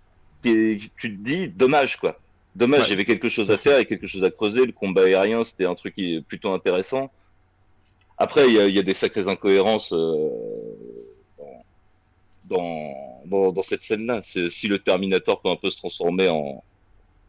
tu 0.42 0.90
te 0.98 1.06
dis 1.08 1.48
dommage 1.48 1.96
quoi. 1.96 2.18
Dommage, 2.56 2.80
Ouais, 2.80 2.86
il 2.86 2.90
y 2.90 2.94
avait 2.94 3.04
quelque 3.04 3.28
chose 3.28 3.50
à 3.50 3.56
faire 3.56 3.78
et 3.78 3.84
quelque 3.84 4.06
chose 4.08 4.24
à 4.24 4.30
creuser. 4.30 4.66
Le 4.66 4.72
combat 4.72 5.02
aérien, 5.02 5.44
c'était 5.44 5.66
un 5.66 5.74
truc 5.74 5.94
qui 5.94 6.16
est 6.16 6.20
plutôt 6.20 6.52
intéressant. 6.52 7.10
Après, 8.18 8.48
il 8.48 8.54
y 8.54 8.60
a, 8.60 8.66
il 8.66 8.74
y 8.74 8.78
a 8.78 8.82
des 8.82 8.92
sacrées 8.92 9.28
incohérences 9.28 9.92
euh, 9.92 10.28
dans, 12.50 12.92
dans, 13.26 13.52
dans 13.52 13.62
cette 13.62 13.82
scène-là. 13.82 14.20
Si 14.22 14.68
le 14.68 14.78
Terminator 14.78 15.40
peut 15.40 15.48
un 15.50 15.56
peu 15.56 15.70
se 15.70 15.76
transformer 15.78 16.28
en, 16.28 16.62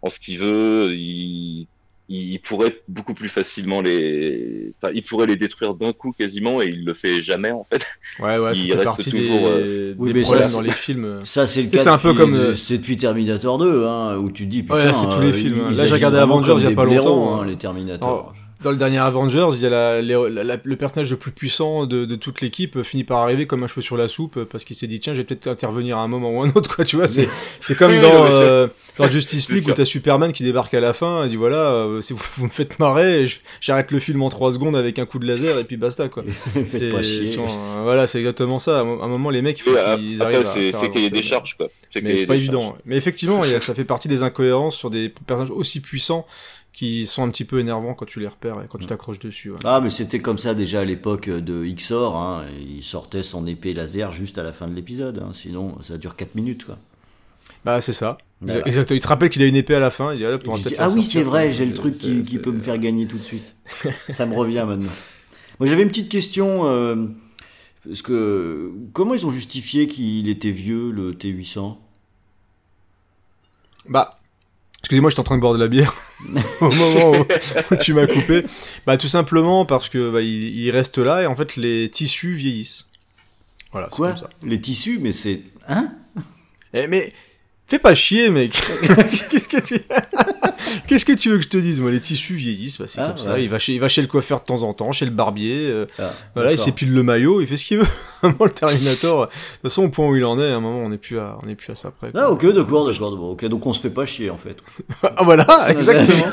en 0.01 0.09
ce 0.09 0.19
qu'il 0.19 0.39
veut, 0.39 0.91
il, 0.93 1.67
il 2.09 2.39
pourrait 2.41 2.81
beaucoup 2.89 3.13
plus 3.13 3.29
facilement 3.29 3.79
les, 3.81 4.73
enfin, 4.81 4.91
il 4.93 5.01
pourrait 5.03 5.27
les 5.27 5.37
détruire 5.37 5.75
d'un 5.75 5.93
coup 5.93 6.11
quasiment 6.11 6.61
et 6.61 6.65
il 6.65 6.83
le 6.83 6.93
fait 6.93 7.21
jamais 7.21 7.51
en 7.51 7.63
fait. 7.63 7.85
Ouais, 8.19 8.37
ouais, 8.37 8.53
ça 8.53 8.61
il 8.61 8.73
reste 8.73 8.83
partie 8.83 9.11
toujours. 9.11 9.39
des, 9.39 9.45
euh, 9.45 9.95
Oui, 9.97 10.11
des 10.11 10.19
mais 10.19 10.25
ça, 10.25 10.31
problèmes 10.31 10.47
c'est- 10.49 10.55
dans 10.55 10.61
les 10.61 10.71
films. 10.71 11.21
Ça, 11.23 11.47
c'est 11.47 11.63
le 11.63 11.69
cas. 11.69 11.77
c'est 11.77 11.89
un 11.89 11.97
peu 11.97 12.13
comme, 12.13 12.33
euh, 12.35 12.53
C'est 12.55 12.79
depuis 12.79 12.97
Terminator 12.97 13.57
2, 13.59 13.85
hein, 13.85 14.17
où 14.17 14.29
tu 14.31 14.45
dis 14.45 14.63
putain. 14.63 14.75
Ouais, 14.75 14.93
c'est 14.93 15.07
tous 15.15 15.21
les 15.21 15.29
euh, 15.29 15.33
films, 15.33 15.67
ils 15.69 15.77
Là, 15.77 15.85
j'ai 15.85 15.93
regardé 15.93 16.17
Avengers 16.17 16.55
il 16.57 16.63
y 16.63 16.67
a 16.67 16.75
pas 16.75 16.83
longtemps, 16.83 17.35
hein, 17.35 17.41
hein. 17.43 17.45
les 17.45 17.55
Terminators. 17.55 18.33
Dans 18.63 18.69
le 18.71 18.77
dernier 18.77 18.99
Avengers, 18.99 19.47
il 19.53 19.59
y 19.61 19.65
a 19.65 19.69
la, 19.69 20.01
la- 20.01 20.29
la- 20.43 20.57
le 20.63 20.75
personnage 20.75 21.09
le 21.09 21.17
plus 21.17 21.31
puissant 21.31 21.87
de, 21.87 22.05
de 22.05 22.15
toute 22.15 22.41
l'équipe 22.41 22.83
finit 22.83 23.03
par 23.03 23.17
arriver 23.19 23.47
comme 23.47 23.63
un 23.63 23.67
cheveu 23.67 23.81
sur 23.81 23.97
la 23.97 24.07
soupe 24.07 24.43
parce 24.43 24.63
qu'il 24.63 24.75
s'est 24.75 24.85
dit 24.85 24.99
tiens, 24.99 25.13
je 25.13 25.17
vais 25.19 25.23
peut-être 25.23 25.47
intervenir 25.47 25.97
à 25.97 26.01
un 26.01 26.07
moment 26.07 26.29
ou 26.31 26.41
un 26.43 26.51
autre 26.53 26.75
quoi. 26.75 26.85
Tu 26.85 26.95
vois, 26.95 27.07
c'est 27.07 27.27
c'est 27.59 27.75
comme 27.75 27.91
Oui, 27.91 27.99
dans 27.99 28.27
c'est- 28.27 28.33
euh, 28.33 28.67
dans 28.97 29.09
Justice 29.09 29.47
c'est 29.47 29.53
League 29.53 29.67
où 29.67 29.71
t'as 29.73 29.85
Superman 29.85 30.31
qui 30.31 30.43
débarque 30.43 30.73
à 30.75 30.79
la 30.79 30.93
fin 30.93 31.25
et 31.25 31.29
dit 31.29 31.37
voilà, 31.37 31.55
euh, 31.57 32.01
si 32.01 32.13
vous, 32.13 32.19
vous 32.37 32.45
me 32.45 32.51
faites 32.51 32.77
marrer, 32.77 33.25
je- 33.25 33.39
j'arrête 33.61 33.89
le 33.91 33.99
film 33.99 34.21
en 34.21 34.29
3 34.29 34.53
secondes 34.53 34.75
avec 34.75 34.99
un 34.99 35.05
coup 35.07 35.17
de 35.17 35.25
laser 35.25 35.57
et 35.57 35.63
puis 35.63 35.77
basta 35.77 36.07
quoi. 36.07 36.23
Pas 36.53 37.01
chier. 37.01 37.39
un- 37.39 37.81
voilà, 37.83 38.05
c'est 38.05 38.19
exactement 38.19 38.59
ça. 38.59 38.79
À 38.79 38.81
un 38.81 39.07
moment, 39.07 39.31
les 39.31 39.41
mecs, 39.41 39.57
il 39.59 39.63
faut 39.63 39.71
Oui, 39.71 39.77
ap- 39.79 39.99
qu'ils 39.99 40.21
après, 40.21 40.35
arrivent 40.35 40.47
à 40.47 40.51
c'est 40.51 40.71
c'est 40.71 40.89
cahier 40.91 41.07
avancer, 41.07 41.09
des 41.09 41.23
charges, 41.23 41.57
quoi. 41.57 41.67
C'est 41.91 42.01
mais 42.01 42.15
c'est 42.15 42.25
pas 42.27 42.35
évident. 42.35 42.75
Mais 42.85 42.95
effectivement, 42.95 43.43
y 43.43 43.59
ça 43.59 43.73
fait 43.73 43.85
partie 43.85 44.07
des 44.07 44.21
incohérences 44.23 44.75
sur 44.77 44.89
des 44.91 45.09
personnages 45.09 45.51
aussi 45.51 45.79
puissants 45.81 46.25
qui 46.73 47.05
sont 47.05 47.23
un 47.23 47.29
petit 47.29 47.43
peu 47.43 47.59
énervants 47.59 47.93
quand 47.93 48.05
tu 48.05 48.19
les 48.19 48.27
repères 48.27 48.61
et 48.61 48.67
quand 48.69 48.77
tu 48.77 48.85
t'accroches 48.85 49.19
dessus. 49.19 49.51
ouais. 49.51 49.59
Ah, 49.63 49.81
mais 49.81 49.89
c'était 49.89 50.19
comme 50.19 50.37
ça 50.37 50.53
déjà 50.53 50.81
à 50.81 50.85
l'époque 50.85 51.29
de 51.29 51.65
XOR. 51.65 52.15
Hein. 52.15 52.45
Il 52.59 52.83
sortait 52.83 53.23
son 53.23 53.45
épée 53.45 53.73
laser 53.73 54.11
juste 54.11 54.37
à 54.37 54.43
la 54.43 54.53
fin 54.53 54.67
de 54.67 54.73
l'épisode. 54.73 55.19
hein. 55.19 55.31
Sinon, 55.33 55.77
ça 55.81 55.97
dure 55.97 56.15
4 56.15 56.35
minutes. 56.35 56.65
Quoi. 56.65 56.77
Bah 57.65 57.81
c'est 57.81 57.93
ça. 57.93 58.17
Voilà. 58.39 58.65
Exactement. 58.67 58.95
Il 58.97 59.01
se 59.01 59.07
rappelle 59.07 59.29
qu'il 59.29 59.43
a 59.43 59.45
une 59.45 59.55
épée 59.55 59.75
à 59.75 59.79
la 59.79 59.91
fin. 59.91 60.13
Il 60.13 60.17
dit, 60.17 60.25
ah, 60.25 60.31
là, 60.31 60.37
pour 60.37 60.57
ah 60.79 60.89
oui, 60.89 61.03
c'est 61.03 61.23
vrai, 61.23 61.51
j'ai 61.51 61.65
le 61.65 61.73
truc 61.73 61.93
qui, 61.97 62.39
peut 62.39 62.51
me 62.51 62.59
faire 62.59 62.77
gagner 62.77 63.05
tout 63.05 63.17
de 63.17 63.23
suite. 63.23 63.55
ça 64.13 64.25
me 64.25 64.35
revient 64.35 64.65
maintenant. 64.67 64.89
Moi, 65.59 65.67
j'avais 65.67 65.83
une 65.83 65.89
petite 65.89 66.09
question. 66.09 66.65
euh, 66.65 67.07
parce 67.87 68.01
que 68.01 68.71
comment 68.93 69.13
ils 69.13 69.25
ont 69.25 69.31
justifié 69.31 69.87
qu'il 69.87 70.29
était 70.29 70.51
vieux, 70.51 70.91
le 70.91 71.13
T800 71.13 71.77
Bah, 73.89 74.19
excusez-moi, 74.91 75.09
j'étais 75.09 75.21
en 75.21 75.23
train 75.23 75.37
de 75.37 75.41
boire 75.41 75.53
de 75.53 75.59
la 75.59 75.69
bière 75.69 75.95
au 76.59 76.69
moment 76.69 77.11
où, 77.11 77.73
où 77.73 77.75
tu 77.77 77.93
m'as 77.93 78.07
coupé. 78.07 78.43
Bah, 78.85 78.97
tout 78.97 79.07
simplement 79.07 79.65
parce 79.65 79.87
que 79.87 80.11
bah, 80.11 80.19
il, 80.21 80.57
il 80.59 80.69
reste 80.69 80.97
là 80.97 81.21
et 81.21 81.27
en 81.27 81.35
fait 81.35 81.55
les 81.55 81.89
tissus 81.89 82.33
vieillissent. 82.33 82.89
Voilà. 83.71 83.87
Quoi 83.87 84.09
comme 84.09 84.17
ça. 84.17 84.29
Les 84.43 84.59
tissus, 84.59 84.99
mais 84.99 85.13
c'est. 85.13 85.43
Hein? 85.69 85.93
Eh, 86.73 86.87
mais 86.87 87.13
fais 87.71 87.79
pas 87.79 87.93
chier, 87.93 88.29
mec. 88.29 88.53
Qu'est-ce 89.29 89.47
que 89.47 89.59
tu 89.61 89.75
Qu'est-ce 90.87 91.05
que 91.05 91.11
tu 91.13 91.29
veux 91.29 91.37
que 91.37 91.43
je 91.43 91.49
te 91.49 91.57
dise 91.57 91.79
Moi, 91.81 91.91
les 91.91 91.99
tissus 91.99 92.35
vieillissent, 92.35 92.77
bah, 92.79 92.85
c'est 92.87 93.01
Ah, 93.01 93.07
comme 93.09 93.17
ça. 93.17 93.33
ouais. 93.33 93.43
Il 93.43 93.49
va 93.49 93.59
chez, 93.59 93.73
il 93.73 93.79
va 93.79 93.87
chez 93.89 94.01
le 94.01 94.07
coiffeur 94.07 94.39
de 94.41 94.45
temps 94.45 94.61
en 94.63 94.73
temps, 94.73 94.91
chez 94.91 95.05
le 95.05 95.11
barbier. 95.11 95.67
euh, 95.69 95.85
Ah, 95.99 96.11
voilà, 96.35 96.51
il 96.51 96.57
s'épile 96.57 96.93
le 96.93 97.03
maillot, 97.03 97.41
il 97.41 97.47
fait 97.47 97.57
ce 97.57 97.65
qu'il 97.65 97.77
veut. 97.79 97.87
Le 98.23 98.49
Terminator. 98.49 99.25
De 99.27 99.31
toute 99.31 99.61
façon, 99.63 99.83
au 99.85 99.89
point 99.89 100.07
où 100.07 100.15
il 100.15 100.23
en 100.25 100.39
est, 100.39 100.51
à 100.51 100.55
un 100.55 100.59
moment, 100.59 100.79
on 100.83 100.89
n'est 100.89 100.97
plus 100.97 101.17
à, 101.19 101.37
on 101.43 101.49
est 101.49 101.55
plus 101.55 101.71
à 101.71 101.75
ça 101.75 101.91
près. 101.91 102.11
quoi. 102.11 102.21
Ah, 102.21 102.29
ok, 102.31 102.45
d'accord, 102.53 102.85
d'accord. 102.87 103.15
Bon, 103.17 103.31
ok, 103.31 103.45
donc 103.45 103.65
on 103.65 103.73
se 103.73 103.81
fait 103.81 103.89
pas 103.89 104.05
chier 104.05 104.29
en 104.29 104.37
fait. 104.37 104.57
ah 105.03 105.23
voilà, 105.23 105.45
exactement. 105.71 106.31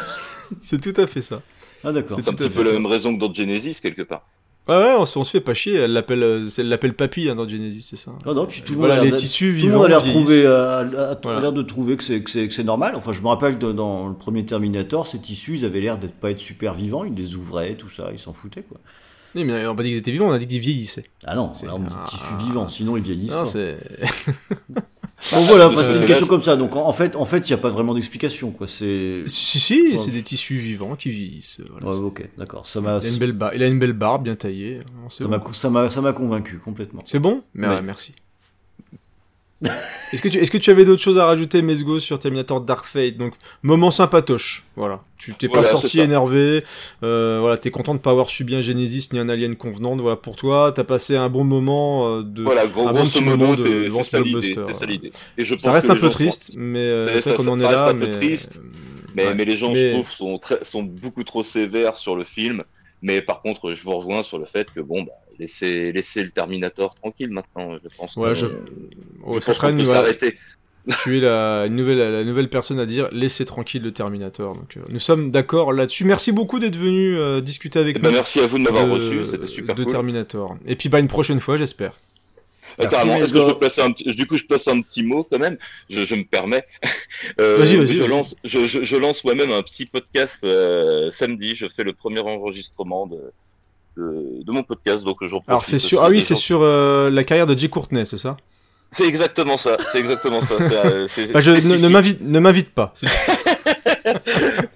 c'est 0.61 0.81
tout 0.81 1.01
à 1.01 1.07
fait 1.07 1.23
ça. 1.23 1.41
Ah, 1.85 1.93
d'accord. 1.93 2.17
C'est 2.19 2.25
C'est 2.25 2.31
un 2.31 2.35
petit 2.35 2.51
peu 2.51 2.63
la 2.65 2.73
même 2.73 2.87
raison 2.87 3.15
que 3.15 3.21
dans 3.21 3.33
Genesis, 3.33 3.81
quelque 3.81 4.03
part. 4.03 4.27
Ouais, 4.69 4.75
ouais, 4.77 4.95
on, 4.99 5.07
se- 5.07 5.19
on 5.19 5.25
se 5.25 5.31
fait 5.31 5.41
pas 5.41 5.55
chier. 5.55 5.75
Elle 5.77 5.93
l'appelle, 5.95 6.23
euh, 6.23 6.47
elle 6.59 6.69
l'appelle 6.69 6.93
papy 6.95 7.29
hein, 7.29 7.35
dans 7.35 7.49
Genesis, 7.49 7.83
c'est 7.89 7.97
ça. 7.97 8.13
Ah 8.27 8.35
non, 8.35 8.45
puis 8.47 8.61
tout 8.63 8.73
le 8.75 8.79
Voilà, 8.81 8.97
monde 8.97 9.07
a 9.07 9.11
les 9.11 9.17
tissus 9.17 9.57
tout 9.59 9.67
le 9.67 9.73
monde 9.73 9.85
a 9.85 9.89
l'air 9.89 10.01
vivants 10.03 10.19
trouvé, 10.21 10.35
vieillissent. 10.41 10.51
euh, 10.51 11.09
a- 11.09 11.13
a- 11.13 11.19
Voilà. 11.23 11.41
l'air 11.41 11.53
de 11.53 11.63
trouver 11.63 11.97
que 11.97 12.05
c'est 12.05 12.23
que 12.23 12.31
c'est 12.31 12.47
que 12.47 12.53
c'est 12.53 12.65
normal. 12.65 12.93
Enfin, 12.97 13.13
je 13.13 13.23
me 13.23 13.29
rappelle 13.29 13.59
que 13.59 13.73
dans 13.73 14.09
le 14.09 14.15
premier 14.15 14.45
Terminator, 14.45 15.07
ces 15.07 15.19
tissus, 15.21 15.57
ils 15.59 15.65
avaient 15.65 15.81
l'air 15.81 15.97
d'être 15.97 16.15
pas 16.15 16.31
être 16.31 16.41
super 16.41 16.75
vivants. 16.75 17.05
Ils 17.05 17.15
les 17.15 17.35
ouvraient, 17.35 17.75
tout 17.77 17.89
ça, 17.89 18.11
ils 18.13 18.19
s'en 18.19 18.33
foutaient 18.35 18.63
quoi. 18.63 18.79
Oui, 19.35 19.45
mais 19.45 19.67
on 19.67 19.73
a 19.73 19.75
pas 19.75 19.83
dit 19.83 19.89
qu'ils 19.91 19.99
étaient 19.99 20.11
vivants, 20.11 20.29
on 20.29 20.33
a 20.33 20.39
dit 20.39 20.47
qu'ils 20.47 20.59
vieillissaient. 20.61 21.05
Ah 21.27 21.35
non, 21.35 21.53
C'est 21.55 21.67
là, 21.67 21.75
on 21.75 21.79
dit 21.79 21.87
un- 21.87 22.05
tissus 22.05 22.23
vivants, 22.47 22.69
sinon 22.69 22.97
ils 22.99 23.03
vieillissent 23.03 23.33
Non, 23.33 23.45
pas. 23.45 23.47
c'est. 23.47 23.79
Bon 25.33 25.41
voilà, 25.43 25.69
enfin, 25.69 25.83
c'était 25.83 25.97
Euh, 25.97 26.01
une 26.01 26.01
là, 26.03 26.07
question 26.07 26.27
comme 26.29 26.43
ça. 26.43 26.57
Donc 26.57 26.77
en, 26.77 26.93
fait, 26.93 27.17
en 27.17 27.25
fait, 27.25 27.39
il 27.39 27.51
y 27.51 27.55
a 27.55 27.59
pas 27.59 27.71
vraiment 27.71 27.93
d'explication 27.95 28.51
quoi. 28.53 28.69
C'est 28.69 29.25
Si, 29.27 29.59
si, 29.59 29.83
Ouais. 29.93 29.99
c'est 29.99 30.11
des 30.13 30.23
tissus 30.23 30.59
vivants 30.59 30.95
qui 30.97 31.11
vieillissent. 31.11 31.61
Voilà, 31.71 31.99
ouais, 31.99 32.05
ok, 32.05 32.29
d'accord. 32.39 32.67
Ça 32.67 32.81
m'a 32.81 32.99
Il 33.03 33.07
a 33.07 33.11
une 33.11 33.19
belle 33.19 33.33
barbe, 33.33 33.53
il 33.57 33.63
a 33.63 33.67
une 33.67 33.79
belle 33.81 33.93
barbe 33.95 34.23
bien 34.25 34.37
taillée. 34.37 34.81
C'est 35.11 35.25
ça 35.25 35.29
bon. 35.29 35.37
m'a 35.39 35.53
ça 35.53 35.71
m'a 35.71 35.91
ça 35.91 36.01
m'a 36.01 36.13
convaincu 36.13 36.59
complètement. 36.59 37.03
C'est 37.05 37.19
bon? 37.19 37.43
Mais 37.55 37.67
Ouais. 37.67 37.75
ouais, 37.75 37.83
merci. 37.83 38.13
Est-ce 40.13 40.23
que, 40.23 40.29
tu, 40.29 40.39
est-ce 40.39 40.51
que 40.51 40.57
tu 40.57 40.71
avais 40.71 40.87
d'autres 40.87 41.03
choses 41.03 41.19
à 41.19 41.27
rajouter, 41.27 41.61
Mesgo, 41.61 41.99
sur 41.99 42.19
Terminator 42.19 42.63
Dark 42.63 42.87
Fate? 42.87 43.19
Donc, 43.19 43.35
moment 43.63 43.91
sympatoche. 43.91 44.65
Voilà. 44.75 45.03
Tu 45.19 45.35
t'es 45.35 45.49
Voilà, 45.49 45.65
pas 45.65 45.69
sorti 45.73 46.01
énervé. 46.01 46.65
Euh, 47.03 47.39
voilà, 47.41 47.59
t'es 47.59 47.71
content 47.71 47.95
de 47.95 47.99
pas 47.99 48.11
avoir 48.13 48.31
subi 48.31 48.55
un 48.55 48.63
Genesis 48.63 49.11
ni 49.13 49.19
un 49.19 49.29
Alien 49.29 49.55
convenant. 49.57 49.97
Voilà, 49.97 50.17
pour 50.17 50.37
toi, 50.37 50.73
t'as 50.75 50.85
passé 50.85 51.15
un 51.17 51.29
bon 51.29 51.45
moment 51.45 52.09
euh, 52.09 52.23
de. 52.23 52.43
Voilà, 52.43 52.67
gros, 52.67 52.89
un 52.89 52.93
bon 52.93 53.05
petit 53.05 53.23
moment 53.23 53.53
de- 53.55 53.91
c'est 53.91 54.03
ça 54.05 54.21
l'idée. 54.21 54.55
C'est 54.65 54.73
ça 54.73 54.87
l'idée. 54.87 55.13
Et 55.37 55.45
je 55.45 55.55
Ça 55.59 55.65
pense 55.65 55.75
reste 55.75 55.91
un 55.91 55.97
peu 55.97 56.09
triste, 56.09 56.53
mais 56.57 56.79
euh, 56.79 57.21
Ça- 57.21 57.35
qu'on 57.35 57.49
en 57.49 57.59
est 57.59 57.67
reste 57.67 57.79
là. 57.81 57.89
un 57.89 57.95
peu 57.95 58.07
mais... 58.07 58.13
triste. 58.13 58.63
Mais, 59.15 59.27
Ouais. 59.27 59.35
mais 59.35 59.45
les 59.45 59.57
gens, 59.59 59.73
Mais- 59.73 59.89
je 59.89 59.93
trouve, 59.95 60.11
sont, 60.11 60.39
très, 60.39 60.65
sont 60.65 60.85
beaucoup 60.85 61.25
trop 61.25 61.43
sévères 61.43 61.97
sur 61.99 62.15
le 62.17 62.25
film. 62.25 62.63
Mais 63.03 63.21
par 63.21 63.43
contre, 63.43 63.73
je 63.73 63.83
vous 63.85 63.93
rejoins 63.97 64.23
sur 64.23 64.39
le 64.39 64.47
fait 64.47 64.71
que, 64.73 64.81
bon, 64.81 65.03
bah, 65.03 65.13
laissez, 65.39 65.93
laissez 65.93 66.23
le 66.25 66.31
Terminator 66.31 66.95
tranquille 66.95 67.31
maintenant. 67.31 67.77
Je 67.83 67.97
pense 67.97 68.17
Ouais, 68.17 68.35
je- 68.35 68.47
pense 69.23 69.41
ça 69.45 69.55
sera 69.55 69.71
une, 69.71 69.85
s'arrêter. 69.85 70.37
tu 71.03 71.19
es 71.19 71.21
la, 71.21 71.65
une 71.67 71.77
nouvelle, 71.77 71.99
la 71.99 72.25
nouvelle 72.25 72.49
personne 72.49 72.79
à 72.79 72.87
dire 72.87 73.09
laissez 73.13 73.45
tranquille 73.45 73.83
le 73.83 73.93
Terminator. 73.93 74.55
Donc, 74.55 74.77
euh, 74.77 74.81
nous 74.89 75.01
sommes 75.01 75.31
d'accord 75.31 75.73
là-dessus. 75.73 76.05
Merci 76.05 76.33
beaucoup 76.33 76.59
d'être 76.59 76.77
venu 76.77 77.17
euh, 77.17 77.41
discuter 77.43 77.79
avec 77.79 77.97
Eh 77.99 78.01
ben, 78.01 78.09
nous. 78.09 78.15
merci 78.17 78.41
à 78.41 78.47
vous 78.47 78.59
de 78.59 78.63
m'avoir 78.65 78.87
de- 78.87 78.93
reçu, 78.93 79.27
c'était 79.31 79.47
super 79.47 79.75
de 79.75 79.83
cool. 79.85 79.93
Terminator. 79.93 80.57
Et 80.67 80.77
puis 80.77 80.89
bah 80.89 80.99
une 81.01 81.09
prochaine 81.09 81.41
fois, 81.41 81.57
j'espère. 81.59 81.93
Euh, 82.81 82.87
carrément. 82.87 83.17
Est-ce 83.17 83.33
que 83.33 83.41
je 83.41 83.45
peux 83.47 83.59
placer 83.59 83.81
un 83.83 83.91
petit... 83.91 84.05
Du 84.15 84.27
coup, 84.29 84.37
je 84.37 84.45
place 84.45 84.69
un 84.69 84.81
petit 84.81 85.03
mot 85.03 85.25
quand 85.29 85.39
même? 85.41 85.59
Je, 85.91 86.05
je 86.05 86.15
me 86.15 86.25
permets. 86.25 86.65
Euh, 87.41 87.57
Vas-y, 87.59 87.77
vas-y, 87.77 87.95
Je 87.97 88.05
lance, 88.05 88.37
je, 88.45 88.67
je, 88.69 88.83
je 88.85 88.97
lance 88.97 89.25
moi-même 89.25 89.51
un 89.51 89.63
petit 89.63 89.87
podcast 89.87 90.39
euh, 90.45 91.11
samedi. 91.11 91.57
Je 91.57 91.67
fais 91.77 91.83
le 91.83 91.93
premier 91.93 92.21
enregistrement 92.21 93.07
de, 93.09 93.19
de, 93.99 94.45
de 94.45 94.53
mon 94.53 94.63
podcast. 94.63 95.05
Donc, 95.05 95.19
Alors 95.49 95.65
c'est 95.65 95.79
sur, 95.79 96.03
ah 96.03 96.09
oui, 96.09 96.23
c'est 96.23 96.35
sur 96.37 96.61
euh, 96.63 97.11
la 97.11 97.25
carrière 97.25 97.47
de 97.47 97.57
Jay 97.57 97.69
Courtenay, 97.69 98.05
c'est 98.05 98.17
ça? 98.19 98.37
C'est 98.91 99.07
exactement 99.07 99.57
ça. 99.59 99.77
C'est 99.93 99.99
exactement 99.99 100.41
ça. 100.41 100.55
C'est, 100.61 100.77
euh, 100.77 101.07
c'est 101.09 101.33
Bah, 101.33 101.41
je, 101.41 101.51
ne, 101.51 101.89
m'invite, 101.89 102.21
ne 102.23 102.39
m'invite 102.39 102.71
pas. 102.71 102.95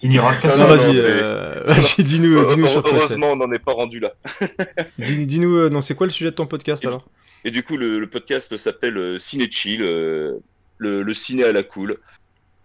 Il 0.02 0.10
n'y 0.10 0.18
aura 0.18 0.34
qu'un 0.36 0.48
Non, 0.48 0.54
plaît. 0.54 0.62
non, 0.64 0.76
vas-y, 0.76 0.98
euh, 0.98 1.62
vas-y, 1.64 2.04
dis-nous, 2.04 2.44
dis-nous 2.46 2.66
sur 2.68 2.82
quoi. 2.82 2.92
Heureusement, 2.94 3.32
on 3.32 3.36
n'en 3.36 3.50
est 3.52 3.58
pas 3.58 3.72
rendu 3.72 4.00
là. 4.00 4.12
Dis- 4.98 5.26
Dis-nous, 5.26 5.56
euh, 5.56 5.68
non, 5.70 5.80
c'est 5.80 5.94
quoi 5.94 6.06
le 6.06 6.12
sujet 6.12 6.30
de 6.30 6.34
ton 6.36 6.46
podcast 6.46 6.84
alors? 6.86 7.06
Et 7.44 7.50
du 7.50 7.62
coup, 7.62 7.76
le, 7.76 7.98
le 7.98 8.06
podcast 8.08 8.56
s'appelle 8.58 8.96
euh, 8.98 9.18
Ciné 9.18 9.48
Chill, 9.50 9.80
euh, 9.82 10.34
le, 10.78 11.02
le 11.02 11.14
ciné 11.14 11.44
à 11.44 11.52
la 11.52 11.62
cool. 11.62 11.96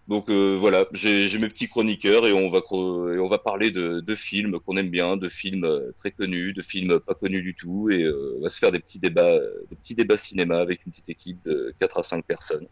Donc 0.08 0.30
euh, 0.30 0.55
voilà, 0.58 0.86
j'ai 0.93 1.38
mes 1.38 1.49
petits 1.49 1.68
chroniqueurs 1.68 2.26
et 2.26 2.32
on 2.32 2.49
va 2.49 2.60
et 2.60 3.20
on 3.20 3.28
va 3.28 3.38
parler 3.38 3.72
de, 3.72 3.99
de 3.99 4.16
films 4.16 4.58
qu'on 4.66 4.78
aime 4.78 4.89
bien, 4.89 5.18
de 5.18 5.28
films 5.28 5.66
euh, 5.66 5.91
très 5.99 6.12
connus, 6.12 6.53
de 6.53 6.62
films 6.62 6.99
pas 6.99 7.14
connus 7.14 7.41
du 7.41 7.53
tout, 7.53 7.89
et 7.89 8.03
euh, 8.03 8.38
on 8.39 8.43
va 8.43 8.49
se 8.49 8.58
faire 8.58 8.72
des 8.72 8.80
petits 8.80 8.99
débats, 8.99 9.38
des 9.70 9.76
petits 9.76 9.95
débats 9.95 10.16
cinéma 10.16 10.60
avec 10.60 10.86
une 10.86 10.93
petite 10.93 11.10
équipe 11.10 11.39
de 11.45 11.74
4 11.82 11.99
à 11.99 12.03
5 12.03 12.24
personnes. 12.24 12.68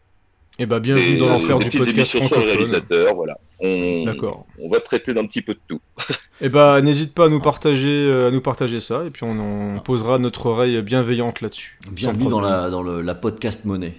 Eh 0.57 0.65
bah 0.65 0.79
bienvenue 0.79 1.15
Et, 1.15 1.17
dans 1.17 1.27
l'enfer 1.27 1.59
du 1.59 1.69
podcast 1.69 1.97
émissions 1.97 2.19
sur 2.19 2.21
le 2.21 2.27
francophone. 2.27 2.49
réalisateur, 2.49 3.15
voilà. 3.15 3.37
On, 3.59 4.03
D'accord. 4.05 4.45
on 4.57 4.69
va 4.69 4.79
traiter 4.79 5.13
d'un 5.13 5.25
petit 5.25 5.41
peu 5.41 5.53
de 5.53 5.59
tout. 5.67 5.81
Eh 6.41 6.49
bah 6.49 6.81
n'hésite 6.81 7.13
pas 7.13 7.27
à 7.27 7.29
nous 7.29 7.39
partager, 7.39 8.11
à 8.11 8.29
nous 8.29 8.41
partager 8.41 8.81
ça, 8.81 9.05
et 9.05 9.09
puis 9.09 9.23
on, 9.23 9.39
on 9.39 9.79
posera 9.79 10.19
notre 10.19 10.47
oreille 10.47 10.81
bienveillante 10.81 11.39
là-dessus. 11.39 11.79
Bienvenue 11.89 12.27
dans 12.27 12.41
la 12.41 12.69
dans 12.69 12.81
le, 12.81 13.01
la 13.01 13.15
podcast 13.15 13.63
monnaie. 13.63 13.95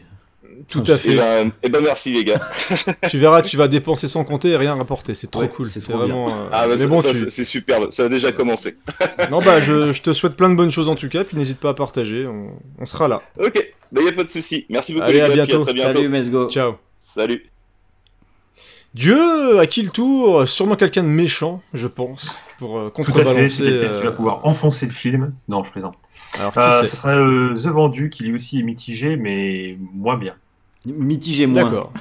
Tout 0.68 0.82
à 0.88 0.94
Et 0.94 0.98
fait. 0.98 1.14
ben, 1.16 1.52
eh 1.62 1.68
ben 1.68 1.80
merci 1.80 2.12
les 2.12 2.24
gars. 2.24 2.40
tu 3.08 3.18
verras, 3.18 3.42
tu 3.42 3.56
vas 3.56 3.68
dépenser 3.68 4.08
sans 4.08 4.24
compter 4.24 4.48
et 4.50 4.56
rien 4.56 4.74
rapporter. 4.74 5.14
C'est 5.14 5.30
trop 5.30 5.42
Ouais, 5.42 5.48
cool. 5.48 5.66
c'est 5.66 5.80
vraiment. 5.88 6.28
euh, 6.28 6.48
Ah 6.52 6.66
bah, 6.66 6.74
mais 6.78 6.86
bon, 6.86 7.02
tu. 7.02 7.30
c'est- 7.30 7.44
superbe, 7.44 7.92
ça 7.92 8.04
a 8.04 8.08
déjà 8.08 8.32
commencé. 8.32 8.74
Non 9.30 9.40
bah 9.42 9.60
je, 9.60 9.92
je 9.92 10.02
te 10.02 10.12
souhaite 10.12 10.34
plein 10.34 10.50
de 10.50 10.54
bonnes 10.56 10.70
choses 10.72 10.88
en 10.88 10.96
tout 10.96 11.08
cas, 11.08 11.22
puis 11.24 11.36
n'hésite 11.36 11.58
pas 11.60 11.70
à 11.70 11.74
partager. 11.74 12.26
On, 12.26 12.50
on 12.80 12.84
sera 12.86 13.06
là. 13.06 13.22
Ok, 13.42 13.64
bah 13.92 14.02
y 14.02 14.08
a 14.08 14.12
pas 14.12 14.24
de 14.24 14.30
souci. 14.30 14.66
Merci 14.68 14.92
beaucoup 14.92 15.04
Allez, 15.06 15.14
les 15.14 15.20
à 15.20 15.28
gars, 15.28 15.34
puis 15.34 15.46
bientôt. 15.46 15.64
très 15.64 15.72
bientôt. 15.74 15.92
Salut 15.94 16.08
Mesgo. 16.08 16.50
Ciao. 16.50 16.74
Salut. 16.96 17.46
Dieu, 18.94 19.58
à 19.58 19.66
qui 19.66 19.82
le 19.82 19.90
tour 19.90 20.48
Sûrement 20.48 20.76
quelqu'un 20.76 21.02
de 21.02 21.08
méchant, 21.08 21.62
je 21.74 21.86
pense, 21.86 22.38
pour 22.58 22.78
euh, 22.78 22.90
Tout 22.94 23.02
à 23.02 23.04
fait, 23.04 23.12
contrebalancer. 23.12 23.62
qui 23.62 23.68
euh, 23.68 24.00
va 24.02 24.12
pouvoir 24.12 24.44
enfoncer 24.46 24.86
le 24.86 24.92
film. 24.92 25.34
Non, 25.48 25.62
je 25.64 25.70
plaisante. 25.70 25.94
Alors 26.38 26.52
qui 26.52 26.58
Euh, 26.60 26.82
ce 26.82 26.96
serait 26.96 27.14
euh, 27.14 27.54
The 27.54 27.66
Vendu, 27.66 28.10
qui 28.10 28.24
lui 28.24 28.34
aussi 28.34 28.60
est 28.60 28.62
mitigé, 28.62 29.16
mais 29.16 29.76
moins 29.94 30.16
bien. 30.16 30.34
Mitigé 30.86 31.46
moins. 31.46 31.64
D'accord. 31.64 31.92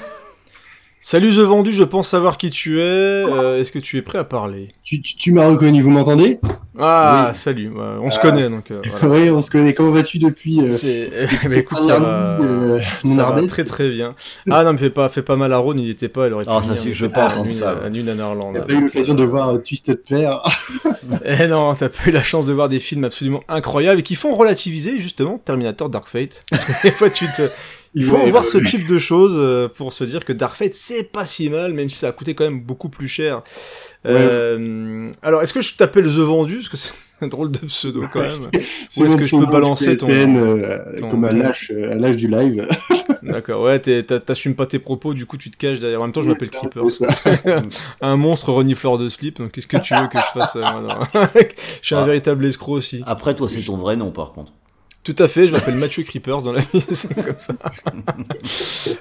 Salut 1.02 1.30
The 1.36 1.40
Vendu, 1.42 1.72
je 1.72 1.84
pense 1.84 2.08
savoir 2.08 2.36
qui 2.36 2.50
tu 2.50 2.80
es. 2.80 2.84
Euh, 2.84 3.60
Est-ce 3.60 3.72
que 3.72 3.78
tu 3.78 3.96
es 3.98 4.02
prêt 4.02 4.18
à 4.18 4.24
parler? 4.24 4.70
Tu, 4.84 5.04
tu, 5.04 5.16
tu 5.16 5.32
m'as 5.32 5.48
reconnu, 5.48 5.84
vous 5.84 5.92
m'entendez? 5.92 6.40
Ah, 6.80 7.30
salut. 7.36 7.72
on 7.78 8.10
se 8.10 8.18
Ah. 8.18 8.22
connaît 8.24 8.50
donc. 8.50 8.72
euh, 8.72 8.82
voilà. 8.90 9.08
Oui, 9.22 9.30
on 9.30 9.40
se 9.40 9.52
connaît. 9.52 9.76
Comment 9.76 9.92
vas-tu 9.92 10.18
depuis 10.18 10.62
euh, 10.62 10.72
C'est. 10.72 11.12
bah, 11.48 11.56
écoute, 11.58 11.80
ça 11.80 12.00
va. 12.00 12.40
euh, 12.42 12.80
Ça 13.04 13.30
va 13.30 13.46
très 13.46 13.66
très 13.66 13.90
bien. 13.92 14.16
Ah 14.50 14.64
non, 14.64 14.74
mais 14.74 14.80
fais 14.80 14.90
pas, 14.90 15.08
fais 15.10 15.22
pas 15.22 15.36
mal 15.36 15.54
à 15.54 15.58
Ron, 15.58 15.76
il 15.78 15.92
était 15.92 16.10
pas, 16.10 16.26
il 16.26 16.34
aurait 16.34 16.44
pu 16.44 16.50
Ah, 16.52 16.62
ça 16.64 16.74
venir, 16.74 16.96
je 16.96 17.06
veux 17.06 17.12
pas 17.12 17.30
entendre 17.30 17.52
ça. 17.52 17.78
À 17.86 17.90
Nune. 17.92 18.12
T'as 18.18 18.62
pas 18.62 18.74
eu 18.74 18.82
l'occasion 18.82 19.14
de 19.14 19.24
voir 19.24 19.62
Twisted 19.62 20.02
Pair 20.10 20.42
Eh 21.24 21.46
non, 21.48 21.76
t'as 21.76 21.90
pas 21.90 22.08
eu 22.08 22.12
la 22.12 22.24
chance 22.24 22.48
de 22.48 22.54
voir 22.54 22.68
des 22.68 22.80
films 22.80 23.04
absolument 23.04 23.44
incroyables 23.48 24.00
et 24.00 24.04
qui 24.04 24.16
font 24.16 24.34
relativiser 24.34 25.00
justement 25.00 25.38
Terminator 25.38 25.88
Dark 25.90 26.08
Fate. 26.08 26.46
Parce 26.50 26.64
que 26.64 26.88
des 26.88 26.92
fois, 26.92 27.12
tu 27.12 27.26
te, 27.28 27.44
Il 27.98 28.04
faut 28.04 28.16
Ouais, 28.18 28.30
voir 28.30 28.44
bah, 28.44 28.50
ce 28.52 28.58
type 28.58 28.86
de 28.88 29.00
choses 29.00 29.36
euh, 29.38 29.68
pour 29.70 29.94
se 29.94 30.04
dire 30.04 30.26
que 30.26 30.34
Dark 30.34 30.56
Fate 30.58 30.74
c'est 30.74 31.12
pas 31.12 31.26
si 31.26 31.50
mal, 31.50 31.74
même 31.74 31.88
si 31.90 31.98
ça 31.98 32.10
a 32.10 32.12
coûté 32.12 32.36
quand 32.36 32.44
même 32.44 32.60
beaucoup 32.62 32.90
plus 32.90 33.08
cher. 33.08 33.42
Euh, 34.06 35.10
alors, 35.22 35.42
est-ce 35.42 35.54
que 35.54 35.62
je 35.62 35.76
t'appelle 35.76 36.06
The 36.06 36.18
Vendu? 36.20 36.58
Parce 36.58 36.70
que 36.70 36.78
c'est 36.78 36.92
un 37.22 37.28
drôle 37.28 37.52
de 37.52 37.60
pseudo 37.60 38.04
quand 38.12 38.20
même. 38.22 38.32
C'est 38.90 39.02
Ou 39.02 39.06
est-ce 39.06 39.16
que 39.18 39.26
je 39.26 39.36
peux 39.36 39.46
balancer 39.46 39.98
ton, 39.98 40.10
euh, 40.10 41.00
ton- 41.00 41.10
comme 41.10 41.24
à 41.26 41.32
l'âge, 41.32 41.72
euh, 41.74 41.94
à 41.94 41.96
l'âge 41.96 42.18
du 42.18 42.28
live. 42.28 42.68
D'accord, 43.24 43.64
ouais, 43.64 43.80
t'assumes 43.80 44.56
pas 44.56 44.66
tes 44.68 44.78
propos, 44.80 45.14
du 45.14 45.26
coup 45.26 45.38
tu 45.38 45.50
te 45.50 45.58
caches 45.58 45.80
derrière. 45.80 46.02
En 46.02 46.04
même 46.04 46.12
temps, 46.12 46.22
je 46.22 46.28
m'appelle 46.30 46.50
Creeper. 46.52 46.84
un 48.02 48.16
monstre 48.18 48.52
renifleur 48.52 48.98
de 48.98 49.10
slip, 49.10 49.40
donc 49.40 49.52
qu'est-ce 49.52 49.68
que 49.68 49.78
tu 49.78 49.96
veux 49.96 50.08
que 50.08 50.18
je 50.20 50.40
fasse 50.40 50.56
euh, 50.58 50.60
moi, 50.62 50.82
non? 50.82 51.22
Je 51.82 51.86
suis 51.86 51.96
un 51.96 52.00
Ah. 52.04 52.06
véritable 52.06 52.46
escroc 52.46 52.74
aussi. 52.74 53.02
Après, 53.08 53.34
toi, 53.36 53.48
c'est 53.50 53.62
ton 53.62 53.78
vrai 53.78 53.96
nom, 53.96 54.12
par 54.12 54.34
contre. 54.34 54.52
Tout 55.06 55.16
à 55.20 55.28
fait, 55.28 55.46
je 55.46 55.52
m'appelle 55.52 55.76
Mathieu 55.76 56.02
Creepers 56.04 56.42
dans 56.42 56.52
la 56.52 56.62
vie, 56.62 56.82
c'est 56.92 57.14
comme 57.14 57.38
ça. 57.38 57.54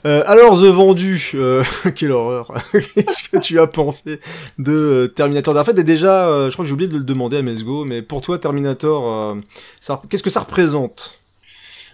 Euh, 0.06 0.22
alors, 0.26 0.60
The 0.60 0.64
Vendu, 0.66 1.30
euh, 1.34 1.64
quelle 1.96 2.12
horreur. 2.12 2.52
Qu'est-ce 2.72 3.30
que 3.30 3.38
tu 3.38 3.58
as 3.58 3.66
pensé 3.66 4.20
de 4.58 4.72
euh, 4.72 5.08
Terminator? 5.08 5.56
En 5.56 5.64
fait, 5.64 5.78
et 5.78 5.82
déjà, 5.82 6.28
euh, 6.28 6.50
je 6.50 6.52
crois 6.52 6.64
que 6.64 6.68
j'ai 6.68 6.74
oublié 6.74 6.90
de 6.90 6.98
le 6.98 7.04
demander 7.04 7.38
à 7.38 7.42
Mesgo, 7.42 7.86
mais 7.86 8.02
pour 8.02 8.20
toi, 8.20 8.38
Terminator, 8.38 9.10
euh, 9.10 9.40
ça- 9.80 10.02
qu'est-ce 10.10 10.22
que 10.22 10.28
ça 10.28 10.40
représente? 10.40 11.18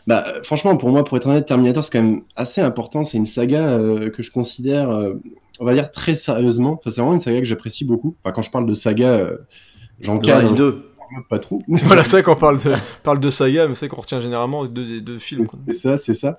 Bah, 0.09 0.25
franchement, 0.43 0.77
pour 0.77 0.89
moi, 0.89 1.05
pour 1.05 1.17
être 1.17 1.29
honnête, 1.29 1.47
Terminator, 1.47 1.85
c'est 1.85 1.93
quand 1.93 2.03
même 2.03 2.23
assez 2.35 2.61
important. 2.61 3.05
C'est 3.05 3.17
une 3.17 3.27
saga 3.27 3.63
euh, 3.63 4.11
que 4.11 4.25
je 4.25 4.33
considère, 4.33 4.91
euh, 4.91 5.15
on 5.61 5.65
va 5.65 5.75
dire, 5.75 5.93
très 5.93 6.17
sérieusement. 6.17 6.73
Enfin, 6.81 6.91
c'est 6.91 7.01
vraiment 7.01 7.15
une 7.15 7.21
saga 7.21 7.39
que 7.39 7.45
j'apprécie 7.45 7.85
beaucoup. 7.85 8.17
Enfin, 8.25 8.33
quand 8.33 8.43
je 8.43 8.51
parle 8.51 8.67
de 8.67 8.75
saga, 8.75 9.09
euh, 9.11 9.37
j'en 10.01 10.15
deux. 10.17 10.90
Pas 11.29 11.39
trop. 11.39 11.61
Voilà, 11.69 12.05
c'est 12.05 12.13
vrai 12.13 12.23
qu'on 12.23 12.37
parle 12.37 12.59
de, 12.59 12.73
parle 13.03 13.21
de 13.21 13.31
saga, 13.31 13.69
mais 13.69 13.75
c'est 13.75 13.87
vrai 13.87 13.95
qu'on 13.95 14.03
retient 14.03 14.21
généralement 14.21 14.65
deux, 14.67 15.01
deux 15.01 15.19
films. 15.19 15.47
C'est 15.67 15.73
ça, 15.73 15.99
c'est 15.99 16.15
ça. 16.15 16.39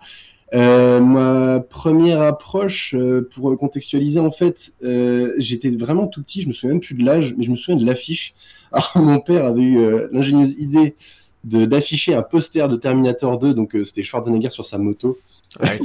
Euh, 0.53 0.99
ma 0.99 1.61
première 1.61 2.21
approche, 2.21 2.93
euh, 2.93 3.27
pour 3.33 3.57
contextualiser, 3.57 4.19
en 4.19 4.31
fait, 4.31 4.73
euh, 4.83 5.33
j'étais 5.37 5.69
vraiment 5.69 6.07
tout 6.07 6.21
petit, 6.21 6.41
je 6.41 6.47
me 6.49 6.53
souviens 6.53 6.71
même 6.71 6.81
plus 6.81 6.95
de 6.95 7.05
l'âge, 7.05 7.33
mais 7.37 7.43
je 7.43 7.51
me 7.51 7.55
souviens 7.55 7.77
de 7.77 7.85
l'affiche. 7.85 8.33
Alors, 8.71 8.91
mon 8.95 9.19
père 9.19 9.45
avait 9.45 9.61
eu 9.61 9.79
l'ingénieuse 10.11 10.59
idée 10.59 10.95
d'afficher 11.43 12.13
un 12.13 12.21
poster 12.21 12.67
de 12.67 12.75
Terminator 12.75 13.39
2, 13.39 13.53
donc 13.53 13.75
c'était 13.83 14.03
Schwarzenegger 14.03 14.51
sur 14.51 14.65
sa 14.65 14.77
moto, 14.77 15.17
Ouais, 15.59 15.79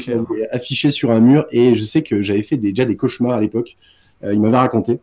affiché 0.53 0.93
sur 0.93 1.11
un 1.11 1.19
mur, 1.19 1.45
et 1.51 1.75
je 1.75 1.83
sais 1.83 2.03
que 2.03 2.23
j'avais 2.23 2.45
fait 2.45 2.57
des, 2.57 2.69
déjà 2.69 2.85
des 2.85 2.97
cauchemars 2.97 3.33
à 3.33 3.41
l'époque. 3.41 3.77
Il 4.23 4.41
m'avait 4.41 4.59
raconté. 4.59 5.01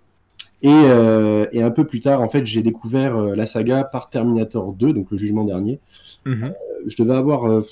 Et, 0.64 0.70
euh, 0.72 1.46
et 1.52 1.62
un 1.62 1.72
peu 1.72 1.86
plus 1.86 2.00
tard, 2.00 2.22
en 2.22 2.30
fait, 2.30 2.46
j'ai 2.46 2.62
découvert 2.64 3.18
euh, 3.18 3.36
la 3.36 3.46
saga 3.46 3.84
par 3.84 4.10
Terminator 4.10 4.74
2, 4.74 4.94
donc 4.94 5.12
le 5.12 5.18
jugement 5.18 5.44
dernier 5.44 5.80
Mhm. 6.26 6.54
je 6.88 6.96
devais 7.04 7.16
avoir 7.16 7.46
euh, 7.50 7.68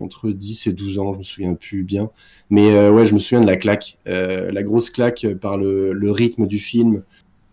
entre 0.00 0.30
10 0.30 0.66
et 0.66 0.72
12 0.72 0.98
ans, 0.98 1.12
je 1.12 1.18
me 1.18 1.22
souviens 1.24 1.54
plus 1.54 1.84
bien. 1.84 2.10
Mais 2.50 2.70
euh, 2.74 2.90
ouais, 2.92 3.06
je 3.06 3.14
me 3.14 3.18
souviens 3.20 3.40
de 3.40 3.46
la 3.46 3.56
claque, 3.56 3.98
euh, 4.08 4.50
la 4.52 4.62
grosse 4.64 4.90
claque 4.90 5.24
euh, 5.24 5.34
par 5.36 5.56
le, 5.58 5.92
le 5.92 6.10
rythme 6.10 6.46
du 6.46 6.58
film, 6.58 7.02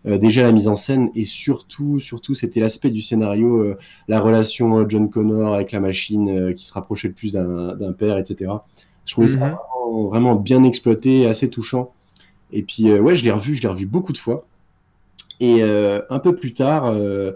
euh, 0.06 0.18
déjà 0.18 0.42
la 0.44 0.52
mise 0.52 0.68
en 0.68 0.76
scène 0.76 1.10
et 1.14 1.24
surtout, 1.24 2.00
surtout, 2.00 2.34
c'était 2.34 2.60
l'aspect 2.60 2.90
du 2.90 3.02
scénario, 3.02 3.58
euh, 3.62 3.78
la 4.08 4.20
relation 4.20 4.78
euh, 4.80 4.86
John 4.88 5.10
Connor 5.10 5.54
avec 5.54 5.72
la 5.72 5.80
machine 5.80 6.28
euh, 6.30 6.52
qui 6.54 6.64
se 6.64 6.72
rapprochait 6.72 7.08
le 7.08 7.14
plus 7.14 7.32
d'un 7.32 7.92
père, 7.98 8.18
etc. 8.18 8.52
Je 9.06 9.12
trouvais 9.14 9.28
ça 9.28 9.40
Mhm. 9.40 9.56
vraiment, 9.84 10.08
vraiment 10.08 10.34
bien 10.36 10.64
exploité, 10.64 11.26
assez 11.26 11.50
touchant. 11.50 11.92
Et 12.52 12.62
puis 12.62 12.90
euh, 12.90 13.00
ouais, 13.00 13.16
je 13.16 13.24
l'ai 13.24 13.30
revu, 13.32 13.54
je 13.56 13.62
l'ai 13.62 13.68
revu 13.68 13.86
beaucoup 13.86 14.12
de 14.12 14.18
fois. 14.18 14.46
Et 15.40 15.62
euh, 15.62 16.02
un 16.10 16.18
peu 16.18 16.34
plus 16.34 16.52
tard, 16.54 16.86
euh, 16.86 17.32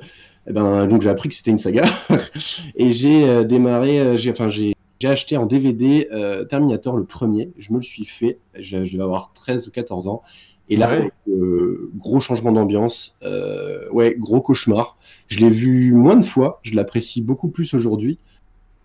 eh 0.46 0.52
ben, 0.52 0.86
donc 0.86 1.02
j'ai 1.02 1.08
appris 1.08 1.28
que 1.30 1.34
c'était 1.34 1.50
une 1.50 1.58
saga 1.58 1.84
et 2.76 2.92
j'ai 2.92 3.26
euh, 3.28 3.44
démarré, 3.44 4.16
j'ai 4.18 4.30
enfin 4.30 4.48
j'ai 4.48 4.74
j'ai 5.00 5.08
acheté 5.08 5.36
en 5.36 5.46
DVD 5.46 6.08
euh, 6.12 6.44
Terminator 6.44 6.96
le 6.96 7.04
premier, 7.04 7.50
je 7.58 7.72
me 7.72 7.78
le 7.78 7.82
suis 7.82 8.04
fait, 8.04 8.38
je, 8.58 8.84
je 8.84 8.92
devais 8.92 9.02
avoir 9.04 9.32
13 9.34 9.66
ou 9.68 9.70
14 9.70 10.06
ans. 10.06 10.22
Et 10.68 10.76
là, 10.76 10.88
Ouais. 10.98 11.10
euh, 11.28 11.90
gros 11.96 12.20
changement 12.20 12.52
d'ambiance, 12.52 13.16
euh, 13.22 13.88
ouais, 13.90 14.14
gros 14.18 14.40
cauchemar. 14.40 14.96
Je 15.28 15.40
l'ai 15.40 15.50
vu 15.50 15.92
moins 15.92 16.16
de 16.16 16.24
fois, 16.24 16.60
je 16.62 16.74
l'apprécie 16.74 17.20
beaucoup 17.22 17.48
plus 17.48 17.74
aujourd'hui. 17.74 18.18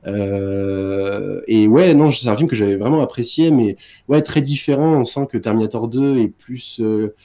Euh, 0.08 1.42
et 1.48 1.68
ouais, 1.68 1.94
non, 1.94 2.12
c'est 2.12 2.28
un 2.30 2.36
film 2.36 2.50
que 2.50 2.56
j'avais 2.56 2.76
vraiment 2.78 3.02
apprécié, 3.02 3.52
mais 3.52 3.78
ouais, 4.08 4.22
très 4.22 4.42
différent. 4.42 4.94
On 5.02 5.06
sent 5.06 5.28
que 5.32 5.38
Terminator 5.38 5.88
2 5.88 6.20
est 6.20 6.30
plus, 6.30 6.80
euh, 6.82 7.16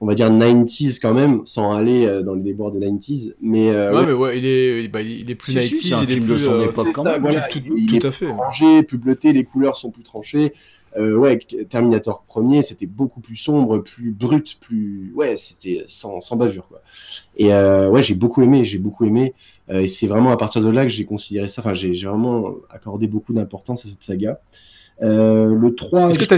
on 0.00 0.06
va 0.06 0.14
dire 0.14 0.28
90s 0.30 0.98
quand 1.00 1.14
même, 1.14 1.42
sans 1.46 1.72
aller 1.72 2.06
euh, 2.06 2.22
dans 2.22 2.34
les 2.34 2.42
déboires 2.42 2.72
de 2.72 2.78
90s. 2.78 3.34
Mais 3.40 3.70
euh, 3.70 3.92
ouais, 3.92 4.00
ouais, 4.00 4.06
mais 4.06 4.12
ouais, 4.12 4.38
il 4.38 4.46
est, 4.46 4.88
bah, 4.88 5.00
il 5.02 5.30
est 5.30 5.34
plus 5.34 5.52
Si, 5.52 5.62
si, 5.62 5.76
90s, 5.76 5.88
c'est 5.88 5.94
un 5.94 6.02
il 6.02 6.12
est 6.12 6.20
plus, 6.20 6.32
de 6.32 6.38
son 6.38 6.52
euh, 6.54 6.64
époque 6.70 6.88
quand 6.92 7.04
ça, 7.04 7.12
même. 7.12 7.22
voilà, 7.22 7.42
tout- 7.48 7.60
il- 7.64 7.94
il 7.94 7.98
tout 8.00 8.06
à 8.06 8.10
fait. 8.10 8.26
plus 8.26 8.34
rangé, 8.34 8.82
plus 8.82 8.98
bleuté, 8.98 9.32
les 9.32 9.44
couleurs 9.44 9.76
sont 9.76 9.90
plus 9.90 10.02
tranchées. 10.02 10.52
Euh, 10.96 11.16
ouais, 11.16 11.38
Terminator 11.68 12.22
premier, 12.28 12.62
c'était 12.62 12.86
beaucoup 12.86 13.20
plus 13.20 13.34
sombre, 13.36 13.78
plus 13.78 14.12
brut, 14.12 14.58
plus 14.60 15.12
ouais, 15.16 15.36
c'était 15.36 15.84
sans, 15.88 16.20
sans 16.20 16.36
bavure 16.36 16.68
quoi. 16.68 16.82
Et 17.36 17.52
euh, 17.52 17.88
ouais, 17.90 18.02
j'ai 18.02 18.14
beaucoup 18.14 18.42
aimé, 18.42 18.64
j'ai 18.64 18.78
beaucoup 18.78 19.04
aimé. 19.04 19.34
Euh, 19.70 19.80
et 19.80 19.88
c'est 19.88 20.06
vraiment 20.06 20.30
à 20.30 20.36
partir 20.36 20.62
de 20.62 20.68
là 20.70 20.84
que 20.84 20.90
j'ai 20.90 21.04
considéré 21.04 21.48
ça. 21.48 21.62
Enfin, 21.62 21.74
j'ai 21.74 21.94
j'ai 21.94 22.06
vraiment 22.06 22.54
accordé 22.70 23.08
beaucoup 23.08 23.32
d'importance 23.32 23.86
à 23.86 23.88
cette 23.88 24.04
saga. 24.04 24.40
Euh, 25.02 25.52
le 25.54 25.74
3 25.74 26.10
Est-ce 26.10 26.18
que 26.18 26.24
tu 26.24 26.34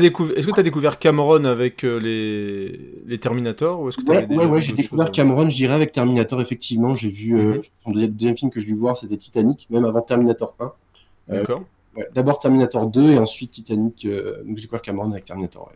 as 0.61 0.63
découvert, 0.63 0.99
Cameron 0.99 1.45
avec 1.45 1.85
euh, 1.85 1.99
les, 2.01 3.03
les 3.07 3.19
Terminator 3.19 3.81
ou 3.81 3.89
est-ce 3.91 3.99
que 3.99 4.05
t'avais 4.05 4.27
Ouais, 4.35 4.47
ouais, 4.47 4.63
j'ai 4.63 4.73
découvert 4.73 5.13
Cameron, 5.13 5.49
je 5.51 5.57
dirais, 5.57 5.75
avec 5.75 5.93
Terminator, 5.93 6.41
effectivement. 6.41 6.95
J'ai 6.95 7.11
vu, 7.11 7.37
euh, 7.37 7.57
Mhm. 7.57 7.63
son 7.85 7.91
deuxième, 7.91 8.11
deuxième 8.13 8.37
film 8.37 8.51
que 8.51 8.61
je 8.61 8.67
dû 8.67 8.75
voir, 8.75 8.97
c'était 8.97 9.19
Titanic, 9.19 9.67
même 9.71 9.85
avant 9.85 10.01
Terminator 10.01 10.55
1. 10.59 10.65
Euh, 10.65 11.39
D'accord. 11.41 11.65
ouais, 11.97 12.07
D'abord 12.15 12.39
Terminator 12.39 12.87
2 12.87 13.11
et 13.11 13.19
ensuite 13.19 13.51
Titanic. 13.51 14.07
donc 14.07 14.57
j'ai 14.57 14.63
découvert 14.63 14.83
Cameron 14.83 15.11
avec 15.13 15.27
Terminator, 15.27 15.71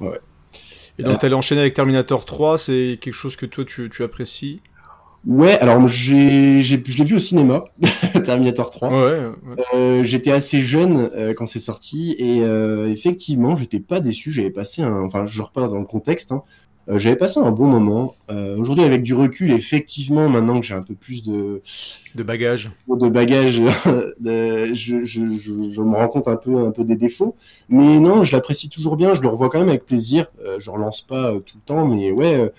ouais. 0.00 0.18
Et 0.98 1.02
donc 1.02 1.18
t'allais 1.20 1.34
enchaîner 1.34 1.60
avec 1.62 1.74
Terminator 1.74 2.24
3, 2.24 2.58
c'est 2.58 2.98
quelque 3.00 3.14
chose 3.14 3.36
que 3.36 3.46
toi 3.46 3.64
tu, 3.64 3.88
tu 3.88 4.02
apprécies? 4.02 4.60
Ouais, 5.26 5.58
alors 5.58 5.86
j'ai, 5.86 6.62
j'ai, 6.62 6.82
je 6.86 6.96
l'ai 6.98 7.04
vu 7.04 7.16
au 7.16 7.20
cinéma, 7.20 7.62
Terminator 8.24 8.70
3. 8.70 8.88
Ouais, 8.88 9.26
ouais. 9.26 9.64
Euh, 9.74 10.02
j'étais 10.04 10.32
assez 10.32 10.62
jeune 10.62 11.10
euh, 11.14 11.34
quand 11.34 11.44
c'est 11.46 11.58
sorti 11.58 12.14
et 12.18 12.42
euh, 12.42 12.90
effectivement, 12.90 13.54
j'étais 13.54 13.80
pas 13.80 14.00
déçu. 14.00 14.30
J'avais 14.30 14.50
passé 14.50 14.80
un, 14.82 15.02
enfin, 15.02 15.26
je 15.26 15.42
repars 15.42 15.68
dans 15.68 15.78
le 15.78 15.84
contexte. 15.84 16.32
Hein, 16.32 16.42
euh, 16.88 16.98
j'avais 16.98 17.16
passé 17.16 17.38
un 17.38 17.50
bon 17.50 17.66
moment. 17.66 18.14
Euh, 18.30 18.56
Aujourd'hui, 18.56 18.82
avec 18.82 19.02
du 19.02 19.12
recul, 19.12 19.52
effectivement, 19.52 20.30
maintenant 20.30 20.58
que 20.58 20.64
j'ai 20.66 20.74
un 20.74 20.82
peu 20.82 20.94
plus 20.94 21.22
de 21.22 21.60
de 22.14 22.22
bagages, 22.22 22.70
de 22.88 23.08
bagages, 23.10 23.60
de- 24.20 24.72
je, 24.74 25.04
je, 25.04 25.20
je, 25.38 25.70
je 25.70 25.80
me 25.82 25.96
rends 25.96 26.08
compte 26.08 26.28
un 26.28 26.36
peu, 26.36 26.56
un 26.66 26.70
peu 26.70 26.84
des 26.84 26.96
défauts. 26.96 27.36
Mais 27.68 28.00
non, 28.00 28.24
je 28.24 28.32
l'apprécie 28.34 28.70
toujours 28.70 28.96
bien. 28.96 29.12
Je 29.12 29.20
le 29.20 29.28
revois 29.28 29.50
quand 29.50 29.58
même 29.58 29.68
avec 29.68 29.84
plaisir. 29.84 30.28
Euh, 30.42 30.56
je 30.60 30.70
relance 30.70 31.02
pas 31.02 31.32
euh, 31.32 31.40
tout 31.40 31.58
le 31.58 31.62
temps, 31.62 31.86
mais 31.86 32.10
ouais. 32.10 32.50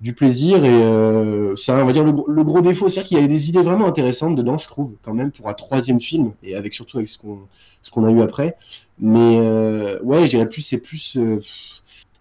Du 0.00 0.12
plaisir 0.14 0.64
et 0.64 0.68
euh, 0.82 1.56
ça 1.56 1.82
on 1.82 1.86
va 1.86 1.92
dire 1.92 2.04
le, 2.04 2.12
gros- 2.12 2.28
le 2.28 2.44
gros 2.44 2.60
défaut 2.60 2.88
c'est 2.88 3.02
qu'il 3.02 3.18
y 3.18 3.24
a 3.24 3.26
des 3.26 3.48
idées 3.48 3.62
vraiment 3.62 3.86
intéressantes 3.86 4.36
dedans 4.36 4.58
je 4.58 4.66
trouve 4.68 4.92
quand 5.02 5.14
même 5.14 5.30
pour 5.32 5.48
un 5.48 5.54
troisième 5.54 6.00
film 6.00 6.32
et 6.42 6.54
avec 6.54 6.74
surtout 6.74 6.98
avec 6.98 7.08
ce 7.08 7.16
qu'on 7.18 7.38
ce 7.82 7.90
qu'on 7.90 8.04
a 8.04 8.10
eu 8.10 8.20
après. 8.20 8.56
Mais 8.98 9.38
euh, 9.40 9.98
ouais 10.02 10.24
je 10.24 10.30
dirais 10.30 10.48
plus 10.48 10.62
c'est 10.62 10.78
plus 10.78 11.16
euh, 11.16 11.40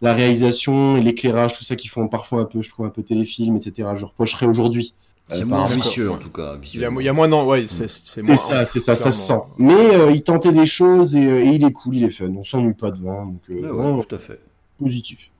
la 0.01 0.13
réalisation 0.13 0.97
et 0.97 1.01
l'éclairage 1.01 1.53
tout 1.57 1.63
ça 1.63 1.75
qui 1.75 1.87
font 1.87 2.07
parfois 2.07 2.41
un 2.41 2.45
peu 2.45 2.61
je 2.61 2.69
trouve 2.69 2.85
un 2.85 2.89
peu 2.89 3.03
téléfilm 3.03 3.57
etc 3.57 3.89
je 3.97 4.05
reprocherais 4.05 4.45
aujourd'hui. 4.45 4.93
C'est 5.27 5.41
Euh, 5.41 5.45
moins 5.45 5.63
ambitieux 5.71 6.11
en 6.11 6.17
tout 6.17 6.29
cas. 6.29 6.57
il 6.73 6.79
y 6.79 6.85
a, 6.85 6.89
il 6.99 7.03
y 7.03 7.09
a 7.09 7.13
moins 7.13 7.27
non, 7.27 7.47
ouais, 7.47 7.65
c'est 7.65 7.87
c'est 7.89 8.05
c'est 8.05 8.21
moins. 8.21 8.37
ça 8.37 8.65
c'est 8.65 8.79
ça 8.79 8.95
ça 8.95 9.11
se 9.11 9.19
sent. 9.27 9.39
Mais 9.57 9.73
euh, 9.95 10.11
il 10.11 10.21
tentait 10.23 10.51
des 10.53 10.67
choses 10.67 11.15
et, 11.15 11.25
euh, 11.25 11.43
et 11.45 11.47
il 11.55 11.63
est 11.65 11.71
cool 11.71 11.97
il 11.97 12.03
est 12.05 12.09
fun. 12.09 12.29
On 12.37 12.43
s'ennuie 12.43 12.73
pas 12.75 12.91
devant 12.91 13.25
donc 13.25 13.41
euh, 13.49 13.55
Ouais, 13.55 13.61
ouais, 13.63 13.69
vraiment 13.71 14.03
tout 14.03 14.15
à 14.15 14.19
fait. 14.19 14.39
positif 14.79 15.31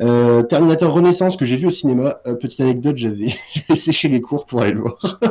euh, 0.00 0.42
Terminator 0.42 0.92
Renaissance 0.92 1.36
que 1.36 1.44
j'ai 1.44 1.56
vu 1.56 1.66
au 1.66 1.70
cinéma. 1.70 2.18
Euh, 2.26 2.34
petite 2.34 2.60
anecdote, 2.60 2.96
j'avais 2.96 3.34
séché 3.74 4.08
les 4.08 4.20
cours 4.20 4.46
pour 4.46 4.62
aller 4.62 4.72
le 4.72 4.80
voir. 4.80 5.20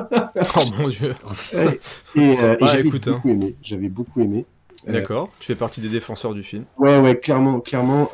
Oh 0.56 0.62
mon 0.78 0.88
dieu. 0.90 1.14
Ouais. 1.54 1.80
Et, 2.16 2.38
euh, 2.40 2.56
et 2.60 2.66
j'avais 2.66 2.88
écoute, 2.88 3.08
hein. 3.08 3.14
beaucoup 3.14 3.30
aimé. 3.30 3.56
J'avais 3.62 3.90
beaucoup 3.90 4.22
aimé. 4.22 4.46
D'accord. 4.88 5.30
Tu 5.40 5.48
fais 5.48 5.56
partie 5.56 5.82
des 5.82 5.90
défenseurs 5.90 6.34
du 6.34 6.44
film. 6.44 6.64
Ouais, 6.78 6.98
ouais, 7.00 7.18
clairement, 7.20 7.60
clairement, 7.60 8.10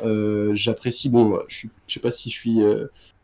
j'apprécie. 0.54 1.08
Bon, 1.08 1.38
je, 1.48 1.68
je 1.86 1.94
sais 1.94 2.00
pas 2.00 2.10
si 2.10 2.30
je 2.30 2.34
suis 2.34 2.60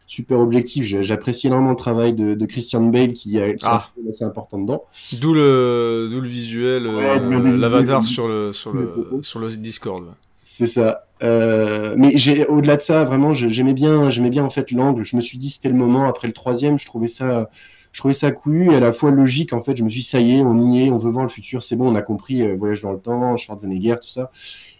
super 0.07 0.39
objectif. 0.39 0.85
je- 0.85 1.03
J'apprécie 1.03 1.49
énormément 1.49 1.71
le 1.73 1.77
travail 1.77 2.13
de, 2.13 2.35
de 2.35 2.47
Christian 2.47 2.83
Bale 2.83 3.13
qui, 3.15 3.41
a, 3.41 3.53
qui 3.55 3.65
Ah. 3.67 3.89
assez 4.09 4.25
important 4.25 4.59
dedans. 4.59 4.85
D'où 5.21 5.35
le, 5.35 6.09
d'où 6.11 6.21
le 6.21 6.29
visuel, 6.29 6.87
Ouais, 6.87 7.19
l'avatar 7.57 8.05
sur 8.05 8.29
le, 8.29 8.53
sur 8.53 8.73
le, 8.73 8.93
sur 9.23 9.41
le 9.41 9.49
Discord. 9.49 10.05
C'est 10.45 10.67
ça. 10.67 11.07
Euh, 11.23 11.95
mais 11.97 12.13
j'ai 12.17 12.47
au-delà 12.47 12.77
de 12.77 12.83
ça, 12.83 13.05
vraiment, 13.05 13.33
j'aimais 13.33 13.75
bien, 13.75 14.11
j'aimais 14.11 14.31
bien 14.31 14.45
en 14.45 14.51
fait 14.51 14.71
l'angle. 14.71 15.05
Je 15.05 15.17
me 15.17 15.21
suis 15.21 15.39
dit 15.39 15.51
c'était 15.51 15.69
le 15.69 15.75
moment. 15.75 16.07
Après 16.07 16.27
le 16.27 16.33
troisième, 16.33 16.79
je 16.79 16.87
trouvais 16.87 17.09
ça, 17.09 17.51
je 17.93 18.01
trouvais 18.01 18.15
ça 18.15 18.31
couillu 18.33 18.73
et 18.73 18.77
à 18.77 18.81
la 18.81 18.93
fois 18.93 19.11
logique. 19.11 19.53
En 19.53 19.63
fait, 19.63 19.77
je 19.77 19.85
me 19.85 19.91
suis 19.91 20.01
dit, 20.01 20.07
ça 20.07 20.21
y 20.21 20.39
est, 20.39 20.43
on 20.43 20.61
y 20.61 20.85
est, 20.87 20.91
on 20.91 20.99
veut 20.99 21.11
voir 21.11 21.25
le 21.25 21.31
futur. 21.31 21.63
C'est 21.63 21.77
bon, 21.77 21.91
on 21.91 21.95
a 21.95 22.03
compris 22.03 22.43
euh, 22.43 22.57
voyage 22.57 22.83
dans 22.83 22.93
le 22.93 22.99
temps, 22.99 23.37
Schwarzenegger, 23.37 23.97
tout 24.03 24.09
ça. 24.09 24.31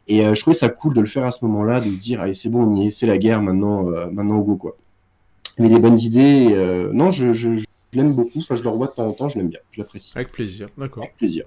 Et 0.09 0.27
euh, 0.27 0.35
je 0.35 0.41
trouvais 0.41 0.55
ça 0.55 0.69
cool 0.69 0.95
de 0.95 1.01
le 1.01 1.07
faire 1.07 1.25
à 1.25 1.31
ce 1.31 1.45
moment-là, 1.45 1.81
de 1.81 1.85
se 1.85 1.99
dire 1.99 2.21
allez 2.21 2.35
c'est 2.35 2.49
bon, 2.49 2.65
on 2.65 2.75
y 2.75 2.89
est, 2.89 2.91
c'est 2.91 3.07
la 3.07 3.19
guerre 3.19 3.41
maintenant, 3.41 3.85
maintenant 4.11 4.39
au 4.39 4.43
go 4.43 4.57
quoi. 4.57 4.77
Avait 5.59 5.69
des 5.69 5.79
bonnes 5.79 5.99
idées. 5.99 6.89
non, 6.93 7.11
je, 7.11 7.33
je, 7.33 7.57
je 7.57 7.67
l'aime 7.93 8.13
beaucoup. 8.13 8.41
Enfin, 8.41 8.57
je 8.57 8.63
le 8.63 8.69
revois 8.69 8.89
de 8.89 8.93
temps 8.93 9.07
en 9.07 9.13
temps, 9.13 9.29
je 9.29 9.39
l'aime 9.39 9.49
bien, 9.49 9.61
je 9.71 9.81
l'apprécie. 9.81 10.13
Avec 10.17 10.33
plaisir. 10.33 10.67
D'accord. 10.77 11.05
Avec 11.05 11.17
plaisir. 11.17 11.45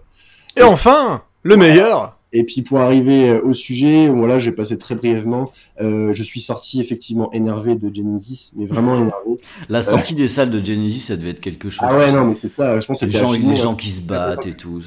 Et 0.55 0.63
enfin, 0.63 1.23
le 1.43 1.57
meilleur. 1.57 2.17
Et 2.35 2.43
puis 2.43 2.61
pour 2.63 2.79
arriver 2.79 3.29
euh, 3.29 3.41
au 3.41 3.53
sujet, 3.53 4.09
voilà, 4.09 4.39
j'ai 4.39 4.51
passé 4.51 4.77
très 4.77 4.93
brièvement. 4.93 5.53
Euh, 5.79 6.13
je 6.13 6.21
suis 6.21 6.41
sorti 6.41 6.81
effectivement 6.81 7.31
énervé 7.31 7.75
de 7.75 7.93
Genesis, 7.93 8.51
mais 8.57 8.65
vraiment 8.65 8.95
énervé. 8.95 9.37
La 9.69 9.81
sortie 9.83 10.15
des 10.15 10.27
salles 10.27 10.51
de 10.51 10.63
Genesis, 10.63 10.99
ça 10.99 11.15
devait 11.15 11.29
être 11.29 11.39
quelque 11.39 11.69
chose. 11.69 11.87
Ah 11.87 11.97
ouais, 11.97 12.11
non, 12.11 12.25
mais 12.25 12.35
c'est 12.35 12.51
ça. 12.51 12.77
Je 12.81 12.85
pense 12.85 12.99
que 12.99 13.05
les 13.05 13.11
gens, 13.11 13.31
les 13.31 13.55
gens 13.55 13.71
hein. 13.71 13.77
qui 13.77 13.87
se 13.87 14.01
battent 14.01 14.45
et 14.47 14.53
tout. 14.53 14.81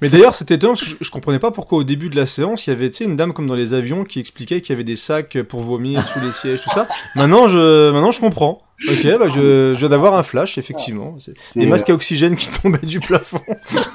Mais 0.00 0.08
d'ailleurs, 0.08 0.34
c'était 0.34 0.54
étonnant 0.54 0.74
parce 0.74 0.84
que 0.84 0.90
je, 0.90 0.96
je 1.00 1.10
comprenais 1.10 1.38
pas 1.38 1.50
pourquoi 1.50 1.78
au 1.78 1.84
début 1.84 2.08
de 2.10 2.16
la 2.16 2.26
séance, 2.26 2.66
il 2.66 2.70
y 2.70 2.72
avait 2.72 2.88
une 2.88 3.16
dame 3.16 3.32
comme 3.32 3.46
dans 3.46 3.54
les 3.54 3.74
avions 3.74 4.04
qui 4.04 4.20
expliquait 4.20 4.60
qu'il 4.60 4.72
y 4.72 4.76
avait 4.76 4.84
des 4.84 4.96
sacs 4.96 5.42
pour 5.42 5.60
vomir 5.60 6.06
sous 6.06 6.20
les 6.20 6.32
sièges, 6.32 6.60
tout 6.62 6.70
ça. 6.70 6.86
Maintenant, 7.14 7.46
je, 7.48 7.90
maintenant, 7.90 8.10
je 8.10 8.20
comprends. 8.20 8.62
Ok, 8.88 9.06
bah 9.20 9.28
je, 9.28 9.72
je 9.74 9.78
viens 9.78 9.88
d'avoir 9.88 10.14
un 10.14 10.24
flash, 10.24 10.58
effectivement. 10.58 11.14
C'est 11.18 11.34
C'est, 11.38 11.60
des 11.60 11.66
masques 11.66 11.88
euh, 11.90 11.92
à 11.92 11.96
oxygène 11.96 12.34
qui 12.34 12.48
tombaient 12.50 12.84
du 12.86 13.00
plafond. 13.00 13.40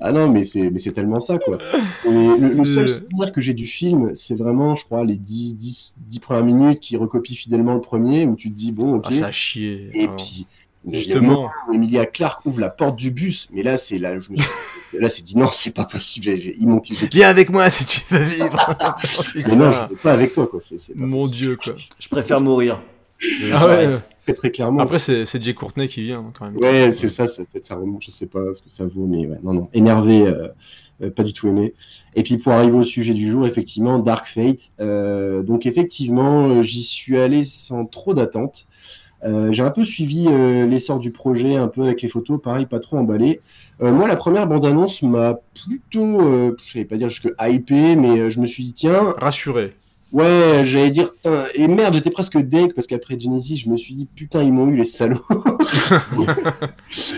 Ah 0.00 0.12
non, 0.12 0.28
mais 0.28 0.44
c'est 0.44 0.70
mais 0.70 0.78
c'est 0.78 0.92
tellement 0.92 1.20
ça, 1.20 1.38
quoi. 1.38 1.58
Et 2.04 2.08
le, 2.10 2.48
le 2.56 2.64
seul 2.64 2.88
C'est- 2.88 2.94
souvenir 3.00 3.32
que 3.32 3.40
j'ai 3.40 3.54
du 3.54 3.66
film, 3.66 4.10
c'est 4.14 4.34
vraiment, 4.36 4.74
je 4.74 4.84
crois, 4.84 5.04
les 5.04 5.16
10, 5.16 5.54
10, 5.54 5.92
10 5.96 6.18
premières 6.20 6.44
minutes 6.44 6.80
qui 6.80 6.96
recopient 6.96 7.36
fidèlement 7.36 7.74
le 7.74 7.80
premier, 7.80 8.26
où 8.26 8.34
tu 8.34 8.50
te 8.50 8.56
dis, 8.56 8.72
bon, 8.72 8.96
ok. 8.96 9.04
Ah, 9.08 9.12
ça 9.12 9.26
a 9.26 9.32
chié. 9.32 9.90
Et 9.92 10.06
Ah. 10.08 10.14
puis, 10.16 10.46
Justement. 10.90 11.50
Emilia 11.72 12.06
Clarke 12.06 12.44
ouvre 12.44 12.60
la 12.60 12.70
porte 12.70 12.96
du 12.96 13.10
bus, 13.10 13.48
mais 13.52 13.62
là, 13.62 13.76
c'est 13.76 13.98
là, 13.98 14.18
je 14.18 14.32
me 14.32 14.36
suis, 14.36 14.46
là, 14.98 15.08
c'est 15.08 15.22
dit, 15.22 15.36
non, 15.36 15.48
c'est 15.52 15.70
pas 15.70 15.84
possible, 15.84 16.24
j'ai- 16.36 16.56
ils 16.58 16.66
m'ont 16.66 16.82
Viens 17.12 17.28
avec 17.28 17.50
moi 17.50 17.70
si 17.70 17.84
tu 17.84 18.00
veux 18.10 18.20
vivre. 18.20 18.76
Mais 19.34 19.56
non, 19.56 19.72
je 19.72 19.88
vais 19.90 20.00
pas 20.02 20.12
avec 20.12 20.34
toi, 20.34 20.46
quoi. 20.46 20.60
C'est 20.60 20.80
c'est 20.80 20.94
pas 20.94 21.06
Mon 21.06 21.28
dieu, 21.28 21.56
quoi. 21.56 21.74
Je 21.98 22.08
préfère 22.08 22.40
mourir. 22.40 22.82
Ah 23.52 23.66
ouais. 23.68 23.94
Très, 24.24 24.34
très 24.34 24.50
clairement. 24.50 24.80
Après, 24.80 24.98
c'est 24.98 25.26
c'est 25.26 25.42
Jay 25.42 25.54
Courtney 25.54 25.88
qui 25.88 26.02
vient, 26.02 26.20
hein, 26.20 26.32
quand 26.36 26.44
même. 26.44 26.56
Ouais, 26.56 26.92
c'est 26.92 27.08
ça, 27.08 27.26
ça, 27.26 27.42
ça, 27.62 27.76
remonte, 27.76 28.02
je 28.04 28.10
sais 28.10 28.26
pas 28.26 28.54
ce 28.54 28.62
que 28.62 28.70
ça 28.70 28.84
vaut, 28.84 29.06
mais 29.06 29.26
ouais, 29.26 29.38
non, 29.42 29.52
non, 29.52 29.68
énervé, 29.72 30.26
euh, 30.26 30.48
euh, 31.02 31.10
pas 31.10 31.24
du 31.24 31.32
tout 31.32 31.48
aimé. 31.48 31.74
Et 32.14 32.22
puis 32.22 32.38
pour 32.38 32.52
arriver 32.52 32.76
au 32.76 32.84
sujet 32.84 33.14
du 33.14 33.28
jour, 33.30 33.46
effectivement, 33.46 33.98
Dark 33.98 34.28
Fate. 34.28 34.70
Euh, 34.80 35.42
donc 35.42 35.66
effectivement, 35.66 36.62
j'y 36.62 36.82
suis 36.82 37.18
allé 37.18 37.44
sans 37.44 37.84
trop 37.84 38.14
d'attente. 38.14 38.66
Euh, 39.24 39.52
j'ai 39.52 39.62
un 39.62 39.70
peu 39.70 39.84
suivi 39.84 40.26
euh, 40.28 40.66
l'essor 40.66 40.98
du 40.98 41.12
projet, 41.12 41.56
un 41.56 41.68
peu 41.68 41.82
avec 41.82 42.02
les 42.02 42.08
photos, 42.08 42.40
pareil, 42.42 42.66
pas 42.66 42.80
trop 42.80 42.98
emballé. 42.98 43.40
Euh, 43.80 43.92
moi, 43.92 44.08
la 44.08 44.16
première 44.16 44.46
bande-annonce 44.46 45.02
m'a 45.02 45.38
plutôt, 45.64 46.20
euh, 46.22 46.56
je 46.66 46.74
vais 46.78 46.84
pas 46.84 46.96
dire 46.96 47.08
jusque 47.10 47.28
hypé, 47.40 47.94
mais 47.96 48.18
euh, 48.18 48.30
je 48.30 48.40
me 48.40 48.46
suis 48.48 48.64
dit, 48.64 48.72
tiens, 48.72 49.14
Rassuré. 49.18 49.74
ouais, 50.12 50.62
j'allais 50.64 50.90
dire, 50.90 51.12
putain, 51.12 51.44
et 51.54 51.68
merde, 51.68 51.94
j'étais 51.94 52.10
presque 52.10 52.36
deg, 52.36 52.74
parce 52.74 52.86
qu'après 52.86 53.18
Genesis, 53.18 53.58
je 53.58 53.70
me 53.70 53.76
suis 53.76 53.94
dit, 53.94 54.06
putain, 54.06 54.42
ils 54.42 54.52
m'ont 54.52 54.66
eu 54.68 54.76
les 54.76 54.84
salauds. 54.84 55.24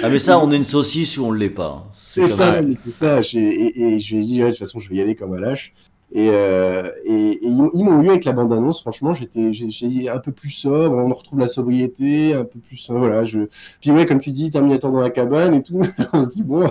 Ah, 0.02 0.08
mais 0.10 0.18
ça, 0.18 0.38
on 0.38 0.52
est 0.52 0.56
une 0.56 0.64
saucisse 0.64 1.18
ou 1.18 1.26
on 1.26 1.32
l'est 1.32 1.50
pas. 1.50 1.90
C'est 2.06 2.20
comme 2.22 2.30
ça, 2.30 2.60
c'est 2.84 2.90
ça. 2.90 3.20
Et, 3.34 3.94
et 3.94 4.00
je 4.00 4.14
lui 4.14 4.22
ai 4.22 4.26
dit, 4.26 4.42
ouais, 4.42 4.48
de 4.50 4.54
toute 4.54 4.60
façon, 4.60 4.78
je 4.78 4.88
vais 4.88 4.96
y 4.96 5.00
aller 5.00 5.14
comme 5.16 5.34
un 5.34 5.40
lâche. 5.40 5.72
Et, 6.16 6.28
euh, 6.30 6.88
et, 7.04 7.32
et 7.32 7.38
ils, 7.42 7.84
m'ont 7.84 8.00
eu 8.02 8.08
avec 8.08 8.24
la 8.24 8.30
bande-annonce. 8.32 8.82
Franchement, 8.82 9.14
j'étais, 9.14 9.52
j'ai 9.52 10.08
un 10.08 10.18
peu 10.18 10.30
plus 10.30 10.50
sobre. 10.50 10.96
On 10.96 11.12
retrouve 11.12 11.40
la 11.40 11.48
sobriété, 11.48 12.34
un 12.34 12.44
peu 12.44 12.60
plus. 12.60 12.88
euh, 12.88 12.94
Voilà. 12.96 13.24
Je... 13.24 13.40
Puis 13.80 13.90
ouais, 13.90 14.06
comme 14.06 14.20
tu 14.20 14.30
dis, 14.30 14.48
Terminator 14.52 14.92
dans 14.92 15.00
la 15.00 15.10
cabane 15.10 15.54
et 15.54 15.62
tout. 15.64 15.80
on 16.12 16.22
se 16.24 16.30
dit 16.30 16.44
bon, 16.44 16.70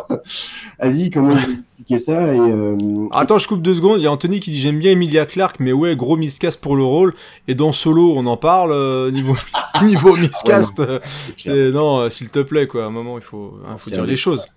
vas-y, 0.80 1.10
comment 1.10 1.36
je 1.36 1.46
vais 1.48 1.54
expliquer 1.60 1.98
ça 1.98 2.34
Et 2.34 2.40
euh, 2.40 2.78
Attends, 3.12 3.38
je 3.38 3.50
coupe 3.50 3.62
deux 3.62 3.76
secondes. 3.76 4.00
Il 4.00 4.04
y 4.04 4.08
a 4.08 4.12
Anthony 4.14 4.40
qui 4.40 4.50
dit 4.52 4.62
j'aime 4.62 4.80
bien 4.80 4.92
Emilia 4.94 5.26
Clarke, 5.26 5.60
mais 5.60 5.74
ouais, 5.74 5.98
gros 5.98 6.16
miscast 6.16 6.62
pour 6.62 6.78
le 6.78 6.84
rôle. 6.84 7.14
Et 7.50 7.54
dans 7.54 7.74
Solo, 7.74 8.14
on 8.16 8.26
en 8.28 8.38
parle 8.38 8.72
euh, 8.72 9.12
niveau 9.12 9.36
niveau 9.84 10.16
miscast. 10.16 10.82
Ah 10.82 11.00
c'est 11.38 11.72
non, 11.72 12.10
s'il 12.10 12.30
te 12.30 12.40
plaît, 12.40 12.68
quoi. 12.68 12.84
À 12.86 12.88
un 12.88 12.92
moment, 12.92 13.18
il 13.18 13.24
faut, 13.24 13.56
hein, 13.68 13.76
faut 13.78 13.90
dire 13.90 14.04
les 14.04 14.12
des- 14.12 14.16
choses, 14.18 14.48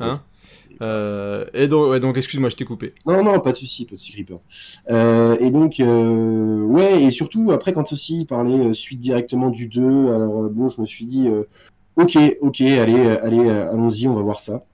hein. 0.00 0.20
Euh, 0.82 1.44
et 1.54 1.68
donc, 1.68 2.16
excuse-moi, 2.16 2.48
je 2.50 2.56
t'ai 2.56 2.64
coupé. 2.64 2.94
Non, 3.06 3.22
non, 3.22 3.40
pas 3.40 3.52
de 3.52 3.56
souci, 3.56 3.84
pas 3.84 3.94
de 3.94 4.00
souci. 4.00 4.24
Euh, 4.90 5.36
et 5.40 5.50
donc, 5.50 5.80
euh, 5.80 6.62
ouais, 6.62 7.02
et 7.02 7.10
surtout, 7.10 7.50
après, 7.52 7.72
quand 7.72 7.92
aussi 7.92 8.20
il 8.20 8.26
parlait 8.26 8.58
euh, 8.58 8.72
suite 8.72 9.00
directement 9.00 9.50
du 9.50 9.66
2, 9.66 9.82
alors 9.82 10.48
bon, 10.50 10.68
je 10.68 10.80
me 10.80 10.86
suis 10.86 11.04
dit, 11.04 11.28
ok, 11.96 12.18
ok, 12.40 12.60
allez, 12.60 13.08
allez, 13.22 13.48
allons-y, 13.48 14.08
on 14.08 14.14
va 14.14 14.22
voir 14.22 14.40
ça. 14.40 14.64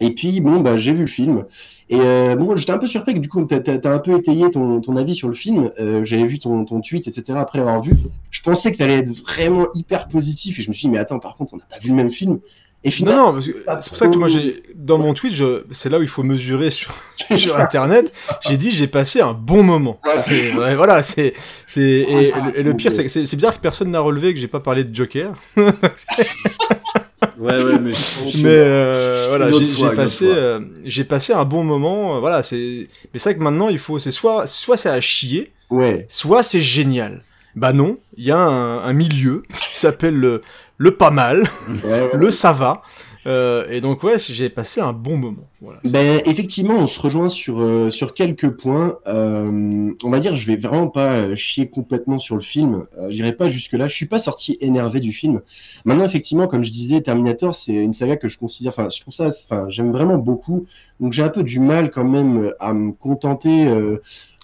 Et 0.00 0.10
puis, 0.10 0.40
bon, 0.40 0.60
bah, 0.60 0.76
j'ai 0.76 0.92
vu 0.92 1.00
le 1.00 1.06
film. 1.06 1.46
Et 1.88 1.96
bon, 1.96 2.56
j'étais 2.56 2.72
un 2.72 2.78
peu 2.78 2.88
surpris 2.88 3.14
que 3.14 3.20
du 3.20 3.28
coup, 3.28 3.42
t'as 3.44 3.58
as, 3.58 3.94
un 3.94 3.98
peu 3.98 4.18
étayé 4.18 4.50
ton, 4.50 4.80
ton 4.80 4.96
avis 4.96 5.14
sur 5.14 5.28
le 5.28 5.34
film. 5.34 5.70
J'avais 5.78 6.26
vu 6.26 6.38
ton, 6.38 6.64
ton 6.64 6.80
tweet, 6.80 7.08
etc. 7.08 7.38
après 7.38 7.58
l'avoir 7.58 7.80
vu. 7.80 7.92
Je 8.30 8.42
pensais 8.42 8.72
que 8.72 8.76
t'allais 8.76 8.98
être 8.98 9.10
vraiment 9.22 9.68
hyper 9.74 10.08
positif. 10.08 10.58
Et 10.58 10.62
je 10.62 10.68
me 10.68 10.74
suis 10.74 10.88
dit, 10.88 10.92
mais 10.92 10.98
attends, 10.98 11.18
par 11.18 11.36
contre, 11.36 11.54
on 11.54 11.56
n'a 11.56 11.64
pas 11.64 11.78
vu 11.78 11.88
le 11.88 11.94
même 11.94 12.10
film. 12.10 12.40
Et 12.86 12.90
Non, 12.90 12.92
finalement, 12.92 13.26
non, 13.26 13.32
parce 13.32 13.46
que 13.46 13.52
c'est 13.82 13.88
pour 13.88 13.98
ça 13.98 14.06
que 14.06 14.16
moi 14.16 14.28
j'ai 14.28 14.62
dans 14.76 14.98
mon 14.98 15.12
tweet, 15.12 15.32
je... 15.34 15.64
c'est 15.72 15.88
là 15.88 15.98
où 15.98 16.02
il 16.02 16.08
faut 16.08 16.22
mesurer 16.22 16.70
sur, 16.70 16.94
sur 17.36 17.56
internet. 17.58 18.12
J'ai 18.46 18.56
dit 18.56 18.70
j'ai 18.70 18.86
passé 18.86 19.20
un 19.20 19.32
bon 19.32 19.64
moment. 19.64 19.98
Voilà. 20.04 20.22
C'est- 20.22 20.54
ouais, 20.54 20.76
voilà, 20.76 21.02
c'est 21.02 21.34
c'est 21.66 21.80
et, 21.82 22.32
et 22.54 22.62
le 22.62 22.74
pire 22.74 22.92
c'est 22.92 23.02
que 23.04 23.08
c'est 23.10 23.34
bizarre 23.36 23.54
que 23.54 23.60
personne 23.60 23.90
n'a 23.90 23.98
relevé 24.00 24.32
que 24.34 24.38
j'ai 24.40 24.46
pas 24.46 24.60
parlé 24.60 24.84
de 24.84 24.94
Joker. 24.94 25.32
Ouais, 27.38 27.62
ouais, 27.62 27.78
mais. 27.80 27.92
mais 28.42 28.44
euh, 28.46 29.26
voilà, 29.28 29.50
j'ai 29.50 29.94
passé, 29.96 30.26
euh, 30.26 30.60
j'ai 30.84 31.04
passé 31.04 31.32
un 31.34 31.44
bon 31.44 31.64
moment. 31.64 32.16
euh, 32.16 32.20
voilà, 32.20 32.42
c'est, 32.42 32.88
mais 33.12 33.18
c'est 33.18 33.30
vrai 33.30 33.38
que 33.38 33.42
maintenant 33.42 33.68
il 33.68 33.78
faut, 33.78 33.98
c'est 33.98 34.10
soit, 34.10 34.46
soit 34.46 34.76
c'est 34.78 34.88
à 34.88 35.00
chier, 35.00 35.52
ouais. 35.70 36.06
soit 36.08 36.42
c'est 36.42 36.60
génial. 36.62 37.22
Bah 37.54 37.72
non, 37.74 37.98
il 38.16 38.24
y 38.24 38.30
a 38.30 38.38
un, 38.38 38.78
un 38.82 38.92
milieu 38.92 39.42
qui 39.70 39.78
s'appelle 39.78 40.14
le, 40.14 40.42
le 40.78 40.92
pas 40.92 41.10
mal, 41.10 41.44
Ouais, 41.84 42.10
le 42.14 42.30
ça 42.30 42.52
va. 42.52 42.82
Euh, 43.26 43.66
et 43.68 43.80
donc 43.80 44.04
ouais, 44.04 44.18
j'ai 44.18 44.48
passé 44.48 44.80
un 44.80 44.92
bon 44.92 45.16
moment. 45.16 45.48
Voilà. 45.60 45.80
Ben, 45.84 46.20
effectivement, 46.26 46.74
on 46.74 46.86
se 46.86 47.00
rejoint 47.00 47.28
sur, 47.28 47.60
euh, 47.60 47.90
sur 47.90 48.14
quelques 48.14 48.50
points. 48.50 48.98
Euh, 49.08 49.90
on 50.04 50.10
va 50.10 50.20
dire, 50.20 50.36
je 50.36 50.46
vais 50.46 50.56
vraiment 50.56 50.86
pas 50.86 51.34
chier 51.34 51.68
complètement 51.68 52.20
sur 52.20 52.36
le 52.36 52.42
film. 52.42 52.86
J'irai 53.08 53.32
pas 53.32 53.48
jusque-là. 53.48 53.88
Je 53.88 53.94
suis 53.94 54.06
pas 54.06 54.20
sorti 54.20 54.56
énervé 54.60 55.00
du 55.00 55.12
film. 55.12 55.40
Maintenant, 55.84 56.04
effectivement, 56.04 56.46
comme 56.46 56.64
je 56.64 56.70
disais, 56.70 57.00
Terminator, 57.00 57.54
c'est 57.54 57.74
une 57.74 57.94
saga 57.94 58.16
que 58.16 58.28
je 58.28 58.38
considère. 58.38 58.72
Enfin, 58.76 58.88
je 58.94 59.00
trouve 59.00 59.14
ça. 59.14 59.26
Enfin, 59.26 59.66
j'aime 59.70 59.90
vraiment 59.90 60.18
beaucoup. 60.18 60.66
Donc, 61.00 61.12
j'ai 61.12 61.22
un 61.22 61.28
peu 61.28 61.42
du 61.42 61.58
mal 61.58 61.90
quand 61.90 62.04
même 62.04 62.52
à 62.60 62.72
me 62.74 62.92
contenter. 62.92 63.66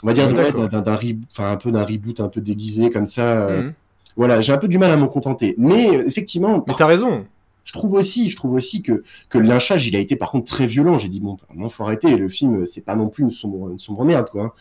on 0.02 0.06
va 0.06 0.12
dire 0.12 0.26
d'accord. 0.26 0.68
d'un 0.68 0.78
un 0.78 1.56
peu 1.56 1.70
d'un 1.70 1.84
reboot 1.84 2.18
un 2.18 2.28
peu 2.28 2.40
déguisé 2.40 2.90
comme 2.90 3.06
ça. 3.06 3.46
Mhm. 3.48 3.74
Voilà, 4.16 4.40
j'ai 4.40 4.52
un 4.52 4.58
peu 4.58 4.68
du 4.68 4.78
mal 4.78 4.90
à 4.90 4.96
m'en 4.96 5.08
contenter. 5.08 5.54
Mais 5.58 5.96
euh, 5.96 6.06
effectivement, 6.06 6.64
Mais 6.66 6.74
t'as 6.76 6.86
raison. 6.86 7.24
je 7.64 7.72
trouve 7.72 7.94
aussi, 7.94 8.28
je 8.30 8.36
trouve 8.36 8.52
aussi 8.54 8.82
que, 8.82 9.02
que 9.28 9.38
le 9.38 9.46
lynchage, 9.46 9.86
il 9.86 9.96
a 9.96 9.98
été 9.98 10.16
par 10.16 10.30
contre 10.30 10.46
très 10.46 10.66
violent. 10.66 10.98
J'ai 10.98 11.08
dit, 11.08 11.20
bon, 11.20 11.36
vraiment, 11.48 11.68
faut 11.68 11.84
arrêter. 11.84 12.16
Le 12.16 12.28
film, 12.28 12.66
c'est 12.66 12.84
pas 12.84 12.96
non 12.96 13.08
plus 13.08 13.24
une 13.24 13.30
sombre, 13.30 13.70
une 13.70 13.78
sombre 13.78 14.04
merde, 14.04 14.28
quoi. 14.30 14.42
hein. 14.44 14.52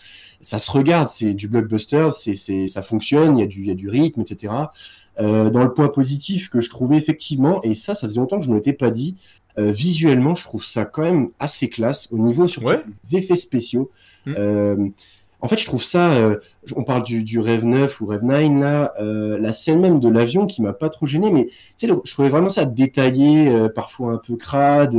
Ça 0.42 0.58
se 0.60 0.72
regarde, 0.72 1.10
c'est 1.10 1.34
du 1.34 1.48
blockbuster, 1.48 2.10
c'est, 2.12 2.34
c'est, 2.34 2.68
ça 2.68 2.82
fonctionne, 2.82 3.38
il 3.38 3.42
y, 3.42 3.44
a 3.44 3.48
du, 3.48 3.62
il 3.62 3.68
y 3.68 3.72
a 3.72 3.76
du 3.76 3.90
rythme, 3.90 4.22
etc. 4.22 4.54
Euh, 5.20 5.50
dans 5.50 5.64
le 5.64 5.74
point 5.74 5.90
positif 5.90 6.50
que 6.50 6.62
je 6.62 6.70
trouvais 6.70 6.96
effectivement, 6.98 7.62
et 7.64 7.76
ça, 7.76 7.94
ça 7.96 8.08
faisait 8.08 8.20
longtemps 8.20 8.40
que 8.40 8.46
je 8.46 8.50
ne 8.50 8.56
m'étais 8.56 8.74
pas 8.74 8.90
dit, 8.92 9.18
euh, 9.60 9.72
visuellement, 9.72 10.34
je 10.34 10.44
trouve 10.46 10.64
ça 10.66 10.86
quand 10.86 11.02
même 11.04 11.30
assez 11.40 11.68
classe 11.68 12.08
au 12.12 12.18
niveau 12.18 12.48
Ouais. 12.64 12.82
des 13.10 13.18
effets 13.18 13.36
spéciaux. 13.36 13.92
Mm. 14.26 14.34
Euh, 14.38 14.88
en 15.42 15.48
fait, 15.48 15.58
je 15.58 15.66
trouve 15.66 15.84
ça. 15.84 16.14
euh, 16.14 16.38
on 16.76 16.84
parle 16.84 17.04
du, 17.04 17.24
du 17.24 17.40
Rev 17.40 17.66
9 17.66 18.02
ou 18.02 18.06
Rev 18.08 18.24
9 18.24 18.62
là, 18.62 18.94
euh, 19.00 19.38
la 19.40 19.54
scène 19.54 19.80
même 19.80 20.00
de 20.00 20.10
l'avion 20.10 20.46
qui 20.48 20.62
m'a 20.62 20.74
pas 20.74 20.90
trop 20.90 21.08
gêné, 21.08 21.32
mais 21.32 21.46
tu 21.78 21.88
sais, 21.88 21.94
je 22.04 22.14
trouvais 22.14 22.30
vraiment 22.30 22.50
ça 22.50 22.66
détaillé, 22.66 23.50
euh, 23.50 23.68
parfois 23.70 24.14
un 24.14 24.18
peu 24.18 24.36
crade, 24.38 24.96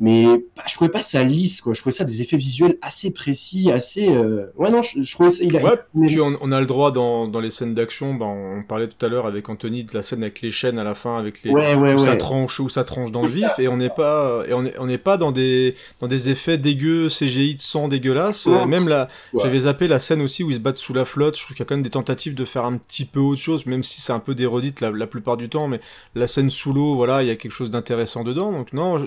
mais 0.00 0.24
bah, 0.56 0.64
je 0.66 0.74
trouvais 0.74 0.90
pas 0.90 1.02
ça 1.02 1.22
lisse, 1.22 1.60
quoi. 1.60 1.72
Je 1.72 1.80
trouvais 1.80 1.94
ça 1.94 2.04
des 2.04 2.20
effets 2.20 2.36
visuels 2.36 2.76
assez 2.82 3.10
précis, 3.12 3.70
assez. 3.70 4.08
euh, 4.08 4.46
Ouais, 4.56 4.70
non, 4.70 4.82
je, 4.82 5.02
je 5.02 5.12
trouvais 5.14 5.30
ça. 5.30 5.44
Il 5.44 5.56
a, 5.56 5.62
Ouais, 5.62 5.76
Puis 6.08 6.20
on, 6.20 6.36
on 6.40 6.50
a 6.52 6.60
le 6.60 6.66
droit 6.66 6.90
dans, 6.90 7.28
dans 7.28 7.38
les 7.40 7.50
scènes 7.50 7.74
d'action, 7.74 8.14
bah, 8.14 8.26
on 8.26 8.62
parlait 8.64 8.88
tout 8.88 9.06
à 9.06 9.08
l'heure 9.08 9.26
avec 9.26 9.48
Anthony 9.48 9.84
de 9.84 9.94
la 9.94 10.02
scène 10.02 10.22
avec 10.22 10.40
les 10.42 10.50
chaînes 10.50 10.78
à 10.80 10.84
la 10.84 10.94
fin, 10.96 11.16
avec 11.16 11.42
les 11.44 11.52
Ouais, 11.52 11.74
ouais, 11.76 11.94
où 11.94 11.98
ça 11.98 12.16
tranche 12.16 12.58
où 12.60 12.68
ça 12.68 12.82
tranche 12.82 13.12
dans 13.12 13.22
le 13.22 13.28
vif, 13.28 13.46
et 13.58 13.68
on 13.68 13.76
n'est 13.76 13.88
pas 13.90 14.42
et 14.48 14.52
on 14.52 14.64
est 14.66 14.76
on 14.80 14.86
n'est 14.86 14.98
pas 14.98 15.16
dans 15.16 15.30
des 15.30 15.76
dans 16.00 16.08
des 16.08 16.28
effets 16.28 16.58
dégueux 16.58 17.08
CGI 17.08 17.54
de 17.54 17.62
sang 17.62 17.86
dégueulasse. 17.88 18.46
Euh, 18.46 18.66
même 18.66 18.88
là, 18.88 19.08
j'avais 19.44 19.60
zappé 19.60 19.86
la 19.86 19.98
scène 20.00 20.20
aussi 20.22 20.42
où 20.42 20.50
ils 20.50 20.56
se 20.56 20.60
battent 20.60 20.76
sous 20.76 20.92
la 20.94 21.04
flotte. 21.04 21.36
Je 21.38 21.42
trouve 21.44 21.56
qu'il 21.56 21.62
y 21.62 21.66
a 21.66 21.68
quand 21.68 21.76
même 21.76 21.84
des 21.84 21.90
tentatives 21.90 22.34
de 22.34 22.44
faire 22.44 22.64
un 22.64 22.76
petit 22.78 23.04
peu 23.04 23.20
autre 23.20 23.40
chose, 23.40 23.64
même 23.66 23.82
si 23.84 24.00
c'est 24.00 24.12
un 24.12 24.18
peu 24.18 24.34
d'érodite 24.34 24.80
la, 24.80 24.90
la 24.90 25.06
plupart 25.06 25.36
du 25.36 25.48
temps. 25.48 25.68
Mais 25.68 25.80
la 26.16 26.26
scène 26.26 26.50
sous 26.50 26.72
l'eau, 26.72 26.96
voilà, 26.96 27.22
il 27.22 27.28
y 27.28 27.30
a 27.30 27.36
quelque 27.36 27.52
chose 27.52 27.70
d'intéressant 27.70 28.24
dedans. 28.24 28.50
Donc 28.50 28.72
non, 28.72 28.98
je- 28.98 29.06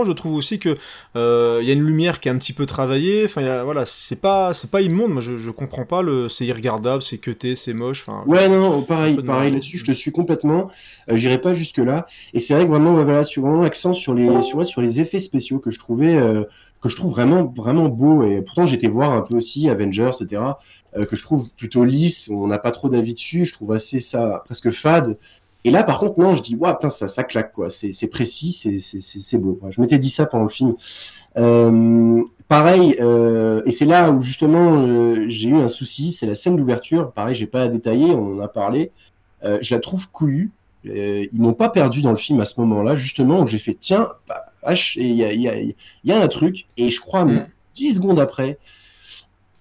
visuellement, 0.00 0.04
je 0.04 0.12
trouve 0.12 0.34
aussi 0.34 0.58
que 0.58 0.76
euh, 1.16 1.58
il 1.62 1.68
y 1.68 1.70
a 1.70 1.74
une 1.74 1.84
lumière 1.84 2.20
qui 2.20 2.28
est 2.28 2.32
un 2.32 2.38
petit 2.38 2.52
peu 2.52 2.66
travaillée. 2.66 3.24
Enfin, 3.24 3.40
il 3.40 3.46
y 3.46 3.50
a- 3.50 3.64
voilà, 3.64 3.84
c'est 3.86 4.20
pas 4.20 4.54
c'est 4.54 4.70
pas 4.70 4.80
immonde. 4.80 5.12
Moi, 5.12 5.20
je, 5.22 5.36
je 5.36 5.50
comprends 5.50 5.84
pas 5.84 6.02
le. 6.02 6.28
C'est 6.28 6.46
irregardable, 6.46 7.02
c'est 7.02 7.18
cuté, 7.18 7.54
c'est 7.56 7.72
moche. 7.74 8.02
Enfin, 8.06 8.24
Ouais, 8.26 8.48
non, 8.48 8.82
pareil, 8.82 9.16
pareil 9.22 9.52
là-dessus, 9.52 9.78
je 9.78 9.84
te 9.86 9.92
suis 9.92 10.12
complètement. 10.12 10.70
Euh, 11.10 11.16
J'irai 11.16 11.38
pas 11.40 11.54
jusque 11.54 11.78
là. 11.78 12.06
Et 12.34 12.40
c'est 12.40 12.54
vrai 12.54 12.64
que 12.64 12.70
vraiment, 12.70 12.92
voilà, 12.94 13.24
sur 13.24 13.42
vraiment 13.42 13.62
l'accent 13.62 13.94
sur 13.94 14.14
les, 14.14 14.42
sur, 14.42 14.64
sur 14.66 14.80
les 14.82 15.00
effets 15.00 15.18
spéciaux 15.20 15.58
que 15.58 15.70
je 15.70 15.78
trouvais, 15.78 16.16
euh, 16.16 16.44
que 16.82 16.88
je 16.88 16.96
trouve 16.96 17.10
vraiment, 17.10 17.44
vraiment 17.56 17.88
beau. 17.88 18.24
Et 18.24 18.42
pourtant, 18.42 18.66
j'étais 18.66 18.88
voir 18.88 19.12
un 19.12 19.22
peu 19.22 19.36
aussi 19.36 19.68
Avengers, 19.68 20.10
etc. 20.20 20.58
que 21.08 21.14
je 21.16 21.22
trouve 21.22 21.48
plutôt 21.56 21.84
lisse. 21.84 22.28
On 22.30 22.46
n'a 22.48 22.58
pas 22.58 22.70
trop 22.72 22.88
d'avis 22.88 23.14
dessus. 23.14 23.44
Je 23.44 23.52
trouve 23.52 23.72
assez 23.72 24.00
ça 24.00 24.42
presque 24.44 24.70
fade. 24.70 25.18
Et 25.64 25.70
là, 25.70 25.82
par 25.84 25.98
contre, 25.98 26.18
non, 26.18 26.34
je 26.34 26.42
dis, 26.42 26.56
waouh, 26.56 26.74
putain, 26.74 26.90
ça, 26.90 27.06
ça 27.08 27.22
claque, 27.24 27.52
quoi. 27.52 27.70
C'est 27.70 27.92
c'est 27.92 28.06
précis, 28.08 28.52
c'est 28.52 28.78
c'est- 28.78 29.00
c'est- 29.00 29.20
c'est 29.22 29.38
beau. 29.38 29.58
Ouais, 29.62 29.70
je 29.72 29.80
m'étais 29.80 29.98
dit 29.98 30.10
ça 30.10 30.26
pendant 30.26 30.44
le 30.44 30.50
film. 30.50 30.74
Euh, 31.36 32.22
pareil, 32.48 32.96
euh, 33.00 33.62
et 33.66 33.70
c'est 33.70 33.84
là 33.84 34.10
où 34.10 34.20
justement 34.20 34.82
euh, 34.86 35.26
j'ai 35.28 35.48
eu 35.48 35.56
un 35.56 35.68
souci, 35.68 36.12
c'est 36.12 36.26
la 36.26 36.34
scène 36.34 36.56
d'ouverture. 36.56 37.12
Pareil, 37.12 37.34
j'ai 37.34 37.46
pas 37.46 37.62
à 37.64 37.68
détailler, 37.68 38.06
on 38.12 38.36
en 38.36 38.40
a 38.40 38.48
parlé. 38.48 38.90
Euh, 39.44 39.58
je 39.62 39.74
la 39.74 39.80
trouve 39.80 40.10
couillue. 40.10 40.50
Euh, 40.86 41.26
ils 41.30 41.40
m'ont 41.40 41.52
pas 41.54 41.68
perdu 41.68 42.00
dans 42.02 42.10
le 42.10 42.16
film 42.16 42.40
à 42.40 42.44
ce 42.46 42.58
moment-là, 42.60 42.96
justement, 42.96 43.40
où 43.42 43.46
j'ai 43.46 43.58
fait 43.58 43.76
tiens, 43.78 44.08
bah, 44.26 44.46
il 44.96 45.12
y 45.14 45.24
a, 45.24 45.32
il 45.32 45.40
y, 45.42 45.48
a, 45.48 45.60
il 45.60 45.74
y 46.04 46.12
a 46.12 46.20
un 46.22 46.28
truc, 46.28 46.66
et 46.78 46.90
je 46.90 47.00
crois, 47.00 47.24
Mm. 47.26 47.46
10 47.74 47.94
secondes 47.96 48.18
après, 48.18 48.58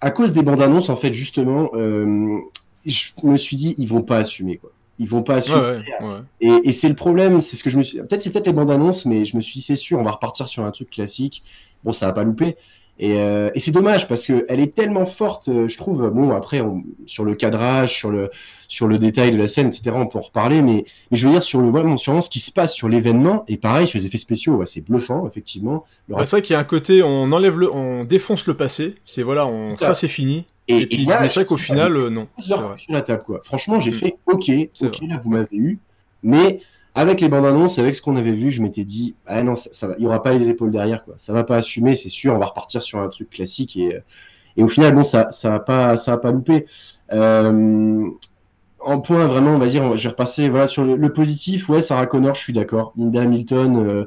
à 0.01 0.11
cause 0.11 0.31
des 0.33 0.41
bandes 0.43 0.61
annonces, 0.61 0.89
en 0.89 0.95
fait, 0.95 1.13
justement, 1.13 1.69
euh, 1.75 2.37
je 2.85 3.07
me 3.23 3.37
suis 3.37 3.57
dit, 3.57 3.75
ils 3.77 3.87
vont 3.87 4.01
pas 4.01 4.17
assumer, 4.19 4.57
quoi. 4.57 4.71
Ils 4.99 5.07
vont 5.07 5.23
pas 5.23 5.35
assumer. 5.35 5.57
ouais, 5.57 5.77
ouais. 6.01 6.19
Et, 6.41 6.69
et 6.69 6.73
c'est 6.73 6.89
le 6.89 6.95
problème, 6.95 7.39
c'est 7.41 7.55
ce 7.55 7.63
que 7.63 7.69
je 7.69 7.77
me 7.77 7.83
suis. 7.83 7.97
Peut-être 7.99 8.21
c'est 8.21 8.29
peut-être 8.31 8.47
les 8.47 8.53
bandes 8.53 8.69
annonces, 8.71 9.05
mais 9.05 9.25
je 9.25 9.35
me 9.37 9.41
suis 9.41 9.53
dit, 9.55 9.61
c'est 9.61 9.75
sûr, 9.77 9.97
on 9.99 10.03
va 10.03 10.11
repartir 10.11 10.47
sur 10.49 10.63
un 10.65 10.71
truc 10.71 10.89
classique. 10.89 11.41
Bon, 11.83 11.91
ça 11.93 12.05
va 12.07 12.13
pas 12.13 12.23
louper. 12.23 12.57
Et, 13.01 13.17
euh, 13.21 13.49
et 13.55 13.61
c'est 13.61 13.71
dommage 13.71 14.09
parce 14.09 14.25
que 14.25 14.45
elle 14.49 14.59
est 14.59 14.75
tellement 14.75 15.05
forte, 15.05 15.47
euh, 15.47 15.69
je 15.69 15.77
trouve. 15.77 16.09
Bon, 16.09 16.31
après, 16.35 16.59
on- 16.59 16.83
sur 17.05 17.23
le 17.23 17.33
cadrage, 17.33 17.95
sur 17.95 18.11
le 18.11 18.29
sur 18.67 18.87
le 18.89 18.99
détail 18.99 19.31
de 19.31 19.37
la 19.37 19.47
scène, 19.47 19.67
etc. 19.67 19.91
On 19.95 20.05
peut 20.05 20.17
en 20.17 20.21
reparler, 20.21 20.61
mais 20.61 20.83
mais 21.09 21.17
je 21.17 21.25
veux 21.25 21.31
dire 21.33 21.41
sur 21.41 21.61
le 21.61 21.69
vraiment 21.69 21.95
sur 21.95 22.21
ce 22.21 22.29
qui 22.29 22.41
se 22.41 22.51
passe 22.51 22.73
sur 22.73 22.89
l'événement. 22.89 23.45
Et 23.47 23.55
pareil, 23.55 23.87
sur 23.87 23.97
les 23.99 24.05
effets 24.05 24.17
spéciaux, 24.17 24.55
ouais, 24.55 24.65
c'est 24.65 24.81
bluffant, 24.81 25.25
effectivement. 25.29 25.85
Bah, 26.09 26.25
c'est 26.25 26.35
vrai 26.35 26.41
qu'il 26.41 26.55
y 26.55 26.57
a 26.57 26.59
un 26.59 26.65
côté, 26.65 27.01
on 27.01 27.31
enlève 27.31 27.57
le, 27.57 27.73
on 27.73 28.03
défonce 28.03 28.45
le 28.47 28.55
passé. 28.55 28.95
C'est 29.05 29.23
voilà, 29.23 29.47
on, 29.47 29.69
C'est 29.69 29.77
ça. 29.79 29.85
ça 29.85 29.93
c'est 29.93 30.09
fini. 30.09 30.43
Et- 30.69 30.81
Et, 30.83 30.85
puis, 30.87 31.05
là, 31.05 31.27
c'est 31.27 31.39
vrai 31.41 31.45
qu'au 31.45 31.57
final, 31.57 31.95
euh, 31.95 32.09
non. 32.09 32.27
vrai. 32.37 32.77
sur 32.77 32.93
la 32.93 33.01
table, 33.01 33.23
quoi. 33.25 33.41
Franchement, 33.43 33.79
j'ai 33.79 33.91
Mm. 33.91 33.93
fait 33.95 34.17
OK, 34.27 34.51
OK, 34.83 34.99
là, 35.07 35.19
vous 35.23 35.29
m'avez 35.31 35.47
eu. 35.57 35.79
Mais 36.23 36.61
avec 36.95 37.21
les 37.21 37.29
bandes 37.29 37.45
annonces, 37.45 37.79
avec 37.79 37.95
ce 37.95 38.01
qu'on 38.01 38.15
avait 38.17 38.33
vu, 38.33 38.51
je 38.51 38.61
m'étais 38.61 38.83
dit, 38.83 39.15
ah 39.25 39.41
non, 39.43 39.55
ça, 39.55 39.69
ça 39.73 39.87
va, 39.87 39.95
il 39.97 40.03
y 40.03 40.07
aura 40.07 40.21
pas 40.21 40.33
les 40.33 40.49
épaules 40.49 40.71
derrière, 40.71 41.03
quoi. 41.03 41.15
Ça 41.17 41.33
va 41.33 41.43
pas 41.43 41.57
assumer, 41.57 41.95
c'est 41.95 42.09
sûr, 42.09 42.33
on 42.33 42.37
va 42.39 42.45
repartir 42.47 42.83
sur 42.83 42.99
un 42.99 43.07
truc 43.09 43.29
classique 43.29 43.75
et, 43.77 43.95
euh, 43.95 43.99
et 44.57 44.63
au 44.63 44.67
final, 44.67 44.93
bon, 44.93 45.03
ça, 45.03 45.31
ça 45.31 45.49
va 45.49 45.59
pas, 45.59 45.97
ça 45.97 46.11
va 46.11 46.17
pas 46.17 46.31
louper. 46.31 46.65
Euh, 47.13 48.07
en 48.81 48.99
point, 49.01 49.27
vraiment, 49.27 49.51
on 49.51 49.59
va 49.59 49.67
dire, 49.67 49.95
je 49.97 50.03
vais 50.03 50.09
repasser, 50.09 50.49
voilà, 50.49 50.67
sur 50.67 50.83
le, 50.85 50.95
le 50.95 51.11
positif, 51.13 51.69
ouais, 51.69 51.81
Sarah 51.81 52.05
Connor, 52.05 52.35
je 52.35 52.41
suis 52.41 52.53
d'accord. 52.53 52.93
Linda 52.97 53.21
Hamilton, 53.21 53.77
euh, 53.77 54.05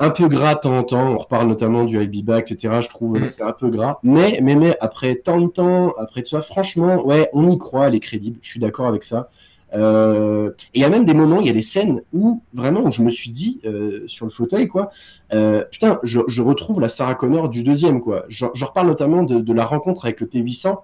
un 0.00 0.10
peu 0.10 0.28
gras 0.28 0.54
de 0.56 0.60
temps 0.60 0.78
en 0.78 0.82
temps. 0.82 1.12
On 1.12 1.16
reparle 1.18 1.46
notamment 1.48 1.84
du 1.84 1.98
Be 2.06 2.24
Back, 2.24 2.50
etc. 2.50 2.80
Je 2.82 2.88
trouve 2.88 3.18
Mm. 3.18 3.28
c'est 3.28 3.42
un 3.42 3.52
peu 3.52 3.68
gras. 3.70 3.98
Mais, 4.02 4.40
mais, 4.42 4.56
mais 4.56 4.76
après 4.80 5.14
tant 5.16 5.40
de 5.40 5.46
temps, 5.48 5.92
après 5.98 6.22
tout 6.22 6.30
ça, 6.30 6.42
franchement, 6.42 7.04
ouais, 7.06 7.28
on 7.32 7.48
y 7.48 7.58
croit, 7.58 7.86
elle 7.88 7.94
est 7.94 8.00
crédible. 8.00 8.38
Je 8.42 8.48
suis 8.50 8.60
d'accord 8.60 8.86
avec 8.86 9.04
ça. 9.04 9.28
Euh, 9.72 10.50
et 10.74 10.80
il 10.80 10.82
y 10.82 10.84
a 10.84 10.90
même 10.90 11.04
des 11.04 11.14
moments, 11.14 11.40
il 11.40 11.46
y 11.46 11.50
a 11.50 11.52
des 11.52 11.62
scènes 11.62 12.02
où 12.12 12.42
vraiment, 12.52 12.82
où 12.86 12.90
je 12.90 13.02
me 13.02 13.10
suis 13.10 13.30
dit 13.30 13.60
euh, 13.64 14.02
sur 14.08 14.26
le 14.26 14.32
fauteuil, 14.32 14.66
quoi, 14.66 14.90
euh, 15.32 15.64
putain, 15.70 16.00
je, 16.02 16.20
je 16.26 16.42
retrouve 16.42 16.80
la 16.80 16.88
Sarah 16.88 17.14
Connor 17.14 17.48
du 17.48 17.62
deuxième, 17.62 18.00
quoi. 18.00 18.24
Je, 18.28 18.46
je 18.52 18.64
reparle 18.64 18.88
notamment 18.88 19.22
de, 19.22 19.38
de 19.38 19.52
la 19.52 19.64
rencontre 19.64 20.06
avec 20.06 20.20
le 20.20 20.26
T800. 20.26 20.76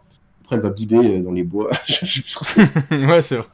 Après, 0.47 0.57
elle 0.57 0.63
va 0.63 0.71
bouder 0.71 0.97
euh, 0.97 1.23
dans 1.23 1.33
les 1.33 1.43
bois. 1.43 1.71
Ouais, 2.91 3.21
c'est 3.21 3.37
vrai. 3.37 3.47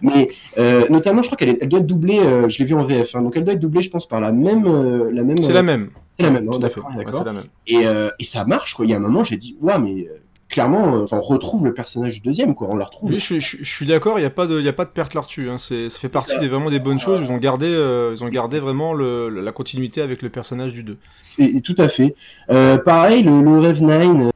Mais 0.00 0.30
euh, 0.58 0.86
notamment, 0.88 1.22
je 1.22 1.28
crois 1.28 1.36
qu'elle 1.36 1.58
elle 1.60 1.68
doit 1.68 1.80
être 1.80 1.86
doublée. 1.86 2.20
euh, 2.20 2.48
je 2.48 2.58
l'ai 2.60 2.64
vu 2.64 2.74
en 2.74 2.84
VF, 2.84 3.16
hein, 3.16 3.22
donc 3.22 3.36
elle 3.36 3.44
doit 3.44 3.54
être 3.54 3.60
doublée, 3.60 3.82
je 3.82 3.90
pense, 3.90 4.06
par 4.06 4.20
la 4.20 4.30
même, 4.30 4.64
euh, 4.66 5.10
la 5.12 5.24
même. 5.24 5.42
C'est 5.42 5.52
la 5.52 5.62
même. 5.64 5.90
C'est 6.18 6.24
la 6.26 6.30
même. 6.30 6.46
Tout 6.48 6.60
hein, 6.62 6.66
à 6.66 6.68
fait. 6.70 6.80
Ouais, 6.80 7.04
la 7.24 7.32
même. 7.32 7.44
Et, 7.66 7.80
et 8.20 8.24
ça 8.24 8.44
marche, 8.44 8.74
quoi. 8.74 8.86
Il 8.86 8.90
y 8.90 8.94
a 8.94 8.96
un 8.96 9.00
moment, 9.00 9.24
j'ai 9.24 9.36
dit, 9.36 9.56
ouais, 9.60 9.78
mais 9.80 10.08
clairement, 10.48 11.04
on 11.10 11.20
retrouve 11.20 11.64
le 11.64 11.74
personnage 11.74 12.14
du 12.14 12.20
deuxième, 12.20 12.54
quoi. 12.54 12.68
On 12.70 12.76
la 12.76 12.84
retrouve. 12.84 13.10
Oui, 13.10 13.18
je, 13.18 13.24
suis- 13.24 13.40
je, 13.40 13.56
je 13.64 13.70
suis 13.70 13.86
d'accord, 13.86 14.18
il 14.18 14.22
n'y 14.22 14.26
a, 14.26 14.30
pas 14.30 14.46
de- 14.46 14.60
y 14.60 14.68
a 14.68 14.72
pas 14.72 14.84
de 14.84 14.90
perte 14.90 15.14
là-dessus. 15.14 15.48
Hein. 15.50 15.58
Ça 15.58 15.74
fait 15.90 16.08
partie 16.08 16.34
ça, 16.34 16.38
des, 16.38 16.46
vraiment 16.46 16.70
des 16.70 16.78
bonnes 16.80 16.98
choses. 17.00 17.20
Ils 17.24 17.30
ont 17.32 17.38
gardé, 17.38 17.66
euh, 17.66 18.14
ils 18.16 18.22
ont 18.22 18.28
gardé 18.28 18.60
vraiment 18.60 18.92
le, 18.92 19.28
la 19.28 19.52
continuité 19.52 20.00
avec 20.02 20.22
le 20.22 20.28
personnage 20.28 20.72
du 20.72 20.84
2. 20.84 20.96
C'est 21.20 21.60
tout 21.62 21.74
à 21.78 21.88
fait. 21.88 22.14
Euh, 22.50 22.78
pareil, 22.78 23.22
le, 23.24 23.40
le 23.42 23.58
Rev 23.58 23.80
9, 23.82 24.06
euh, 24.26 24.30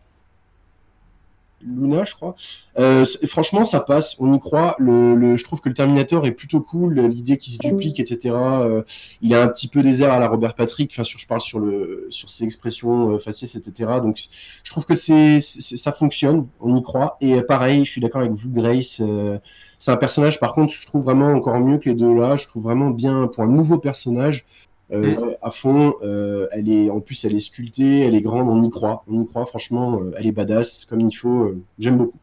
Luna, 1.67 2.05
je 2.05 2.15
crois. 2.15 2.35
Euh, 2.79 3.07
franchement, 3.27 3.65
ça 3.65 3.81
passe, 3.81 4.17
on 4.19 4.33
y 4.35 4.39
croit. 4.41 4.77
Le, 4.79 5.15
le- 5.15 5.37
je 5.37 5.45
trouve 5.45 5.61
que 5.61 5.69
le 5.69 5.75
Terminator 5.75 6.27
est 6.27 6.33
plutôt 6.33 6.61
cool, 6.61 7.01
l'idée 7.01 7.37
qu'il 7.39 7.53
se 7.53 7.59
duplique, 7.71 8.01
etc. 8.01 8.35
Euh, 8.35 8.83
il 9.23 9.35
a 9.35 9.43
un 9.43 9.49
petit 9.49 9.69
peu 9.69 9.83
des 9.83 10.03
airs 10.03 10.13
à 10.13 10.19
la 10.19 10.29
Robert 10.29 10.55
Patrick. 10.55 10.91
Enfin, 10.93 11.05
sur, 11.05 11.19
je 11.19 11.27
parle 11.27 11.41
sur 11.41 11.59
le, 11.61 12.07
sur 12.11 12.29
ses 12.31 12.45
expressions 12.45 13.13
euh, 13.13 13.19
faciès, 13.19 13.55
etc. 13.55 13.93
Donc, 14.03 14.19
je 14.63 14.71
trouve 14.71 14.85
que 14.85 14.95
c'est, 14.95 15.41
c'est- 15.41 15.77
ça 15.77 15.93
fonctionne, 15.93 16.47
on 16.61 16.77
y 16.77 16.83
croit. 16.83 17.17
Et 17.21 17.35
euh, 17.35 17.43
pareil, 17.43 17.85
je 17.85 17.91
suis 17.91 18.01
d'accord 18.01 18.21
avec 18.21 18.33
vous, 18.33 18.51
Grace. 18.51 18.99
euh, 19.01 19.39
c'est 19.79 19.91
un 19.91 19.97
personnage, 19.97 20.41
par 20.41 20.55
contre, 20.55 20.73
je 20.73 20.87
trouve 20.87 21.03
vraiment 21.05 21.29
encore 21.33 21.59
mieux 21.61 21.79
que 21.79 21.89
les 21.91 21.95
deux 21.95 22.15
là. 22.15 22.37
Je 22.37 22.47
trouve 22.47 22.63
vraiment 22.65 22.91
bien 22.91 23.27
pour 23.29 23.45
un 23.45 23.49
nouveau 23.49 23.79
personnage. 23.79 24.45
Euh, 24.95 25.17
Mm. 25.33 25.37
à 25.43 25.51
fond, 25.51 25.95
euh, 26.03 26.47
elle 26.53 26.71
est 26.71 26.89
en 26.89 27.01
plus 27.01 27.25
elle 27.25 27.35
est 27.35 27.41
sculptée, 27.41 28.01
elle 28.01 28.15
est 28.15 28.23
grande, 28.23 28.49
on 28.49 28.63
y 28.63 28.71
croit, 28.71 29.03
on 29.09 29.21
y 29.23 29.27
croit 29.27 29.45
franchement, 29.47 30.01
euh, 30.01 30.13
elle 30.17 30.27
est 30.27 30.33
badass 30.33 30.85
comme 30.85 31.01
il 31.01 31.13
faut, 31.13 31.53
j'aime 31.79 31.99
beaucoup. 31.99 32.19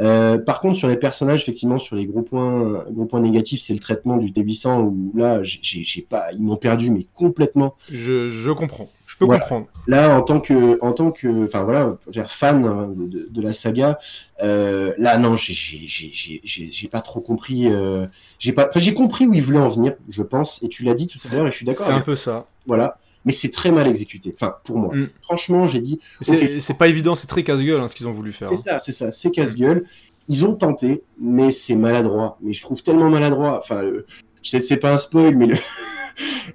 Euh, 0.00 0.38
par 0.38 0.60
contre 0.60 0.76
sur 0.78 0.88
les 0.88 0.96
personnages 0.96 1.42
effectivement 1.42 1.78
sur 1.78 1.94
les 1.94 2.06
gros 2.06 2.22
points 2.22 2.84
gros 2.90 3.04
points 3.04 3.20
négatifs 3.20 3.60
c'est 3.60 3.74
le 3.74 3.80
traitement 3.80 4.16
du 4.16 4.32
T800 4.32 4.80
où 4.80 5.12
là 5.14 5.42
j'ai- 5.42 6.06
pas 6.08 6.32
ils 6.32 6.42
m'ont 6.42 6.56
perdu 6.56 6.90
mais 6.90 7.04
complètement 7.14 7.74
Je, 7.90 8.30
je 8.30 8.50
comprends. 8.50 8.88
Je 9.06 9.16
peux 9.18 9.24
Voilà. 9.26 9.40
comprendre. 9.40 9.66
là 9.88 10.16
en 10.16 10.22
tant 10.22 10.40
que 10.40 10.78
en 10.80 10.92
tant 10.92 11.10
que 11.10 11.44
enfin 11.44 11.64
voilà 11.64 11.98
fan 12.28 12.64
hein, 12.64 12.88
de, 12.96 13.28
de 13.30 13.42
la 13.42 13.52
saga 13.52 13.98
euh, 14.42 14.94
là 14.96 15.18
non 15.18 15.36
j'ai 15.36 15.52
j'ai 15.52 15.82
j'ai 15.86 16.10
j'ai- 16.14 16.40
j'ai 16.44 16.70
j'ai 16.70 16.88
pas 16.88 17.00
trop 17.02 17.20
compris 17.20 17.70
euh, 17.70 18.06
j'ai 18.38 18.52
pas 18.52 18.68
enfin 18.70 18.80
j'ai 18.80 18.94
compris 18.94 19.26
où 19.26 19.34
ils 19.34 19.42
voulaient 19.42 19.58
en 19.58 19.68
venir 19.68 19.94
je 20.08 20.22
pense 20.22 20.62
et 20.62 20.68
tu 20.68 20.84
l'as 20.84 20.94
dit 20.94 21.08
tout 21.08 21.18
à 21.30 21.36
l'heure 21.36 21.48
et 21.48 21.50
je 21.52 21.56
suis 21.56 21.66
d'accord 21.66 21.86
C'est 21.86 21.92
un 21.92 22.00
peu 22.00 22.14
ça. 22.16 22.46
voilà 22.66 22.96
mais 23.24 23.32
c'est 23.32 23.50
très 23.50 23.70
mal 23.70 23.86
exécuté. 23.86 24.32
Enfin 24.34 24.54
pour 24.64 24.78
moi. 24.78 24.94
Mm. 24.94 25.08
franchement 25.22 25.68
j'ai 25.68 25.80
dit 25.80 26.00
C'est 26.20 26.42
ok, 26.42 26.50
c'est 26.60 26.78
pas 26.78 26.88
évident, 26.88 27.14
c'est 27.14 27.26
très 27.26 27.42
casse-gueule 27.42 27.80
hein, 27.80 27.88
ce 27.88 27.94
qu'ils 27.94 28.08
ont 28.08 28.12
voulu 28.12 28.32
faire. 28.32 28.48
c'est 28.50 28.56
ça 28.56 28.78
c'est 28.78 28.92
ça 28.92 29.12
c'est 29.12 29.30
casse-gueule. 29.30 29.84
Ils 30.28 30.44
ont 30.44 30.54
tenté 30.54 31.02
mais 31.20 31.52
c'est 31.52 31.74
maladroit. 31.76 32.38
Mais 32.42 32.52
je 32.52 32.62
trouve 32.62 32.82
tellement 32.82 33.10
maladroit. 33.10 33.58
Enfin 33.58 33.82
le- 33.82 34.06
je 34.42 34.50
sais 34.50 34.60
c'est 34.60 34.76
pas 34.78 34.92
un 34.92 34.98
spoil 34.98 35.36
mais 35.36 35.46
le 35.46 35.56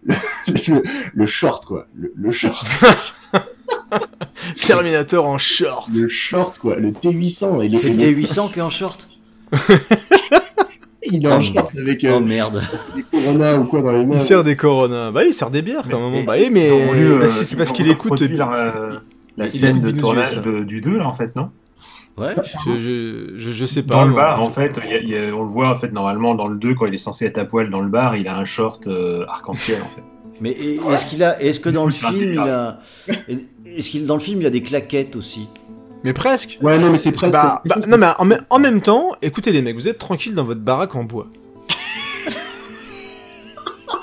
le, 0.04 0.16
le- 0.68 0.84
le 1.14 1.26
short 1.26 1.66
quoi. 1.66 1.88
Le, 1.96 2.12
le 2.16 2.32
short. 2.32 2.66
Terminator 4.66 5.26
en 5.26 5.38
short. 5.38 5.90
le 5.94 6.10
short 6.10 6.58
quoi. 6.60 6.76
Le 6.78 6.92
T800 6.92 7.64
et 7.64 7.70
les- 7.70 7.78
C'est 7.78 7.90
le 7.90 7.96
les- 7.98 8.16
T800 8.16 8.52
qui 8.54 8.60
est 8.60 8.62
en 8.64 8.70
short 8.70 9.08
il 11.12 11.26
est 11.26 11.32
en 11.32 11.42
short 11.42 11.72
avec 11.78 12.04
euh, 12.04 12.16
Oh 12.18 12.20
merde. 12.20 12.62
des 12.96 13.04
Corona 13.04 13.58
ou 13.60 13.66
quoi 13.66 13.82
dans 13.82 13.92
les 13.92 14.06
mains 14.06 14.16
Il 14.16 14.22
sert 14.22 14.44
des 14.44 14.56
Corona. 14.56 15.12
Bah, 15.12 15.24
il 15.26 15.34
sert 15.34 15.50
des 15.50 15.62
bières 15.62 15.84
quand 15.90 16.10
même. 16.10 16.26
Bah, 16.26 16.34
oui, 16.38 16.50
mais 16.52 16.70
euh, 16.72 17.20
parce 17.20 17.34
que- 17.36 17.46
c'est 17.46 17.56
parce 17.56 17.72
qu'il 17.72 17.90
écoute. 17.90 18.12
reproduire, 18.12 18.50
euh, 18.54 18.94
la 19.38 19.46
il 19.48 19.52
scène 19.52 19.82
de 19.82 19.92
tournage 19.92 20.42
de- 20.42 20.64
du 20.64 20.82
2, 20.82 20.98
là, 20.98 21.08
en 21.08 21.14
fait, 21.14 21.36
non? 21.36 21.50
Ouais. 22.18 22.34
Je, 22.66 22.80
je, 22.80 23.34
je, 23.38 23.52
je 23.52 23.66
sais 23.66 23.84
pas. 23.84 23.96
Dans 23.96 24.06
le 24.06 24.16
bar, 24.16 24.42
en 24.42 24.50
fait, 24.50 24.80
il 24.86 24.90
y 24.92 24.94
a- 24.94 25.00
il 25.00 25.10
y 25.10 25.18
a- 25.18 25.36
on 25.36 25.44
le 25.44 25.50
voit, 25.50 25.70
en 25.70 25.76
fait, 25.78 25.92
normalement, 25.92 26.34
dans 26.34 26.48
le 26.48 26.56
2, 26.56 26.74
quand 26.74 26.86
il 26.86 26.94
est 26.94 26.98
censé 26.98 27.26
être 27.26 27.38
à 27.38 27.44
poil 27.46 27.70
dans 27.70 27.82
le 27.82 27.90
bar, 27.90 28.16
il 28.16 28.28
a 28.30 28.38
un 28.38 28.46
short 28.46 28.88
euh, 28.88 29.26
arc-en-ciel, 29.28 29.80
en 29.84 29.96
fait. 29.96 30.04
Mais 30.40 30.52
est- 30.52 30.80
est-ce 30.94 31.06
qu'il 31.06 31.24
a, 31.24 31.42
est-ce 31.42 31.60
que 31.60 31.70
dans 31.70 31.86
le 31.86 31.92
film 31.94 32.34
il 32.34 32.40
a, 32.40 32.80
est-ce 33.78 33.90
qu'il 33.90 34.06
dans 34.06 34.16
le 34.16 34.20
film 34.22 34.42
il 34.42 34.46
a 34.48 34.50
des 34.50 34.62
claquettes 34.62 35.16
aussi? 35.18 35.48
Mais 36.06 36.14
presque. 36.14 36.58
ouais 36.62 36.78
non 36.78 36.90
mais 36.92 36.98
c'est 36.98 37.12
presque 37.12 37.34
Bah, 37.34 37.62
bah, 37.66 37.76
non, 37.88 37.98
mais 37.98 38.08
en, 38.18 38.24
même- 38.26 38.46
en 38.50 38.60
même 38.60 38.80
temps, 38.82 39.12
écoutez 39.22 39.52
les 39.52 39.62
mecs, 39.62 39.76
vous 39.76 39.88
êtes 39.90 39.98
tranquilles 39.98 40.36
dans 40.36 40.44
votre 40.46 40.62
baraque 40.62 40.96
en 40.96 41.04
bois. 41.04 41.28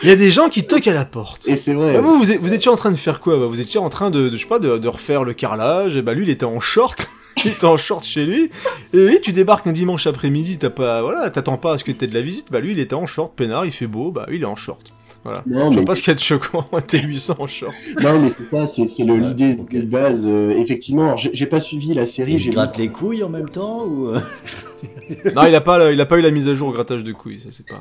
Il 0.03 0.09
y 0.09 0.13
a 0.13 0.17
des 0.17 0.31
gens 0.33 0.49
qui 0.49 0.67
toquent 0.67 0.89
à 0.89 0.95
la 0.95 1.05
porte. 1.05 1.47
et 1.47 1.57
c'est 1.57 1.75
vrai 1.75 1.95
Bah, 1.95 2.01
vous, 2.01 2.17
vous, 2.25 2.53
étiez 2.55 2.71
en 2.71 2.77
train 2.77 2.91
de 2.91 2.97
faire 2.97 3.21
quoi? 3.21 3.39
Bah, 3.39 3.47
Vous 3.47 3.61
étiez 3.61 3.79
en 3.79 3.89
train 3.89 4.11
de, 4.11 4.29
de- 4.29 4.37
je 4.37 4.43
sais 4.43 4.49
pas, 4.49 4.59
de, 4.59 4.77
de 4.79 4.89
refaire 4.89 5.23
le 5.23 5.33
carrelage. 5.33 5.97
Et 5.97 6.03
bah 6.03 6.13
lui, 6.13 6.25
il 6.25 6.31
était 6.31 6.45
en 6.45 6.59
short. 6.59 7.09
il 7.45 7.53
était 7.53 7.65
en 7.67 7.77
short 7.77 8.05
chez 8.05 8.27
lui. 8.27 8.51
Et 8.95 9.21
tu 9.23 9.33
débarques 9.33 9.67
un 9.69 9.73
dimanche 9.73 10.09
après-midi, 10.09 10.59
t'as 10.59 10.71
pas, 10.71 11.03
voilà, 11.03 11.31
t'attends 11.31 11.57
pas 11.57 11.75
à 11.75 11.79
ce 11.79 11.85
que 11.85 11.93
t'aies 11.93 12.09
de 12.09 12.15
la 12.15 12.21
visite. 12.21 12.49
Bah 12.51 12.59
lui, 12.59 12.73
il 12.73 12.81
était 12.81 12.95
en 12.97 13.07
short, 13.07 13.33
peinard, 13.37 13.65
il 13.65 13.71
fait 13.73 13.87
beau. 13.87 14.11
Bah 14.11 14.27
lui, 14.29 14.39
il 14.39 14.43
est 14.43 14.47
en 14.47 14.57
short. 14.57 14.93
Voilà. 15.25 15.43
non 15.47 15.67
Je 15.67 15.69
mais 15.71 15.75
vois 15.77 15.85
pas 15.85 15.95
ce 15.95 16.03
qu'il 16.03 16.09
y 16.09 16.11
a 16.11 16.15
de 16.15 16.21
choquant 16.21 16.67
à 16.73 16.81
T800 16.81 17.35
en 17.39 17.47
short. 17.47 17.73
non 18.03 18.19
mais 18.21 18.29
c'est 18.31 18.45
ça 18.45 18.67
c'est 18.67 18.89
c'est 18.89 19.05
le 19.05 19.15
Ouais, 19.15 19.21
l'idée 19.21 19.55
de 19.55 19.83
base 19.83 20.25
euh, 20.27 20.51
effectivement 20.51 21.05
alors, 21.05 21.17
j'ai 21.19 21.31
j'ai 21.33 21.47
pas 21.47 21.61
suivi 21.61 21.95
la 21.95 22.07
série 22.07 22.35
Il 22.35 22.51
gratte 22.51 22.77
les 22.79 22.89
couilles 22.89 23.23
en 23.23 23.29
même 23.29 23.49
temps 23.49 23.85
ou 23.87 24.09
euh? 24.09 24.21
Non, 25.37 25.43
il 25.47 25.55
a 25.55 25.61
pas, 25.61 25.93
il 25.93 26.01
a 26.01 26.07
pas 26.07 26.19
eu 26.19 26.23
la 26.23 26.31
mise 26.33 26.49
à 26.49 26.55
jour 26.55 26.69
au 26.69 26.73
grattage 26.73 27.05
de 27.05 27.13
couilles. 27.13 27.39
Ça 27.41 27.49
c'est 27.51 27.67
pas. 27.67 27.81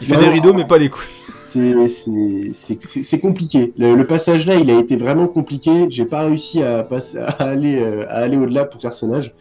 Il 0.00 0.06
fait 0.06 0.14
Non. 0.14 0.20
des 0.20 0.28
rideaux, 0.28 0.52
mais 0.52 0.64
pas 0.66 0.76
les 0.78 0.88
couilles. 0.88 1.06
c'est 1.50 1.88
c'est- 1.88 2.50
c'est- 2.52 2.78
c'est- 2.84 3.02
c'est 3.02 3.18
compliqué. 3.20 3.72
Le, 3.78 3.94
le 3.94 4.06
passage 4.06 4.44
là, 4.46 4.56
il 4.56 4.68
a 4.70 4.78
été 4.78 4.96
vraiment 4.96 5.28
compliqué. 5.28 5.86
J'ai 5.90 6.04
pas 6.04 6.22
réussi 6.24 6.62
à, 6.62 6.82
passer, 6.82 7.18
à 7.18 7.28
aller, 7.44 7.80
euh, 7.80 8.04
à 8.08 8.16
aller 8.24 8.36
au-delà 8.36 8.64
pour 8.64 8.80
ce 8.80 8.86
personnage. 8.88 9.32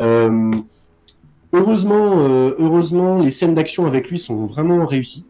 Euh, 0.00 0.50
heureusement, 1.52 2.14
euh, 2.18 2.54
heureusement, 2.58 3.18
les 3.18 3.30
scènes 3.30 3.54
d'action 3.54 3.86
avec 3.86 4.10
lui 4.10 4.18
sont 4.18 4.46
vraiment 4.46 4.84
réussies. 4.86 5.24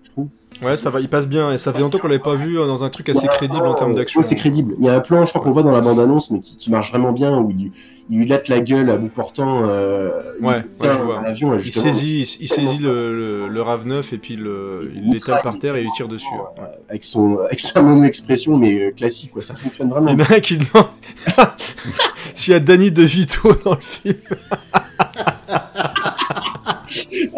Ouais, 0.62 0.76
ça 0.76 0.88
va, 0.90 1.00
il 1.00 1.08
passe 1.08 1.26
bien, 1.28 1.52
et 1.52 1.58
ça 1.58 1.72
fait 1.72 1.80
longtemps 1.80 1.98
qu'on 1.98 2.06
l'avait 2.08 2.18
pas 2.20 2.36
vu 2.36 2.58
euh, 2.58 2.66
dans 2.66 2.84
un 2.84 2.88
truc 2.90 3.08
assez 3.08 3.26
crédible 3.28 3.66
en 3.66 3.74
termes 3.74 3.94
d'action. 3.94 4.20
Ouais, 4.20 4.26
c'est 4.26 4.36
crédible. 4.36 4.74
Il 4.78 4.84
y 4.86 4.88
a 4.88 4.94
un 4.94 5.00
plan, 5.00 5.24
je 5.26 5.30
crois 5.30 5.42
qu'on 5.42 5.50
voit 5.50 5.62
dans 5.62 5.72
la 5.72 5.80
bande-annonce, 5.80 6.30
mais 6.30 6.40
qui, 6.40 6.56
qui 6.56 6.70
marche 6.70 6.90
vraiment 6.90 7.12
bien, 7.12 7.38
où 7.38 7.50
il, 7.50 7.72
il 8.08 8.18
lui 8.18 8.26
latte 8.26 8.48
la 8.48 8.60
gueule 8.60 8.88
à 8.90 8.96
bout 8.96 9.08
portant. 9.08 9.62
Euh, 9.68 10.10
Ouais, 10.40 10.56
ouais, 10.56 10.62
je 10.82 11.02
vois. 11.02 11.22
l'avion, 11.22 11.58
Il 11.58 11.72
saisit, 11.72 12.20
il, 12.22 12.44
il 12.44 12.48
saisit 12.48 12.78
le, 12.78 13.12
le, 13.16 13.48
le 13.48 13.62
Rave 13.62 13.86
9 13.86 14.12
et 14.12 14.18
puis 14.18 14.36
le, 14.36 14.90
il 14.94 15.10
l'étale 15.12 15.40
par 15.42 15.58
terre 15.58 15.76
et 15.76 15.82
il 15.82 15.90
tire 15.96 16.08
dessus. 16.08 16.26
ouais. 16.32 16.64
avec 16.88 17.04
son 17.04 17.38
avec 17.38 17.60
sa 17.60 17.82
mon-expression, 17.82 18.56
mais 18.56 18.78
euh, 18.80 18.90
classique, 18.92 19.32
quoi. 19.32 19.42
Ça 19.42 19.54
fonctionne 19.54 19.88
vraiment. 19.90 20.12
Il 20.12 20.18
y 20.18 20.22
en 20.22 20.26
a 20.26 20.34
un 20.36 20.40
qui 20.40 20.58
demande 20.58 20.86
s'il 22.34 22.52
y 22.52 22.56
a 22.56 22.60
Danny 22.60 22.90
DeVito 22.90 23.52
dans 23.64 23.74
le 23.74 23.80
film. 23.80 24.16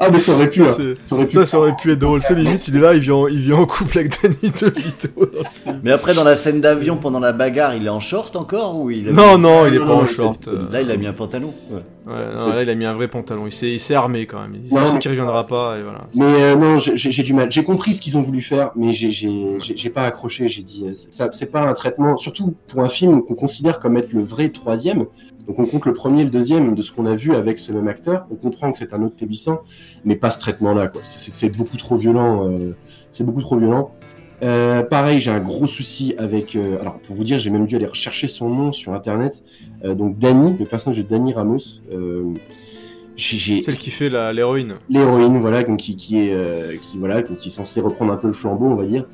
Ah, 0.00 0.10
mais 0.10 0.18
ça 0.18 0.32
aurait 0.32 0.48
pu. 0.50 0.62
hein. 0.62 0.68
Ça 0.68 1.14
aurait 1.14 1.26
pu. 1.26 1.36
Ça, 1.36 1.46
ça 1.46 1.58
aurait 1.58 1.76
pu 1.76 1.92
être 1.92 1.98
drôle. 1.98 2.20
Tu 2.22 2.28
sais, 2.28 2.34
limite, 2.34 2.66
il 2.68 2.76
est 2.76 2.80
là, 2.80 2.94
il 2.94 3.00
vient, 3.00 3.14
en- 3.14 3.26
il 3.28 3.40
vient 3.40 3.56
en 3.56 3.66
couple 3.66 3.98
avec 3.98 4.22
Danny 4.22 4.34
DeVito. 4.50 5.08
dans 5.16 5.20
le 5.40 5.44
film. 5.64 5.80
Mais 5.82 5.90
après, 5.92 6.14
dans 6.14 6.24
la 6.24 6.36
scène 6.36 6.60
d'avion, 6.60 6.96
pendant 6.96 7.18
la 7.20 7.32
bagarre, 7.32 7.74
il 7.74 7.86
est 7.86 7.90
en 7.90 8.00
short 8.00 8.36
encore 8.36 8.78
ou 8.80 8.90
il 8.90 9.08
a 9.08 9.12
Non, 9.12 9.36
mis- 9.36 9.42
non, 9.42 9.66
il 9.66 9.74
est 9.74 9.78
non, 9.78 9.86
pas 9.86 9.92
non, 9.94 10.00
en 10.02 10.06
short. 10.06 10.48
euh. 10.48 10.66
Là, 10.70 10.82
il 10.82 10.90
a 10.90 10.96
mis 10.96 11.06
un 11.06 11.12
pantalon. 11.12 11.52
Ouais. 11.70 11.80
Ouais, 12.06 12.14
non, 12.36 12.48
là, 12.50 12.62
il 12.62 12.70
a 12.70 12.74
mis 12.76 12.84
un 12.84 12.92
vrai 12.92 13.08
pantalon. 13.08 13.46
Il 13.46 13.52
s'est, 13.52 13.70
il 13.72 13.80
s'est 13.80 13.94
armé 13.94 14.26
quand 14.26 14.40
même. 14.40 14.56
Il 14.64 14.72
Non, 14.72 14.84
sait 14.84 14.92
mais- 14.92 14.98
qu'il 15.00 15.10
reviendra 15.10 15.44
pas 15.46 15.76
et 15.78 15.82
voilà. 15.82 16.02
Mais 16.14 16.24
euh, 16.42 16.54
non, 16.56 16.78
j'ai 16.78 17.22
du 17.24 17.34
mal. 17.34 17.50
J'ai 17.50 17.64
compris 17.64 17.94
ce 17.94 18.00
qu'ils 18.00 18.16
ont 18.16 18.22
voulu 18.22 18.42
faire, 18.42 18.70
mais 18.76 18.92
j'ai- 18.92 19.10
j'ai 19.10 19.56
j'ai- 19.60 19.76
j'ai 19.76 19.90
pas 19.90 20.04
accroché. 20.04 20.46
J'ai 20.48 20.62
dit, 20.62 20.84
euh, 20.86 20.92
c'est 21.32 21.46
pas 21.50 21.62
un 21.68 21.74
traitement, 21.74 22.16
surtout 22.16 22.54
pour 22.68 22.80
un 22.82 22.88
film 22.88 23.22
qu'on 23.22 23.34
considère 23.34 23.80
comme 23.80 23.96
être 23.96 24.12
le 24.12 24.22
vrai 24.22 24.50
troisième. 24.50 25.06
Donc 25.46 25.58
on 25.60 25.66
compte 25.66 25.86
le 25.86 25.94
premier 25.94 26.22
et 26.22 26.24
le 26.24 26.30
deuxième 26.30 26.74
de 26.74 26.82
ce 26.82 26.90
qu'on 26.92 27.06
a 27.06 27.14
vu 27.14 27.32
avec 27.34 27.58
ce 27.58 27.70
même 27.72 27.86
acteur. 27.88 28.26
On 28.30 28.34
comprend 28.34 28.72
que 28.72 28.78
c'est 28.78 28.92
un 28.92 29.02
autre 29.02 29.16
Tébissant, 29.16 29.60
mais 30.04 30.16
pas 30.16 30.30
ce 30.30 30.38
traitement-là. 30.38 30.88
quoi. 30.88 31.00
C'est 31.04 31.34
c'est 31.34 31.48
beaucoup 31.50 31.76
trop 31.76 31.96
violent. 31.96 32.48
euh, 32.50 32.72
c'est 33.12 33.24
beaucoup 33.24 33.42
trop 33.42 33.56
violent. 33.56 33.92
Euh, 34.42 34.82
pareil, 34.82 35.20
j'ai 35.20 35.30
un 35.30 35.40
gros 35.40 35.66
souci 35.66 36.14
avec. 36.18 36.56
euh, 36.56 36.78
alors 36.80 36.98
pour 36.98 37.14
vous 37.16 37.24
dire, 37.24 37.38
j'ai 37.38 37.50
même 37.50 37.66
dû 37.66 37.76
aller 37.76 37.86
rechercher 37.86 38.28
son 38.28 38.48
nom 38.50 38.72
sur 38.72 38.92
internet. 38.92 39.42
Euh, 39.84 39.94
donc 39.94 40.18
Danny, 40.18 40.56
le 40.58 40.64
personnage 40.66 40.98
de 40.98 41.02
Danny 41.02 41.32
Ramos. 41.32 41.58
euh, 41.92 42.24
j'ai- 43.16 43.38
j'ai- 43.38 43.62
Celle 43.62 43.78
qui 43.78 43.88
fait 43.88 44.10
la, 44.10 44.32
l'héroïne. 44.34 44.74
l'héroïne, 44.90 45.38
voilà, 45.38 45.62
donc 45.62 45.78
qui, 45.78 45.96
qui 45.96 46.18
est, 46.18 46.34
euh, 46.34 46.72
qui, 46.76 46.98
voilà, 46.98 47.22
donc 47.22 47.38
qui 47.38 47.48
est 47.48 47.52
censée 47.52 47.80
reprendre 47.80 48.12
un 48.12 48.16
peu 48.18 48.26
le 48.26 48.34
flambeau, 48.34 48.66
on 48.66 48.74
va 48.74 48.84
dire. 48.84 49.06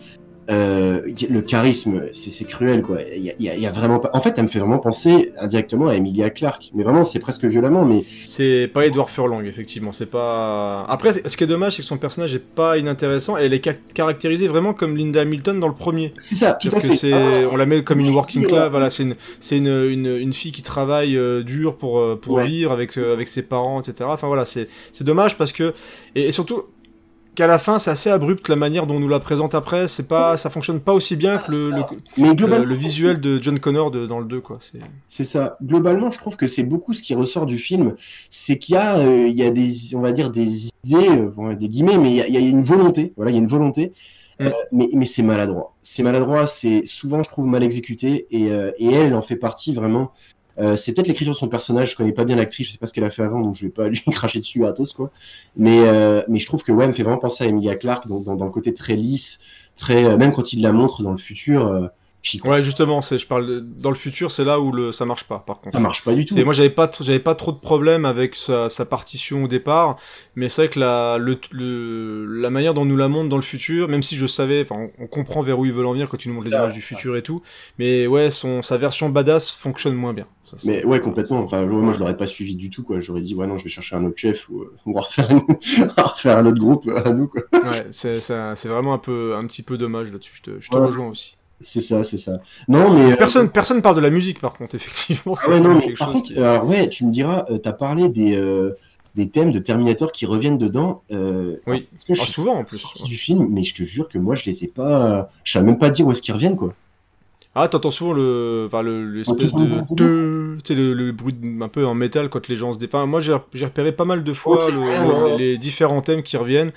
Euh, 0.51 1.03
le 1.31 1.41
charisme, 1.41 2.03
c'est 2.13 2.45
cruel, 2.45 2.83
quoi. 2.83 2.99
Il 3.15 3.23
y 3.23 3.33
y 3.39 3.61
y 3.61 3.67
a 3.67 3.71
vraiment 3.71 4.01
pas. 4.01 4.11
En 4.13 4.21
fait, 4.21 4.35
elle 4.37 4.43
me 4.45 4.49
fait 4.49 4.59
vraiment 4.59 4.79
penser 4.81 5.33
indirectement 5.39 5.87
à 5.89 5.95
Emilia 5.95 6.31
Clarke, 6.31 6.71
mais 6.75 6.83
vraiment, 6.83 7.05
c'est 7.05 7.21
presque 7.21 7.45
violemment. 7.45 7.85
Mais 7.85 8.03
C'est 8.25 8.69
pas 8.73 8.85
Edward 8.87 9.09
Furlong, 9.09 9.45
effectivement. 9.45 9.93
C'est 9.93 10.11
pas. 10.11 10.85
Après, 10.89 11.13
ce 11.13 11.37
qui 11.37 11.45
est 11.45 11.47
dommage, 11.47 11.77
c'est 11.77 11.83
que 11.83 11.87
son 11.89 11.97
personnage 11.97 12.35
est 12.35 12.45
pas 12.45 12.77
inintéressant. 12.77 13.37
Elle 13.37 13.55
est 13.55 13.65
ca- 13.65 13.75
caractérisée 13.95 14.49
vraiment 14.49 14.75
comme 14.75 14.97
Linda 14.97 15.21
Hamilton 15.21 15.61
dans 15.61 15.69
le 15.69 15.75
premier. 15.75 16.13
c'est 16.19 16.35
ça, 16.35 16.55
tout 16.61 16.69
à 16.75 16.81
fait. 16.81 16.89
que 16.89 16.95
c'est, 16.95 17.13
Ah, 17.13 17.49
on 17.51 17.57
la 17.57 17.67
met 17.67 17.85
comme 17.85 18.01
une 18.01 18.11
working 18.11 18.45
class. 18.47 18.69
Voilà, 18.71 18.91
c'est 18.91 19.05
une, 19.05 19.15
c'est 19.39 19.59
une, 19.59 19.69
une, 19.69 20.07
une 20.07 20.33
fille 20.33 20.53
qui 20.53 20.63
travaille 20.63 21.17
euh, 21.17 21.43
dur 21.45 21.77
pour 21.77 22.01
euh, 22.01 22.19
pour 22.21 22.35
Ouais. 22.35 22.47
vivre 22.47 22.73
avec 22.73 22.99
euh, 22.99 23.13
avec 23.13 23.29
ses 23.29 23.43
parents, 23.43 23.81
etc. 23.81 24.09
Enfin 24.13 24.27
voilà, 24.27 24.45
c'est 24.45 24.67
c'est 24.91 25.05
dommage 25.05 25.37
parce 25.39 25.53
que 25.53 25.73
et, 26.17 26.27
et 26.29 26.33
surtout 26.33 26.65
qu'à 27.35 27.47
la 27.47 27.59
fin 27.59 27.79
c'est 27.79 27.91
assez 27.91 28.11
abrupt 28.11 28.49
la 28.49 28.57
manière 28.57 28.87
dont 28.87 28.97
on 28.97 29.01
nous 29.01 29.09
la 29.09 29.21
présente 29.21 29.55
après. 29.55 29.89
C'est 29.89 30.09
pas, 30.09 30.37
ça 30.37 30.51
fonctionne 30.51 30.81
pas 30.81 30.93
aussi 30.93 31.17
bien 31.17 31.39
que 31.39 31.51
le 31.51 31.71
le, 31.71 31.83
mais 32.19 32.29
le, 32.29 32.35
globalement, 32.35 32.67
le 32.67 32.75
visuel 32.75 33.21
de 33.21 33.43
John 33.43 33.59
Connor 33.59 33.91
de, 33.91 34.07
dans 34.07 34.19
le 34.19 34.27
2 34.27 34.41
quoi. 34.41 34.59
C'est 35.09 35.25
ça. 35.25 35.57
Globalement, 35.63 36.11
je 36.11 36.19
trouve 36.19 36.37
que 36.37 36.47
c'est 36.47 36.63
beaucoup 36.63 36.95
ce 36.95 37.03
qui 37.03 37.15
ressort 37.15 37.47
du 37.47 37.59
film, 37.59 37.95
c'est 38.31 38.59
qu'il 38.59 38.75
y 38.75 38.79
a, 38.79 38.99
euh, 38.99 39.29
il 39.29 39.37
y 39.37 39.43
a 39.43 39.51
des, 39.51 39.95
on 39.95 40.01
va 40.01 40.13
dire 40.13 40.31
des 40.31 40.69
idées, 40.85 41.09
euh, 41.39 41.55
des 41.55 41.69
guillemets, 41.69 41.99
mais 41.99 42.11
il 42.11 42.17
y 42.17 42.23
a, 42.23 42.29
il 42.29 42.35
y 42.35 42.37
a 42.37 42.41
une 42.41 42.63
volonté. 42.63 43.13
Voilà, 43.17 43.31
il 43.31 43.35
y 43.35 43.39
a 43.39 43.41
une 43.41 43.49
volonté. 43.49 43.93
Mm. 44.39 44.47
Euh, 44.47 44.51
mais 44.73 44.89
mais 44.95 45.07
c'est 45.07 45.23
maladroit. 45.23 45.75
C'est 45.83 46.03
maladroit, 46.03 46.47
c'est 46.47 46.83
souvent, 46.87 47.23
je 47.23 47.31
trouve, 47.31 47.47
mal 47.47 47.63
exécuté. 47.63 48.27
Et, 48.31 48.47
et 48.79 48.93
elle 48.93 49.15
en 49.15 49.23
fait 49.23 49.37
partie 49.37 49.75
vraiment. 49.75 50.13
Euh, 50.59 50.77
c'est 50.77 50.93
peut-être 50.93 51.09
l'écriture 51.09 51.33
de 51.33 51.39
son 51.39 51.49
personnage. 51.49 51.93
Je 51.93 51.97
connais 51.97 52.13
pas 52.13 52.25
bien 52.25 52.37
l'actrice, 52.37 52.67
je 52.67 52.73
sais 52.73 52.79
pas 52.79 52.87
ce 52.87 52.93
qu'elle 52.93 53.05
a 53.05 53.11
fait 53.11 53.23
avant, 53.23 53.41
donc 53.41 53.55
je 53.55 53.67
vais 53.67 53.73
pas 53.73 53.89
lui 53.89 54.01
cracher 54.11 54.39
dessus 54.39 54.61
gratos 54.61 54.93
quoi. 54.93 55.11
Mais 55.57 55.81
euh, 55.81 56.23
mais 56.29 56.39
je 56.39 56.47
trouve 56.47 56.63
que 56.63 56.73
ouais, 56.73 56.87
me 56.87 56.93
fait 56.93 57.03
vraiment 57.03 57.19
penser 57.19 57.45
à 57.45 57.47
Emilia 57.47 57.77
Clarke 57.77 58.09
dans, 58.09 58.21
dans, 58.21 58.37
dans 58.37 58.45
le 58.45 58.51
côté 58.51 58.75
très 58.75 58.97
lisse, 58.97 59.39
très 59.77 60.05
euh, 60.05 60.17
même 60.17 60.33
quand 60.33 60.53
il 60.53 60.63
la 60.63 60.73
montre 60.73 61.03
dans 61.03 61.13
le 61.13 61.19
futur. 61.19 61.91
Crois. 62.39 62.53
ouais 62.53 62.63
justement, 62.63 63.01
c'est 63.03 63.19
je 63.19 63.27
parle 63.27 63.47
de- 63.47 63.61
dans 63.61 63.91
le 63.91 63.97
futur, 63.97 64.31
c'est 64.31 64.45
là 64.45 64.61
où 64.61 64.71
le 64.73 64.93
ça 64.93 65.05
marche 65.05 65.25
pas 65.25 65.41
par 65.45 65.61
contre. 65.61 65.75
ça 65.75 65.81
marche 65.81 66.05
pas 66.05 66.15
du 66.15 66.25
tout. 66.25 66.35
C'est 66.35 66.45
moi 66.45 66.53
j'avais 66.53 66.71
pas 66.71 66.87
tr- 66.87 67.03
j'avais 67.03 67.19
pas 67.19 67.35
trop 67.35 67.51
de 67.53 67.59
problèmes 67.59 68.05
avec 68.05 68.37
sa, 68.37 68.69
sa 68.69 68.85
partition 68.87 69.45
au 69.45 69.49
départ, 69.49 69.97
mais 70.37 70.49
c'est 70.49 70.63
vrai 70.63 70.69
que 70.71 70.79
la 70.79 71.19
le, 71.19 71.37
le- 71.51 72.25
la 72.41 72.51
manière 72.51 72.75
dont 72.75 72.83
on 72.83 72.85
nous 72.85 72.97
la 72.97 73.09
montre 73.09 73.29
dans 73.29 73.37
le 73.37 73.43
futur, 73.43 73.89
même 73.89 74.03
si 74.03 74.17
je 74.17 74.27
savais, 74.27 74.63
enfin 74.63 74.89
on, 74.99 75.05
on 75.05 75.07
comprend 75.09 75.43
vers 75.43 75.59
où 75.59 75.67
ils 75.67 75.73
veulent 75.73 75.87
en 75.87 75.93
venir 75.93 76.09
quand 76.09 76.25
ils 76.25 76.29
nous 76.29 76.35
montrent 76.35 76.47
les 76.47 76.53
images 76.53 76.75
du 76.75 76.81
futur 76.81 77.17
et 77.17 77.23
tout, 77.23 77.43
mais 77.79 78.07
ouais 78.07 78.31
son 78.31 78.63
sa 78.63 78.77
version 78.79 79.09
badass 79.09 79.51
fonctionne 79.51 79.95
moins 79.95 80.13
bien. 80.13 80.27
Ça, 80.45 80.57
Mais 80.65 80.85
ouais, 80.85 81.01
complètement. 81.01 81.39
Enfin, 81.41 81.65
moi, 81.65 81.93
je 81.95 81.99
l'aurais 81.99 82.17
pas 82.17 82.27
suivi 82.27 82.55
du 82.57 82.69
tout, 82.69 82.83
quoi. 82.83 83.01
J'aurais 83.01 83.23
dit, 83.23 83.35
ouais, 83.35 83.47
non, 83.47 83.57
je 83.57 83.65
vais 83.65 83.71
chercher 83.71 83.97
un 83.97 84.05
autre 84.05 84.19
chef 84.19 84.51
ou 84.51 84.61
euh, 84.61 84.75
on 84.85 84.93
va 84.93 85.01
refaire, 85.01 86.37
un 86.37 86.45
autre 86.47 86.59
groupe 86.59 86.87
à 86.95 87.11
nous, 87.13 87.27
quoi. 87.29 87.43
ouais, 87.55 87.87
c'est 87.91 88.21
ça- 88.21 88.55
c'est 88.55 88.69
vraiment 88.69 88.93
un 88.93 88.99
peu 88.99 89.35
un 89.35 89.47
petit 89.47 89.63
peu 89.63 89.79
dommage 89.79 90.13
là-dessus. 90.13 90.35
Je 90.37 90.43
te, 90.43 90.61
je 90.61 90.69
te 90.71 90.77
Ouais. 90.77 90.85
rejoins 90.87 91.09
aussi. 91.09 91.37
C'est 91.63 91.81
ça, 91.81 92.03
c'est 92.05 92.19
ça. 92.19 92.41
Non, 92.69 92.93
mais. 92.93 93.13
euh, 93.13 93.17
Personne 93.17 93.49
personne 93.49 93.81
parle 93.83 93.97
de 93.97 94.01
la 94.01 94.11
musique 94.11 94.41
par 94.41 94.53
contre 94.55 94.75
effectivement. 94.75 95.35
Ah 95.47 95.51
ouais, 95.51 95.61
non, 95.61 95.75
mais 95.77 95.93
par 95.95 96.13
contre, 96.13 96.25
qui. 96.29 96.37
euh, 96.39 96.55
alors, 96.55 96.67
ouais, 96.69 96.89
tu 96.89 97.05
me 97.07 97.11
diras, 97.13 97.47
euh, 97.51 97.59
t'as 97.59 97.73
parlé 97.73 98.09
des, 98.09 98.35
euh, 98.37 98.73
des 99.15 99.29
thèmes 99.29 99.53
de 99.53 99.59
Terminator 99.61 100.11
qui 100.13 100.27
reviennent 100.27 100.59
dedans. 100.59 101.03
Euh, 101.13 101.57
Oui. 101.67 101.87
Que 102.07 102.15
je 102.15 102.23
Ah, 102.23 102.27
souvent 102.27 102.55
en 102.57 102.65
plus. 102.65 102.79
sorti 102.79 103.05
du 103.05 103.17
film, 103.17 103.47
mais 103.51 103.63
je 103.65 103.75
te 103.75 103.83
jure 103.85 104.09
que 104.09 104.19
moi, 104.19 104.35
je 104.35 104.45
les 104.45 104.65
ai 104.65 104.69
pas. 104.69 105.31
Je 105.45 105.53
savais 105.53 105.65
même 105.67 105.79
pas 105.79 105.91
dire 105.91 106.07
où 106.07 106.13
est-ce 106.13 106.21
qu'ils 106.23 106.35
reviennent, 106.35 106.57
quoi. 106.57 106.75
Ah, 107.55 107.69
t'entends 107.69 107.91
souvent 107.91 108.15
le, 108.15 108.65
enfin, 108.67 108.81
le, 108.81 109.05
l'espèce 109.13 109.53
de, 109.53 109.83
de, 109.95 110.57
tu 110.65 110.73
sais, 110.73 110.75
le, 110.75 110.95
le 110.95 111.13
bruit 111.13 111.35
un 111.61 111.69
peu 111.69 111.85
en 111.87 111.95
métal 111.95 112.31
quand 112.31 112.49
les 112.49 112.57
gens 112.57 112.73
se 112.73 112.79
dé... 112.79 112.87
Enfin, 112.91 113.05
moi, 113.05 113.21
j'ai, 113.21 113.35
repéré 113.35 113.93
pas 113.93 114.07
mal 114.07 114.25
de 114.25 114.33
fois 114.33 114.71
le- 114.71 115.37
les 115.37 115.59
différents 115.59 116.01
thèmes 116.01 116.23
qui 116.23 116.39
reviennent. 116.39 116.73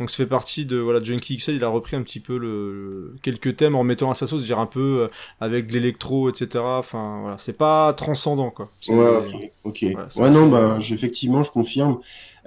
Donc, 0.00 0.10
ça 0.10 0.16
fait 0.16 0.26
partie 0.26 0.64
de, 0.66 0.78
voilà, 0.78 1.00
Junkie 1.02 1.36
XL, 1.36 1.54
il 1.56 1.62
a 1.64 1.68
repris 1.68 1.94
un 1.94 2.02
petit 2.02 2.20
peu 2.20 2.38
le, 2.38 3.14
quelques 3.22 3.54
thèmes 3.56 3.76
en 3.76 3.84
mettant 3.84 4.10
à 4.10 4.14
sa 4.14 4.26
sauce, 4.26 4.42
dire 4.42 4.58
un 4.58 4.66
peu 4.66 5.02
euh, 5.02 5.08
avec 5.40 5.66
de 5.68 5.74
l'électro, 5.74 6.30
etc. 6.30 6.64
Enfin, 6.78 7.18
voilà, 7.20 7.38
c'est 7.38 7.56
pas 7.56 7.92
transcendant, 7.92 8.50
quoi. 8.50 8.70
Ouais, 8.88 8.96
ok, 9.18 9.50
ok. 9.64 9.84
Voilà, 9.92 10.08
ouais, 10.16 10.30
non, 10.30 10.48
bah, 10.48 10.80
j'- 10.80 10.94
effectivement, 10.94 11.42
je 11.42 11.50
confirme. 11.52 11.98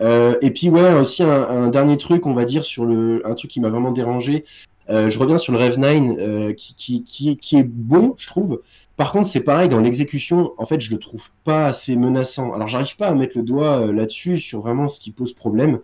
Euh, 0.02 0.36
et 0.42 0.50
puis, 0.50 0.70
ouais, 0.70 0.94
aussi 0.96 1.22
un, 1.24 1.30
un 1.30 1.68
dernier 1.70 1.98
truc, 1.98 2.26
on 2.26 2.34
va 2.34 2.44
dire, 2.46 2.66
sur 2.66 2.86
le, 2.86 3.22
un 3.26 3.36
truc 3.36 3.52
qui 3.52 3.60
m'a 3.62 3.70
vraiment 3.70 3.92
dérangé. 3.92 4.46
Euh, 4.90 5.10
je 5.10 5.20
reviens 5.20 5.38
sur 5.38 5.54
le 5.54 5.60
Rev 5.60 5.78
9, 5.78 6.18
euh, 6.20 6.54
qui, 6.54 6.74
qui, 6.76 7.04
qui, 7.04 7.38
qui 7.38 7.58
est 7.58 7.64
bon, 7.64 8.16
je 8.18 8.28
trouve. 8.28 8.62
Par 8.98 9.12
contre, 9.12 9.28
c'est 9.28 9.42
pareil, 9.42 9.70
dans 9.70 9.80
l'exécution, 9.80 10.54
en 10.58 10.66
fait, 10.66 10.82
je 10.82 10.92
le 10.92 11.00
trouve 11.00 11.30
pas 11.44 11.68
assez 11.68 11.96
menaçant. 11.96 12.54
Alors, 12.54 12.68
j'arrive 12.68 12.96
pas 12.98 13.08
à 13.08 13.14
mettre 13.16 13.38
le 13.38 13.44
doigt 13.44 13.78
euh, 13.80 13.94
là-dessus, 13.94 14.40
sur 14.40 14.62
vraiment 14.62 14.90
ce 14.90 15.00
qui 15.00 15.12
pose 15.12 15.34
problème. 15.34 15.80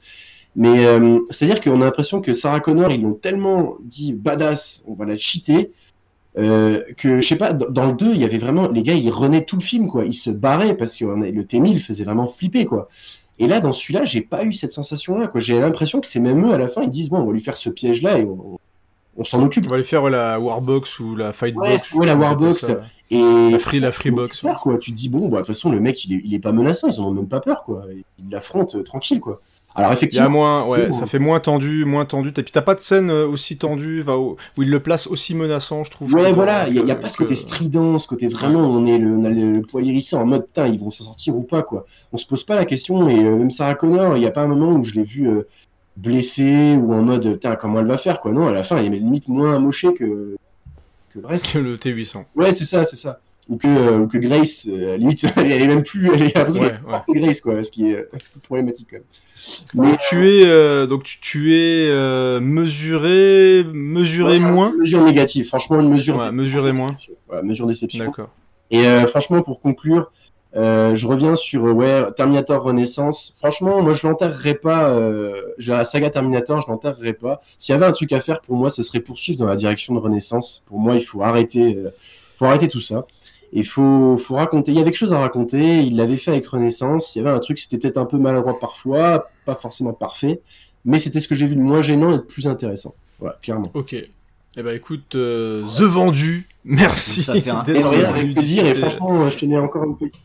Mais 0.56 0.86
euh, 0.86 1.20
c'est-à-dire 1.30 1.62
qu'on 1.62 1.82
a 1.82 1.86
l'impression 1.86 2.22
que 2.22 2.34
Sarah 2.34 2.60
Connor, 2.60 2.92
ils 2.92 3.02
l'ont 3.02 3.14
tellement 3.14 3.76
dit 3.84 4.14
badass, 4.14 4.84
on 4.88 4.94
va 4.94 5.06
la 5.06 5.18
cheater, 5.18 5.72
euh, 6.38 6.82
que 6.98 7.22
je 7.22 7.28
sais 7.28 7.36
pas, 7.36 7.54
dans 7.54 7.70
dans 7.70 7.86
le 7.88 7.94
2, 7.94 8.14
il 8.14 8.18
y 8.20 8.24
avait 8.26 8.38
vraiment, 8.38 8.68
les 8.70 8.84
gars, 8.84 8.94
ils 8.94 9.10
renaient 9.10 9.46
tout 9.46 9.56
le 9.58 9.62
film, 9.62 9.88
quoi. 9.88 10.06
Ils 10.06 10.14
se 10.14 10.30
barraient 10.30 10.76
parce 10.76 10.96
que 10.96 11.06
on 11.06 11.22
a- 11.22 11.30
le 11.30 11.46
T-1000 11.46 11.80
faisait 11.80 12.04
vraiment 12.04 12.28
flipper, 12.28 12.66
quoi. 12.66 12.90
Et 13.38 13.48
là, 13.48 13.60
dans 13.62 13.72
celui-là, 13.72 14.06
j'ai 14.06 14.22
pas 14.22 14.44
eu 14.44 14.52
cette 14.54 14.74
sensation-là, 14.74 15.28
quoi. 15.28 15.40
J'ai 15.40 15.60
l'impression 15.60 16.02
que 16.02 16.08
c'est 16.08 16.20
même 16.20 16.46
eux, 16.46 16.54
à 16.54 16.58
la 16.58 16.68
fin, 16.68 16.82
ils 16.84 16.90
disent, 16.90 17.10
bon, 17.10 17.20
on 17.20 17.26
va 17.26 17.32
lui 17.34 17.42
faire 17.42 17.56
ce 17.58 17.70
piège-là 17.70 18.20
et 18.20 18.26
on, 18.26 18.60
on 19.18 19.24
s'en 19.24 19.42
occupe. 19.44 19.66
On 19.66 19.70
va 19.70 19.76
aller 19.76 19.84
faire 19.84 20.04
ouais, 20.04 20.12
la 20.12 20.40
Warbox 20.40 21.00
ou 21.00 21.16
la 21.16 21.32
Fightbox. 21.32 21.94
Ouais, 21.94 22.06
la 22.06 22.16
Warbox. 22.16 22.66
Et 23.12 23.18
La 23.52 23.60
Free, 23.60 23.80
la 23.80 23.92
Freebox. 23.92 24.42
quoi. 24.62 24.78
Tu 24.78 24.92
te 24.92 24.96
dis, 24.98 25.10
bon, 25.10 25.30
bah, 25.30 25.38
de 25.42 25.46
toute 25.46 25.48
façon, 25.56 25.72
le 25.72 25.80
mec, 25.80 26.04
il 26.06 26.14
est, 26.14 26.22
il 26.24 26.34
est 26.34 26.40
pas 26.40 26.52
menaçant, 26.52 26.88
ils 26.90 27.00
en 27.00 27.06
ont 27.06 27.12
même 27.12 27.28
pas 27.28 27.40
peur, 27.40 27.64
quoi. 27.64 27.86
Il 28.20 28.30
l'affronte 28.30 28.76
euh, 28.76 28.84
tranquille, 28.84 29.20
quoi. 29.20 29.42
Alors, 29.76 29.92
Il 29.92 29.94
y 29.94 29.96
a 29.96 29.98
effectivement. 29.98 30.30
moins, 30.30 30.66
ouais, 30.66 30.92
ça 30.92 31.06
fait 31.08 31.20
moins 31.20 31.40
tendu, 31.40 31.86
moins 31.86 32.04
tendu. 32.06 32.30
Et 32.30 32.32
puis 32.32 32.52
t'as 32.52 32.62
pas 32.64 32.76
de 32.76 32.80
scène 32.82 33.10
euh, 33.12 33.28
aussi 33.28 33.58
tendue, 33.58 34.04
où, 34.08 34.36
il 34.58 34.70
le 34.70 34.80
place 34.80 35.08
aussi 35.08 35.36
menaçant, 35.36 35.84
je 35.84 35.92
trouve. 35.92 36.14
Ouais, 36.14 36.34
voilà, 36.34 36.68
il 36.68 36.76
y, 36.76 36.92
a- 36.92 36.96
pas 36.96 37.08
ce 37.08 37.16
que- 37.18 37.24
côté 37.24 37.36
strident, 37.36 37.98
ce 38.00 38.08
côté 38.08 38.28
vraiment, 38.28 38.62
on, 38.62 38.86
est 38.86 38.98
le, 38.98 39.10
on 39.16 39.24
a 39.26 39.30
le, 39.30 39.62
poil 39.62 39.88
hérissé 39.88 40.16
en 40.16 40.26
mode, 40.26 40.46
putain, 40.48 40.68
ils 40.68 40.80
vont 40.80 40.92
s'en 40.92 41.04
sortir 41.06 41.36
ou 41.38 41.44
pas, 41.44 41.62
quoi. 41.64 41.86
On 42.12 42.18
se 42.18 42.26
pose 42.26 42.44
pas 42.44 42.56
la 42.56 42.66
question, 42.66 43.08
et 43.10 43.24
euh, 43.24 43.36
même 43.36 43.52
Sarah 43.52 43.76
Connor, 43.76 44.18
il 44.18 44.24
y 44.24 44.26
a 44.26 44.32
pas 44.32 44.42
un 44.42 44.48
moment 44.48 44.72
où 44.74 44.84
je 44.84 44.96
l'ai 44.96 45.04
vu 45.04 45.30
euh, 45.30 45.48
blessée 45.98 46.76
ou 46.76 46.94
en 46.94 47.02
mode, 47.02 47.34
putain, 47.34 47.56
comment 47.56 47.80
elle 47.80 47.88
va 47.88 47.98
faire, 47.98 48.20
quoi. 48.22 48.32
Non, 48.32 48.48
à 48.48 48.52
la 48.52 48.64
fin, 48.64 48.78
elle 48.78 48.86
est 48.94 48.98
limite 48.98 49.28
moins 49.28 49.56
amochée 49.56 49.94
que, 49.94 50.36
que 51.14 51.20
le 51.20 51.26
reste. 51.28 51.52
Que 51.54 51.60
le 51.60 51.76
T800. 51.78 52.26
Ouais, 52.36 52.52
c'est 52.52 52.66
ça, 52.66 52.86
c'est 52.86 52.96
ça. 52.96 53.20
Ou 53.48 53.58
que, 53.58 53.68
euh, 53.68 54.00
ou 54.00 54.08
que 54.08 54.18
Grace, 54.18 54.68
euh, 54.68 54.98
limite, 54.98 55.26
elle 55.38 55.52
est 55.52 55.68
même 55.68 55.84
plus, 55.84 56.10
elle 56.14 56.24
est 56.24 56.38
Ouais, 56.38 56.60
ouais. 56.60 57.20
Grace, 57.22 57.42
quoi, 57.42 57.64
ce 57.64 57.72
qui 57.72 57.92
est 57.92 58.08
problématique, 58.44 58.88
quand 58.92 58.98
même. 58.98 59.06
Mais, 59.74 59.90
Donc 59.90 60.00
tu 60.00 60.30
es, 60.30 60.46
euh, 60.46 60.86
donc 60.86 61.04
tu, 61.04 61.20
tu 61.20 61.56
es 61.56 61.90
euh, 61.90 62.40
mesuré, 62.40 63.66
mesuré 63.74 64.34
Ouais, 64.34 64.40
moins. 64.40 64.74
Mesure 64.78 65.04
négative, 65.04 65.48
franchement, 65.48 65.80
une 65.80 65.90
mesure. 65.90 66.18
Ouais, 66.18 66.32
mesurer 66.32 66.72
moins. 66.72 66.96
Ouais, 67.32 67.42
mesure 67.44 67.68
déception. 67.68 68.06
D'accord. 68.06 68.30
Et 68.72 68.86
euh, 68.86 69.08
franchement, 69.08 69.42
pour 69.42 69.62
conclure, 69.62 70.12
je 70.54 71.08
reviens 71.08 71.36
sur 71.36 71.64
ouais, 71.64 72.12
Terminator 72.16 72.62
Renaissance. 72.62 73.36
Franchement, 73.38 73.82
moi 73.82 73.94
je 73.94 74.08
l'enterrerai 74.08 74.56
pas. 74.56 74.96
J'ai 75.58 75.72
la 75.72 75.86
saga 75.86 76.10
Terminator, 76.10 76.62
je 76.62 76.68
l'enterrerai 76.68 77.14
pas. 77.14 77.42
S'il 77.58 77.74
y 77.74 77.76
avait 77.76 77.86
un 77.86 77.92
truc 77.92 78.12
à 78.14 78.22
faire 78.22 78.42
pour 78.42 78.56
moi, 78.56 78.70
ce 78.70 78.84
serait 78.84 79.00
poursuivre 79.00 79.40
dans 79.40 79.46
la 79.46 79.56
direction 79.56 79.94
de 79.94 80.00
Renaissance. 80.00 80.64
Pour 80.66 80.80
moi, 80.80 80.96
il 80.96 81.06
faut 81.06 81.22
arrêter, 81.22 81.78
faut 82.38 82.46
arrêter 82.46 82.68
tout 82.68 82.82
ça. 82.82 83.06
Il 83.52 83.66
faut, 83.66 84.18
faut 84.18 84.36
raconter. 84.36 84.72
Il 84.72 84.78
y 84.78 84.82
avait 84.82 84.92
quelque 84.92 85.00
chose 85.00 85.14
à 85.14 85.20
raconter. 85.20 85.82
Il 85.82 85.96
l'avait 85.96 86.18
fait 86.18 86.32
avec 86.32 86.48
Renaissance. 86.48 87.16
Il 87.16 87.20
y 87.20 87.22
avait 87.22 87.36
un 87.36 87.40
truc, 87.40 87.60
c'était 87.60 87.78
peut-être 87.78 87.98
un 87.98 88.06
peu 88.06 88.18
maladroit 88.18 88.60
parfois, 88.60 89.30
pas 89.46 89.56
forcément 89.56 89.94
parfait, 89.94 90.42
mais 90.86 91.00
c'était 91.00 91.20
ce 91.20 91.28
que 91.28 91.36
j'ai 91.36 91.48
vu 91.48 91.56
de 91.56 91.62
moins 91.62 91.82
gênant 91.82 92.14
et 92.14 92.18
de 92.18 92.24
plus 92.24 92.48
intéressant. 92.48 92.94
Voilà, 93.20 93.38
clairement. 93.42 93.70
Ok. 93.74 93.96
Eh 94.58 94.64
ben 94.64 94.76
écoute, 94.76 95.14
euh, 95.16 95.64
The 95.64 95.84
Vendu, 95.84 96.48
merci 96.66 97.24
Ça 97.24 97.40
fait 97.40 97.50
un 97.50 97.60
avec 97.60 98.34
plaisir. 98.34 98.66
Et 98.66 98.74
franchement, 98.74 99.30
je 99.30 99.38
tenais 99.38 99.58
encore 99.58 99.84
une 99.84 99.96
petite 99.96 100.16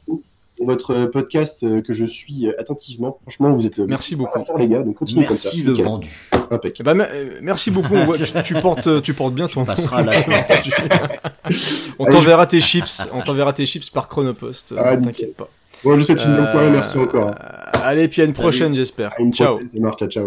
votre 0.64 1.04
podcast 1.06 1.62
euh, 1.62 1.80
que 1.82 1.92
je 1.92 2.04
suis 2.06 2.46
euh, 2.48 2.52
attentivement. 2.58 3.18
Franchement, 3.22 3.52
vous 3.52 3.66
êtes 3.66 3.78
euh, 3.78 3.86
Merci 3.88 4.16
beaucoup. 4.16 4.40
les 4.58 4.68
gars. 4.68 4.82
Donc 4.82 4.96
continuez 4.96 5.24
comme 5.26 5.36
ça. 5.36 5.48
Merci 5.48 5.62
le 5.62 5.70
Nickel. 5.72 5.84
vendu. 5.84 6.10
Impec. 6.50 6.80
Euh, 6.86 7.30
merci 7.42 7.70
beaucoup. 7.70 7.94
On 7.94 8.04
voit- 8.04 8.18
tu, 8.18 8.24
tu 8.44 8.54
portes, 8.60 9.02
tu 9.02 9.14
portes 9.14 9.34
bien 9.34 9.46
ton. 9.46 9.64
passeras 9.64 10.02
la 10.02 10.12
on 11.98 12.04
t'enverra 12.06 12.46
tes 12.46 12.60
chips. 12.60 13.08
On 13.12 13.20
t'enverra 13.22 13.52
tes 13.52 13.66
chips 13.66 13.90
par 13.90 14.08
Chronopost. 14.08 14.72
euh, 14.72 14.76
Ah, 14.84 14.96
T'inquiète 14.96 15.36
pas. 15.36 15.48
Bon, 15.84 15.92
je 15.92 15.96
vous 15.98 16.04
souhaite 16.04 16.24
une 16.24 16.36
bonne 16.36 16.46
soirée. 16.46 16.66
Euh, 16.66 16.70
Merci 16.70 16.96
encore. 16.98 17.34
Allez, 17.74 18.08
puis 18.08 18.22
à 18.22 18.24
une 18.24 18.32
prochaine, 18.32 18.74
j'espère. 18.74 19.12
Ciao. 19.32 19.54
prochaine, 19.58 19.70
Ça 19.70 19.78
marche. 19.80 19.98
Ciao, 19.98 20.08
ciao. 20.08 20.26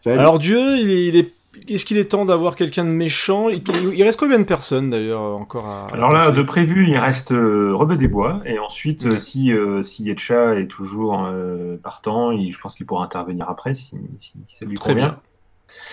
Salut. 0.00 0.20
Alors 0.20 0.38
Dieu, 0.38 0.58
il 0.78 0.90
est, 0.90 1.06
il 1.08 1.16
est- 1.16 1.32
est-ce 1.68 1.84
qu'il 1.84 1.96
est 1.98 2.06
temps 2.06 2.24
d'avoir 2.24 2.56
quelqu'un 2.56 2.84
de 2.84 2.90
méchant? 2.90 3.48
Il, 3.48 4.02
reste 4.02 4.18
combien 4.18 4.38
de 4.38 4.44
personnes 4.44 4.90
d'ailleurs 4.90 5.20
encore 5.22 5.66
à 5.66 5.84
Alors 5.92 6.12
là, 6.12 6.30
de 6.30 6.42
prévu, 6.42 6.86
il 6.88 6.96
reste 6.98 7.32
euh, 7.32 7.74
Rebeu 7.74 7.96
des 7.96 8.08
Bois. 8.08 8.40
Et 8.44 8.58
ensuite, 8.58 9.18
si, 9.18 9.52
euh, 9.52 9.82
si 9.82 10.04
Yetcha 10.04 10.54
est 10.56 10.66
toujours 10.66 11.24
euh, 11.26 11.76
partant, 11.82 12.30
il- 12.30 12.52
je 12.52 12.60
pense 12.60 12.74
qu'il 12.74 12.86
pourra 12.86 13.04
intervenir 13.04 13.48
après 13.48 13.74
si, 13.74 13.96
si- 14.18 14.38
si 14.44 14.56
ça 14.56 14.64
lui 14.64 14.74
Très 14.76 14.94
convient. 14.94 15.08
bien. 15.08 15.20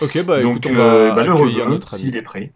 Ok, 0.01 0.23
bah 0.25 0.41
Donc, 0.41 0.57
écoute, 0.57 0.71
on 0.71 0.79
euh, 0.79 1.09
va 1.09 1.15
bah, 1.15 1.23
le 1.23 1.33
Rebeu, 1.33 1.79
s'il 1.97 2.15
est 2.15 2.21
prêt. 2.21 2.51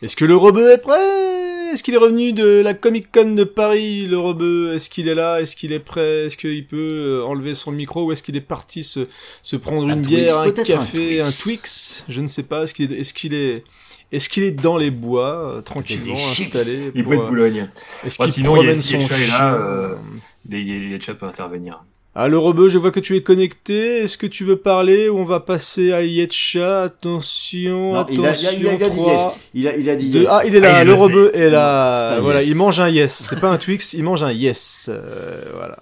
Est-ce 0.00 0.16
que 0.16 0.24
le 0.24 0.36
rebeu 0.36 0.70
est 0.72 0.78
prêt? 0.78 1.47
Est-ce 1.72 1.82
qu'il 1.82 1.94
est 1.94 1.98
revenu 1.98 2.32
de 2.32 2.60
la 2.62 2.74
Comic 2.74 3.12
Con 3.12 3.34
de 3.34 3.44
Paris, 3.44 4.06
le 4.06 4.18
rebeu? 4.18 4.74
Est-ce 4.74 4.88
qu'il 4.90 5.08
est 5.08 5.14
là? 5.14 5.40
Est-ce 5.40 5.54
qu'il 5.56 5.72
est 5.72 5.78
prêt? 5.78 6.26
Est-ce 6.26 6.36
qu'il 6.36 6.66
peut 6.66 6.76
euh, 6.76 7.24
enlever 7.24 7.54
son 7.54 7.70
micro? 7.72 8.04
Ou 8.04 8.12
est-ce 8.12 8.22
qu'il 8.22 8.36
est 8.36 8.40
parti 8.40 8.82
se, 8.84 9.06
se 9.42 9.56
prendre 9.56 9.88
Un 9.88 9.96
une 9.96 10.02
Twix, 10.02 10.16
bière, 10.16 10.38
un 10.38 10.50
café, 10.52 11.20
un 11.20 11.30
Twix. 11.30 12.04
Je 12.08 12.20
ne 12.20 12.28
sais 12.28 12.42
pas. 12.42 12.64
Est-ce 12.64 12.74
qu'il 12.74 12.92
est, 12.92 12.98
est-ce 13.00 13.12
qu'il 13.14 13.34
est, 13.34 13.64
est-ce 14.12 14.28
qu'il 14.28 14.42
est 14.44 14.52
dans 14.52 14.76
les 14.78 14.90
bois, 14.90 15.56
euh, 15.56 15.60
tranquillement 15.60 16.16
installé 16.16 16.90
Il 16.94 17.02
pour, 17.04 17.12
peut 17.12 17.18
être 17.18 17.26
Boulogne. 17.26 17.68
Est-ce 18.04 18.18
qu'il 18.18 18.32
sinon, 18.32 18.62
il 18.62 18.66
y 18.66 18.70
a- 18.70 18.74
son 18.74 19.06
chien 19.06 19.26
là, 19.28 19.54
euh, 19.54 19.94
les- 20.48 20.62
les- 20.64 20.88
Yetcha 20.92 21.14
peut 21.14 21.26
intervenir. 21.26 21.84
Ah, 22.20 22.26
le 22.26 22.36
rebeu, 22.36 22.68
je 22.68 22.78
vois 22.78 22.90
que 22.90 22.98
tu 22.98 23.14
es 23.16 23.22
connecté. 23.22 23.98
Est-ce 23.98 24.18
que 24.18 24.26
tu 24.26 24.42
veux 24.42 24.56
parler 24.56 25.08
ou 25.08 25.18
on 25.20 25.24
va 25.24 25.38
passer 25.38 25.92
à 25.92 26.02
Yetcha? 26.02 26.82
Attention, 26.82 27.92
Non, 27.94 28.06
il 28.10 28.18
attention. 28.26 28.48
a, 28.48 28.52
il 28.54 28.66
a- 28.68 28.72
il 28.74 28.82
a 28.82 28.88
dit 28.88 28.96
trois, 28.96 29.12
yes. 29.12 29.22
Il 29.54 29.68
a, 29.68 29.76
il 29.76 29.88
a 29.90 29.94
dit 29.94 30.10
deux- 30.10 30.20
yes. 30.22 30.28
Ah, 30.28 30.42
il 30.44 30.56
est 30.56 30.60
là, 30.60 30.74
Ah, 30.78 30.82
il 30.82 30.86
le 30.88 30.94
rebeu 30.94 31.30
est 31.32 31.48
là. 31.48 32.18
Voilà, 32.20 32.40
yes. 32.40 32.48
il 32.48 32.56
mange 32.56 32.80
un 32.80 32.88
yes. 32.88 33.26
C'est 33.30 33.38
pas 33.38 33.50
un 33.50 33.56
Twix, 33.56 33.92
il 33.92 34.02
mange 34.02 34.24
un 34.24 34.32
yes. 34.32 34.90
Euh, 34.92 35.42
voilà. 35.56 35.78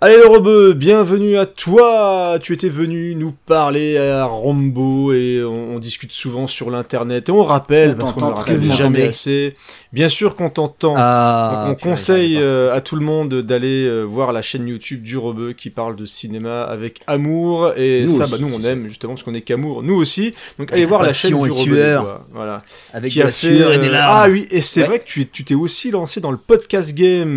Allez 0.00 0.16
le 0.16 0.28
rebeu, 0.28 0.74
bienvenue 0.74 1.38
à 1.38 1.44
toi. 1.44 2.38
Tu 2.40 2.52
étais 2.52 2.68
venu 2.68 3.16
nous 3.16 3.32
parler 3.32 3.98
à 3.98 4.26
Rombo 4.26 5.12
et 5.12 5.42
on, 5.42 5.74
on 5.74 5.78
discute 5.80 6.12
souvent 6.12 6.46
sur 6.46 6.70
l'internet 6.70 7.28
et 7.28 7.32
on 7.32 7.42
rappelle 7.42 7.96
On 7.96 7.98
parce 7.98 8.12
qu'on 8.12 8.26
ne 8.30 8.34
rappelle 8.36 8.72
jamais 8.72 9.08
assez. 9.08 9.56
Bien 9.92 10.08
sûr 10.08 10.36
qu'on 10.36 10.50
t'entend. 10.50 10.94
Ah, 10.96 11.66
on 11.68 11.74
conseille 11.74 12.36
euh, 12.38 12.72
à 12.72 12.80
tout 12.80 12.94
le 12.94 13.04
monde 13.04 13.42
d'aller 13.42 13.86
euh, 13.88 14.04
voir 14.04 14.32
la 14.32 14.40
chaîne 14.40 14.68
YouTube 14.68 15.02
du 15.02 15.18
Rebeu 15.18 15.52
qui 15.52 15.68
parle 15.68 15.96
de 15.96 16.06
cinéma 16.06 16.62
avec 16.62 17.00
amour 17.08 17.72
et 17.76 18.04
Nous 18.06 18.18
ça 18.18 18.22
aussi, 18.22 18.30
bah 18.30 18.38
nous 18.40 18.54
on 18.54 18.62
aime 18.62 18.86
justement 18.86 19.14
parce 19.14 19.24
qu'on 19.24 19.34
est 19.34 19.40
qu'amour 19.40 19.82
nous 19.82 19.96
aussi 19.96 20.32
donc 20.60 20.72
allez 20.72 20.86
voir 20.86 21.02
la 21.02 21.12
chaîne 21.12 21.30
du 21.42 21.50
Rebeu 21.50 21.98
voilà. 22.32 22.62
Avec 22.94 23.10
qui 23.10 23.18
de 23.18 23.22
a 23.24 23.26
la 23.26 23.32
fait 23.32 23.52
sueur 23.56 23.72
et 23.72 23.78
des 23.78 23.88
euh, 23.88 23.92
larmes. 23.92 24.20
ah 24.26 24.28
oui 24.30 24.46
et 24.52 24.62
c'est 24.62 24.82
Ouais. 24.82 24.86
vrai 24.86 24.98
que 25.00 25.06
tu 25.06 25.22
es- 25.22 25.28
tu 25.32 25.42
t'es 25.42 25.54
aussi 25.56 25.90
lancé 25.90 26.20
dans 26.20 26.30
le 26.30 26.36
podcast 26.36 26.94
game 26.94 27.34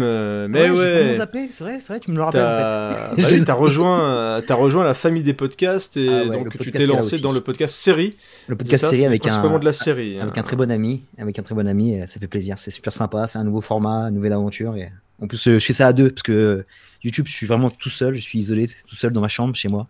mais 0.48 0.70
ouais, 0.70 1.16
zappé, 1.18 1.50
c'est 1.52 1.64
vrai, 1.64 1.80
c'est 1.80 1.88
vrai, 1.94 2.00
tu 2.00 2.12
me 2.12 2.18
le 2.18 2.24
rappelles 2.24 2.51
en 2.52 2.58
T'as 2.58 3.16
fait. 3.16 3.22
bah 3.22 3.28
oui, 3.32 3.44
t'as 3.46 3.54
rejoint, 3.54 4.02
euh, 4.02 4.42
t'as 4.42 4.56
rejoint 4.56 4.84
la 4.84 4.94
famille 4.94 5.24
des 5.24 5.34
podcasts 5.34 5.98
et 5.98 6.08
Ah 6.10 6.24
ouais, 6.24 6.30
donc 6.30 6.50
tu 6.52 6.58
podcast 6.58 6.78
t'es 6.78 6.86
lancé 6.86 7.20
dans 7.20 7.32
le 7.32 7.42
podcast 7.42 7.76
série. 7.76 8.16
Le 8.48 8.56
podcast 8.56 8.84
ça, 8.84 8.90
série 8.90 9.06
avec 9.06 9.22
un, 9.22 9.28
principalement 9.28 9.60
de 9.60 9.66
la 9.66 9.74
série. 9.74 10.20
avec 10.20 10.38
hein. 10.38 10.42
un 10.42 10.44
très 10.44 10.56
bon 10.56 10.70
ami, 10.72 11.04
avec 11.18 11.38
un 11.40 11.44
très 11.44 11.56
bon 11.56 11.68
ami, 11.68 12.00
euh, 12.00 12.06
ça 12.06 12.20
fait 12.20 12.28
plaisir, 12.28 12.58
c'est 12.58 12.72
super 12.72 12.94
sympa, 12.94 13.28
c'est 13.28 13.40
un 13.40 13.44
nouveau 13.44 13.62
format, 13.62 14.10
une 14.10 14.16
nouvelle 14.16 14.34
aventure. 14.34 14.76
Et... 14.76 14.90
En 15.22 15.28
plus, 15.28 15.48
euh, 15.48 15.60
je 15.60 15.66
fais 15.66 15.74
ça 15.74 15.88
à 15.88 15.94
deux 15.94 16.10
parce 16.10 16.24
que 16.24 16.32
euh, 16.32 16.66
YouTube, 17.04 17.28
je 17.28 17.34
suis 17.34 17.46
vraiment 17.46 17.70
tout 17.70 17.90
seul, 17.90 18.16
je 18.16 18.20
suis 18.20 18.40
isolé, 18.40 18.68
tout 18.88 18.96
seul 18.96 19.12
dans 19.12 19.22
ma 19.22 19.28
chambre 19.28 19.56
chez 19.56 19.70
moi. 19.70 19.88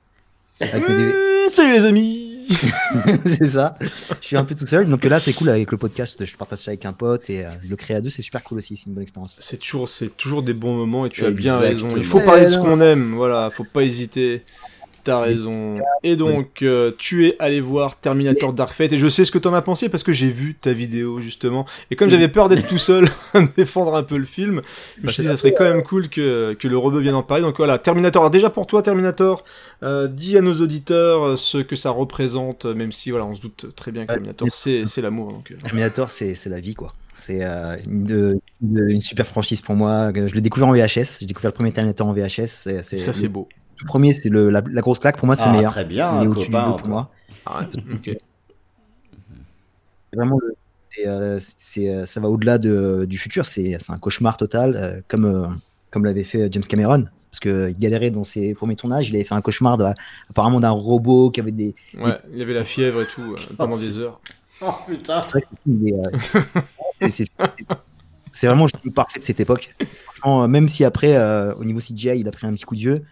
Avec 0.59 0.87
mes 0.87 0.95
bébés. 0.95 1.13
Mmh, 1.13 1.49
Salut 1.49 1.73
les 1.73 1.85
amis. 1.85 2.30
c'est 3.25 3.45
ça. 3.45 3.75
Je 4.21 4.25
suis 4.25 4.37
un 4.37 4.43
peu 4.43 4.55
tout 4.55 4.67
seul. 4.67 4.87
Donc 4.89 5.03
là, 5.03 5.19
c'est 5.19 5.33
cool 5.33 5.49
avec 5.49 5.71
le 5.71 5.77
podcast. 5.77 6.23
Je 6.23 6.35
partage 6.35 6.59
ça 6.59 6.71
avec 6.71 6.85
un 6.85 6.93
pote 6.93 7.29
et 7.29 7.45
euh, 7.45 7.49
le 7.69 7.75
créer 7.75 7.97
à 7.97 8.01
deux, 8.01 8.09
c'est 8.09 8.21
super 8.21 8.43
cool 8.43 8.59
aussi. 8.59 8.77
C'est 8.77 8.87
une 8.87 8.93
bonne 8.93 9.03
expérience. 9.03 9.37
C'est 9.39 9.57
toujours, 9.57 9.89
c'est 9.89 10.15
toujours 10.15 10.43
des 10.43 10.53
bons 10.53 10.75
moments 10.75 11.05
et 11.05 11.09
tu 11.09 11.25
as 11.25 11.31
bien 11.31 11.57
raison. 11.57 11.87
Il 11.95 12.05
faut 12.05 12.19
parler 12.19 12.45
de 12.45 12.49
ce 12.49 12.57
qu'on 12.57 12.81
aime, 12.81 13.13
voilà, 13.13 13.49
faut 13.51 13.63
pas 13.63 13.83
hésiter. 13.83 14.43
T'as 15.03 15.21
raison. 15.21 15.79
Et 16.03 16.15
donc, 16.15 16.61
euh, 16.61 16.91
tu 16.97 17.27
es 17.27 17.35
allé 17.39 17.61
voir 17.61 17.95
Terminator 17.95 18.53
Dark 18.53 18.73
Fate 18.73 18.93
et 18.93 18.97
je 18.97 19.07
sais 19.07 19.25
ce 19.25 19.31
que 19.31 19.39
t'en 19.39 19.53
as 19.53 19.61
pensé 19.61 19.89
parce 19.89 20.03
que 20.03 20.13
j'ai 20.13 20.29
vu 20.29 20.55
ta 20.55 20.73
vidéo 20.73 21.19
justement. 21.19 21.65
Et 21.89 21.95
comme 21.95 22.09
j'avais 22.09 22.27
peur 22.27 22.49
d'être 22.49 22.67
tout 22.67 22.77
seul 22.77 23.09
à 23.33 23.41
défendre 23.41 23.95
un 23.95 24.03
peu 24.03 24.17
le 24.17 24.25
film, 24.25 24.61
je 24.99 25.07
me 25.07 25.11
suis 25.11 25.23
dit 25.23 25.29
ça 25.29 25.37
serait 25.37 25.53
quand 25.53 25.63
même 25.63 25.83
cool 25.83 26.09
que, 26.09 26.53
que 26.53 26.67
le 26.67 26.77
rebeu 26.77 26.99
vienne 26.99 27.15
en 27.15 27.23
parler. 27.23 27.43
Donc 27.43 27.57
voilà, 27.57 27.77
Terminator. 27.77 28.23
Alors 28.23 28.31
déjà 28.31 28.49
pour 28.49 28.67
toi, 28.67 28.83
Terminator, 28.83 29.43
euh, 29.83 30.07
dis 30.07 30.37
à 30.37 30.41
nos 30.41 30.53
auditeurs 30.61 31.23
euh, 31.23 31.35
ce 31.35 31.57
que 31.57 31.75
ça 31.75 31.89
représente, 31.89 32.65
même 32.65 32.91
si 32.91 33.11
voilà, 33.11 33.25
on 33.25 33.35
se 33.35 33.41
doute 33.41 33.67
très 33.75 33.91
bien 33.91 34.05
que. 34.05 34.13
Terminator, 34.13 34.47
c'est 34.51 35.01
l'amour. 35.01 35.31
Donc. 35.33 35.53
Terminator, 35.63 36.11
c'est 36.11 36.45
la 36.47 36.59
vie, 36.59 36.75
quoi. 36.75 36.93
C'est 37.15 37.43
euh, 37.43 37.77
une, 37.85 38.99
super 38.99 39.27
franchise 39.27 39.61
pour 39.61 39.75
moi. 39.75 40.11
Je 40.13 40.33
l'ai 40.33 40.41
découvert 40.41 40.67
en 40.67 40.73
VHS. 40.73 41.19
J'ai 41.19 41.27
découvert 41.27 41.49
le 41.49 41.55
premier 41.55 41.71
Terminator 41.71 42.07
en 42.07 42.13
VHS. 42.13 42.47
Ça 42.81 43.13
c'est 43.13 43.27
beau. 43.27 43.47
Tout 43.81 43.87
premier, 43.87 44.13
c'est 44.13 44.29
le- 44.29 44.49
la, 44.49 44.61
la 44.71 44.81
grosse 44.81 44.99
claque. 44.99 45.17
Pour 45.17 45.25
moi, 45.25 45.35
c'est 45.35 45.43
Ah, 45.43 45.47
le 45.51 45.53
meilleur. 45.57 45.71
très 45.71 45.85
bien, 45.85 46.11
Il 46.19 46.23
est 46.23 46.25
un 46.27 46.29
au-dessus 46.29 46.51
pour 46.51 46.87
moi. 46.87 47.09
Ah, 47.45 47.61
Vraiment, 50.13 50.37
euh, 51.05 51.39
euh, 51.79 52.05
ça 52.05 52.19
va 52.19 52.29
au-delà 52.29 52.57
de- 52.57 53.05
du 53.05 53.17
futur. 53.17 53.45
C'est 53.45 53.77
c'est 53.79 53.91
un 53.91 53.97
cauchemar 53.97 54.37
total, 54.37 54.75
euh, 54.75 55.01
comme, 55.07 55.25
euh, 55.25 55.47
comme 55.89 56.05
l'avait 56.05 56.23
fait 56.25 56.51
James 56.51 56.63
Cameron. 56.63 57.05
Parce 57.31 57.39
qu'il 57.39 57.79
galérait 57.79 58.11
dans 58.11 58.25
ses 58.25 58.53
premiers 58.53 58.75
tournages. 58.75 59.09
Il 59.09 59.15
avait 59.15 59.23
fait 59.23 59.33
un 59.35 59.41
cauchemar 59.41 59.77
de- 59.77 59.85
apparemment 60.29 60.59
d'un 60.59 60.71
robot 60.71 61.31
qui 61.31 61.39
avait 61.39 61.51
des. 61.51 61.73
Ouais, 61.97 62.11
il 62.33 62.39
y 62.39 62.41
avait 62.41 62.53
la 62.53 62.65
fièvre 62.65 63.01
et 63.01 63.05
tout 63.05 63.35
pendant 63.57 63.77
des 63.77 63.97
heures. 63.99 64.19
Oh 64.61 64.73
putain. 64.85 65.25
C'est 65.27 65.41
euh, 67.25 67.25
c'est- 68.33 68.47
vraiment 68.47 68.65
le 68.71 68.79
film 68.79 68.93
parfait 68.93 69.19
de 69.19 69.23
cette 69.23 69.39
époque. 69.39 69.73
Franchement, 69.87 70.47
même 70.47 70.67
si 70.67 70.83
après, 70.83 71.15
euh, 71.15 71.55
au 71.55 71.63
niveau 71.63 71.79
CGI, 71.79 72.19
il 72.19 72.27
a 72.27 72.31
pris 72.31 72.45
un 72.47 72.53
petit 72.53 72.65
coup 72.65 72.75
de 72.75 72.79
vieux, 72.81 73.03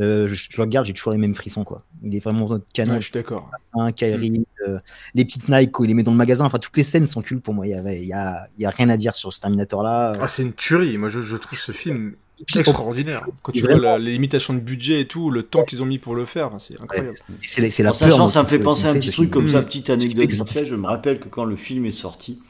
euh, 0.00 0.26
je, 0.28 0.34
je 0.34 0.48
le 0.56 0.62
regarde, 0.62 0.86
j'ai 0.86 0.92
toujours 0.92 1.12
les 1.12 1.18
mêmes 1.18 1.34
frissons. 1.34 1.64
Quoi. 1.64 1.82
Il 2.02 2.14
est 2.16 2.18
vraiment 2.20 2.58
canon. 2.72 2.94
Ouais, 2.94 3.00
je 3.00 3.04
suis 3.04 3.12
d'accord. 3.12 3.50
Hein, 3.74 3.92
Kyrie, 3.92 4.44
euh, 4.66 4.78
les 5.14 5.24
petites 5.24 5.48
Nike 5.48 5.70
quand 5.72 5.84
il 5.84 5.88
les 5.88 5.94
met 5.94 6.02
dans 6.02 6.10
le 6.12 6.16
magasin, 6.16 6.44
enfin 6.44 6.58
toutes 6.58 6.76
les 6.76 6.82
scènes 6.82 7.06
sont 7.06 7.22
cool 7.22 7.40
pour 7.40 7.54
moi. 7.54 7.66
Il 7.66 7.70
y, 7.70 7.74
avait, 7.74 8.00
il 8.00 8.06
y, 8.08 8.12
a, 8.12 8.46
il 8.58 8.62
y 8.62 8.66
a 8.66 8.70
rien 8.70 8.88
à 8.88 8.96
dire 8.96 9.14
sur 9.14 9.32
ce 9.32 9.40
Terminator 9.40 9.82
là. 9.82 10.12
Ah, 10.20 10.28
c'est 10.28 10.42
une 10.42 10.52
tuerie. 10.52 10.98
Moi, 10.98 11.08
je, 11.08 11.20
je 11.20 11.36
trouve 11.36 11.58
ce 11.58 11.72
film 11.72 12.14
extraordinaire. 12.56 13.24
Quand 13.42 13.52
tu 13.52 13.60
vois 13.62 13.78
la- 13.78 13.98
les 13.98 14.12
limitations 14.12 14.54
de 14.54 14.58
budget 14.60 15.00
et 15.02 15.06
tout, 15.06 15.30
le 15.30 15.42
temps 15.44 15.62
qu'ils 15.64 15.82
ont 15.82 15.86
mis 15.86 15.98
pour 15.98 16.14
le 16.14 16.24
faire, 16.26 16.50
c'est 16.58 16.80
incroyable. 16.80 17.16
c'est 17.42 17.60
la, 17.62 17.68
la 17.84 17.90
En 17.90 17.92
sachant, 17.92 18.16
peur, 18.18 18.28
ça 18.28 18.42
me 18.42 18.48
fait 18.48 18.58
penser 18.58 18.86
à 18.86 18.90
un 18.90 18.94
petit 18.94 19.10
truc 19.10 19.30
comme 19.30 19.48
ça, 19.48 19.60
Mm. 19.60 19.64
petite 19.66 19.90
anecdote 19.90 20.30
vite 20.30 20.50
fait. 20.50 20.64
Je 20.64 20.74
me 20.74 20.86
rappelle 20.86 21.20
que 21.20 21.28
quand 21.28 21.44
le 21.44 21.56
film 21.56 21.86
est 21.86 21.92
sorti, 21.92 22.40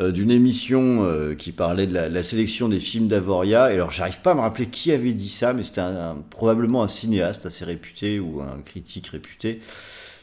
euh, 0.00 0.10
d'une 0.12 0.30
émission 0.30 1.04
euh, 1.04 1.34
qui 1.34 1.52
parlait 1.52 1.86
de 1.86 1.94
la, 1.94 2.08
la 2.08 2.22
sélection 2.22 2.68
des 2.68 2.80
films 2.80 3.08
d'Avoria, 3.08 3.70
et 3.70 3.74
alors 3.74 3.90
j'arrive 3.90 4.20
pas 4.20 4.32
à 4.32 4.34
me 4.34 4.40
rappeler 4.40 4.66
qui 4.66 4.92
avait 4.92 5.12
dit 5.12 5.28
ça, 5.28 5.52
mais 5.52 5.64
c'était 5.64 5.80
un- 5.82 6.10
un- 6.12 6.24
probablement 6.30 6.82
un 6.82 6.88
cinéaste 6.88 7.46
assez 7.46 7.64
réputé 7.64 8.18
ou 8.20 8.40
un 8.42 8.60
critique 8.64 9.08
réputé 9.08 9.60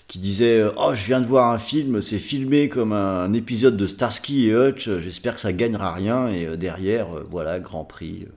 qui 0.08 0.20
disait 0.20 0.60
euh, 0.62 0.72
Oh, 0.78 0.92
je 0.96 1.06
viens 1.06 1.22
de 1.22 1.28
voir 1.28 1.52
un 1.54 1.60
film, 1.60 2.02
c'est 2.02 2.20
filmé 2.20 2.70
comme 2.70 2.94
un 2.94 3.34
épisode 3.34 3.78
de 3.78 3.88
Starsky 3.88 4.50
et 4.50 4.54
Hutch, 4.56 4.90
j'espère 5.00 5.36
que 5.36 5.42
ça 5.42 5.54
gagnera 5.54 5.94
rien, 5.94 6.30
et 6.30 6.46
euh, 6.48 6.58
derrière, 6.58 7.08
voilà, 7.30 7.60
Grand 7.60 7.86
Prix. 7.86 8.28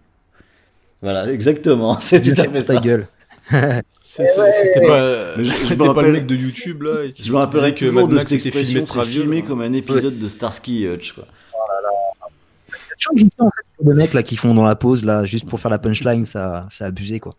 Voilà, 1.03 1.31
exactement, 1.33 1.99
c'est 2.01 2.21
tout 2.23 2.41
à 2.41 2.49
fait 2.49 2.65
ta 2.65 2.77
ça. 2.77 2.79
gueule. 2.79 3.07
C'était 4.03 4.87
pas, 4.87 5.35
Mais 5.37 5.45
je- 5.45 5.53
je 5.53 5.75
me 5.75 5.93
pas 5.95 6.03
le 6.03 6.13
mec 6.13 6.27
de 6.27 6.35
YouTube 6.35 6.83
là. 6.83 7.09
qui 7.15 7.23
Je 7.25 7.33
me 7.33 7.37
rappellerai 7.39 7.75
que 7.75 7.87
toujours 7.87 8.07
Mad 8.09 8.13
Max 8.17 8.33
était 8.33 8.51
filmé 8.51 8.81
de 8.81 8.87
Traviole. 8.87 9.23
filmé 9.23 9.43
comme 9.43 9.61
un 9.61 9.73
épisode 9.73 10.19
de 10.19 10.29
Starsky 10.29 10.87
Hutch, 10.87 11.13
quoi. 11.13 11.25
Je 12.99 13.07
trouve 13.07 13.19
que 13.23 13.29
ça, 13.29 13.45
en 13.45 13.51
fait, 13.51 13.85
des 13.85 13.95
mecs 13.95 14.15
là 14.15 14.23
qui 14.23 14.37
font 14.37 14.55
dans 14.55 14.65
la 14.65 14.77
pause 14.77 15.05
là 15.05 15.25
juste 15.25 15.49
pour 15.49 15.59
faire 15.61 15.71
la 15.71 15.79
punchline, 15.79 16.25
ça, 16.25 16.67
ça 16.71 16.85
a 16.85 16.89
abusé 16.89 17.19
quoi. 17.21 17.35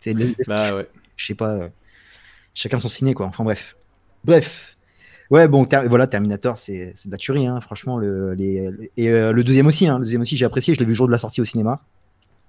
C'est 0.00 0.14
Bah 0.48 0.74
ouais. 0.74 0.88
je 1.16 1.26
sais 1.26 1.34
pas, 1.34 1.50
euh, 1.54 1.68
chacun 2.54 2.78
son 2.78 2.88
ciné 2.88 3.14
quoi. 3.14 3.26
Enfin 3.26 3.44
bref, 3.44 3.76
bref. 4.24 4.76
Ouais, 5.30 5.48
bon, 5.48 5.64
ter- 5.64 5.88
voilà, 5.88 6.06
Terminator, 6.06 6.56
c'est 6.56 6.92
c'est 6.94 7.08
de 7.08 7.12
la 7.12 7.18
tuerie, 7.18 7.46
hein, 7.46 7.60
franchement. 7.60 7.98
Le, 7.98 8.34
les, 8.34 8.70
et 8.96 9.08
euh, 9.10 9.32
le 9.32 9.42
deuxième 9.42 9.66
aussi, 9.66 9.86
hein, 9.88 9.98
le 9.98 10.04
deuxième 10.04 10.22
aussi, 10.22 10.36
j'ai 10.36 10.44
apprécié. 10.44 10.74
Je 10.74 10.78
l'ai 10.78 10.84
vu 10.84 10.92
le 10.92 10.96
jour 10.96 11.06
de 11.08 11.12
la 11.12 11.18
sortie 11.18 11.40
au 11.40 11.44
cinéma. 11.44 11.80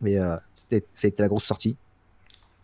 Et 0.06 0.20
euh, 0.20 0.36
c'était, 0.54 0.86
c'était 0.94 1.24
la 1.24 1.28
grosse 1.28 1.46
sortie. 1.46 1.76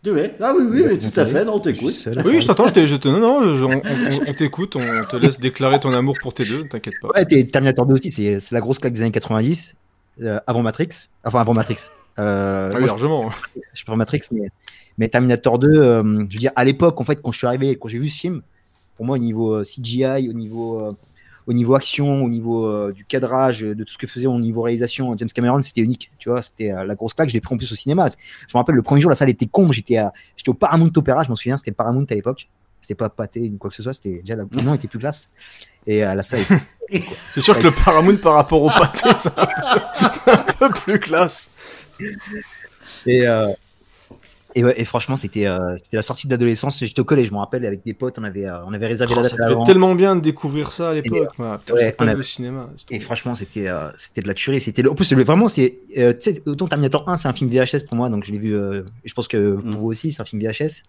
Ouais. 0.06 0.34
Ah 0.40 0.52
oui, 0.56 0.64
oui, 0.70 0.82
oui, 0.90 0.98
tout 0.98 1.18
à 1.20 1.26
fait, 1.26 1.44
non, 1.44 1.54
on 1.54 1.60
t'écoute. 1.60 2.08
Oui, 2.24 2.40
je 2.40 2.46
t'entends, 2.46 2.66
je 2.74 2.86
je 2.86 2.96
te- 2.96 3.08
non, 3.08 3.18
non, 3.20 3.54
je- 3.54 3.64
on, 3.64 3.70
on- 3.70 4.30
on 4.30 4.32
t'écoute, 4.34 4.76
on 4.76 4.80
te 5.04 5.16
laisse 5.16 5.40
déclarer 5.40 5.80
ton 5.80 5.92
amour 5.94 6.14
pour 6.20 6.34
tes 6.34 6.44
deux, 6.44 6.64
t'inquiète 6.68 6.94
pas. 7.00 7.08
Ouais, 7.14 7.24
t'es- 7.24 7.44
Terminator 7.44 7.86
2 7.86 7.94
aussi, 7.94 8.12
c'est 8.12 8.40
c'est 8.40 8.54
la 8.54 8.60
grosse 8.60 8.78
claque 8.78 8.92
des 8.92 9.02
années 9.02 9.10
90, 9.12 9.74
euh, 10.22 10.38
avant 10.46 10.62
Matrix. 10.62 10.88
Enfin, 11.24 11.40
avant 11.40 11.54
Matrix. 11.54 11.76
Euh, 12.18 12.70
Ah 12.72 12.76
oui, 12.76 12.80
moi, 12.80 12.80
je- 12.82 12.86
largement. 12.92 13.30
Je 13.72 13.82
préfère 13.84 13.96
Matrix, 13.96 14.20
mais, 14.30 14.48
mais 14.98 15.08
Terminator 15.08 15.58
2, 15.58 15.68
euh, 15.68 16.02
je 16.28 16.34
veux 16.34 16.40
dire, 16.40 16.52
à 16.54 16.64
l'époque, 16.64 17.00
en 17.00 17.04
fait, 17.04 17.20
quand 17.22 17.32
je 17.32 17.38
suis 17.38 17.46
arrivé, 17.46 17.76
quand 17.76 17.88
j'ai 17.88 17.98
vu 17.98 18.08
ce 18.08 18.18
film, 18.20 18.42
pour 18.96 19.06
moi, 19.06 19.16
au 19.16 19.18
niveau 19.18 19.54
euh, 19.54 19.64
CGI, 19.64 20.28
au 20.28 20.32
niveau, 20.32 20.80
euh, 20.80 20.92
au 21.46 21.52
niveau 21.52 21.74
action, 21.74 22.22
au 22.24 22.28
niveau 22.28 22.66
euh, 22.66 22.92
du 22.92 23.04
cadrage, 23.04 23.64
euh, 23.64 23.74
de 23.74 23.84
tout 23.84 23.92
ce 23.92 23.98
que 23.98 24.06
faisait 24.06 24.26
au 24.26 24.38
niveau 24.38 24.62
réalisation, 24.62 25.14
James 25.16 25.28
Cameron, 25.34 25.60
c'était 25.62 25.80
unique. 25.82 26.10
Tu 26.18 26.28
vois, 26.30 26.40
c'était 26.42 26.72
euh, 26.72 26.84
la 26.84 26.94
grosse 26.94 27.14
claque. 27.14 27.28
Je 27.28 27.34
l'ai 27.34 27.40
pris 27.40 27.54
en 27.54 27.58
plus 27.58 27.70
au 27.70 27.74
cinéma. 27.74 28.08
Je 28.08 28.56
me 28.56 28.58
rappelle, 28.58 28.74
le 28.74 28.82
premier 28.82 29.00
jour, 29.00 29.10
la 29.10 29.16
salle 29.16 29.28
était 29.30 29.46
comble. 29.46 29.72
J'étais 29.72 29.96
à- 29.98 30.12
j'étais 30.36 30.48
au 30.50 30.54
Paramount 30.54 30.90
Opera, 30.96 31.22
je 31.22 31.28
m'en 31.28 31.34
souviens, 31.34 31.56
c'était 31.56 31.70
le 31.72 31.76
Paramount 31.76 32.06
à 32.10 32.14
l'époque. 32.14 32.48
C'était 32.80 32.94
pas 32.94 33.08
pâté 33.08 33.40
ni 33.40 33.56
quoi 33.58 33.70
que 33.70 33.76
ce 33.76 33.82
soit, 33.82 33.92
c'était 33.94 34.20
déjà 34.20 34.36
la- 34.36 34.44
le 34.50 34.60
nom 34.62 34.74
était 34.74 34.88
plus 34.88 34.98
classe. 34.98 35.30
Et 35.86 36.00
la 36.00 36.22
salle 36.22 36.40
était- 36.40 37.04
C'est 37.34 37.40
sûr 37.40 37.58
que 37.58 37.64
le 37.64 37.70
Paramount 37.70 38.16
par 38.16 38.34
rapport 38.34 38.62
au 38.62 38.68
pâté, 38.68 39.08
c'est 39.18 39.28
un, 39.38 39.46
peu- 39.46 40.30
un 40.32 40.36
peu 40.58 40.70
plus 40.70 40.98
classe. 41.00 41.48
Et, 43.06 43.26
euh, 43.26 43.48
et, 44.54 44.64
ouais, 44.64 44.74
et 44.80 44.84
franchement, 44.84 45.16
c'était 45.16 45.46
euh, 45.46 45.76
c'était 45.76 45.96
la 45.96 46.02
sortie 46.02 46.26
de 46.26 46.32
l'adolescence. 46.32 46.78
J'étais 46.78 47.00
au 47.00 47.04
collège, 47.04 47.28
je 47.28 47.32
me 47.32 47.38
rappelle, 47.38 47.64
avec 47.66 47.84
des 47.84 47.94
potes, 47.94 48.18
on 48.18 48.24
avait, 48.24 48.46
euh, 48.46 48.64
on 48.66 48.72
avait 48.72 48.86
réservé 48.86 49.14
Oh, 49.16 49.22
la 49.22 49.28
ça 49.28 49.36
date 49.36 49.40
te 49.40 49.46
fait 49.48 49.52
avant. 49.54 49.62
tellement 49.64 49.94
bien 49.94 50.16
de 50.16 50.20
découvrir 50.20 50.70
ça 50.70 50.90
à 50.90 50.94
l'époque. 50.94 51.28
euh, 51.40 51.56
ouais, 51.72 51.94
avait- 51.98 52.14
au 52.14 52.22
cinéma. 52.22 52.70
Et 52.90 53.00
franchement, 53.00 53.34
c'était 53.34 53.68
euh, 53.68 53.88
c'était 53.98 54.22
de 54.22 54.28
la 54.28 54.34
tuerie. 54.34 54.60
C'était 54.60 54.86
en 54.88 54.94
plus 54.94 55.12
vraiment 55.12 55.48
c'est 55.48 55.74
autant 56.46 56.68
Terminator 56.68 57.08
1 57.08 57.16
c'est 57.16 57.28
un 57.28 57.32
film 57.32 57.50
VHS 57.50 57.84
pour 57.86 57.96
moi 57.96 58.08
donc 58.08 58.24
je 58.24 58.32
l'ai 58.32 58.38
vu. 58.38 58.52
je 59.04 59.14
pense 59.14 59.28
que 59.28 59.54
pour 59.56 59.78
vous 59.80 59.86
aussi 59.88 60.12
c'est 60.12 60.22
un 60.22 60.24
film 60.24 60.42
VHS. 60.42 60.84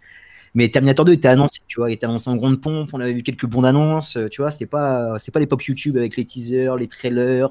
Mais 0.57 0.69
Terminator 0.69 1.03
2 1.03 1.11
était 1.11 1.27
annoncé, 1.27 1.59
tu 1.67 1.81
vois, 1.81 1.89
il 1.89 1.95
était 1.95 2.05
annoncé 2.05 2.29
en 2.29 2.37
grande 2.37 2.61
pompe. 2.61 2.91
On 2.93 3.01
avait 3.01 3.11
vu 3.11 3.23
quelques 3.23 3.45
bandes 3.45 3.65
annonces, 3.65 4.17
tu 4.31 4.41
vois. 4.41 4.51
C'était 4.51 4.67
pas 4.67 5.17
c'est 5.19 5.31
pas 5.33 5.39
l'époque 5.41 5.65
YouTube 5.65 5.97
avec 5.97 6.15
les 6.15 6.23
teasers, 6.23 6.77
les 6.77 6.87
trailers, 6.87 7.49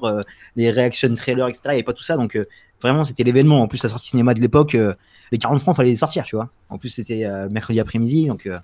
les 0.55 0.71
reaction 0.71 1.13
trailers, 1.13 1.47
etc. 1.47 1.61
Il 1.65 1.69
n'y 1.69 1.73
avait 1.75 1.83
pas 1.83 1.93
tout 1.93 2.03
ça 2.03 2.15
donc 2.17 2.37
vraiment 2.81 3.03
c'était 3.03 3.23
l'événement. 3.23 3.61
En 3.61 3.67
plus 3.67 3.83
la 3.83 3.89
sortie 3.89 4.09
cinéma 4.09 4.33
de 4.33 4.39
l'époque, 4.39 4.75
les 5.31 5.37
40 5.37 5.59
francs 5.61 5.75
fallait 5.75 5.89
les 5.89 5.95
sortir, 5.95 6.23
tu 6.23 6.35
vois. 6.35 6.49
En 6.69 6.77
plus 6.77 6.89
c'était 6.89 7.25
euh, 7.25 7.47
mercredi 7.49 7.79
après-midi 7.79 8.27
donc. 8.27 8.45
euh, 8.45 8.59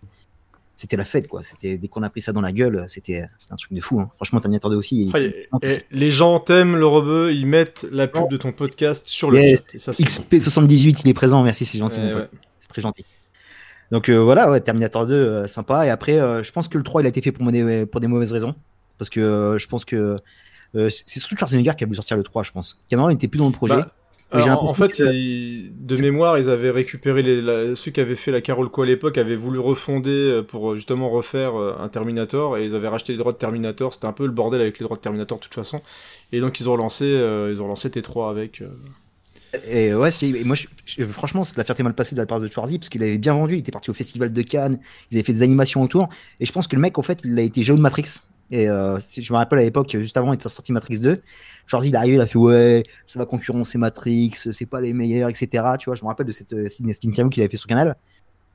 c'était 0.77 0.97
la 0.97 1.05
fête 1.05 1.27
quoi 1.27 1.43
c'était 1.43 1.77
dès 1.77 1.87
qu'on 1.89 2.01
a 2.01 2.09
pris 2.09 2.21
ça 2.21 2.31
dans 2.31 2.41
la 2.41 2.51
gueule 2.51 2.85
c'était 2.87 3.23
un 3.51 3.55
truc 3.55 3.71
de 3.71 3.81
fou 3.81 3.99
hein. 3.99 4.09
franchement 4.15 4.39
Terminator 4.39 4.71
2 4.71 4.77
aussi 4.77 5.11
il- 5.13 5.15
et- 5.15 5.47
et 5.61 5.81
les 5.91 6.09
gens 6.09 6.39
t'aiment 6.39 6.75
le 6.75 6.87
rebeu, 6.87 7.31
ils 7.33 7.45
mettent 7.45 7.85
la 7.91 8.07
pub 8.07 8.29
de 8.31 8.37
ton 8.37 8.51
podcast 8.51 9.03
sur 9.07 9.29
le 9.29 9.39
Yes. 9.41 9.59
chat. 9.59 9.75
Et 9.75 9.79
ça, 9.79 9.93
c'est 9.93 10.03
bon. 10.03 10.09
XP78, 10.09 11.01
il 11.03 11.09
est 11.09 11.13
présent, 11.13 11.43
merci, 11.43 11.65
c'est 11.65 11.77
gentil. 11.77 11.99
Eh 12.01 12.15
ouais. 12.15 12.27
C'est 12.59 12.69
très 12.69 12.81
gentil. 12.81 13.05
Donc 13.91 14.09
euh, 14.09 14.17
voilà, 14.23 14.49
ouais, 14.49 14.59
Terminator 14.61 15.05
2, 15.05 15.13
euh, 15.13 15.45
sympa. 15.47 15.85
Et 15.85 15.91
après, 15.91 16.17
euh, 16.19 16.41
je 16.41 16.51
pense 16.51 16.67
que 16.67 16.79
le 16.79 16.83
3, 16.83 17.01
il 17.01 17.05
a 17.05 17.09
été 17.09 17.21
fait 17.21 17.31
pour, 17.31 17.51
des- 17.51 17.85
pour 17.85 18.01
des 18.01 18.07
mauvaises 18.07 18.31
raisons. 18.33 18.55
Parce 18.97 19.09
que 19.11 19.57
je 19.59 19.67
pense 19.67 19.85
que 19.85 20.17
c'est 20.73 20.89
c'est 21.05 21.19
surtout 21.19 21.35
Schwarzenegger 21.37 21.73
qui 21.77 21.83
a 21.83 21.87
voulu 21.87 21.97
sortir 21.97 22.17
le 22.17 22.23
3, 22.23 22.41
je 22.41 22.51
pense. 22.53 22.79
Cameron 22.89 23.09
n'était 23.09 23.27
plus 23.27 23.37
dans 23.39 23.47
le 23.47 23.51
projet. 23.51 23.75
Bah, 23.75 23.87
Alors, 24.31 24.63
en 24.63 24.73
fait, 24.73 24.89
que- 24.97 25.13
ils- 25.13 25.71
de 25.85 25.95
mémoire, 26.01 26.37
ils 26.37 26.49
avaient 26.49 26.71
récupéré 26.71 27.21
les, 27.21 27.41
la- 27.41 27.75
ceux 27.75 27.91
qui 27.91 27.99
avaient 27.99 28.15
fait 28.15 28.31
la 28.31 28.39
Carol 28.41 28.69
Co 28.69 28.83
à 28.83 28.85
l'époque, 28.85 29.17
avaient 29.17 29.35
voulu 29.35 29.59
refonder 29.59 30.09
euh, 30.11 30.41
pour 30.41 30.71
euh, 30.71 30.75
justement 30.75 31.09
refaire 31.09 31.55
euh, 31.59 31.75
un 31.79 31.89
Terminator, 31.89 32.57
et 32.57 32.65
ils 32.65 32.73
avaient 32.75 32.87
racheté 32.87 33.11
les 33.13 33.17
droits 33.19 33.33
de 33.33 33.37
Terminator. 33.37 33.93
C'était 33.93 34.05
un 34.07 34.13
peu 34.13 34.25
le 34.25 34.31
bordel 34.31 34.61
avec 34.61 34.79
les 34.79 34.83
droits 34.85 34.95
de 34.97 35.01
Terminator 35.01 35.37
de 35.37 35.43
toute 35.43 35.53
façon. 35.53 35.81
Et 36.31 36.39
donc 36.39 36.59
ils 36.61 36.69
ont 36.69 36.77
lancé, 36.77 37.05
euh, 37.05 37.51
ils 37.53 37.61
ont 37.61 37.67
lancé 37.67 37.89
T3 37.89 38.29
avec. 38.29 38.61
euh, 38.61 38.67
Et 39.69 39.93
ouais, 39.93 40.09
et 40.21 40.43
moi, 40.45 40.55
je- 40.55 40.67
je- 40.85 41.03
franchement, 41.05 41.43
c'est 41.43 41.55
de 41.55 41.59
la 41.59 41.65
fierté 41.65 41.83
mal 41.83 41.93
passée 41.93 42.15
de 42.15 42.21
la 42.21 42.25
part 42.25 42.39
de 42.39 42.47
Schwarzy 42.47 42.79
parce 42.79 42.87
qu'il 42.89 43.03
avait 43.03 43.17
bien 43.17 43.33
vendu. 43.33 43.55
Il 43.55 43.59
était 43.59 43.71
parti 43.73 43.89
au 43.89 43.93
festival 43.93 44.31
de 44.31 44.41
Cannes, 44.43 44.79
ils 45.11 45.17
avaient 45.17 45.25
fait 45.25 45.33
des 45.33 45.41
animations 45.43 45.81
autour. 45.81 46.07
Et 46.39 46.45
je 46.45 46.51
pense 46.53 46.67
que 46.67 46.75
le 46.77 46.81
mec, 46.81 46.97
en 46.97 47.01
fait, 47.01 47.19
il 47.25 47.37
a 47.37 47.41
été 47.41 47.61
géo 47.63 47.75
de 47.75 47.81
Matrix. 47.81 48.05
Et 48.51 48.69
euh, 48.69 48.97
je 48.99 49.31
me 49.33 49.37
rappelle 49.37 49.59
à 49.59 49.63
l'époque, 49.63 49.95
juste 49.99 50.17
avant, 50.17 50.33
il 50.33 50.35
était 50.35 50.49
sorti 50.49 50.71
Matrix 50.73 50.99
2. 50.99 51.21
Schwarzy, 51.67 51.89
il 51.89 51.93
est 51.95 51.97
arrivé, 51.97 52.15
il 52.15 52.21
a 52.21 52.27
fait 52.27 52.37
Ouais, 52.37 52.83
ça 53.05 53.17
va 53.19 53.25
concurrencer 53.25 53.77
Matrix, 53.77 54.31
c'est 54.51 54.65
pas 54.65 54.81
les 54.81 54.91
meilleurs, 54.93 55.29
etc. 55.29 55.63
Tu 55.79 55.85
vois, 55.85 55.95
je 55.95 56.03
me 56.03 56.07
rappelle 56.09 56.25
de 56.25 56.31
cette, 56.31 56.51
euh, 56.53 56.67
cette 56.67 57.03
interview 57.05 57.29
qu'il 57.29 57.41
avait 57.43 57.49
fait 57.49 57.57
sur 57.57 57.67
Canal. 57.67 57.95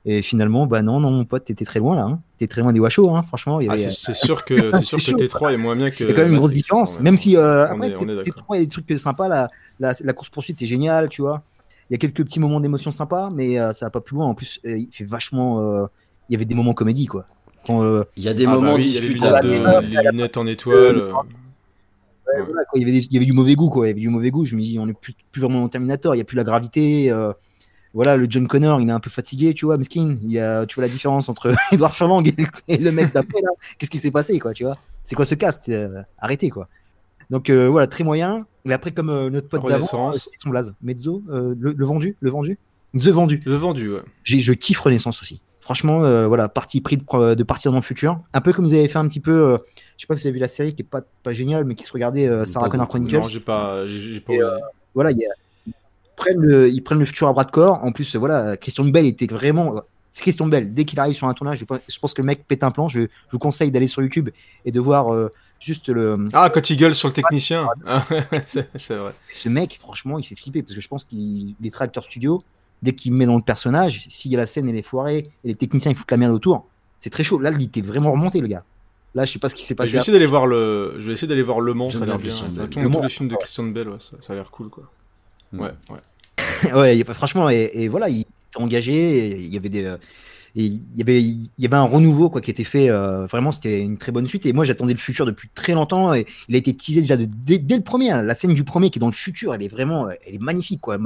Et 0.08 0.22
finalement, 0.22 0.66
bah 0.66 0.82
non, 0.82 1.00
non, 1.00 1.10
mon 1.10 1.24
pote, 1.24 1.44
t'étais 1.44 1.64
très 1.64 1.80
loin 1.80 1.96
là. 1.96 2.02
Hein. 2.02 2.20
T'étais 2.38 2.52
très 2.52 2.60
loin 2.60 2.72
des 2.72 2.78
Wachos, 2.78 3.10
hein, 3.10 3.22
franchement. 3.24 3.58
Ah, 3.68 3.72
avait- 3.72 3.88
c'est 3.90 4.14
sûr 4.14 4.44
que 4.44 4.54
sûr 4.82 4.98
que 4.98 5.02
chaud. 5.04 5.16
T3 5.16 5.52
est 5.54 5.56
moins 5.56 5.74
bien 5.74 5.90
que. 5.90 6.04
Il 6.04 6.08
y 6.08 6.12
a 6.12 6.14
quand 6.14 6.22
même 6.22 6.32
une 6.32 6.38
grosse 6.38 6.52
différence. 6.52 6.98
hein, 6.98 7.02
Même 7.02 7.16
si 7.16 7.36
euh, 7.36 7.66
on 7.66 7.70
après, 7.72 7.88
est- 7.88 7.96
on 7.96 8.02
est 8.02 8.06
T- 8.06 8.30
d'accord. 8.30 8.44
T3, 8.44 8.56
il 8.56 8.58
y 8.58 8.62
a 8.62 8.64
des 8.66 8.70
trucs 8.70 8.98
sympas. 8.98 9.26
La, 9.28 9.50
la, 9.80 9.94
la 9.98 10.12
course 10.12 10.28
poursuite 10.28 10.60
est 10.62 10.66
géniale, 10.66 11.08
tu 11.08 11.22
vois. 11.22 11.42
Il 11.90 11.94
y 11.94 11.96
a 11.96 11.98
quelques 11.98 12.22
petits 12.22 12.38
moments 12.38 12.60
d'émotion 12.60 12.90
sympas, 12.92 13.30
mais 13.30 13.58
euh, 13.58 13.72
ça 13.72 13.86
va 13.86 13.90
pas 13.90 14.00
plus 14.00 14.14
loin. 14.16 14.26
En 14.26 14.34
plus, 14.34 14.60
euh, 14.66 14.76
il 14.76 14.88
fait 14.92 15.04
vachement. 15.04 15.60
euh, 15.60 15.86
il 16.28 16.34
y 16.34 16.36
avait 16.36 16.44
des 16.44 16.54
moments 16.54 16.74
comédie, 16.74 17.06
quoi. 17.06 17.24
Quand, 17.66 17.82
euh, 17.82 18.04
Il 18.16 18.22
y 18.24 18.28
a 18.28 18.34
des 18.34 18.44
Ah 18.46 18.50
bah 18.50 18.54
moments 18.56 18.74
oui, 18.74 18.82
il 18.86 18.94
y 18.94 18.98
a 18.98 19.00
les 19.00 19.06
discutables. 19.08 19.46
lunettes, 19.48 19.90
de- 19.90 19.96
les 20.04 20.10
lunettes 20.12 20.36
en 20.36 20.46
étoile. 20.46 20.96
euh, 20.98 21.12
ouais, 21.12 22.42
voilà, 22.46 22.64
quoi, 22.64 22.78
il, 22.78 22.80
y 22.80 22.82
avait 22.84 22.92
des- 22.92 23.04
il 23.06 23.12
y 23.12 23.16
avait 23.16 23.26
du 23.26 23.32
mauvais 23.32 23.54
goût, 23.54 23.68
quoi. 23.68 23.86
Il 23.86 23.88
y 23.88 23.92
avait 23.92 24.00
du 24.00 24.08
mauvais 24.08 24.30
goût. 24.30 24.44
Je 24.44 24.54
me 24.56 24.60
dis, 24.60 24.78
on 24.78 24.88
est 24.88 24.92
plus, 24.98 25.14
plus 25.32 25.40
vraiment 25.40 25.62
en 25.64 25.68
Terminator. 25.68 26.14
Il 26.14 26.18
y 26.18 26.20
a 26.20 26.24
plus 26.24 26.36
la 26.36 26.44
gravité. 26.44 27.10
euh, 27.10 27.32
voilà, 27.94 28.16
le 28.16 28.26
John 28.28 28.46
Connor, 28.46 28.80
il 28.82 28.88
est 28.88 28.92
un 28.92 29.00
peu 29.00 29.08
fatigué, 29.10 29.54
tu 29.54 29.64
vois, 29.64 29.78
mesquin. 29.78 30.16
Il 30.22 30.30
y 30.30 30.38
a, 30.38 30.66
tu 30.66 30.74
vois 30.74 30.82
la 30.84 30.92
différence 30.92 31.28
entre 31.28 31.54
Edward 31.72 31.92
Furlong 31.92 32.22
et, 32.68 32.76
le 32.76 32.92
mec 32.92 33.12
d'après, 33.14 33.40
là. 33.42 33.48
Qu'est-ce 33.78 33.90
qui 33.90 33.98
s'est 33.98 34.10
passé, 34.10 34.38
quoi, 34.38 34.52
tu 34.52 34.64
vois? 34.64 34.76
C'est 35.02 35.14
quoi 35.14 35.24
ce 35.24 35.34
cast 35.34 35.68
Euh, 35.68 36.02
Arrêtez, 36.18 36.50
quoi. 36.50 36.68
Donc 37.30 37.48
euh, 37.50 37.68
voilà, 37.68 37.86
très 37.86 38.04
moyen. 38.04 38.46
Et 38.66 38.72
après, 38.72 38.92
comme 38.92 39.08
euh, 39.10 39.30
notre 39.30 39.48
pote 39.48 39.66
d'avant, 39.66 40.10
euh, 40.12 40.18
son 40.38 40.50
blaze. 40.50 40.74
Mezzo, 40.82 41.22
euh, 41.30 41.54
le, 41.58 41.72
le 41.72 41.84
vendu, 41.86 42.16
le 42.20 42.30
vendu, 42.30 42.58
The 42.94 43.08
vendu. 43.08 43.42
Le 43.44 43.56
vendu, 43.56 43.90
ouais. 43.92 44.00
J'ai, 44.24 44.40
je 44.40 44.52
kiffe 44.52 44.78
Renaissance 44.80 45.20
aussi. 45.22 45.40
Franchement, 45.66 46.04
euh, 46.04 46.28
voilà, 46.28 46.48
parti 46.48 46.80
pris 46.80 46.96
de, 46.96 47.42
partir 47.42 47.72
dans 47.72 47.78
le 47.78 47.82
futur. 47.82 48.20
Un 48.32 48.40
peu 48.40 48.52
comme 48.52 48.66
ils 48.66 48.74
avaient 48.76 48.86
fait 48.86 49.00
un 49.00 49.08
petit 49.08 49.18
peu. 49.18 49.32
euh, 49.32 49.58
je 49.96 50.02
sais 50.02 50.06
pas 50.06 50.14
si 50.14 50.22
vous 50.22 50.28
avez 50.28 50.34
vu 50.34 50.38
la 50.38 50.46
série 50.46 50.76
qui 50.76 50.82
est 50.82 50.84
pas, 50.88 51.00
pas 51.24 51.32
géniale, 51.32 51.64
mais 51.64 51.74
qui 51.74 51.82
se 51.82 51.92
regardait 51.92 52.28
euh, 52.28 52.44
Sarah 52.44 52.68
Connor. 52.68 52.86
Chronicles. 52.86 53.16
Non, 53.16 53.26
j'ai 53.26 53.40
pas, 53.40 53.84
j'ai 53.88 54.20
pas 54.20 54.32
Et, 54.32 54.40
euh, 54.40 54.58
voilà, 54.94 55.10
il 55.10 55.18
y 55.18 55.24
a- 55.26 55.28
ils, 55.66 55.72
prennent 56.14 56.38
le, 56.38 56.68
ils 56.70 56.80
prennent 56.82 57.00
le 57.00 57.04
futur 57.04 57.26
à 57.26 57.32
bras 57.32 57.42
de 57.42 57.50
corps. 57.50 57.82
En 57.82 57.90
plus, 57.90 58.14
voilà, 58.14 58.56
Christian 58.56 58.84
Bell 58.84 59.06
était 59.06 59.26
vraiment. 59.26 59.82
C'est 60.12 60.22
Christian 60.22 60.46
Bell. 60.46 60.72
Dès 60.72 60.84
qu'il 60.84 61.00
arrive 61.00 61.16
sur 61.16 61.26
un 61.26 61.34
tournage, 61.34 61.58
je 61.58 61.98
pense, 61.98 62.14
que 62.14 62.22
le 62.22 62.26
mec 62.26 62.46
pète 62.46 62.62
un 62.62 62.70
plan. 62.70 62.86
Je, 62.86 63.00
je 63.00 63.06
vous 63.32 63.40
conseille 63.40 63.72
d'aller 63.72 63.88
sur 63.88 64.02
YouTube 64.02 64.30
et 64.64 64.70
de 64.70 64.78
voir 64.78 65.12
euh, 65.12 65.32
juste 65.58 65.88
le. 65.88 66.28
Ah, 66.32 66.48
quand 66.48 66.70
il 66.70 66.76
gueule 66.76 66.94
sur 66.94 67.08
le 67.08 67.14
technicien. 67.14 67.66
Ah, 67.86 68.02
c'est 68.46 68.94
vrai. 68.94 69.14
Ce 69.32 69.48
mec, 69.48 69.78
franchement, 69.80 70.20
il 70.20 70.22
fait 70.24 70.36
flipper 70.36 70.62
parce 70.62 70.76
que 70.76 70.80
je 70.80 70.86
pense 70.88 71.04
qu'il 71.04 71.56
est 71.64 71.72
très 71.72 71.86
acteur 71.86 72.04
studio. 72.04 72.44
Dès 72.82 72.92
qu'il 72.92 73.12
me 73.12 73.18
met 73.18 73.26
dans 73.26 73.36
le 73.36 73.42
personnage, 73.42 74.04
s'il 74.08 74.30
y 74.30 74.34
a 74.34 74.38
la 74.38 74.46
scène, 74.46 74.68
elle 74.68 74.76
est 74.76 74.82
foirée 74.82 75.30
et 75.44 75.48
les 75.48 75.54
techniciens 75.54 75.90
ils 75.90 75.96
foutent 75.96 76.10
la 76.10 76.16
merde 76.18 76.32
autour, 76.34 76.66
c'est 76.98 77.10
très 77.10 77.24
chaud. 77.24 77.38
Là, 77.38 77.50
il 77.50 77.62
était 77.62 77.80
vraiment 77.80 78.12
remonté, 78.12 78.40
le 78.40 78.48
gars. 78.48 78.64
Là, 79.14 79.24
je 79.24 79.32
sais 79.32 79.38
pas 79.38 79.48
ce 79.48 79.54
qui 79.54 79.64
s'est 79.64 79.74
passé. 79.74 79.88
je 79.88 79.92
vais 79.94 79.98
essayer 79.98 80.12
d'aller 80.12 80.26
voir 80.26 80.46
le, 80.46 80.96
je 80.98 81.06
vais 81.06 81.14
essayer 81.14 81.26
d'aller 81.26 81.42
voir 81.42 81.60
Le 81.60 81.72
Mans, 81.72 81.88
ça 81.88 82.02
a 82.02 82.06
l'air 82.06 82.18
bien 82.18 82.30
tous- 82.30 82.60
Le 82.60 82.68
tous 82.68 82.80
Mans, 82.80 83.00
les 83.02 83.08
films 83.08 83.28
de 83.30 83.36
Christian 83.36 83.64
Bell, 83.64 83.88
ouais, 83.88 83.96
ça, 83.98 84.16
ça 84.20 84.32
a 84.34 84.36
l'air 84.36 84.50
cool, 84.50 84.68
quoi. 84.68 84.84
Mm. 85.52 85.60
Ouais, 85.60 85.70
ouais. 85.90 86.72
ouais, 86.74 87.04
franchement, 87.14 87.48
et, 87.48 87.70
et 87.72 87.88
voilà, 87.88 88.08
il 88.10 88.20
était 88.20 88.28
engagé. 88.56 89.36
Il 89.38 89.46
y 89.52 89.56
avait 89.56 89.68
des, 89.70 89.84
euh, 89.84 89.96
et 90.54 90.64
il 90.64 90.82
y 90.96 91.02
avait, 91.02 91.22
il 91.22 91.50
y 91.58 91.66
avait 91.66 91.76
un 91.76 91.82
renouveau 91.84 92.30
quoi 92.30 92.40
qui 92.40 92.50
était 92.50 92.64
fait. 92.64 92.88
euh, 92.90 93.26
vraiment, 93.26 93.52
c'était 93.52 93.80
une 93.82 93.98
très 93.98 94.12
bonne 94.12 94.26
suite. 94.26 94.44
Et 94.46 94.52
moi, 94.52 94.64
j'attendais 94.64 94.94
le 94.94 94.98
futur 94.98 95.24
depuis 95.26 95.48
très 95.54 95.72
longtemps. 95.74 96.12
Et 96.14 96.26
il 96.48 96.54
a 96.54 96.58
été 96.58 96.74
teasé 96.74 97.00
déjà 97.02 97.16
de, 97.16 97.26
dès, 97.26 97.58
dès 97.58 97.76
le 97.76 97.82
premier. 97.82 98.10
hein. 98.10 98.22
la 98.22 98.34
scène 98.34 98.54
du 98.54 98.64
premier 98.64 98.90
qui 98.90 98.98
est 98.98 99.00
dans 99.00 99.06
le 99.06 99.12
futur, 99.12 99.54
elle 99.54 99.62
est 99.62 99.68
vraiment, 99.68 100.08
euh, 100.08 100.12
elle 100.26 100.34
est 100.34 100.42
magnifique 100.42 100.80
quoi. 100.80 100.98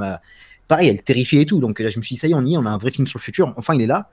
Pareil, 0.71 0.87
elle 0.87 1.03
terrifiait 1.03 1.41
et 1.41 1.45
tout. 1.45 1.59
Donc 1.59 1.81
là, 1.81 1.89
je 1.89 1.97
me 1.99 2.01
suis 2.01 2.13
dit, 2.15 2.19
ça 2.21 2.27
y 2.27 2.31
est, 2.31 2.33
on 2.33 2.45
y 2.45 2.53
est, 2.53 2.57
on 2.57 2.65
a 2.65 2.69
un 2.69 2.77
vrai 2.77 2.91
film 2.91 3.05
sur 3.05 3.19
le 3.19 3.23
futur. 3.23 3.53
Enfin, 3.57 3.73
il 3.75 3.81
est 3.81 3.87
là. 3.87 4.09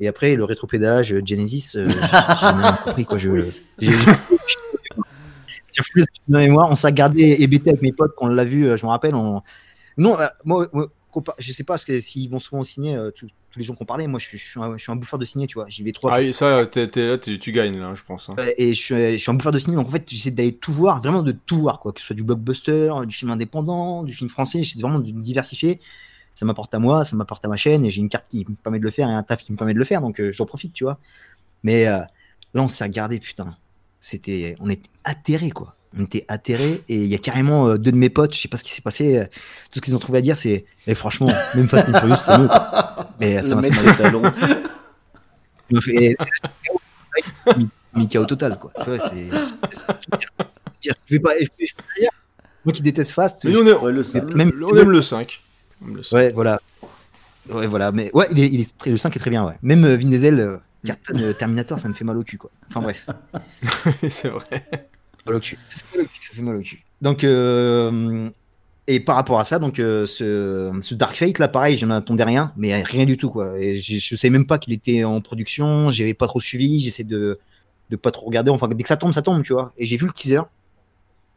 Et 0.00 0.08
après, 0.08 0.36
le 0.36 0.44
rétropédalage 0.44 1.12
euh, 1.12 1.20
Genesis, 1.22 1.72
euh, 1.76 1.86
j'ai 1.86 2.84
compris 2.86 3.04
quoi. 3.04 3.18
Je, 3.18 3.44
j'ai- 3.78 3.92
mémoire. 6.28 6.70
On 6.70 6.74
s'est 6.74 6.86
regardé 6.86 7.36
hébété 7.40 7.68
avec 7.68 7.82
mes 7.82 7.92
potes 7.92 8.12
quand 8.16 8.24
on 8.24 8.28
l'a 8.28 8.44
vu. 8.46 8.66
euh, 8.68 8.78
Je 8.78 8.86
me 8.86 8.90
rappelle. 8.90 9.14
On... 9.14 9.42
Non, 9.98 10.18
euh, 10.18 10.28
moi, 10.46 10.66
moi, 10.72 10.88
je 11.38 11.52
sais 11.52 11.62
pas 11.62 11.76
s'ils 11.76 12.30
vont 12.30 12.38
souvent 12.38 12.62
au 12.62 12.64
ciné, 12.64 12.96
euh, 12.96 13.10
tous, 13.10 13.28
tous 13.52 13.58
les 13.58 13.64
gens 13.64 13.74
qu'on 13.74 13.84
parlait, 13.84 14.06
moi, 14.06 14.18
je 14.18 14.26
suis, 14.26 14.38
je, 14.38 14.50
suis 14.50 14.60
un, 14.60 14.76
je 14.76 14.82
suis 14.82 14.90
un 14.90 14.96
bouffeur 14.96 15.18
de 15.18 15.24
ciné, 15.24 15.46
tu 15.46 15.54
vois. 15.54 15.66
J'y 15.68 15.82
vais 15.84 15.92
trois. 15.92 16.12
Ah 16.14 16.18
oui, 16.18 16.32
ça, 16.32 16.66
t'es 16.66 16.88
là, 16.96 17.18
tu 17.18 17.52
gagnes, 17.52 17.78
là, 17.78 17.94
je 17.94 18.02
pense. 18.02 18.30
hein. 18.30 18.36
Et 18.56 18.74
je 18.74 18.80
suis, 18.82 18.94
je 19.12 19.16
suis 19.18 19.30
un 19.30 19.34
bouffeur 19.34 19.52
de 19.52 19.58
ciné, 19.58 19.76
donc 19.76 19.86
en 19.86 19.90
fait, 19.90 20.08
j'essaie 20.08 20.30
d'aller 20.30 20.54
tout 20.56 20.72
voir, 20.72 21.00
vraiment 21.00 21.22
de 21.22 21.32
tout 21.32 21.58
voir, 21.58 21.78
quoi. 21.78 21.92
Que 21.92 22.00
ce 22.00 22.06
soit 22.06 22.16
du 22.16 22.24
blockbuster, 22.24 22.90
du 23.06 23.14
film 23.14 23.30
indépendant, 23.30 24.02
du 24.02 24.12
film 24.14 24.30
français, 24.30 24.62
j'essaie 24.62 24.80
vraiment 24.80 24.98
de 24.98 25.12
me 25.12 25.22
diversifier. 25.22 25.78
Ça 26.34 26.46
m'apporte 26.46 26.74
à 26.74 26.78
moi, 26.78 27.04
ça 27.04 27.14
m'apporte 27.14 27.44
à 27.44 27.48
ma 27.48 27.56
chaîne, 27.56 27.84
et 27.84 27.90
j'ai 27.90 28.00
une 28.00 28.08
carte 28.08 28.24
qui 28.30 28.44
me 28.48 28.54
permet 28.54 28.78
de 28.78 28.84
le 28.84 28.90
faire 28.90 29.08
et 29.08 29.12
un 29.12 29.22
taf 29.22 29.42
qui 29.44 29.52
me 29.52 29.56
permet 29.58 29.74
de 29.74 29.78
le 29.78 29.84
faire, 29.84 30.00
donc 30.00 30.18
euh, 30.18 30.32
j'en 30.32 30.46
profite, 30.46 30.72
tu 30.72 30.84
vois. 30.84 30.98
Mais 31.62 31.86
euh, 31.86 31.98
là, 32.54 32.62
on 32.62 32.68
s'est 32.68 32.84
regardé, 32.84 33.20
putain. 33.20 33.54
C'était, 34.00 34.56
on 34.58 34.70
était 34.70 34.88
atterrés, 35.04 35.50
quoi. 35.50 35.76
On 35.98 36.04
était 36.04 36.24
atterrés, 36.28 36.82
et 36.88 36.96
il 36.96 37.06
y 37.06 37.14
a 37.14 37.18
carrément 37.18 37.68
euh, 37.68 37.76
deux 37.76 37.92
de 37.92 37.96
mes 37.96 38.08
potes, 38.08 38.34
je 38.34 38.40
sais 38.40 38.48
pas 38.48 38.56
ce 38.56 38.64
qui 38.64 38.70
s'est 38.72 38.80
passé, 38.82 39.18
euh, 39.18 39.24
tout 39.70 39.76
ce 39.76 39.80
qu'ils 39.80 39.94
ont 39.94 39.98
trouvé 39.98 40.18
à 40.18 40.20
dire, 40.22 40.36
c'est, 40.36 40.64
eh, 40.86 40.94
franchement, 40.94 41.28
même 41.54 41.68
Fast 41.68 41.88
and 41.90 41.98
Furious, 42.00 42.16
c'est 42.16 42.38
mieux. 42.38 42.48
quoi. 42.48 43.10
Mais 43.20 43.36
euh, 43.38 43.42
ça 43.42 43.54
Le 43.54 43.60
m'a 43.60 43.70
fait 43.70 43.90
des 43.90 43.96
talons. 43.96 44.22
il 45.70 45.74
m'a 45.74 45.80
fait- 45.82 46.16
Mika 47.94 48.20
au 48.20 48.24
total, 48.26 48.58
quoi. 48.58 48.72
Tu 48.82 48.88
vois, 48.88 48.98
c'est. 48.98 49.26
Je 50.80 50.90
vais 51.10 51.20
pas. 51.20 51.32
je 51.38 51.44
vais- 51.58 51.66
dire, 52.00 52.10
Moi 52.64 52.72
qui 52.72 52.80
déteste 52.82 53.10
Fast. 53.12 53.44
Mais 53.44 53.52
je- 53.52 53.58
on, 53.58 53.66
est- 53.66 53.72
Ouais, 53.74 53.92
le 53.92 54.00
on- 54.00 54.02
cinq. 54.04 54.24
même- 54.34 54.52
on 54.64 54.76
aime 54.76 54.90
le 54.90 55.02
5. 55.02 55.40
On 55.82 55.88
aime 55.88 55.96
le 55.96 56.02
cinq. 56.02 56.16
Ouais, 56.16 56.32
voilà. 56.32 56.58
Ouais, 57.50 57.66
voilà. 57.66 57.92
Mais 57.92 58.10
ouais, 58.14 58.26
il 58.30 58.38
est, 58.40 58.46
il 58.48 58.60
est 58.62 58.78
très- 58.78 58.90
le 58.90 58.96
5 58.96 59.14
est 59.16 59.18
très 59.20 59.30
bien, 59.30 59.44
ouais. 59.44 59.54
Même 59.62 59.84
euh, 59.84 59.96
Vin 59.96 60.08
Diesel, 60.08 60.40
euh, 60.40 60.56
Mm. 60.84 60.92
euh, 61.16 61.32
Terminator, 61.32 61.78
ça 61.78 61.88
me 61.88 61.94
fait 61.94 62.04
mal 62.04 62.16
au 62.16 62.22
cul, 62.24 62.38
quoi. 62.38 62.50
Enfin 62.68 62.80
bref. 62.80 63.06
c'est 64.08 64.28
vrai. 64.28 64.90
Mal 65.26 65.36
au 65.36 65.40
cul. 65.40 65.58
Ça 65.66 65.76
fait 65.78 65.96
mal 65.96 66.06
au 66.06 66.08
cul. 66.08 66.20
Ça 66.20 66.34
fait 66.34 66.42
mal 66.42 66.56
au 66.56 66.60
cul. 66.60 66.84
Donc, 67.00 67.24
euh, 67.24 68.28
et 68.86 69.00
par 69.00 69.16
rapport 69.16 69.38
à 69.38 69.44
ça, 69.44 69.58
donc 69.58 69.78
euh, 69.78 70.06
ce, 70.06 70.76
ce 70.80 70.94
Dark 70.94 71.16
Fate 71.16 71.38
là, 71.38 71.48
pareil, 71.48 71.76
j'en 71.76 71.90
attendais 71.90 72.24
rien, 72.24 72.52
mais 72.56 72.82
rien 72.82 73.04
du 73.04 73.16
tout 73.16 73.30
quoi. 73.30 73.58
Et 73.58 73.76
je 73.78 74.16
savais 74.16 74.30
même 74.30 74.46
pas 74.46 74.58
qu'il 74.58 74.72
était 74.72 75.04
en 75.04 75.20
production. 75.20 75.90
J'avais 75.90 76.14
pas 76.14 76.26
trop 76.26 76.40
suivi. 76.40 76.80
J'essaie 76.80 77.04
de 77.04 77.38
de 77.90 77.96
pas 77.96 78.10
trop 78.10 78.26
regarder. 78.26 78.50
Enfin, 78.50 78.68
dès 78.68 78.82
que 78.82 78.88
ça 78.88 78.96
tombe, 78.96 79.12
ça 79.12 79.22
tombe, 79.22 79.42
tu 79.42 79.52
vois. 79.52 79.72
Et 79.76 79.86
j'ai 79.86 79.96
vu 79.96 80.06
le 80.06 80.12
teaser 80.12 80.40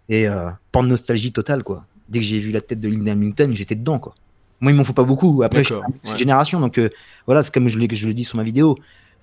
et 0.10 0.28
euh, 0.28 0.50
pas 0.72 0.82
de 0.82 0.88
nostalgie 0.88 1.32
totale 1.32 1.64
quoi. 1.64 1.86
Dès 2.10 2.20
que 2.20 2.26
j'ai 2.26 2.40
vu 2.40 2.52
la 2.52 2.62
tête 2.62 2.80
de 2.80 2.88
Linda 2.88 3.12
Hamilton, 3.12 3.54
j'étais 3.54 3.76
dedans 3.76 4.00
quoi. 4.00 4.16
Moi, 4.62 4.72
il 4.72 4.76
m'en 4.76 4.84
faut 4.84 4.94
pas 4.94 5.04
beaucoup. 5.04 5.44
Après, 5.44 5.64
je 5.64 5.74
suis 5.74 5.76
ouais. 5.76 6.18
génération, 6.18 6.62
donc 6.62 6.78
euh, 6.78 6.90
voilà, 7.26 7.44
c'est 7.44 7.54
comme 7.54 7.68
je 7.68 7.78
je 7.92 8.08
le 8.08 8.14
dis 8.14 8.24
sur 8.24 8.38
ma 8.38 8.44
vidéo. 8.44 8.78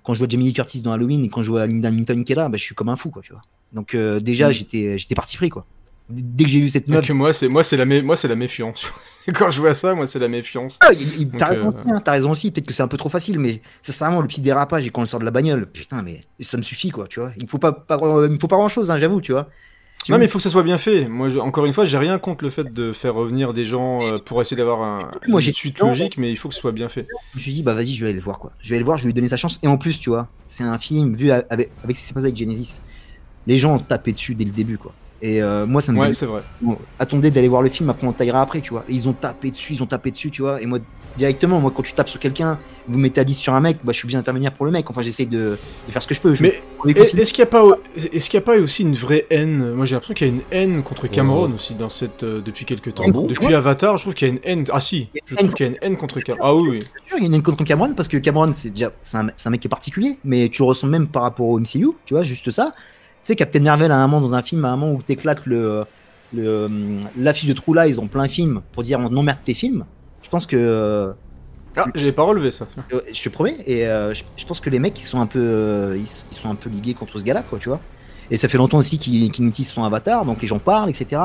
Quand 0.05 0.15
je 0.15 0.19
vois 0.19 0.29
Jamie 0.29 0.45
Lee 0.45 0.53
Curtis 0.53 0.83
dans 0.83 0.93
Halloween 0.93 1.25
et 1.25 1.29
quand 1.29 1.43
je 1.43 1.51
vois 1.51 1.67
Linda 1.67 1.89
Hamilton 1.89 2.23
qui 2.25 2.33
est 2.33 2.37
là, 2.37 2.49
bah, 2.49 2.59
je 2.59 2.63
suis 2.63 2.75
comme 2.75 2.89
un 2.89 2.97
fou 2.97 3.11
quoi, 3.11 3.23
tu 3.23 3.33
vois. 3.33 3.43
Donc 3.73 3.95
euh, 3.95 4.21
déjà, 4.21 4.49
Mm. 4.49 4.53
j'étais 4.53 4.99
j'étais 4.99 5.15
parti 5.15 5.37
pris 5.37 5.49
quoi. 5.51 5.65
Dès 6.11 6.45
que 6.45 6.51
j'ai 6.51 6.61
vu 6.61 6.69
cette 6.69 6.89
meuf, 6.89 7.07
que 7.07 7.13
moi, 7.13 7.33
c'est 7.33 7.49
moi, 7.49 7.63
c'est 7.63 7.77
la, 7.77 7.87
mé- 7.87 8.03
moi, 8.03 8.17
c'est 8.17 8.29
la 8.29 8.35
méfiance. 8.35 8.85
Quand 9.35 9.51
je 9.51 9.61
vois 9.61 9.73
ça, 9.73 9.95
moi, 9.95 10.07
c'est 10.07 10.19
la 10.19 10.29
méfiance. 10.29 10.79
Ah, 10.83 10.89
t'as 11.39 11.47
raison, 11.47 11.65
euh, 11.65 11.69
aussi, 11.69 11.79
hein, 11.91 12.03
t'as 12.05 12.13
raison 12.13 12.31
aussi. 12.33 12.51
Peut-être 12.51 12.67
que 12.67 12.75
c'est 12.75 12.83
un 12.83 12.89
peu 12.89 12.99
trop 12.99 13.09
facile, 13.09 13.39
mais 13.39 13.63
sincèrement, 13.81 14.21
le 14.21 14.27
petit 14.27 14.43
dérapage 14.43 14.85
et 14.87 14.91
quand 14.91 15.01
elle 15.01 15.07
sort 15.07 15.21
de 15.21 15.25
la 15.25 15.31
bagnole, 15.31 15.65
putain, 15.67 16.03
mais 16.03 16.21
ça 16.41 16.59
me 16.59 16.63
suffit 16.63 16.91
quoi, 16.91 17.07
tu 17.07 17.21
vois. 17.21 17.33
Il 17.39 17.49
faut 17.49 17.57
pas, 17.59 17.73
pas 17.73 17.99
il 18.29 18.39
faut 18.39 18.49
pas 18.49 18.57
grand 18.57 18.69
chose, 18.69 18.93
j'avoue, 18.99 19.21
tu 19.23 19.33
vois. 19.33 19.49
Non, 20.09 20.19
mais 20.19 20.25
il 20.25 20.29
faut 20.29 20.39
que 20.39 20.43
ça 20.43 20.51
soit 20.51 20.65
bien 20.65 20.77
fait. 20.79 21.07
Moi, 21.07 21.29
je- 21.29 21.39
encore 21.39 21.65
une 21.65 21.73
fois, 21.73 21.85
j'ai 21.85 21.97
rien 21.97 22.19
contre 22.19 22.43
le 22.45 22.51
fait 22.51 22.65
de 22.75 22.93
faire 22.93 23.15
revenir 23.15 23.55
des 23.55 23.65
gens 23.65 24.03
euh, 24.05 24.19
pour 24.19 24.43
essayer 24.43 24.57
d'avoir 24.57 24.83
un, 24.83 25.13
Moi, 25.29 25.41
une 25.41 25.53
suite 25.55 25.79
logique, 25.79 26.19
mais 26.19 26.31
il 26.31 26.37
faut 26.37 26.49
que 26.49 26.55
ce 26.57 26.61
soit 26.61 26.73
bien 26.73 26.89
fait. 26.89 27.07
Je 27.33 27.39
me 27.39 27.41
suis 27.41 27.53
dit, 27.53 27.63
bah 27.63 27.73
vas-y, 27.73 27.95
je 27.95 28.03
vais 28.03 28.09
aller 28.11 28.19
le 28.19 28.25
voir 28.25 28.41
quoi. 28.41 28.53
Je 28.61 28.69
vais 28.69 28.75
aller 28.75 28.81
le 28.81 28.85
voir, 28.85 28.99
je 28.99 29.05
vais 29.05 29.09
lui 29.11 29.15
donner 29.15 29.29
sa 29.29 29.37
chance. 29.37 29.61
Et 29.63 29.69
en 29.69 29.79
plus, 29.79 30.01
tu 30.01 30.11
vois, 30.11 30.27
c'est 30.49 30.65
un 30.65 30.77
film 30.79 31.15
vu 31.15 31.31
avec, 31.31 31.47
avec 31.85 31.97
ce 31.97 32.03
qui 32.03 32.09
s'est 32.09 32.13
passé 32.15 32.27
avec 32.27 32.37
Genesis. 32.37 32.81
Les 33.47 33.59
gens 33.59 33.75
ont 33.75 33.79
tapé 33.79 34.13
dessus 34.13 34.35
dès 34.35 34.45
le 34.45 34.51
début 34.51 34.79
quoi. 34.79 34.93
Et 35.25 35.41
euh, 35.41 35.67
moi, 35.67 35.81
ça 35.81 35.93
me 35.93 36.01
Ouais, 36.01 36.13
c'est 36.13 36.27
vrai. 36.27 36.43
Bon, 36.61 36.77
attendez 36.99 37.31
d'aller 37.31 37.47
voir 37.47 37.63
le 37.63 37.69
film, 37.69 37.89
après 37.91 38.09
on 38.09 38.13
taillera 38.13 38.43
après, 38.43 38.61
tu 38.61 38.71
vois. 38.71 38.85
Ils 38.89 39.09
ont 39.09 39.13
tapé 39.13 39.53
dessus, 39.53 39.75
ils 39.75 39.81
ont 39.81 39.87
tapé 39.87 40.11
dessus, 40.11 40.33
tu 40.33 40.43
vois. 40.43 40.61
Et 40.61 40.67
moi, 40.67 40.81
directement, 41.17 41.61
moi, 41.61 41.73
quand 41.73 41.85
tu 41.85 41.93
tapes 41.93 42.09
sur 42.09 42.19
quelqu'un, 42.19 42.59
vous 42.89 42.99
mettez 42.99 43.21
à 43.21 43.25
10 43.25 43.35
sur 43.35 43.55
un 43.55 43.61
mec, 43.61 43.77
bah, 43.85 43.93
je 43.93 43.99
suis 43.99 44.07
obligé 44.07 44.19
d'intervenir 44.19 44.51
pour 44.53 44.67
le 44.67 44.73
mec. 44.73 44.91
Enfin, 44.91 45.01
j'essaie 45.01 45.27
de, 45.27 45.57
de 45.87 45.93
faire 45.93 46.03
ce 46.03 46.09
que 46.09 46.15
je 46.17 46.21
peux. 46.21 46.35
Je 46.35 46.43
Mais 46.43 46.61
est- 46.89 46.99
est-ce 46.99 47.33
qu'il 47.33 47.45
n'y 47.45 47.49
a 47.49 47.51
pas, 47.53 47.65
est-ce 48.13 48.29
qu'il 48.29 48.37
y 48.37 48.43
a 48.43 48.45
pas 48.45 48.57
aussi 48.57 48.83
une 48.83 48.97
vraie 48.97 49.27
haine? 49.31 49.73
Moi, 49.75 49.87
j'ai 49.87 49.95
l'impression 49.95 50.15
qu'il 50.15 50.27
y 50.27 50.31
a 50.31 50.33
une 50.33 50.43
haine 50.51 50.83
contre 50.83 51.07
Cameron 51.07 51.53
aussi 51.55 51.75
dans 51.77 51.89
cette 51.89 52.25
euh, 52.25 52.41
depuis 52.41 52.65
quelques 52.65 52.93
temps. 52.93 53.05
Ah 53.07 53.13
bon? 53.13 53.29
Depuis 53.29 53.55
Avatar, 53.55 53.99
je 53.99 54.03
trouve 54.03 54.15
qu'il 54.15 54.27
y 54.27 54.31
a 54.33 54.35
une 54.35 54.41
haine. 54.43 54.65
Ah 54.73 54.81
si, 54.81 55.09
je 55.27 55.37
trouve 55.37 55.55
qu'il 55.55 55.67
y 55.67 55.69
a 55.69 55.73
une 55.73 55.79
haine 55.83 55.97
contre 55.97 56.19
Cameron. 56.19 56.43
Ah 56.45 56.53
oui, 56.53 56.69
oui. 56.69 56.79
Il 57.17 57.23
y 57.23 57.33
a 57.33 57.37
une 57.37 57.43
contre 57.45 57.63
Cameron 57.63 57.95
parce 57.95 58.09
que 58.09 58.17
Cameron, 58.17 58.53
c'est 58.53 58.71
déjà 58.71 58.91
c'est 59.03 59.19
un, 59.19 59.29
c'est 59.37 59.47
un 59.47 59.51
mec 59.51 59.61
qui 59.61 59.69
est 59.69 59.71
particulier, 59.71 60.19
mais 60.25 60.49
tu 60.49 60.63
le 60.63 60.67
ressens 60.67 60.89
même 60.89 61.07
par 61.07 61.23
rapport 61.23 61.47
au 61.47 61.61
MCU, 61.61 61.91
tu 62.07 62.15
vois, 62.15 62.25
juste 62.25 62.51
ça. 62.51 62.73
Tu 63.23 63.29
sais, 63.29 63.37
Captain 63.37 63.61
Marvel, 63.61 63.93
à 63.93 63.97
un 63.99 64.07
moment, 64.09 64.21
dans 64.21 64.35
un 64.35 64.43
film, 64.43 64.65
à 64.65 64.71
un 64.71 64.77
moment 64.77 64.93
où 64.95 65.03
t'éclates 65.03 65.47
le, 65.47 65.85
le, 66.33 66.69
l'affiche 67.17 67.49
de 67.49 67.53
True 67.55 67.75
Lies 67.77 67.99
en 67.99 68.07
plein 68.09 68.27
film 68.29 68.63
pour 68.73 68.83
dire 68.83 68.99
on 69.01 69.15
emmerde 69.17 69.39
tes 69.45 69.55
films, 69.55 69.85
je 70.23 70.29
pense 70.29 70.47
que. 70.47 70.57
euh, 70.57 71.13
Ah, 71.77 71.85
j'avais 71.95 72.13
pas 72.13 72.25
relevé 72.25 72.51
ça. 72.51 72.67
euh, 72.93 73.01
je 73.13 73.23
te 73.23 73.29
promets, 73.29 73.59
et 73.67 73.87
euh, 73.87 74.13
je, 74.15 74.25
je 74.37 74.45
pense 74.47 74.61
que 74.61 74.71
les 74.71 74.79
mecs, 74.81 74.99
ils 75.01 75.05
sont 75.05 75.21
un 75.21 75.27
peu, 75.27 75.39
euh, 75.41 75.97
ils, 75.97 76.03
ils 76.33 76.35
sont 76.37 76.51
un 76.51 76.57
peu 76.57 76.69
ligués 76.69 76.95
contre 76.95 77.19
ce 77.19 77.25
gars-là, 77.25 77.43
quoi, 77.45 77.59
tu 77.59 77.69
vois. 77.69 77.81
Et 78.31 78.37
ça 78.37 78.49
fait 78.49 78.59
longtemps 78.59 78.79
aussi 78.79 78.99
qu'il 78.99 79.31
qu'il 79.31 79.47
utilise 79.47 79.71
son 79.71 79.85
avatar, 79.85 80.25
donc 80.25 80.41
les 80.43 80.49
gens 80.49 80.59
parlent, 80.59 80.91
etc. 80.91 81.23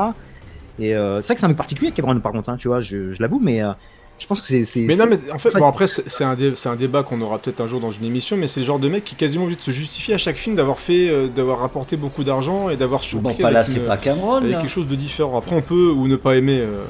Et 0.78 0.94
euh, 0.94 1.20
c'est 1.20 1.28
vrai 1.28 1.34
que 1.34 1.40
c'est 1.40 1.46
un 1.46 1.48
mec 1.48 1.56
particulier, 1.56 1.92
Cameron, 1.92 2.20
par 2.20 2.32
contre, 2.32 2.48
hein, 2.50 2.56
tu 2.56 2.68
vois, 2.68 2.80
je, 2.80 3.12
je 3.12 3.20
l'avoue, 3.22 3.40
mais 3.40 3.62
euh, 3.62 3.72
je 4.18 4.26
pense 4.26 4.40
que 4.40 4.62
c'est. 4.64 4.80
Mais 4.80 4.96
non, 4.96 5.06
mais 5.08 5.18
en 5.32 5.38
fait, 5.38 5.52
bon 5.56 5.66
après, 5.66 5.86
c'est 5.86 6.24
un, 6.24 6.34
dé- 6.34 6.52
c'est 6.54 6.68
un 6.68 6.76
débat 6.76 7.02
qu'on 7.02 7.20
aura 7.20 7.38
peut-être 7.38 7.60
un 7.60 7.66
jour 7.66 7.80
dans 7.80 7.90
une 7.92 8.04
émission, 8.04 8.36
mais 8.36 8.46
c'est 8.46 8.60
le 8.60 8.66
genre 8.66 8.78
de 8.78 8.88
mec 8.88 9.04
qui 9.04 9.14
est 9.14 9.18
quasiment 9.18 9.44
obligé 9.44 9.58
de 9.58 9.62
se 9.64 9.70
justifier 9.70 10.14
à 10.14 10.18
chaque 10.18 10.36
film 10.36 10.56
d'avoir 10.56 10.80
fait, 10.80 11.08
euh, 11.08 11.28
d'avoir 11.28 11.60
rapporté 11.60 11.96
beaucoup 11.96 12.24
d'argent 12.24 12.68
et 12.68 12.76
d'avoir 12.76 13.02
surpris 13.04 13.22
Bon, 13.22 13.30
enfin, 13.38 13.50
là, 13.50 13.64
c'est 13.64 13.86
pas 13.86 13.96
Cameron, 13.96 14.34
avec 14.34 14.50
là. 14.52 14.60
quelque 14.60 14.70
chose 14.70 14.86
de 14.88 14.94
différent. 14.96 15.38
Après, 15.38 15.54
on 15.54 15.62
peut 15.62 15.90
ou 15.90 16.08
ne 16.08 16.16
pas 16.16 16.36
aimer. 16.36 16.58
euh, 16.60 16.84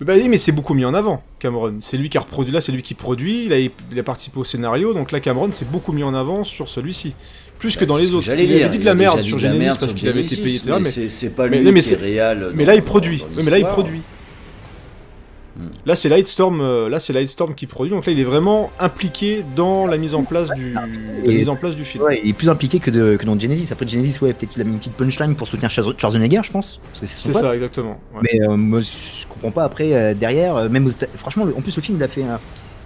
Bah 0.00 0.12
oui, 0.16 0.28
mais 0.28 0.36
c'est 0.38 0.52
beaucoup 0.52 0.74
mis 0.74 0.84
en 0.84 0.94
avant, 0.94 1.22
Cameron. 1.38 1.74
C'est 1.80 1.96
lui 1.96 2.10
qui 2.10 2.18
a 2.18 2.20
reproduit, 2.20 2.52
là, 2.52 2.60
c'est 2.60 2.70
lui 2.72 2.82
qui 2.82 2.94
produit, 2.94 3.46
il 3.46 3.52
a, 3.52 3.58
il 3.58 3.70
a 3.98 4.02
participé 4.02 4.38
au 4.38 4.44
scénario, 4.44 4.92
donc 4.94 5.10
là, 5.12 5.20
Cameron, 5.20 5.48
c'est 5.52 5.68
beaucoup 5.70 5.92
mis 5.92 6.02
en 6.02 6.14
avant 6.14 6.44
sur 6.44 6.68
celui-ci. 6.68 7.14
Plus 7.58 7.74
que 7.76 7.80
Bah, 7.80 7.86
dans 7.86 7.96
les 7.96 8.12
autres. 8.12 8.26
j'allais 8.26 8.44
il 8.44 8.50
avait 8.50 8.58
dire, 8.60 8.70
dit 8.70 8.78
de 8.78 8.84
la 8.84 8.90
a 8.90 8.94
merde 8.94 9.20
sur 9.22 9.38
Genesis 9.38 9.78
parce 9.80 9.94
qu'il 9.94 10.06
avait 10.08 10.20
été 10.24 10.36
payé, 10.36 10.56
etc. 10.56 10.72
mais 10.78 10.90
Mais 10.94 11.08
c'est- 11.08 11.30
pas 11.30 11.46
lui 11.46 11.60
mais 11.60 11.72
qui 11.72 11.78
est 11.78 11.82
c'est- 11.82 11.94
réel 11.96 12.50
Mais 12.54 12.66
là, 12.66 12.74
il 12.74 12.82
produit. 12.82 13.24
mais 13.34 13.50
là, 13.50 13.58
il 13.58 13.64
produit. 13.64 14.02
Là, 15.86 15.96
c'est 15.96 16.08
Lightstorm, 16.08 16.60
euh, 16.60 16.88
là, 16.88 17.00
c'est 17.00 17.12
Lightstorm 17.12 17.54
qui 17.54 17.66
produit, 17.66 17.90
donc 17.92 18.04
là, 18.06 18.12
il 18.12 18.20
est 18.20 18.24
vraiment 18.24 18.70
impliqué 18.78 19.44
dans 19.54 19.86
la 19.86 19.96
mise 19.96 20.14
en 20.14 20.22
place 20.22 20.50
du, 20.50 20.72
la 20.72 20.86
mise 21.32 21.48
en 21.48 21.56
place 21.56 21.74
du 21.74 21.84
film. 21.84 22.04
Ouais, 22.04 22.20
il 22.22 22.30
est 22.30 22.32
plus 22.34 22.50
impliqué 22.50 22.78
que, 22.78 22.90
de- 22.90 23.16
que 23.16 23.24
dans 23.24 23.38
Genesis. 23.38 23.72
Après 23.72 23.88
Genesis, 23.88 24.20
ouais, 24.22 24.32
peut-être 24.34 24.50
qu'il 24.52 24.60
a 24.62 24.64
mis 24.64 24.72
une 24.72 24.78
petite 24.78 24.94
punchline 24.94 25.34
pour 25.34 25.46
soutenir 25.46 25.70
Schwarz- 25.70 25.98
Schwarzenegger, 25.98 26.40
je 26.44 26.52
pense. 26.52 26.80
C'est 26.94 27.06
ça, 27.32 27.54
exactement. 27.54 27.98
ouais. 28.14 28.20
Mais 28.22 28.42
euh, 28.42 28.56
moi, 28.56 28.80
je 28.80 29.26
comprends 29.28 29.50
pas 29.50 29.64
après 29.64 29.92
euh, 29.94 30.14
derrière. 30.14 30.56
euh, 30.56 30.68
même 30.68 30.86
aux 30.86 30.90
franchement, 31.16 31.44
le- 31.44 31.56
en 31.56 31.60
plus 31.62 31.74
le 31.76 31.82
film, 31.82 31.96
il 31.98 32.02
a 32.04 32.08
fait 32.08 32.22
un, 32.24 32.38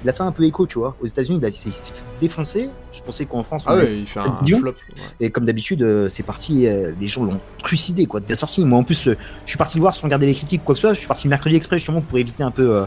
il 0.04 0.08
a 0.08 0.12
fait 0.12 0.22
un 0.22 0.32
peu 0.32 0.44
écho, 0.44 0.66
tu 0.66 0.78
vois. 0.78 0.96
Aux 1.02 1.06
États-Unis, 1.06 1.40
il, 1.42 1.52
s'est 1.52 1.92
défoncer. 2.20 2.70
Je 2.92 3.02
pensais 3.02 3.26
qu'en 3.26 3.42
France, 3.42 3.64
Ah 3.66 3.74
on 3.74 3.78
ouais, 3.78 3.98
il 3.98 4.06
fait 4.06 4.20
un 4.20 4.38
Dion. 4.42 4.58
flop. 4.60 4.70
ouais. 4.72 5.26
Et 5.26 5.30
comme 5.30 5.44
d'habitude, 5.44 5.82
euh, 5.82 6.08
c'est 6.08 6.22
parti. 6.22 6.66
euh, 6.66 6.92
les 7.00 7.06
gens 7.06 7.24
l'ont 7.24 7.40
trucidé, 7.58 8.06
quoi, 8.06 8.20
dès 8.20 8.30
la 8.30 8.34
sortie. 8.36 8.64
Moi, 8.64 8.78
en 8.78 8.84
plus, 8.84 9.08
euh, 9.08 9.16
je 9.44 9.50
suis 9.50 9.58
parti 9.58 9.76
le 9.78 9.82
voir 9.82 9.94
sans 9.94 10.04
regarder 10.06 10.26
les 10.26 10.34
critiques, 10.34 10.64
quoi 10.64 10.74
que 10.74 10.78
ce 10.78 10.82
soit. 10.88 10.94
Je 10.94 10.98
suis 10.98 11.08
parti 11.08 11.26
le 11.26 11.30
mercredi 11.30 11.56
exprès 11.56 11.78
justement 11.78 12.00
pour 12.00 12.18
éviter 12.18 12.42
un 12.42 12.50
peu. 12.50 12.70
euh, 12.76 12.86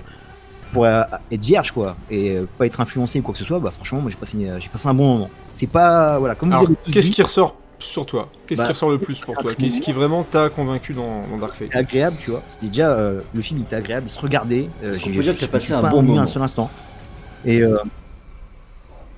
pour 0.71 0.87
être 0.87 1.19
vierge 1.31 1.71
quoi 1.71 1.95
et 2.09 2.35
pas 2.57 2.65
être 2.65 2.81
influencé 2.81 3.19
ou 3.19 3.21
quoi 3.21 3.33
que 3.33 3.37
ce 3.37 3.45
soit 3.45 3.59
bah 3.59 3.69
franchement 3.69 4.01
moi 4.01 4.09
j'ai 4.09 4.17
passé 4.17 4.35
j'ai 4.59 4.69
passé 4.69 4.87
un 4.87 4.95
bon 4.95 5.05
moment 5.05 5.29
c'est 5.53 5.67
pas 5.69 6.17
voilà 6.17 6.33
comme 6.33 6.49
vous 6.49 6.63
avez 6.65 6.73
qu'est-ce 6.91 7.09
dit, 7.09 7.13
qui 7.13 7.21
ressort 7.21 7.55
sur 7.77 8.07
toi? 8.07 8.27
Qu'est-ce 8.47 8.57
Bah, 8.59 8.65
qui 8.65 8.71
ressort 8.73 8.89
le 8.89 8.97
plus 8.97 9.19
pour 9.19 9.35
toi? 9.35 9.53
Qu'est-ce 9.53 9.81
qui 9.81 9.91
vraiment 9.91 10.23
t'a 10.23 10.49
convaincu 10.49 10.93
dans, 10.93 11.27
dans 11.29 11.37
Dark 11.37 11.51
Fate? 11.53 11.67
C'était 11.67 11.77
agréable, 11.77 12.15
tu 12.19 12.31
vois. 12.31 12.41
C'était 12.47 12.69
déjà 12.69 12.89
euh, 12.89 13.21
le 13.35 13.41
film 13.43 13.59
il 13.59 13.63
était 13.65 13.75
agréable, 13.75 14.05
il 14.07 14.09
se 14.09 14.17
regardait. 14.19 14.67
Euh, 14.83 14.97
j'ai- 14.97 15.11
peut 15.11 15.21
dire 15.21 15.37
que 15.37 15.45
passé 15.45 15.73
un 15.73 15.81
pas 15.81 15.89
bon 15.89 16.01
moment 16.01 16.21
un 16.21 16.25
seul 16.25 16.41
instant. 16.41 16.71
Et 17.45 17.61
euh... 17.61 17.77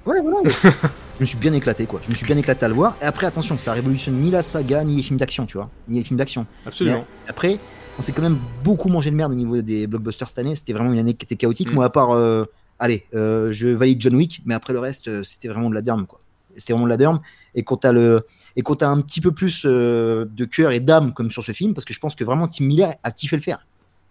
ouais, 0.05 0.21
voilà. 0.21 0.49
je 0.49 1.21
me 1.21 1.25
suis 1.25 1.37
bien 1.37 1.53
éclaté, 1.53 1.85
quoi. 1.85 2.01
Je 2.03 2.09
me 2.09 2.15
suis 2.15 2.25
bien 2.25 2.37
éclaté 2.37 2.65
à 2.65 2.67
le 2.67 2.73
voir. 2.73 2.95
Et 3.01 3.05
après, 3.05 3.27
attention, 3.27 3.57
ça 3.57 3.73
révolutionne 3.73 4.15
ni 4.15 4.31
la 4.31 4.41
saga 4.41 4.83
ni 4.83 4.95
les 4.95 5.03
films 5.03 5.17
d'action, 5.17 5.45
tu 5.45 5.57
vois, 5.57 5.69
ni 5.87 5.97
les 5.97 6.03
films 6.03 6.17
d'action. 6.17 6.45
Absolument. 6.65 7.05
Mais 7.23 7.29
après, 7.29 7.59
on 7.97 8.01
s'est 8.01 8.11
quand 8.11 8.21
même 8.21 8.39
beaucoup 8.63 8.89
mangé 8.89 9.11
de 9.11 9.15
merde 9.15 9.31
au 9.31 9.35
niveau 9.35 9.61
des 9.61 9.87
blockbusters 9.87 10.27
cette 10.27 10.39
année. 10.39 10.55
C'était 10.55 10.73
vraiment 10.73 10.91
une 10.91 10.99
année 10.99 11.13
qui 11.13 11.25
était 11.25 11.35
chaotique. 11.35 11.71
Mm. 11.71 11.75
Moi, 11.75 11.85
à 11.85 11.89
part, 11.89 12.11
euh, 12.11 12.45
allez, 12.79 13.05
euh, 13.13 13.51
je 13.51 13.67
valide 13.67 14.01
John 14.01 14.15
Wick, 14.15 14.41
mais 14.45 14.53
après 14.53 14.73
le 14.73 14.79
reste, 14.79 15.07
euh, 15.07 15.23
c'était 15.23 15.47
vraiment 15.47 15.69
de 15.69 15.75
la 15.75 15.81
derme, 15.81 16.05
quoi. 16.05 16.19
C'était 16.55 16.73
vraiment 16.73 16.85
de 16.85 16.91
la 16.91 16.97
derme. 16.97 17.19
Et 17.53 17.63
quand 17.63 17.77
t'as 17.77 17.91
le 17.91 18.25
et 18.55 18.61
quand 18.61 18.75
t'as 18.75 18.87
un 18.87 19.01
petit 19.01 19.19
peu 19.19 19.31
plus 19.31 19.63
euh, 19.65 20.25
de 20.25 20.45
cœur 20.45 20.71
et 20.71 20.79
d'âme 20.79 21.13
comme 21.13 21.29
sur 21.29 21.43
ce 21.43 21.51
film, 21.51 21.73
parce 21.73 21.85
que 21.85 21.93
je 21.93 21.99
pense 21.99 22.15
que 22.15 22.23
vraiment 22.23 22.47
Tim 22.47 22.65
Miller 22.65 22.93
a 23.03 23.11
kiffé 23.11 23.35
le 23.35 23.41
faire. 23.41 23.65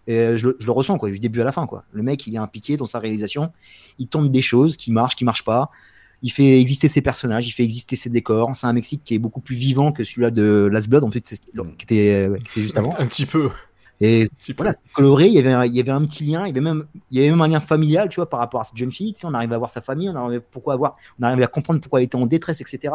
Et 0.07 0.17
euh, 0.17 0.37
je, 0.37 0.47
le- 0.47 0.57
je 0.59 0.65
le 0.65 0.71
ressens 0.71 0.97
quoi, 0.97 1.09
du 1.09 1.19
début 1.19 1.41
à 1.41 1.43
la 1.43 1.51
fin 1.51 1.65
quoi. 1.67 1.83
Le 1.91 2.03
mec, 2.03 2.25
il 2.27 2.35
est 2.35 2.39
impliqué 2.39 2.77
dans 2.77 2.85
sa 2.85 2.99
réalisation. 2.99 3.51
Il 3.99 4.07
tente 4.07 4.31
des 4.31 4.41
choses 4.41 4.77
qui 4.77 4.91
marchent, 4.91 5.15
qui 5.15 5.25
marchent 5.25 5.45
pas. 5.45 5.71
Il 6.21 6.31
fait 6.31 6.59
exister 6.59 6.87
ses 6.87 7.01
personnages, 7.01 7.47
il 7.47 7.51
fait 7.51 7.63
exister 7.63 7.95
ses 7.95 8.09
décors. 8.09 8.55
C'est 8.55 8.67
un 8.67 8.73
Mexique 8.73 9.01
qui 9.03 9.13
est 9.15 9.19
beaucoup 9.19 9.41
plus 9.41 9.55
vivant 9.55 9.91
que 9.91 10.03
celui-là 10.03 10.31
de 10.31 10.69
Last 10.71 10.89
Blood, 10.89 11.03
en 11.03 11.09
plus, 11.09 11.21
c'est- 11.25 11.43
qui 11.51 11.83
était, 11.83 12.27
ouais, 12.27 12.39
qui 12.39 12.51
était 12.51 12.61
juste 12.61 12.77
avant. 12.77 12.91
Un 12.97 13.05
petit 13.05 13.25
peu. 13.25 13.49
Et 14.01 14.27
voilà, 14.57 14.73
coloré, 14.93 15.27
il 15.27 15.33
y 15.33 15.39
avait 15.39 15.53
un, 15.53 15.63
il 15.65 15.73
y 15.73 15.79
avait 15.79 15.91
un 15.91 16.03
petit 16.05 16.25
lien, 16.25 16.41
il 16.43 16.47
y 16.47 16.51
avait 16.51 16.59
même, 16.61 16.85
il 17.11 17.17
y 17.17 17.21
avait 17.21 17.29
même 17.29 17.41
un 17.41 17.47
lien 17.47 17.61
familial, 17.61 18.09
tu 18.09 18.15
vois, 18.15 18.29
par 18.29 18.39
rapport 18.41 18.59
à 18.59 18.63
cette 18.65 18.75
jeune 18.75 18.91
fille. 18.91 19.13
Tu 19.13 19.21
sais, 19.21 19.27
on 19.27 19.33
arrivait 19.33 19.55
à 19.55 19.57
voir 19.57 19.69
sa 19.69 19.81
famille, 19.81 20.09
on 20.09 20.15
arrivait 20.15 20.41
pourquoi 20.51 20.73
avoir, 20.73 20.97
on 21.19 21.23
arrivait 21.23 21.43
à 21.43 21.47
comprendre 21.47 21.79
pourquoi 21.79 21.99
elle 22.01 22.05
était 22.05 22.17
en 22.17 22.25
détresse, 22.25 22.59
etc. 22.59 22.93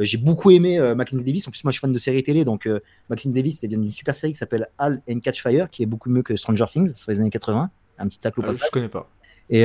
Euh, 0.00 0.04
J'ai 0.04 0.18
beaucoup 0.18 0.50
aimé 0.50 0.78
euh, 0.78 0.94
Mackenzie 0.94 1.24
Davis. 1.24 1.46
En 1.46 1.50
plus, 1.50 1.62
moi, 1.64 1.70
je 1.70 1.74
suis 1.74 1.80
fan 1.80 1.92
de 1.92 1.98
séries 1.98 2.22
télé, 2.22 2.44
donc 2.44 2.66
euh, 2.66 2.80
Mackenzie 3.08 3.30
Davis, 3.30 3.62
elle 3.62 3.70
vient 3.70 3.78
d'une 3.78 3.90
super 3.90 4.14
série 4.14 4.32
qui 4.32 4.38
s'appelle 4.38 4.68
Hal 4.78 5.02
and 5.08 5.20
Catch 5.20 5.42
Fire, 5.42 5.68
qui 5.70 5.82
est 5.82 5.86
beaucoup 5.86 6.10
mieux 6.10 6.22
que 6.22 6.34
Stranger 6.36 6.64
Things 6.72 6.94
sur 6.94 7.10
les 7.12 7.20
années 7.20 7.30
80. 7.30 7.70
Un 7.98 8.08
petit 8.08 8.18
tacle 8.18 8.40
au 8.40 8.42
Euh, 8.42 8.46
passage. 8.46 8.64
je 8.66 8.70
connais 8.70 8.88
pas. 8.88 9.08
Et 9.50 9.64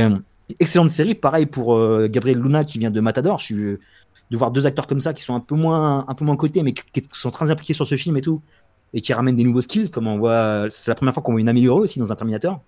excellente 0.60 0.90
série, 0.90 1.16
pareil 1.16 1.45
pour 1.45 1.78
Gabriel 2.07 2.40
Luna 2.40 2.64
qui 2.64 2.80
vient 2.80 2.91
de 2.91 2.99
Matador. 2.99 3.40
Je 3.40 3.45
suis 3.45 3.56
de 3.56 4.38
voir 4.38 4.49
deux 4.52 4.66
acteurs 4.68 4.88
comme 4.88 4.99
ça 4.99 5.14
qui 5.14 5.22
sont 5.24 5.36
un 5.36 5.40
peu 5.40 5.56
moins, 5.56 6.03
un 6.07 6.14
peu 6.16 6.26
moins 6.26 6.36
cotés, 6.36 6.64
mais 6.64 6.74
qui, 6.74 6.84
qui 7.02 7.07
sont 7.14 7.30
très 7.30 7.49
impliqués 7.52 7.74
sur 7.74 7.86
ce 7.86 7.95
film 7.95 8.18
et 8.18 8.22
tout, 8.22 8.41
et 8.94 9.02
qui 9.02 9.14
ramènent 9.14 9.36
des 9.36 9.44
nouveaux 9.44 9.62
skills. 9.62 9.90
Comme 9.91 10.07
on 10.07 10.18
voit, 10.18 10.66
c'est 10.70 10.90
la 10.90 10.95
première 10.95 11.14
fois 11.14 11.22
qu'on 11.22 11.32
voit 11.34 11.41
une 11.41 11.49
améliorée 11.49 11.82
aussi 11.82 11.99
dans 11.99 12.12
un 12.12 12.16
Terminator, 12.16 12.62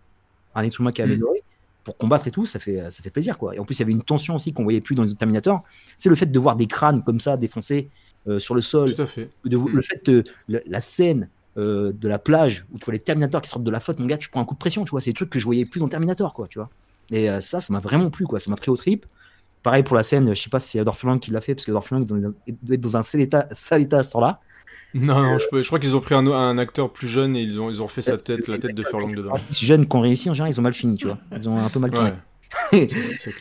un 0.56 0.64
humain 0.64 0.92
qui 0.92 1.02
est 1.02 1.06
Mm. 1.06 1.10
amélioré 1.10 1.44
pour 1.88 1.98
combattre 1.98 2.28
et 2.28 2.32
tout, 2.32 2.46
ça 2.46 2.60
fait, 2.60 2.92
ça 2.92 3.02
fait 3.02 3.10
plaisir 3.10 3.38
quoi. 3.38 3.56
Et 3.56 3.60
en 3.60 3.64
plus, 3.66 3.78
il 3.78 3.80
y 3.80 3.84
avait 3.84 3.94
une 3.94 4.04
tension 4.04 4.36
aussi 4.36 4.52
qu'on 4.52 4.64
voyait 4.64 4.82
plus 4.82 4.94
dans 4.94 5.04
les 5.04 5.10
autres 5.10 5.20
Terminator. 5.20 5.64
C'est 5.96 6.10
le 6.10 6.16
fait 6.18 6.26
de 6.26 6.40
voir 6.40 6.58
des 6.58 6.68
crânes 6.68 7.02
comme 7.02 7.22
ça 7.22 7.38
défoncés 7.38 7.90
euh, 8.28 8.40
sur 8.40 8.56
le 8.56 8.62
sol. 8.62 8.94
Tout 8.94 9.02
à 9.02 9.06
fait. 9.08 9.30
De, 9.46 9.58
Le 9.58 9.82
fait 9.82 10.06
de 10.06 10.26
le- 10.50 10.62
la 10.68 10.82
scène 10.82 11.30
euh, 11.58 11.94
de 11.94 12.08
la 12.10 12.20
plage 12.20 12.66
où 12.74 12.78
tu 12.78 12.84
vois 12.86 12.94
les 12.94 13.00
Terminators 13.00 13.42
qui 13.42 13.50
sortent 13.50 13.64
de 13.64 13.72
la 13.72 13.80
flotte, 13.80 14.00
mon 14.00 14.06
gars, 14.06 14.18
tu 14.18 14.30
prends 14.30 14.42
un 14.42 14.46
coup 14.46 14.54
de 14.56 14.60
pression, 14.60 14.84
tu 14.84 14.92
vois. 14.92 15.00
C'est 15.02 15.12
des 15.12 15.16
trucs 15.16 15.30
que 15.30 15.40
je 15.40 15.46
voyais 15.46 15.64
plus 15.66 15.80
dans 15.80 15.88
Terminator, 15.88 16.34
quoi, 16.34 16.48
tu 16.50 16.60
vois. 16.60 16.70
Et 17.10 17.30
euh, 17.30 17.40
ça, 17.40 17.62
ça 17.62 17.72
m'a 17.72 17.80
vraiment 17.80 18.10
plu, 18.12 18.26
quoi. 18.28 18.38
Ça 18.40 18.52
m'a 18.52 18.58
pris 18.58 18.70
au 18.70 18.76
trip. 18.78 19.06
Pareil 19.64 19.84
pour 19.84 19.96
la 19.96 20.04
scène, 20.04 20.34
je 20.36 20.42
sais 20.42 20.50
pas 20.50 20.60
si 20.60 20.70
c'est 20.72 20.80
Adolf 20.80 21.04
Lang 21.04 21.20
qui 21.20 21.32
l'a 21.32 21.42
fait, 21.42 21.56
parce 21.56 21.66
que 21.66 21.72
Adolf 21.72 21.90
Lang 21.92 22.06
doit 22.06 22.20
doit 22.20 22.34
être 22.76 22.82
dans 22.82 22.96
un 22.98 23.02
sale 23.02 23.22
état, 23.22 23.48
sale 23.52 23.82
état 23.82 24.00
à 24.00 24.04
ce 24.04 24.12
temps-là. 24.12 24.40
Non, 25.00 25.22
non, 25.22 25.38
je, 25.40 25.46
peux- 25.50 25.62
je 25.62 25.68
crois 25.68 25.80
qu'ils 25.80 25.96
ont 25.96 26.00
pris 26.00 26.16
un, 26.16 26.26
un 26.28 26.58
acteur 26.58 26.92
plus 26.92 27.08
jeune 27.08 27.36
et 27.36 27.42
ils 27.42 27.60
ont, 27.60 27.70
ils 27.70 27.82
ont 27.82 27.88
fait 27.88 28.02
sa 28.02 28.18
tête, 28.18 28.48
la 28.48 28.58
tête 28.58 28.76
de 28.76 28.84
Furlong 28.84 29.14
dedans. 29.16 29.34
Si 29.50 29.66
jeunes 29.66 29.88
qui 29.88 29.96
ont 29.96 30.02
réussi, 30.02 30.30
en 30.30 30.34
général, 30.34 30.52
ils 30.54 30.60
ont 30.60 30.64
mal 30.64 30.74
fini, 30.74 30.98
tu 30.98 31.08
vois. 31.08 31.18
Ils 31.36 31.48
ont 31.50 31.58
un 31.58 31.70
peu 31.70 31.80
mal 31.80 31.92
tourné. 31.92 32.12
Ouais. 32.12 32.88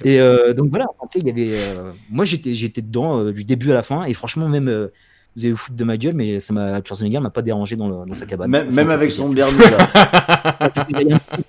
et 0.05 0.21
euh, 0.21 0.53
donc 0.53 0.69
voilà, 0.71 0.87
tu 1.11 1.19
sais, 1.19 1.19
il 1.21 1.27
y 1.27 1.31
avait. 1.31 1.59
euh, 1.59 1.93
moi, 2.11 2.25
j'étais, 2.25 2.55
j'étais 2.55 2.83
dedans 2.83 3.21
euh, 3.21 3.33
du 3.33 3.45
début 3.45 3.71
à 3.71 3.75
la 3.75 3.83
fin, 3.83 4.05
et 4.05 4.15
franchement, 4.15 4.49
même. 4.49 4.69
euh, 4.69 4.89
vous 5.37 5.45
allez 5.45 5.53
vous 5.53 5.59
foutre 5.59 5.77
de 5.77 5.85
ma 5.85 5.99
gueule, 5.99 6.15
mais 6.15 6.41
ça 6.41 6.55
m'a, 6.55 6.83
Schwarzenegger 6.83 7.21
m'a 7.21 7.29
pas 7.29 7.43
dérangé 7.43 7.77
dans, 7.77 7.89
le- 7.89 8.07
dans 8.07 8.15
sa 8.15 8.25
cabane. 8.25 8.51
Même, 8.75 8.89
avec 8.91 9.13
son 9.13 9.29
bernou 9.29 9.59
là. 9.59 9.91
Il 10.89 11.09
y 11.09 11.13
a 11.13 11.17
un 11.17 11.19
petit- 11.19 11.45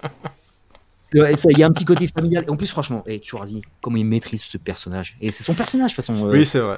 Ouais, 1.16 1.36
ça, 1.38 1.50
il 1.52 1.58
y 1.58 1.64
a 1.64 1.68
un 1.68 1.72
petit 1.72 1.86
côté 1.86 2.06
familial. 2.08 2.44
Et 2.46 2.50
en 2.50 2.58
plus, 2.58 2.70
franchement, 2.70 3.02
hey, 3.08 3.22
Schwarzy, 3.24 3.62
comment 3.82 3.96
il 3.96 4.06
maîtrise 4.06 4.44
ce 4.44 4.58
personnage. 4.58 5.16
Et 5.22 5.32
c'est 5.32 5.46
son 5.46 5.54
personnage, 5.54 5.92
de 5.92 5.96
toute 5.96 6.06
façon. 6.06 6.28
euh, 6.28 6.32
Oui, 6.32 6.46
c'est 6.46 6.60
vrai. 6.60 6.76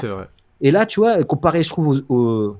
C'est 0.00 0.08
vrai. 0.08 0.24
Et 0.62 0.70
là, 0.70 0.86
tu 0.86 1.00
vois, 1.00 1.22
comparé, 1.24 1.62
je 1.62 1.68
trouve, 1.68 2.02
au, 2.08 2.56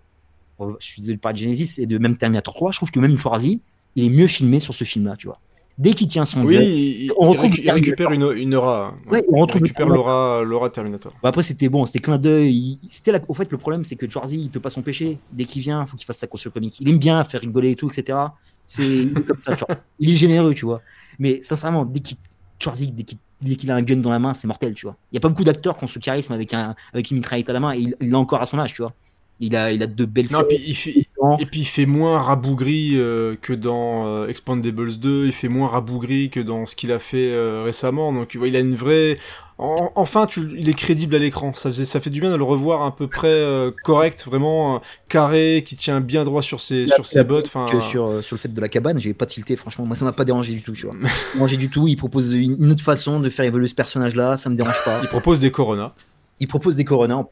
au- 0.59 0.77
je 0.79 0.85
suis 0.87 1.01
désolé 1.01 1.17
de 1.17 1.21
parler 1.21 1.35
de 1.41 1.45
Genesis 1.45 1.81
et 1.81 1.87
de 1.87 1.97
même 1.99 2.17
Terminator 2.17 2.53
3, 2.55 2.73
je 2.73 2.79
trouve 2.79 2.91
que 2.91 3.01
même 3.01 3.17
Schwarzy, 3.17 3.63
il 3.97 4.05
est 4.05 4.11
mieux 4.11 4.27
filmé 4.27 4.61
sur 4.61 4.75
ce 4.75 4.85
film-là, 4.85 5.17
tu 5.17 5.27
vois. 5.29 5.39
Dès 5.79 5.93
qu'il 5.95 6.07
tient 6.07 6.27
son 6.27 6.45
Oui, 6.45 6.57
il, 6.57 7.05
il- 7.07 7.13
on 7.17 7.33
il 7.33 7.39
retrouve 7.39 7.59
il 7.59 7.71
récupère 7.71 8.11
une, 8.13 8.31
une 8.37 8.55
aura. 8.55 8.95
Ouais, 9.11 9.25
on 9.31 9.37
il 9.39 9.41
retrouve 9.41 9.63
récupère 9.63 9.89
le- 9.89 9.95
l'aura, 9.95 10.43
l'aura 10.45 10.69
Terminator. 10.69 11.13
Bon, 11.23 11.29
après, 11.29 11.43
c'était 11.43 11.69
bon, 11.71 11.87
c'était 11.87 12.01
clin 12.01 12.19
d'œil. 12.19 12.79
il- 12.83 12.89
C'était 12.91 13.13
la... 13.13 13.21
Au 13.27 13.33
fait, 13.35 13.51
le 13.51 13.57
problème, 13.57 13.83
c'est 13.85 13.97
que 13.97 14.09
Schwarzy, 14.09 14.39
il 14.39 14.51
peut 14.51 14.61
pas 14.61 14.69
s'empêcher. 14.71 15.19
Dès 15.33 15.45
qu'il 15.45 15.63
vient, 15.63 15.83
il 15.83 15.87
faut 15.89 15.97
qu'il 15.97 16.05
fasse 16.07 16.19
sa 16.19 16.27
course 16.27 16.49
comique. 16.51 16.79
Il 16.81 16.91
aime 16.91 16.99
bien 16.99 17.25
faire 17.25 17.41
rigoler 17.41 17.71
et 17.71 17.77
tout, 17.77 17.89
etc. 17.91 18.19
C'est 18.67 18.85
il 18.87 19.17
est 19.17 19.23
comme 19.23 19.41
ça, 19.41 19.57
tu 19.57 19.65
vois. 19.67 19.77
Il 19.99 20.11
est 20.11 20.17
généreux, 20.17 20.53
tu 20.55 20.67
vois. 20.67 20.83
Mais 21.19 21.41
sincèrement, 21.43 21.85
dès 21.87 22.01
qu'il 22.01 22.19
Schwarzy, 22.63 22.89
dès 22.93 23.05
qu'il 23.05 23.19
dès 23.43 23.57
qu'il 23.57 23.71
a 23.71 23.75
un 23.75 23.83
gun 23.83 23.97
dans 23.97 24.11
la 24.11 24.19
main, 24.19 24.33
c'est 24.35 24.47
mortel, 24.47 24.75
tu 24.75 24.87
vois. 24.87 24.97
Il 25.13 25.17
y 25.17 25.19
a 25.19 25.21
pas 25.21 25.29
beaucoup 25.29 25.45
d'acteurs 25.45 25.77
qui 25.77 25.85
ont 25.85 25.89
ce 25.89 25.99
charisme 25.99 26.33
avec, 26.33 26.55
un... 26.55 26.75
avec 26.93 27.11
une 27.11 27.17
mitraillette 27.19 27.51
à 27.51 27.53
la 27.53 27.61
main 27.61 27.73
et 27.75 27.81
il 28.01 28.11
l'a 28.11 28.19
encore 28.19 28.41
à 28.41 28.47
son 28.47 28.59
âge, 28.59 28.75
tu 28.75 28.83
vois. 28.83 28.93
Il 29.41 29.57
a, 29.57 29.73
il 29.73 29.83
a 29.83 29.89
de 29.89 30.05
belles 30.05 30.27
Non, 30.31 30.39
scènes. 30.39 30.47
puis 30.49 30.63
il 30.69 30.75
fait, 30.77 30.95
et 31.41 31.47
puis 31.47 31.61
il 31.61 31.65
fait 31.65 31.87
moins 31.87 32.21
rabougri 32.21 32.93
euh, 32.95 33.35
que 33.41 33.53
dans 33.53 34.07
euh, 34.07 34.29
Expandables 34.29 34.99
2, 34.99 35.27
il 35.27 35.33
fait 35.33 35.49
moins 35.49 35.67
rabougri 35.69 36.31
que 36.31 36.39
dans 36.39 36.65
ce 36.67 36.77
qu'il 36.77 36.93
a 36.93 37.01
fait 37.01 37.33
euh, 37.33 37.63
récemment. 37.65 38.13
Donc 38.13 38.29
tu 38.29 38.39
vois, 38.39 38.47
il 38.49 38.55
a 38.57 38.61
une 38.61 38.77
vraie. 38.77 39.19
En- 39.63 39.93
enfin, 39.95 40.27
tu, 40.27 40.41
il 40.59 40.69
est 40.69 40.75
crédible 40.75 41.15
à 41.15 41.19
l'écran. 41.19 41.55
Ça, 41.55 41.71
faisait, 41.71 41.85
ça 41.85 42.01
fait 42.01 42.11
du 42.11 42.21
bien 42.21 42.31
de 42.31 42.37
le 42.37 42.43
revoir 42.45 42.83
à 42.83 42.97
peu 42.97 43.07
près 43.07 43.29
euh, 43.29 43.71
correct, 43.85 44.25
vraiment 44.27 44.77
euh, 44.77 44.79
carré, 45.09 45.63
qui 45.65 45.77
tient 45.77 46.01
bien 46.01 46.25
droit 46.25 46.43
sur 46.43 46.61
ses, 46.61 46.87
sur 46.87 47.07
ses 47.07 47.23
bottes. 47.25 47.47
Enfin, 47.47 47.67
que 47.71 47.79
sur, 47.81 48.07
euh, 48.07 48.23
sur 48.23 48.35
le 48.37 48.41
fait 48.41 48.53
de 48.53 48.61
la 48.61 48.69
cabane, 48.69 48.99
j'ai 48.99 49.15
pas 49.15 49.27
tilté, 49.27 49.55
franchement. 49.57 49.85
Moi, 49.87 49.95
ça 49.95 50.05
m'a 50.05 50.13
pas 50.13 50.25
dérangé 50.25 50.53
du 50.53 50.63
tout, 50.63 50.73
tu 50.73 50.87
vois. 50.87 50.95
dérangé 51.35 51.57
du 51.57 51.71
tout. 51.71 51.87
Il 51.89 51.97
propose 51.97 52.33
une 52.35 52.57
une 52.63 52.71
autre 52.73 52.83
façon 52.83 53.21
de 53.21 53.31
faire 53.31 53.45
évoluer 53.45 53.69
ce 53.69 53.75
personnage-là, 53.75 54.37
ça 54.37 54.51
me 54.51 54.57
dérange 54.57 54.83
pas. 54.85 54.99
il 55.03 55.09
propose 55.09 55.39
des 55.41 55.51
Corona. 55.51 55.95
Il 56.41 56.49
propose 56.49 56.75
des 56.77 56.85
Corona. 56.85 57.25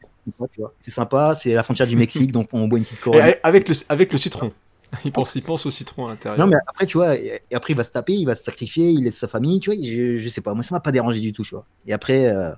C'est 0.79 0.91
sympa, 0.91 1.33
c'est 1.33 1.53
la 1.53 1.63
frontière 1.63 1.87
du 1.87 1.95
Mexique, 1.97 2.31
donc 2.37 2.47
on 2.53 2.67
boit 2.67 2.77
une 2.79 2.83
petite 2.85 2.99
Et 2.99 3.01
Corona. 3.01 3.25
avec 3.43 3.67
le, 3.67 3.75
avec 3.89 4.11
le 4.11 4.17
citron. 4.17 4.51
Il 5.05 5.11
pense, 5.11 5.35
il 5.35 5.43
pense 5.43 5.65
au 5.65 5.71
citron 5.71 6.07
à 6.07 6.09
l'intérieur. 6.09 6.37
Non, 6.37 6.47
mais 6.47 6.57
après, 6.67 6.85
tu 6.85 6.97
vois, 6.97 7.15
et 7.17 7.41
après, 7.53 7.73
il 7.73 7.77
va 7.77 7.83
se 7.83 7.91
taper, 7.91 8.13
il 8.13 8.25
va 8.25 8.35
se 8.35 8.43
sacrifier, 8.43 8.89
il 8.89 9.05
laisse 9.05 9.17
sa 9.17 9.27
famille, 9.27 9.59
tu 9.59 9.69
vois. 9.71 9.79
Je, 9.81 10.17
je 10.17 10.29
sais 10.29 10.41
pas, 10.41 10.53
moi, 10.53 10.63
ça 10.63 10.75
m'a 10.75 10.81
pas 10.81 10.91
dérangé 10.91 11.19
du 11.21 11.31
tout, 11.31 11.43
tu 11.43 11.55
vois. 11.55 11.65
Et 11.87 11.93
après, 11.93 12.25
euh, 12.27 12.51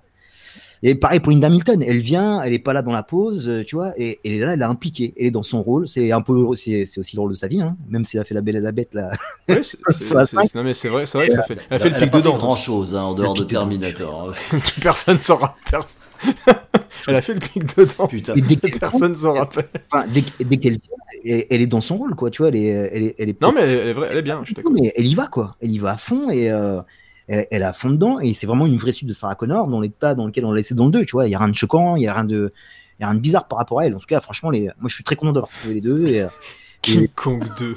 et 0.84 0.96
pareil 0.96 1.20
pour 1.22 1.32
Linda 1.32 1.48
Hamilton, 1.48 1.82
elle 1.82 2.00
vient, 2.00 2.42
elle 2.42 2.54
est 2.54 2.60
pas 2.60 2.74
là 2.74 2.82
dans 2.82 2.92
la 2.92 3.04
pause, 3.04 3.48
euh, 3.48 3.64
tu 3.66 3.76
vois, 3.76 3.94
et 3.98 4.20
elle 4.26 4.34
est 4.34 4.40
là, 4.40 4.54
elle 4.54 4.62
a 4.64 4.70
impliqué, 4.70 5.14
elle 5.18 5.28
est 5.28 5.32
dans 5.32 5.42
son 5.44 5.64
rôle, 5.64 5.88
c'est 5.88 6.12
un 6.12 6.22
peu, 6.22 6.46
c'est 6.56 6.84
aussi 6.98 7.16
le 7.16 7.22
rôle 7.22 7.32
de 7.32 7.36
sa 7.38 7.48
vie, 7.48 7.62
hein, 7.62 7.76
même 7.90 8.04
s'il 8.04 8.20
a 8.20 8.24
fait 8.24 8.36
la 8.36 8.42
belle 8.42 8.58
et 8.58 8.60
la 8.60 8.72
bête, 8.72 8.94
là. 8.94 9.10
Ouais, 9.48 9.62
c'est- 9.64 9.78
vrai, 10.14 10.26
c'est 10.74 11.18
vrai 11.18 11.28
que 11.28 11.34
ça 11.34 11.44
fait. 11.44 11.58
Elle 11.70 11.76
a 11.78 11.80
fait 11.80 11.90
le 11.90 11.96
Elle 11.96 12.04
a 12.04 12.08
pic 12.08 12.14
dedans. 12.14 12.36
grand 12.36 12.56
chose 12.56 12.96
en 12.96 13.14
dehors 13.14 13.34
de. 13.34 13.44
Terminator. 13.44 14.34
Personne 14.82 15.20
s'en 15.20 15.38
rappelle. 15.38 15.80
Elle 17.08 17.16
a 17.16 17.22
fait 17.22 17.34
le 17.34 17.40
pic 17.40 17.78
dedans. 17.78 18.08
Putain. 18.08 18.34
Dès 18.36 18.56
qu'elle 18.56 18.80
Personne 18.80 19.16
s'en 19.16 19.34
rappelle. 19.34 19.68
Enfin, 19.92 20.06
dès, 20.14 20.24
dès 20.46 20.58
qu'elle 20.58 20.74
vient, 20.74 21.26
elle, 21.26 21.46
elle 21.50 21.62
est 21.62 21.68
dans 21.68 21.82
son 21.82 21.98
rôle, 21.98 22.16
quoi, 22.16 22.30
tu 22.30 22.42
vois, 22.42 22.48
elle 22.50 22.56
est, 22.56 22.68
elle 22.68 23.04
est, 23.04 23.16
elle 23.20 23.30
est 23.30 23.42
Non, 23.42 23.52
mais 23.54 23.62
elle 23.62 23.70
est, 23.70 23.78
elle 23.80 23.88
est 23.90 23.94
vraie, 23.94 24.08
elle 24.12 24.18
est 24.18 24.22
bien, 24.22 24.40
je 24.42 24.46
suis 24.48 24.56
d'accord. 24.56 24.72
mais 24.72 24.92
elle 24.96 25.06
y 25.06 25.14
va, 25.16 25.28
quoi. 25.28 25.56
Elle 25.62 25.72
y 25.72 25.80
va 25.80 25.92
à 25.92 25.98
fond 25.98 26.30
et 26.30 26.50
euh, 26.50 26.80
elle, 27.28 27.64
à 27.64 27.74
fond 27.74 27.90
dedans. 27.90 28.20
Et 28.20 28.34
c'est 28.34 28.48
vraiment 28.48 28.66
une 28.66 28.78
vraie 28.78 28.92
suite 28.92 29.08
de 29.08 29.14
Sarah 29.14 29.36
Connor 29.36 29.68
dans 29.68 29.80
l'état 29.80 30.16
dans 30.16 30.26
lequel 30.26 30.46
on 30.46 30.52
l'a 30.52 30.58
laissé 30.58 30.76
dans 30.76 30.86
le 30.86 30.92
2, 30.92 31.06
tu 31.06 31.12
vois. 31.12 31.28
Il 31.28 31.32
y 31.32 31.36
a 31.36 31.40
rien 31.40 31.50
de 31.50 31.56
choquant, 31.56 31.96
il 31.96 32.04
y 32.04 32.08
a 32.08 32.14
rien 32.14 32.26
de, 32.26 32.52
il 33.00 33.02
y 33.02 33.06
a 33.06 33.08
rien 33.08 33.16
de 33.16 33.22
bizarre 33.22 33.48
par 33.48 33.60
rapport 33.60 33.80
à 33.80 33.86
elle. 33.86 33.96
En 33.96 34.00
tout 34.00 34.08
cas, 34.08 34.20
franchement, 34.20 34.50
les, 34.50 34.66
moi, 34.80 34.88
je 34.88 34.96
suis 34.96 35.04
très 35.04 35.16
content 35.16 35.34
d'avoir 35.34 35.52
trouvé 35.52 35.76
les 35.76 35.82
deux. 35.82 36.08
Et, 36.08 36.22
euh, 36.22 36.28
King 36.82 37.08
Kong 37.16 37.44
2. 37.58 37.76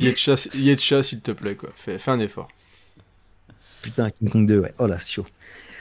Yetcha, 0.00 0.34
Yetcha, 0.54 1.02
s'il 1.02 1.20
te 1.20 1.30
plaît, 1.30 1.56
quoi. 1.56 1.68
Fais, 1.76 1.98
fais 1.98 2.10
un 2.10 2.20
effort. 2.20 2.48
putain, 3.82 4.10
King 4.10 4.30
Kong 4.30 4.46
2, 4.46 4.60
ouais. 4.60 4.74
Oh 4.78 4.86
là, 4.86 4.98
c'est 4.98 5.12
chaud. 5.12 5.26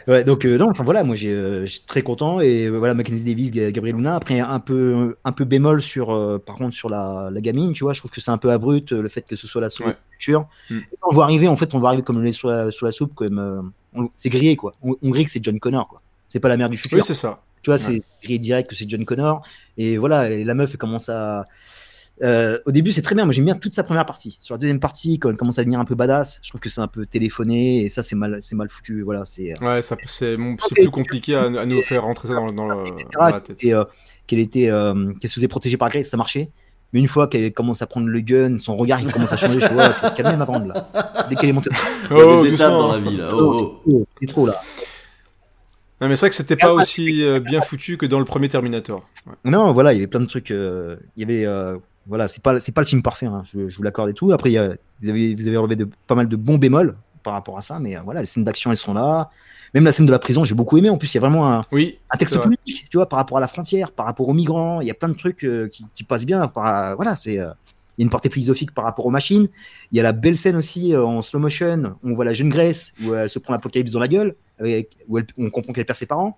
Ouais, 0.07 0.23
donc 0.23 0.45
euh, 0.45 0.57
non, 0.57 0.69
enfin 0.69 0.83
voilà, 0.83 1.03
moi 1.03 1.15
j'ai, 1.15 1.31
euh, 1.31 1.65
très 1.87 2.03
content 2.03 2.39
et 2.39 2.65
euh, 2.67 2.77
voilà 2.77 2.93
Mackenzie 2.93 3.23
Davis, 3.23 3.51
Ga- 3.51 3.71
Gabriel 3.71 3.95
Luna. 3.97 4.15
Après 4.15 4.39
un 4.39 4.59
peu, 4.59 5.15
un 5.23 5.31
peu 5.31 5.45
bémol 5.45 5.81
sur, 5.81 6.13
euh, 6.13 6.37
par 6.37 6.55
contre 6.57 6.75
sur 6.75 6.89
la, 6.89 7.29
la 7.31 7.41
gamine, 7.41 7.71
tu 7.73 7.83
vois, 7.83 7.93
je 7.93 7.99
trouve 8.01 8.11
que 8.11 8.21
c'est 8.21 8.29
un 8.31 8.37
peu 8.37 8.51
abrupt 8.51 8.91
euh, 8.91 9.01
le 9.01 9.09
fait 9.09 9.21
que 9.23 9.35
ce 9.35 9.47
soit 9.47 9.61
la 9.61 9.69
soupe 9.69 9.87
Ouais. 9.87 9.97
future. 10.11 10.47
Mm. 10.69 10.75
Et 10.77 10.97
On 11.09 11.11
voit 11.13 11.23
arriver, 11.23 11.47
en 11.47 11.55
fait, 11.55 11.73
on 11.73 11.79
voit 11.79 11.89
arriver 11.89 12.03
comme 12.03 12.21
le 12.21 12.31
sous 12.31 12.47
la, 12.47 12.69
sous 12.69 12.85
la 12.85 12.91
soupe, 12.91 13.15
comme 13.15 13.39
euh, 13.39 13.61
on- 13.95 14.09
c'est 14.15 14.29
grillé 14.29 14.55
quoi. 14.55 14.73
On, 14.83 14.95
on 15.01 15.09
grille 15.09 15.25
que 15.25 15.31
c'est 15.31 15.43
John 15.43 15.59
Connor 15.59 15.87
quoi. 15.87 16.01
C'est 16.27 16.39
pas 16.39 16.49
la 16.49 16.57
mère 16.57 16.69
du 16.69 16.77
futur. 16.77 16.97
Oui, 16.99 17.03
c'est 17.03 17.13
ça. 17.15 17.41
Tu 17.63 17.71
vois, 17.71 17.75
Ouais. 17.77 17.81
c'est 17.81 18.01
grillé 18.23 18.37
direct 18.37 18.69
que 18.69 18.75
c'est 18.75 18.87
John 18.87 19.03
Connor. 19.05 19.41
Et 19.77 19.97
voilà, 19.97 20.29
et 20.29 20.43
la 20.43 20.53
meuf 20.53 20.69
elle 20.71 20.77
commence 20.77 21.09
à. 21.09 21.45
Euh, 22.23 22.59
au 22.65 22.71
début, 22.71 22.91
c'est 22.93 23.01
très 23.01 23.13
bien. 23.15 23.25
Moi, 23.25 23.33
j'aime 23.33 23.45
bien 23.45 23.55
toute 23.55 23.73
sa 23.73 23.83
première 23.83 24.05
partie. 24.05 24.37
Sur 24.39 24.53
la 24.55 24.59
deuxième 24.59 24.79
partie, 24.79 25.19
quand 25.19 25.29
elle 25.29 25.35
commence 25.35 25.59
à 25.59 25.63
devenir 25.63 25.79
un 25.79 25.85
peu 25.85 25.95
badass, 25.95 26.39
je 26.43 26.49
trouve 26.49 26.61
que 26.61 26.69
c'est 26.69 26.79
un 26.81 26.87
peu 26.87 27.05
téléphoné 27.05 27.81
et 27.83 27.89
ça, 27.89 28.03
c'est 28.03 28.15
mal, 28.15 28.37
c'est 28.41 28.55
mal 28.55 28.69
foutu. 28.69 29.01
Voilà, 29.01 29.23
c'est. 29.25 29.53
Ouais, 29.61 29.81
ça, 29.81 29.97
c'est, 30.05 30.37
bon, 30.37 30.55
c'est 30.67 30.75
plus 30.75 30.89
compliqué 30.89 31.35
à, 31.35 31.43
à 31.43 31.65
nous 31.65 31.81
faire 31.81 32.03
rentrer 32.03 32.29
ça 32.29 32.35
dans, 32.35 32.51
dans, 32.51 32.67
le- 32.69 32.75
dans 33.13 33.19
la 33.21 33.31
qu'elle 33.33 33.41
tête. 33.43 33.49
était, 33.63 33.73
euh, 33.73 33.83
qu'elle 34.27 34.39
était, 34.39 34.69
euh, 34.69 35.11
qu'elle 35.19 35.29
se 35.29 35.35
faisait 35.35 35.47
protéger 35.49 35.75
par 35.77 35.89
Grace, 35.89 36.07
ça 36.07 36.17
marchait. 36.17 36.49
Mais 36.93 37.01
une 37.01 37.07
fois 37.09 37.27
qu'elle 37.27 37.51
commence 37.51 37.81
à 37.81 37.87
prendre 37.87 38.07
le 38.07 38.19
gun, 38.21 38.57
son 38.57 38.77
regard 38.77 39.01
il 39.01 39.11
commence 39.11 39.33
à 39.33 39.37
changer. 39.37 39.59
Je 39.59 39.67
vois, 39.73 39.89
tu 39.89 40.01
vas 40.01 40.11
te 40.11 40.15
calmer 40.21 40.37
ma 40.37 40.45
grande 40.45 40.67
là. 40.67 41.25
Dès 41.29 41.35
qu'elle 41.35 41.49
est 41.49 41.53
montée. 41.53 41.69
Il 42.09 42.15
y 42.17 42.21
a 42.21 42.25
Oh, 42.25 42.43
des 42.43 42.53
étapes 42.53 42.71
dans 42.71 42.91
hein. 42.91 42.99
la 43.03 43.09
vie 43.09 43.17
là. 43.17 43.29
Oh, 43.33 43.37
oh. 43.37 43.57
c'est 43.57 43.65
trop, 43.91 44.07
c'est 44.21 44.27
trop 44.27 44.47
là. 44.47 44.61
Non, 45.99 46.07
mais 46.09 46.15
c'est 46.15 46.21
vrai 46.21 46.29
que 46.29 46.35
c'était 46.35 46.55
pas 46.55 46.73
aussi 46.73 47.23
euh, 47.23 47.39
bien 47.39 47.61
foutu 47.61 47.97
que 47.97 48.05
dans 48.05 48.19
le 48.19 48.25
premier 48.25 48.49
Terminator. 48.49 49.05
Ouais. 49.25 49.33
Non, 49.45 49.71
voilà, 49.73 49.91
il 49.93 49.95
y 49.95 49.99
avait 49.99 50.07
plein 50.07 50.19
de 50.19 50.25
trucs. 50.25 50.51
euh, 50.51 50.97
il 51.15 51.21
y 51.21 51.23
avait, 51.23 51.45
euh, 51.45 51.77
voilà, 52.07 52.27
c'est 52.27 52.41
pas, 52.43 52.59
c'est 52.59 52.71
pas 52.71 52.81
le 52.81 52.87
film 52.87 53.01
parfait. 53.01 53.25
hein, 53.25 53.43
je, 53.45 53.67
je 53.67 53.77
vous 53.77 53.83
l'accorde 53.83 54.09
et 54.09 54.13
tout. 54.13 54.31
Après, 54.31 54.51
y 54.51 54.57
a- 54.57 54.75
vous 55.01 55.09
avez, 55.09 55.35
vous 55.35 55.47
avez 55.47 55.57
relevé 55.57 55.75
de, 55.75 55.87
pas 56.07 56.15
mal 56.15 56.27
de 56.29 56.35
bons 56.35 56.57
bémols 56.57 56.95
par 57.23 57.33
rapport 57.33 57.57
à 57.57 57.61
ça, 57.61 57.79
mais 57.79 57.97
euh, 57.97 58.01
voilà, 58.03 58.19
les 58.21 58.25
scènes 58.27 58.43
d'action 58.43 58.71
elles 58.71 58.77
sont 58.77 58.93
là. 58.93 59.29
Même 59.73 59.83
la 59.83 59.91
scène 59.91 60.05
de 60.05 60.11
la 60.11 60.19
prison, 60.19 60.43
j'ai 60.43 60.55
beaucoup 60.55 60.77
aimé. 60.77 60.89
En 60.89 60.97
plus, 60.97 61.13
il 61.13 61.17
y 61.17 61.17
a 61.17 61.21
vraiment 61.21 61.51
un, 61.51 61.61
Oui, 61.71 61.97
un 62.11 62.17
texte 62.17 62.39
politique, 62.41 62.87
tu 62.89 62.97
vois, 62.97 63.09
par 63.09 63.17
rapport 63.17 63.37
à 63.37 63.41
la 63.41 63.47
frontière, 63.47 63.91
par 63.91 64.05
rapport 64.05 64.29
aux 64.29 64.33
migrants. 64.33 64.79
Il 64.79 64.87
y 64.87 64.91
a 64.91 64.93
plein 64.93 65.09
de 65.09 65.15
trucs 65.15 65.43
euh, 65.43 65.67
qui, 65.67 65.85
qui 65.93 66.03
passent 66.03 66.25
bien. 66.25 66.47
Par, 66.47 66.95
voilà, 66.95 67.15
c'est. 67.15 67.39
euh, 67.39 67.49
il 67.97 68.01
y 68.01 68.03
a 68.03 68.05
une 68.05 68.09
portée 68.09 68.29
philosophique 68.29 68.73
par 68.73 68.83
rapport 68.83 69.05
aux 69.05 69.09
machines. 69.09 69.47
Il 69.91 69.95
y 69.97 70.01
a 70.01 70.03
la 70.03 70.11
belle 70.11 70.35
scène 70.35 70.57
aussi 70.57 70.93
euh, 70.93 71.05
en 71.05 71.21
slow 71.21 71.39
motion 71.39 71.95
où 72.03 72.09
on 72.09 72.13
voit 72.13 72.25
la 72.25 72.33
jeune 72.33 72.49
Grace 72.49 72.91
où 73.05 73.13
elle 73.13 73.29
se 73.29 73.39
prend 73.39 73.53
l'apocalypse 73.53 73.91
dans 73.91 73.99
la 74.01 74.09
gueule, 74.09 74.35
avec, 74.59 74.97
où 75.07 75.17
elle- 75.17 75.25
on 75.37 75.49
comprend 75.49 75.71
qu'elle 75.71 75.85
perd 75.85 75.97
ses 75.97 76.05
parents. 76.05 76.37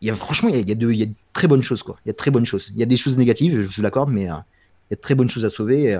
Il 0.00 0.08
y 0.08 0.10
a 0.10 0.14
franchement, 0.14 0.48
il 0.48 0.54
y 0.54 0.58
a, 0.58 0.60
il 0.62 0.68
y 0.68 0.72
a 0.72 0.74
de, 0.74 0.90
il 0.90 0.98
y 0.98 1.02
a 1.02 1.06
de 1.06 1.12
très 1.34 1.46
bonnes 1.46 1.62
choses 1.62 1.82
quoi. 1.82 1.96
Il 2.04 2.08
y 2.08 2.10
a 2.10 2.12
de 2.12 2.16
très 2.16 2.30
bonnes 2.30 2.44
choses. 2.46 2.70
Il 2.74 2.80
y 2.80 2.82
a 2.82 2.86
des 2.86 2.96
choses 2.96 3.16
négatives, 3.18 3.68
je 3.70 3.76
vous 3.76 3.82
l'accorde, 3.82 4.10
mais 4.10 4.30
euh, 4.30 4.34
y 4.90 4.94
a 4.94 4.96
de 4.96 5.00
très 5.00 5.14
bonnes 5.14 5.28
choses 5.28 5.44
à 5.44 5.50
sauver. 5.50 5.98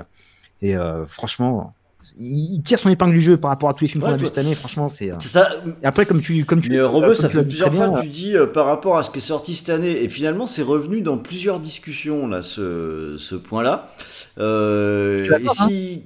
Et, 0.61 0.69
et, 0.69 0.75
euh, 0.77 1.05
franchement, 1.05 1.73
il, 2.19 2.61
tire 2.63 2.79
son 2.79 2.89
épingle 2.89 3.11
du 3.13 3.21
jeu 3.21 3.37
par 3.37 3.49
rapport 3.51 3.69
à 3.69 3.73
tous 3.73 3.83
les 3.83 3.87
films 3.89 4.01
qu'on 4.01 4.07
Ouais, 4.09 4.13
a 4.13 4.17
vus 4.17 4.27
cette 4.27 4.37
année. 4.37 4.55
Franchement, 4.55 4.87
c'est. 4.87 5.11
euh, 5.11 5.19
ça. 5.19 5.49
Et 5.83 5.85
après, 5.85 6.05
comme 6.05 6.21
tu, 6.21 6.45
comme 6.45 6.61
tu, 6.61 6.69
Mais 6.69 6.77
euh, 6.77 6.87
Robeux, 6.87 7.13
ça 7.15 7.29
fait 7.29 7.43
plusieurs 7.43 7.73
fois 7.73 7.89
que 7.89 8.01
tu 8.01 8.07
dis 8.09 8.35
euh, 8.35 8.45
par 8.47 8.65
rapport 8.65 8.97
à 8.97 9.03
ce 9.03 9.09
qui 9.11 9.17
est 9.17 9.21
sorti 9.21 9.55
cette 9.55 9.69
année, 9.69 10.03
et 10.03 10.07
finalement 10.09 10.47
c'est 10.47 10.61
revenu 10.61 11.01
dans 11.01 11.17
plusieurs 11.17 11.59
discussions 11.59 12.27
là, 12.27 12.41
ce, 12.43 13.17
ce 13.19 13.35
point-là. 13.35 13.89
Euh, 14.39 15.19
et 15.19 15.27
d'accord, 15.27 15.55
hein. 15.59 15.67
si, 15.67 16.03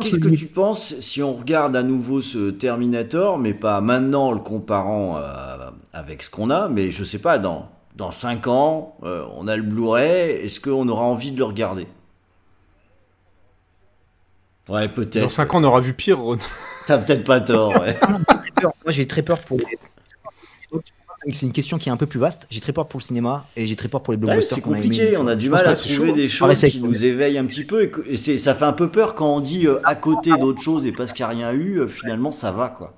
qu'est-ce 0.00 0.18
que 0.18 0.28
tu 0.28 0.46
penses 0.46 0.98
si 1.00 1.22
on 1.22 1.34
regarde 1.34 1.76
à 1.76 1.82
nouveau 1.82 2.20
ce 2.20 2.50
Terminator, 2.50 3.38
mais 3.38 3.52
pas 3.54 3.80
maintenant 3.80 4.28
en 4.28 4.32
le 4.32 4.40
comparant 4.40 5.18
euh, 5.18 5.70
avec 5.92 6.22
ce 6.22 6.30
qu'on 6.30 6.50
a, 6.50 6.68
mais 6.68 6.90
je 6.90 7.04
sais 7.04 7.18
pas 7.18 7.38
dans 7.38 7.68
dans 7.96 8.10
5 8.10 8.48
ans, 8.48 8.96
on 9.02 9.46
a 9.46 9.56
le 9.56 9.62
Blu-ray, 9.62 10.30
est-ce 10.44 10.58
qu'on 10.58 10.88
aura 10.88 11.04
envie 11.04 11.30
de 11.30 11.38
le 11.38 11.44
regarder? 11.44 11.86
Ouais, 14.68 14.88
Dans 14.88 14.94
peut-être. 14.94 15.30
5 15.30 15.54
ans, 15.54 15.60
on 15.60 15.64
aura 15.64 15.80
vu 15.80 15.92
pire, 15.94 16.18
Ron. 16.20 16.38
T'as 16.86 16.98
peut-être 16.98 17.24
pas 17.24 17.40
tort. 17.40 17.70
Ouais. 17.80 17.98
Moi, 18.62 18.72
j'ai 18.88 19.06
très 19.06 19.22
peur 19.22 19.38
pour 19.40 19.58
les. 19.58 19.78
C'est 21.32 21.46
une 21.46 21.52
question 21.52 21.78
qui 21.78 21.88
est 21.88 21.92
un 21.92 21.96
peu 21.96 22.04
plus 22.04 22.20
vaste. 22.20 22.46
J'ai 22.50 22.60
très 22.60 22.74
peur 22.74 22.86
pour 22.86 23.00
le 23.00 23.04
cinéma 23.04 23.46
et 23.56 23.66
j'ai 23.66 23.76
très 23.76 23.88
peur 23.88 24.02
pour 24.02 24.12
les 24.12 24.18
Ouais, 24.18 24.24
blockbusters. 24.26 24.56
c'est 24.56 24.60
qu'on 24.60 24.72
a 24.72 24.76
compliqué, 24.76 25.16
on 25.16 25.26
a 25.26 25.36
du 25.36 25.48
mal 25.48 25.66
à 25.66 25.74
c'est 25.74 25.94
trouver 25.94 26.10
chaud. 26.10 26.14
des 26.16 26.28
choses 26.28 26.58
qui 26.66 26.80
nous 26.80 27.02
éveillent 27.06 27.38
un 27.38 27.46
petit 27.46 27.64
peu 27.64 27.90
et, 28.06 28.16
c'est- 28.18 28.36
ça 28.36 28.54
fait 28.54 28.66
un 28.66 28.74
peu 28.74 28.90
peur 28.90 29.14
quand 29.14 29.34
on 29.34 29.40
dit 29.40 29.66
euh, 29.66 29.80
à 29.84 29.94
côté 29.94 30.36
d'autres 30.38 30.60
choses 30.60 30.84
et 30.84 30.92
parce 30.92 31.14
qu'il 31.14 31.24
n'y 31.24 31.32
a 31.32 31.48
rien 31.48 31.52
eu, 31.52 31.78
euh, 31.80 31.88
finalement 31.88 32.30
ça 32.30 32.52
va 32.52 32.68
quoi. 32.68 32.92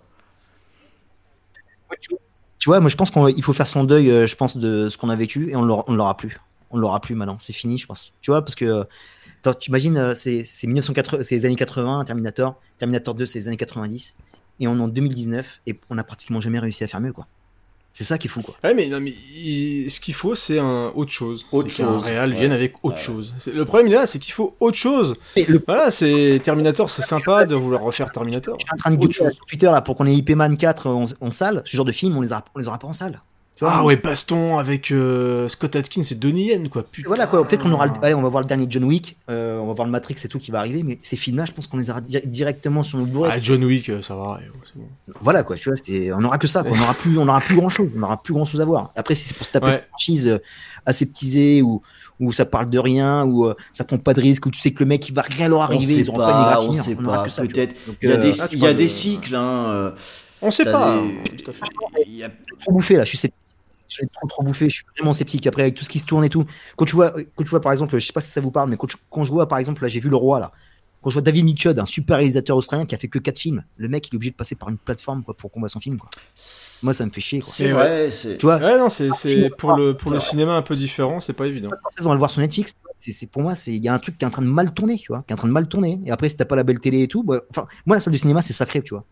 Tu 2.59 2.68
vois, 2.68 2.80
moi, 2.80 2.88
je 2.88 2.97
pense 2.97 3.10
qu'il 3.12 3.43
faut 3.44 3.52
faire 3.52 3.66
son 3.68 3.84
deuil, 3.84 4.10
euh, 4.10 4.26
je 4.26 4.34
pense, 4.34 4.56
de 4.56 4.88
ce 4.88 4.97
qu'on 4.97 5.09
a 5.09 5.14
vécu 5.16 5.51
et 5.51 5.56
on 5.56 5.62
on 5.88 5.94
l'aura 5.94 6.16
plus. 6.16 6.40
On 6.72 6.78
l'aura 6.78 7.01
plus 7.01 7.14
maintenant. 7.14 7.36
C'est 7.40 7.52
fini, 7.52 7.78
je 7.78 7.86
pense. 7.86 8.12
Tu 8.22 8.30
vois, 8.32 8.43
parce 8.43 8.56
que. 8.56 8.84
Attends, 9.48 9.59
Tu 9.59 9.70
imagines, 9.70 9.97
euh, 9.97 10.14
c'est 10.14 10.43
c'est 10.44 10.66
1980, 10.66 11.23
c'est 11.24 11.35
les 11.35 11.47
années 11.47 11.56
80, 11.56 12.05
Terminator. 12.05 12.60
Terminator 12.78 13.14
2, 13.14 13.27
c'est 13.27 13.39
les 13.40 13.48
années 13.48 13.56
90. 13.56 14.16
et 14.59 14.66
on 14.68 14.78
est 14.78 14.81
en 14.81 14.89
2019 14.89 15.60
et 15.66 15.78
on 15.90 15.98
a 15.98 16.05
pratiquement 16.05 16.40
jamais 16.40 16.59
réussi 16.59 16.82
à 16.82 16.86
faire 16.86 17.01
mieux, 17.01 17.12
quoi. 17.12 17.27
C'est 17.93 18.05
ça 18.05 18.18
qui 18.18 18.27
est 18.27 18.31
fou, 18.31 18.43
quoi. 18.43 18.55
Ouais, 18.64 18.74
mais, 18.74 18.89
non, 18.89 19.01
mais 19.01 19.10
il- 19.35 19.90
ce 19.90 20.01
qu'il 20.01 20.12
faut, 20.14 20.35
c'est 20.35 20.59
un 20.59 20.93
autre 20.94 21.10
chose. 21.12 21.47
Autre 21.52 21.70
chose, 21.70 22.02
réal 22.05 22.31
ouais. 22.31 22.36
vienne 22.39 22.52
avec 22.52 22.74
autre 22.82 22.97
Ouais. 22.97 23.02
chose. 23.02 23.35
C'est- 23.39 23.52
Le 23.55 23.64
problème, 23.64 23.86
il 23.89 23.93
est 23.94 23.97
là, 23.97 24.06
c'est 24.06 24.18
qu'il 24.18 24.32
faut 24.35 24.55
autre 24.60 24.77
chose. 24.77 25.14
Voilà, 25.66 25.90
c'est 25.90 26.40
Terminator, 26.44 26.89
c'est 26.90 27.02
sympa 27.02 27.44
de 27.47 27.55
vouloir 27.55 27.82
refaire 27.82 28.10
Terminator. 28.10 28.56
Je 28.60 28.64
suis 28.66 28.74
en 28.74 28.77
train 28.77 28.90
de 28.90 28.97
gueuler 28.97 29.12
sur 29.14 29.31
Twitter 29.47 29.66
là 29.66 29.81
pour 29.82 29.97
qu'on 29.97 30.06
ait 30.06 30.14
IP 30.14 30.31
Man 30.35 30.56
4 30.59 30.89
en, 30.89 31.05
en 31.20 31.31
salle. 31.31 31.62
Ce 31.64 31.74
genre 31.77 31.86
de 31.86 31.93
film, 31.93 32.16
on 32.16 32.20
les, 32.23 32.32
a, 32.32 32.44
on 32.55 32.59
les 32.59 32.68
aura 32.68 32.78
pas 32.78 32.86
en 32.89 32.93
salle. 32.93 33.20
Tu 33.56 33.64
vois, 33.64 33.72
Ah 33.74 33.82
on- 33.82 33.86
ouais, 33.86 33.96
baston 33.96 34.58
avec 34.58 34.90
euh, 34.92 35.48
Scott 35.48 35.74
Atkins 35.76 36.02
et 36.10 36.14
Donnie 36.14 36.48
Yen, 36.48 36.68
quoi. 36.68 36.82
Putain. 36.82 37.08
Voilà 37.08 37.26
quoi, 37.26 37.42
peut-être 37.48 37.62
qu'on 37.62 37.72
aura. 37.72 37.86
le- 37.86 37.92
Allez, 38.02 38.14
on 38.14 38.20
va 38.20 38.28
voir 38.28 38.42
le 38.42 38.46
dernier 38.46 38.66
John 38.68 38.84
Wick, 38.84 39.16
euh, 39.30 39.58
on 39.58 39.66
va 39.66 39.72
voir 39.72 39.86
le 39.86 39.92
Matrix 39.92 40.16
et 40.22 40.28
tout 40.28 40.38
qui 40.38 40.50
va 40.50 40.58
arriver, 40.58 40.82
mais 40.82 40.98
ces 41.02 41.16
films-là, 41.16 41.46
je 41.46 41.52
pense 41.52 41.66
qu'on 41.66 41.78
les 41.78 41.88
aura 41.88 42.02
di- 42.02 42.20
directement 42.26 42.82
sur 42.82 42.98
nos 42.98 43.06
Blu-ray. 43.06 43.32
Ah, 43.34 43.38
John 43.42 43.64
Wick, 43.64 43.88
euh, 43.88 44.02
ça 44.02 44.14
va. 44.14 44.40
c'est 44.64 44.76
bon. 44.78 44.84
Voilà 45.22 45.42
quoi, 45.42 45.56
tu 45.56 45.70
vois, 45.70 45.78
c'est- 45.82 46.12
on 46.12 46.22
aura 46.22 46.36
que 46.36 46.46
ça, 46.46 46.62
quoi. 46.64 46.72
on 46.76 46.80
aura 46.82 46.92
plus, 46.92 47.16
on 47.18 47.26
aura 47.28 47.40
plus 47.40 47.56
grand 47.56 47.70
chose, 47.70 47.88
on 47.96 48.02
aura 48.02 48.22
plus 48.22 48.34
grand 48.34 48.44
chose 48.44 48.60
à 48.60 48.66
voir. 48.66 48.92
Après, 48.94 49.14
si 49.14 49.26
c'est 49.28 49.36
pour 49.38 49.46
se 49.46 49.52
taper 49.52 49.66
Ouais. 49.68 49.76
une 49.78 49.88
franchise 49.88 50.38
aseptisée 50.84 51.62
ou 51.62 51.80
où 52.18 52.32
ça 52.32 52.46
parle 52.46 52.70
de 52.70 52.78
rien, 52.78 53.24
ou 53.24 53.44
euh, 53.46 53.54
ça 53.74 53.84
prend 53.84 53.98
pas 53.98 54.14
de 54.14 54.20
risque, 54.22 54.46
où 54.46 54.50
tu 54.50 54.58
sais 54.60 54.72
que 54.72 54.80
le 54.82 54.86
mec 54.86 55.06
il 55.08 55.14
va 55.14 55.20
rien 55.22 55.48
leur 55.48 55.58
On 55.60 55.62
arriver, 55.62 55.94
sait 55.94 56.00
ils 56.00 56.08
auront 56.08 56.18
pas, 56.18 56.32
pas, 56.32 56.32
une 56.32 56.38
on 56.38 56.72
égratignure. 56.72 56.82
sait 56.84 56.96
aura 57.04 57.24
pas. 57.24 57.46
Peut-être. 57.46 57.74
Il 58.02 58.08
y 58.08 58.12
a 58.12 58.16
des, 58.16 58.40
ah, 58.40 58.48
tu 58.48 58.56
il 58.56 58.58
y 58.58 58.62
a 58.62 58.66
parles 58.68 58.76
des 58.76 58.84
de- 58.84 58.88
cycles. 58.88 59.34
Hein. 59.34 59.92
On 60.42 60.50
sait 60.50 60.64
pas. 60.64 60.96
des- 61.30 61.36
Tout 61.42 61.50
à 61.50 61.52
fait. 61.54 61.60
il 62.06 62.16
y 62.16 62.24
a- 62.24 62.30
bouffé 62.68 62.96
là, 62.96 63.04
je 63.04 63.08
suis 63.10 63.18
sceptique. 63.18 63.40
Je 63.88 63.94
suis 63.96 64.08
trop 64.08 64.26
trop 64.26 64.42
bouffé, 64.42 64.68
je 64.68 64.76
suis 64.76 64.84
vraiment 64.98 65.12
sceptique 65.12 65.46
après 65.46 65.62
avec 65.62 65.74
tout 65.74 65.84
ce 65.84 65.90
qui 65.90 65.98
se 65.98 66.06
tourne 66.06 66.24
et 66.24 66.28
tout. 66.30 66.44
Quand 66.76 66.84
tu 66.84 66.96
vois, 66.96 67.10
quand 67.12 67.44
tu 67.44 67.50
vois 67.50 67.60
par 67.60 67.72
exemple, 67.72 67.96
je 67.98 68.04
sais 68.06 68.12
pas 68.12 68.20
si 68.20 68.30
ça 68.30 68.40
vous 68.40 68.50
parle, 68.50 68.70
mais 68.70 68.76
quand 68.76 68.88
je, 68.90 68.96
quand 69.10 69.24
je 69.24 69.32
vois 69.32 69.48
par 69.48 69.58
exemple, 69.58 69.82
là 69.82 69.88
j'ai 69.88 70.00
vu 70.00 70.08
Le 70.08 70.16
Roi 70.16 70.40
là, 70.40 70.52
quand 71.02 71.10
je 71.10 71.14
vois 71.14 71.22
David 71.22 71.44
Mitchell, 71.44 71.78
un 71.78 71.84
super 71.84 72.16
réalisateur 72.16 72.56
australien 72.56 72.84
qui 72.86 72.94
a 72.94 72.98
fait 72.98 73.08
que 73.08 73.18
4 73.18 73.38
films, 73.38 73.64
le 73.76 73.88
mec 73.88 74.08
il 74.08 74.14
est 74.14 74.16
obligé 74.16 74.30
de 74.32 74.36
passer 74.36 74.56
par 74.56 74.68
une 74.68 74.78
plateforme 74.78 75.22
quoi, 75.22 75.34
pour 75.36 75.50
qu'on 75.52 75.60
voit 75.60 75.68
son 75.68 75.80
film 75.80 75.98
quoi. 75.98 76.10
Moi 76.82 76.92
ça 76.92 77.06
me 77.06 77.10
fait 77.10 77.20
chier 77.20 77.40
quoi. 77.40 77.52
C'est 77.56 77.70
vrai, 77.70 78.10
c'est. 78.10 78.38
Tu 78.38 78.46
vois, 78.46 78.56
Ouais, 78.58 78.78
non, 78.78 78.88
c'est 78.88 79.12
c'est- 79.12 79.50
pour 79.56 79.72
le, 79.72 79.96
pour 79.96 80.10
le 80.10 80.20
cinéma 80.20 80.56
un 80.56 80.62
peu 80.62 80.76
différent, 80.76 81.20
c'est 81.20 81.32
pas 81.32 81.46
évident. 81.46 81.70
on 82.00 82.04
va 82.04 82.12
le 82.12 82.18
voir 82.18 82.30
sur 82.30 82.40
Netflix. 82.40 82.74
C'est 82.98 83.12
c'est- 83.12 83.26
pour 83.26 83.42
moi, 83.42 83.54
c'est 83.54 83.74
il 83.74 83.84
y 83.84 83.88
a 83.88 83.94
un 83.94 83.98
truc 83.98 84.16
qui 84.18 84.24
est 84.24 84.28
en 84.28 84.30
train 84.30 84.42
de 84.42 84.46
mal 84.48 84.72
tourner, 84.72 84.98
tu 84.98 85.08
vois, 85.12 85.22
qui 85.26 85.32
est 85.32 85.34
en 85.34 85.36
train 85.36 85.48
de 85.48 85.52
mal 85.52 85.68
tourner. 85.68 86.00
Et 86.04 86.10
après, 86.10 86.28
si 86.28 86.36
t'as 86.36 86.44
pas 86.46 86.56
la 86.56 86.64
belle 86.64 86.80
télé 86.80 87.02
et 87.02 87.08
tout, 87.08 87.22
bah, 87.22 87.42
enfin, 87.50 87.66
moi 87.84 87.96
la 87.96 88.00
salle 88.00 88.12
de 88.14 88.18
cinéma 88.18 88.40
c'est 88.42 88.52
sacré, 88.54 88.82
tu 88.82 88.94
vois. 88.94 89.04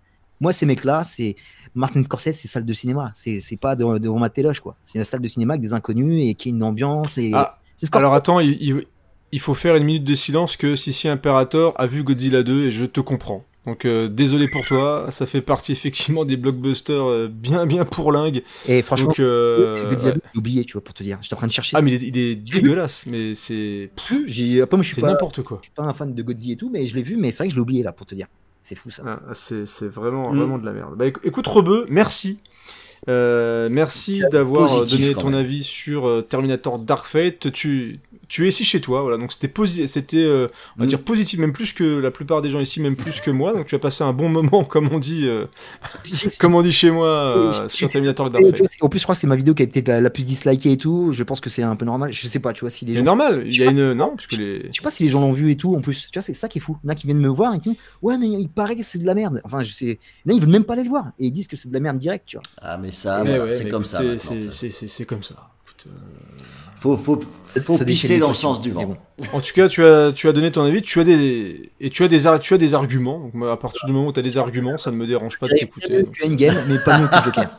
Moi 0.45 0.53
ces 0.53 0.67
mecs-là, 0.67 1.05
c'est 1.05 1.37
Martin 1.75 2.03
Scorsese, 2.03 2.33
c'est 2.33 2.49
salle 2.49 2.67
de 2.67 2.73
cinéma. 2.75 3.11
C'est 3.15 3.57
pas 3.59 3.77
devant, 3.77 3.99
devant 3.99 4.19
ma 4.19 4.29
téloche 4.29 4.61
quoi. 4.61 4.77
C'est 4.83 4.99
une 4.99 5.05
salle 5.05 5.21
de 5.23 5.27
cinéma 5.27 5.55
avec 5.55 5.63
des 5.63 5.73
inconnus 5.73 6.23
et 6.23 6.35
qui 6.35 6.49
a 6.49 6.53
une 6.53 6.63
ambiance 6.63 7.17
et. 7.19 7.31
Ah, 7.35 7.59
alors 7.93 8.13
attends, 8.15 8.41
il, 8.41 8.57
il- 8.61 8.87
il 9.33 9.41
faut 9.41 9.55
faire 9.55 9.75
une 9.75 9.85
minute 9.85 10.05
de 10.05 10.15
silence 10.15 10.57
que 10.57 10.77
Sissi 10.77 11.09
Imperator 11.09 11.73
a 11.77 11.87
vu 11.87 12.05
Godzilla 12.05 12.43
2 12.45 12.67
et 12.67 12.71
je 12.71 12.85
te 12.85 13.01
comprends. 13.01 13.45
Donc 13.67 13.85
euh, 13.87 14.09
désolé 14.09 14.47
pour 14.49 14.65
toi, 14.67 15.07
ça 15.11 15.25
fait 15.27 15.41
partie 15.41 15.73
effectivement 15.79 16.25
des 16.27 16.37
blockbusters 16.37 17.09
euh, 17.09 17.29
bien 17.33 17.65
bien 17.67 17.85
pourlingues. 17.87 18.43
Et 18.69 18.83
franchement, 18.83 19.07
Donc, 19.09 19.21
euh, 19.21 19.89
Godzilla 19.89 20.11
ouais. 20.11 20.17
2, 20.17 20.21
j'ai 20.35 20.39
oublié, 20.39 20.65
tu 20.67 20.75
vois, 20.75 20.85
pour 20.85 20.93
te 20.95 21.03
dire. 21.03 21.19
J'étais 21.23 21.35
en 21.35 21.39
train 21.39 21.47
de 21.49 21.53
chercher. 21.53 21.75
Ah 21.77 21.83
mais 21.83 21.95
il 21.95 22.05
est, 22.05 22.09
il 22.09 22.19
est 22.19 22.37
dégueulasse, 22.37 23.07
mais 23.07 23.35
c'est 23.35 23.91
plus. 23.97 24.29
J'ai 24.29 24.61
après 24.61 24.77
moi 24.77 24.83
je 24.83 24.89
suis 24.89 24.97
c'est 24.97 25.01
pas, 25.01 25.09
n'importe 25.09 25.43
quoi. 25.43 25.59
je 25.63 25.67
suis 25.69 25.75
pas 25.75 25.83
un 25.85 25.95
fan 25.95 26.15
de 26.15 26.23
Godzilla 26.23 26.53
et 26.53 26.57
tout, 26.59 26.71
mais 26.71 26.87
je 26.87 26.95
l'ai 26.95 27.03
vu, 27.03 27.17
mais 27.17 27.31
c'est 27.31 27.39
vrai 27.39 27.47
que 27.49 27.53
je 27.53 27.57
l'ai 27.57 27.63
oublié 27.63 27.83
là 27.83 27.93
pour 27.93 28.07
te 28.07 28.15
dire. 28.15 28.27
C'est 28.65 28.75
fou 28.75 28.91
ça. 28.91 29.03
Ah, 29.07 29.21
c'est 29.35 29.67
c'est 29.67 29.87
vraiment 29.89 30.33
Mm. 30.33 30.37
vraiment 30.39 30.59
de 30.59 30.65
la 30.67 30.73
merde. 30.73 30.97
Bah 30.97 31.07
éc- 31.07 31.19
écoute 31.23 31.47
Rebeu, 31.47 31.87
merci. 31.89 32.39
Euh, 33.11 33.69
merci 33.71 34.23
d'avoir 34.33 34.75
euh, 34.83 34.87
donné 34.87 35.13
ton 35.15 35.29
même. 35.31 35.41
avis 35.41 35.63
sur 35.63 36.09
euh, 36.09 36.23
Terminator 36.23 36.79
Dark 36.79 37.05
Fate. 37.07 37.53
Tu, 37.53 38.01
tu 38.29 38.45
es 38.47 38.49
ici 38.49 38.65
chez 38.65 38.81
toi, 38.81 39.03
voilà. 39.03 39.17
Donc 39.19 39.33
c'était 39.33 39.53
c'était, 39.87 40.17
euh, 40.25 40.49
on 40.77 40.81
va 40.81 40.87
Mm. 40.87 40.89
dire 40.89 41.01
positif, 41.03 41.39
même 41.39 41.53
plus 41.53 41.73
que 41.73 41.99
la 41.99 42.11
plupart 42.11 42.43
des 42.43 42.51
gens 42.51 42.61
ici, 42.61 42.81
même 42.81 42.97
plus 42.97 43.21
que 43.21 43.31
moi. 43.31 43.53
Donc 43.53 43.67
tu 43.67 43.75
as 43.75 43.79
passé 43.79 44.03
un 44.05 44.13
bon 44.13 44.29
moment, 44.29 44.65
comme 44.65 44.89
on 44.93 44.99
dit, 44.99 45.27
euh, 45.27 45.47
comme 46.41 46.55
on 46.55 46.63
dit 46.63 46.73
chez 46.73 46.91
moi 46.91 47.09
euh, 47.09 47.69
sur 47.69 47.89
Terminator 47.89 48.31
Dark 48.31 48.45
Fate. 48.45 48.71
en 48.81 48.89
plus, 48.89 48.99
je 48.99 49.05
crois 49.05 49.15
que 49.15 49.21
c'est 49.21 49.27
ma 49.27 49.37
vidéo 49.37 49.55
qui 49.55 49.63
a 49.63 49.67
été 49.67 49.83
la, 49.83 50.01
la 50.01 50.11
plus 50.11 50.25
dislikée 50.27 50.73
et 50.73 50.77
tout. 50.77 51.13
Je 51.13 51.23
pense 51.23 51.41
que 51.41 51.51
c'est 51.51 51.63
un 51.63 51.77
peu 51.77 51.85
normal. 51.85 52.13
Je 52.13 52.27
sais 52.29 52.41
pas, 52.41 52.53
tu 52.53 52.61
vois, 52.61 52.71
si 52.71 52.85
les 52.85 52.93
C'est 52.95 52.99
gens. 53.01 53.05
normal. 53.05 53.43
Je 53.51 53.57
Il 53.57 53.59
y 53.59 53.63
a 53.63 53.67
pas. 53.67 53.73
une 53.73 53.93
non, 53.95 54.15
puisque 54.17 54.33
les 54.41 54.61
Je 54.71 54.77
sais 54.77 54.83
pas 54.83 54.91
si 54.91 55.03
les 55.05 55.09
gens 55.09 55.21
l'ont 55.21 55.31
vu 55.33 55.51
et 55.51 55.57
tout 55.57 55.75
en 55.77 55.81
plus. 55.81 56.09
Tu 56.11 56.19
vois, 56.19 56.23
c'est 56.23 56.35
ça 56.35 56.49
qui 56.49 56.59
est 56.59 56.61
fou. 56.61 56.77
Il 56.83 56.87
y 56.87 56.91
en 56.91 56.93
a 56.93 56.95
qui 56.95 57.07
viennent 57.07 57.19
me 57.21 57.29
voir 57.29 57.55
et 57.55 57.61
qui 57.61 57.71
disent 57.71 57.79
Ouais, 58.03 58.19
mais 58.19 58.29
il 58.29 58.49
paraît 58.49 58.77
que 58.77 58.83
c'est 58.85 58.99
de 58.99 59.07
la 59.07 59.15
merde. 59.15 59.41
Enfin, 59.45 59.63
je 59.63 59.73
sais. 59.73 59.99
Là, 60.27 60.35
ils 60.35 60.41
veulent 60.41 60.51
même 60.51 60.65
pas 60.65 60.75
aller 60.75 60.83
le 60.85 60.89
voir. 60.89 61.07
Et 61.19 61.27
ils 61.27 61.33
disent 61.33 61.49
que 61.49 61.57
c'est 61.57 61.69
de 61.69 61.75
la 61.75 61.81
merde 61.81 61.99
direct, 61.99 62.25
tu 62.27 62.37
vois. 62.37 62.43
Ah, 62.61 62.79
mais 62.79 62.91
ça, 62.93 63.23
Mais 63.25 63.31
voilà, 63.37 63.45
ouais, 63.45 63.53
c'est 63.53 63.69
comme 63.69 63.85
ça. 63.85 64.01
c'est- 64.19 65.05
comme 65.07 65.23
ça. 65.23 65.51
Écoute, 65.67 65.87
euh, 65.89 65.91
Faut, 66.97 67.21
faut, 67.63 67.79
pisser 67.85 68.19
dans 68.19 68.29
le 68.29 68.35
sens 68.35 68.61
du 68.61 68.71
vent. 68.71 68.83
bon. 68.85 68.97
En 69.33 69.41
tout 69.41 69.53
cas, 69.55 69.69
tu 69.69 69.83
as, 69.83 70.13
tu 70.13 70.29
as 70.29 70.33
donné 70.33 70.51
ton 70.51 70.63
avis, 70.65 70.83
tu 70.83 71.01
as 71.01 71.05
des, 71.05 71.71
et 71.81 71.89
tu 71.89 72.05
as 72.05 72.09
des, 72.09 72.21
tu 72.43 72.53
as 72.53 72.59
des 72.59 72.75
arguments. 72.75 73.31
Donc, 73.33 73.49
à 73.49 73.57
partir 73.57 73.87
du 73.87 73.93
moment 73.93 74.09
où 74.09 74.13
tu 74.13 74.21
as 74.21 74.23
des 74.23 74.37
arguments, 74.37 74.77
ça 74.77 74.91
ne 74.91 74.97
me 74.97 75.07
dérange 75.07 75.39
pas 75.39 75.47
de 75.49 75.55
t'écouter. 75.55 76.05
Tu 76.13 76.23
as 76.25 76.27
une 76.27 76.35
game, 76.35 76.59
mais 76.69 76.79
pas 76.79 77.01
mieux 77.01 77.09
que 77.09 77.25
Joker. 77.25 77.49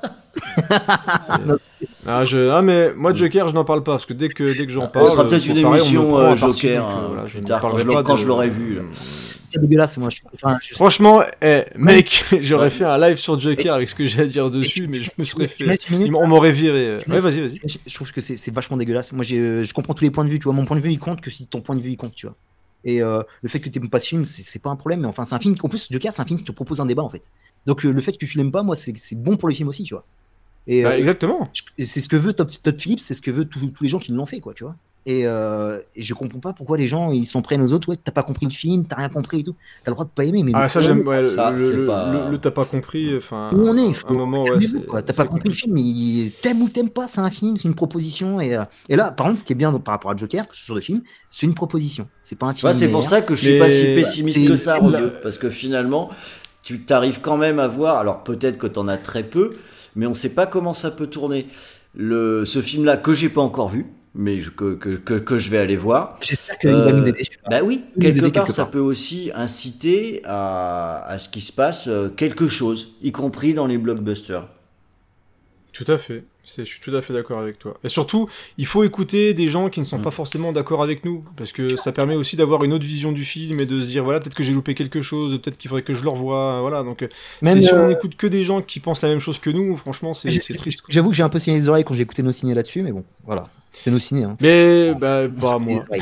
Ah, 2.07 2.23
je... 2.25 2.49
ah, 2.51 2.61
mais 2.61 2.91
moi, 2.95 3.13
Joker, 3.13 3.47
je 3.47 3.53
n'en 3.53 3.63
parle 3.65 3.81
pas, 3.81 3.93
parce 3.93 4.05
que 4.05 4.13
dès 4.13 4.29
que, 4.29 4.55
dès 4.55 4.65
que 4.67 4.71
j'en 4.71 4.83
On 4.83 4.87
parle. 4.87 5.07
fera 5.07 5.27
peut-être 5.27 5.41
c'est 5.41 5.49
une 5.49 5.61
pareil, 5.63 5.81
on 5.81 5.85
me 5.85 5.91
émission 5.95 6.17
euh, 6.19 6.35
Joker 6.35 6.85
hein, 6.85 7.01
euh, 7.03 7.07
voilà, 7.07 7.23
je 7.25 7.39
tard, 7.39 7.61
quand 7.61 7.77
je 7.77 7.83
l'aurai- 7.83 7.95
pas 7.95 8.03
quand 8.03 8.13
de- 8.13 8.19
je 8.19 8.25
l'aurai 8.27 8.49
vu. 8.49 8.75
là. 8.75 8.81
C'est 9.55 9.61
dégueulasse, 9.61 9.97
moi. 9.97 10.09
Je, 10.09 10.21
enfin, 10.35 10.57
je- 10.61 10.73
Franchement, 10.75 11.23
eh, 11.41 11.63
mec, 11.77 12.23
j'aurais 12.41 12.69
fait 12.69 12.83
un 12.85 12.97
live 12.99 13.17
sur 13.17 13.39
Joker 13.39 13.73
avec 13.73 13.89
ce 13.89 13.95
que 13.95 14.05
j'ai 14.05 14.21
à 14.21 14.25
dire 14.27 14.51
dessus, 14.51 14.87
mais 14.87 14.99
je 15.01 15.09
me 15.17 15.23
serais 15.23 15.47
fait. 15.47 15.65
On 16.13 16.27
m'aurait 16.27 16.51
viré. 16.51 16.87
euh. 16.87 16.99
Ouais, 17.07 17.19
vas-y, 17.21 17.41
vas-y. 17.41 17.59
Je 17.87 17.93
trouve 17.95 18.11
que 18.11 18.21
c'est 18.21 18.51
vachement 18.51 18.77
dégueulasse. 18.77 19.13
Moi, 19.13 19.23
j'ai- 19.23 19.63
je 19.63 19.73
comprends 19.73 19.93
tous 19.93 20.03
les 20.03 20.11
points 20.11 20.25
de 20.25 20.29
vue. 20.29 20.39
Tu 20.39 20.43
vois, 20.43 20.53
mon 20.53 20.65
point 20.65 20.77
de 20.77 20.81
vue, 20.81 20.91
il 20.91 20.99
compte 20.99 21.21
que 21.21 21.29
si 21.31 21.47
ton 21.47 21.61
point 21.61 21.75
de 21.75 21.81
vue, 21.81 21.91
il 21.91 21.97
compte, 21.97 22.13
tu 22.13 22.27
vois. 22.27 22.35
Et 22.83 23.01
euh, 23.01 23.23
le 23.41 23.49
fait 23.49 23.59
que 23.59 23.69
tu 23.69 23.79
n'aimes 23.79 23.89
pas 23.89 23.99
ce 23.99 24.07
film, 24.07 24.23
c'est 24.25 24.61
pas 24.61 24.69
un 24.69 24.75
problème. 24.75 25.01
Mais 25.01 25.07
enfin, 25.07 25.25
c'est 25.25 25.33
un 25.35 25.39
film. 25.39 25.55
En 25.63 25.69
plus, 25.69 25.87
Joker, 25.89 26.13
c'est 26.13 26.21
un 26.21 26.25
film 26.25 26.37
qui 26.37 26.45
te 26.45 26.51
propose 26.51 26.79
un 26.81 26.85
débat, 26.85 27.01
en 27.01 27.09
fait. 27.09 27.23
Donc, 27.65 27.83
euh, 27.85 27.89
le 27.91 27.99
fait 28.01 28.11
que 28.11 28.25
tu 28.25 28.37
l'aimes 28.37 28.51
pas, 28.51 28.61
moi, 28.61 28.75
c'est 28.75 28.93
bon 29.15 29.37
pour 29.37 29.47
le 29.49 29.55
film 29.55 29.67
aussi, 29.69 29.83
tu 29.83 29.93
vois. 29.95 30.05
Et, 30.67 30.83
Bah, 30.83 30.89
euh, 30.89 30.97
exactement. 30.97 31.49
c'est 31.79 32.01
ce 32.01 32.09
que 32.09 32.15
veut 32.15 32.33
Todd, 32.33 32.51
Phillips, 32.79 32.99
c'est 32.99 33.13
ce 33.13 33.21
que 33.21 33.31
veut 33.31 33.45
tous 33.45 33.71
les 33.81 33.87
gens 33.89 33.99
qui 33.99 34.11
l'ont 34.11 34.25
fait, 34.25 34.39
quoi, 34.39 34.53
tu 34.53 34.63
vois. 34.63 34.75
Et, 35.07 35.27
euh, 35.27 35.79
et 35.95 36.01
je 36.01 36.13
comprends 36.15 36.39
pas 36.39 36.53
pourquoi 36.53 36.77
les 36.79 36.87
gens 36.87 37.11
ils 37.11 37.25
sont 37.25 37.43
prêts 37.43 37.59
aux 37.59 37.73
autres. 37.73 37.89
Ouais, 37.89 37.95
t'as 38.03 38.11
pas 38.11 38.23
compris 38.23 38.47
le 38.47 38.51
film, 38.51 38.85
t'as 38.87 38.95
rien 38.95 39.09
compris 39.09 39.41
et 39.41 39.43
tout. 39.43 39.55
T'as 39.83 39.91
le 39.91 39.93
droit 39.93 40.05
de 40.05 40.09
pas 40.09 40.23
aimer, 40.25 40.41
mais 40.41 40.51
Ah, 40.55 40.67
ça, 40.67 40.81
j'aime. 40.81 41.07
Ouais, 41.07 41.21
Ça, 41.21 41.51
le, 41.51 41.67
c'est 41.69 41.75
le, 41.77 41.85
pas- 41.85 42.11
le- 42.11 42.31
le- 42.31 42.37
t'as 42.39 42.49
pas 42.49 42.65
compris. 42.65 43.15
Enfin, 43.15 43.51
où 43.53 43.67
on 43.67 43.77
est. 43.77 43.93
un 44.09 44.13
moment, 44.13 44.43
ouais. 44.45 44.57
T'as 45.05 45.13
pas 45.13 45.25
compris 45.25 45.49
le 45.49 45.53
film, 45.55 45.77
il- 45.77 46.31
t'aimes 46.41 46.61
ou 46.63 46.69
t'aimes 46.69 46.89
pas, 46.89 47.07
c'est 47.07 47.21
un 47.21 47.29
film, 47.29 47.55
c'est 47.55 47.67
une 47.67 47.75
proposition. 47.75 48.41
Et, 48.41 48.55
euh, 48.55 48.63
et 48.89 48.95
là, 48.95 49.11
par 49.11 49.27
contre, 49.27 49.39
ce 49.39 49.43
qui 49.43 49.53
est 49.53 49.55
bien 49.55 49.71
par 49.73 49.93
rapport 49.93 50.09
à 50.09 50.15
Joker, 50.15 50.45
ce 50.51 50.65
genre 50.65 50.75
de 50.77 50.81
film, 50.81 51.01
c'est 51.29 51.45
une 51.45 51.53
proposition. 51.53 52.07
C'est 52.23 52.39
pas 52.39 52.47
un 52.47 52.53
film. 52.53 52.73
c'est 52.73 52.87
pour 52.91 53.03
ça 53.03 53.21
que 53.21 53.35
je 53.35 53.41
suis 53.41 53.51
Mais- 53.53 53.59
pas 53.59 53.69
si 53.69 53.83
pessimiste 53.93 54.47
que 54.47 54.55
ça, 54.57 54.77
Rodio, 54.77 55.11
parce 55.21 55.37
que 55.37 55.51
finalement, 55.51 56.09
tu 56.63 56.83
t'arrives 56.83 57.21
quand 57.21 57.37
même 57.37 57.59
à 57.59 57.67
voir. 57.67 57.97
Alors 57.99 58.23
peut-être 58.23 58.57
que 58.57 58.65
t'en 58.65 58.87
as 58.87 58.97
très 58.97 59.21
peu, 59.21 59.53
mais 59.95 60.07
on 60.07 60.15
sait 60.15 60.29
pas 60.29 60.47
comment 60.47 60.73
ça 60.73 60.89
peut 60.89 61.05
tourner. 61.07 61.45
Le, 61.93 62.43
ce 62.43 62.61
film-là 62.61 62.97
que 62.97 63.13
j'ai 63.13 63.29
pas 63.29 63.41
encore 63.41 63.69
vu, 63.69 63.85
mais 64.15 64.39
je- 64.41 64.49
que, 64.49 64.75
que, 64.75 64.89
que, 64.95 65.13
que 65.15 65.37
je 65.37 65.49
vais 65.49 65.57
aller 65.57 65.75
voir. 65.77 66.17
J'espère 66.21 66.57
qu'il 66.57 66.71
va 66.71 66.91
nous 66.91 67.07
aider. 67.07 67.23
Bah 67.49 67.59
oui, 67.63 67.83
quelque 67.99 68.21
part, 68.21 68.31
quelque 68.45 68.51
ça 68.53 68.63
part. 68.63 68.71
peut 68.71 68.79
aussi 68.79 69.29
inciter 69.35 70.21
à, 70.25 71.03
à 71.05 71.19
ce 71.19 71.29
qui 71.29 71.41
se 71.41 71.51
passe 71.51 71.87
euh, 71.87 72.09
quelque 72.09 72.47
chose, 72.47 72.95
y 73.01 73.11
compris 73.11 73.53
dans 73.53 73.67
les 73.67 73.77
blockbusters. 73.77 74.47
Tout 75.73 75.85
à 75.89 75.97
fait. 75.97 76.23
Je 76.57 76.61
suis 76.63 76.79
tout 76.79 76.95
à 76.95 77.01
fait 77.01 77.11
d'accord 77.11 77.39
avec 77.39 77.57
toi. 77.57 77.75
Et 77.83 77.89
surtout, 77.89 78.29
il 78.59 78.67
faut 78.67 78.83
écouter 78.83 79.33
des 79.33 79.47
gens 79.47 79.67
qui 79.69 79.79
ne 79.79 79.85
Mm. 79.85 79.89
sont 79.89 79.99
pas 79.99 80.11
forcément 80.11 80.51
d'accord 80.53 80.83
avec 80.83 81.03
nous, 81.03 81.25
parce 81.35 81.51
que 81.51 81.75
ça 81.75 81.91
permet 81.91 82.15
aussi 82.15 82.35
d'avoir 82.35 82.63
une 82.63 82.71
autre 82.71 82.85
vision 82.85 83.11
du 83.11 83.25
film 83.25 83.59
et 83.59 83.65
de 83.65 83.81
se 83.81 83.87
dire 83.89 84.03
voilà 84.03 84.19
peut-être 84.19 84.35
que 84.35 84.43
j'ai 84.43 84.53
loupé 84.53 84.75
quelque 84.75 85.01
chose, 85.01 85.41
peut-être 85.41 85.57
qu'il 85.57 85.69
faudrait 85.69 85.81
que 85.81 85.95
je 85.95 86.03
le 86.03 86.09
revoie, 86.09 86.61
voilà. 86.61 86.83
Donc 86.83 87.01
euh, 87.01 87.07
Même, 87.41 87.61
si 87.63 87.73
on 87.73 87.77
euh, 87.77 87.87
n'écoute 87.87 88.15
que 88.15 88.27
des 88.27 88.43
gens 88.43 88.61
qui 88.61 88.79
pensent 88.79 89.01
la 89.01 89.09
même 89.09 89.19
chose 89.19 89.39
que 89.39 89.49
nous, 89.49 89.75
franchement 89.75 90.13
c'est 90.13 90.29
triste. 90.55 90.83
J'avoue 90.87 91.09
que 91.09 91.15
j'ai 91.15 91.23
un 91.23 91.29
peu 91.29 91.39
signé 91.39 91.57
les 91.57 91.67
oreilles 91.67 91.83
quand 91.83 91.95
j'ai 91.95 92.03
écouté 92.03 92.21
nos 92.21 92.31
ciné 92.31 92.53
là-dessus, 92.53 92.83
mais 92.83 92.91
bon, 92.91 93.03
voilà. 93.25 93.49
C'est 93.77 93.91
nos 93.91 93.99
ciné. 93.99 94.23
Hein. 94.23 94.35
Mais 94.41 94.93
bah, 94.95 95.27
bah 95.27 95.57
moi. 95.59 95.83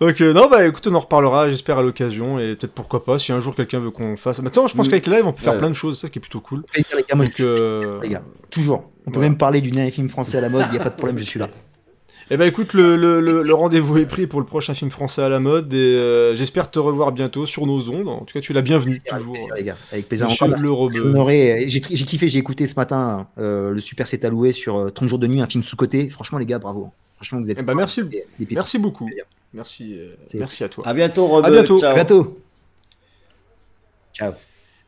Donc 0.00 0.20
euh, 0.20 0.32
non 0.32 0.48
bah 0.48 0.64
écoute 0.66 0.86
on 0.88 0.94
en 0.94 1.00
reparlera 1.00 1.50
j'espère 1.50 1.78
à 1.78 1.82
l'occasion 1.82 2.38
et 2.38 2.54
peut-être 2.54 2.72
pourquoi 2.72 3.04
pas 3.04 3.18
si 3.18 3.32
un 3.32 3.40
jour 3.40 3.54
quelqu'un 3.56 3.80
veut 3.80 3.90
qu'on 3.90 4.16
fasse. 4.16 4.40
Maintenant 4.40 4.66
je 4.68 4.76
pense 4.76 4.86
Mm. 4.86 4.90
qu'avec 4.90 5.06
les 5.06 5.16
lives 5.16 5.26
on 5.26 5.32
peut 5.32 5.42
faire 5.42 5.54
Ouais. 5.54 5.58
plein 5.58 5.68
de 5.70 5.74
choses, 5.74 5.96
c'est 5.98 6.06
ça 6.06 6.10
qui 6.10 6.18
est 6.18 6.22
plutôt 6.22 6.40
cool. 6.40 6.62
Les 6.76 6.82
gars, 6.82 7.16
moi, 7.16 7.24
je 7.24 7.28
Donc, 7.44 7.56
suis 7.56 7.64
euh, 7.64 8.00
les 8.02 8.08
gars. 8.10 8.22
Toujours. 8.50 8.84
On 9.06 9.10
peut 9.10 9.18
même 9.20 9.36
parler 9.36 9.60
du 9.60 9.70
dernier 9.72 9.90
film 9.90 10.08
français 10.08 10.38
à 10.38 10.40
la 10.40 10.48
mode, 10.50 10.66
il 10.68 10.72
n'y 10.74 10.78
a 10.78 10.84
pas 10.84 10.90
de 10.90 10.94
problème, 10.96 11.18
je 11.18 11.24
suis 11.24 11.40
là. 11.40 11.48
Eh 12.30 12.36
ben 12.36 12.46
écoute, 12.46 12.74
le, 12.74 12.96
le, 12.96 13.20
le, 13.20 13.42
le 13.42 13.54
rendez-vous 13.54 13.96
est 13.98 14.04
pris 14.06 14.26
pour 14.26 14.40
le 14.40 14.44
prochain 14.46 14.74
film 14.74 14.90
français 14.90 15.22
à 15.22 15.30
la 15.30 15.40
mode 15.40 15.72
et 15.72 15.76
euh, 15.76 16.36
j'espère 16.36 16.70
te 16.70 16.78
revoir 16.78 17.12
bientôt 17.12 17.46
sur 17.46 17.66
nos 17.66 17.88
ondes. 17.88 18.08
En 18.08 18.24
tout 18.26 18.34
cas, 18.34 18.40
tu 18.40 18.52
es 18.52 18.54
la 18.54 18.60
bienvenue 18.60 19.00
Avec 19.10 19.20
toujours. 19.22 19.32
plaisir, 19.32 19.54
les 19.54 19.62
gars. 19.62 19.76
Avec 19.92 20.08
plaisir. 20.08 20.26
Monsieur 20.28 20.44
Encore. 20.44 20.58
J'ai 21.68 22.04
kiffé, 22.04 22.28
j'ai 22.28 22.38
écouté 22.38 22.66
ce 22.66 22.74
matin 22.76 23.28
euh, 23.38 23.70
le 23.70 23.80
Super 23.80 24.06
C'est 24.06 24.24
alloué 24.26 24.52
sur 24.52 24.76
euh, 24.76 24.90
30 24.90 25.08
jours 25.08 25.18
de 25.18 25.26
nuit, 25.26 25.40
un 25.40 25.46
film 25.46 25.62
sous-côté. 25.62 26.10
Franchement, 26.10 26.38
les 26.38 26.44
gars, 26.46 26.58
bravo. 26.58 26.90
Franchement, 27.16 27.40
vous 27.40 27.50
êtes. 27.50 27.56
Eh 27.58 27.62
ben 27.62 27.74
merci, 27.74 28.02
des- 28.02 28.08
des 28.08 28.24
pépites. 28.38 28.56
merci 28.56 28.78
beaucoup. 28.78 29.08
Merci, 29.54 29.94
euh, 29.98 30.14
merci 30.34 30.64
à 30.64 30.68
toi. 30.68 30.86
À 30.86 30.92
bientôt, 30.92 31.26
Robert. 31.26 31.48
À 31.48 31.52
bientôt. 31.52 31.78
Ciao. 31.78 31.90
À 31.92 31.94
bientôt. 31.94 32.38
Ciao. 34.12 34.32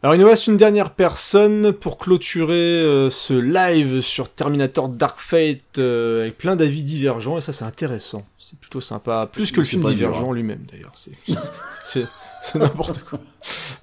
Alors 0.03 0.15
il 0.15 0.21
nous 0.23 0.27
reste 0.27 0.47
une 0.47 0.57
dernière 0.57 0.91
personne 0.91 1.73
pour 1.75 1.99
clôturer 1.99 2.55
euh, 2.55 3.11
ce 3.11 3.35
live 3.35 4.01
sur 4.01 4.31
Terminator 4.31 4.89
Dark 4.89 5.21
Fate 5.21 5.79
euh, 5.79 6.23
avec 6.23 6.39
plein 6.39 6.57
d'avis 6.57 6.85
divergents 6.85 7.37
et 7.37 7.43
ça 7.43 7.53
c'est 7.53 7.67
intéressant. 7.67 8.25
C'est 8.39 8.59
plutôt 8.59 8.81
sympa, 8.81 9.29
plus 9.31 9.53
que 9.53 9.59
le 9.59 9.63
film 9.67 9.87
divergent 9.91 10.31
hein. 10.31 10.35
lui-même 10.35 10.65
d'ailleurs. 10.71 10.95
C'est- 11.85 12.07
n'importe 12.55 13.05
quoi. 13.05 13.19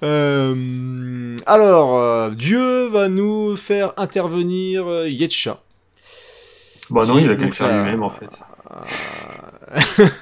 Euh, 0.02 1.36
alors, 1.46 2.30
Dieu 2.32 2.88
va 2.88 3.08
nous 3.08 3.56
faire 3.56 3.92
intervenir 3.96 5.06
Yetcha. 5.06 5.60
Bah 6.90 7.06
non, 7.06 7.18
il 7.20 7.30
a 7.30 7.36
qu'à 7.36 7.44
le 7.44 7.52
faire 7.52 7.68
lui-même 7.68 8.02
en 8.02 8.10
fait. 8.10 8.40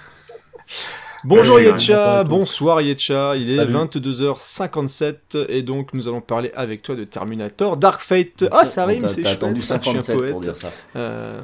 Bonjour 1.26 1.58
Yetcha, 1.58 2.22
bonsoir 2.22 2.80
Yetcha, 2.82 3.34
il 3.36 3.50
est 3.50 3.56
Salut. 3.56 3.74
22h57 3.74 5.46
et 5.48 5.62
donc 5.62 5.92
nous 5.92 6.06
allons 6.06 6.20
parler 6.20 6.52
avec 6.54 6.82
toi 6.82 6.94
de 6.94 7.02
Terminator 7.02 7.76
Dark 7.76 8.00
Fate. 8.00 8.44
Ah 8.52 8.64
ça 8.64 8.84
rime, 8.86 9.08
c'est 9.08 9.26
attendu 9.26 9.60
je 9.60 9.64
suis 9.66 9.74
un 9.74 9.78
57 9.82 10.16
poète. 10.16 10.30
pour 10.30 10.40
dire 10.40 10.56
ça. 10.56 10.70
Euh... 10.94 11.40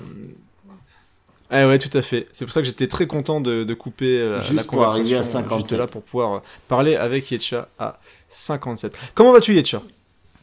Ah 1.50 1.66
ouais, 1.66 1.80
tout 1.80 1.90
à 1.98 2.00
fait. 2.00 2.28
C'est 2.30 2.44
pour 2.44 2.54
ça 2.54 2.60
que 2.60 2.66
j'étais 2.66 2.86
très 2.86 3.08
content 3.08 3.40
de, 3.40 3.64
de 3.64 3.74
couper 3.74 4.20
euh, 4.20 4.40
Juste 4.42 4.52
la 4.54 4.62
pour 4.64 4.84
arriver 4.84 5.16
à 5.16 5.18
conversation, 5.18 5.40
57. 5.48 5.68
Juste 5.68 5.78
là 5.80 5.86
pour 5.88 6.02
pouvoir 6.02 6.34
euh, 6.34 6.38
parler 6.68 6.94
avec 6.94 7.28
Yetcha 7.32 7.66
à 7.76 7.98
57. 8.28 8.96
Comment 9.14 9.32
vas-tu 9.32 9.52
Yetcha? 9.52 9.82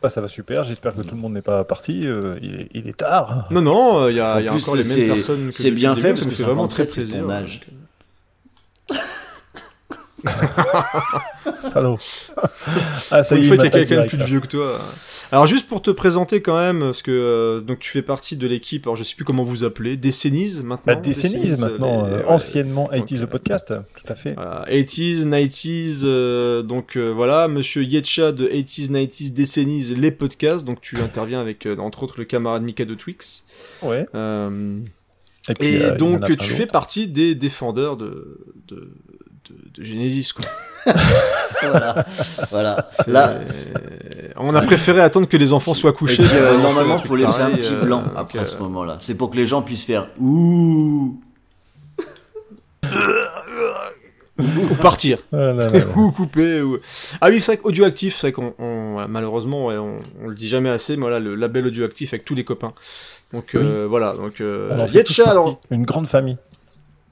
Bah, 0.02 0.10
ça 0.10 0.20
va 0.20 0.28
super, 0.28 0.66
j'espère 0.66 0.94
que 0.96 1.02
tout 1.02 1.16
le 1.16 1.22
monde 1.22 1.34
n'est 1.34 1.42
pas 1.42 1.64
parti, 1.64 2.06
euh, 2.06 2.38
il, 2.42 2.56
est, 2.56 2.68
il 2.74 2.88
est 2.90 2.98
tard. 2.98 3.48
Non, 3.52 3.62
non, 3.62 4.10
il 4.10 4.18
y 4.18 4.20
a, 4.20 4.36
En 4.36 4.40
il 4.40 4.46
y 4.46 4.48
a 4.50 4.52
plus, 4.52 4.64
encore 4.64 4.76
les 4.76 4.84
c'est- 4.84 5.00
mêmes 5.08 5.16
personnes 5.16 5.46
que 5.48 5.56
c'est 5.56 5.72
bien 5.72 5.96
fait 5.96 6.10
parce 6.10 6.22
que 6.26 6.30
fait 6.32 6.44
vraiment 6.44 6.68
très 6.68 6.86
57, 6.86 6.90
c'est 6.90 7.18
ton 7.20 7.28
plaisir. 7.28 7.60
Salaud. 11.56 11.98
ah, 13.12 13.24
ça 13.24 13.36
une 13.36 13.46
fois 13.46 13.56
il 13.56 13.62
qu'il 13.62 13.64
y 13.64 13.68
a 13.68 13.70
quelqu'un 13.86 14.04
de 14.04 14.08
plus 14.08 14.24
vieux 14.24 14.40
que 14.40 14.48
toi. 14.48 14.80
Alors 15.32 15.46
juste 15.48 15.68
pour 15.68 15.82
te 15.82 15.92
présenter 15.92 16.42
quand 16.42 16.58
même, 16.58 16.80
parce 16.80 17.02
que 17.02 17.12
euh, 17.12 17.62
donc 17.62 17.80
tu 17.80 17.90
fais 17.92 18.02
partie 18.02 18.36
de 18.36 18.48
l'équipe, 18.48 18.86
alors 18.88 18.96
je 18.96 19.04
sais 19.04 19.16
plus 19.16 19.26
comment 19.26 19.44
vous 19.44 19.64
appelez, 19.64 19.98
Décennies 19.98 20.62
maintenant. 20.64 20.94
Bah, 20.94 20.96
décennies 20.96 21.52
maintenant, 21.60 22.06
les- 22.06 22.14
euh, 22.14 22.18
ouais. 22.20 22.26
anciennement 22.26 22.88
80 22.88 23.26
the 23.26 23.26
podcast, 23.26 23.74
tout 23.96 24.12
à 24.12 24.16
fait. 24.16 24.34
Voilà, 24.34 24.66
80s, 24.70 25.26
90s, 25.26 26.02
euh, 26.04 26.62
donc 26.64 26.98
voilà, 26.98 27.48
monsieur 27.48 27.84
Yetcha 27.84 28.32
de 28.32 28.48
80s, 28.48 28.90
90s, 28.90 29.34
Décennies, 29.34 29.84
les 29.96 30.12
podcasts, 30.12 30.66
donc 30.66 30.82
tu 30.82 30.98
interviens 31.00 31.42
avec 31.42 31.68
entre 31.78 32.04
autres 32.04 32.16
le 32.18 32.26
camarade 32.26 32.64
Mika 32.64 32.86
de 32.86 32.96
Twix. 32.96 33.44
Ouais. 33.82 34.08
Et 35.50 35.54
puis, 35.54 35.80
donc 35.98 36.26
tu 36.38 36.50
fais 36.50 36.66
partie 36.68 37.08
des 37.08 37.34
défendeurs 37.36 37.98
de, 37.98 38.40
de, 38.68 38.92
de, 39.50 39.82
de 39.82 39.84
Genesis, 39.84 40.32
quoi. 40.34 40.46
voilà, 41.62 42.06
voilà. 42.52 42.90
Là, 43.08 43.36
on 44.38 44.56
a 44.56 44.62
préféré 44.62 45.02
attendre 45.02 45.28
que 45.28 45.38
les 45.38 45.52
enfants 45.54 45.74
soient 45.74 45.94
couchés. 45.94 46.24
puis, 46.24 46.32
euh, 46.34 46.58
normalement, 46.62 46.96
un 46.96 47.00
faut 47.00 47.16
laisser 47.16 47.42
un 47.42 47.50
pareil, 47.50 47.58
petit 47.58 47.74
euh, 47.74 47.82
blanc 47.84 48.02
donc, 48.04 48.12
après 48.16 48.40
euh, 48.40 48.46
ce 48.46 48.58
moment-là. 48.58 48.98
C'est 49.00 49.16
pour 49.16 49.30
que 49.30 49.36
les 49.36 49.46
gens 49.46 49.62
puissent 49.62 49.84
faire 49.86 50.08
ouh. 50.20 51.20
ou 54.40 54.76
partir. 54.82 55.18
Ah 55.34 55.38
là 55.38 55.54
là 55.54 55.70
là. 55.70 55.86
ou 55.98 56.12
couper. 56.12 56.62
Ou... 56.62 56.80
Ah 57.20 57.30
oui, 57.30 57.42
c'est 57.42 57.54
vrai 57.54 57.58
qu'audioactif, 57.58 58.16
c'est 58.16 58.28
vrai 58.28 58.32
qu'on 58.32 58.54
on- 58.58 59.06
malheureusement, 59.08 59.66
ouais, 59.68 59.78
on, 59.78 59.98
on 60.24 60.28
le 60.28 60.36
dit 60.36 60.48
jamais 60.48 60.70
assez, 60.70 60.96
mais 60.96 61.02
voilà, 61.02 61.20
le 61.20 61.36
label 61.36 61.68
audioactif 61.68 62.14
avec 62.14 62.24
tous 62.26 62.36
les 62.36 62.46
copains. 62.46 62.74
Donc 63.34 63.54
euh, 63.56 63.86
voilà, 63.88 64.14
donc 64.14 64.40
euh, 64.42 64.88
tous 64.88 64.94
Yetcha, 64.96 65.30
alors, 65.30 65.60
Une 65.70 65.84
grande 65.86 66.08
famille. 66.08 66.38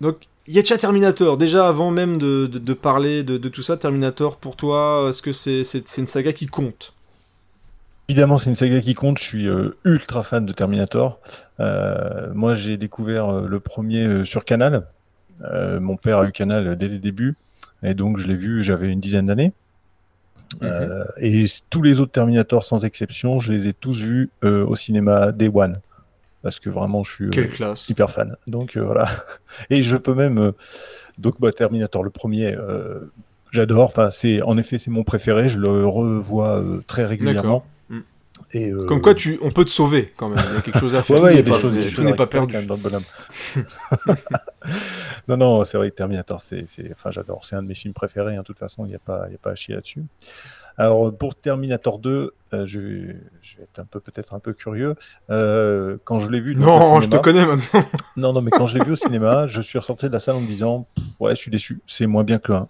donc 0.02 0.28
Yetcha 0.48 0.78
Terminator, 0.78 1.38
déjà 1.38 1.68
avant 1.68 1.92
même 1.92 2.18
de, 2.18 2.48
de, 2.48 2.58
de 2.58 2.74
parler 2.74 3.24
de, 3.24 3.38
de 3.38 3.50
tout 3.50 3.62
ça, 3.62 3.76
Terminator, 3.76 4.38
pour 4.38 4.56
toi, 4.56 5.08
est-ce 5.10 5.22
que 5.22 5.34
c'est 5.34 5.98
une 5.98 6.08
saga 6.08 6.32
qui 6.32 6.46
compte? 6.46 6.94
Évidemment, 8.10 8.38
c'est 8.38 8.50
une 8.50 8.56
saga 8.56 8.80
qui 8.80 8.94
compte. 8.94 9.18
Je 9.20 9.24
suis 9.24 9.48
euh, 9.50 9.76
ultra 9.84 10.24
fan 10.24 10.46
de 10.46 10.54
Terminator. 10.54 11.20
Euh, 11.60 12.32
moi, 12.34 12.56
j'ai 12.56 12.78
découvert 12.78 13.28
euh, 13.28 13.48
le 13.48 13.60
premier 13.60 14.24
sur 14.24 14.46
Canal. 14.46 14.88
Mon 15.42 15.98
père 15.98 16.20
a 16.20 16.26
eu 16.26 16.32
Canal 16.32 16.78
dès 16.78 16.88
les 16.88 17.00
débuts. 17.00 17.36
Et 17.84 17.94
donc, 17.94 18.18
je 18.18 18.28
l'ai 18.28 18.36
vu, 18.36 18.64
j'avais 18.64 18.90
une 18.90 19.02
dizaine 19.02 19.26
d'années. 19.26 19.52
Euh, 20.64 21.04
et 21.18 21.46
tous 21.70 21.82
les 21.82 22.00
autres 22.00 22.14
Terminator, 22.14 22.64
sans 22.64 22.86
exception, 22.86 23.40
je 23.40 23.52
les 23.52 23.68
ai 23.68 23.74
tous 23.74 24.00
vus 24.00 24.30
au 24.42 24.76
cinéma 24.76 25.34
Day 25.34 25.52
One. 25.54 25.76
Parce 26.48 26.62
que 26.62 26.70
vraiment, 26.70 27.04
je 27.04 27.12
suis 27.12 27.26
euh, 27.26 27.30
Quelle 27.30 27.50
classe. 27.50 27.90
hyper 27.90 28.10
fan. 28.10 28.38
Donc, 28.48 28.78
euh, 28.78 28.82
voilà. 28.86 29.06
Et 29.70 29.84
je 29.84 29.98
peux 29.98 30.14
même. 30.14 30.38
euh, 30.38 30.52
donc, 31.18 31.42
bah, 31.42 31.52
Terminator, 31.52 32.04
le 32.06 32.10
premier, 32.10 32.56
j'adore. 33.52 33.84
Enfin, 33.84 34.10
c'est, 34.12 34.42
en 34.44 34.58
effet, 34.58 34.78
c'est 34.78 34.92
mon 34.92 35.04
préféré. 35.04 35.50
Je 35.50 35.60
le 35.60 35.86
revois 35.86 36.60
euh, 36.62 36.82
très 36.88 37.04
régulièrement. 37.06 37.66
Mm. 37.90 38.00
Et, 38.54 38.72
euh, 38.72 38.86
Comme 38.86 39.02
quoi, 39.02 39.14
tu, 39.14 39.38
on 39.42 39.52
peut 39.52 39.66
te 39.66 39.70
sauver 39.70 40.14
quand 40.16 40.30
même. 40.30 40.40
Il 40.52 40.56
y 40.56 40.58
a 40.60 40.62
quelque 40.62 40.80
chose 40.80 40.96
à 40.96 41.04
faire. 41.04 41.18
Ouais, 41.18 41.22
ouais, 41.24 41.34
il 41.34 41.36
y 41.36 41.40
a 41.40 41.44
Tout 41.44 41.50
des 41.50 41.52
n'est 41.52 41.60
choses, 41.60 41.72
pas- 41.74 41.82
des 41.82 41.90
tout 41.90 41.96
choses 41.96 42.06
n'est 42.06 42.14
pas 42.16 42.28
perdu. 42.28 42.54
quand 42.54 42.60
même 42.60 42.68
dans 42.68 42.76
le 42.76 42.82
bonhomme. 42.82 43.04
non, 45.28 45.38
non, 45.38 45.66
c'est 45.66 45.78
vrai 45.78 45.92
Terminator, 45.92 46.40
c'est, 46.40 46.66
c'est, 46.68 46.90
enfin, 46.92 47.12
j'adore. 47.12 47.44
C'est 47.46 47.56
un 47.56 47.64
de 47.64 47.68
mes 47.68 47.76
films 47.76 47.94
préférés. 47.94 48.36
hein, 48.36 48.40
De 48.40 48.44
toute 48.46 48.60
façon, 48.60 48.86
il 48.86 48.90
n'y 48.90 48.96
a 48.96 49.00
pas, 49.00 49.26
il 49.28 49.34
y 49.34 49.36
a 49.36 49.40
pas 49.40 49.52
à 49.52 49.56
chier 49.56 49.76
là-dessus. 49.76 50.04
Alors, 50.78 51.16
pour 51.16 51.34
Terminator 51.36 51.98
2, 52.00 52.34
euh, 52.54 52.66
je, 52.68 52.80
vais- 52.80 53.16
je 53.42 53.58
vais 53.58 53.64
être 53.64 53.80
un 53.80 53.86
peu, 53.86 54.00
peut-être 54.00 54.34
un 54.36 54.40
peu 54.40 54.54
curieux. 54.54 54.96
Euh, 55.30 55.98
quand 56.04 56.20
je 56.20 56.30
l'ai 56.30 56.40
vu. 56.40 56.56
Non, 56.56 57.02
je 57.02 57.08
te 57.08 57.16
cinéma- 57.18 57.22
connais 57.22 57.46
maintenant. 57.46 57.84
Non, 58.18 58.34
non, 58.34 58.42
mais 58.42 58.52
quand 58.52 58.68
je 58.68 58.78
l'ai 58.78 58.86
vu 58.86 58.92
au 58.92 58.96
cinéma, 58.96 59.48
je 59.48 59.60
suis 59.62 59.80
ressorti 59.80 60.06
de 60.08 60.12
la 60.14 60.20
salle 60.20 60.36
en 60.36 60.42
me 60.42 60.48
disant, 60.48 60.86
ouais, 61.20 61.32
je 61.36 61.42
suis 61.42 61.52
déçu. 61.52 61.80
C'est 61.88 62.06
moins 62.08 62.24
bien 62.24 62.38
que 62.40 62.52
le 62.52 62.58
1. 62.60 62.68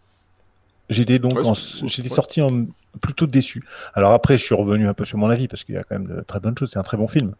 J'étais 0.89 1.19
donc, 1.19 1.35
Ouais, 1.35 1.45
en- 1.45 1.53
c'est- 1.53 1.85
j'étais 1.88 2.09
ouais. 2.09 2.15
sorti 2.15 2.41
en, 2.41 2.65
plutôt 3.01 3.27
déçu. 3.27 3.63
Alors 3.93 4.13
après, 4.13 4.38
je 4.38 4.43
suis 4.43 4.55
revenu 4.55 4.88
un 4.88 4.93
peu 4.93 5.03
sur 5.05 5.17
mon 5.17 5.29
avis 5.29 5.47
parce 5.49 5.63
qu'il 5.65 5.75
y 5.75 5.77
a 5.77 5.84
quand 5.84 5.99
même 5.99 6.07
de 6.07 6.21
très 6.21 6.39
bonnes 6.39 6.57
choses. 6.57 6.71
C'est 6.71 6.79
un 6.79 6.84
très 6.84 6.97
bon 6.97 7.07
film. 7.07 7.34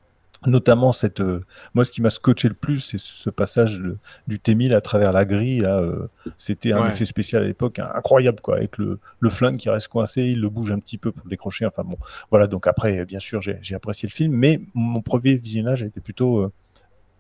Notamment 0.46 0.92
cette, 0.92 1.20
euh, 1.22 1.44
moi, 1.74 1.84
ce 1.84 1.92
qui 1.92 2.02
m'a 2.02 2.10
scotché 2.12 2.48
le 2.48 2.54
plus, 2.54 2.78
c'est 2.80 3.00
ce 3.00 3.30
passage 3.30 3.80
de- 3.82 3.98
du 4.28 4.38
T1000 4.38 4.76
à 4.76 4.82
travers 4.82 5.12
la 5.12 5.26
grille. 5.26 5.60
Là, 5.62 5.80
euh, 5.80 6.08
c'était 6.38 6.74
un 6.74 6.84
Ouais. 6.84 6.90
effet 6.90 7.06
spécial 7.06 7.42
à 7.44 7.46
l'époque 7.48 7.80
hein, 7.80 7.90
incroyable, 7.96 8.40
quoi, 8.42 8.58
avec 8.58 8.78
le, 8.78 9.00
le 9.20 9.30
flingue 9.30 9.58
qui 9.58 9.70
reste 9.70 9.88
coincé, 9.88 10.24
il 10.26 10.40
le 10.42 10.50
bouge 10.50 10.72
un 10.72 10.80
petit 10.80 10.98
peu 10.98 11.12
pour 11.12 11.26
le 11.26 11.30
décrocher. 11.32 11.66
Enfin 11.66 11.84
bon, 11.84 11.98
voilà. 12.30 12.46
Donc 12.48 12.68
après, 12.68 13.04
bien 13.06 13.20
sûr, 13.20 13.42
j'ai 13.42 13.58
j'ai 13.62 13.76
apprécié 13.76 14.08
le 14.08 14.14
film, 14.14 14.34
mais 14.34 14.62
mon 14.76 15.02
premier 15.02 15.36
visionnage 15.36 15.82
a 15.84 15.88
été 15.88 16.00
plutôt 16.02 16.40
euh, 16.40 16.52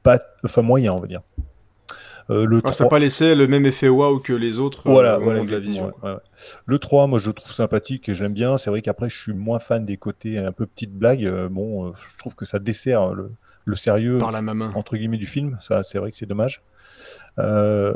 pas, 0.04 0.20
enfin 0.44 0.62
moyen, 0.62 0.94
on 0.94 1.00
va 1.00 1.08
dire. 1.08 1.22
Euh, 2.30 2.46
le 2.46 2.60
Ah, 2.64 2.72
ça 2.72 2.84
3 2.84 2.86
n'a 2.86 2.90
pas 2.90 3.00
laissé 3.00 3.36
le 3.36 3.48
même 3.48 3.66
effet 3.66 3.88
waouh 3.90 4.20
que 4.20 4.34
les 4.34 4.60
autres 4.60 4.88
euh, 4.88 4.92
voilà, 4.92 5.18
au 5.20 5.24
voilà, 5.24 5.44
de 5.46 5.52
la 5.52 5.60
vision. 5.60 5.94
ouais, 6.04 6.12
ouais. 6.12 6.18
Le 6.66 6.80
3, 6.80 7.08
moi 7.08 7.20
je 7.20 7.28
le 7.28 7.34
trouve 7.34 7.52
sympathique 7.52 8.10
et 8.10 8.14
je 8.14 8.24
l'aime 8.24 8.34
bien. 8.34 8.58
C'est 8.58 8.70
vrai 8.70 8.82
qu'après 8.82 9.10
je 9.10 9.18
suis 9.18 9.34
moins 9.34 9.60
fan 9.60 9.86
des 9.86 9.98
côtés 9.98 10.38
un 10.38 10.52
peu 10.52 10.66
petites 10.66 10.94
blagues. 10.94 11.26
Euh, 11.26 11.48
bon, 11.50 11.88
euh, 11.88 11.92
je 11.96 12.18
trouve 12.18 12.36
que 12.36 12.46
ça 12.46 12.60
dessert 12.60 13.14
le, 13.14 13.32
le 13.66 13.76
sérieux 13.76 14.18
Par 14.18 14.32
la 14.32 14.42
maman. 14.42 14.72
entre 14.76 14.98
guillemets 14.98 15.18
du 15.18 15.26
film. 15.28 15.58
Ça, 15.62 15.84
c'est 15.84 15.98
vrai 16.00 16.12
que 16.12 16.18
c'est 16.18 16.26
dommage. 16.26 16.62
Euh, 17.40 17.94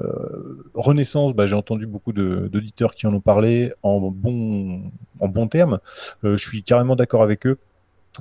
Renaissance, 0.73 1.33
bah, 1.33 1.45
j'ai 1.45 1.55
entendu 1.55 1.87
beaucoup 1.87 2.13
de- 2.13 2.47
d'auditeurs 2.51 2.93
qui 2.95 3.07
en 3.07 3.13
ont 3.13 3.21
parlé 3.21 3.73
en 3.83 3.99
bon, 4.11 4.83
en 5.19 5.27
bon 5.27 5.47
terme. 5.47 5.79
Euh, 6.23 6.37
je 6.37 6.47
suis 6.47 6.63
carrément 6.63 6.95
d'accord 6.95 7.23
avec 7.23 7.45
eux. 7.47 7.57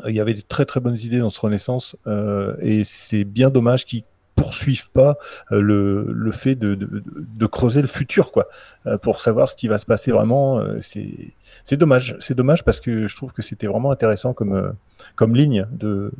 Il 0.08 0.14
y 0.14 0.20
avait 0.20 0.34
des 0.34 0.42
très 0.42 0.64
très 0.64 0.80
bonnes 0.80 0.98
idées 0.98 1.18
dans 1.18 1.30
ce 1.30 1.40
Renaissance 1.40 1.96
euh, 2.06 2.54
et 2.60 2.84
c'est 2.84 3.24
bien 3.24 3.50
dommage 3.50 3.84
qu'ils 3.86 4.04
poursuivent 4.42 4.90
pas 4.90 5.16
euh, 5.52 5.60
le, 5.60 6.06
le 6.12 6.30
fait 6.32 6.54
de, 6.54 6.74
de, 6.74 7.02
de 7.42 7.46
creuser 7.46 7.82
le 7.82 7.88
futur 7.88 8.32
quoi 8.32 8.46
euh, 8.86 8.96
pour 8.98 9.20
savoir 9.20 9.48
ce 9.48 9.54
qui 9.54 9.68
va 9.68 9.78
se 9.78 9.86
passer 9.86 10.12
vraiment 10.12 10.58
euh, 10.58 10.78
c'est 10.80 11.34
c'est 11.64 11.76
dommage 11.76 12.16
c'est 12.20 12.34
dommage 12.34 12.64
parce 12.64 12.80
que 12.80 13.06
je 13.06 13.16
trouve 13.16 13.32
que 13.32 13.42
c'était 13.42 13.66
vraiment 13.66 13.90
intéressant 13.92 14.32
comme 14.32 14.72
comme 15.16 15.34
ligne 15.36 15.66
de, 15.72 16.12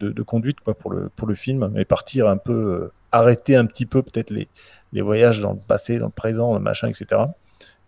de, 0.00 0.10
de 0.10 0.22
conduite 0.22 0.60
quoi 0.60 0.74
pour 0.74 0.90
le 0.92 1.10
pour 1.14 1.28
le 1.28 1.34
film 1.34 1.72
et 1.76 1.84
partir 1.84 2.28
un 2.28 2.36
peu 2.38 2.90
arrêter 3.12 3.56
un 3.56 3.66
petit 3.66 3.86
peu 3.86 4.02
peut-être 4.02 4.30
les 4.30 4.48
les 4.94 5.02
voyages 5.02 5.40
dans 5.42 5.52
le 5.52 5.58
passé 5.66 5.98
dans 5.98 6.06
le 6.06 6.12
présent 6.12 6.54
le 6.54 6.60
machin 6.60 6.88
etc 6.88 7.22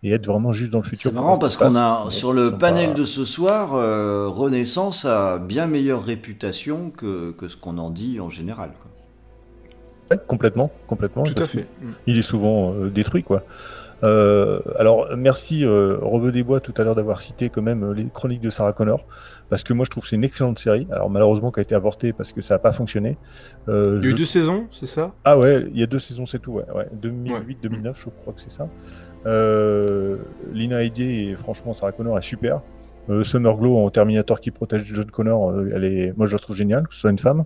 et 0.03 0.11
être 0.13 0.25
vraiment 0.25 0.51
juste 0.51 0.71
dans 0.71 0.79
le 0.79 0.83
futur 0.83 1.11
C'est 1.11 1.15
marrant 1.15 1.37
parce 1.37 1.55
qu'on 1.57 1.75
a 1.75 2.05
sur 2.09 2.33
le 2.33 2.57
panel 2.57 2.87
pas- 2.89 2.93
de 2.95 3.05
ce 3.05 3.23
soir, 3.23 3.75
euh, 3.75 4.27
Renaissance 4.27 5.05
a 5.05 5.37
bien 5.37 5.67
meilleure 5.67 6.03
réputation 6.03 6.89
que, 6.89 7.31
que 7.31 7.47
ce 7.47 7.55
qu'on 7.55 7.77
en 7.77 7.91
dit 7.91 8.19
en 8.19 8.29
général. 8.31 8.71
quoi. 8.81 8.90
Ouais, 10.11 10.19
complètement, 10.27 10.69
complètement. 10.87 11.23
Tout 11.23 11.41
à 11.41 11.45
fait. 11.45 11.65
qu'il- 11.79 11.87
Il 12.07 12.17
est 12.17 12.21
souvent 12.21 12.73
euh, 12.73 12.89
détruit, 12.89 13.23
quoi. 13.23 13.43
Euh, 14.03 14.59
alors, 14.79 15.09
merci 15.15 15.63
euh, 15.63 15.95
Robeux 16.01 16.31
des 16.31 16.41
Bois 16.41 16.59
tout 16.59 16.73
à 16.77 16.83
l'heure 16.83 16.95
d'avoir 16.95 17.19
cité 17.19 17.49
quand 17.49 17.61
même 17.61 17.83
euh, 17.83 17.93
les 17.93 18.07
chroniques 18.11 18.41
de 18.41 18.49
Sarah 18.49 18.73
Connor, 18.73 19.05
parce 19.49 19.63
que 19.63 19.73
moi 19.73 19.85
je 19.85 19.91
trouve 19.91 20.01
que 20.01 20.09
c'est 20.09 20.15
une 20.15 20.23
excellente 20.23 20.57
série. 20.57 20.87
Alors, 20.91 21.11
malheureusement, 21.11 21.51
qui 21.51 21.59
a 21.59 21.63
été 21.63 21.75
avortée 21.75 22.11
parce 22.11 22.33
que 22.33 22.41
ça 22.41 22.55
n'a 22.55 22.59
pas 22.59 22.71
fonctionné. 22.71 23.17
Euh, 23.69 23.99
Il 24.01 24.05
y 24.05 24.07
a 24.07 24.09
eu 24.09 24.11
je- 24.13 24.17
deux 24.17 24.25
saisons, 24.25 24.65
c'est 24.71 24.87
ça? 24.87 25.11
Ah 25.23 25.37
ouais, 25.37 25.67
il 25.71 25.79
y 25.79 25.83
a 25.83 25.85
deux 25.85 25.99
saisons, 25.99 26.25
c'est 26.25 26.39
tout, 26.39 26.53
ouais. 26.53 26.65
ouais. 26.75 26.87
2008-2009, 26.99 27.93
je 28.03 28.09
crois 28.09 28.33
que 28.33 28.41
c'est 28.41 28.51
ça. 28.51 28.67
Lina 30.51 30.83
Headey 30.83 31.25
et 31.29 31.35
franchement, 31.35 31.73
Sarah 31.73 31.91
Connor 31.91 32.17
est 32.17 32.21
super. 32.23 32.61
Summer 33.23 33.55
Glow 33.57 33.77
en 33.77 33.89
Terminator 33.89 34.39
qui 34.39 34.51
protège 34.51 34.83
John 34.83 35.09
Connor, 35.11 35.53
elle 35.75 35.83
est, 35.83 36.13
moi 36.17 36.25
je 36.27 36.33
la 36.33 36.39
trouve 36.39 36.55
géniale, 36.55 36.87
que 36.87 36.93
ce 36.93 37.01
soit 37.01 37.11
une 37.11 37.19
femme. 37.19 37.43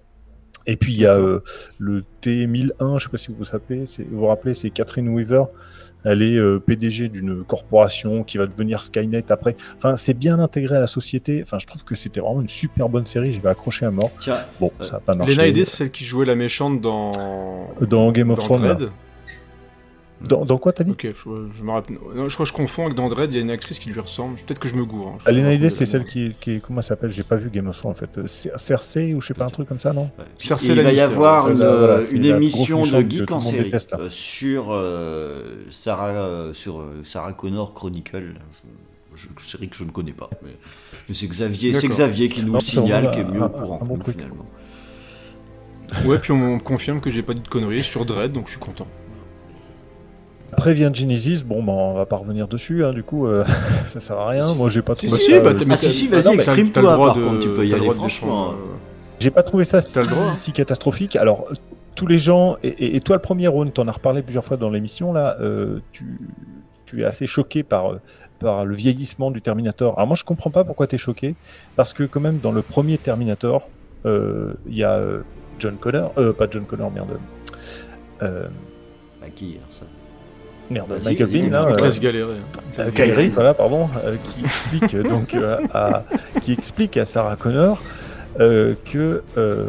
Et 0.67 0.75
puis 0.77 0.93
il 0.93 0.99
y 0.99 1.05
a 1.05 1.13
euh, 1.15 1.39
le 1.77 2.03
T1001, 2.23 2.97
je 2.99 3.03
sais 3.03 3.09
pas 3.09 3.17
si 3.17 3.27
vous 3.29 3.35
vous 3.39 3.45
rappelez, 3.51 3.85
c'est- 3.87 4.03
vous 4.09 4.19
vous 4.19 4.25
rappelez, 4.27 4.53
c'est 4.53 4.69
Catherine 4.69 5.09
Weaver. 5.09 5.43
Elle 6.07 6.21
est 6.21 6.37
euh, 6.37 6.59
PDG 6.59 7.09
d'une 7.09 7.43
corporation 7.43 8.23
qui 8.23 8.37
va 8.37 8.45
devenir 8.45 8.81
Skynet 8.83 9.31
après. 9.31 9.55
Enfin, 9.77 9.95
c'est 9.95 10.13
bien 10.13 10.39
intégré 10.39 10.75
à 10.75 10.79
la 10.79 10.85
société. 10.87 11.41
Enfin, 11.41 11.57
je 11.59 11.65
trouve 11.65 11.83
que 11.83 11.95
c'était 11.95 12.19
vraiment 12.19 12.41
une 12.41 12.47
super 12.47 12.89
bonne 12.89 13.07
série. 13.07 13.31
Je 13.31 13.41
vais 13.41 13.49
accrocher 13.49 13.87
à 13.87 13.91
mort. 13.91 14.11
Tiens, 14.19 14.37
bon, 14.59 14.71
ça 14.81 14.93
n'a 14.93 14.99
pas 14.99 15.15
marché. 15.15 15.33
Lena 15.33 15.47
Headey, 15.47 15.65
c'est 15.65 15.77
celle 15.77 15.89
qui 15.91 16.03
jouait 16.05 16.27
la 16.27 16.35
méchante 16.35 16.79
dans 16.79 17.09
Dans 17.81 18.11
Game 18.11 18.29
of 18.29 18.37
Thrones. 18.39 18.61
Dans, 20.21 20.45
dans 20.45 20.57
quoi 20.57 20.71
t'as 20.71 20.85
dit 20.85 20.91
Ok, 20.91 21.05
je, 21.05 21.29
je 21.57 21.63
me 21.63 21.71
rappelle. 21.71 21.97
Non, 22.15 22.29
je 22.29 22.33
crois 22.33 22.45
que 22.45 22.49
je 22.51 22.55
confonds 22.55 22.85
avec 22.85 22.95
dans 22.95 23.09
Dredd, 23.09 23.31
il 23.31 23.35
y 23.35 23.39
a 23.39 23.41
une 23.41 23.51
actrice 23.51 23.79
qui 23.79 23.89
lui 23.89 23.99
ressemble. 23.99 24.37
Peut-être 24.37 24.59
que 24.59 24.67
je 24.69 24.75
me 24.75 24.85
gourre. 24.85 25.09
hein. 25.09 25.17
Pas. 25.25 25.31
Idé, 25.31 25.69
c'est 25.69 25.85
celle 25.85 26.05
qui 26.05 26.27
est, 26.27 26.39
qui 26.39 26.61
comment 26.61 26.79
elle 26.79 26.85
s'appelle? 26.85 27.11
J'ai 27.11 27.23
pas 27.23 27.35
vu 27.35 27.49
Game 27.49 27.67
of 27.67 27.77
Thrones 27.77 27.91
en 27.91 27.95
fait. 27.95 28.17
Euh, 28.17 28.23
Cer- 28.25 28.57
Cersei 28.57 29.13
ou 29.13 29.19
je 29.21 29.27
sais 29.27 29.33
pas 29.33 29.43
un 29.45 29.49
truc 29.49 29.67
comme 29.67 29.79
ça, 29.81 29.91
non? 29.91 30.09
Cersei 30.37 30.69
il 30.73 30.81
va 30.81 30.91
y 30.93 31.01
avoir 31.01 31.49
une, 31.49 31.57
voilà, 31.57 31.99
émission 32.11 32.83
de 32.83 33.01
geek 33.09 33.29
en 33.31 33.41
série 33.41 33.65
déteste, 33.65 33.93
euh, 33.93 34.09
sur 34.09 34.67
euh, 34.71 35.65
Sarah 35.69 36.07
euh, 36.09 36.53
sur 36.53 36.79
euh, 36.79 37.01
Sarah 37.03 37.33
Connor 37.33 37.73
Chronicle. 37.73 38.35
Je, 39.15 39.27
je- 39.37 39.45
série 39.45 39.67
que 39.69 39.75
je 39.75 39.83
ne 39.83 39.91
connais 39.91 40.11
pas. 40.13 40.29
Mais, 40.43 40.51
mais 41.09 41.13
c'est 41.15 41.27
Xavier, 41.27 41.73
c'est. 41.73 41.87
Xavier 41.87 42.29
qui 42.29 42.41
nous 42.41 42.47
Non, 42.47 42.53
le 42.55 42.59
c'est 42.61 42.71
signale, 42.71 43.11
qui 43.11 43.19
est 43.19 43.23
mieux 43.25 43.41
un- 43.41 43.45
au 43.47 43.49
courant 43.49 43.79
un 43.81 43.85
bon 43.85 43.97
truc. 43.97 44.15
finalement. 44.15 44.45
Ouais, 46.05 46.17
puis 46.19 46.31
on 46.31 46.37
me 46.55 46.59
confirme 46.59 46.99
que 46.99 47.09
j'ai 47.11 47.21
pas 47.21 47.33
dit 47.33 47.41
de 47.41 47.47
conneries 47.47 47.83
sur 47.83 48.05
Dredd, 48.05 48.31
donc 48.31 48.45
je 48.47 48.51
suis 48.51 48.59
content. 48.59 48.87
Après 50.57 50.73
vient 50.73 50.93
Genesis, 50.93 51.43
bon 51.45 51.61
bah 51.61 51.73
on 51.73 51.93
va 51.93 52.05
pas 52.05 52.15
revenir 52.15 52.47
dessus, 52.47 52.85
hein, 52.85 52.93
du 52.93 53.03
coup 53.03 53.27
euh, 53.27 53.43
ça 53.87 53.99
sert 53.99 54.17
à 54.17 54.29
rien. 54.29 54.53
Moi 54.55 54.69
j'ai 54.69 54.81
pas 54.81 54.95
Si, 54.95 55.07
trouvé 55.07 55.21
si, 55.21 55.31
ça. 55.31 55.39
bah, 55.41 55.49
euh, 55.51 55.65
Ah 55.69 55.75
si, 55.75 55.89
si, 55.91 56.07
vas-y, 56.07 56.23
non, 56.23 56.31
mais 56.31 56.37
t'as- 56.43 56.53
exprime-toi, 56.53 56.81
t'as 56.83 56.89
le 56.89 56.95
droit 56.95 57.07
par 57.07 57.15
de- 57.17 57.23
contre, 57.23 57.39
tu 57.39 57.49
peux 57.49 57.65
y 57.65 57.69
t'as 57.69 57.75
le 57.75 57.81
aller 57.81 57.91
droit 57.91 57.93
de 57.93 57.99
franchement. 57.99 58.27
défendre, 58.51 58.51
euh, 58.53 58.75
J'ai 59.19 59.31
pas 59.31 59.43
trouvé 59.43 59.63
ça 59.65 59.81
si, 59.81 59.99
si 60.35 60.51
catastrophique. 60.53 61.17
Alors, 61.17 61.47
tous 61.95 62.07
les 62.07 62.19
gens, 62.19 62.55
et, 62.63 62.67
et- 62.69 62.95
et 62.95 63.01
toi 63.01 63.17
le 63.17 63.21
premier, 63.21 63.47
Ron, 63.49 63.65
t'en 63.67 63.87
as 63.87 63.91
reparlé 63.91 64.21
plusieurs 64.21 64.45
fois 64.45 64.55
dans 64.57 64.69
l'émission, 64.69 65.11
là, 65.13 65.35
euh, 65.41 65.79
tu, 65.91 66.19
tu 66.85 67.01
es 67.01 67.05
assez 67.05 67.27
choqué 67.27 67.63
par, 67.63 67.91
euh, 67.93 67.99
par 68.39 68.63
le 68.65 68.75
vieillissement 68.75 69.31
du 69.31 69.41
Terminator. 69.41 69.93
Alors 69.97 70.07
moi, 70.07 70.15
je 70.15 70.23
comprends 70.23 70.51
pas 70.51 70.63
pourquoi 70.63 70.87
tu 70.87 70.95
es 70.95 70.97
choqué, 70.97 71.35
parce 71.75 71.91
que 71.93 72.03
quand 72.03 72.21
même, 72.21 72.39
dans 72.39 72.51
le 72.53 72.61
premier 72.61 72.97
Terminator, 72.97 73.69
euh, 74.05 74.53
il 74.67 74.77
y 74.77 74.83
a 74.85 74.91
euh, 74.93 75.21
John 75.59 75.75
Connor, 75.77 76.13
euh, 76.17 76.31
pas 76.31 76.47
John 76.49 76.63
Connor, 76.65 76.91
merde. 76.91 77.17
Euh, 78.23 78.47
Bah, 79.21 79.27
qui 79.33 79.57
alors, 79.57 79.73
ça 79.73 79.85
merde, 80.69 80.93
Michael 81.03 81.27
Bean, 81.27 81.49
là, 81.49 81.67
euh, 81.67 81.91
galéré. 82.01 82.33
euh, 82.79 82.91
Kyrie, 82.91 83.29
voilà, 83.29 83.53
pardon, 83.53 83.87
euh, 84.03 84.15
qui 84.23 84.43
explique 84.43 84.93
euh, 84.95 85.03
donc 85.03 85.33
euh, 85.33 85.59
à, 85.73 86.03
qui 86.41 86.51
explique 86.53 86.97
à 86.97 87.05
Sarah 87.05 87.35
Connor 87.35 87.81
euh, 88.39 88.75
que 88.85 89.23
euh, 89.37 89.67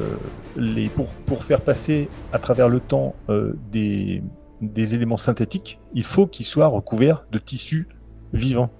les 0.56 0.88
pour 0.88 1.06
pour 1.26 1.44
faire 1.44 1.60
passer 1.60 2.08
à 2.32 2.38
travers 2.38 2.68
le 2.68 2.80
temps 2.80 3.14
euh, 3.28 3.52
des 3.70 4.22
des 4.62 4.94
éléments 4.94 5.18
synthétiques, 5.18 5.78
il 5.94 6.04
faut 6.04 6.26
qu'ils 6.26 6.46
soient 6.46 6.66
recouverts 6.66 7.24
de 7.30 7.38
tissus 7.38 7.86
vivants. 8.32 8.70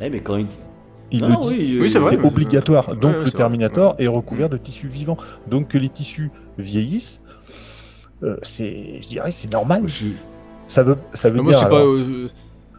Eh, 0.00 0.08
mais 0.10 0.20
quand 0.20 0.36
il. 0.36 0.46
Il 1.10 1.22
Non, 1.22 1.28
le 1.28 1.34
dit, 1.40 1.48
oui, 1.56 1.78
Oui, 1.82 1.90
c'est 1.90 1.98
obligatoire. 1.98 2.94
Donc 2.94 3.12
ouais, 3.12 3.18
le 3.18 3.20
vrai. 3.22 3.30
Terminator 3.30 3.94
est 3.98 4.08
recouvert 4.08 4.50
de 4.50 4.58
tissus 4.58 4.88
vivants. 4.88 5.16
Donc 5.46 5.68
que 5.68 5.78
les 5.78 5.88
tissus 5.88 6.30
vieillissent, 6.58 7.22
euh, 8.22 8.36
c'est, 8.42 9.00
je 9.00 9.08
dirais, 9.08 9.30
c'est 9.30 9.50
normal. 9.50 9.84
Je- 9.86 10.06
Ça 10.68 10.82
veut, 10.84 10.96
ça 11.14 11.30
veut 11.30 11.40
Moi, 11.42 11.52
dire. 11.52 11.60
c'est 11.60 11.66
alors- 11.66 11.78
euh, 11.86 12.28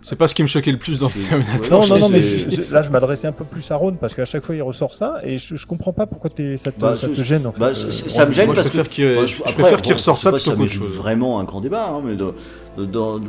c'est 0.01 0.15
pas 0.15 0.29
ce 0.29 0.35
qui 0.35 0.41
me 0.43 0.47
choquait 0.47 0.71
le 0.71 0.77
plus 0.77 0.97
dans 0.97 1.07
le 1.07 1.27
Terminator. 1.27 1.81
Non, 1.81 1.87
non, 1.87 1.99
non, 1.99 2.09
mais 2.09 2.21
c'est- 2.21 2.49
je- 2.69 2.73
là 2.73 2.81
je 2.83 2.89
m'adressais 2.89 3.27
un 3.27 3.33
peu 3.33 3.43
plus 3.43 3.69
à 3.71 3.75
Ron 3.75 3.97
parce 3.99 4.15
qu'à 4.15 4.23
chaque 4.23 4.43
fois 4.45 4.55
il 4.55 4.61
ressort 4.61 4.93
ça 4.93 5.15
et 5.23 5.37
je, 5.37 5.55
je 5.55 5.67
comprends 5.67 5.91
pas 5.91 6.05
pourquoi 6.05 6.29
t'es- 6.29 6.55
ça, 6.55 6.71
te, 6.71 6.79
Bah, 6.79 6.95
ça 6.95 7.09
te 7.09 7.15
c'est- 7.15 7.23
gêne 7.25 7.45
en 7.45 7.51
fait. 7.51 7.59
bah, 7.59 7.67
euh, 7.67 7.73
c'est- 7.73 8.07
ça 8.09 8.25
me 8.25 8.31
gêne 8.31 8.45
Moi, 8.45 8.55
je 8.55 8.59
parce 8.61 8.69
préfère 8.69 8.89
que 8.89 8.93
qu'il- 8.95 9.17
Enfin, 9.17 9.25
je 9.27 9.41
après, 9.41 9.53
préfère 9.53 9.81
qu'il 9.81 9.99
sais 9.99 10.15
ça 10.15 10.31
plutôt 10.31 10.51
qu'autre 10.51 10.71
chose. 10.71 10.87
Vraiment 10.87 11.39
un 11.41 11.43
grand 11.43 11.59
débat, 11.59 11.89
hein, 11.89 12.01
mais 12.05 12.15
dans, 12.15 12.33
dans, 12.77 13.19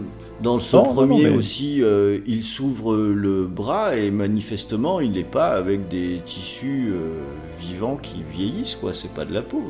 non, 0.84 0.84
premier 0.84 1.24
non, 1.24 1.30
mais- 1.30 1.36
aussi, 1.36 1.82
euh, 1.82 2.18
il 2.26 2.44
s'ouvre 2.44 2.94
le 2.96 3.46
bras 3.48 3.96
et 3.96 4.10
manifestement 4.12 5.00
il 5.00 5.12
n'est 5.12 5.24
pas 5.24 5.48
avec 5.48 5.88
des 5.88 6.20
tissus 6.24 6.92
euh, 6.92 7.20
vivants 7.58 7.96
qui 8.00 8.22
vieillissent, 8.32 8.76
quoi. 8.76 8.92
C'est 8.94 9.12
pas 9.12 9.24
de 9.24 9.34
la 9.34 9.42
peau. 9.42 9.62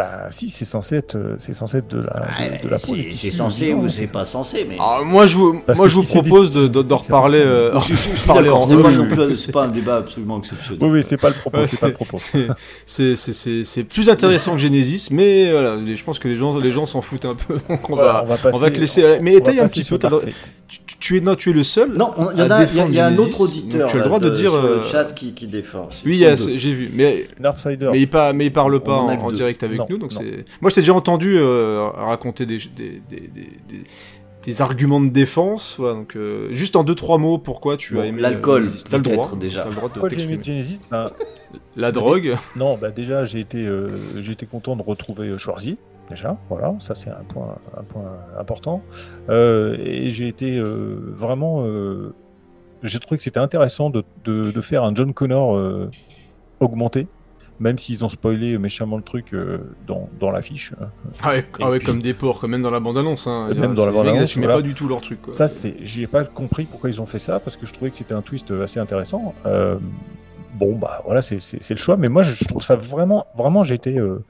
Bah 0.00 0.26
si, 0.30 0.48
c'est 0.48 0.64
censé 0.64 0.96
être, 0.96 1.16
euh, 1.16 1.36
c'est 1.38 1.52
censé 1.52 1.78
être 1.78 1.88
de 1.88 1.98
la, 1.98 2.02
de, 2.58 2.64
de 2.64 2.70
la 2.70 2.78
C'est 2.78 3.30
censé 3.30 3.74
ou 3.74 3.86
c'est 3.88 4.06
pas 4.06 4.24
censé, 4.24 4.64
mais. 4.66 4.76
Ah, 4.80 5.00
moi, 5.04 5.26
je 5.26 5.36
vous, 5.36 5.60
Parce 5.66 5.78
moi, 5.78 5.88
je 5.88 5.94
vous 5.96 6.02
propose 6.04 6.50
de, 6.50 6.68
de, 6.68 6.80
d'en 6.82 6.96
reparler. 6.96 7.40
euh, 7.40 7.78
Je 7.80 7.94
suis- 7.94 8.16
je 8.16 8.26
parler 8.26 8.48
en 8.48 8.62
c'est 9.34 9.52
pas 9.52 9.64
un 9.64 9.68
débat 9.68 9.96
absolument 9.96 10.38
exceptionnel. 10.38 10.78
Oui, 10.82 10.88
oui, 10.90 11.04
c'est 11.04 11.18
pas 11.18 11.28
le 11.28 11.34
propos, 11.34 11.58
Ouais, 11.58 11.68
c'est 11.68 11.80
pas 11.80 11.88
le 11.88 11.92
propos. 11.92 12.16
c'est- 12.18 12.46
C'est, 12.86 13.16
c'est, 13.16 13.32
c'est, 13.34 13.64
c'est 13.64 13.84
plus 13.84 14.08
intéressant 14.08 14.52
que 14.52 14.58
Genesis, 14.58 15.08
mais 15.10 15.50
voilà, 15.52 15.76
je 15.84 16.02
pense 16.04 16.18
que 16.18 16.28
les 16.28 16.36
gens, 16.36 16.56
les 16.58 16.72
gens 16.72 16.86
s'en 16.86 17.02
foutent 17.02 17.26
un 17.26 17.34
peu, 17.34 17.54
donc 17.68 17.90
on 17.90 17.96
Voilà, 17.96 18.12
va, 18.12 18.22
on 18.22 18.26
va 18.26 18.34
on 18.54 18.58
va 18.58 18.58
passer- 18.68 18.72
te 18.72 18.80
laisser. 18.80 19.04
on- 19.18 19.22
mais 19.22 19.34
étaye 19.34 19.60
un 19.60 19.68
petit 19.68 19.84
peu. 19.84 19.98
tu, 20.68 20.78
tu 21.00 21.16
es, 21.18 21.20
non, 21.20 21.34
tu 21.34 21.50
es 21.50 21.52
le 21.52 21.64
seul. 21.64 21.92
Non, 21.96 22.12
on- 22.16 22.30
il 22.30 22.38
y, 22.38 22.92
y 22.92 22.96
y 22.96 23.00
a 23.00 23.06
un 23.06 23.16
autre 23.18 23.40
auditeur 23.40 23.80
donc 23.80 23.90
tu 23.90 23.94
as 23.96 23.98
le 23.98 24.00
là, 24.00 24.06
droit 24.06 24.18
de, 24.20 24.30
dire. 24.30 24.50
sur 24.50 24.54
euh, 24.64 24.76
le 24.78 24.82
chat 24.84 25.12
qui, 25.12 25.32
qui 25.34 25.46
défend. 25.46 25.88
Oui, 26.06 26.24
j'ai 26.36 26.72
vu, 26.72 26.90
mais 26.94 27.26
Northsiders. 27.40 27.90
mais 27.92 28.00
il, 28.00 28.08
par- 28.08 28.32
mais 28.34 28.46
il 28.46 28.52
parle 28.52 28.80
pas 28.80 28.96
en 28.98 29.32
direct 29.32 29.62
avec 29.64 29.80
nous, 29.90 29.98
donc 29.98 30.12
c'est. 30.12 30.44
Moi, 30.60 30.70
je 30.70 30.74
t'ai 30.76 30.80
déjà 30.80 30.94
entendu 30.94 31.36
euh, 31.36 31.88
raconter 31.94 32.46
des, 32.46 32.58
des, 32.74 33.02
des, 33.10 33.20
des, 33.20 33.50
des- 33.68 33.84
des 34.42 34.62
arguments 34.62 35.02
de 35.02 35.10
défense, 35.10 35.74
voilà, 35.78 35.96
donc 35.96 36.16
euh, 36.16 36.48
juste 36.50 36.74
en 36.74 36.82
deux 36.82 36.94
trois 36.94 37.18
mots, 37.18 37.36
pourquoi 37.36 37.76
tu 37.76 37.92
Bon, 37.92 38.00
as 38.00 38.06
aimé 38.06 38.22
l'alcool, 38.22 38.68
euh. 38.68 38.70
T'as 38.88 38.96
le 38.96 39.02
droit, 39.02 39.30
déjà. 39.38 39.64
T'as 39.64 39.68
le 39.68 39.74
droit 39.74 39.88
de 39.90 39.92
Pourquoi 39.92 40.08
j'ai 40.08 40.22
aimé. 40.22 40.38
Genesis? 40.42 40.80
Ben, 40.90 41.10
La 41.76 41.92
drogue. 41.92 42.36
Non, 42.56 42.78
bah 42.78 42.90
déjà 42.90 43.26
j'ai 43.26 43.40
été, 43.40 43.58
euh, 43.58 43.90
j'ai 44.22 44.32
été 44.32 44.46
content 44.46 44.76
de 44.76 44.82
retrouver 44.82 45.28
euh, 45.28 45.36
Schwarzy. 45.36 45.76
Déjà, 46.08 46.38
voilà, 46.48 46.74
ça 46.80 46.94
c'est 46.94 47.10
un 47.10 47.22
point, 47.28 47.54
un 47.76 47.82
point 47.82 48.10
important. 48.38 48.82
Euh, 49.28 49.76
et 49.78 50.08
j'ai 50.10 50.26
été 50.28 50.56
euh, 50.56 50.96
vraiment, 51.14 51.62
euh, 51.66 52.14
j'ai 52.82 52.98
trouvé 52.98 53.18
que 53.18 53.22
c'était 53.22 53.40
intéressant 53.40 53.90
de, 53.90 54.02
de, 54.24 54.50
de 54.52 54.60
faire 54.62 54.84
un 54.84 54.94
John 54.94 55.12
Connor 55.12 55.54
euh, 55.54 55.90
augmenté, 56.60 57.06
même 57.60 57.78
s'ils 57.78 58.04
ont 58.04 58.08
spoilé 58.08 58.58
méchamment 58.58 58.96
le 58.96 59.02
truc 59.02 59.32
euh, 59.34 59.58
dans, 59.86 60.08
dans 60.18 60.30
l'affiche. 60.30 60.72
hein. 60.80 60.88
Ah 61.22 61.30
ouais, 61.30 61.46
ah 61.60 61.70
ouais, 61.70 61.78
puis- 61.78 61.86
comme 61.86 62.02
des 62.02 62.14
porcs, 62.14 62.48
même 62.48 62.62
dans 62.62 62.70
la 62.70 62.80
bande-annonce. 62.80 63.26
Hein. 63.26 63.52
Même 63.54 63.74
dans 63.74 63.86
la 63.86 63.92
bande-annonce, 63.92 64.22
assumaient 64.22 64.46
voilà. 64.46 64.60
pas 64.60 64.66
du 64.66 64.74
tout 64.74 64.88
leur 64.88 65.00
truc. 65.00 65.20
Quoi. 65.22 65.32
Ça, 65.32 65.46
c'est, 65.46 65.76
j'ai 65.82 66.06
pas 66.06 66.24
compris 66.24 66.64
pourquoi 66.64 66.90
ils 66.90 67.00
ont 67.00 67.06
fait 67.06 67.18
ça 67.18 67.38
parce 67.38 67.56
que 67.56 67.66
je 67.66 67.72
trouvais 67.72 67.90
que 67.90 67.96
c'était 67.96 68.14
un 68.14 68.22
twist 68.22 68.50
assez 68.50 68.80
intéressant. 68.80 69.34
Euh, 69.46 69.76
bon, 70.54 70.74
bah 70.74 71.02
voilà, 71.04 71.22
c'est, 71.22 71.40
c'est, 71.40 71.62
c'est 71.62 71.74
le 71.74 71.78
choix, 71.78 71.96
mais 71.96 72.08
moi 72.08 72.22
je, 72.22 72.44
trouve 72.44 72.62
ça 72.62 72.76
vraiment, 72.76 73.26
vraiment, 73.36 73.62
j'ai 73.62 73.74
été, 73.74 73.98
euh, 73.98 74.24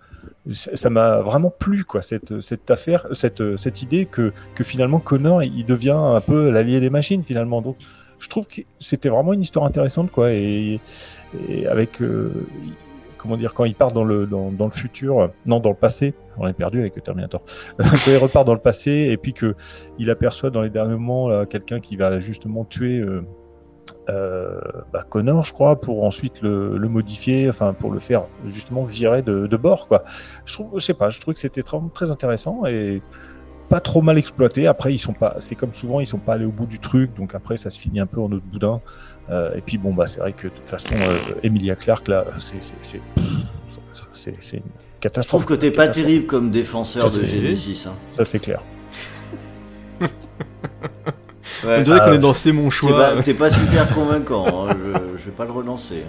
ça 0.53 0.75
ça 0.75 0.91
m'a 0.91 1.21
vraiment 1.21 1.51
plu 1.51 1.85
quoi, 1.85 2.03
cette, 2.03 2.41
cette 2.41 2.71
affaire, 2.71 3.07
cette, 3.13 3.57
cette 3.57 3.83
idée 3.83 4.07
que, 4.07 4.33
que 4.55 4.65
finalement 4.65 4.99
Connor 4.99 5.43
il 5.43 5.65
devient 5.65 5.97
un 5.97 6.21
peu 6.21 6.51
l'allié 6.51 6.81
des 6.81 6.91
machines 6.91 7.23
finalement. 7.23 7.63
Donc, 7.63 7.77
je 8.19 8.29
trouve 8.29 8.47
que 8.47 8.61
c'était 8.79 9.09
vraiment 9.09 9.33
une 9.33 9.41
histoire 9.43 9.65
intéressante 9.65 10.11
quoi, 10.11 10.33
et, 10.33 10.81
et 11.49 11.67
avec 11.67 12.03
euh, 12.03 12.33
comment 13.21 13.37
dire, 13.37 13.55
quand 13.55 13.65
il 13.65 13.75
part 13.75 13.93
dans 13.93 14.05
le, 14.05 14.27
dans, 14.27 14.51
le 14.51 14.71
futur, 14.71 15.21
euh, 15.21 15.29
non, 15.47 15.61
dans 15.61 15.71
le 15.71 15.77
passé, 15.77 16.15
on 16.39 16.47
est 16.49 16.53
perdu 16.53 16.81
avec 16.81 16.97
le 16.97 17.03
Terminator, 17.03 17.43
quand 17.79 18.07
il 18.07 18.17
repart 18.17 18.47
dans 18.47 18.55
le 18.55 18.61
passé 18.61 19.09
et 19.11 19.17
puis 19.17 19.33
que 19.33 19.55
il 19.99 20.11
aperçoit 20.11 20.51
dans 20.51 20.63
les 20.63 20.71
derniers 20.71 20.95
moments 20.95 21.45
quelqu'un 21.47 21.81
qui 21.81 21.97
va 21.97 22.21
justement 22.21 22.65
tuer 22.65 22.99
euh, 22.99 23.23
euh, 24.09 24.61
bah, 24.93 25.05
Connor, 25.09 25.45
je 25.45 25.53
crois, 25.53 25.81
pour 25.81 26.05
ensuite 26.05 26.41
le, 26.43 26.79
le 26.79 26.89
modifier, 26.89 27.49
enfin 27.49 27.75
pour 27.75 27.93
le 27.93 27.99
faire 27.99 28.25
justement 28.47 28.83
virer 28.83 29.23
de, 29.23 29.47
de 29.47 29.57
bord, 29.57 29.87
quoi. 29.87 30.05
Je 30.47 30.55
trouve, 30.55 30.81
je 30.81 30.85
sais 30.85 30.95
pas, 30.95 31.11
je 31.11 31.21
trouve 31.21 31.35
que 31.35 31.41
c'était 31.41 31.61
vraiment 31.61 31.89
très 31.89 32.11
intéressant 32.11 32.65
et 32.67 33.03
pas 33.69 33.81
trop 33.81 34.03
mal 34.03 34.19
exploité. 34.19 34.67
Après, 34.67 34.93
ils 34.93 34.99
sont 34.99 35.13
pas, 35.13 35.37
c'est 35.39 35.55
comme 35.55 35.73
souvent, 35.73 36.01
ils 36.01 36.07
sont 36.07 36.19
pas 36.19 36.35
allés 36.35 36.45
au 36.45 36.51
bout 36.51 36.67
du 36.67 36.79
truc, 36.79 37.15
donc 37.15 37.35
après 37.35 37.57
ça 37.57 37.71
se 37.71 37.79
finit 37.79 38.01
un 38.01 38.07
peu 38.07 38.21
en 38.21 38.33
autre 38.33 38.45
boudin. 38.47 38.81
Euh, 39.31 39.55
et 39.55 39.61
puis 39.61 39.79
bon, 39.79 39.93
bah 39.95 40.07
c'est 40.07 40.21
vrai 40.21 40.33
que 40.33 40.49
de 40.49 40.53
toute 40.53 40.69
façon, 40.69 40.95
euh, 40.95 41.17
Emilia 41.43 41.77
Clarke 41.77 42.09
là, 42.09 42.25
c'est 42.39 42.57
c'est 42.61 42.97
une 42.97 43.03
Je 44.49 44.59
catastrophe. 45.01 45.45
trouve 45.47 45.57
que 45.57 45.61
t'es 45.61 45.71
pas 45.71 45.89
terrible 45.89 46.27
comme 46.27 46.51
défenseur 46.51 47.11
de 47.11 47.19
Ça, 47.19 47.25
Genesis. 47.25 47.87
Hein. 47.89 47.95
Ça 48.07 48.25
c'est 48.25 48.39
clair. 48.41 48.63
Ouais. 50.01 50.09
On 51.79 51.83
dirait 51.83 51.99
qu'on 52.01 52.05
Ah, 52.07 52.15
est 52.15 52.19
dans 52.19 52.33
C'est 52.35 52.53
mon 52.53 52.71
choix. 52.71 53.15
pas- 53.15 53.23
T'es 53.23 53.35
pas 53.35 53.51
super 53.51 53.89
convaincant, 53.91 54.67
hein, 54.69 54.75
je, 54.79 55.19
je 55.19 55.25
vais 55.27 55.31
pas 55.37 55.45
le 55.45 55.53
relancer. 55.53 56.05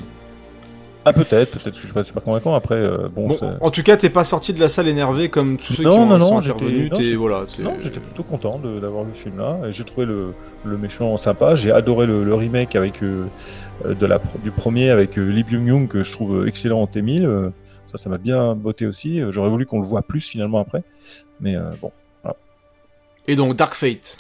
Ah 1.04 1.14
peut-être, 1.14 1.52
peut-être 1.52 1.72
que 1.74 1.80
je 1.80 1.86
suis 1.86 1.94
pas 1.94 2.04
super 2.04 2.24
convaincant. 2.24 2.54
Après, 2.54 2.76
euh, 2.76 3.08
bon, 3.14 3.28
Bon, 3.30 3.58
en 3.60 3.72
tout 3.72 3.82
cas, 3.82 3.98
t'es 3.98 4.10
pas 4.12 4.24
sorti 4.24 4.54
de 4.54 4.60
la 4.60 4.70
salle 4.70 4.88
énervé 4.88 5.30
comme 5.30 5.58
tous 5.58 5.74
ceux 5.74 5.84
non, 5.84 5.94
qui 5.94 6.00
ont, 6.00 6.06
non, 6.06 6.20
sont 6.20 6.32
non, 6.34 6.38
intervenus. 6.40 6.92
non, 6.92 7.18
voilà, 7.18 7.46
non, 7.60 7.74
j'étais 7.82 8.00
plutôt 8.00 8.22
content 8.24 8.60
d'avoir 8.60 9.04
vu 9.06 9.12
ce 9.16 9.22
film-là. 9.24 9.62
et 9.68 9.72
J'ai 9.72 9.84
trouvé 9.84 10.06
le, 10.06 10.34
le 10.64 10.78
méchant 10.78 11.18
sympa. 11.18 11.56
J'ai 11.56 11.72
adoré 11.72 12.06
le, 12.06 12.24
le 12.24 12.36
remake 12.36 12.76
avec 12.76 13.02
euh, 13.02 13.26
de 13.84 14.06
la 14.06 14.20
du 14.44 14.52
premier 14.52 14.90
avec 14.92 15.18
euh, 15.18 15.24
Lee 15.24 15.44
Byung 15.44 15.68
Young 15.68 15.88
que 15.88 16.04
je 16.04 16.12
trouve 16.12 16.48
excellent 16.48 16.82
en 16.82 16.86
T1000. 16.86 17.26
Euh, 17.26 17.50
ça, 17.88 17.98
ça 17.98 18.10
m'a 18.10 18.20
bien 18.20 18.54
botté 18.56 18.86
aussi. 18.86 19.22
J'aurais 19.32 19.50
voulu 19.50 19.66
qu'on 19.66 19.80
le 19.82 19.88
voit 19.88 20.04
plus 20.04 20.22
finalement 20.22 20.60
après, 20.60 20.84
mais 21.40 21.56
euh, 21.56 21.72
bon. 21.82 21.92
Et 23.28 23.36
donc, 23.36 23.56
Dark 23.56 23.76
Fate. 23.76 24.18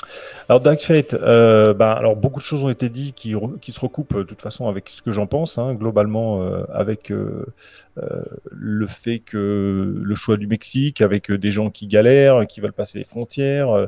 Alors 0.47 0.61
Dark 0.61 0.79
Fate, 0.79 1.15
euh, 1.15 1.73
ben, 1.73 1.89
alors 1.89 2.15
beaucoup 2.15 2.39
de 2.39 2.45
choses 2.45 2.63
ont 2.63 2.69
été 2.69 2.89
dites 2.89 3.15
qui, 3.15 3.33
qui 3.59 3.71
se 3.71 3.79
recoupent 3.79 4.13
euh, 4.15 4.19
de 4.19 4.23
toute 4.23 4.41
façon 4.41 4.67
avec 4.67 4.89
ce 4.89 5.01
que 5.01 5.11
j'en 5.11 5.25
pense, 5.25 5.57
hein, 5.57 5.73
globalement 5.73 6.43
euh, 6.43 6.63
avec 6.71 7.11
le 7.11 8.87
fait 8.87 9.19
que 9.19 9.95
le 9.97 10.15
choix 10.15 10.37
du 10.37 10.47
Mexique, 10.47 11.01
avec 11.01 11.31
des 11.31 11.51
gens 11.51 11.69
qui 11.69 11.87
galèrent, 11.87 12.45
qui 12.45 12.61
veulent 12.61 12.73
passer 12.73 12.99
les 12.99 13.03
frontières, 13.03 13.87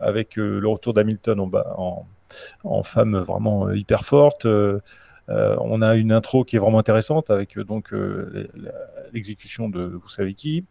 avec 0.00 0.36
le 0.36 0.66
retour 0.66 0.92
d'Hamilton 0.92 1.40
en, 1.40 2.06
en, 2.64 2.82
femme 2.82 3.18
vraiment 3.18 3.70
hyper 3.70 4.04
forte. 4.04 4.46
on 5.28 5.82
a 5.82 5.94
une 5.94 6.12
intro 6.12 6.44
qui 6.44 6.56
est 6.56 6.58
vraiment 6.58 6.78
intéressante 6.78 7.30
avec 7.30 7.58
donc 7.58 7.92
l'exécution 9.12 9.68
de 9.68 9.82
vous 9.82 10.08
savez 10.08 10.34
qui. 10.34 10.64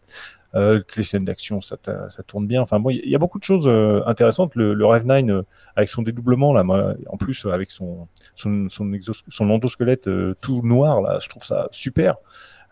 Les 0.53 1.03
scènes 1.03 1.25
d'action, 1.25 1.61
ça, 1.61 1.77
ça, 2.07 2.23
tourne 2.23 2.47
bien. 2.47 2.61
Enfin, 2.61 2.79
bon, 2.79 2.89
il 2.89 3.07
y, 3.07 3.15
a 3.15 3.19
beaucoup 3.19 3.39
de 3.39 3.43
choses 3.43 3.69
intéressantes. 4.05 4.55
Le, 4.55 4.73
le 4.73 4.85
Rev 4.85 5.05
9 5.05 5.45
avec 5.75 5.89
son 5.89 6.01
dédoublement 6.01 6.53
là, 6.53 6.63
en 7.07 7.17
plus 7.17 7.45
avec 7.45 7.71
son 7.71 8.07
son 8.35 8.67
son, 8.69 8.91
son 9.27 9.49
endosquelette 9.49 10.09
tout 10.41 10.61
noir 10.63 11.01
là, 11.01 11.19
je 11.21 11.29
trouve 11.29 11.43
ça 11.43 11.67
super. 11.71 12.15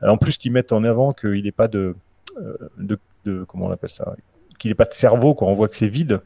en 0.01 0.17
plus, 0.17 0.37
qu'ils 0.37 0.51
mettent 0.51 0.71
en 0.71 0.83
avant 0.83 1.13
qu'il 1.13 1.43
n'est 1.43 1.51
pas 1.51 1.67
de, 1.67 1.95
de, 2.77 2.99
de, 3.25 3.43
comment 3.43 3.67
on 3.67 3.71
appelle 3.71 3.89
ça, 3.89 4.15
qu'il 4.57 4.71
n'est 4.71 4.75
pas 4.75 4.85
de 4.85 4.93
cerveau, 4.93 5.35
quand 5.35 5.47
on 5.47 5.53
voit 5.53 5.67
que 5.67 5.75
c'est 5.75 5.87
vide 5.87 6.21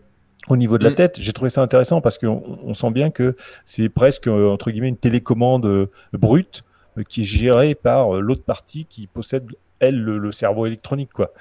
au 0.48 0.58
niveau 0.58 0.78
de 0.78 0.84
la 0.84 0.92
mm. 0.92 0.96
tête. 0.96 1.20
J'ai 1.20 1.34
trouvé 1.34 1.50
ça 1.50 1.62
intéressant 1.62 2.02
parce 2.02 2.18
qu'on 2.18 2.60
on 2.64 2.74
sent 2.74 2.92
bien 2.92 3.12
que 3.12 3.36
c'est 3.66 3.90
presque, 3.90 4.28
euh, 4.28 4.50
entre 4.50 4.72
guillemets, 4.72 4.90
une 4.90 4.98
télécommande 4.98 5.66
euh, 5.66 5.88
brute 6.14 6.64
euh, 6.98 7.04
qui 7.04 7.22
est 7.22 7.26
gérée 7.26 7.76
par 7.76 8.14
l'autre 8.14 8.44
partie 8.44 8.86
qui 8.86 9.08
possède, 9.08 9.46
elle, 9.82 10.02
le, 10.02 10.32
cerveau 10.32 10.66
électronique. 10.66 11.12
quoi. 11.14 11.32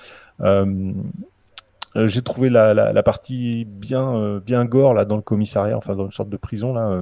j'ai 1.96 2.22
trouvé 2.22 2.50
la, 2.50 2.74
la, 2.74 3.02
partie 3.02 3.64
bien, 3.64 4.40
bien 4.44 4.64
gore 4.64 4.94
là, 4.94 5.04
dans 5.04 5.16
le 5.16 5.22
commissariat, 5.22 5.76
enfin 5.76 5.94
dans 5.94 6.06
une 6.06 6.12
sorte 6.12 6.30
de 6.30 6.36
prison. 6.36 6.74
là 6.74 7.00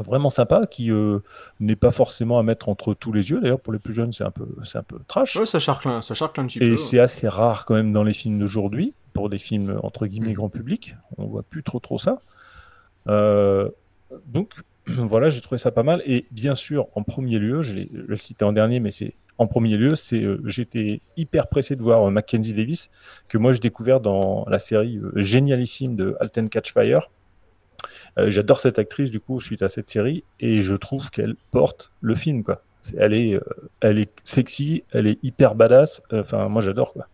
vraiment 0.00 0.30
sympa 0.30 0.66
qui 0.66 0.92
n'est 1.58 1.74
pas 1.74 1.90
forcément 1.90 2.38
à 2.38 2.44
mettre 2.44 2.68
entre 2.68 2.94
tous 2.94 3.10
les 3.12 3.30
yeux 3.30 3.40
d'ailleurs 3.40 3.58
pour 3.58 3.72
les 3.72 3.80
plus 3.80 3.92
jeunes 3.92 4.12
c'est 4.12 4.22
un 4.22 4.30
peu 4.30 4.46
c'est 4.64 4.78
un 4.78 4.84
peu 4.84 5.00
trash 5.08 5.34
ouais 5.34 5.44
ça 5.44 5.58
charcle 5.58 5.88
ça 6.02 6.14
charcle 6.14 6.40
un 6.40 6.46
petit 6.46 6.60
peu 6.60 6.66
et 6.66 6.76
c'est 6.76 7.00
assez 7.00 7.26
rare 7.26 7.64
quand 7.64 7.74
même 7.74 7.92
dans 7.92 8.04
les 8.04 8.12
films 8.12 8.38
d'aujourd'hui 8.38 8.94
pour 9.18 9.28
des 9.28 9.38
films 9.38 9.80
entre 9.82 10.06
guillemets 10.06 10.30
mm. 10.30 10.34
grand 10.34 10.48
public. 10.48 10.94
On 11.16 11.26
voit 11.26 11.42
plus 11.42 11.64
trop 11.64 11.80
trop 11.80 11.98
ça. 11.98 12.20
Euh, 13.08 13.68
donc 14.26 14.54
voilà, 14.98 15.30
j'ai 15.30 15.40
trouvé 15.40 15.58
ça 15.58 15.70
pas 15.70 15.82
mal. 15.82 16.02
Et 16.06 16.26
bien 16.30 16.54
sûr, 16.54 16.88
en 16.94 17.02
premier 17.02 17.38
lieu, 17.38 17.62
je 17.62 17.76
l'ai 17.76 17.88
le 17.92 18.16
cité 18.16 18.44
en 18.44 18.52
dernier, 18.52 18.80
mais 18.80 18.90
c'est 18.90 19.14
en 19.38 19.46
premier 19.46 19.76
lieu, 19.76 19.94
c'est 19.94 20.22
euh, 20.22 20.42
j'étais 20.46 21.00
hyper 21.16 21.46
pressé 21.46 21.76
de 21.76 21.82
voir 21.82 22.08
euh, 22.08 22.10
Mackenzie 22.10 22.54
Davis 22.54 22.90
que 23.28 23.38
moi 23.38 23.52
j'ai 23.52 23.60
découvert 23.60 24.00
dans 24.00 24.44
la 24.48 24.58
série 24.58 25.00
génialissime 25.14 25.94
de 25.94 26.16
Alten 26.20 26.48
Catch 26.48 26.72
Fire. 26.72 27.10
J'adore 28.16 28.58
cette 28.58 28.80
actrice 28.80 29.12
du 29.12 29.20
coup 29.20 29.40
suite 29.40 29.62
à 29.62 29.68
cette 29.68 29.88
série 29.88 30.24
et 30.40 30.60
je 30.60 30.74
trouve 30.74 31.08
qu'elle 31.10 31.36
porte 31.52 31.92
le 32.00 32.16
film 32.16 32.42
quoi. 32.42 32.64
elle 32.96 33.14
est, 33.14 33.38
elle 33.80 34.00
est 34.00 34.10
sexy, 34.24 34.82
elle 34.90 35.06
est 35.06 35.22
hyper 35.22 35.54
badass. 35.54 36.02
Enfin 36.10 36.48
moi 36.48 36.60
j'adore 36.60 36.92
quoi 36.92 37.06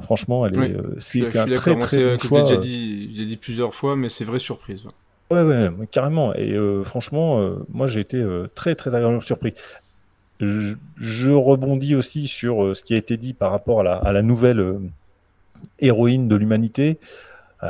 franchement, 0.00 0.46
elle 0.46 0.54
est, 0.54 0.74
euh, 0.74 0.94
c'est 0.98 1.36
un 1.36 1.46
très 1.46 1.54
très 1.54 1.74
bon 1.74 2.18
choix. 2.18 2.46
J'ai 2.46 2.56
déjà, 2.56 2.56
dit, 2.56 3.24
dit 3.26 3.36
plusieurs 3.36 3.74
fois, 3.74 3.96
mais 3.96 4.08
c'est 4.08 4.24
vraie 4.24 4.38
surprise. 4.38 4.84
Ouais, 4.84 4.92
ouais, 5.30 5.70
carrément. 5.90 6.34
Et 6.34 6.52
euh, 6.52 6.84
franchement, 6.84 7.40
euh, 7.40 7.56
moi, 7.70 7.86
j'ai 7.86 8.00
été 8.00 8.24
très 8.54 8.74
très 8.74 8.94
agréablement 8.94 9.20
surpris. 9.20 9.54
Je, 10.40 11.30
rebondis 11.30 11.94
aussi 11.94 12.26
sur 12.26 12.76
ce 12.76 12.82
qui 12.82 12.94
a 12.94 12.96
été 12.96 13.16
dit 13.16 13.32
par 13.32 13.52
rapport 13.52 13.80
à 13.80 14.12
la, 14.12 14.22
nouvelle 14.22 14.80
héroïne 15.78 16.26
de 16.26 16.34
l'humanité. 16.34 16.98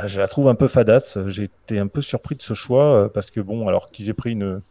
je 0.07 0.19
la 0.19 0.27
trouve 0.27 0.49
un 0.49 0.55
peu 0.55 0.69
fadasse. 0.69 1.19
J'ai 1.27 1.45
été 1.45 1.79
un 1.79 1.87
peu 1.87 2.01
surpris 2.01 2.35
de 2.35 2.43
ce 2.43 2.55
choix 2.55 3.13
parce 3.13 3.31
que 3.31 3.41
bon, 3.41 3.69
alors 3.69 3.91
qu'ils 3.91 4.09
aient 4.09 4.15
pris 4.15 4.33
une, 4.33 4.63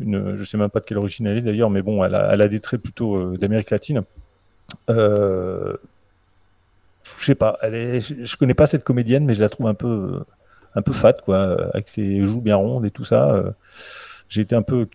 une, 0.00 0.36
je 0.36 0.42
sais 0.42 0.56
même 0.56 0.68
pas 0.68 0.80
de 0.80 0.84
quelle 0.84 0.98
origine 0.98 1.28
elle 1.28 1.38
est 1.38 1.42
d'ailleurs, 1.42 1.70
mais 1.70 1.82
bon, 1.82 2.02
elle 2.02 2.16
a, 2.16 2.32
elle 2.32 2.48
des 2.48 2.58
traits 2.58 2.82
plutôt 2.82 3.36
d'Amérique 3.36 3.70
latine. 3.70 4.02
Euh, 4.90 5.76
je 7.18 7.24
sais 7.24 7.34
pas, 7.34 7.58
je, 7.62 8.36
connais 8.36 8.54
pas 8.54 8.66
cette 8.66 8.84
comédienne, 8.84 9.24
mais 9.24 9.34
je 9.34 9.40
la 9.40 9.48
trouve 9.48 9.66
un 9.66 9.74
peu, 9.74 10.24
un 10.74 10.82
peu 10.82 10.92
fat, 10.92 11.14
quoi, 11.24 11.70
avec 11.72 11.88
ses 11.88 12.24
joues 12.24 12.40
bien 12.40 12.56
rondes 12.56 12.84
et 12.84 12.90
tout 12.90 13.04
ça. 13.04 13.30
Euh, 13.30 13.50
j'ai 14.28 14.42
été 14.42 14.54
un 14.54 14.62
peu, 14.62 14.88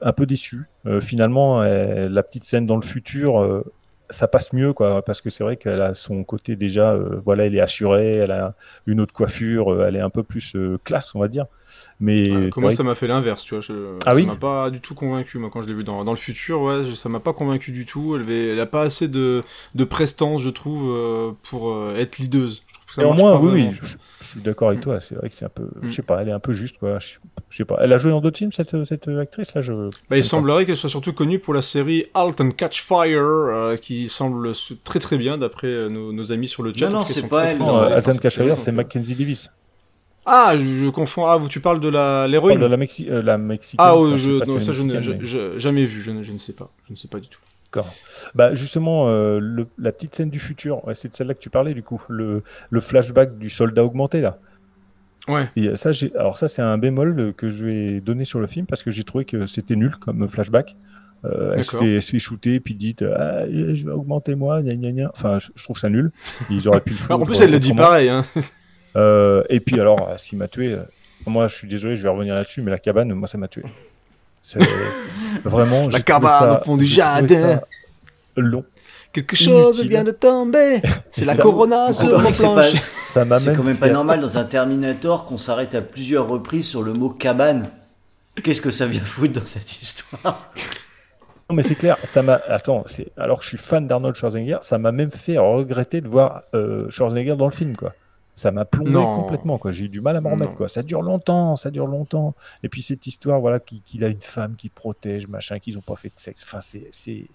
un 0.00 0.12
peu 0.12 0.26
déçu. 0.26 0.68
Euh, 0.86 1.00
finalement, 1.00 1.62
la 1.62 2.22
petite 2.22 2.44
scène 2.44 2.66
dans 2.66 2.76
le 2.76 2.82
futur, 2.82 3.40
euh, 3.40 3.64
ça 4.10 4.28
passe 4.28 4.52
mieux, 4.52 4.74
quoi, 4.74 5.02
parce 5.02 5.22
que 5.22 5.30
c'est 5.30 5.42
vrai 5.42 5.56
qu'elle 5.56 5.80
a 5.80 5.94
son 5.94 6.22
côté 6.22 6.54
déjà, 6.54 6.94
voilà, 7.24 7.46
elle 7.46 7.54
est 7.54 7.60
assurée, 7.60 8.16
elle 8.16 8.32
a 8.32 8.54
une 8.86 9.00
autre 9.00 9.14
coiffure, 9.14 9.82
elle 9.84 9.96
est 9.96 10.00
un 10.00 10.10
peu 10.10 10.22
plus 10.22 10.54
classe, 10.84 11.14
on 11.14 11.20
va 11.20 11.28
dire. 11.28 11.46
Mais 11.98 12.50
comment 12.50 12.68
ça 12.68 12.82
m'a 12.82 12.94
fait 12.94 13.06
l'inverse, 13.06 13.42
tu 13.42 13.56
vois. 13.56 13.64
ah 14.04 14.14
ça 14.14 14.20
m'a 14.20 14.36
pas 14.36 14.70
du 14.70 14.82
tout 14.82 14.94
convaincu, 14.94 15.38
moi, 15.38 15.48
quand 15.50 15.62
je 15.62 15.68
l'ai 15.68 15.72
vu 15.72 15.82
dans, 15.82 16.04
dans, 16.04 16.12
le 16.12 16.18
futur, 16.18 16.60
ouais, 16.60 16.94
ça 16.94 17.08
m'a 17.08 17.20
pas 17.20 17.32
convaincu 17.32 17.72
du 17.72 17.86
tout. 17.86 18.14
Elle, 18.14 18.22
avait, 18.22 18.48
elle 18.48 18.60
a 18.60 18.66
pas 18.66 18.82
assez 18.82 19.08
de, 19.08 19.42
de 19.74 19.84
prestance, 19.84 20.42
je 20.42 20.50
trouve, 20.50 20.90
euh, 20.90 21.30
pour 21.42 21.72
euh, 21.72 21.96
être 21.96 22.18
leaduse. 22.18 22.64
Au 22.98 23.12
moins, 23.12 23.38
oui, 23.38 23.50
oui, 23.52 23.76
je, 24.20 24.26
suis 24.26 24.40
d'accord 24.40 24.68
avec 24.68 24.80
toi. 24.80 25.00
C'est 25.00 25.14
vrai 25.14 25.28
que 25.28 25.34
c'est 25.34 25.44
un 25.44 25.50
peu, 25.50 25.68
je 25.82 25.86
mm. 25.86 25.90
sais 25.90 26.02
pas, 26.02 26.20
elle 26.22 26.28
est 26.28 26.32
un 26.32 26.40
peu 26.40 26.52
juste, 26.52 26.78
quoi. 26.78 26.98
Je, 26.98 27.16
sais 27.50 27.64
pas. 27.64 27.78
Elle 27.80 27.92
a 27.92 27.98
joué 27.98 28.10
dans 28.10 28.20
d'autres 28.20 28.38
films, 28.38 28.52
cette, 28.52 28.84
cette 28.84 29.08
actrice 29.08 29.54
là. 29.54 29.60
Je. 29.60 29.90
Bah, 30.10 30.16
il 30.16 30.24
semblerait 30.24 30.66
qu'elle 30.66 30.76
soit 30.76 30.90
surtout 30.90 31.12
connue 31.12 31.38
pour 31.38 31.54
la 31.54 31.62
série 31.62 32.06
Halt 32.14 32.40
and 32.40 32.50
Catch 32.52 32.82
Fire, 32.82 33.20
euh, 33.20 33.76
qui 33.76 34.08
semble 34.08 34.52
très 34.84 34.98
très 34.98 35.18
bien 35.18 35.38
d'après 35.38 35.88
nos, 35.88 36.12
nos, 36.12 36.32
amis 36.32 36.48
sur 36.48 36.62
le 36.62 36.72
chat. 36.74 36.88
Non, 36.88 37.00
non, 37.00 37.04
c'est 37.04 37.28
pas 37.28 37.44
elle. 37.44 37.62
Halt 37.62 38.08
and 38.08 38.16
Catch 38.16 38.36
Fire, 38.36 38.58
c'est 38.58 38.72
Mackenzie 38.72 39.14
Davis. 39.14 39.50
Ah, 40.24 40.54
je, 40.56 40.88
confonds. 40.90 41.26
Ah, 41.26 41.40
tu 41.48 41.60
parles 41.60 41.80
de 41.80 41.88
la 41.88 42.28
l'héroïne. 42.28 42.60
de 42.60 42.66
la, 42.66 42.76
Mexi 42.76 43.08
euh, 43.10 43.22
la 43.22 43.38
mexicaine. 43.38 43.84
Ah, 43.84 43.96
oh, 43.96 44.16
je, 44.16 44.44
non, 44.48 44.60
ça 44.60 44.72
je 44.72 44.82
n'ai 44.84 45.02
jamais 45.58 45.84
vu. 45.84 46.00
Je 46.00 46.10
ne, 46.12 46.22
je 46.22 46.32
ne, 46.32 46.38
sais 46.38 46.52
pas. 46.52 46.70
Je 46.86 46.92
ne 46.92 46.96
sais 46.96 47.08
pas 47.08 47.18
du 47.18 47.28
tout. 47.28 47.40
D'accord. 47.72 47.94
Bah 48.34 48.52
justement, 48.54 49.08
euh, 49.08 49.38
le, 49.40 49.66
la 49.78 49.92
petite 49.92 50.14
scène 50.14 50.30
du 50.30 50.40
futur, 50.40 50.82
c'est 50.92 51.08
de 51.08 51.14
celle-là 51.14 51.34
que 51.34 51.40
tu 51.40 51.50
parlais 51.50 51.72
du 51.72 51.82
coup, 51.82 52.02
le, 52.08 52.42
le 52.70 52.80
flashback 52.80 53.38
du 53.38 53.48
soldat 53.48 53.84
augmenté 53.84 54.20
là. 54.20 54.38
Ouais. 55.28 55.48
Et 55.56 55.76
ça, 55.76 55.92
j'ai, 55.92 56.12
alors 56.16 56.36
ça, 56.36 56.48
c'est 56.48 56.62
un 56.62 56.76
bémol 56.78 57.32
que 57.36 57.48
je 57.48 57.64
vais 57.64 58.00
donner 58.00 58.24
sur 58.24 58.40
le 58.40 58.46
film 58.46 58.66
parce 58.66 58.82
que 58.82 58.90
j'ai 58.90 59.04
trouvé 59.04 59.24
que 59.24 59.46
c'était 59.46 59.76
nul 59.76 59.96
comme 59.96 60.28
flashback. 60.28 60.76
Euh, 61.24 61.54
elle, 61.56 61.64
se 61.64 61.76
fait, 61.76 61.94
elle 61.94 62.02
se 62.02 62.10
fait 62.10 62.18
shooter, 62.18 62.58
puis 62.58 62.74
dit 62.74 62.96
ah, 63.02 63.44
Je 63.48 63.84
vais 63.84 63.92
augmenter 63.92 64.34
moi, 64.34 64.60
gna, 64.60 64.74
gna, 64.74 64.90
gna. 64.90 65.10
Enfin, 65.14 65.38
je, 65.38 65.62
trouve 65.62 65.78
ça 65.78 65.88
nul. 65.88 66.10
Ils 66.50 66.68
auraient 66.68 66.80
pu 66.80 66.94
le 66.94 66.98
en 67.14 67.20
plus, 67.20 67.40
elle 67.40 67.52
le 67.52 67.60
dit 67.60 67.74
pareil. 67.74 68.08
Hein. 68.08 68.24
Euh, 68.96 69.42
et 69.48 69.60
puis 69.60 69.80
alors, 69.80 70.12
ce 70.18 70.28
qui 70.28 70.36
m'a 70.36 70.48
tué, 70.48 70.72
euh, 70.72 70.82
moi 71.26 71.48
je 71.48 71.54
suis 71.54 71.68
désolé, 71.68 71.96
je 71.96 72.02
vais 72.02 72.08
revenir 72.08 72.34
là-dessus, 72.34 72.60
mais 72.60 72.70
la 72.70 72.78
cabane, 72.78 73.12
moi 73.14 73.26
ça 73.26 73.38
m'a 73.38 73.48
tué. 73.48 73.62
C'est 74.42 74.58
vraiment. 75.44 75.88
La 75.88 76.00
cabane 76.00 76.58
au 76.60 76.64
fond 76.64 76.76
du 76.76 76.86
jardin. 76.86 77.60
Long. 78.36 78.64
Quelque 79.12 79.36
chose 79.36 79.84
vient 79.84 80.04
de 80.04 80.10
tomber. 80.10 80.80
C'est 81.10 81.26
la 81.26 81.36
Corona 81.36 81.92
sur 81.92 82.18
ma 82.18 82.32
planche. 82.32 82.72
C'est 83.00 83.56
quand 83.56 83.62
même 83.62 83.76
pas 83.76 83.90
normal 83.90 84.20
dans 84.20 84.38
un 84.38 84.44
Terminator 84.44 85.26
qu'on 85.26 85.38
s'arrête 85.38 85.74
à 85.74 85.82
plusieurs 85.82 86.26
reprises 86.28 86.66
sur 86.66 86.82
le 86.82 86.94
mot 86.94 87.10
cabane. 87.10 87.68
Qu'est-ce 88.42 88.62
que 88.62 88.70
ça 88.70 88.86
vient 88.86 89.02
foutre 89.02 89.40
dans 89.40 89.46
cette 89.46 89.82
histoire? 89.82 90.50
Non 91.50 91.56
mais 91.56 91.62
c'est 91.62 91.74
clair, 91.74 91.98
ça 92.04 92.22
m'a. 92.22 92.40
Attends, 92.48 92.84
c'est 92.86 93.08
alors 93.18 93.38
que 93.40 93.44
je 93.44 93.50
suis 93.50 93.58
fan 93.58 93.86
d'Arnold 93.86 94.14
Schwarzenegger, 94.14 94.58
ça 94.62 94.78
m'a 94.78 94.90
même 94.90 95.10
fait 95.10 95.36
regretter 95.36 96.00
de 96.00 96.08
voir 96.08 96.44
euh, 96.54 96.88
Schwarzenegger 96.88 97.36
dans 97.36 97.44
le 97.46 97.52
film, 97.52 97.76
quoi. 97.76 97.92
Ça 98.34 98.50
m'a 98.50 98.64
plombé 98.64 98.92
complètement, 98.92 99.58
quoi. 99.58 99.72
J'ai 99.72 99.84
eu 99.84 99.88
du 99.88 100.00
mal 100.00 100.16
à 100.16 100.20
m'en 100.20 100.30
remettre, 100.30 100.54
quoi. 100.54 100.68
Ça 100.68 100.82
dure 100.82 101.02
longtemps, 101.02 101.56
ça 101.56 101.70
dure 101.70 101.86
longtemps. 101.86 102.34
Et 102.62 102.68
puis 102.68 102.80
cette 102.82 103.06
histoire, 103.06 103.40
voilà, 103.40 103.60
qu'il 103.60 104.04
a 104.04 104.08
une 104.08 104.22
femme 104.22 104.56
qui 104.56 104.70
protège, 104.70 105.28
machin, 105.28 105.58
qu'ils 105.58 105.74
n'ont 105.74 105.82
pas 105.82 105.96
fait 105.96 106.08
de 106.08 106.18
sexe. 106.18 106.42
Enfin, 106.44 106.60
c'est 106.60 107.26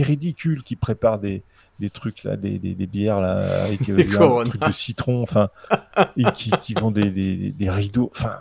ridicule 0.00 0.62
qu'ils 0.62 0.78
préparent 0.78 1.18
des, 1.18 1.42
des 1.82 1.90
trucs 1.90 2.22
là, 2.22 2.36
des, 2.36 2.58
des, 2.58 2.74
des 2.74 2.86
bières 2.86 3.20
là 3.20 3.64
avec 3.64 3.88
euh, 3.88 4.40
un 4.40 4.44
truc 4.44 4.60
de 4.60 4.72
citron, 4.72 5.22
enfin, 5.22 5.50
et 6.16 6.24
qui, 6.32 6.50
qui 6.60 6.74
vendent 6.74 6.94
des, 6.94 7.10
des, 7.10 7.50
des 7.50 7.70
rideaux, 7.70 8.10
enfin, 8.14 8.36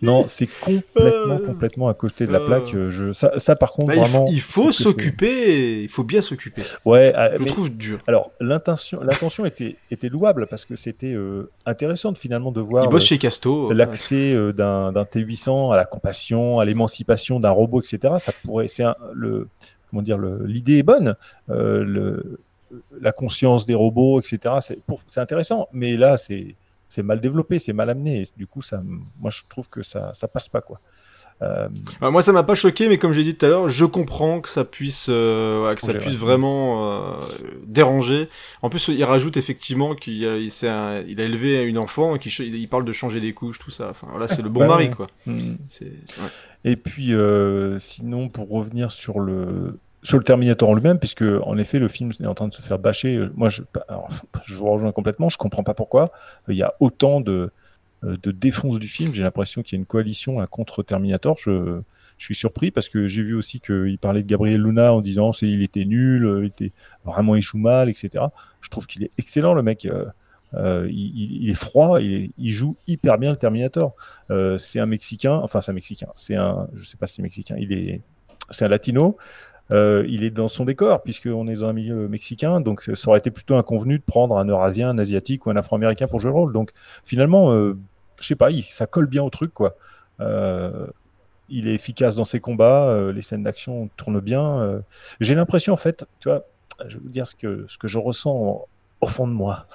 non, 0.00 0.24
c'est 0.26 0.46
complètement, 0.46 1.38
complètement 1.38 1.88
à 1.88 1.94
côté 1.94 2.26
de 2.26 2.32
la 2.32 2.40
plaque. 2.40 2.74
Euh, 2.74 2.90
je, 2.90 3.12
ça, 3.12 3.32
ça 3.36 3.54
par 3.54 3.72
contre, 3.72 3.88
bah, 3.88 4.00
vraiment, 4.00 4.24
il 4.30 4.40
faut 4.40 4.72
s'occuper, 4.72 5.82
il 5.82 5.88
faut 5.90 6.04
bien 6.04 6.22
s'occuper. 6.22 6.62
Ouais, 6.86 7.12
je 7.38 7.44
trouve 7.44 7.68
dur. 7.68 8.00
Alors 8.06 8.32
l'intention, 8.40 9.00
l'intention 9.02 9.44
était, 9.44 9.76
était 9.90 10.08
louable 10.08 10.46
parce 10.46 10.64
que 10.64 10.74
c'était 10.74 11.12
euh, 11.12 11.50
intéressant 11.66 12.14
finalement 12.14 12.50
de 12.50 12.62
voir. 12.62 12.84
Il 12.84 12.90
bosse 12.90 13.04
chez 13.04 13.18
Casto. 13.18 13.72
L'accès 13.72 14.34
d'un, 14.54 14.90
d'un 14.90 15.04
T800 15.04 15.72
à 15.72 15.76
la 15.76 15.84
compassion, 15.84 16.60
à 16.60 16.64
l'émancipation 16.64 17.40
d'un 17.40 17.50
robot, 17.50 17.82
etc. 17.82 18.14
Ça 18.18 18.32
pourrait, 18.42 18.68
c'est 18.68 18.84
le 19.12 19.48
comment 19.92 20.02
dire, 20.02 20.18
l'idée 20.18 20.78
est 20.78 20.82
bonne, 20.82 21.16
euh, 21.50 22.38
la 22.98 23.12
conscience 23.12 23.66
des 23.66 23.74
robots, 23.74 24.20
etc. 24.20 24.56
C'est 25.06 25.20
intéressant, 25.20 25.68
mais 25.72 25.98
là, 25.98 26.16
c'est 26.16 26.56
mal 27.02 27.20
développé, 27.20 27.58
c'est 27.58 27.74
mal 27.74 27.90
amené. 27.90 28.22
Et 28.22 28.24
du 28.34 28.46
coup, 28.46 28.62
ça, 28.62 28.82
moi, 29.20 29.30
je 29.30 29.42
trouve 29.50 29.68
que 29.68 29.82
ça, 29.82 30.10
ça 30.14 30.28
passe 30.28 30.48
pas, 30.48 30.62
quoi. 30.62 30.80
Euh... 31.40 31.68
Bah, 32.00 32.10
moi, 32.10 32.22
ça 32.22 32.32
m'a 32.32 32.42
pas 32.42 32.54
choqué, 32.54 32.88
mais 32.88 32.98
comme 32.98 33.12
j'ai 33.12 33.22
dit 33.22 33.34
tout 33.34 33.46
à 33.46 33.48
l'heure, 33.48 33.68
je 33.68 33.84
comprends 33.84 34.40
que 34.40 34.48
ça 34.48 34.64
puisse, 34.64 35.06
euh, 35.08 35.74
que 35.74 35.80
ça 35.80 35.94
puisse 35.94 36.14
vraiment 36.14 36.90
euh, 36.90 37.14
déranger. 37.66 38.28
En 38.62 38.68
plus, 38.68 38.88
il 38.88 39.02
rajoute 39.04 39.36
effectivement 39.36 39.94
qu'il 39.94 40.24
a, 40.26 40.36
il, 40.36 40.52
un, 40.66 41.02
il 41.08 41.20
a 41.20 41.24
élevé 41.24 41.62
une 41.62 41.78
enfant, 41.78 42.18
qu'il 42.18 42.32
il 42.54 42.68
parle 42.68 42.84
de 42.84 42.92
changer 42.92 43.20
des 43.20 43.32
couches, 43.32 43.58
tout 43.58 43.70
ça. 43.70 43.88
Enfin, 43.90 44.06
là, 44.18 44.28
c'est 44.28 44.42
le 44.42 44.48
bon 44.48 44.60
bah 44.60 44.68
mari, 44.68 44.90
quoi. 44.90 45.06
Mm. 45.26 45.54
Et 46.64 46.76
puis, 46.76 47.12
sinon, 47.78 48.28
pour 48.28 48.50
revenir 48.50 48.92
sur 48.92 49.18
le, 49.18 49.78
sur 50.02 50.18
le 50.18 50.24
Terminator 50.24 50.68
en 50.68 50.74
lui-même, 50.74 50.98
puisque 50.98 51.22
en 51.22 51.58
effet 51.58 51.78
le 51.78 51.88
film 51.88 52.10
est 52.20 52.26
en 52.26 52.34
train 52.34 52.48
de 52.48 52.54
se 52.54 52.62
faire 52.62 52.78
bâcher. 52.78 53.28
Moi, 53.34 53.48
je, 53.48 53.62
je 54.44 54.56
vous 54.56 54.70
rejoins 54.70 54.92
complètement. 54.92 55.28
Je 55.28 55.38
comprends 55.38 55.62
pas 55.62 55.74
pourquoi 55.74 56.06
il 56.48 56.56
y 56.56 56.62
a 56.62 56.74
autant 56.80 57.20
de, 57.20 57.50
de 58.02 58.30
défense 58.30 58.78
du 58.78 58.88
film. 58.88 59.14
J'ai 59.14 59.22
l'impression 59.22 59.62
qu'il 59.62 59.76
y 59.76 59.78
a 59.78 59.80
une 59.80 59.86
coalition 59.86 60.44
contre 60.46 60.82
Terminator. 60.82 61.38
Je 61.38 61.82
suis 62.18 62.34
surpris 62.34 62.70
parce 62.70 62.88
que 62.88 63.06
j'ai 63.06 63.22
vu 63.22 63.34
aussi 63.34 63.60
qu'il 63.60 63.98
parlait 63.98 64.22
de 64.22 64.28
Gabriel 64.28 64.60
Luna 64.60 64.92
en 64.92 65.00
disant 65.00 65.32
c'est 65.32 65.48
il 65.48 65.62
était 65.62 65.84
nul, 65.84 66.24
euh, 66.24 66.46
était 66.46 66.72
vraiment 67.04 67.38
joue 67.40 67.58
mal, 67.58 67.88
etc. 67.88 68.24
Je 68.60 68.68
trouve 68.68 68.86
qu'il 68.86 69.02
est 69.02 69.10
excellent 69.18 69.54
le 69.54 69.62
mec. 69.62 69.86
Euh, 69.86 70.04
euh, 70.54 70.86
il, 70.90 71.48
est 71.48 71.54
froid, 71.54 71.98
il, 72.00 72.50
joue 72.50 72.76
hyper 72.86 73.18
bien 73.18 73.30
le 73.30 73.36
Terminator. 73.36 73.94
Euh, 74.30 74.58
c'est 74.58 74.80
un 74.80 74.86
Mexicain, 74.86 75.32
enfin 75.32 75.60
c'est 75.60 75.70
un 75.70 75.74
Mexicain, 75.74 76.08
c'est 76.14 76.36
un, 76.36 76.68
je 76.74 76.84
sais 76.84 76.96
pas 76.96 77.06
si 77.06 77.14
c'est 77.14 77.22
Mexicain, 77.22 77.56
il 77.58 77.72
est, 77.72 78.02
c'est 78.50 78.66
un 78.66 78.68
Latino. 78.68 79.16
Euh, 79.70 80.04
il 80.08 80.22
est 80.24 80.30
dans 80.30 80.48
son 80.48 80.64
décor 80.66 81.02
puisqu'on 81.02 81.46
est 81.48 81.54
dans 81.54 81.68
un 81.68 81.72
milieu 81.72 82.06
mexicain, 82.06 82.60
donc 82.60 82.82
ça 82.82 83.08
aurait 83.08 83.20
été 83.20 83.30
plutôt 83.30 83.56
inconvenu 83.56 83.98
de 83.98 84.04
prendre 84.04 84.36
un 84.36 84.44
Eurasien, 84.44 84.90
un 84.90 84.98
Asiatique 84.98 85.46
ou 85.46 85.50
un 85.50 85.56
Afro-Américain 85.56 86.08
pour 86.08 86.20
jouer 86.20 86.30
le 86.30 86.36
rôle. 86.36 86.52
Donc 86.52 86.72
finalement, 87.04 87.52
euh, 87.54 87.78
je 88.22 88.28
sais 88.28 88.34
pas, 88.36 88.50
il, 88.50 88.62
ça 88.64 88.86
colle 88.86 89.06
bien 89.06 89.22
au 89.22 89.30
truc 89.30 89.52
quoi. 89.52 89.76
Euh, 90.20 90.86
il 91.48 91.68
est 91.68 91.74
efficace 91.74 92.16
dans 92.16 92.24
ses 92.24 92.40
combats, 92.40 92.88
euh, 92.88 93.12
les 93.12 93.20
scènes 93.22 93.42
d'action 93.42 93.88
tournent 93.96 94.20
bien. 94.20 94.60
euh. 94.60 94.80
J'ai 95.20 95.34
l'impression 95.34 95.72
en 95.74 95.76
fait, 95.76 96.06
tu 96.20 96.28
vois, 96.28 96.44
je 96.86 96.96
vais 96.96 97.02
vous 97.02 97.10
dire 97.10 97.26
ce 97.26 97.34
que 97.36 97.64
ce 97.68 97.76
que 97.78 97.88
je 97.88 97.98
ressens 97.98 98.64
au 99.00 99.06
fond 99.06 99.26
de 99.28 99.32
moi. 99.32 99.66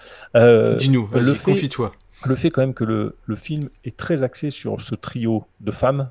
Dis-nous, 0.75 1.07
le 1.13 1.33
fait- 1.35 1.51
confie-toi. 1.51 1.91
Le 2.25 2.35
fait 2.35 2.49
quand 2.49 2.61
même 2.61 2.73
que 2.73 2.83
le, 2.83 3.15
le 3.25 3.35
film 3.35 3.69
est 3.85 3.95
très 3.95 4.23
axé 4.23 4.49
sur 4.49 4.81
ce 4.81 4.95
trio 4.95 5.45
de 5.59 5.69
femmes 5.71 6.09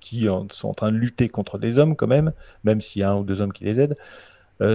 qui 0.00 0.28
en- 0.28 0.46
sont 0.50 0.68
en 0.68 0.74
train 0.74 0.90
de 0.90 0.96
lutter 0.96 1.28
contre 1.28 1.58
des 1.58 1.78
hommes 1.78 1.96
quand 1.96 2.06
même, 2.06 2.32
même 2.62 2.80
s'il 2.80 3.00
y 3.00 3.02
a 3.02 3.10
un 3.10 3.16
ou 3.16 3.24
deux 3.24 3.40
hommes 3.42 3.52
qui 3.52 3.64
les 3.64 3.80
aident, 3.80 3.96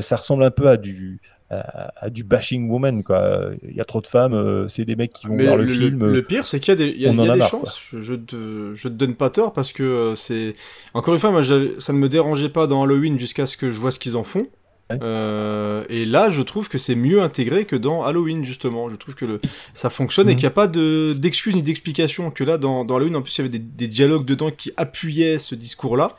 ça 0.01 0.17
ressemble 0.17 0.43
un 0.43 0.51
peu 0.51 0.67
à 0.69 0.77
du, 0.77 1.19
à, 1.49 1.91
à 2.05 2.09
du 2.09 2.23
bashing 2.23 2.69
woman. 2.69 3.03
Quoi. 3.03 3.51
Il 3.67 3.75
y 3.75 3.81
a 3.81 3.85
trop 3.85 4.01
de 4.01 4.07
femmes, 4.07 4.33
euh, 4.33 4.67
c'est 4.67 4.85
des 4.85 4.95
mecs 4.95 5.13
qui 5.13 5.27
vont 5.27 5.35
Mais 5.35 5.45
voir 5.45 5.57
le, 5.57 5.63
le, 5.63 5.69
film. 5.69 6.05
le 6.11 6.21
pire, 6.23 6.45
c'est 6.45 6.59
qu'il 6.59 6.71
y 6.71 6.73
a 6.73 6.75
des, 6.75 6.89
y 6.91 7.05
a, 7.07 7.11
y 7.11 7.19
a 7.29 7.33
des 7.33 7.39
marre, 7.39 7.49
chances. 7.49 7.79
Je, 7.91 7.99
je 8.01 8.13
te, 8.13 8.73
je 8.75 8.83
te 8.87 8.93
donne 8.93 9.15
pas 9.15 9.29
tort 9.29 9.53
parce 9.53 9.71
que 9.73 9.83
euh, 9.83 10.15
c'est. 10.15 10.55
Encore 10.93 11.13
une 11.13 11.19
fois, 11.19 11.31
moi, 11.31 11.43
ça 11.43 11.93
ne 11.93 11.97
me 11.97 12.09
dérangeait 12.09 12.49
pas 12.49 12.67
dans 12.67 12.83
Halloween 12.83 13.17
jusqu'à 13.19 13.45
ce 13.45 13.57
que 13.57 13.71
je 13.71 13.79
vois 13.79 13.91
ce 13.91 13.99
qu'ils 13.99 14.15
en 14.17 14.23
font. 14.23 14.47
Euh, 15.03 15.83
et 15.87 16.03
là, 16.03 16.29
je 16.29 16.41
trouve 16.41 16.67
que 16.67 16.79
c'est 16.79 16.95
mieux 16.95 17.21
intégré 17.21 17.65
que 17.65 17.75
dans 17.75 18.03
Halloween, 18.03 18.43
justement. 18.43 18.89
Je 18.89 18.95
trouve 18.95 19.13
que 19.13 19.25
le, 19.25 19.39
ça 19.75 19.89
fonctionne 19.91 20.27
et 20.29 20.33
Mhm. 20.33 20.37
qu'il 20.37 20.45
n'y 20.45 20.51
a 20.51 20.55
pas 20.55 20.65
de, 20.67 21.13
d'excuses 21.13 21.53
ni 21.55 21.61
d'explications. 21.61 22.31
Que 22.31 22.43
là, 22.43 22.57
dans, 22.57 22.85
dans 22.85 22.95
Halloween, 22.95 23.15
en 23.15 23.21
plus, 23.21 23.37
il 23.37 23.41
y 23.41 23.47
avait 23.47 23.49
des, 23.49 23.59
des 23.59 23.87
dialogues 23.87 24.25
dedans 24.25 24.49
qui 24.49 24.71
appuyaient 24.77 25.37
ce 25.37 25.53
discours-là. 25.53 26.15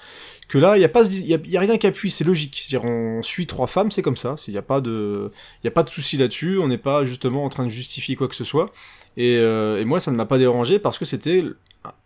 Que 0.51 0.59
là, 0.59 0.77
il 0.77 0.81
n'y 0.81 0.85
a, 0.85 0.89
pas 0.89 1.05
ce- 1.05 1.11
il 1.13 1.27
y 1.29 1.35
a, 1.35 1.39
y 1.47 1.57
a 1.57 1.61
rien 1.61 1.79
qui 1.79 1.87
appuie, 1.87 2.11
c'est 2.11 2.25
logique. 2.25 2.65
C'est-à-dire, 2.69 2.89
on 2.91 3.23
suit 3.23 3.47
trois 3.47 3.69
femmes, 3.69 3.93
c'est 3.93 4.03
comme 4.03 4.17
ça. 4.17 4.35
Il 4.49 4.53
n'y 4.53 4.59
a 4.59 4.63
pas 4.63 4.81
de, 4.81 5.31
il 5.63 5.67
y 5.67 5.69
a 5.69 5.71
pas 5.71 5.85
de 5.85 5.89
souci 5.91 6.17
là-dessus. 6.17 6.59
On 6.59 6.67
n'est 6.67 6.77
pas 6.79 7.05
justement 7.05 7.45
en 7.45 7.49
train 7.49 7.65
de 7.65 7.71
justifier 7.71 8.17
quoi 8.17 8.27
que 8.27 8.35
ce 8.35 8.43
soit. 8.43 8.73
Et, 9.17 9.37
euh, 9.39 9.81
et 9.81 9.85
moi, 9.85 10.01
ça 10.01 10.11
ne 10.11 10.17
m'a 10.17 10.27
pas 10.27 10.39
dérangé 10.39 10.81
parce 10.81 10.99
que 10.99 11.05
c'était 11.05 11.45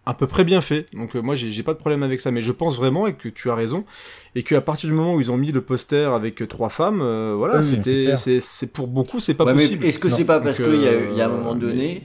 à 0.04 0.12
peu 0.12 0.26
près 0.26 0.44
bien 0.44 0.60
fait. 0.60 0.86
Donc 0.92 1.16
euh, 1.16 1.22
moi, 1.22 1.34
j'ai 1.36 1.62
pas 1.62 1.72
de 1.72 1.78
problème 1.78 2.02
avec 2.02 2.20
ça. 2.20 2.30
Mais 2.30 2.42
je 2.42 2.52
pense 2.52 2.76
vraiment 2.76 3.06
et 3.06 3.14
que 3.14 3.30
tu 3.30 3.48
as 3.50 3.54
raison 3.54 3.86
et 4.34 4.42
qu'à 4.42 4.60
partir 4.60 4.90
du 4.90 4.94
moment 4.94 5.14
où 5.14 5.20
ils 5.22 5.30
ont 5.30 5.38
mis 5.38 5.50
le 5.50 5.62
poster 5.62 6.12
avec 6.14 6.42
euh, 6.42 6.46
trois 6.46 6.68
femmes, 6.68 7.00
euh, 7.00 7.32
voilà, 7.34 7.60
Oui, 7.60 7.64
c'était, 7.64 8.14
c'est, 8.40 8.66
pour 8.72 8.88
beaucoup, 8.88 9.20
c'est 9.20 9.32
pas 9.32 9.44
Ouais, 9.46 9.54
possible. 9.54 9.86
Est-ce 9.86 9.98
que 9.98 10.10
c'est 10.10 10.26
pas 10.26 10.40
parce 10.40 10.58
qu'il 10.58 10.82
y, 10.82 10.86
a- 10.86 11.10
il 11.12 11.16
y 11.16 11.22
a 11.22 11.24
un 11.24 11.28
moment 11.28 11.54
mais- 11.54 11.60
donné, 11.60 12.02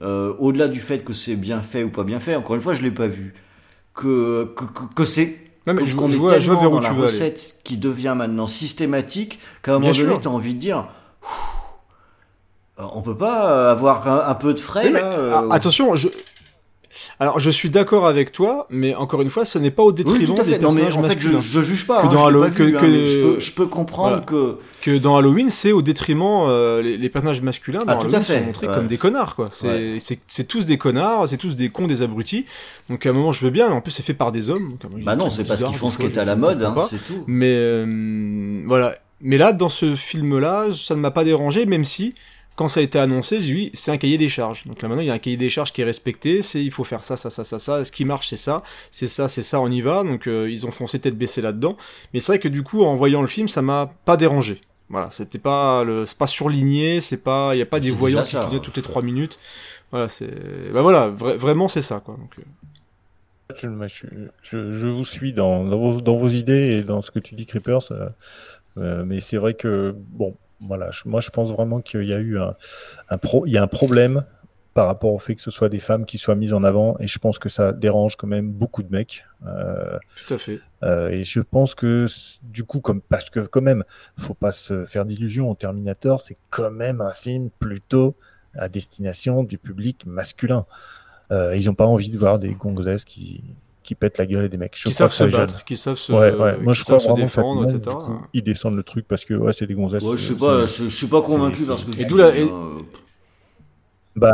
euh, 0.00 0.32
au-delà 0.38 0.68
du 0.68 0.80
fait 0.80 1.00
que 1.04 1.12
c'est 1.12 1.36
bien 1.36 1.60
fait 1.60 1.82
ou 1.84 1.90
pas 1.90 2.04
bien 2.04 2.18
fait, 2.18 2.34
encore 2.34 2.54
une 2.56 2.62
fois, 2.62 2.72
je 2.72 2.80
l'ai 2.80 2.90
pas 2.90 3.08
vu, 3.08 3.34
que, 3.94 4.44
que, 4.56 4.64
que- 4.64 4.94
que 4.94 5.04
c'est. 5.04 5.36
Non, 5.66 5.74
mais 5.74 5.86
je- 5.86 5.94
qu'on 5.94 6.08
je 6.08 6.14
est 6.14 6.18
vois- 6.18 6.38
je 6.40 6.50
vois 6.50 6.60
vers 6.60 6.70
où 6.72 6.74
dans 6.74 6.80
tu 6.80 6.86
la 6.88 6.92
veux 6.92 7.04
aller. 7.04 7.12
recette 7.12 7.54
qui 7.64 7.76
devient 7.76 8.14
maintenant 8.16 8.46
systématique 8.46 9.38
qu'à 9.62 9.74
un 9.74 9.80
Bien 9.80 9.92
moment 9.92 10.04
donné, 10.08 10.20
tu 10.20 10.28
as 10.28 10.30
envie 10.30 10.54
de 10.54 10.58
dire. 10.60 10.88
Euh, 12.78 12.84
On 12.94 13.02
peut 13.02 13.16
pas 13.16 13.70
avoir 13.70 14.08
un, 14.08 14.28
un 14.30 14.34
peu 14.34 14.54
de 14.54 14.58
frais 14.58 14.90
mais, 14.90 15.00
là 15.00 15.12
euh, 15.12 15.32
ah, 15.50 15.54
attention, 15.54 15.94
je. 15.94 16.08
Alors, 17.20 17.38
je 17.40 17.50
suis 17.50 17.70
d'accord 17.70 18.06
avec 18.06 18.32
toi, 18.32 18.66
mais 18.70 18.94
encore 18.94 19.22
une 19.22 19.30
fois, 19.30 19.44
ce 19.44 19.58
n'est 19.58 19.70
pas 19.70 19.82
au 19.82 19.88
Oui, 19.88 19.94
détriment 19.94 20.34
tout 20.34 20.40
à 20.40 20.44
fait. 20.44 20.52
des 20.52 20.58
Non, 20.58 20.72
mais 20.72 20.82
personnages 20.82 21.04
en 21.04 21.08
fait, 21.08 21.20
je, 21.20 21.38
je 21.38 21.60
juge 21.60 21.86
pas. 21.86 22.02
Que 22.02 22.06
hein, 22.06 22.10
dans 22.10 22.26
Halo- 22.26 22.42
pas 22.42 22.50
que- 22.50 22.62
vu, 22.62 22.76
hein, 22.76 22.80
que- 22.80 23.06
je, 23.06 23.18
peux, 23.18 23.40
je 23.40 23.52
peux 23.52 23.66
comprendre 23.66 24.08
Voilà. 24.08 24.22
que. 24.24 24.58
que 24.82 24.98
dans 24.98 25.16
Halloween, 25.16 25.50
c'est 25.50 25.72
au 25.72 25.82
détriment 25.82 26.22
euh, 26.48 26.82
les, 26.82 26.96
les 26.96 27.08
personnages 27.08 27.40
masculins 27.42 27.80
dans 27.86 27.92
Ah, 27.92 27.96
tout 27.96 28.08
à 28.12 28.20
fait. 28.20 28.40
sont 28.40 28.46
montrés 28.46 28.66
Ouais. 28.68 28.74
comme 28.74 28.86
des 28.88 28.98
connards 28.98 29.36
quoi. 29.36 29.48
C'est 29.52 29.66
Ouais. 29.68 29.96
c'est 30.00 30.18
c'est 30.28 30.48
tous 30.48 30.66
des 30.66 30.78
connards, 30.78 31.28
c'est 31.28 31.36
tous 31.36 31.54
des 31.56 31.68
cons, 31.68 31.86
des 31.86 32.02
abrutis. 32.02 32.46
Donc 32.90 33.06
à 33.06 33.10
un 33.10 33.12
moment 33.12 33.30
je 33.32 33.44
veux 33.44 33.50
bien, 33.50 33.68
mais 33.68 33.74
en 33.74 33.80
plus 33.80 33.92
c'est 33.92 34.02
fait 34.02 34.14
par 34.14 34.32
des 34.32 34.50
hommes. 34.50 34.76
donc, 34.82 34.90
Bah 35.04 35.14
non, 35.16 35.30
c'est 35.30 35.44
parce 35.46 35.62
qu'ils 35.62 35.76
font 35.76 35.90
ce 35.90 35.98
qui 35.98 36.06
est 36.06 36.18
à 36.18 36.24
la 36.24 36.34
mode, 36.36 36.62
hein, 36.62 36.74
c'est 36.90 37.04
tout. 37.04 37.22
Mais 37.26 37.54
euh, 37.56 38.62
voilà. 38.66 38.96
Mais 39.20 39.36
là, 39.38 39.52
dans 39.52 39.68
ce 39.68 39.94
film-là, 39.94 40.66
ça 40.72 40.96
ne 40.96 41.00
m'a 41.00 41.12
pas 41.12 41.22
dérangé, 41.22 41.64
même 41.64 41.84
si 41.84 42.14
quand 42.56 42.68
ça 42.68 42.80
a 42.80 42.82
été 42.82 42.98
annoncé, 42.98 43.40
j'ai 43.40 43.54
dit 43.54 43.70
c'est 43.74 43.90
un 43.90 43.96
cahier 43.96 44.18
des 44.18 44.28
charges. 44.28 44.66
Donc 44.66 44.82
là 44.82 44.88
maintenant, 44.88 45.02
il 45.02 45.08
y 45.08 45.10
a 45.10 45.14
un 45.14 45.18
cahier 45.18 45.36
des 45.36 45.50
charges 45.50 45.72
qui 45.72 45.80
est 45.80 45.84
respecté. 45.84 46.42
C'est 46.42 46.62
il 46.62 46.70
faut 46.70 46.84
faire 46.84 47.02
ça, 47.04 47.16
ça, 47.16 47.30
ça, 47.30 47.44
ça, 47.44 47.58
ça. 47.58 47.84
Ce 47.84 47.90
qui 47.92 48.04
marche, 48.04 48.28
c'est 48.28 48.36
ça, 48.36 48.62
c'est 48.90 49.08
ça, 49.08 49.28
c'est 49.28 49.42
ça. 49.42 49.60
On 49.60 49.70
y 49.70 49.80
va. 49.80 50.04
Donc 50.04 50.26
euh, 50.26 50.50
ils 50.50 50.66
ont 50.66 50.70
foncé 50.70 50.98
tête 50.98 51.16
baissée 51.16 51.40
là-dedans. 51.42 51.76
Mais 52.12 52.20
c'est 52.20 52.32
vrai 52.32 52.38
que 52.38 52.48
du 52.48 52.62
coup, 52.62 52.82
en 52.84 52.94
voyant 52.94 53.22
le 53.22 53.28
film, 53.28 53.48
ça 53.48 53.62
m'a 53.62 53.92
pas 54.04 54.16
dérangé. 54.16 54.60
Voilà, 54.90 55.10
c'était 55.10 55.38
pas 55.38 55.84
le, 55.84 56.04
c'est 56.04 56.18
pas 56.18 56.26
surligné, 56.26 57.00
c'est 57.00 57.16
pas, 57.16 57.54
il 57.54 57.58
y 57.58 57.62
a 57.62 57.66
pas 57.66 57.80
des 57.80 57.90
voyants 57.90 58.22
qui 58.22 58.36
clignotent 58.36 58.62
toutes 58.62 58.76
les 58.76 58.82
trois 58.82 59.00
minutes. 59.00 59.38
Voilà, 59.90 60.08
c'est, 60.10 60.28
bah 60.72 60.82
voilà, 60.82 61.10
vra- 61.10 61.36
vraiment 61.36 61.68
c'est 61.68 61.80
ça 61.80 62.00
quoi. 62.00 62.16
Donc, 62.18 62.34
euh, 62.38 62.42
Je, 64.42 64.86
vous 64.88 65.04
suis 65.04 65.32
dans, 65.32 65.64
dans, 65.64 65.78
vos, 65.78 66.00
dans 66.00 66.16
vos 66.16 66.28
idées 66.28 66.76
et 66.78 66.82
dans 66.82 67.02
ce 67.02 67.10
que 67.10 67.18
tu 67.18 67.34
dis, 67.34 67.46
Creepers. 67.46 67.90
euh, 68.78 69.04
mais 69.04 69.20
c'est 69.20 69.36
vrai 69.36 69.54
que, 69.54 69.94
bon, 69.96 70.34
voilà, 70.66 70.90
je- 70.90 71.02
moi 71.06 71.20
je 71.20 71.30
pense 71.30 71.50
vraiment 71.50 71.80
qu'il 71.80 72.04
y 72.04 72.12
a 72.12 72.18
eu 72.18 72.38
un, 72.38 72.54
un 73.10 73.18
pro, 73.18 73.46
il 73.46 73.52
y 73.52 73.58
a 73.58 73.62
un 73.62 73.66
problème 73.68 74.24
par 74.74 74.86
rapport 74.86 75.12
au 75.12 75.18
fait 75.18 75.34
que 75.34 75.42
ce 75.42 75.50
soit 75.50 75.68
des 75.68 75.80
femmes 75.80 76.06
qui 76.06 76.16
soient 76.16 76.34
mises 76.34 76.54
en 76.54 76.64
avant 76.64 76.96
et 76.98 77.06
je 77.06 77.18
pense 77.18 77.38
que 77.38 77.50
ça 77.50 77.72
dérange 77.72 78.16
quand 78.16 78.26
même 78.26 78.50
beaucoup 78.50 78.82
de 78.82 78.90
mecs. 78.90 79.26
Euh, 79.46 79.98
tout 80.26 80.32
à 80.32 80.38
fait. 80.38 80.60
euh, 80.82 81.10
et 81.10 81.24
je 81.24 81.40
pense 81.40 81.74
que 81.74 82.06
du 82.44 82.64
coup, 82.64 82.80
comme 82.80 83.02
parce 83.02 83.28
que 83.28 83.40
quand 83.40 83.60
même, 83.60 83.84
faut 84.18 84.32
pas 84.34 84.50
se 84.52 84.86
faire 84.86 85.04
d'illusions. 85.04 85.54
Terminator, 85.54 86.20
c'est 86.20 86.38
quand 86.48 86.70
même 86.70 87.02
un 87.02 87.12
film 87.12 87.50
plutôt 87.58 88.16
à 88.54 88.70
destination 88.70 89.42
du 89.44 89.58
public 89.58 90.06
masculin. 90.06 90.64
Euh, 91.32 91.54
ils 91.56 91.68
ont 91.68 91.74
pas 91.74 91.86
envie 91.86 92.08
de 92.10 92.16
voir 92.18 92.38
des 92.38 92.54
gonzesses 92.54 93.04
qui 93.04 93.44
qui 93.92 93.94
pètent 93.94 94.16
la 94.18 94.26
gueule 94.26 94.46
et 94.46 94.48
des 94.48 94.56
mecs. 94.56 94.72
Je 94.76 94.88
Qui 94.88 94.94
savent 94.94 95.12
se 95.12 95.24
battre, 95.24 95.64
qui 95.64 95.76
savent 95.76 95.98
se- 95.98 96.12
Ouais, 96.12 96.32
ouais. 96.34 96.56
Moi, 96.58 96.72
qui 96.72 96.78
je 96.80 96.84
crois 96.84 96.98
se 96.98 97.12
défendre, 97.12 97.64
etc. 97.64 97.80
du 97.84 97.88
coup, 97.90 98.20
ils 98.32 98.42
descendent 98.42 98.76
le 98.76 98.82
truc 98.82 99.06
parce 99.06 99.24
que 99.26 99.34
ouais, 99.34 99.52
c'est 99.52 99.66
des 99.66 99.74
gonzesses. 99.74 100.02
Ouais, 100.02 100.16
je 100.16 100.22
sais 100.22 100.32
euh, 100.34 100.36
pas, 100.60 100.66
je, 100.66 100.84
je 100.84 100.88
suis 100.96 101.06
pas 101.08 101.20
convaincu 101.20 101.62
c'est- 101.62 101.66
par 101.68 101.78
ce 101.78 101.84
que 101.86 102.00
Et 102.00 102.04
d'où 102.06 102.16
la- 102.16 102.34
et- 102.34 102.44
hein. 102.44 102.70
Bah, 104.14 104.30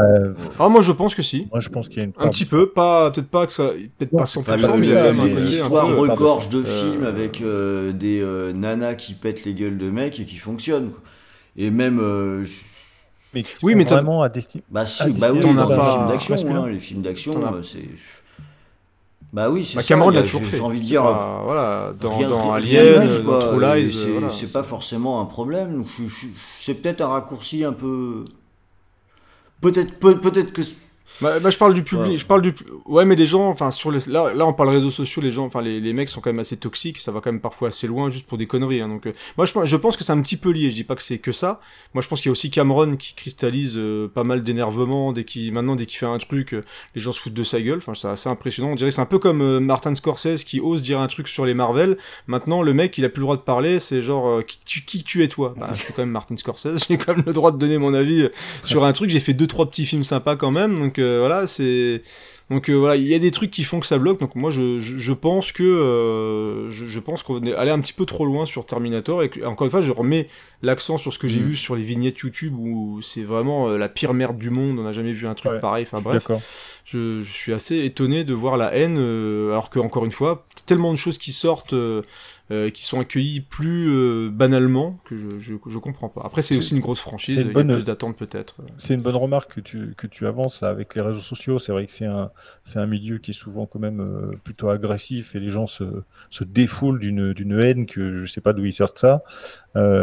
Ah 0.58 0.68
moi 0.68 0.82
je 0.82 0.90
pense 0.90 1.14
que 1.14 1.22
si. 1.22 1.46
Moi 1.52 1.60
je 1.60 1.68
pense 1.68 1.88
qu'il 1.88 1.98
y 1.98 2.00
a 2.02 2.04
une 2.06 2.12
Un 2.18 2.28
petit 2.30 2.44
peu, 2.44 2.68
pas 2.68 3.12
peut-être 3.12 3.28
pas 3.28 3.46
que 3.46 3.52
ça, 3.52 3.68
peut-être 3.98 4.10
pas 4.10 4.26
100%, 4.26 4.40
Enfin, 4.40 4.56
le- 4.56 5.12
mais 5.12 5.32
un 5.32 5.40
L'histoire 5.40 5.86
peu- 5.86 5.98
regorge 5.98 6.48
de 6.48 6.64
Euh, 6.64 6.64
films 6.64 7.04
avec 7.04 7.40
euh, 7.42 7.92
des 7.92 8.20
euh, 8.20 8.52
nanas 8.52 8.94
qui 8.96 9.14
pètent 9.14 9.44
les 9.44 9.54
gueules 9.54 9.78
de 9.78 9.88
mecs 9.88 10.18
et 10.18 10.24
qui 10.24 10.36
fonctionnent. 10.36 10.90
Et 11.56 11.70
même. 11.70 12.00
euh, 12.00 12.44
Mais 13.34 13.42
Oui, 13.62 13.74
mais 13.76 13.84
t'as- 13.84 13.96
vraiment 13.96 14.22
à 14.22 14.28
destination. 14.28 14.66
Bah, 14.70 14.84
si, 14.86 15.02
à 15.02 15.06
bah 15.10 15.28
oui, 15.32 15.40
dans 15.40 15.68
les 15.68 15.76
pas- 15.76 15.92
films 15.92 16.08
d'action, 16.08 16.54
hein, 16.56 16.68
les 16.70 16.78
films 16.80 17.02
d'action, 17.02 17.34
euh, 17.54 17.62
c'est. 17.62 17.78
Bah 19.32 19.50
oui, 19.50 19.62
c'est 19.64 19.76
Bah, 19.76 19.82
ça. 19.82 19.88
Cameron 19.88 20.10
l'a 20.10 20.22
toujours 20.22 20.42
fait. 20.42 20.56
J'ai 20.56 20.62
envie 20.62 20.80
de 20.80 20.84
dire. 20.86 21.02
pas- 21.02 21.42
voilà, 21.44 21.92
dans- 22.00 22.16
rien- 22.16 22.28
dans 22.30 22.52
rien 22.52 22.80
Alien, 22.80 23.22
dans 23.24 23.38
True 23.40 23.60
Lies, 23.60 23.92
c'est- 23.92 24.10
voilà, 24.10 24.30
pas 24.52 24.62
forcément 24.62 25.20
un 25.20 25.26
problème. 25.26 25.84
C'est 26.60 26.74
peut-être 26.74 27.02
un 27.02 27.08
raccourci 27.08 27.62
un 27.64 27.72
peu. 27.74 28.24
Peut-être 29.60 29.98
peut, 29.98 30.18
peut-être 30.20 30.52
que. 30.52 30.62
Bah, 31.20 31.40
bah, 31.40 31.50
je 31.50 31.58
parle 31.58 31.74
du 31.74 31.82
public, 31.82 32.12
Ouais. 32.12 32.16
je 32.16 32.24
parle 32.26 32.42
du, 32.42 32.54
ouais, 32.86 33.04
mais 33.04 33.16
les 33.16 33.26
gens, 33.26 33.48
enfin, 33.48 33.70
sur 33.72 33.90
les, 33.90 33.98
là, 34.06 34.32
là, 34.34 34.46
on 34.46 34.52
parle 34.52 34.68
réseaux 34.68 34.90
sociaux, 34.90 35.20
les 35.20 35.30
gens, 35.32 35.44
enfin, 35.44 35.60
les, 35.60 35.80
les 35.80 35.92
mecs 35.92 36.08
sont 36.08 36.20
quand 36.20 36.30
même 36.30 36.38
assez 36.38 36.56
toxiques, 36.56 37.00
ça 37.00 37.10
va 37.10 37.20
quand 37.20 37.32
même 37.32 37.40
parfois 37.40 37.68
assez 37.68 37.86
loin 37.88 38.08
juste 38.08 38.26
pour 38.28 38.38
des 38.38 38.46
conneries, 38.46 38.80
hein, 38.80 38.88
donc, 38.88 39.06
euh, 39.06 39.12
moi, 39.36 39.44
je, 39.46 39.52
je 39.64 39.76
pense 39.76 39.96
que 39.96 40.04
c'est 40.04 40.12
un 40.12 40.20
petit 40.22 40.36
peu 40.36 40.50
lié, 40.50 40.70
je 40.70 40.76
dis 40.76 40.84
pas 40.84 40.94
que 40.94 41.02
c'est 41.02 41.18
que 41.18 41.32
ça. 41.32 41.60
Moi, 41.94 42.02
je 42.02 42.08
pense 42.08 42.20
qu'il 42.20 42.28
y 42.28 42.30
a 42.30 42.32
aussi 42.32 42.50
Cameron 42.50 42.96
qui 42.96 43.14
cristallise 43.14 43.74
euh, 43.76 44.06
pas 44.08 44.22
mal 44.24 44.42
d'énervement 44.42 45.12
dès 45.12 45.24
qu'il, 45.24 45.52
maintenant, 45.52 45.74
dès 45.74 45.86
qu'il 45.86 45.98
fait 45.98 46.06
un 46.06 46.18
truc, 46.18 46.54
euh, 46.54 46.62
les 46.94 47.00
gens 47.00 47.10
se 47.12 47.20
foutent 47.20 47.34
de 47.34 47.44
sa 47.44 47.60
gueule, 47.60 47.78
enfin, 47.78 47.94
c'est 47.94 48.08
assez 48.08 48.28
impressionnant. 48.28 48.70
On 48.70 48.74
dirait 48.76 48.90
que 48.90 48.94
c'est 48.94 49.00
un 49.02 49.06
peu 49.06 49.18
comme 49.18 49.40
euh, 49.42 49.58
Martin 49.60 49.94
Scorsese 49.94 50.44
qui 50.44 50.60
ose 50.60 50.82
dire 50.82 51.00
un 51.00 51.08
truc 51.08 51.26
sur 51.26 51.44
les 51.44 51.54
Marvel. 51.54 51.98
Maintenant, 52.28 52.62
le 52.62 52.72
mec, 52.74 52.96
il 52.96 53.04
a 53.04 53.08
plus 53.08 53.20
le 53.20 53.24
droit 53.24 53.36
de 53.36 53.42
parler, 53.42 53.80
c'est 53.80 54.02
genre, 54.02 54.28
euh, 54.28 54.42
qui, 54.42 54.60
tu- 54.64 54.82
qui 54.84 55.02
tu 55.02 55.24
es 55.24 55.28
toi? 55.28 55.52
Bah, 55.58 55.70
je 55.72 55.82
suis 55.82 55.92
quand 55.92 56.02
même 56.02 56.10
Martin 56.10 56.36
Scorsese, 56.36 56.84
j'ai 56.88 56.96
quand 56.96 57.16
même 57.16 57.24
le 57.26 57.32
droit 57.32 57.50
de 57.50 57.58
donner 57.58 57.78
mon 57.78 57.92
avis 57.92 58.22
euh, 58.22 58.28
sur 58.62 58.84
un 58.84 58.92
truc, 58.92 59.10
j'ai 59.10 59.18
fait 59.20 59.32
deux, 59.34 59.46
trois 59.48 59.66
petits 59.68 59.84
films 59.86 60.04
sympas 60.04 60.36
quand 60.36 60.50
même, 60.52 60.78
donc, 60.78 60.98
voilà, 61.20 61.46
c'est, 61.46 62.02
donc 62.50 62.70
euh, 62.70 62.74
voilà, 62.74 62.96
il 62.96 63.06
y 63.06 63.14
a 63.14 63.18
des 63.18 63.30
trucs 63.30 63.50
qui 63.50 63.62
font 63.62 63.78
que 63.78 63.86
ça 63.86 63.98
bloque. 63.98 64.20
Donc 64.20 64.34
moi, 64.34 64.50
je, 64.50 64.80
je, 64.80 64.96
je 64.96 65.12
pense 65.12 65.52
que 65.52 65.62
euh, 65.62 66.70
je, 66.70 66.86
je 66.86 67.00
pense 67.00 67.22
qu'on 67.22 67.42
est 67.44 67.54
allé 67.54 67.70
un 67.70 67.80
petit 67.80 67.92
peu 67.92 68.06
trop 68.06 68.24
loin 68.24 68.46
sur 68.46 68.64
Terminator. 68.64 69.22
Et 69.22 69.28
que, 69.28 69.44
encore 69.44 69.66
une 69.66 69.70
fois, 69.70 69.82
je 69.82 69.92
remets 69.92 70.28
l'accent 70.62 70.96
sur 70.96 71.12
ce 71.12 71.18
que 71.18 71.28
j'ai 71.28 71.40
Mm. 71.40 71.44
vu 71.44 71.56
sur 71.56 71.76
les 71.76 71.82
vignettes 71.82 72.18
YouTube 72.18 72.54
où 72.58 73.02
c'est 73.02 73.22
vraiment 73.22 73.68
euh, 73.68 73.76
la 73.76 73.88
pire 73.90 74.14
merde 74.14 74.38
du 74.38 74.48
monde. 74.48 74.78
On 74.78 74.84
n'a 74.84 74.92
jamais 74.92 75.12
vu 75.12 75.26
un 75.26 75.34
truc 75.34 75.52
Ouais, 75.52 75.60
pareil. 75.60 75.86
Enfin 75.86 75.98
je 75.98 76.18
suis 76.18 76.26
bref, 76.26 76.42
je, 76.84 77.22
suis 77.22 77.52
assez 77.52 77.84
étonné 77.84 78.24
de 78.24 78.32
voir 78.32 78.56
la 78.56 78.74
haine, 78.74 78.96
euh, 78.98 79.50
alors 79.50 79.68
que 79.68 79.78
encore 79.78 80.06
une 80.06 80.12
fois, 80.12 80.46
tellement 80.64 80.90
de 80.90 80.98
choses 80.98 81.18
qui 81.18 81.32
sortent, 81.32 81.74
euh, 82.50 82.70
qui 82.70 82.84
sont 82.84 82.98
accueillies 83.00 83.42
plus 83.42 83.88
euh, 83.90 84.30
banalement 84.30 84.98
que 85.04 85.16
je, 85.18 85.38
je, 85.38 85.54
je 85.66 85.78
comprends 85.78 86.08
pas. 86.08 86.22
Après, 86.24 86.40
c'est 86.40 86.56
aussi 86.56 86.74
une 86.74 86.80
grosse 86.80 87.00
franchise. 87.00 87.36
une 87.36 87.42
Il 87.42 87.46
y 87.46 87.50
a 87.50 87.52
bonne- 87.52 87.72
plus 87.72 87.84
d'attentes 87.84 88.16
peut-être. 88.16 88.56
C'est 88.78 88.94
une 88.94 89.02
bonne 89.02 89.16
remarque 89.16 89.54
que 89.56 89.60
tu, 89.60 89.94
que 89.96 90.06
tu 90.06 90.26
avances 90.26 90.62
là, 90.62 90.68
avec 90.70 90.94
les 90.94 91.02
réseaux 91.02 91.20
sociaux. 91.20 91.58
C'est 91.58 91.72
vrai 91.72 91.84
que 91.84 91.90
c'est 91.92 92.06
un, 92.06 92.30
c'est 92.64 92.78
un 92.78 92.86
milieu 92.86 93.18
qui 93.18 93.32
est 93.32 93.34
souvent 93.34 93.66
quand 93.66 93.78
même 93.80 94.00
euh, 94.00 94.32
plutôt 94.44 94.70
agressif 94.70 95.34
et 95.34 95.40
les 95.40 95.50
gens 95.50 95.66
se, 95.66 95.84
se 96.30 96.44
défoulent 96.44 96.98
d'une, 97.00 97.32
d'une 97.34 97.52
haine 97.62 97.84
que 97.86 98.24
je 98.24 98.32
sais 98.32 98.40
pas 98.40 98.52
d'où 98.54 98.64
ils 98.64 98.72
sortent 98.72 98.98
ça. 98.98 99.22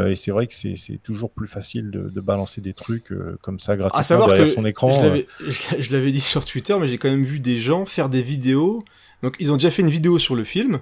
Et 0.07 0.15
c'est 0.15 0.31
vrai 0.31 0.47
que 0.47 0.53
c'est, 0.53 0.77
c'est 0.77 0.99
toujours 0.99 1.31
plus 1.31 1.47
facile 1.47 1.91
de, 1.91 2.09
de 2.09 2.21
balancer 2.21 2.61
des 2.61 2.73
trucs 2.73 3.11
comme 3.41 3.59
ça 3.59 3.75
gratuitement 3.75 3.99
derrière 4.27 4.45
que 4.47 4.51
son 4.53 4.65
écran. 4.65 4.89
je 4.89 5.01
l'avais- 5.01 5.27
je 5.49 5.81
je 5.81 5.93
l'avais 5.93 6.11
dit 6.13 6.21
sur 6.21 6.45
Twitter, 6.45 6.77
mais 6.79 6.87
j'ai 6.87 6.97
quand 6.97 7.09
même 7.09 7.23
vu 7.25 7.39
des 7.41 7.59
gens 7.59 7.85
faire 7.85 8.07
des 8.07 8.21
vidéos. 8.21 8.85
Donc 9.21 9.35
ils 9.39 9.51
ont 9.51 9.55
déjà 9.57 9.71
fait 9.71 9.81
une 9.81 9.89
vidéo 9.89 10.17
sur 10.17 10.35
le 10.35 10.43
film 10.45 10.79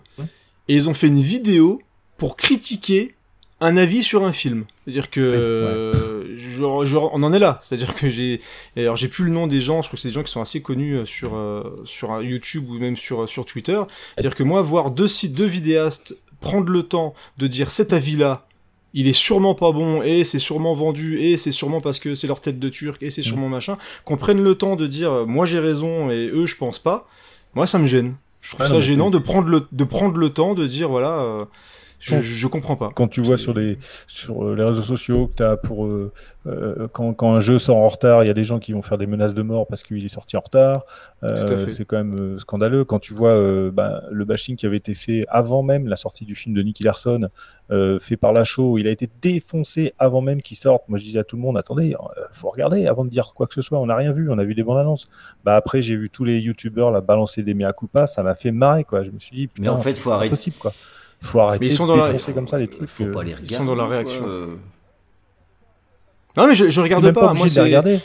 et 0.67 0.75
ils 0.75 0.89
ont 0.89 0.93
fait 0.93 1.07
une 1.07 1.21
vidéo 1.21 1.81
pour 2.17 2.35
critiquer 2.37 3.15
un 3.59 3.77
avis 3.77 4.03
sur 4.03 4.25
un 4.25 4.33
film. 4.33 4.65
C'est-à-dire 4.83 5.09
que 5.09 5.21
euh, 5.21 6.23
on 6.61 7.23
en 7.23 7.33
est 7.33 7.39
là. 7.39 7.59
C'est-à-dire 7.61 7.95
que 7.95 8.09
j'ai 8.09 8.41
alors 8.75 8.95
j'ai 8.95 9.07
plus 9.07 9.25
le 9.25 9.31
nom 9.31 9.47
des 9.47 9.61
gens. 9.61 9.81
Je 9.81 9.87
crois 9.87 9.97
que 9.97 10.01
c'est 10.01 10.09
des 10.09 10.13
gens 10.13 10.23
qui 10.23 10.31
sont 10.31 10.41
assez 10.41 10.61
connus 10.61 10.97
euh, 10.97 11.05
sur 11.05 11.35
euh, 11.35 11.81
sur 11.85 12.21
YouTube 12.21 12.69
ou 12.69 12.73
même 12.73 12.97
sur 12.97 13.27
sur 13.29 13.45
Twitter. 13.45 13.81
C'est-à-dire 14.13 14.35
que 14.35 14.43
moi 14.43 14.61
voir 14.61 14.91
deux 14.91 15.07
sites 15.07 15.33
deux 15.33 15.45
vidéastes 15.45 16.15
prendre 16.41 16.69
le 16.69 16.83
temps 16.83 17.13
de 17.37 17.47
dire 17.47 17.71
cet 17.71 17.93
avis-là 17.93 18.45
il 18.93 19.07
est 19.07 19.13
sûrement 19.13 19.55
pas 19.55 19.71
bon 19.71 20.03
et 20.03 20.25
c'est 20.25 20.39
sûrement 20.39 20.75
vendu 20.75 21.19
et 21.19 21.37
c'est 21.37 21.53
sûrement 21.53 21.79
parce 21.79 21.99
que 21.99 22.15
c'est 22.15 22.27
leur 22.27 22.41
tête 22.41 22.59
de 22.59 22.67
turc 22.67 23.01
et 23.01 23.11
c'est 23.11 23.23
sûrement 23.23 23.47
machin 23.47 23.77
qu'on 24.03 24.17
prenne 24.17 24.43
le 24.43 24.55
temps 24.55 24.75
de 24.75 24.85
dire 24.85 25.25
moi 25.25 25.45
j'ai 25.45 25.59
raison 25.59 26.11
et 26.11 26.27
eux 26.27 26.45
je 26.45 26.57
pense 26.57 26.79
pas 26.79 27.07
moi 27.55 27.65
ça 27.65 27.79
me 27.79 27.87
gêne 27.87 28.15
je 28.43 28.51
trouve 28.51 28.65
Ah 28.65 28.69
ça 28.69 28.81
gênant 28.81 29.09
de 29.09 29.17
prendre 29.17 29.47
le 29.47 29.65
de 29.71 29.83
prendre 29.85 30.17
le 30.17 30.29
temps 30.29 30.53
de 30.53 30.67
dire 30.67 30.89
voilà 30.89 31.21
euh, 31.21 31.45
je, 32.03 32.09
Quand- 32.15 32.21
je, 32.21 32.33
je 32.33 32.47
comprends 32.47 32.75
pas 32.75 32.89
Quand 32.93 33.07
tu 33.07 33.21
vois 33.21 33.37
sur 33.37 33.53
les, 33.53 33.77
sur 34.07 34.43
euh, 34.45 34.55
les 34.55 34.63
réseaux 34.63 34.81
sociaux 34.81 35.27
que 35.27 35.35
tu 35.35 35.43
as 35.43 35.57
pour. 35.57 35.85
euh, 35.85 36.11
euh, 36.45 36.87
quand, 36.91 37.13
quand 37.13 37.33
un 37.33 37.39
jeu 37.39 37.57
sort 37.57 37.77
en 37.77 37.87
retard, 37.87 38.23
il 38.23 38.27
y 38.27 38.29
a 38.29 38.33
des 38.33 38.43
gens 38.43 38.59
qui 38.59 38.73
vont 38.73 38.81
faire 38.81 38.97
des 38.97 39.07
menaces 39.07 39.33
de 39.33 39.41
mort 39.43 39.65
parce 39.65 39.81
qu'il 39.83 40.03
est 40.03 40.09
sorti 40.09 40.35
en 40.35 40.41
retard. 40.41 40.83
Euh, 41.23 41.67
c'est 41.69 41.85
quand 41.85 41.95
même 41.97 42.37
scandaleux. 42.39 42.83
Quand 42.83 42.99
tu 42.99 43.13
vois 43.13 43.31
euh, 43.31 43.71
bah, 43.71 44.03
le 44.11 44.25
bashing 44.25 44.57
qui 44.57 44.65
avait 44.65 44.75
été 44.77 44.93
fait 44.93 45.25
avant 45.29 45.63
même 45.63 45.87
la 45.87 45.95
sortie 45.95 46.25
du 46.25 46.35
film 46.35 46.53
de 46.53 46.61
Nicky 46.61 46.83
Larson, 46.83 47.29
euh, 47.71 47.97
fait 47.99 48.17
par 48.17 48.33
la 48.33 48.43
show, 48.43 48.77
il 48.77 48.87
a 48.87 48.91
été 48.91 49.09
défoncé 49.21 49.93
avant 49.99 50.19
même 50.19 50.41
qu'il 50.41 50.57
sorte. 50.57 50.83
Moi, 50.89 50.97
je 50.97 51.05
disais 51.05 51.19
à 51.19 51.23
tout 51.23 51.37
le 51.37 51.41
monde 51.41 51.57
attendez, 51.57 51.93
euh, 51.93 52.21
faut 52.33 52.49
regarder 52.49 52.87
avant 52.87 53.05
de 53.05 53.09
dire 53.09 53.31
quoi 53.35 53.47
que 53.47 53.53
ce 53.53 53.61
soit. 53.61 53.79
On 53.79 53.85
n'a 53.85 53.95
rien 53.95 54.11
vu, 54.11 54.29
on 54.29 54.37
a 54.37 54.43
vu 54.43 54.53
des 54.53 54.63
bandes 54.63 54.79
annonces. 54.79 55.07
Bah, 55.45 55.55
après, 55.55 55.81
j'ai 55.81 55.95
vu 55.95 56.09
tous 56.09 56.25
les 56.25 56.39
youtubeurs 56.39 56.91
là, 56.91 56.99
balancer 56.99 57.41
des 57.41 57.53
mea 57.53 57.71
culpa, 57.71 58.05
ça 58.05 58.21
m'a 58.21 58.35
fait 58.35 58.51
marrer. 58.51 58.83
Quoi. 58.83 59.03
Je 59.03 59.11
me 59.11 59.19
suis 59.19 59.35
dit, 59.35 59.49
Mais 59.57 59.69
en 59.69 59.75
putain, 59.75 59.83
fait, 59.83 59.91
c'est 59.95 60.01
faut 60.01 60.11
arrêter. 60.11 60.29
possible. 60.31 60.57
Quoi. 60.59 60.73
Faut 61.23 61.39
arrêter 61.39 61.65
Mais 61.65 61.71
ils 61.71 61.75
sont 61.75 61.85
de 61.85 61.89
dans 61.89 61.95
la- 61.95 62.13
comme 62.33 62.47
ça 62.47 62.57
les 62.57 62.67
trucs. 62.67 62.89
Faut 62.89 63.05
pas 63.07 63.23
les 63.23 63.35
ils 63.41 63.49
sont 63.49 63.65
dans 63.65 63.75
la 63.75 63.85
regarder, 63.85 63.95
réaction 64.09 64.23
quoi, 64.23 64.31
euh. 64.31 64.55
Non 66.35 66.47
mais 66.47 66.55
je, 66.55 66.69
je 66.69 66.81
regarde 66.81 67.03
même 67.03 67.13
pas, 67.13 67.27
pas 67.27 67.33
moi 67.33 67.47
c'est 67.49 67.59
regarder. 67.61 67.99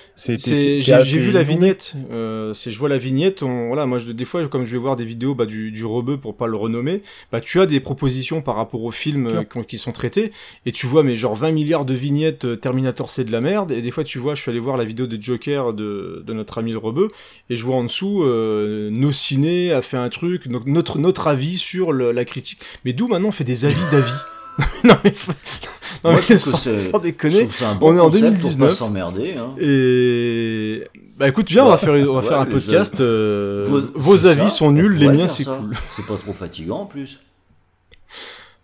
J'ai 1.05 1.19
vu 1.19 1.31
la 1.33 1.43
vignette 1.43 1.95
euh, 2.13 2.53
c'est 2.53 2.71
je 2.71 2.79
vois 2.79 2.89
la 2.91 2.99
vignette 2.99 3.43
on, 3.43 3.69
voilà 3.69 3.87
moi 3.87 3.99
je, 3.99 4.11
des 4.13 4.25
fois 4.27 4.47
comme 4.49 4.65
je 4.65 4.73
vais 4.73 4.79
voir 4.79 4.97
des 4.97 5.05
vidéos 5.07 5.35
bah, 5.35 5.47
du 5.47 5.71
du 5.73 5.85
rebeu 5.85 6.19
pour 6.19 6.37
pas 6.37 6.47
le 6.47 6.57
renommer 6.57 7.03
bah 7.33 7.41
tu 7.41 7.61
as 7.61 7.67
des 7.67 7.81
propositions 7.81 8.43
par 8.43 8.57
rapport 8.57 8.83
aux 8.83 8.91
films 8.93 9.29
euh, 9.29 9.45
qui, 9.45 9.65
qui 9.67 9.79
sont 9.79 9.93
traités 9.93 10.31
et 10.67 10.73
tu 10.73 10.87
vois 10.87 11.03
mais 11.03 11.17
genre 11.17 11.35
20 11.37 11.53
milliards 11.53 11.85
de 11.87 11.95
vignettes 11.95 12.45
euh, 12.45 12.57
Terminator 12.57 13.11
c'est 13.11 13.25
de 13.25 13.33
la 13.33 13.41
merde 13.41 13.73
et 13.73 13.81
des 13.81 13.91
fois 13.91 14.05
tu 14.05 14.19
vois 14.19 14.35
je 14.35 14.43
suis 14.43 14.51
allé 14.51 14.61
voir 14.61 14.77
la 14.77 14.85
vidéo 14.85 15.07
de 15.07 15.21
Joker 15.21 15.73
de 15.73 16.23
de 16.27 16.33
notre 16.35 16.59
ami 16.59 16.73
le 16.73 16.79
rebeu 16.79 17.11
et 17.49 17.57
je 17.57 17.65
vois 17.65 17.77
en 17.77 17.85
dessous 17.85 18.25
euh, 18.25 18.91
nos 18.91 19.13
ciné 19.13 19.73
a 19.73 19.81
fait 19.83 19.97
un 19.97 20.09
truc 20.11 20.49
donc 20.49 20.67
notre 20.67 20.99
notre 20.99 21.29
avis 21.29 21.57
sur 21.57 21.93
le- 21.93 22.13
la 22.13 22.25
critique. 22.25 22.61
Mais 22.85 22.93
d'où 22.93 23.09
maintenant 23.09 23.29
on 23.29 23.33
fait 23.33 23.45
des 23.45 23.65
avis 23.65 23.77
d'avis? 23.91 24.13
Non 24.85 24.95
mais 25.05 25.13
non, 26.05 26.11
Moi, 26.13 26.21
mais 26.21 26.23
je 26.23 26.27
trouve 26.27 26.39
sans, 26.61 26.71
que 26.71 26.77
c'est- 26.79 26.91
sans 26.91 26.99
déconner, 26.99 27.33
je 27.35 27.39
trouve 27.41 27.49
que 27.51 27.55
c'est 27.55 27.65
un 27.65 27.75
bon 27.75 27.93
on 27.93 27.97
est 27.97 28.01
en 28.01 28.05
concept 28.11 28.23
pour 28.25 28.31
pas 28.31 28.39
2019. 28.41 28.75
s'emmerder, 28.75 29.35
hein. 29.39 29.55
Et 29.61 30.85
bah 31.19 31.29
écoute, 31.29 31.49
viens, 31.51 31.65
on 31.65 31.69
va 31.71 31.79
faire, 31.79 31.95
on 31.95 32.15
va 32.15 32.21
Ouais, 32.21 32.27
faire 32.27 32.39
un 32.41 32.47
podcast. 32.47 33.01
euh, 33.01 33.65
Vos- 33.95 34.27
avis 34.27 34.45
ça, 34.45 34.51
sont 34.51 34.67
on 34.67 34.71
nuls, 34.73 34.97
les 34.97 35.09
miens 35.09 35.29
c'est 35.29 35.43
ça. 35.45 35.57
cool. 35.61 35.75
C'est 35.97 36.07
pas 36.07 36.17
trop 36.17 36.33
fatigant 36.33 36.81
en 36.81 36.87
plus. 36.87 37.19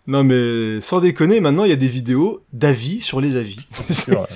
Non 0.07 0.23
mais 0.23 0.81
sans 0.81 0.99
déconner, 1.01 1.39
maintenant 1.39 1.63
il 1.63 1.71
y 1.71 1.73
a 1.73 1.77
des 1.77 1.87
vidéos 1.87 2.43
d'avis 2.53 3.01
sur 3.01 3.19
les 3.19 3.37
avis. 3.37 3.57
Sûr, 3.89 4.27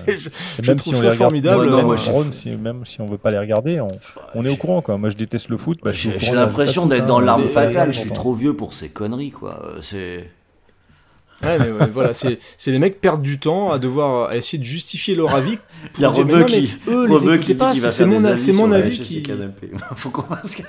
je 0.64 0.72
trouve 0.72 0.96
si 0.96 1.00
ça 1.00 1.12
regarde, 1.12 1.16
formidable. 1.18 1.70
même, 1.70 2.32
si, 2.32 2.50
même 2.50 2.86
si 2.88 3.02
on 3.02 3.06
veut 3.06 3.20
pas 3.20 3.30
les 3.30 3.38
regarder, 3.38 3.80
on, 3.80 3.88
on 4.34 4.44
est 4.48 4.50
au 4.50 4.56
courant 4.56 4.82
quoi. 4.82 4.98
Moi 4.98 5.10
je 5.12 5.16
déteste 5.16 5.50
le 5.50 5.58
foot. 5.58 5.78
Bah, 5.84 5.92
J'ai 5.92 6.12
l'impression 6.34 6.88
d'être 6.88 7.02
tout, 7.02 7.08
dans 7.10 7.20
hein. 7.20 7.26
l'arme 7.26 7.44
Mais- 7.46 7.52
fatale. 7.52 7.94
Je 7.94 8.00
suis 8.00 8.10
trop 8.10 8.34
vieux 8.34 8.56
pour 8.56 8.74
ces 8.74 8.90
conneries, 8.90 9.30
quoi. 9.30 9.62
Euh, 9.64 9.78
C'est. 9.84 10.32
Ouais, 11.44 11.57
mais 11.57 11.72
ouais, 11.72 11.88
voilà, 11.94 12.14
c'est 12.14 12.40
c'est 12.57 12.72
les 12.72 12.80
mecs 12.80 12.99
perdent 12.99 13.22
du 13.22 13.40
temps 13.40 13.72
à 13.72 13.80
devoir 13.80 14.30
à 14.30 14.36
essayer 14.36 14.57
de 14.57 14.64
justifier 14.64 15.16
leur 15.16 15.34
avis. 15.34 15.57
Il 15.95 16.02
y 16.02 16.06
a 16.06 16.10
Rebeu 16.10 16.44
qui, 16.44 16.72
eux, 16.88 17.07
les 17.07 17.14
Rebeu 17.14 17.38
qui 17.38 17.56
pas, 17.56 17.74
c'est 17.74 18.06
mon, 18.06 18.24
avis 18.24 18.52
mon 18.52 18.72
avis 18.72 18.99
qui. 18.99 19.24
Faut 19.95 20.10
qu'on 20.10 20.24
fasse. 20.24 20.61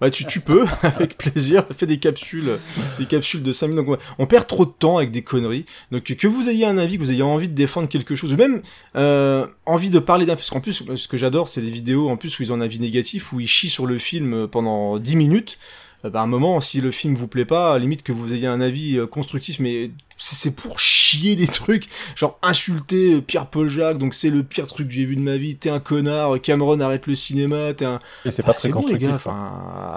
Bah 0.00 0.10
tu, 0.10 0.24
tu 0.24 0.40
peux, 0.40 0.64
avec 0.82 1.18
plaisir, 1.18 1.64
fais 1.76 1.86
des 1.86 1.98
capsules, 1.98 2.58
des 2.98 3.04
capsules 3.04 3.42
de 3.42 3.52
5 3.52 3.68
minutes. 3.68 3.84
Donc, 3.84 3.98
on 4.18 4.26
perd 4.26 4.46
trop 4.46 4.64
de 4.64 4.70
temps 4.70 4.96
avec 4.96 5.10
des 5.10 5.20
conneries. 5.20 5.66
Donc 5.90 6.04
que 6.04 6.26
vous 6.26 6.48
ayez 6.48 6.64
un 6.64 6.78
avis, 6.78 6.96
que 6.96 7.02
vous 7.02 7.10
ayez 7.10 7.22
envie 7.22 7.48
de 7.48 7.54
défendre 7.54 7.86
quelque 7.86 8.14
chose, 8.14 8.32
ou 8.32 8.36
même 8.36 8.62
euh, 8.96 9.46
envie 9.66 9.90
de 9.90 9.98
parler 9.98 10.24
d'un... 10.24 10.36
Parce 10.36 10.48
qu'en 10.48 10.60
plus, 10.60 10.82
ce 10.94 11.08
que 11.08 11.18
j'adore, 11.18 11.48
c'est 11.48 11.60
des 11.60 11.70
vidéos 11.70 12.08
en 12.08 12.16
plus 12.16 12.38
où 12.38 12.42
ils 12.42 12.50
ont 12.50 12.56
un 12.56 12.62
avis 12.62 12.78
négatif, 12.78 13.34
où 13.34 13.40
ils 13.40 13.46
chient 13.46 13.68
sur 13.68 13.84
le 13.84 13.98
film 13.98 14.48
pendant 14.48 14.98
10 14.98 15.16
minutes. 15.16 15.58
Euh, 16.04 16.10
bah, 16.10 16.20
à 16.20 16.22
un 16.22 16.26
moment, 16.26 16.60
si 16.60 16.80
le 16.80 16.90
film 16.90 17.14
vous 17.14 17.28
plaît 17.28 17.44
pas, 17.44 17.78
limite 17.78 18.02
que 18.02 18.12
vous 18.12 18.32
ayez 18.32 18.46
un 18.46 18.60
avis 18.60 18.96
euh, 18.98 19.06
constructif, 19.06 19.58
mais 19.60 19.90
c'est 20.16 20.36
c'est 20.36 20.54
pour 20.54 20.78
chier 20.78 21.34
des 21.34 21.46
trucs, 21.46 21.88
genre 22.14 22.38
insulter 22.42 23.14
euh, 23.14 23.20
Pierre-Paul 23.22 23.68
Jacques, 23.70 23.96
donc 23.98 24.14
c'est 24.14 24.28
le 24.28 24.42
pire 24.42 24.66
truc 24.66 24.88
que 24.88 24.94
j'ai 24.94 25.04
vu 25.06 25.16
de 25.16 25.20
ma 25.22 25.36
vie, 25.38 25.56
t'es 25.56 25.70
un 25.70 25.80
connard, 25.80 26.38
Cameron 26.42 26.78
arrête 26.80 27.06
le 27.06 27.14
cinéma, 27.14 27.72
t'es 27.74 27.86
un... 27.86 28.00
Et 28.26 28.30
c'est 28.30 28.42
pas 28.42 28.50
Ah, 28.50 28.54
très 28.54 28.68
bon, 28.68 28.80
les 28.80 28.82
constructif, 28.82 29.08
gars, 29.08 29.14
hein. 29.14 29.16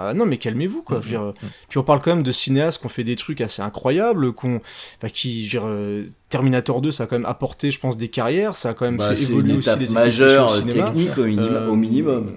enfin, 0.06 0.14
non 0.14 0.24
mais 0.24 0.38
calmez-vous 0.38 0.82
quoi. 0.82 0.98
Je 1.00 1.04
veux 1.04 1.10
dire, 1.10 1.20
Mm, 1.22 1.28
euh, 1.28 1.48
Puis 1.68 1.78
on 1.78 1.82
parle 1.82 2.00
quand 2.00 2.14
même 2.14 2.22
de 2.22 2.32
cinéastes 2.32 2.80
qui 2.80 2.86
ont 2.86 2.90
fait 2.90 3.04
des 3.04 3.16
trucs 3.16 3.40
assez 3.42 3.60
incroyables, 3.60 4.32
qu'on, 4.32 4.56
enfin, 4.98 5.08
qui, 5.12 5.46
je 5.48 5.58
veux 5.58 6.02
dire, 6.04 6.10
Terminator 6.30 6.80
2, 6.80 6.90
ça 6.90 7.04
a 7.04 7.06
quand 7.06 7.16
même 7.16 7.26
apporté, 7.26 7.70
je 7.70 7.78
pense, 7.78 7.96
des 7.98 8.08
carrières, 8.08 8.56
ça 8.56 8.70
a 8.70 8.74
quand 8.74 8.86
même 8.86 8.96
Bah, 8.96 9.14
fait 9.14 9.22
évoluer 9.22 9.52
une 9.52 9.58
aussi 9.58 9.70
les 9.78 9.88
majeure, 9.88 10.64
technique, 10.66 11.18
au 11.18 11.24
minimum- 11.26 11.54
Euh, 11.54 11.68
au 11.68 11.76
minimum. 11.76 12.32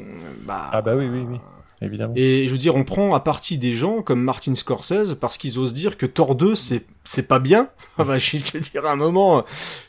Bah, 0.46 0.70
Ah 0.74 0.82
bah 0.82 0.94
oui, 0.96 1.06
oui, 1.12 1.22
oui. 1.30 1.38
Évidemment. 1.82 2.14
et 2.16 2.48
je 2.48 2.52
veux 2.52 2.58
dire, 2.58 2.76
on 2.76 2.84
prend 2.84 3.14
à 3.14 3.20
partie 3.20 3.58
des 3.60 3.76
gens 3.76 4.02
comme 4.02 4.22
Martin 4.22 4.56
Scorsese 4.56 5.14
parce 5.20 5.38
qu'ils 5.38 5.60
osent 5.60 5.74
dire 5.74 5.96
que 5.98 6.06
Thor 6.08 6.34
2 6.36 6.56
c'est 6.56 6.84
c'est 7.04 7.28
pas 7.28 7.40
bien. 7.40 7.70
Enfin, 8.00 8.18
je 8.18 8.38
veux 8.54 8.60
dire 8.60 8.86
à 8.86 8.92
un 8.92 8.96
moment, 8.96 9.44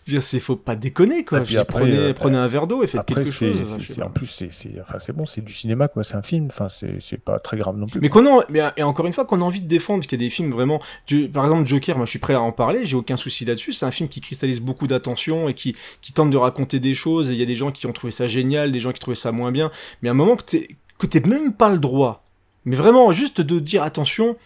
je 0.06 0.12
veux 0.12 0.18
dire, 0.18 0.22
c'est 0.22 0.38
faut 0.38 0.54
pas 0.56 0.76
déconner 0.76 1.24
quoi. 1.24 1.40
Puis 1.40 1.56
après, 1.56 1.80
prenez 1.80 1.96
euh, 1.96 2.12
prenez 2.14 2.36
un 2.36 2.46
verre 2.46 2.66
d'eau 2.66 2.82
et 2.82 2.86
faites 2.86 3.00
Après, 3.00 3.16
quelque 3.24 3.30
chose. 3.32 3.76
c'est- 3.80 4.02
en 4.02 4.10
plus, 4.10 4.26
c'est 4.26 4.52
c'est- 4.52 4.74
enfin, 4.80 4.98
c'est 4.98 5.12
bon, 5.14 5.26
c'est 5.26 5.42
du 5.44 5.52
cinéma, 5.52 5.88
quoi. 5.88 6.04
C'est 6.04 6.14
un 6.14 6.22
film. 6.22 6.46
Enfin, 6.50 6.68
c'est 6.68 7.00
c'est 7.00 7.18
pas 7.20 7.38
très 7.38 7.56
grave 7.58 7.76
non 7.76 7.86
plus. 7.86 8.00
Mais 8.00 8.08
qu'on 8.08 8.24
a, 8.38 8.44
mais, 8.50 8.60
et 8.76 8.82
encore 8.82 9.06
une 9.06 9.12
fois, 9.12 9.24
qu'on 9.24 9.40
a 9.40 9.44
envie 9.44 9.60
de 9.62 9.66
défendre, 9.68 10.04
qu'il 10.06 10.20
y 10.20 10.24
a 10.24 10.26
des 10.26 10.30
films 10.30 10.50
vraiment, 10.52 10.80
je- 11.06 11.26
par 11.26 11.44
exemple 11.44 11.66
Joker, 11.66 11.96
moi 11.96 12.04
je 12.06 12.10
suis 12.10 12.18
prêt 12.18 12.34
à 12.34 12.40
en 12.40 12.52
parler, 12.52 12.86
j'ai 12.86 12.96
aucun 12.96 13.16
souci 13.16 13.44
là-dessus. 13.44 13.72
C'est 13.72 13.86
un 13.86 13.90
film 13.90 14.08
qui 14.08 14.20
cristallise 14.20 14.60
beaucoup 14.60 14.86
d'attention 14.86 15.48
et 15.48 15.54
qui, 15.54 15.74
qui 16.02 16.12
tente 16.12 16.30
de 16.30 16.36
raconter 16.36 16.78
des 16.80 16.94
choses. 16.94 17.30
Et 17.30 17.34
il 17.34 17.40
y 17.40 17.42
a 17.42 17.46
des 17.46 17.56
gens 17.56 17.72
qui 17.72 17.86
ont 17.86 17.92
trouvé 17.92 18.10
ça 18.12 18.28
génial, 18.28 18.72
des 18.72 18.80
gens 18.80 18.92
qui 18.92 19.00
trouvaient 19.00 19.14
ça 19.16 19.32
moins 19.32 19.50
bien. 19.52 19.70
Mais 20.02 20.08
à 20.08 20.12
un 20.12 20.14
moment 20.14 20.36
que 20.36 20.44
t'es, 20.44 20.68
que 20.98 21.06
t'aies 21.06 21.20
même 21.20 21.52
pas 21.52 21.70
le 21.70 21.78
droit, 21.78 22.24
mais 22.64 22.76
vraiment 22.76 23.12
juste 23.12 23.40
de 23.40 23.58
dire 23.58 23.82
attention, 23.82 24.36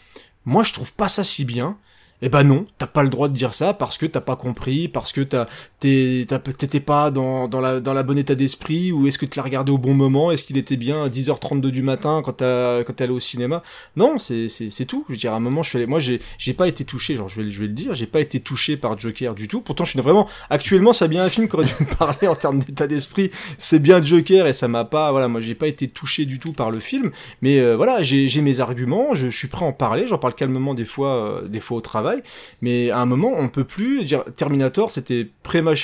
moi 0.45 0.63
je 0.63 0.73
trouve 0.73 0.95
pas 0.95 1.09
ça 1.09 1.25
si 1.25 1.45
bien. 1.45 1.77
Eh 2.25 2.29
ben 2.29 2.45
non, 2.45 2.67
t'as 2.79 2.87
pas 2.87 3.03
le 3.03 3.09
droit 3.09 3.29
de 3.29 3.35
dire 3.35 3.53
ça 3.53 3.75
parce 3.75 3.99
que 3.99 4.07
t'as 4.07 4.21
pas 4.21 4.37
compris, 4.37 4.87
parce 4.87 5.11
que 5.13 5.23
t'es, 5.23 5.45
t'as- 5.45 5.49
t'étais 5.83 6.81
pas 6.81 7.11
dans, 7.11 7.49
dans 7.49 7.61
la, 7.61 7.81
dans 7.81 7.93
la 7.93 8.03
bonne 8.03 8.19
état 8.19 8.35
d'esprit, 8.35 8.93
ou 8.93 9.07
est-ce 9.07 9.19
que 9.19 9.27
tu 9.27 9.39
l'as 9.39 9.43
regardé 9.43 9.73
au 9.73 9.79
bon 9.79 9.95
moment, 9.95 10.31
est-ce 10.31 10.45
qu'il 10.45 10.57
était 10.57 10.77
bien 10.77 11.05
à 11.05 11.09
10h32 11.09 11.71
du 11.71 11.83
matin 11.83 12.23
quand 12.25 12.35
t'as, 12.35 12.85
quand 12.85 12.93
t'es 12.93 13.05
allé 13.05 13.13
au 13.13 13.21
cinéma? 13.21 13.63
Non, 13.97 14.19
c'est, 14.19 14.49
c'est, 14.49 14.85
tout. 14.87 15.05
Je 15.09 15.15
veux 15.15 15.19
dire, 15.19 15.33
à 15.33 15.37
un 15.37 15.41
moment, 15.41 15.63
je 15.63 15.71
suis 15.71 15.79
allé, 15.79 15.87
moi, 15.87 15.99
j'ai, 15.99 16.21
j'ai 16.39 16.55
pas 16.55 16.69
été 16.69 16.85
touché, 16.85 17.17
genre, 17.17 17.29
je 17.29 17.43
vais, 17.43 17.51
je 17.51 17.61
vais 17.61 17.67
le 17.67 17.73
dire, 17.73 17.95
j'ai 17.95 18.07
pas 18.07 18.21
été 18.21 18.41
touché 18.41 18.77
par 18.77 18.99
Joker 18.99 19.35
du 19.35 19.49
tout. 19.49 19.61
Pourtant, 19.61 19.85
je 19.85 19.91
suis 19.91 20.01
vraiment, 20.01 20.29
actuellement, 20.51 20.93
c'est 20.93 21.09
bien 21.09 21.25
un 21.25 21.31
film 21.31 21.49
qui 21.49 21.57
aurait 21.57 21.67
dû 21.67 21.75
me 21.81 21.97
parler 21.97 22.29
en 22.29 22.35
termes 22.35 22.61
d'état 22.61 22.87
d'esprit. 22.87 23.31
C'est 23.59 23.81
bien 23.81 24.03
Joker 24.03 24.47
et 24.47 24.53
ça 24.53 24.69
m'a 24.69 24.85
pas, 24.85 25.11
voilà, 25.11 25.29
moi, 25.29 25.41
j'ai 25.41 25.55
pas 25.55 25.67
été 25.67 25.89
touché 25.89 26.27
du 26.27 26.39
tout 26.39 26.53
par 26.53 26.71
le 26.71 26.81
film. 26.81 27.11
Mais 27.41 27.59
euh, 27.61 27.77
voilà, 27.77 28.03
j'ai, 28.03 28.29
j'ai 28.29 28.41
mes 28.41 28.61
arguments, 28.61 29.15
je, 29.15 29.29
suis 29.29 29.49
prêt 29.49 29.65
à 29.65 29.69
en 29.69 29.73
parler, 29.73 30.07
j'en 30.07 30.19
parle 30.19 30.35
calmement 30.35 30.75
des 30.75 30.85
fois, 30.85 31.43
euh, 31.43 31.49
des 31.49 31.61
fois 31.61 31.79
au 31.79 31.81
travail. 31.81 32.23
Mais 32.61 32.91
à 32.91 33.01
un 33.01 33.07
moment, 33.07 33.33
on 33.37 33.49
peut 33.49 33.65
plus 33.65 34.05
dire 34.05 34.25
Terminator, 34.37 34.91
c'était 34.91 35.29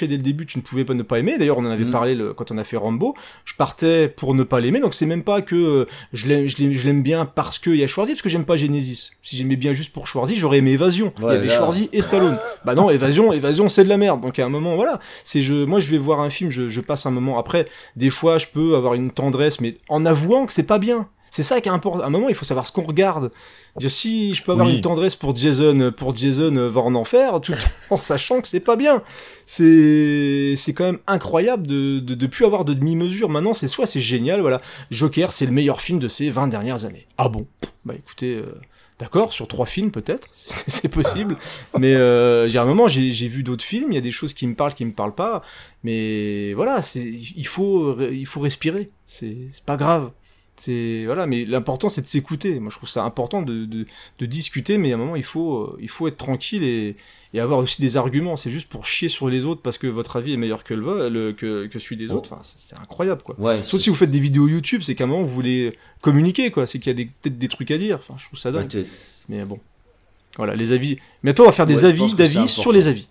dès 0.06 0.16
le 0.16 0.22
début, 0.22 0.46
tu 0.46 0.58
ne 0.58 0.62
pouvais 0.62 0.84
pas 0.84 0.94
ne 0.94 1.02
pas 1.02 1.18
aimer. 1.18 1.38
D'ailleurs, 1.38 1.58
on 1.58 1.64
en 1.66 1.70
avait 1.70 1.84
Mm. 1.84 1.90
parlé 1.90 2.14
le- 2.14 2.34
quand 2.34 2.50
on 2.50 2.58
a 2.58 2.64
fait 2.64 2.76
Rambo. 2.76 3.14
Je 3.44 3.54
partais 3.54 4.08
pour 4.08 4.34
ne 4.34 4.42
pas 4.42 4.60
l'aimer, 4.60 4.80
donc 4.80 4.94
c'est 4.94 5.06
même 5.06 5.22
pas 5.24 5.42
que 5.42 5.54
euh, 5.56 5.86
je 6.12 6.26
l'aime, 6.28 7.02
bien 7.02 7.24
parce 7.24 7.58
qu'il 7.58 7.76
y 7.76 7.82
a 7.84 7.86
Schwarzy, 7.86 8.12
parce 8.12 8.22
que 8.22 8.28
j'aime 8.28 8.44
pas 8.44 8.56
Genesis. 8.56 9.10
Si 9.22 9.36
j'aimais 9.36 9.56
bien 9.56 9.72
juste 9.72 9.92
pour 9.92 10.06
Schwarzy, 10.06 10.36
j'aurais 10.36 10.58
aimé 10.58 10.72
Évasion. 10.72 11.12
Il 11.18 11.22
y 11.22 11.26
Ouais, 11.26 11.34
avait 11.34 11.46
là. 11.48 11.54
Schwarzy 11.56 11.88
et 11.92 12.02
Stallone. 12.02 12.38
bah 12.64 12.74
non, 12.74 12.90
Évasion, 12.90 13.32
Évasion, 13.32 13.68
c'est 13.68 13.84
de 13.84 13.88
la 13.88 13.96
merde. 13.96 14.20
Donc 14.20 14.38
à 14.38 14.44
un 14.44 14.48
moment, 14.48 14.76
voilà, 14.76 15.00
c'est 15.24 15.42
je, 15.42 15.64
moi 15.64 15.80
je 15.80 15.88
vais 15.90 15.98
voir 15.98 16.20
un 16.20 16.30
film, 16.30 16.50
je, 16.50 16.68
je 16.68 16.80
passe 16.80 17.06
un 17.06 17.10
moment. 17.10 17.38
Après, 17.38 17.66
des 17.96 18.10
fois, 18.10 18.38
je 18.38 18.46
peux 18.52 18.74
avoir 18.76 18.94
une 18.94 19.10
tendresse, 19.10 19.60
mais 19.60 19.74
en 19.88 20.04
avouant 20.06 20.46
que 20.46 20.52
c'est 20.52 20.62
pas 20.62 20.78
bien. 20.78 21.08
C'est 21.30 21.42
ça 21.42 21.60
qui 21.60 21.68
est 21.68 21.72
important. 21.72 22.00
À 22.02 22.06
un 22.06 22.10
moment, 22.10 22.28
il 22.28 22.34
faut 22.34 22.44
savoir 22.44 22.66
ce 22.66 22.72
qu'on 22.72 22.82
regarde. 22.84 23.30
Dire 23.78 23.90
si 23.90 24.34
je 24.34 24.42
peux 24.42 24.52
avoir 24.52 24.66
Oui. 24.66 24.76
une 24.76 24.80
tendresse 24.80 25.14
pour 25.14 25.36
Jason, 25.36 25.92
pour 25.96 26.16
Jason 26.16 26.56
euh, 26.56 26.68
va 26.68 26.80
en 26.80 26.94
enfer, 26.94 27.40
tout 27.40 27.54
en 27.90 27.96
sachant 27.98 28.40
que 28.40 28.48
c'est 28.48 28.60
pas 28.60 28.76
bien. 28.76 29.02
C'est 29.46 30.54
c'est 30.56 30.72
quand 30.74 30.84
même 30.84 30.98
incroyable 31.06 31.66
de 31.66 31.98
de, 32.00 32.14
de 32.14 32.26
plus 32.26 32.44
avoir 32.44 32.64
de 32.64 32.74
demi-mesure. 32.74 33.28
Maintenant, 33.28 33.52
c'est 33.52 33.68
soit 33.68 33.86
c'est 33.86 34.00
génial, 34.00 34.40
voilà. 34.40 34.60
Joker, 34.90 35.32
c'est 35.32 35.46
le 35.46 35.52
meilleur 35.52 35.80
film 35.80 35.98
de 35.98 36.08
ces 36.08 36.30
20 36.30 36.48
dernières 36.48 36.84
années. 36.84 37.06
Ah 37.18 37.28
bon? 37.28 37.46
Bah 37.84 37.94
écoutez. 37.96 38.34
euh, 38.36 38.54
D'accord, 39.00 39.32
sur 39.32 39.46
trois 39.46 39.66
films 39.66 39.92
peut-être, 39.92 40.26
c'est 40.34 40.70
c'est 40.70 40.88
possible. 40.88 41.36
Mais 41.78 41.94
euh, 41.94 42.48
j'ai 42.48 42.58
un 42.58 42.64
moment, 42.64 42.88
j'ai 42.88 43.12
j'ai 43.12 43.28
vu 43.28 43.44
d'autres 43.44 43.62
films, 43.64 43.92
il 43.92 43.94
y 43.94 43.98
a 43.98 44.00
des 44.00 44.10
choses 44.10 44.34
qui 44.34 44.44
me 44.46 44.54
parlent, 44.56 44.74
qui 44.74 44.84
me 44.84 44.92
parlent 44.92 45.14
pas. 45.14 45.42
Mais 45.84 46.52
voilà, 46.54 46.82
c'est 46.82 47.04
il 47.36 47.46
faut 47.46 47.96
il 48.00 48.26
faut 48.26 48.40
respirer. 48.40 48.90
C'est 49.06 49.36
c'est 49.52 49.64
pas 49.64 49.76
grave. 49.76 50.10
C'est 50.60 51.04
voilà, 51.06 51.26
mais 51.26 51.44
l'important 51.44 51.88
c'est 51.88 52.02
de 52.02 52.08
s'écouter. 52.08 52.58
Moi, 52.58 52.70
je 52.70 52.76
trouve 52.76 52.88
ça 52.88 53.04
important 53.04 53.42
de, 53.42 53.64
de, 53.64 53.86
de 54.18 54.26
discuter, 54.26 54.76
mais 54.78 54.90
à 54.92 54.94
un 54.96 54.98
moment 54.98 55.16
il 55.16 55.22
faut 55.22 55.58
euh, 55.58 55.78
il 55.80 55.88
faut 55.88 56.08
être 56.08 56.16
tranquille 56.16 56.64
et, 56.64 56.96
et 57.32 57.40
avoir 57.40 57.60
aussi 57.60 57.80
des 57.80 57.96
arguments. 57.96 58.36
C'est 58.36 58.50
juste 58.50 58.68
pour 58.68 58.84
chier 58.84 59.08
sur 59.08 59.28
les 59.28 59.44
autres 59.44 59.62
parce 59.62 59.78
que 59.78 59.86
votre 59.86 60.16
avis 60.16 60.32
est 60.32 60.36
meilleur 60.36 60.64
que 60.64 60.74
le, 60.74 61.32
que, 61.32 61.66
que 61.66 61.78
celui 61.78 61.96
des 61.96 62.10
autres. 62.10 62.32
Enfin, 62.32 62.42
c'est 62.58 62.76
incroyable 62.76 63.22
quoi. 63.22 63.36
Ouais, 63.38 63.62
Sauf 63.62 63.80
si 63.80 63.88
vous 63.90 63.96
faites 63.96 64.10
des 64.10 64.20
vidéos 64.20 64.48
YouTube, 64.48 64.82
c'est 64.84 64.94
qu'à 64.94 65.04
un 65.04 65.06
moment 65.06 65.22
vous 65.22 65.28
voulez 65.32 65.76
communiquer 66.00 66.50
quoi. 66.50 66.66
C'est 66.66 66.78
qu'il 66.80 66.98
y 66.98 67.02
a 67.02 67.06
peut-être 67.22 67.38
des 67.38 67.48
trucs 67.48 67.70
à 67.70 67.78
dire. 67.78 67.98
Enfin, 67.98 68.14
je 68.18 68.24
trouve 68.26 68.38
ça 68.38 68.50
dingue. 68.50 68.72
Ouais, 68.74 68.86
mais 69.28 69.44
bon, 69.44 69.60
voilà 70.36 70.56
les 70.56 70.72
avis. 70.72 70.98
Bientôt 71.22 71.44
on 71.44 71.46
va 71.46 71.52
faire 71.52 71.66
des 71.66 71.84
Ouais, 71.84 71.90
avis 71.90 72.14
d'avis 72.14 72.48
sur 72.48 72.72
les 72.72 72.88
avis. 72.88 73.08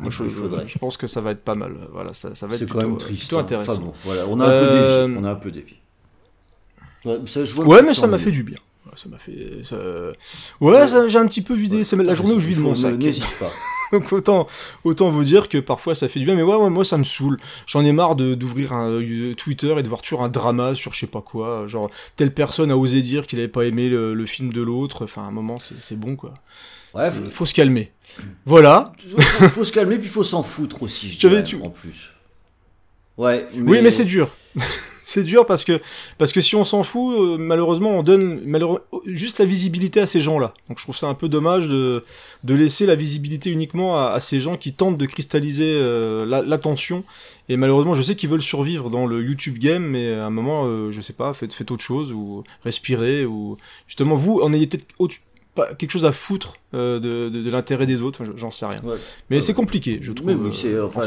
Moi, 0.00 0.10
je, 0.10 0.78
pense 0.78 0.96
que 0.96 1.06
ça 1.06 1.20
va 1.20 1.30
être 1.30 1.44
pas 1.44 1.54
mal. 1.54 1.72
Voilà, 1.92 2.12
ça, 2.12 2.34
ça 2.34 2.48
va 2.48 2.54
être 2.54 2.58
C'est 2.58 2.64
plutôt, 2.66 2.80
quand 2.80 2.86
même 2.86 2.94
euh, 2.94 2.98
triste. 2.98 3.20
plutôt 3.22 3.38
hein. 3.38 3.42
intéressant. 3.42 3.72
Enfin 3.72 3.80
bon, 3.80 3.94
voilà, 4.04 4.26
on 4.28 4.40
a 4.40 4.44
un 4.44 4.48
peu 4.48 4.52
Euh, 4.72 5.06
dévié. 5.06 5.20
On 5.20 5.24
a 5.24 5.30
un 5.30 5.34
peu 5.36 5.50
dévié. 5.52 5.76
Ouais, 7.04 7.18
ça, 7.26 7.44
je 7.44 7.52
vois 7.54 7.64
Ouais, 7.66 7.80
que 7.80 7.86
mais 7.86 7.94
ça 7.94 8.06
m'a 8.06 8.18
fait 8.18 8.30
du 8.30 8.42
bien. 8.42 8.58
Ouais, 8.86 8.92
Ça 8.96 9.08
m'a 9.08 9.18
fait. 9.18 9.62
ça- 9.62 9.76
Ouais, 10.60 10.88
ça- 10.88 11.06
j'ai 11.08 11.18
un 11.18 11.26
petit 11.26 11.42
peu 11.42 11.54
vidé. 11.54 11.84
c'est 11.84 11.96
la 11.96 12.14
journée 12.14 12.34
où 12.34 12.40
je 12.40 12.46
vide 12.46 12.58
mon 12.58 12.74
sac. 12.74 12.94
N'hésite 12.96 13.26
pas. 13.38 13.50
Donc 13.92 14.12
autant, 14.12 14.46
autant 14.84 15.08
vous 15.10 15.24
dire 15.24 15.48
que 15.48 15.56
parfois 15.58 15.94
ça 15.94 16.08
fait 16.08 16.18
du 16.20 16.26
bien, 16.26 16.34
mais 16.34 16.42
ouais, 16.42 16.56
ouais 16.56 16.68
moi 16.70 16.84
ça 16.84 16.98
me 16.98 17.04
saoule. 17.04 17.38
J'en 17.66 17.84
ai 17.84 17.92
marre 17.92 18.16
d'ouvrir 18.16 18.72
un 18.74 18.90
euh, 18.90 19.34
Twitter 19.34 19.74
et 19.78 19.82
de 19.82 19.88
voir 19.88 20.02
toujours 20.02 20.22
un 20.22 20.28
drama 20.28 20.74
sur 20.74 20.92
je 20.92 20.98
sais 21.00 21.06
pas 21.06 21.22
quoi. 21.22 21.66
Genre, 21.66 21.90
telle 22.16 22.34
personne 22.34 22.70
a 22.70 22.76
osé 22.76 23.00
dire 23.00 23.26
qu'il 23.26 23.38
avait 23.38 23.48
pas 23.48 23.64
aimé 23.64 23.88
le, 23.88 24.12
le 24.14 24.26
film 24.26 24.52
de 24.52 24.60
l'autre. 24.60 25.04
Enfin, 25.04 25.22
à 25.22 25.26
un 25.26 25.30
moment, 25.30 25.58
c'est 25.80 25.98
bon 25.98 26.16
quoi. 26.16 26.34
Ouais, 26.94 27.10
faut 27.30 27.46
se 27.46 27.54
calmer. 27.54 27.92
Voilà. 28.46 28.92
Il 29.40 29.48
faut 29.48 29.64
se 29.64 29.72
calmer, 29.72 29.96
puis 29.96 30.06
il 30.08 30.10
faut 30.12 30.24
s'en 30.24 30.42
foutre 30.42 30.82
aussi, 30.82 31.10
je 31.10 31.18
Tu 31.20 31.26
avais- 31.26 31.42
dirais, 31.42 31.62
en 31.62 31.70
plus. 31.70 32.10
Ouais, 33.16 33.46
Oui, 33.54 33.80
mais 33.82 33.90
c'est 33.90 34.04
dur. 34.04 34.28
C'est 35.10 35.22
dur 35.24 35.46
parce 35.46 35.64
que 35.64 35.80
parce 36.18 36.32
que 36.32 36.40
si 36.42 36.54
on 36.54 36.64
s'en 36.64 36.84
fout, 36.84 37.18
euh, 37.18 37.36
malheureusement, 37.38 37.90
on 37.98 38.02
donne 38.02 38.42
malheureux- 38.44 38.82
juste 39.06 39.38
la 39.38 39.46
visibilité 39.46 40.00
à 40.00 40.06
ces 40.06 40.20
gens-là. 40.20 40.52
Donc 40.68 40.78
je 40.78 40.84
trouve 40.84 40.96
ça 40.96 41.06
un 41.08 41.14
peu 41.14 41.28
dommage 41.30 41.66
de 41.66 42.04
de 42.44 42.54
laisser 42.54 42.84
la 42.84 42.94
visibilité 42.94 43.50
uniquement 43.50 43.96
à, 43.96 44.20
ces 44.20 44.38
gens 44.38 44.56
qui 44.58 44.72
tentent 44.74 44.98
de 44.98 45.06
cristalliser 45.06 45.72
euh, 45.80 46.26
la- 46.26 46.42
l'attention. 46.42 47.04
Et 47.48 47.56
malheureusement, 47.56 47.94
je 47.94 48.02
sais 48.02 48.14
qu'ils 48.16 48.28
veulent 48.28 48.42
survivre 48.42 48.90
dans 48.90 49.06
le 49.06 49.22
YouTube 49.24 49.56
game, 49.58 49.82
mais 49.82 50.12
à 50.12 50.26
un 50.26 50.30
moment, 50.30 50.64
euh, 50.66 50.90
je 50.92 51.00
sais 51.00 51.14
pas, 51.14 51.32
faites 51.32 51.54
faites 51.54 51.70
autre 51.70 51.82
chose 51.82 52.12
ou 52.12 52.44
respirez 52.62 53.24
ou 53.24 53.56
justement 53.86 54.14
vous 54.16 54.40
en 54.42 54.52
ayez 54.52 54.66
peut-être 54.66 54.86
autre- 54.98 55.16
pas 55.66 55.74
quelque 55.74 55.90
chose 55.90 56.04
à 56.04 56.12
foutre 56.12 56.54
euh, 56.74 56.98
de, 57.00 57.28
de, 57.28 57.42
de 57.42 57.50
l'intérêt 57.50 57.84
des 57.86 58.00
autres. 58.02 58.20
Enfin, 58.22 58.32
j'en 58.36 58.50
sais 58.50 58.64
rien. 58.66 58.80
mais 59.28 59.36
Ouais, 59.36 59.42
c'est 59.42 59.48
ouais. 59.48 59.54
compliqué, 59.54 59.98
je 60.02 60.12
trouve. 60.12 60.28
Oui, 60.30 60.34
euh, 60.48 60.52
c'est 60.52 60.80
enfin, 60.80 61.06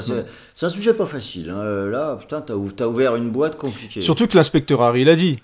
un 0.61 0.69
sujet 0.69 0.93
pas 0.93 1.05
facile. 1.05 1.49
hein. 1.49 1.59
Euh, 1.59 1.89
Là, 1.89 2.17
putain, 2.19 2.41
t'as 2.41 2.53
ou- 2.55 2.71
t'as 2.71 2.87
ouvert 2.87 3.15
une 3.15 3.29
boîte 3.31 3.57
compliquée. 3.57 4.01
Surtout 4.01 4.27
que 4.27 4.35
l'inspecteur 4.37 4.81
Harry 4.81 5.03
l'a 5.03 5.15
dit. 5.15 5.39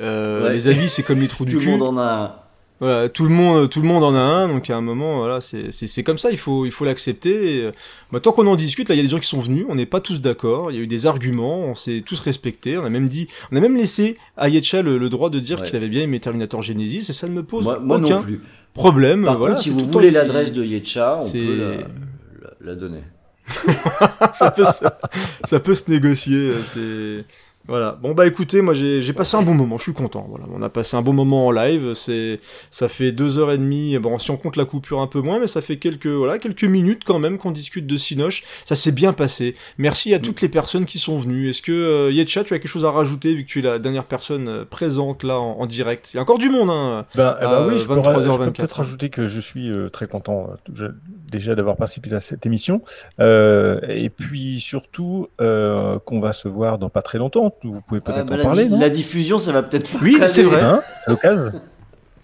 Euh. 0.00 0.52
Les 0.52 0.68
avis, 0.68 0.88
c'est 0.88 1.02
comme 1.02 1.20
les 1.20 1.28
trous 1.28 1.44
du 1.46 1.52
Tout 1.54 1.58
le 1.60 1.64
cul. 1.64 1.70
monde 1.70 1.82
en 1.82 1.98
a. 1.98 2.49
Voilà, 2.80 3.10
tout 3.10 3.24
le 3.24 3.28
monde, 3.28 3.68
tout 3.68 3.82
le 3.82 3.86
monde 3.86 4.02
en 4.02 4.14
a 4.14 4.18
un, 4.18 4.48
donc 4.48 4.70
à 4.70 4.76
un 4.76 4.80
moment, 4.80 5.18
voilà, 5.18 5.40
c'est 5.42 6.02
comme 6.02 6.16
ça, 6.16 6.30
il 6.30 6.38
faut, 6.38 6.64
il 6.64 6.72
faut 6.72 6.86
l'accepter. 6.86 7.64
euh, 7.64 7.72
bah, 8.10 8.20
tant 8.20 8.32
qu'on 8.32 8.46
en 8.46 8.56
discute, 8.56 8.88
là, 8.88 8.94
il 8.94 8.98
y 8.98 9.00
a 9.00 9.04
des 9.04 9.10
gens 9.10 9.18
qui 9.20 9.28
sont 9.28 9.38
venus, 9.40 9.66
on 9.68 9.74
n'est 9.74 9.84
pas 9.84 10.00
tous 10.00 10.22
d'accord, 10.22 10.70
il 10.70 10.76
y 10.78 10.80
a 10.80 10.82
eu 10.82 10.86
des 10.86 11.04
arguments, 11.04 11.58
on 11.66 11.74
s'est 11.74 12.02
tous 12.04 12.18
respectés, 12.20 12.78
on 12.78 12.84
a 12.86 12.88
même 12.88 13.08
dit, 13.10 13.28
on 13.52 13.56
a 13.56 13.60
même 13.60 13.76
laissé 13.76 14.16
à 14.38 14.48
Yetcha 14.48 14.80
le, 14.80 14.96
le 14.96 15.08
droit 15.10 15.28
de 15.28 15.40
dire 15.40 15.60
Ouais. 15.60 15.66
qu'il 15.66 15.76
avait 15.76 15.90
bien 15.90 16.02
aimé 16.02 16.20
Terminator 16.20 16.62
Genesis, 16.62 17.10
et 17.10 17.12
ça 17.12 17.28
ne 17.28 17.34
me 17.34 17.42
pose 17.42 17.64
Moi, 17.64 17.78
moi 17.80 17.98
non 17.98 18.06
aucun 18.08 18.22
plus. 18.22 18.40
problème. 18.72 19.24
Par 19.26 19.36
voilà, 19.36 19.52
contre, 19.54 19.62
si 19.62 19.68
vous 19.70 19.86
voulez 19.86 20.10
l'adresse 20.10 20.52
de 20.52 20.64
Yetcha, 20.64 21.20
on 21.22 21.30
peut 21.30 21.56
la, 21.58 21.76
la- 21.76 22.54
la 22.62 22.74
donner. 22.76 23.02
ça, 24.32 24.50
peut, 24.52 24.64
se- 24.64 24.84
ça 25.44 25.60
peut 25.60 25.74
se 25.74 25.90
négocier. 25.90 26.36
euh, 26.50 26.62
C'est 26.64 27.24
voilà. 27.68 27.98
Bon 28.02 28.14
bah 28.14 28.26
écoutez, 28.26 28.62
moi 28.62 28.74
j'ai 28.74 29.12
passé 29.12 29.36
un 29.36 29.42
bon 29.42 29.54
moment. 29.54 29.78
Je 29.78 29.84
suis 29.84 29.92
content. 29.92 30.26
Voilà, 30.28 30.46
on 30.52 30.60
a 30.62 30.68
passé 30.68 30.96
un 30.96 31.02
bon 31.02 31.12
moment 31.12 31.46
en 31.46 31.50
live. 31.52 31.92
C'est 31.94 32.40
ça 32.70 32.88
fait 32.88 33.12
deux 33.12 33.38
heures 33.38 33.52
et 33.52 33.58
demie. 33.58 33.96
Bon, 33.98 34.18
si 34.18 34.30
on 34.32 34.36
compte 34.36 34.56
la 34.56 34.64
coupure 34.64 35.00
un 35.00 35.06
peu 35.06 35.20
moins, 35.20 35.38
mais 35.38 35.46
ça 35.46 35.60
fait 35.60 35.76
quelques 35.76 36.06
voilà 36.08 36.38
quelques 36.38 36.64
minutes 36.64 37.02
quand 37.04 37.18
même 37.20 37.38
qu'on 37.38 37.52
discute 37.52 37.86
de 37.86 37.96
Sinoche. 37.96 38.42
Ça 38.64 38.74
s'est 38.74 38.90
bien 38.92 39.12
passé. 39.12 39.54
Merci 39.78 40.14
à 40.14 40.18
toutes 40.18 40.40
les 40.40 40.48
personnes 40.48 40.84
qui 40.84 40.98
sont 40.98 41.18
venues. 41.18 41.50
Est-ce 41.50 41.62
que 41.62 41.70
euh, 41.70 42.10
Yetcha, 42.12 42.42
tu 42.44 42.54
as 42.54 42.58
quelque 42.58 42.68
chose 42.68 42.84
à 42.84 42.90
rajouter 42.90 43.34
vu 43.34 43.44
que 43.44 43.48
tu 43.48 43.60
es 43.60 43.62
la 43.62 43.78
dernière 43.78 44.04
personne 44.04 44.48
euh, 44.48 44.64
présente 44.64 45.22
là 45.22 45.38
en, 45.38 45.60
en 45.60 45.66
direct? 45.66 46.10
Il 46.12 46.16
y 46.16 46.18
a 46.18 46.22
encore 46.22 46.38
du 46.38 46.48
monde. 46.50 46.70
Hein, 46.70 47.06
Ben, 47.14 47.36
eh 47.40 47.44
ben 47.44 47.68
oui, 47.68 47.78
je 47.78 47.86
peux, 47.86 47.92
ra- 48.00 48.14
je 48.22 48.28
peux 48.28 48.32
23h24. 48.46 48.52
peut-être 48.52 48.72
rajouter 48.76 49.10
que 49.10 49.26
je 49.26 49.40
suis 49.40 49.70
euh, 49.70 49.88
très 49.90 50.08
content 50.08 50.48
euh, 50.50 50.56
je- 50.74 50.86
déjà 51.30 51.54
d'avoir 51.54 51.76
participé 51.76 52.12
à 52.14 52.20
cette 52.20 52.44
émission. 52.44 52.82
Euh, 53.20 53.80
et 53.88 54.10
puis 54.10 54.60
surtout 54.60 55.28
euh, 55.40 55.98
qu'on 56.04 56.20
va 56.20 56.32
se 56.32 56.48
voir 56.48 56.78
dans 56.78 56.88
pas 56.90 57.02
très 57.02 57.18
longtemps. 57.18 57.54
Vous 57.62 57.80
pouvez 57.82 58.00
peut-être 58.00 58.18
Ah, 58.20 58.24
bah, 58.24 58.34
en 58.34 58.38
la, 58.38 58.44
parler, 58.44 58.68
non 58.68 58.78
la 58.80 58.90
diffusion, 58.90 59.38
ça 59.38 59.52
va 59.52 59.62
peut-être 59.62 59.88
Oui, 60.02 60.16
c'est 60.26 60.42
vrai. 60.42 60.60
Hein 60.60 60.80
C'est 61.04 61.10
l'occasion 61.12 61.52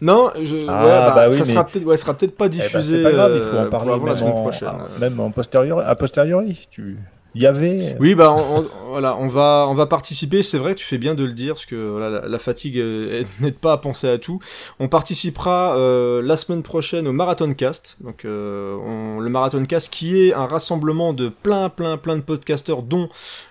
Non, 0.01 0.31
je, 0.43 0.57
Ah, 0.69 0.85
ouais, 0.85 0.89
bah, 0.91 1.13
bah 1.15 1.27
oui, 1.31 1.37
ça 1.37 1.45
mais- 1.45 1.53
sera 1.55 1.67
peut-être 1.67 1.85
ouais, 1.87 1.97
ça 1.97 2.03
sera 2.05 2.15
peut-être 2.19 2.37
pas 2.37 2.47
Eh 2.47 2.49
ben, 2.51 2.55
diffusé. 2.63 2.97
c'est 2.99 3.03
pas 3.03 3.13
grave, 3.13 3.33
il 3.37 3.43
faut 3.43 3.57
euh, 3.57 3.61
en 3.61 3.63
pour 3.63 3.71
parler 3.71 3.93
avant 3.93 4.05
la 4.07 4.13
même, 4.13 4.17
semaine 4.17 4.33
en, 4.33 4.43
prochaine. 4.43 4.69
ah, 4.71 4.87
même 5.01 5.21
en 5.21 5.31
posteriori. 5.31 5.85
A 5.87 5.95
posteriori 5.95 6.67
tu... 6.71 6.99
Il 7.37 7.43
y 7.43 7.47
avait. 7.47 7.95
Oui, 8.01 8.15
bah 8.15 8.35
on, 8.35 8.65
voilà, 8.89 9.15
on 9.19 9.29
va 9.29 9.67
on 9.69 9.75
va 9.75 9.85
participer. 9.85 10.43
C'est 10.43 10.57
vrai, 10.57 10.75
tu 10.75 10.87
fais 10.87 10.97
bien 10.97 11.15
de 11.15 11.23
le 11.23 11.35
dire 11.35 11.53
parce 11.53 11.67
que 11.67 11.91
voilà, 11.91 12.27
la, 12.27 12.39
fatigue 12.39 12.79
euh, 12.79 13.25
n'aide 13.41 13.59
pas 13.59 13.73
à 13.73 13.77
penser 13.77 14.09
à 14.09 14.17
tout. 14.17 14.41
On 14.81 14.89
participera 14.89 15.77
euh, 15.77 16.23
la 16.23 16.39
semaine 16.39 16.63
prochaine 16.63 17.07
au 17.07 17.13
Marathon 17.13 17.53
Cast. 17.53 17.99
Donc 18.01 18.25
euh, 18.25 19.21
le 19.21 19.29
Marathon 19.29 19.63
Cast 19.67 19.93
qui 19.93 20.19
est 20.19 20.33
un 20.33 20.47
rassemblement 20.47 21.13
de 21.13 21.29
plein 21.29 21.69
plein 21.69 21.99
plein 21.99 22.17
de 22.17 22.23
podcasteurs, 22.23 22.83
dont 22.83 23.11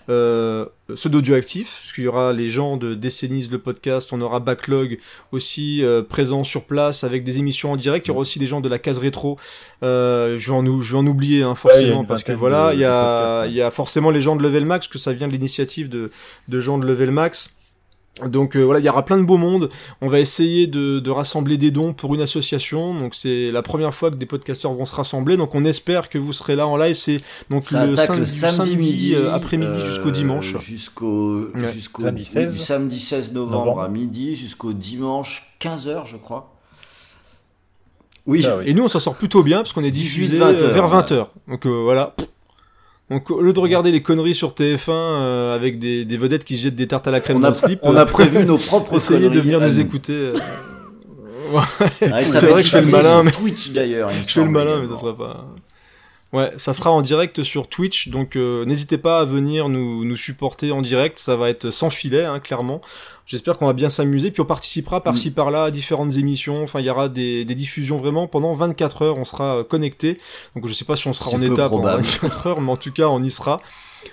euh, 0.09 0.65
ceux 0.95 1.09
d'Audioactif, 1.09 1.79
parce 1.81 1.93
qu'il 1.93 2.03
y 2.03 2.07
aura 2.07 2.31
les 2.33 2.49
gens 2.49 2.77
de 2.77 2.93
Décennies 2.93 3.47
le 3.51 3.57
podcast, 3.57 4.09
on 4.13 4.21
aura 4.21 4.39
Backlog 4.39 4.99
aussi 5.31 5.83
euh, 5.83 6.01
présent 6.03 6.43
sur 6.43 6.65
place 6.65 7.03
avec 7.03 7.23
des 7.23 7.39
émissions 7.39 7.71
en 7.71 7.75
direct. 7.77 8.05
Il 8.05 8.09
y 8.09 8.11
aura 8.11 8.19
aussi 8.21 8.37
des 8.39 8.47
gens 8.47 8.61
de 8.61 8.69
la 8.69 8.77
case 8.79 8.99
rétro. 8.99 9.37
Euh, 9.83 10.37
je 10.37 10.51
vais 10.51 10.57
en 10.57 10.65
ou- 10.65 10.81
je 10.81 10.91
vais 10.93 10.97
en 10.99 11.07
oublier 11.07 11.41
hein, 11.43 11.55
forcément 11.55 12.03
parce 12.07 12.23
que 12.23 12.31
voilà, 12.39 12.73
y 12.79 12.83
a 12.85 13.45
il 13.47 13.53
y 13.53 13.61
a 13.61 13.71
forcément 13.71 14.11
les 14.11 14.21
gens 14.21 14.35
de 14.35 14.43
Level 14.43 14.65
Max, 14.65 14.87
que 14.87 14.97
ça 14.97 15.13
vient 15.13 15.27
de 15.27 15.33
l'initiative 15.33 15.89
de, 15.89 16.11
de 16.47 16.59
gens 16.59 16.77
de 16.77 16.85
Level 16.85 17.11
Max. 17.11 17.49
Donc 18.23 18.55
euh, 18.55 18.61
voilà, 18.61 18.79
il 18.79 18.85
y 18.85 18.89
aura 18.89 19.03
plein 19.03 19.17
de 19.17 19.23
beaux 19.23 19.37
mondes. 19.37 19.69
On 19.99 20.07
va 20.07 20.21
essayer 20.21 20.67
de, 20.67 20.99
de 20.99 21.11
rassembler 21.11 21.57
des 21.57 21.69
dons 21.69 21.93
pour 21.93 22.15
une 22.15 22.21
association. 22.21 22.97
Donc 22.97 23.13
c'est 23.13 23.51
la 23.51 23.61
première 23.61 23.93
fois 23.93 24.09
que 24.09 24.15
des 24.15 24.25
podcasteurs 24.25 24.71
vont 24.73 24.85
se 24.85 24.95
rassembler. 24.95 25.35
Donc 25.35 25.53
on 25.53 25.65
espère 25.65 26.07
que 26.07 26.17
vous 26.17 26.31
serez 26.31 26.55
là 26.55 26.65
en 26.65 26.77
live. 26.77 26.95
C'est 26.95 27.19
donc 27.49 27.63
Ça 27.63 27.85
le, 27.85 27.95
samedi, 27.97 28.19
le 28.21 28.25
samedi, 28.25 28.77
midi, 28.77 29.15
euh, 29.15 29.33
après-midi 29.33 29.69
euh, 29.69 29.85
jusqu'au 29.89 30.11
dimanche. 30.11 30.55
Jusqu'au 30.61 31.41
Ouais. 31.55 31.71
jusqu'au 31.73 32.03
Samedi 32.03 32.21
oui, 32.21 32.25
16. 32.25 32.53
du 32.53 32.59
samedi 32.59 32.99
16 32.99 33.33
novembre, 33.33 33.65
Novembre. 33.65 33.81
à 33.81 33.89
midi 33.89 34.35
jusqu'au 34.37 34.71
dimanche 34.71 35.53
15h, 35.59 36.05
je 36.05 36.15
crois. 36.15 36.53
Oui. 38.25 38.45
Ah 38.47 38.57
oui. 38.57 38.63
Et 38.67 38.73
nous 38.73 38.83
on 38.83 38.87
s'en 38.87 38.99
sort 38.99 39.15
plutôt 39.15 39.43
bien 39.43 39.57
parce 39.57 39.73
qu'on 39.73 39.83
est 39.83 39.91
18, 39.91 40.19
diffusé 40.19 40.37
20 40.39 40.45
euh, 40.45 40.63
heures, 40.63 40.73
vers 40.73 40.93
ouais. 40.93 41.01
20h. 41.01 41.27
Donc 41.49 41.65
euh, 41.65 41.69
voilà. 41.83 42.15
Donc 43.11 43.29
au 43.29 43.41
lieu 43.41 43.53
de 43.53 43.59
regarder 43.59 43.91
les 43.91 44.01
conneries 44.01 44.33
sur 44.33 44.51
TF1 44.53 44.89
euh, 44.89 45.55
avec 45.55 45.77
des, 45.77 46.05
des 46.05 46.17
vedettes 46.17 46.43
qui 46.43 46.55
se 46.55 46.63
jettent 46.63 46.75
des 46.75 46.87
tartes 46.87 47.07
à 47.07 47.11
la 47.11 47.19
crème 47.19 47.37
On 47.37 47.41
dans 47.41 47.47
a, 47.47 47.51
le 47.51 47.55
slip, 47.55 47.79
on 47.83 47.95
euh, 47.95 47.99
a 47.99 48.05
prévu 48.05 48.45
nos 48.45 48.57
propres 48.57 48.97
essayez 48.97 49.29
de 49.29 49.39
venir 49.39 49.61
nous 49.61 49.79
écouter. 49.79 50.13
euh, 50.13 50.33
ouais. 51.51 52.25
C'est 52.25 52.47
vrai 52.47 52.61
que 52.63 52.67
je 52.67 52.71
fais 52.71 52.81
le 52.81 52.87
malin, 52.89 53.21
mais 53.23 53.31
Twitch 53.31 53.69
d'ailleurs. 53.71 54.09
je 54.25 54.31
fais 54.31 54.43
le 54.43 54.49
malin, 54.49 54.81
mais 54.81 54.87
ça 54.87 54.99
sera 54.99 55.15
pas. 55.15 55.45
Ouais, 56.33 56.51
ça 56.57 56.73
sera 56.73 56.91
en 56.91 57.01
direct 57.01 57.43
sur 57.43 57.67
Twitch, 57.69 58.09
donc 58.09 58.35
euh, 58.35 58.65
n'hésitez 58.65 58.97
pas 58.97 59.19
à 59.21 59.25
venir 59.25 59.69
nous, 59.69 60.03
nous 60.03 60.17
supporter 60.17 60.71
en 60.71 60.81
direct, 60.81 61.17
ça 61.17 61.37
va 61.37 61.49
être 61.49 61.69
sans 61.69 61.89
filet, 61.89 62.25
hein, 62.25 62.39
clairement. 62.39 62.81
J'espère 63.25 63.57
qu'on 63.57 63.67
va 63.67 63.73
bien 63.73 63.89
s'amuser, 63.89 64.31
puis 64.31 64.41
on 64.41 64.45
participera 64.45 65.01
par-ci 65.01 65.29
Mm. 65.29 65.33
par-là 65.33 65.63
à 65.65 65.71
différentes 65.71 66.17
émissions, 66.17 66.61
enfin 66.63 66.79
il 66.81 66.87
y 66.87 66.89
aura 66.89 67.07
des, 67.09 67.45
des 67.45 67.55
diffusions 67.55 67.97
vraiment 67.97 68.27
pendant 68.27 68.53
24 68.53 69.01
heures, 69.03 69.17
on 69.17 69.23
sera 69.23 69.57
euh, 69.59 69.63
connecté, 69.63 70.19
donc 70.55 70.67
je 70.67 70.73
sais 70.73 70.83
pas 70.83 70.95
si 70.97 71.07
on 71.07 71.13
sera 71.13 71.29
en 71.31 71.41
état 71.41 71.69
pendant 71.69 71.83
probable. 71.83 72.03
24 72.03 72.47
heures, 72.47 72.61
mais 72.61 72.71
en 72.71 72.77
tout 72.77 72.91
cas 72.91 73.07
on 73.07 73.23
y 73.23 73.31
sera. 73.31 73.61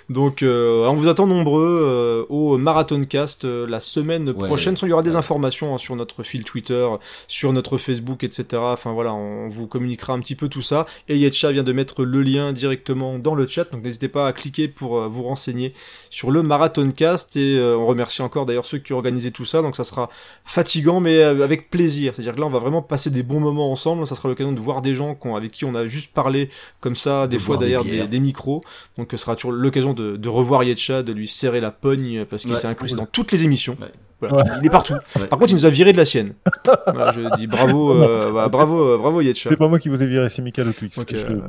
Donc 0.09 0.43
euh, 0.43 0.85
on 0.87 0.93
vous 0.95 1.07
attend 1.07 1.27
nombreux 1.27 1.79
euh, 1.83 2.25
au 2.29 2.57
Marathon 2.57 3.03
Cast 3.03 3.45
euh, 3.45 3.65
la 3.67 3.79
semaine 3.79 4.29
Ouais. 4.29 4.47
prochaine. 4.47 4.75
Il 4.81 4.89
y 4.89 4.93
aura 4.93 5.03
des 5.03 5.15
informations 5.15 5.73
hein, 5.73 5.77
sur 5.77 5.95
notre 5.95 6.23
fil 6.23 6.43
Twitter, 6.43 6.87
sur 7.27 7.53
notre 7.53 7.77
Facebook, 7.77 8.23
etc. 8.23 8.45
Enfin 8.61 8.91
voilà, 8.93 9.13
on 9.13 9.49
vous 9.49 9.67
communiquera 9.67 10.13
un 10.13 10.19
petit 10.19 10.35
peu 10.35 10.49
tout 10.49 10.61
ça. 10.61 10.85
Et 11.09 11.17
Yetcha 11.17 11.51
vient 11.51 11.63
de 11.63 11.73
mettre 11.73 12.03
le 12.03 12.21
lien 12.21 12.53
directement 12.53 13.17
dans 13.19 13.35
le 13.35 13.45
chat, 13.47 13.71
donc 13.71 13.83
n'hésitez 13.83 14.07
pas 14.07 14.27
à 14.27 14.33
cliquer 14.33 14.67
pour 14.67 14.97
euh, 14.97 15.07
vous 15.07 15.23
renseigner 15.23 15.73
sur 16.09 16.31
le 16.31 16.43
Marathon 16.43 16.91
Cast. 16.91 17.35
Et 17.35 17.57
euh, 17.57 17.77
on 17.77 17.85
remercie 17.85 18.21
encore 18.21 18.45
d'ailleurs 18.45 18.65
ceux 18.65 18.77
qui 18.77 18.93
ont 18.93 18.97
organisé 18.97 19.31
tout 19.31 19.45
ça. 19.45 19.61
Donc 19.61 19.75
ça 19.75 19.83
sera 19.83 20.09
fatigant, 20.45 20.99
mais 20.99 21.17
euh, 21.19 21.43
avec 21.43 21.69
plaisir. 21.69 22.13
C'est-à-dire 22.15 22.35
que 22.35 22.39
là, 22.39 22.45
on 22.45 22.49
va 22.51 22.59
vraiment 22.59 22.81
passer 22.81 23.09
des 23.09 23.23
bons 23.23 23.39
moments 23.39 23.71
ensemble. 23.71 24.05
Ça 24.07 24.15
sera 24.15 24.29
l'occasion 24.29 24.51
de 24.53 24.59
voir 24.59 24.81
des 24.81 24.95
gens 24.95 25.15
qu'on- 25.15 25.35
avec 25.35 25.51
qui 25.51 25.65
on 25.65 25.75
a 25.75 25.87
juste 25.87 26.13
parlé 26.13 26.49
comme 26.79 26.95
ça, 26.95 27.27
des 27.27 27.37
De 27.37 27.41
fois 27.41 27.57
d'ailleurs 27.57 27.83
des, 27.83 28.07
des 28.07 28.19
micros. 28.19 28.63
Donc 28.97 29.09
ce 29.11 29.17
sera 29.17 29.35
toujours 29.35 29.51
l'occasion 29.51 29.82
de, 29.91 30.15
de 30.15 30.29
revoir 30.29 30.63
Yetcha, 30.63 31.03
de 31.03 31.11
lui 31.11 31.27
serrer 31.27 31.59
la 31.59 31.71
pogne 31.71 32.23
parce 32.23 32.43
qu'il 32.43 32.51
Ouais, 32.51 32.57
s'est 32.57 32.67
incrusté 32.67 32.95
cool. 32.95 33.03
dans 33.05 33.11
toutes 33.11 33.33
les 33.33 33.43
émissions. 33.43 33.75
Ouais. 33.81 33.87
Voilà, 34.21 34.37
Ouais. 34.37 34.43
Il 34.61 34.65
est 34.65 34.69
partout. 34.69 34.93
Ouais. 35.17 35.27
Par 35.27 35.37
contre, 35.37 35.51
il 35.51 35.55
nous 35.55 35.65
a 35.65 35.69
viré 35.69 35.91
de 35.91 35.97
la 35.97 36.05
sienne. 36.05 36.33
Voilà, 36.93 37.11
je 37.11 37.37
dis 37.37 37.47
bravo, 37.47 37.91
euh, 37.93 38.31
bah, 38.31 38.47
bravo, 38.49 38.81
euh, 38.93 38.97
bravo 38.97 39.19
Yetcha. 39.19 39.49
C'est 39.49 39.57
pas 39.57 39.67
moi 39.67 39.79
qui 39.79 39.89
vous 39.89 40.01
ai 40.01 40.07
viré, 40.07 40.29
c'est 40.29 40.41
Michael 40.41 40.73
Twix. 40.73 40.95
Donc, 40.97 41.13
je 41.13 41.25
euh, 41.25 41.39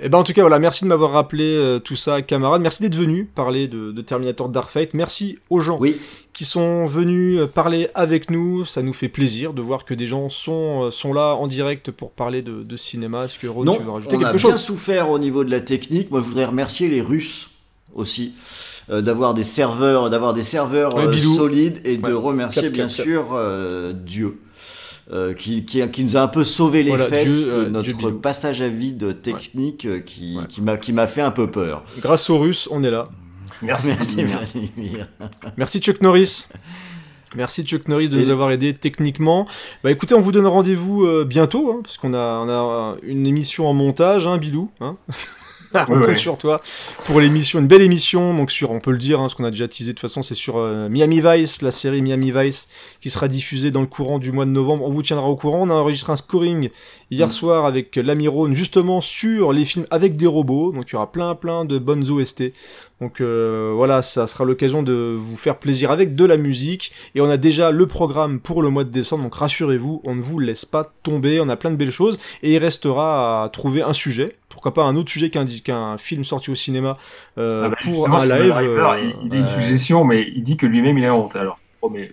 Et 0.00 0.08
ben 0.08 0.18
en 0.18 0.22
tout 0.22 0.32
cas 0.32 0.42
voilà, 0.42 0.58
merci 0.60 0.84
de 0.84 0.88
m'avoir 0.88 1.10
rappelé 1.10 1.56
euh, 1.56 1.80
tout 1.80 1.96
ça, 1.96 2.22
camarades. 2.22 2.62
Merci 2.62 2.82
d'être 2.82 2.94
venu 2.94 3.24
parler 3.24 3.66
de, 3.66 3.90
de 3.90 4.00
Terminator 4.02 4.48
Dark 4.48 4.70
Fate. 4.70 4.94
Merci 4.94 5.38
aux 5.50 5.60
gens 5.60 5.76
Oui. 5.80 5.96
qui 6.32 6.44
sont 6.44 6.86
venus 6.86 7.40
euh, 7.40 7.46
parler 7.48 7.88
avec 7.94 8.30
nous. 8.30 8.64
Ça 8.64 8.82
nous 8.82 8.92
fait 8.92 9.08
plaisir 9.08 9.52
de 9.54 9.60
voir 9.62 9.84
que 9.84 9.94
des 9.94 10.06
gens 10.06 10.30
sont 10.30 10.84
euh, 10.84 10.90
sont 10.92 11.12
là 11.12 11.34
en 11.34 11.48
direct 11.48 11.90
pour 11.90 12.12
parler 12.12 12.42
de, 12.42 12.62
de 12.62 12.76
cinéma. 12.76 13.24
Est-ce 13.24 13.38
que 13.40 13.48
Rod, 13.48 13.66
Non, 13.66 13.74
tu 13.76 13.82
veux 13.82 13.90
rajouter 13.90 14.16
on 14.16 14.24
a 14.24 14.32
bien 14.34 14.56
souffert 14.56 15.10
au 15.10 15.18
niveau 15.18 15.42
de 15.42 15.50
la 15.50 15.60
technique. 15.60 16.10
Moi, 16.12 16.20
je 16.20 16.26
voudrais 16.26 16.44
remercier 16.44 16.88
les 16.88 17.00
Russes 17.00 17.50
aussi 17.92 18.34
euh, 18.90 19.00
d'avoir 19.00 19.34
des 19.34 19.42
serveurs, 19.44 20.10
d'avoir 20.10 20.32
des 20.32 20.44
serveurs 20.44 20.94
Ouais, 20.94 21.06
euh, 21.06 21.18
solides 21.18 21.80
et 21.84 21.96
de 21.96 22.12
remercier 22.12 22.62
Cap, 22.62 22.72
bien 22.72 22.86
cap, 22.86 23.04
sûr 23.04 23.36
Dieu. 23.94 24.38
Euh, 25.10 25.32
qui, 25.34 25.64
qui, 25.64 25.86
qui 25.90 26.04
nous 26.04 26.16
a 26.16 26.20
un 26.20 26.28
peu 26.28 26.44
sauvé 26.44 26.82
les 26.82 26.90
Voilà, 26.90 27.06
fesses 27.06 27.38
Dieu, 27.44 27.52
euh, 27.52 27.68
notre 27.70 28.10
passage 28.10 28.60
à 28.60 28.68
vide 28.68 29.20
technique 29.22 30.04
qui, 30.04 30.36
Ouais. 30.38 30.44
qui 30.48 30.60
m'a 30.60 30.76
qui 30.76 30.92
m'a 30.92 31.06
fait 31.06 31.22
un 31.22 31.30
peu 31.30 31.50
peur. 31.50 31.84
Grâce 32.00 32.28
aux 32.30 32.38
Russes, 32.38 32.68
on 32.70 32.82
est 32.84 32.90
là. 32.90 33.08
Merci. 33.62 33.86
Merci 33.88 34.16
Merci. 34.24 34.70
Vladimir. 34.76 35.08
Merci 35.56 35.80
Chuck 35.80 36.00
Norris. 36.02 36.46
Merci 37.36 37.62
Chuck 37.64 37.88
Norris 37.88 38.08
de 38.08 38.18
Et- 38.18 38.22
nous 38.24 38.30
avoir 38.30 38.50
aidés 38.52 38.72
techniquement. 38.74 39.46
Bah 39.84 39.90
écoutez, 39.90 40.14
on 40.14 40.20
vous 40.20 40.32
donne 40.32 40.46
rendez-vous 40.46 41.04
euh, 41.04 41.24
bientôt, 41.24 41.72
hein, 41.72 41.80
parce 41.82 41.98
qu'on 41.98 42.14
a, 42.14 42.18
on 42.44 42.48
a 42.48 42.96
une 43.02 43.26
émission 43.26 43.66
en 43.66 43.74
montage, 43.74 44.26
hein, 44.26 44.38
Bilou. 44.38 44.70
Hein 44.80 44.96
on 45.88 46.00
compte 46.00 46.16
sur 46.16 46.38
toi 46.38 46.60
pour 47.06 47.20
l'émission, 47.20 47.58
une 47.60 47.66
belle 47.66 47.82
émission. 47.82 48.34
Donc 48.34 48.50
sur, 48.50 48.70
on 48.70 48.80
peut 48.80 48.90
le 48.90 48.98
dire, 48.98 49.20
hein, 49.20 49.24
parce 49.24 49.34
qu'on 49.34 49.44
a 49.44 49.50
déjà 49.50 49.68
teasé 49.68 49.92
de 49.92 49.92
toute 49.92 50.00
façon, 50.00 50.22
c'est 50.22 50.34
sur 50.34 50.56
euh, 50.56 50.88
Miami 50.88 51.20
Vice, 51.24 51.62
la 51.62 51.70
série 51.70 52.02
Miami 52.02 52.32
Vice, 52.34 52.68
qui 53.00 53.10
sera 53.10 53.28
diffusée 53.28 53.70
dans 53.70 53.80
le 53.80 53.86
courant 53.86 54.18
du 54.18 54.32
mois 54.32 54.44
de 54.44 54.50
novembre. 54.50 54.84
On 54.84 54.90
vous 54.90 55.02
tiendra 55.02 55.28
au 55.28 55.36
courant. 55.36 55.60
On 55.62 55.70
a 55.70 55.74
enregistré 55.74 56.12
un 56.12 56.16
scoring 56.16 56.70
hier 57.10 57.28
Mm. 57.28 57.30
soir 57.30 57.64
avec 57.66 57.96
l'Amirone, 57.96 58.54
justement 58.54 59.00
sur 59.00 59.52
les 59.52 59.64
films 59.64 59.86
avec 59.90 60.16
des 60.16 60.26
robots. 60.26 60.72
Donc 60.72 60.86
il 60.88 60.92
y 60.94 60.96
aura 60.96 61.12
plein 61.12 61.34
plein 61.34 61.64
de 61.64 61.78
bonnes 61.78 62.08
OST. 62.10 62.52
Donc 63.00 63.20
euh, 63.20 63.72
voilà, 63.76 64.02
ça 64.02 64.26
sera 64.26 64.44
l'occasion 64.44 64.82
de 64.82 65.14
vous 65.16 65.36
faire 65.36 65.58
plaisir 65.58 65.90
avec 65.90 66.16
de 66.16 66.24
la 66.24 66.36
musique. 66.36 66.92
Et 67.14 67.20
on 67.20 67.30
a 67.30 67.36
déjà 67.36 67.70
le 67.70 67.86
programme 67.86 68.40
pour 68.40 68.62
le 68.62 68.70
mois 68.70 68.84
de 68.84 68.90
décembre, 68.90 69.22
donc 69.24 69.34
rassurez-vous, 69.34 70.00
on 70.04 70.14
ne 70.16 70.22
vous 70.22 70.40
laisse 70.40 70.64
pas 70.64 70.92
tomber, 71.02 71.40
on 71.40 71.48
a 71.48 71.56
plein 71.56 71.70
de 71.70 71.76
belles 71.76 71.92
choses. 71.92 72.18
Et 72.42 72.54
il 72.54 72.58
restera 72.58 73.44
à 73.44 73.48
trouver 73.50 73.82
un 73.82 73.92
sujet, 73.92 74.36
pourquoi 74.58 74.74
pas 74.74 74.82
un 74.82 74.96
autre 74.96 75.08
sujet 75.08 75.30
qu'un 75.30 75.46
qu'un 75.46 75.98
film 75.98 76.24
sorti 76.24 76.50
au 76.50 76.56
cinéma 76.56 76.98
euh, 77.38 77.66
Ah 77.66 77.68
bah, 77.68 77.76
pour 77.80 78.12
un 78.12 78.26
live. 78.26 78.48
Driver, 78.48 78.90
euh, 78.90 79.00
il, 79.00 79.26
il 79.26 79.34
a 79.34 79.36
une 79.36 79.48
suggestion, 79.50 80.02
mais 80.02 80.26
il 80.34 80.42
dit 80.42 80.56
que 80.56 80.66
lui-même 80.66 80.98
il 80.98 81.04
a 81.04 81.14
honte. 81.14 81.36
Alors, 81.36 81.60
oh, 81.80 81.88
mais... 81.88 82.10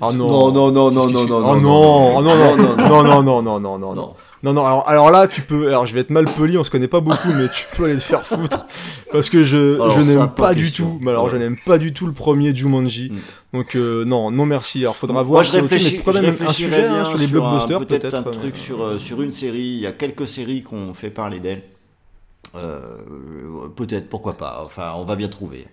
Ah 0.00 0.10
Non, 0.12 0.52
non, 0.52 0.70
non, 0.70 0.90
non, 0.92 1.10
non, 1.10 1.26
non, 1.26 1.42
Oh 1.44 1.56
non, 1.56 1.60
non, 1.60 2.16
oh 2.18 2.22
non, 2.22 2.36
non, 2.36 3.02
non, 3.02 3.02
non, 3.02 3.22
non, 3.22 3.42
non, 3.42 3.42
non, 3.42 3.60
non, 3.60 3.78
non, 3.80 3.94
Non. 3.96 4.14
Non, 4.44 4.52
non, 4.52 4.66
alors, 4.66 4.88
alors 4.88 5.10
là, 5.12 5.28
tu 5.28 5.40
peux, 5.40 5.68
alors 5.68 5.86
je 5.86 5.94
vais 5.94 6.00
être 6.00 6.10
mal 6.10 6.24
poli, 6.24 6.58
on 6.58 6.64
se 6.64 6.70
connaît 6.70 6.88
pas 6.88 7.00
beaucoup, 7.00 7.32
mais 7.32 7.46
tu 7.54 7.64
peux 7.76 7.84
aller 7.84 7.94
te 7.94 8.00
faire 8.00 8.26
foutre. 8.26 8.66
Parce 9.12 9.30
que 9.30 9.44
je, 9.44 9.74
Alors 9.74 9.92
je 9.92 10.00
n'aime 10.00 10.30
pas 10.30 10.48
pas 10.48 10.54
du 10.54 10.72
tout, 10.72 10.98
mais 11.00 11.12
alors 11.12 11.28
je 11.28 11.34
Ouais. 11.34 11.38
n'aime 11.38 11.56
pas 11.64 11.78
du 11.78 11.92
tout 11.92 12.06
le 12.06 12.12
premier 12.12 12.52
Jumanji. 12.52 13.12
Mm. 13.12 13.56
Donc, 13.56 13.76
euh, 13.76 14.04
non, 14.04 14.32
non 14.32 14.44
merci. 14.44 14.80
Alors 14.80 14.96
faudra 14.96 15.14
Moi, 15.14 15.22
voir 15.22 15.42
je 15.44 15.50
autre 15.50 15.60
chose, 15.60 15.70
réfléchis, 15.70 16.00
je 16.04 16.10
même 16.20 16.36
un 16.40 16.52
sujet 16.52 16.84
hein, 16.86 16.92
bien 16.92 17.04
sur 17.04 17.18
les 17.18 17.28
blockbusters, 17.28 17.78
peut-être 17.86 18.14
un 18.14 18.26
euh, 18.26 18.30
truc 18.32 18.56
sur, 18.56 18.82
euh, 18.82 18.98
sur 18.98 19.22
une 19.22 19.30
série. 19.30 19.60
Il 19.60 19.80
y 19.80 19.86
a 19.86 19.92
quelques 19.92 20.26
séries 20.26 20.62
qu'on 20.62 20.92
fait 20.92 21.10
parler 21.10 21.38
d'elle. 21.38 21.62
Euh, 22.54 23.68
peut-être, 23.76 24.08
pourquoi 24.08 24.36
pas. 24.36 24.62
Enfin, 24.64 24.92
on 24.96 25.04
va 25.04 25.16
bien 25.16 25.28
trouver. 25.28 25.66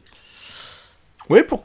Oui, 1.29 1.41
pour... 1.47 1.63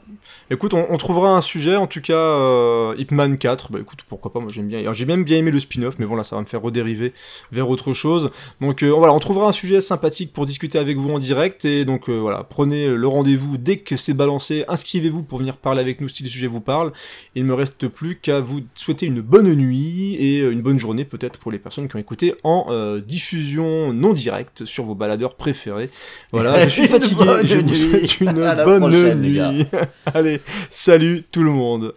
écoute, 0.51 0.73
on, 0.75 0.85
on 0.89 0.97
trouvera 0.97 1.35
un 1.35 1.41
sujet, 1.41 1.75
en 1.75 1.87
tout 1.87 2.01
cas, 2.01 2.13
euh, 2.13 2.95
Ip 2.99 3.11
Man 3.11 3.37
4, 3.37 3.71
bah 3.71 3.79
écoute, 3.81 3.99
pourquoi 4.07 4.31
pas, 4.31 4.39
moi 4.39 4.51
j'aime 4.51 4.67
bien. 4.67 4.93
J'ai 4.93 5.05
même 5.05 5.23
bien 5.23 5.39
aimé 5.39 5.49
le 5.49 5.59
spin-off, 5.59 5.95
mais 5.97 6.05
bon 6.05 6.15
là, 6.15 6.23
ça 6.23 6.35
va 6.35 6.41
me 6.41 6.45
faire 6.45 6.61
redériver 6.61 7.13
vers 7.51 7.67
autre 7.69 7.93
chose. 7.93 8.29
Donc 8.61 8.83
euh, 8.83 8.89
voilà, 8.89 9.13
on 9.13 9.19
trouvera 9.19 9.47
un 9.47 9.51
sujet 9.51 9.81
sympathique 9.81 10.33
pour 10.33 10.45
discuter 10.45 10.77
avec 10.77 10.97
vous 10.97 11.09
en 11.09 11.19
direct, 11.19 11.65
et 11.65 11.83
donc 11.83 12.09
euh, 12.09 12.19
voilà, 12.19 12.43
prenez 12.43 12.89
le 12.89 13.07
rendez-vous 13.07 13.57
dès 13.57 13.77
que 13.77 13.97
c'est 13.97 14.13
balancé, 14.13 14.65
inscrivez-vous 14.67 15.23
pour 15.23 15.39
venir 15.39 15.57
parler 15.57 15.81
avec 15.81 15.99
nous 15.99 16.09
si 16.09 16.21
les 16.21 16.29
sujets 16.29 16.47
vous 16.47 16.61
parlent. 16.61 16.91
Il 17.33 17.43
ne 17.43 17.47
me 17.47 17.53
reste 17.53 17.87
plus 17.87 18.17
qu'à 18.17 18.39
vous 18.39 18.61
souhaiter 18.75 19.05
une 19.05 19.21
bonne 19.21 19.53
nuit 19.53 20.15
et 20.19 20.41
euh, 20.41 20.51
une 20.51 20.61
bonne 20.61 20.79
journée 20.79 21.05
peut-être 21.05 21.39
pour 21.39 21.51
les 21.51 21.59
personnes 21.59 21.87
qui 21.87 21.95
ont 21.95 21.99
écouté 21.99 22.35
en 22.43 22.67
euh, 22.69 23.01
diffusion 23.01 23.93
non 23.93 24.13
directe 24.13 24.65
sur 24.65 24.83
vos 24.83 24.95
baladeurs 24.95 25.35
préférés. 25.35 25.89
Voilà, 26.31 26.63
je 26.63 26.69
suis 26.69 26.87
fatigué, 26.87 27.25
je 27.43 27.57
vous 27.57 27.75
souhaite 27.75 28.21
une 28.21 28.31
bonne 28.33 28.79
prochaine, 28.79 29.21
nuit. 29.21 29.39
Allez, 30.13 30.41
salut 30.69 31.23
tout 31.31 31.43
le 31.43 31.51
monde. 31.51 31.93